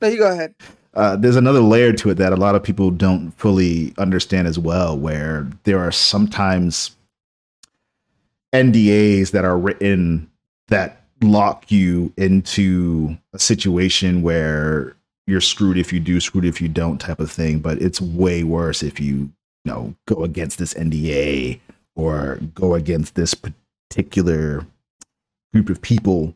No, 0.00 0.08
you 0.08 0.18
go 0.18 0.30
ahead. 0.32 0.54
uh, 0.94 1.16
there's 1.16 1.36
another 1.36 1.60
layer 1.60 1.92
to 1.92 2.10
it 2.10 2.14
that 2.16 2.32
a 2.32 2.36
lot 2.36 2.54
of 2.54 2.62
people 2.62 2.90
don't 2.90 3.30
fully 3.32 3.92
understand 3.98 4.46
as 4.48 4.58
well, 4.58 4.96
where 4.98 5.46
there 5.64 5.78
are 5.78 5.92
sometimes 5.92 6.96
NDAs 8.54 9.30
that 9.32 9.44
are 9.44 9.58
written 9.58 10.28
that 10.68 11.02
lock 11.22 11.70
you 11.70 12.12
into 12.16 13.16
a 13.34 13.38
situation 13.38 14.22
where 14.22 14.96
you're 15.26 15.40
screwed 15.40 15.76
if 15.78 15.92
you 15.92 16.00
do, 16.00 16.18
screwed 16.18 16.44
if 16.44 16.60
you 16.60 16.68
don't 16.68 16.98
type 16.98 17.20
of 17.20 17.30
thing. 17.30 17.60
But 17.60 17.80
it's 17.80 18.00
way 18.00 18.42
worse 18.42 18.82
if 18.82 18.98
you, 18.98 19.14
you 19.16 19.32
know, 19.66 19.94
go 20.06 20.24
against 20.24 20.58
this 20.58 20.74
NDA 20.74 21.60
or 21.94 22.40
go 22.54 22.74
against 22.74 23.14
this 23.14 23.34
particular 23.34 24.66
group 25.52 25.68
of 25.68 25.80
people. 25.82 26.34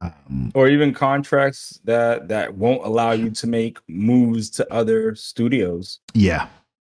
Um, 0.00 0.50
or 0.54 0.68
even 0.68 0.94
contracts 0.94 1.78
that 1.84 2.28
that 2.28 2.54
won't 2.54 2.84
allow 2.84 3.12
you 3.12 3.30
to 3.30 3.46
make 3.46 3.78
moves 3.88 4.48
to 4.50 4.72
other 4.72 5.14
studios. 5.14 6.00
Yeah. 6.14 6.48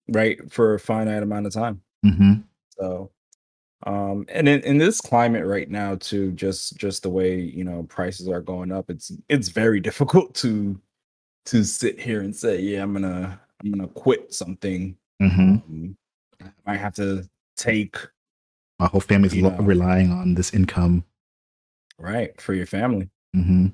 right? 0.09 0.39
For 0.51 0.73
a 0.73 0.79
finite 0.79 1.21
amount 1.23 1.45
of 1.45 1.53
time. 1.53 1.81
Hmm 2.03 2.33
so 2.77 3.09
um 3.85 4.25
and 4.29 4.47
in, 4.49 4.61
in 4.61 4.77
this 4.77 4.99
climate 4.99 5.45
right 5.45 5.69
now 5.69 5.95
too 5.95 6.31
just 6.31 6.75
just 6.77 7.03
the 7.03 7.09
way 7.09 7.39
you 7.39 7.63
know 7.63 7.83
prices 7.83 8.27
are 8.27 8.41
going 8.41 8.71
up 8.71 8.89
it's 8.89 9.11
it's 9.29 9.49
very 9.49 9.79
difficult 9.89 10.33
to 10.35 10.79
to 11.45 11.63
sit 11.63 11.99
here 11.99 12.21
and 12.21 12.35
say 12.35 12.59
yeah 12.59 12.81
i'm 12.81 12.91
gonna 12.93 13.39
i'm 13.63 13.71
gonna 13.71 13.87
quit 13.87 14.33
something. 14.33 14.97
Hmm 15.21 15.29
um, 15.29 15.97
i 16.41 16.47
might 16.65 16.77
have 16.77 16.93
to 16.95 17.23
take 17.55 17.95
My 18.79 18.87
whole 18.87 19.01
family's 19.01 19.35
lo- 19.35 19.55
relying 19.59 20.11
on 20.11 20.33
this 20.35 20.53
income. 20.53 21.05
Right 21.99 22.39
for 22.41 22.53
your 22.53 22.65
family 22.65 23.09
hmm 23.33 23.67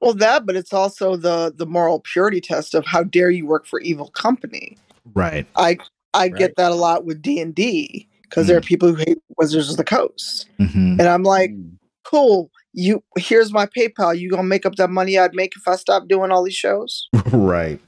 Well, 0.00 0.14
that, 0.14 0.44
but 0.46 0.56
it's 0.56 0.72
also 0.72 1.16
the 1.16 1.52
the 1.56 1.66
moral 1.66 2.00
purity 2.00 2.40
test 2.40 2.74
of 2.74 2.84
how 2.86 3.04
dare 3.04 3.30
you 3.30 3.46
work 3.46 3.66
for 3.66 3.80
evil 3.80 4.10
company. 4.10 4.76
Right. 5.14 5.46
I 5.56 5.78
I 6.12 6.28
Right. 6.28 6.36
get 6.36 6.56
that 6.56 6.72
a 6.72 6.74
lot 6.74 7.04
with 7.04 7.22
D 7.22 7.40
and 7.40 7.54
D 7.54 8.08
because 8.22 8.46
there 8.46 8.56
are 8.56 8.60
people 8.62 8.88
who 8.88 8.96
hate 8.96 9.18
Wizards 9.38 9.70
of 9.70 9.76
the 9.76 9.84
Coast, 9.84 10.46
hmm 10.58 10.96
and 10.98 11.02
I'm 11.08 11.22
like, 11.22 11.50
Mm. 11.50 11.78
cool. 12.04 12.50
You 12.74 13.02
here's 13.16 13.52
my 13.52 13.66
PayPal. 13.66 14.18
You 14.18 14.28
gonna 14.30 14.42
make 14.42 14.66
up 14.66 14.74
that 14.76 14.90
money 14.90 15.18
I'd 15.18 15.34
make 15.34 15.52
if 15.56 15.66
I 15.66 15.76
stopped 15.76 16.08
doing 16.08 16.30
all 16.30 16.42
these 16.42 16.54
shows? 16.54 17.08
right. 17.32 17.80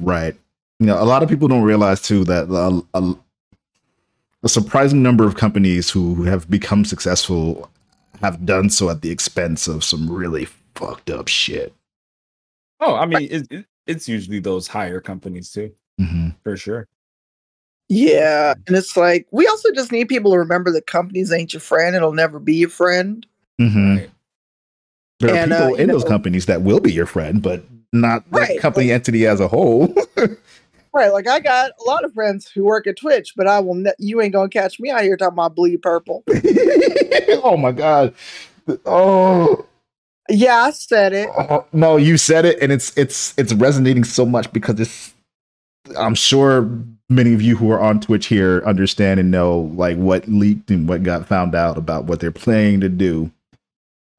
Right. 0.00 0.34
You 0.80 0.86
know, 0.86 1.00
a 1.02 1.04
lot 1.04 1.22
of 1.22 1.28
people 1.28 1.48
don't 1.48 1.62
realize 1.62 2.00
too 2.00 2.24
that 2.24 2.48
a, 2.48 2.98
a, 2.98 3.14
a 4.42 4.48
surprising 4.48 5.02
number 5.02 5.24
of 5.24 5.36
companies 5.36 5.90
who 5.90 6.24
have 6.24 6.48
become 6.50 6.84
successful 6.84 7.70
have 8.22 8.46
done 8.46 8.70
so 8.70 8.88
at 8.90 9.02
the 9.02 9.10
expense 9.10 9.68
of 9.68 9.82
some 9.84 10.10
really 10.10 10.46
fucked 10.74 11.10
up 11.10 11.28
shit. 11.28 11.74
oh 12.80 12.94
i 12.94 13.04
mean 13.04 13.28
it, 13.30 13.46
it, 13.50 13.66
it's 13.86 14.08
usually 14.08 14.38
those 14.40 14.66
higher 14.66 15.00
companies 15.00 15.50
too 15.52 15.72
hmm 15.98 16.28
for 16.42 16.56
sure 16.56 16.86
Yeah, 17.88 18.54
and 18.66 18.76
it's 18.76 18.96
like 18.96 19.26
we 19.32 19.46
also 19.46 19.70
just 19.72 19.92
need 19.92 20.08
people 20.08 20.32
to 20.32 20.38
remember 20.38 20.70
that 20.72 20.86
companies 20.86 21.30
ain't 21.30 21.52
your 21.52 21.60
friend. 21.60 21.94
It'll 21.94 22.14
never 22.14 22.38
be 22.38 22.54
your 22.54 22.70
friend. 22.70 23.26
hmm 23.58 23.96
Right. 23.96 24.10
There 25.20 25.30
are 25.34 25.36
And, 25.36 25.52
uh, 25.52 25.56
people 25.66 25.68
you 25.78 25.82
in 25.84 25.88
those 25.90 26.04
companies 26.04 26.46
that 26.46 26.62
will 26.62 26.80
be 26.80 26.90
your 26.92 27.04
friend, 27.06 27.42
but 27.42 27.62
not 27.92 28.24
the 28.30 28.38
Right, 28.40 28.58
company 28.60 28.86
like- 28.86 28.94
entity 28.94 29.26
as 29.26 29.40
a 29.40 29.48
whole. 29.48 29.94
Right, 30.94 31.12
like 31.12 31.26
I 31.26 31.40
got 31.40 31.70
a 31.80 31.84
lot 31.84 32.04
of 32.04 32.12
friends 32.12 32.50
who 32.50 32.64
work 32.64 32.86
at 32.86 32.98
Twitch, 32.98 33.32
but 33.34 33.46
I 33.46 33.60
will. 33.60 33.74
Ne- 33.74 33.94
you 33.98 34.20
ain't 34.20 34.34
gonna 34.34 34.48
catch 34.50 34.78
me 34.78 34.90
out 34.90 35.02
here 35.02 35.16
talking 35.16 35.34
about 35.34 35.54
bleed 35.56 35.80
purple. 35.80 36.22
oh 37.42 37.56
my 37.56 37.72
god. 37.72 38.14
Oh, 38.84 39.64
Yeah, 40.28 40.64
I 40.64 40.70
said 40.70 41.12
it. 41.14 41.28
oh, 41.36 41.64
no, 41.72 41.96
you 41.96 42.16
said 42.18 42.44
it, 42.44 42.60
and 42.62 42.70
it's 42.70 42.96
it's 42.96 43.32
it's 43.38 43.52
resonating 43.54 44.04
so 44.04 44.26
much 44.26 44.52
because 44.52 44.78
it's. 44.80 45.14
I'm 45.98 46.14
sure 46.14 46.70
many 47.08 47.34
of 47.34 47.42
you 47.42 47.56
who 47.56 47.70
are 47.72 47.80
on 47.80 48.00
Twitch 48.00 48.26
here 48.26 48.62
understand 48.64 49.18
and 49.18 49.30
know 49.30 49.72
like 49.74 49.96
what 49.96 50.28
leaked 50.28 50.70
and 50.70 50.88
what 50.88 51.02
got 51.02 51.26
found 51.26 51.54
out 51.54 51.76
about 51.76 52.04
what 52.04 52.20
they're 52.20 52.30
planning 52.30 52.80
to 52.80 52.88
do 52.88 53.30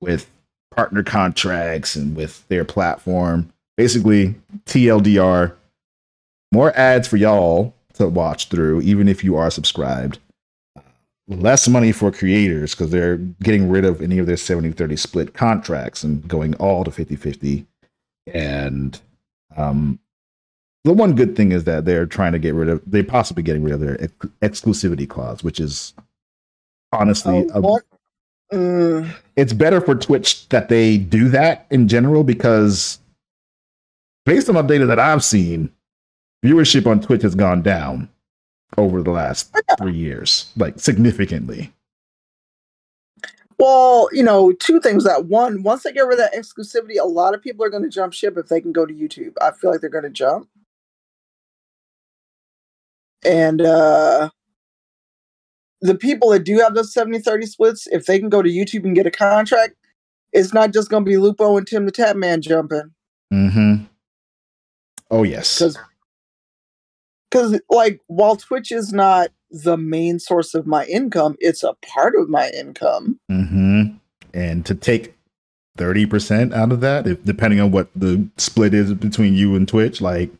with 0.01 0.29
partner 0.75 1.03
contracts 1.03 1.95
and 1.95 2.15
with 2.15 2.45
their 2.49 2.65
platform. 2.65 3.51
Basically, 3.77 4.35
TLDR, 4.65 5.53
more 6.53 6.71
ads 6.77 7.07
for 7.07 7.17
y'all 7.17 7.73
to 7.95 8.07
watch 8.07 8.47
through, 8.47 8.81
even 8.81 9.07
if 9.07 9.23
you 9.23 9.35
are 9.35 9.49
subscribed. 9.49 10.19
Less 11.27 11.67
money 11.67 11.91
for 11.91 12.11
creators 12.11 12.71
because 12.75 12.91
they're 12.91 13.17
getting 13.17 13.69
rid 13.69 13.85
of 13.85 14.01
any 14.01 14.19
of 14.19 14.27
their 14.27 14.37
70 14.37 14.71
30 14.73 14.95
split 14.95 15.33
contracts 15.33 16.03
and 16.03 16.25
going 16.27 16.53
all 16.55 16.83
to 16.83 16.91
50 16.91 17.15
50. 17.15 17.65
And 18.33 18.99
um, 19.55 19.99
the 20.83 20.93
one 20.93 21.15
good 21.15 21.35
thing 21.35 21.51
is 21.51 21.63
that 21.63 21.85
they're 21.85 22.05
trying 22.05 22.33
to 22.33 22.39
get 22.39 22.53
rid 22.53 22.69
of, 22.69 22.81
they're 22.85 23.03
possibly 23.03 23.41
getting 23.41 23.63
rid 23.63 23.73
of 23.73 23.79
their 23.79 24.01
ex- 24.01 24.27
exclusivity 24.41 25.07
clause, 25.09 25.43
which 25.43 25.59
is 25.59 25.93
honestly 26.91 27.49
Oh, 27.53 27.79
a? 28.51 28.55
Mm, 28.55 29.15
it's 29.35 29.53
better 29.53 29.81
for 29.81 29.95
Twitch 29.95 30.47
that 30.49 30.69
they 30.69 30.97
do 30.97 31.29
that 31.29 31.65
in 31.71 31.87
general 31.87 32.23
because 32.23 32.99
based 34.25 34.49
on 34.49 34.55
the 34.55 34.61
data 34.61 34.85
that 34.85 34.99
I've 34.99 35.23
seen, 35.23 35.71
viewership 36.43 36.85
on 36.85 37.01
Twitch 37.01 37.21
has 37.23 37.35
gone 37.35 37.61
down 37.61 38.09
over 38.77 39.01
the 39.01 39.11
last 39.11 39.53
three 39.77 39.93
years, 39.95 40.51
like 40.57 40.79
significantly. 40.79 41.71
well, 43.59 44.09
you 44.11 44.23
know, 44.23 44.51
two 44.51 44.79
things. 44.79 45.03
That 45.03 45.25
one, 45.25 45.63
once 45.63 45.83
they 45.83 45.93
get 45.93 46.01
rid 46.01 46.19
of 46.19 46.25
that 46.31 46.33
exclusivity, 46.33 46.99
a 46.99 47.05
lot 47.05 47.33
of 47.33 47.41
people 47.41 47.63
are 47.65 47.69
going 47.69 47.83
to 47.83 47.89
jump 47.89 48.13
ship 48.13 48.37
if 48.37 48.47
they 48.47 48.59
can 48.59 48.71
go 48.71 48.85
to 48.85 48.93
YouTube. 48.93 49.33
I 49.41 49.51
feel 49.51 49.71
like 49.71 49.81
they're 49.81 49.89
going 49.89 50.03
to 50.03 50.09
jump. 50.09 50.49
And 53.25 53.61
uh 53.61 54.29
the 55.81 55.95
people 55.95 56.29
that 56.29 56.45
do 56.45 56.59
have 56.59 56.75
those 56.75 56.93
70 56.93 57.19
30 57.19 57.45
splits, 57.45 57.87
if 57.87 58.05
they 58.05 58.19
can 58.19 58.29
go 58.29 58.41
to 58.41 58.49
YouTube 58.49 58.85
and 58.85 58.95
get 58.95 59.05
a 59.05 59.11
contract, 59.11 59.75
it's 60.33 60.53
not 60.53 60.73
just 60.73 60.89
going 60.89 61.05
to 61.05 61.09
be 61.09 61.17
Lupo 61.17 61.57
and 61.57 61.67
Tim 61.67 61.85
the 61.85 61.91
Tatman 61.91 62.41
jumping. 62.41 62.91
Mm-hmm. 63.33 63.83
Oh 65.11 65.23
yes. 65.23 65.59
because 65.59 65.77
because 67.33 67.59
like 67.69 67.99
while 68.07 68.35
twitch 68.35 68.71
is 68.71 68.93
not 68.93 69.29
the 69.49 69.77
main 69.77 70.19
source 70.19 70.53
of 70.53 70.67
my 70.67 70.85
income 70.85 71.35
it's 71.39 71.63
a 71.63 71.73
part 71.85 72.13
of 72.15 72.29
my 72.29 72.49
income 72.51 73.19
Mm-hmm. 73.31 73.97
And 74.35 74.65
to 74.65 74.73
take 74.75 75.15
thirty 75.77 76.05
percent 76.05 76.53
out 76.53 76.71
of 76.71 76.81
that, 76.81 77.05
if, 77.07 77.23
depending 77.23 77.59
on 77.59 77.71
what 77.71 77.89
the 77.95 78.27
split 78.37 78.73
is 78.73 78.93
between 78.93 79.35
you 79.35 79.55
and 79.55 79.67
Twitch, 79.67 80.01
like 80.01 80.31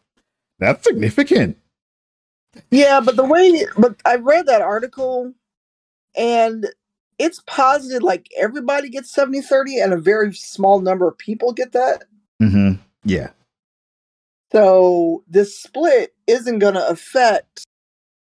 that's 0.59 0.83
significant. 0.83 1.57
yeah 2.71 2.99
but 2.99 3.15
the 3.15 3.23
way 3.23 3.65
but 3.77 3.95
i 4.05 4.15
read 4.15 4.45
that 4.45 4.61
article 4.61 5.33
and 6.15 6.67
it's 7.19 7.41
posited 7.47 8.03
like 8.03 8.27
everybody 8.37 8.89
gets 8.89 9.11
70 9.11 9.41
30 9.41 9.79
and 9.79 9.93
a 9.93 9.97
very 9.97 10.33
small 10.33 10.81
number 10.81 11.07
of 11.07 11.17
people 11.17 11.51
get 11.53 11.71
that. 11.73 12.03
mm-hmm. 12.41 12.73
Yeah. 13.05 13.29
So 14.53 15.23
this 15.27 15.57
split 15.59 16.13
isn't 16.27 16.59
going 16.59 16.75
to 16.75 16.87
affect 16.87 17.65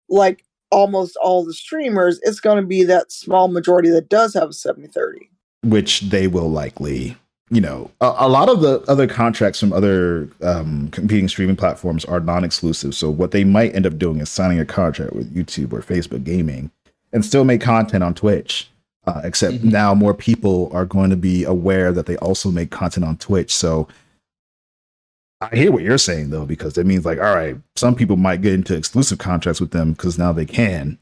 like 0.08 0.44
almost 0.70 1.16
all 1.22 1.44
the 1.44 1.54
streamers. 1.54 2.18
It's 2.22 2.40
going 2.40 2.60
to 2.60 2.66
be 2.66 2.84
that 2.84 3.12
small 3.12 3.48
majority 3.48 3.90
that 3.90 4.08
does 4.08 4.34
have 4.34 4.50
a 4.50 4.52
70 4.52 4.88
30. 4.88 5.30
Which 5.64 6.00
they 6.02 6.26
will 6.26 6.50
likely, 6.50 7.16
you 7.50 7.60
know, 7.60 7.90
a, 8.00 8.12
a 8.18 8.28
lot 8.28 8.48
of 8.48 8.60
the 8.60 8.80
other 8.88 9.06
contracts 9.06 9.60
from 9.60 9.72
other 9.72 10.28
um, 10.42 10.88
competing 10.88 11.28
streaming 11.28 11.56
platforms 11.56 12.04
are 12.04 12.20
non-exclusive. 12.20 12.94
So 12.94 13.10
what 13.10 13.30
they 13.30 13.44
might 13.44 13.74
end 13.74 13.86
up 13.86 13.98
doing 13.98 14.20
is 14.20 14.28
signing 14.28 14.58
a 14.58 14.66
contract 14.66 15.12
with 15.14 15.34
YouTube 15.34 15.72
or 15.72 15.80
Facebook 15.80 16.24
Gaming 16.24 16.70
and 17.12 17.24
still 17.24 17.44
make 17.44 17.60
content 17.60 18.02
on 18.02 18.14
Twitch. 18.14 18.68
Uh, 19.06 19.20
except 19.22 19.56
Mhm. 19.56 19.64
now 19.64 19.94
more 19.94 20.14
people 20.14 20.70
are 20.72 20.86
going 20.86 21.10
to 21.10 21.16
be 21.16 21.44
aware 21.44 21.92
that 21.92 22.06
they 22.06 22.16
also 22.16 22.50
make 22.50 22.70
content 22.70 23.04
on 23.04 23.18
Twitch. 23.18 23.54
So 23.54 23.86
I 25.52 25.56
hear 25.56 25.72
what 25.72 25.82
you're 25.82 25.98
saying 25.98 26.30
though, 26.30 26.46
because 26.46 26.74
that 26.74 26.86
means 26.86 27.04
like, 27.04 27.18
all 27.18 27.34
right, 27.34 27.56
some 27.76 27.94
people 27.94 28.16
might 28.16 28.42
get 28.42 28.52
into 28.54 28.76
exclusive 28.76 29.18
contracts 29.18 29.60
with 29.60 29.70
them 29.70 29.92
because 29.92 30.18
now 30.18 30.32
they 30.32 30.46
can. 30.46 30.98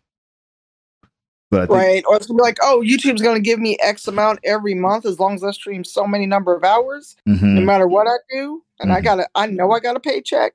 But 1.50 1.60
I 1.62 1.66
think, 1.66 1.76
Right. 1.78 2.04
Or 2.08 2.16
it's 2.16 2.26
going 2.26 2.38
to 2.38 2.42
be 2.42 2.46
like, 2.46 2.56
oh, 2.62 2.82
YouTube's 2.84 3.20
going 3.20 3.36
to 3.36 3.42
give 3.42 3.60
me 3.60 3.76
X 3.82 4.08
amount 4.08 4.40
every 4.44 4.74
month 4.74 5.04
as 5.04 5.20
long 5.20 5.34
as 5.34 5.44
I 5.44 5.50
stream 5.50 5.84
so 5.84 6.06
many 6.06 6.24
number 6.24 6.54
of 6.56 6.64
hours, 6.64 7.14
Mhm, 7.28 7.42
no 7.42 7.60
matter 7.60 7.86
what 7.86 8.06
I 8.06 8.16
do. 8.30 8.62
And 8.80 8.90
I 8.90 9.00
Mhm. 9.00 9.04
got 9.04 9.14
to, 9.16 9.28
I 9.34 9.46
know 9.48 9.70
I 9.72 9.80
got 9.80 9.96
a 9.96 10.00
paycheck. 10.00 10.54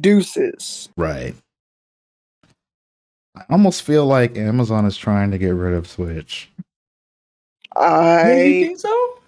Deuces. 0.00 0.88
right. 0.96 1.34
I 3.36 3.44
almost 3.50 3.82
feel 3.82 4.06
like 4.06 4.36
Amazon 4.38 4.86
is 4.86 4.96
trying 4.96 5.30
to 5.32 5.38
get 5.38 5.50
rid 5.50 5.74
of 5.74 5.92
Twitch. 5.92 6.48
Yeah, 7.76 8.26
you 8.26 8.32
I, 8.32 8.66
think 8.66 8.78
so? 8.80 9.18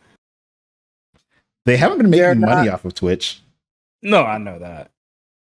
They 1.66 1.76
haven't 1.76 1.98
been 1.98 2.10
making 2.10 2.40
money 2.40 2.68
off 2.68 2.84
of 2.84 2.94
Twitch. 2.94 3.41
No, 4.02 4.24
I 4.24 4.38
know 4.38 4.58
that. 4.58 4.90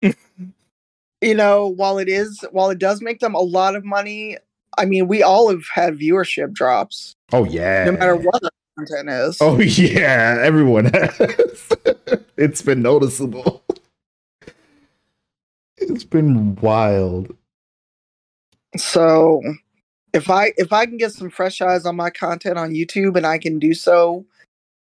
you 1.22 1.36
know, 1.36 1.68
while 1.68 1.98
it 1.98 2.08
is, 2.10 2.44
while 2.52 2.70
it 2.70 2.80
does 2.80 3.02
make 3.02 3.20
them 3.20 3.36
a 3.36 3.40
lot 3.40 3.76
of 3.76 3.84
money, 3.86 4.38
I 4.78 4.86
mean, 4.86 5.08
we 5.08 5.24
all 5.24 5.50
have 5.50 5.64
had 5.74 5.98
viewership 5.98 6.54
drops, 6.54 7.16
Oh 7.34 7.44
yeah. 7.46 7.86
no 7.86 7.92
matter 7.94 8.16
what 8.16 8.42
the 8.42 8.50
content 8.78 9.10
is. 9.10 9.38
Oh 9.42 9.60
yeah, 9.62 10.38
everyone 10.42 10.86
has. 10.86 11.72
it's 12.38 12.62
been 12.62 12.82
noticeable. 12.82 13.64
It's 15.78 16.04
been 16.04 16.56
wild. 16.56 17.36
So 18.78 19.42
if 20.14 20.30
I 20.30 20.54
if 20.58 20.72
I 20.72 20.86
can 20.86 20.98
get 20.98 21.12
some 21.12 21.30
fresh 21.30 21.60
eyes 21.62 21.86
on 21.86 21.96
my 21.96 22.10
content 22.10 22.58
on 22.58 22.72
YouTube 22.72 23.18
and 23.18 23.26
I 23.26 23.38
can 23.38 23.60
do 23.60 23.74
so 23.74 24.26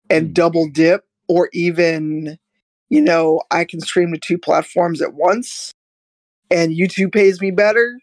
and 0.09 0.29
Mm. 0.29 0.33
double 0.33 0.69
dip 0.69 1.05
or 1.27 1.49
even 1.53 2.37
you 2.91 3.01
know, 3.01 3.41
I 3.49 3.63
can 3.63 3.79
stream 3.79 4.11
to 4.13 4.19
two 4.19 4.37
platforms 4.37 5.01
at 5.01 5.13
once 5.13 5.71
and 6.51 6.73
YouTube 6.73 7.13
pays 7.13 7.39
me 7.41 7.49
better, 7.49 7.97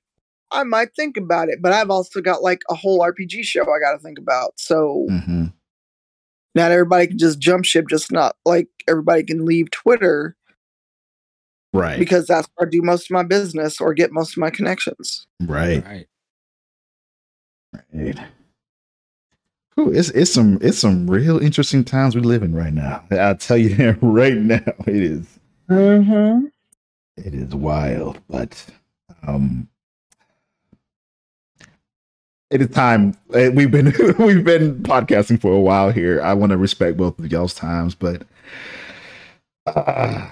I 0.50 0.64
might 0.64 0.94
think 0.96 1.18
about 1.18 1.50
it. 1.50 1.60
But 1.60 1.74
I've 1.74 1.90
also 1.90 2.22
got 2.22 2.42
like 2.42 2.62
a 2.70 2.74
whole 2.74 3.00
RPG 3.00 3.44
show 3.44 3.60
I 3.62 3.78
got 3.78 3.92
to 3.92 3.98
think 3.98 4.18
about. 4.18 4.54
So 4.56 5.06
hmm 5.08 5.44
not 6.54 6.72
everybody 6.72 7.06
can 7.06 7.18
just 7.18 7.38
jump 7.38 7.64
ship, 7.66 7.84
just 7.88 8.10
not 8.10 8.34
like 8.44 8.66
everybody 8.88 9.22
can 9.22 9.44
leave 9.44 9.70
Twitter 9.70 10.34
Right. 11.74 11.98
because 11.98 12.26
that's 12.26 12.48
where 12.56 12.66
I 12.66 12.70
do 12.70 12.80
most 12.82 13.10
of 13.10 13.14
my 13.14 13.22
business 13.22 13.80
or 13.80 13.92
get 13.92 14.10
most 14.10 14.32
of 14.32 14.38
my 14.38 14.48
connections. 14.50 15.26
right. 15.42 15.84
Right. 15.84 16.06
Right. 17.92 18.18
Ooh, 19.78 19.92
it's 19.92 20.10
it's 20.10 20.32
some 20.32 20.58
it's 20.60 20.78
some 20.78 21.08
real 21.08 21.38
interesting 21.38 21.84
times 21.84 22.14
we 22.16 22.20
live 22.22 22.42
in 22.42 22.54
right 22.54 22.72
now. 22.72 23.04
I'll 23.12 23.36
tell 23.36 23.56
you 23.56 23.74
that 23.76 23.98
right 24.02 24.36
now. 24.36 24.60
It 24.86 24.96
is 24.96 25.26
Mm-hmm. 25.70 26.46
it 27.18 27.34
is 27.34 27.54
wild, 27.54 28.18
but 28.28 28.64
um 29.26 29.68
it 32.50 32.62
is 32.62 32.70
time. 32.70 33.14
Uh, 33.34 33.50
We've 33.52 33.70
been 33.70 33.86
we've 34.18 34.44
been 34.44 34.82
podcasting 34.82 35.40
for 35.40 35.52
a 35.52 35.60
while 35.60 35.90
here. 35.92 36.22
I 36.22 36.32
want 36.34 36.50
to 36.50 36.56
respect 36.58 36.96
both 36.96 37.18
of 37.18 37.30
y'all's 37.30 37.54
times, 37.54 37.94
but 37.94 38.22
uh, 39.66 40.28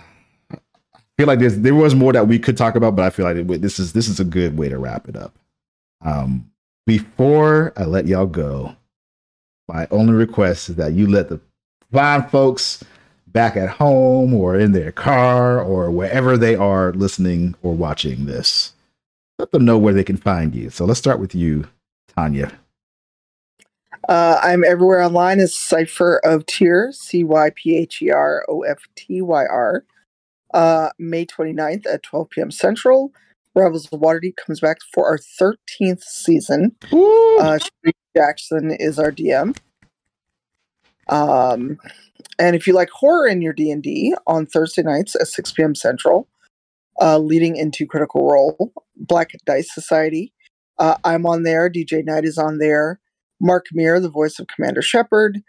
I 0.55 0.99
feel 1.19 1.27
like 1.27 1.39
there's 1.39 1.59
there 1.59 1.75
was 1.75 1.95
more 1.95 2.13
that 2.15 2.27
we 2.29 2.39
could 2.39 2.57
talk 2.57 2.75
about, 2.75 2.97
but 2.97 3.05
I 3.05 3.11
feel 3.11 3.27
like 3.27 3.37
it, 3.37 3.63
this 3.63 3.79
is 3.79 3.93
this 3.93 4.09
is 4.09 4.19
a 4.19 4.25
good 4.25 4.57
way 4.59 4.71
to 4.71 4.79
wrap 4.79 5.09
it 5.09 5.17
up. 5.17 5.39
Um, 6.03 6.51
before 6.87 7.75
I 7.77 7.85
let 7.85 8.07
y'all 8.07 8.27
go, 8.27 8.75
my 9.69 9.87
only 9.91 10.13
request 10.13 10.69
is 10.69 10.77
that 10.77 10.93
you 10.93 11.07
let 11.07 11.29
the 11.29 11.41
fine 11.93 12.29
folks 12.29 12.85
back 13.27 13.57
at 13.57 13.69
home 13.69 14.33
or 14.33 14.59
in 14.59 14.73
their 14.73 14.93
car 14.93 15.61
or 15.61 15.91
wherever 15.91 16.37
they 16.37 16.55
are 16.55 16.93
listening 16.93 17.55
or 17.63 17.75
watching 17.75 18.27
this, 18.27 18.73
let 19.39 19.51
them 19.51 19.65
know 19.65 19.77
where 19.77 19.93
they 19.93 20.05
can 20.05 20.17
find 20.17 20.55
you. 20.55 20.71
So 20.71 20.85
let's 20.85 20.99
start 20.99 21.21
with 21.21 21.35
you, 21.35 21.69
Tanya. 22.17 22.53
Uh, 24.09 24.39
I'm 24.43 24.65
everywhere 24.65 25.03
online 25.03 25.41
as 25.41 25.55
Cypher 25.55 26.19
of 26.25 26.47
Tyr, 26.47 26.93
C 26.93 27.25
Y 27.25 27.51
P 27.55 27.77
H 27.77 28.01
E 28.03 28.11
R 28.11 28.45
O 28.49 28.63
F 28.63 28.79
T 28.95 29.21
Y 29.21 29.45
R. 29.45 29.85
Uh, 30.55 30.91
May 30.99 31.27
29th 31.27 31.87
at 31.93 32.03
12 32.05 32.31
p.m. 32.31 32.51
Central. 32.51 33.13
Rebels 33.57 33.89
of 33.91 34.01
Waterdeep 34.01 34.37
comes 34.37 34.61
back 34.61 34.79
for 34.93 35.07
our 35.07 35.19
13th 35.19 36.03
season. 36.03 36.77
Uh, 37.41 37.59
Jackson 38.15 38.71
is 38.79 38.99
our 38.99 39.11
DM. 39.11 39.57
Um, 41.09 41.79
and 42.39 42.55
if 42.55 42.67
you 42.67 42.75
like 42.75 42.91
horror 42.91 43.27
in 43.27 43.41
your 43.41 43.55
D&D, 43.55 44.15
on 44.27 44.47
Thursday 44.47 44.83
nights 44.83 45.17
at 45.17 45.29
6 45.29 45.53
p.m. 45.53 45.75
Central, 45.75 46.29
uh, 47.01 47.19
leading 47.19 47.57
into 47.57 47.87
Critical 47.87 48.31
Role, 48.31 48.73
Black 48.97 49.31
Dice 49.47 49.73
Society. 49.73 50.33
Uh, 50.79 50.97
I'm 51.05 51.25
on 51.27 51.43
there. 51.43 51.71
DJ 51.71 52.05
Knight 52.05 52.25
is 52.25 52.39
on 52.39 52.59
there. 52.59 53.01
Mark 53.41 53.67
Meer, 53.73 54.01
the 54.01 54.11
voice 54.11 54.39
of 54.39 54.47
Commander 54.49 54.83
Shepard, 54.83 55.41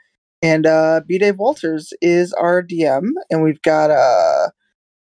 and 0.41 0.65
uh, 0.65 1.01
B. 1.07 1.17
Dave 1.17 1.39
Walters 1.39 1.93
is 2.01 2.33
our 2.33 2.61
DM, 2.61 3.09
and 3.29 3.43
we've 3.43 3.61
got 3.61 3.91
uh, 3.91 4.49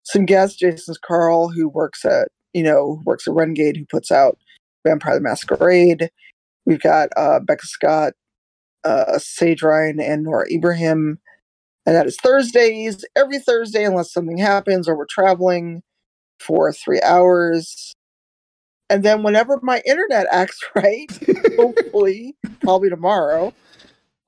some 0.03 0.25
guests. 0.25 0.57
Jason's 0.57 0.97
Carl, 0.97 1.49
who 1.49 1.69
works 1.69 2.05
at 2.05 2.29
you 2.53 2.63
know 2.63 3.01
works 3.05 3.27
at 3.27 3.33
Renegade, 3.33 3.77
who 3.77 3.85
puts 3.85 4.11
out 4.11 4.37
Vampire 4.85 5.15
the 5.15 5.21
Masquerade. 5.21 6.09
We've 6.65 6.81
got 6.81 7.09
uh, 7.17 7.39
Becca 7.39 7.65
Scott, 7.65 8.13
uh, 8.83 9.17
Sage 9.17 9.63
Ryan, 9.63 9.99
and 9.99 10.23
Noura 10.23 10.45
Ibrahim, 10.51 11.19
and 11.85 11.95
that 11.95 12.07
is 12.07 12.17
Thursdays. 12.17 13.05
Every 13.15 13.39
Thursday, 13.39 13.83
unless 13.83 14.13
something 14.13 14.37
happens 14.37 14.87
or 14.87 14.95
we're 14.95 15.05
traveling 15.09 15.83
for 16.39 16.71
three 16.71 17.01
hours. 17.01 17.93
And 18.89 19.03
then 19.03 19.23
whenever 19.23 19.57
my 19.63 19.81
internet 19.85 20.27
acts 20.31 20.59
right, 20.75 21.09
hopefully 21.57 22.35
probably 22.61 22.89
tomorrow 22.89 23.53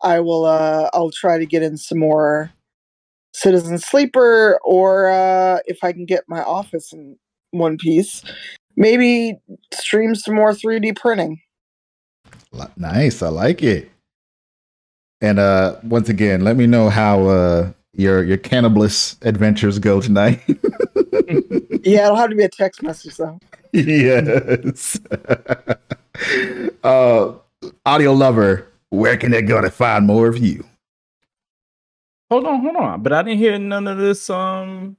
i 0.03 0.19
will 0.19 0.45
uh 0.45 0.89
i'll 0.93 1.11
try 1.11 1.37
to 1.37 1.45
get 1.45 1.63
in 1.63 1.77
some 1.77 1.99
more 1.99 2.51
citizen 3.33 3.77
sleeper 3.77 4.59
or 4.63 5.07
uh 5.07 5.59
if 5.65 5.83
i 5.83 5.91
can 5.91 6.05
get 6.05 6.23
my 6.27 6.41
office 6.43 6.93
in 6.93 7.17
one 7.53 7.77
piece 7.77 8.23
maybe 8.75 9.37
stream 9.71 10.15
some 10.15 10.35
more 10.35 10.51
3d 10.51 10.95
printing 10.95 11.39
Nice. 12.77 13.21
I 13.21 13.29
like 13.29 13.63
it. 13.63 13.89
And 15.21 15.39
uh 15.39 15.77
once 15.83 16.09
again, 16.09 16.41
let 16.41 16.57
me 16.57 16.67
know 16.67 16.89
how 16.89 17.27
uh 17.27 17.71
your 17.93 18.23
your 18.23 18.37
cannibalist 18.37 19.23
adventures 19.25 19.79
go 19.79 20.01
tonight. 20.01 20.41
yeah 21.83 22.05
it'll 22.05 22.15
have 22.15 22.29
to 22.29 22.35
be 22.35 22.43
a 22.43 22.49
text 22.49 22.81
message 22.83 23.15
though 23.17 23.39
yes. 23.71 24.99
uh 26.83 27.33
audio 27.85 28.13
lover, 28.13 28.67
where 28.89 29.17
can 29.17 29.31
they 29.31 29.41
go 29.41 29.61
to 29.61 29.71
find 29.71 30.05
more 30.05 30.27
of 30.27 30.37
you? 30.37 30.65
Hold 32.29 32.45
on, 32.45 32.61
hold 32.61 32.75
on. 32.75 33.03
But 33.03 33.13
I 33.13 33.23
didn't 33.23 33.39
hear 33.39 33.57
none 33.57 33.87
of 33.87 33.97
this 33.97 34.29
um 34.29 34.97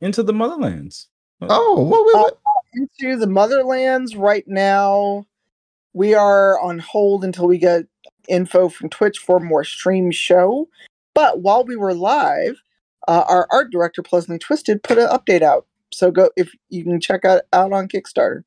into 0.00 0.22
the 0.22 0.32
motherlands. 0.32 1.06
Oh, 1.50 1.82
what 1.82 2.04
was 2.04 2.32
it? 2.32 2.38
into 2.74 3.16
the 3.18 3.26
motherlands 3.26 4.16
right 4.16 4.44
now 4.46 5.26
we 5.92 6.14
are 6.14 6.58
on 6.58 6.78
hold 6.78 7.22
until 7.22 7.46
we 7.46 7.58
get 7.58 7.84
info 8.28 8.70
from 8.70 8.88
twitch 8.88 9.18
for 9.18 9.38
more 9.38 9.62
stream 9.62 10.10
show 10.10 10.66
but 11.14 11.40
while 11.40 11.64
we 11.64 11.76
were 11.76 11.92
live 11.92 12.62
uh, 13.08 13.24
our 13.28 13.46
art 13.50 13.70
director 13.70 14.02
pleasantly 14.02 14.38
twisted 14.38 14.82
put 14.82 14.96
an 14.96 15.06
update 15.08 15.42
out 15.42 15.66
so 15.92 16.10
go 16.10 16.30
if 16.34 16.54
you 16.70 16.82
can 16.82 16.98
check 16.98 17.26
out 17.26 17.42
out 17.52 17.74
on 17.74 17.86
kickstarter 17.88 18.42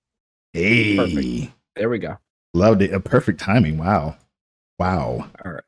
Hey. 0.56 0.96
Perfect. 0.96 1.54
There 1.76 1.90
we 1.90 2.00
go. 2.00 2.18
Loved 2.54 2.82
it. 2.82 2.94
A 2.94 3.00
perfect 3.02 3.42
timing. 3.42 3.78
Wow. 3.78 4.16
Wow. 4.80 5.30
All 5.44 5.52
right. 5.52 5.64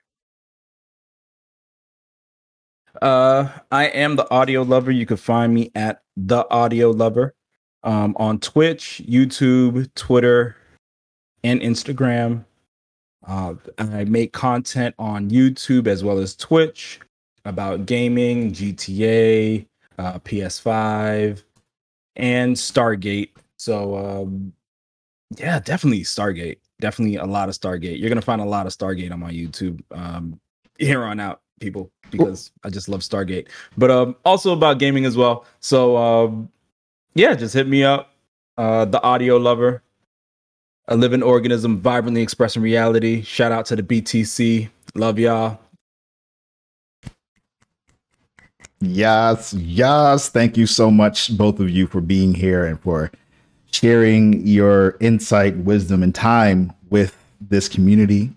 Uh, 3.02 3.50
I 3.72 3.86
am 3.88 4.16
the 4.16 4.30
audio 4.32 4.64
lover. 4.64 4.92
You 4.92 5.06
can 5.06 5.18
find 5.18 5.54
me 5.54 5.72
at 5.76 6.02
the 6.16 6.50
audio 6.50 6.92
lover 6.92 7.34
um, 7.84 8.16
on 8.18 8.40
Twitch, 8.40 9.02
YouTube, 9.08 9.94
Twitter, 9.96 10.56
and 11.44 11.62
Instagram. 11.62 12.46
Uh, 13.26 13.56
I 13.78 14.06
make 14.06 14.34
content 14.34 14.96
on 14.98 15.30
YouTube 15.30 15.88
as 15.88 16.04
well 16.04 16.18
as 16.18 16.36
Twitch 16.36 17.00
about 17.46 17.86
gaming, 17.86 18.52
GTA, 18.52 19.66
uh, 19.98 20.20
PS5, 20.20 21.44
and 22.16 22.56
Stargate. 22.56 23.30
So, 23.58 23.98
um, 23.98 24.54
yeah, 25.38 25.60
definitely 25.60 26.02
Stargate. 26.02 26.60
Definitely 26.80 27.18
a 27.18 27.26
lot 27.26 27.50
of 27.50 27.56
Stargate. 27.56 28.00
You're 28.00 28.10
gonna 28.10 28.22
find 28.22 28.42
a 28.42 28.46
lot 28.46 28.66
of 28.66 28.74
Stargate 28.74 29.12
on 29.12 29.20
my 29.20 29.32
YouTube 29.32 29.82
um, 29.92 30.40
here 30.78 31.04
on 31.04 31.20
out, 31.20 31.42
people, 31.60 31.92
because 32.12 32.52
I 32.64 32.70
just 32.70 32.90
love 32.90 33.02
Stargate. 33.02 33.48
But 33.78 33.92
um, 33.92 34.16
also 34.26 34.54
about 34.54 34.80
gaming 34.80 35.06
as 35.06 35.18
well. 35.18 35.46
So, 35.60 35.98
um, 35.98 36.50
yeah, 37.16 37.34
just 37.34 37.54
hit 37.54 37.68
me 37.68 37.84
up. 37.84 38.14
Uh, 38.58 38.86
the 38.86 39.02
audio 39.04 39.38
lover, 39.38 39.84
a 40.88 40.96
living 40.96 41.22
organism, 41.22 41.80
vibrantly 41.80 42.22
expressing 42.22 42.62
reality. 42.62 43.22
Shout 43.22 43.52
out 43.52 43.66
to 43.68 43.76
the 43.76 43.84
BTC. 43.84 44.70
Love 44.96 45.20
y'all. 45.20 45.60
Yes, 48.80 49.54
yes. 49.54 50.30
Thank 50.30 50.58
you 50.58 50.68
so 50.68 50.92
much, 50.92 51.36
both 51.36 51.60
of 51.60 51.70
you, 51.70 51.88
for 51.88 52.02
being 52.02 52.34
here 52.34 52.66
and 52.66 52.80
for 52.80 53.12
sharing 53.72 54.46
your 54.46 54.98
insight, 55.00 55.58
wisdom, 55.58 56.04
and 56.04 56.14
time 56.14 56.72
with 56.90 57.16
this 57.42 57.68
community. 57.68 58.32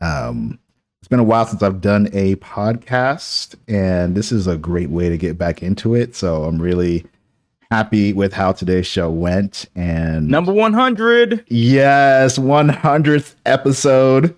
Um, 0.00 0.58
been 1.12 1.20
a 1.20 1.24
while 1.24 1.44
since 1.44 1.62
I've 1.62 1.82
done 1.82 2.08
a 2.14 2.36
podcast, 2.36 3.54
and 3.68 4.14
this 4.14 4.32
is 4.32 4.46
a 4.46 4.56
great 4.56 4.88
way 4.88 5.10
to 5.10 5.18
get 5.18 5.36
back 5.36 5.62
into 5.62 5.94
it. 5.94 6.16
So 6.16 6.44
I'm 6.44 6.58
really 6.60 7.04
happy 7.70 8.14
with 8.14 8.32
how 8.32 8.52
today's 8.52 8.86
show 8.86 9.10
went. 9.10 9.66
And 9.76 10.26
Number 10.26 10.54
100. 10.54 11.44
yes, 11.48 12.38
100th 12.38 13.34
episode. 13.44 14.34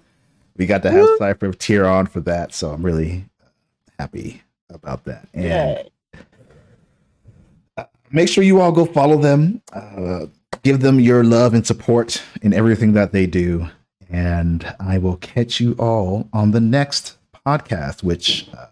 We 0.57 0.67
got 0.67 0.83
to 0.83 0.91
have 0.91 1.03
Woo. 1.03 1.17
Cypher 1.19 1.47
of 1.47 1.59
Tyr 1.59 1.85
on 1.87 2.07
for 2.07 2.19
that. 2.23 2.53
So 2.53 2.73
I'm 2.73 2.85
really 2.85 3.25
happy 4.01 4.43
about 4.69 5.05
that. 5.05 5.29
And 5.33 5.89
make 8.11 8.29
sure 8.29 8.43
you 8.43 8.61
all 8.61 8.73
go 8.73 8.85
follow 8.85 9.17
them 9.17 9.63
uh, 9.73 10.27
give 10.65 10.81
them 10.81 10.99
your 10.99 11.23
love 11.23 11.55
and 11.55 11.65
support 11.65 12.21
in 12.43 12.53
everything 12.53 12.95
that 12.95 13.13
they 13.13 13.27
do 13.27 13.69
and 14.15 14.75
i 14.79 14.97
will 14.97 15.17
catch 15.17 15.61
you 15.61 15.75
all 15.79 16.29
on 16.33 16.53
the 16.53 16.61
next 16.61 17.17
podcast 17.47 18.03
which 18.03 18.49
uh, 18.57 18.67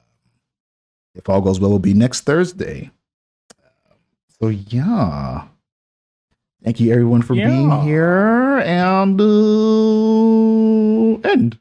if 1.15 1.29
all 1.29 1.41
goes 1.41 1.61
well 1.61 1.71
will 1.71 1.79
be 1.79 1.95
next 1.95 2.23
thursday. 2.23 2.91
So 4.41 4.49
yeah. 4.49 5.45
Thank 6.65 6.81
you 6.81 6.93
everyone 6.93 7.23
for 7.23 7.35
being 7.35 7.71
here 7.83 8.59
and 8.65 9.21
uh, 9.21 9.25
end 11.29 11.59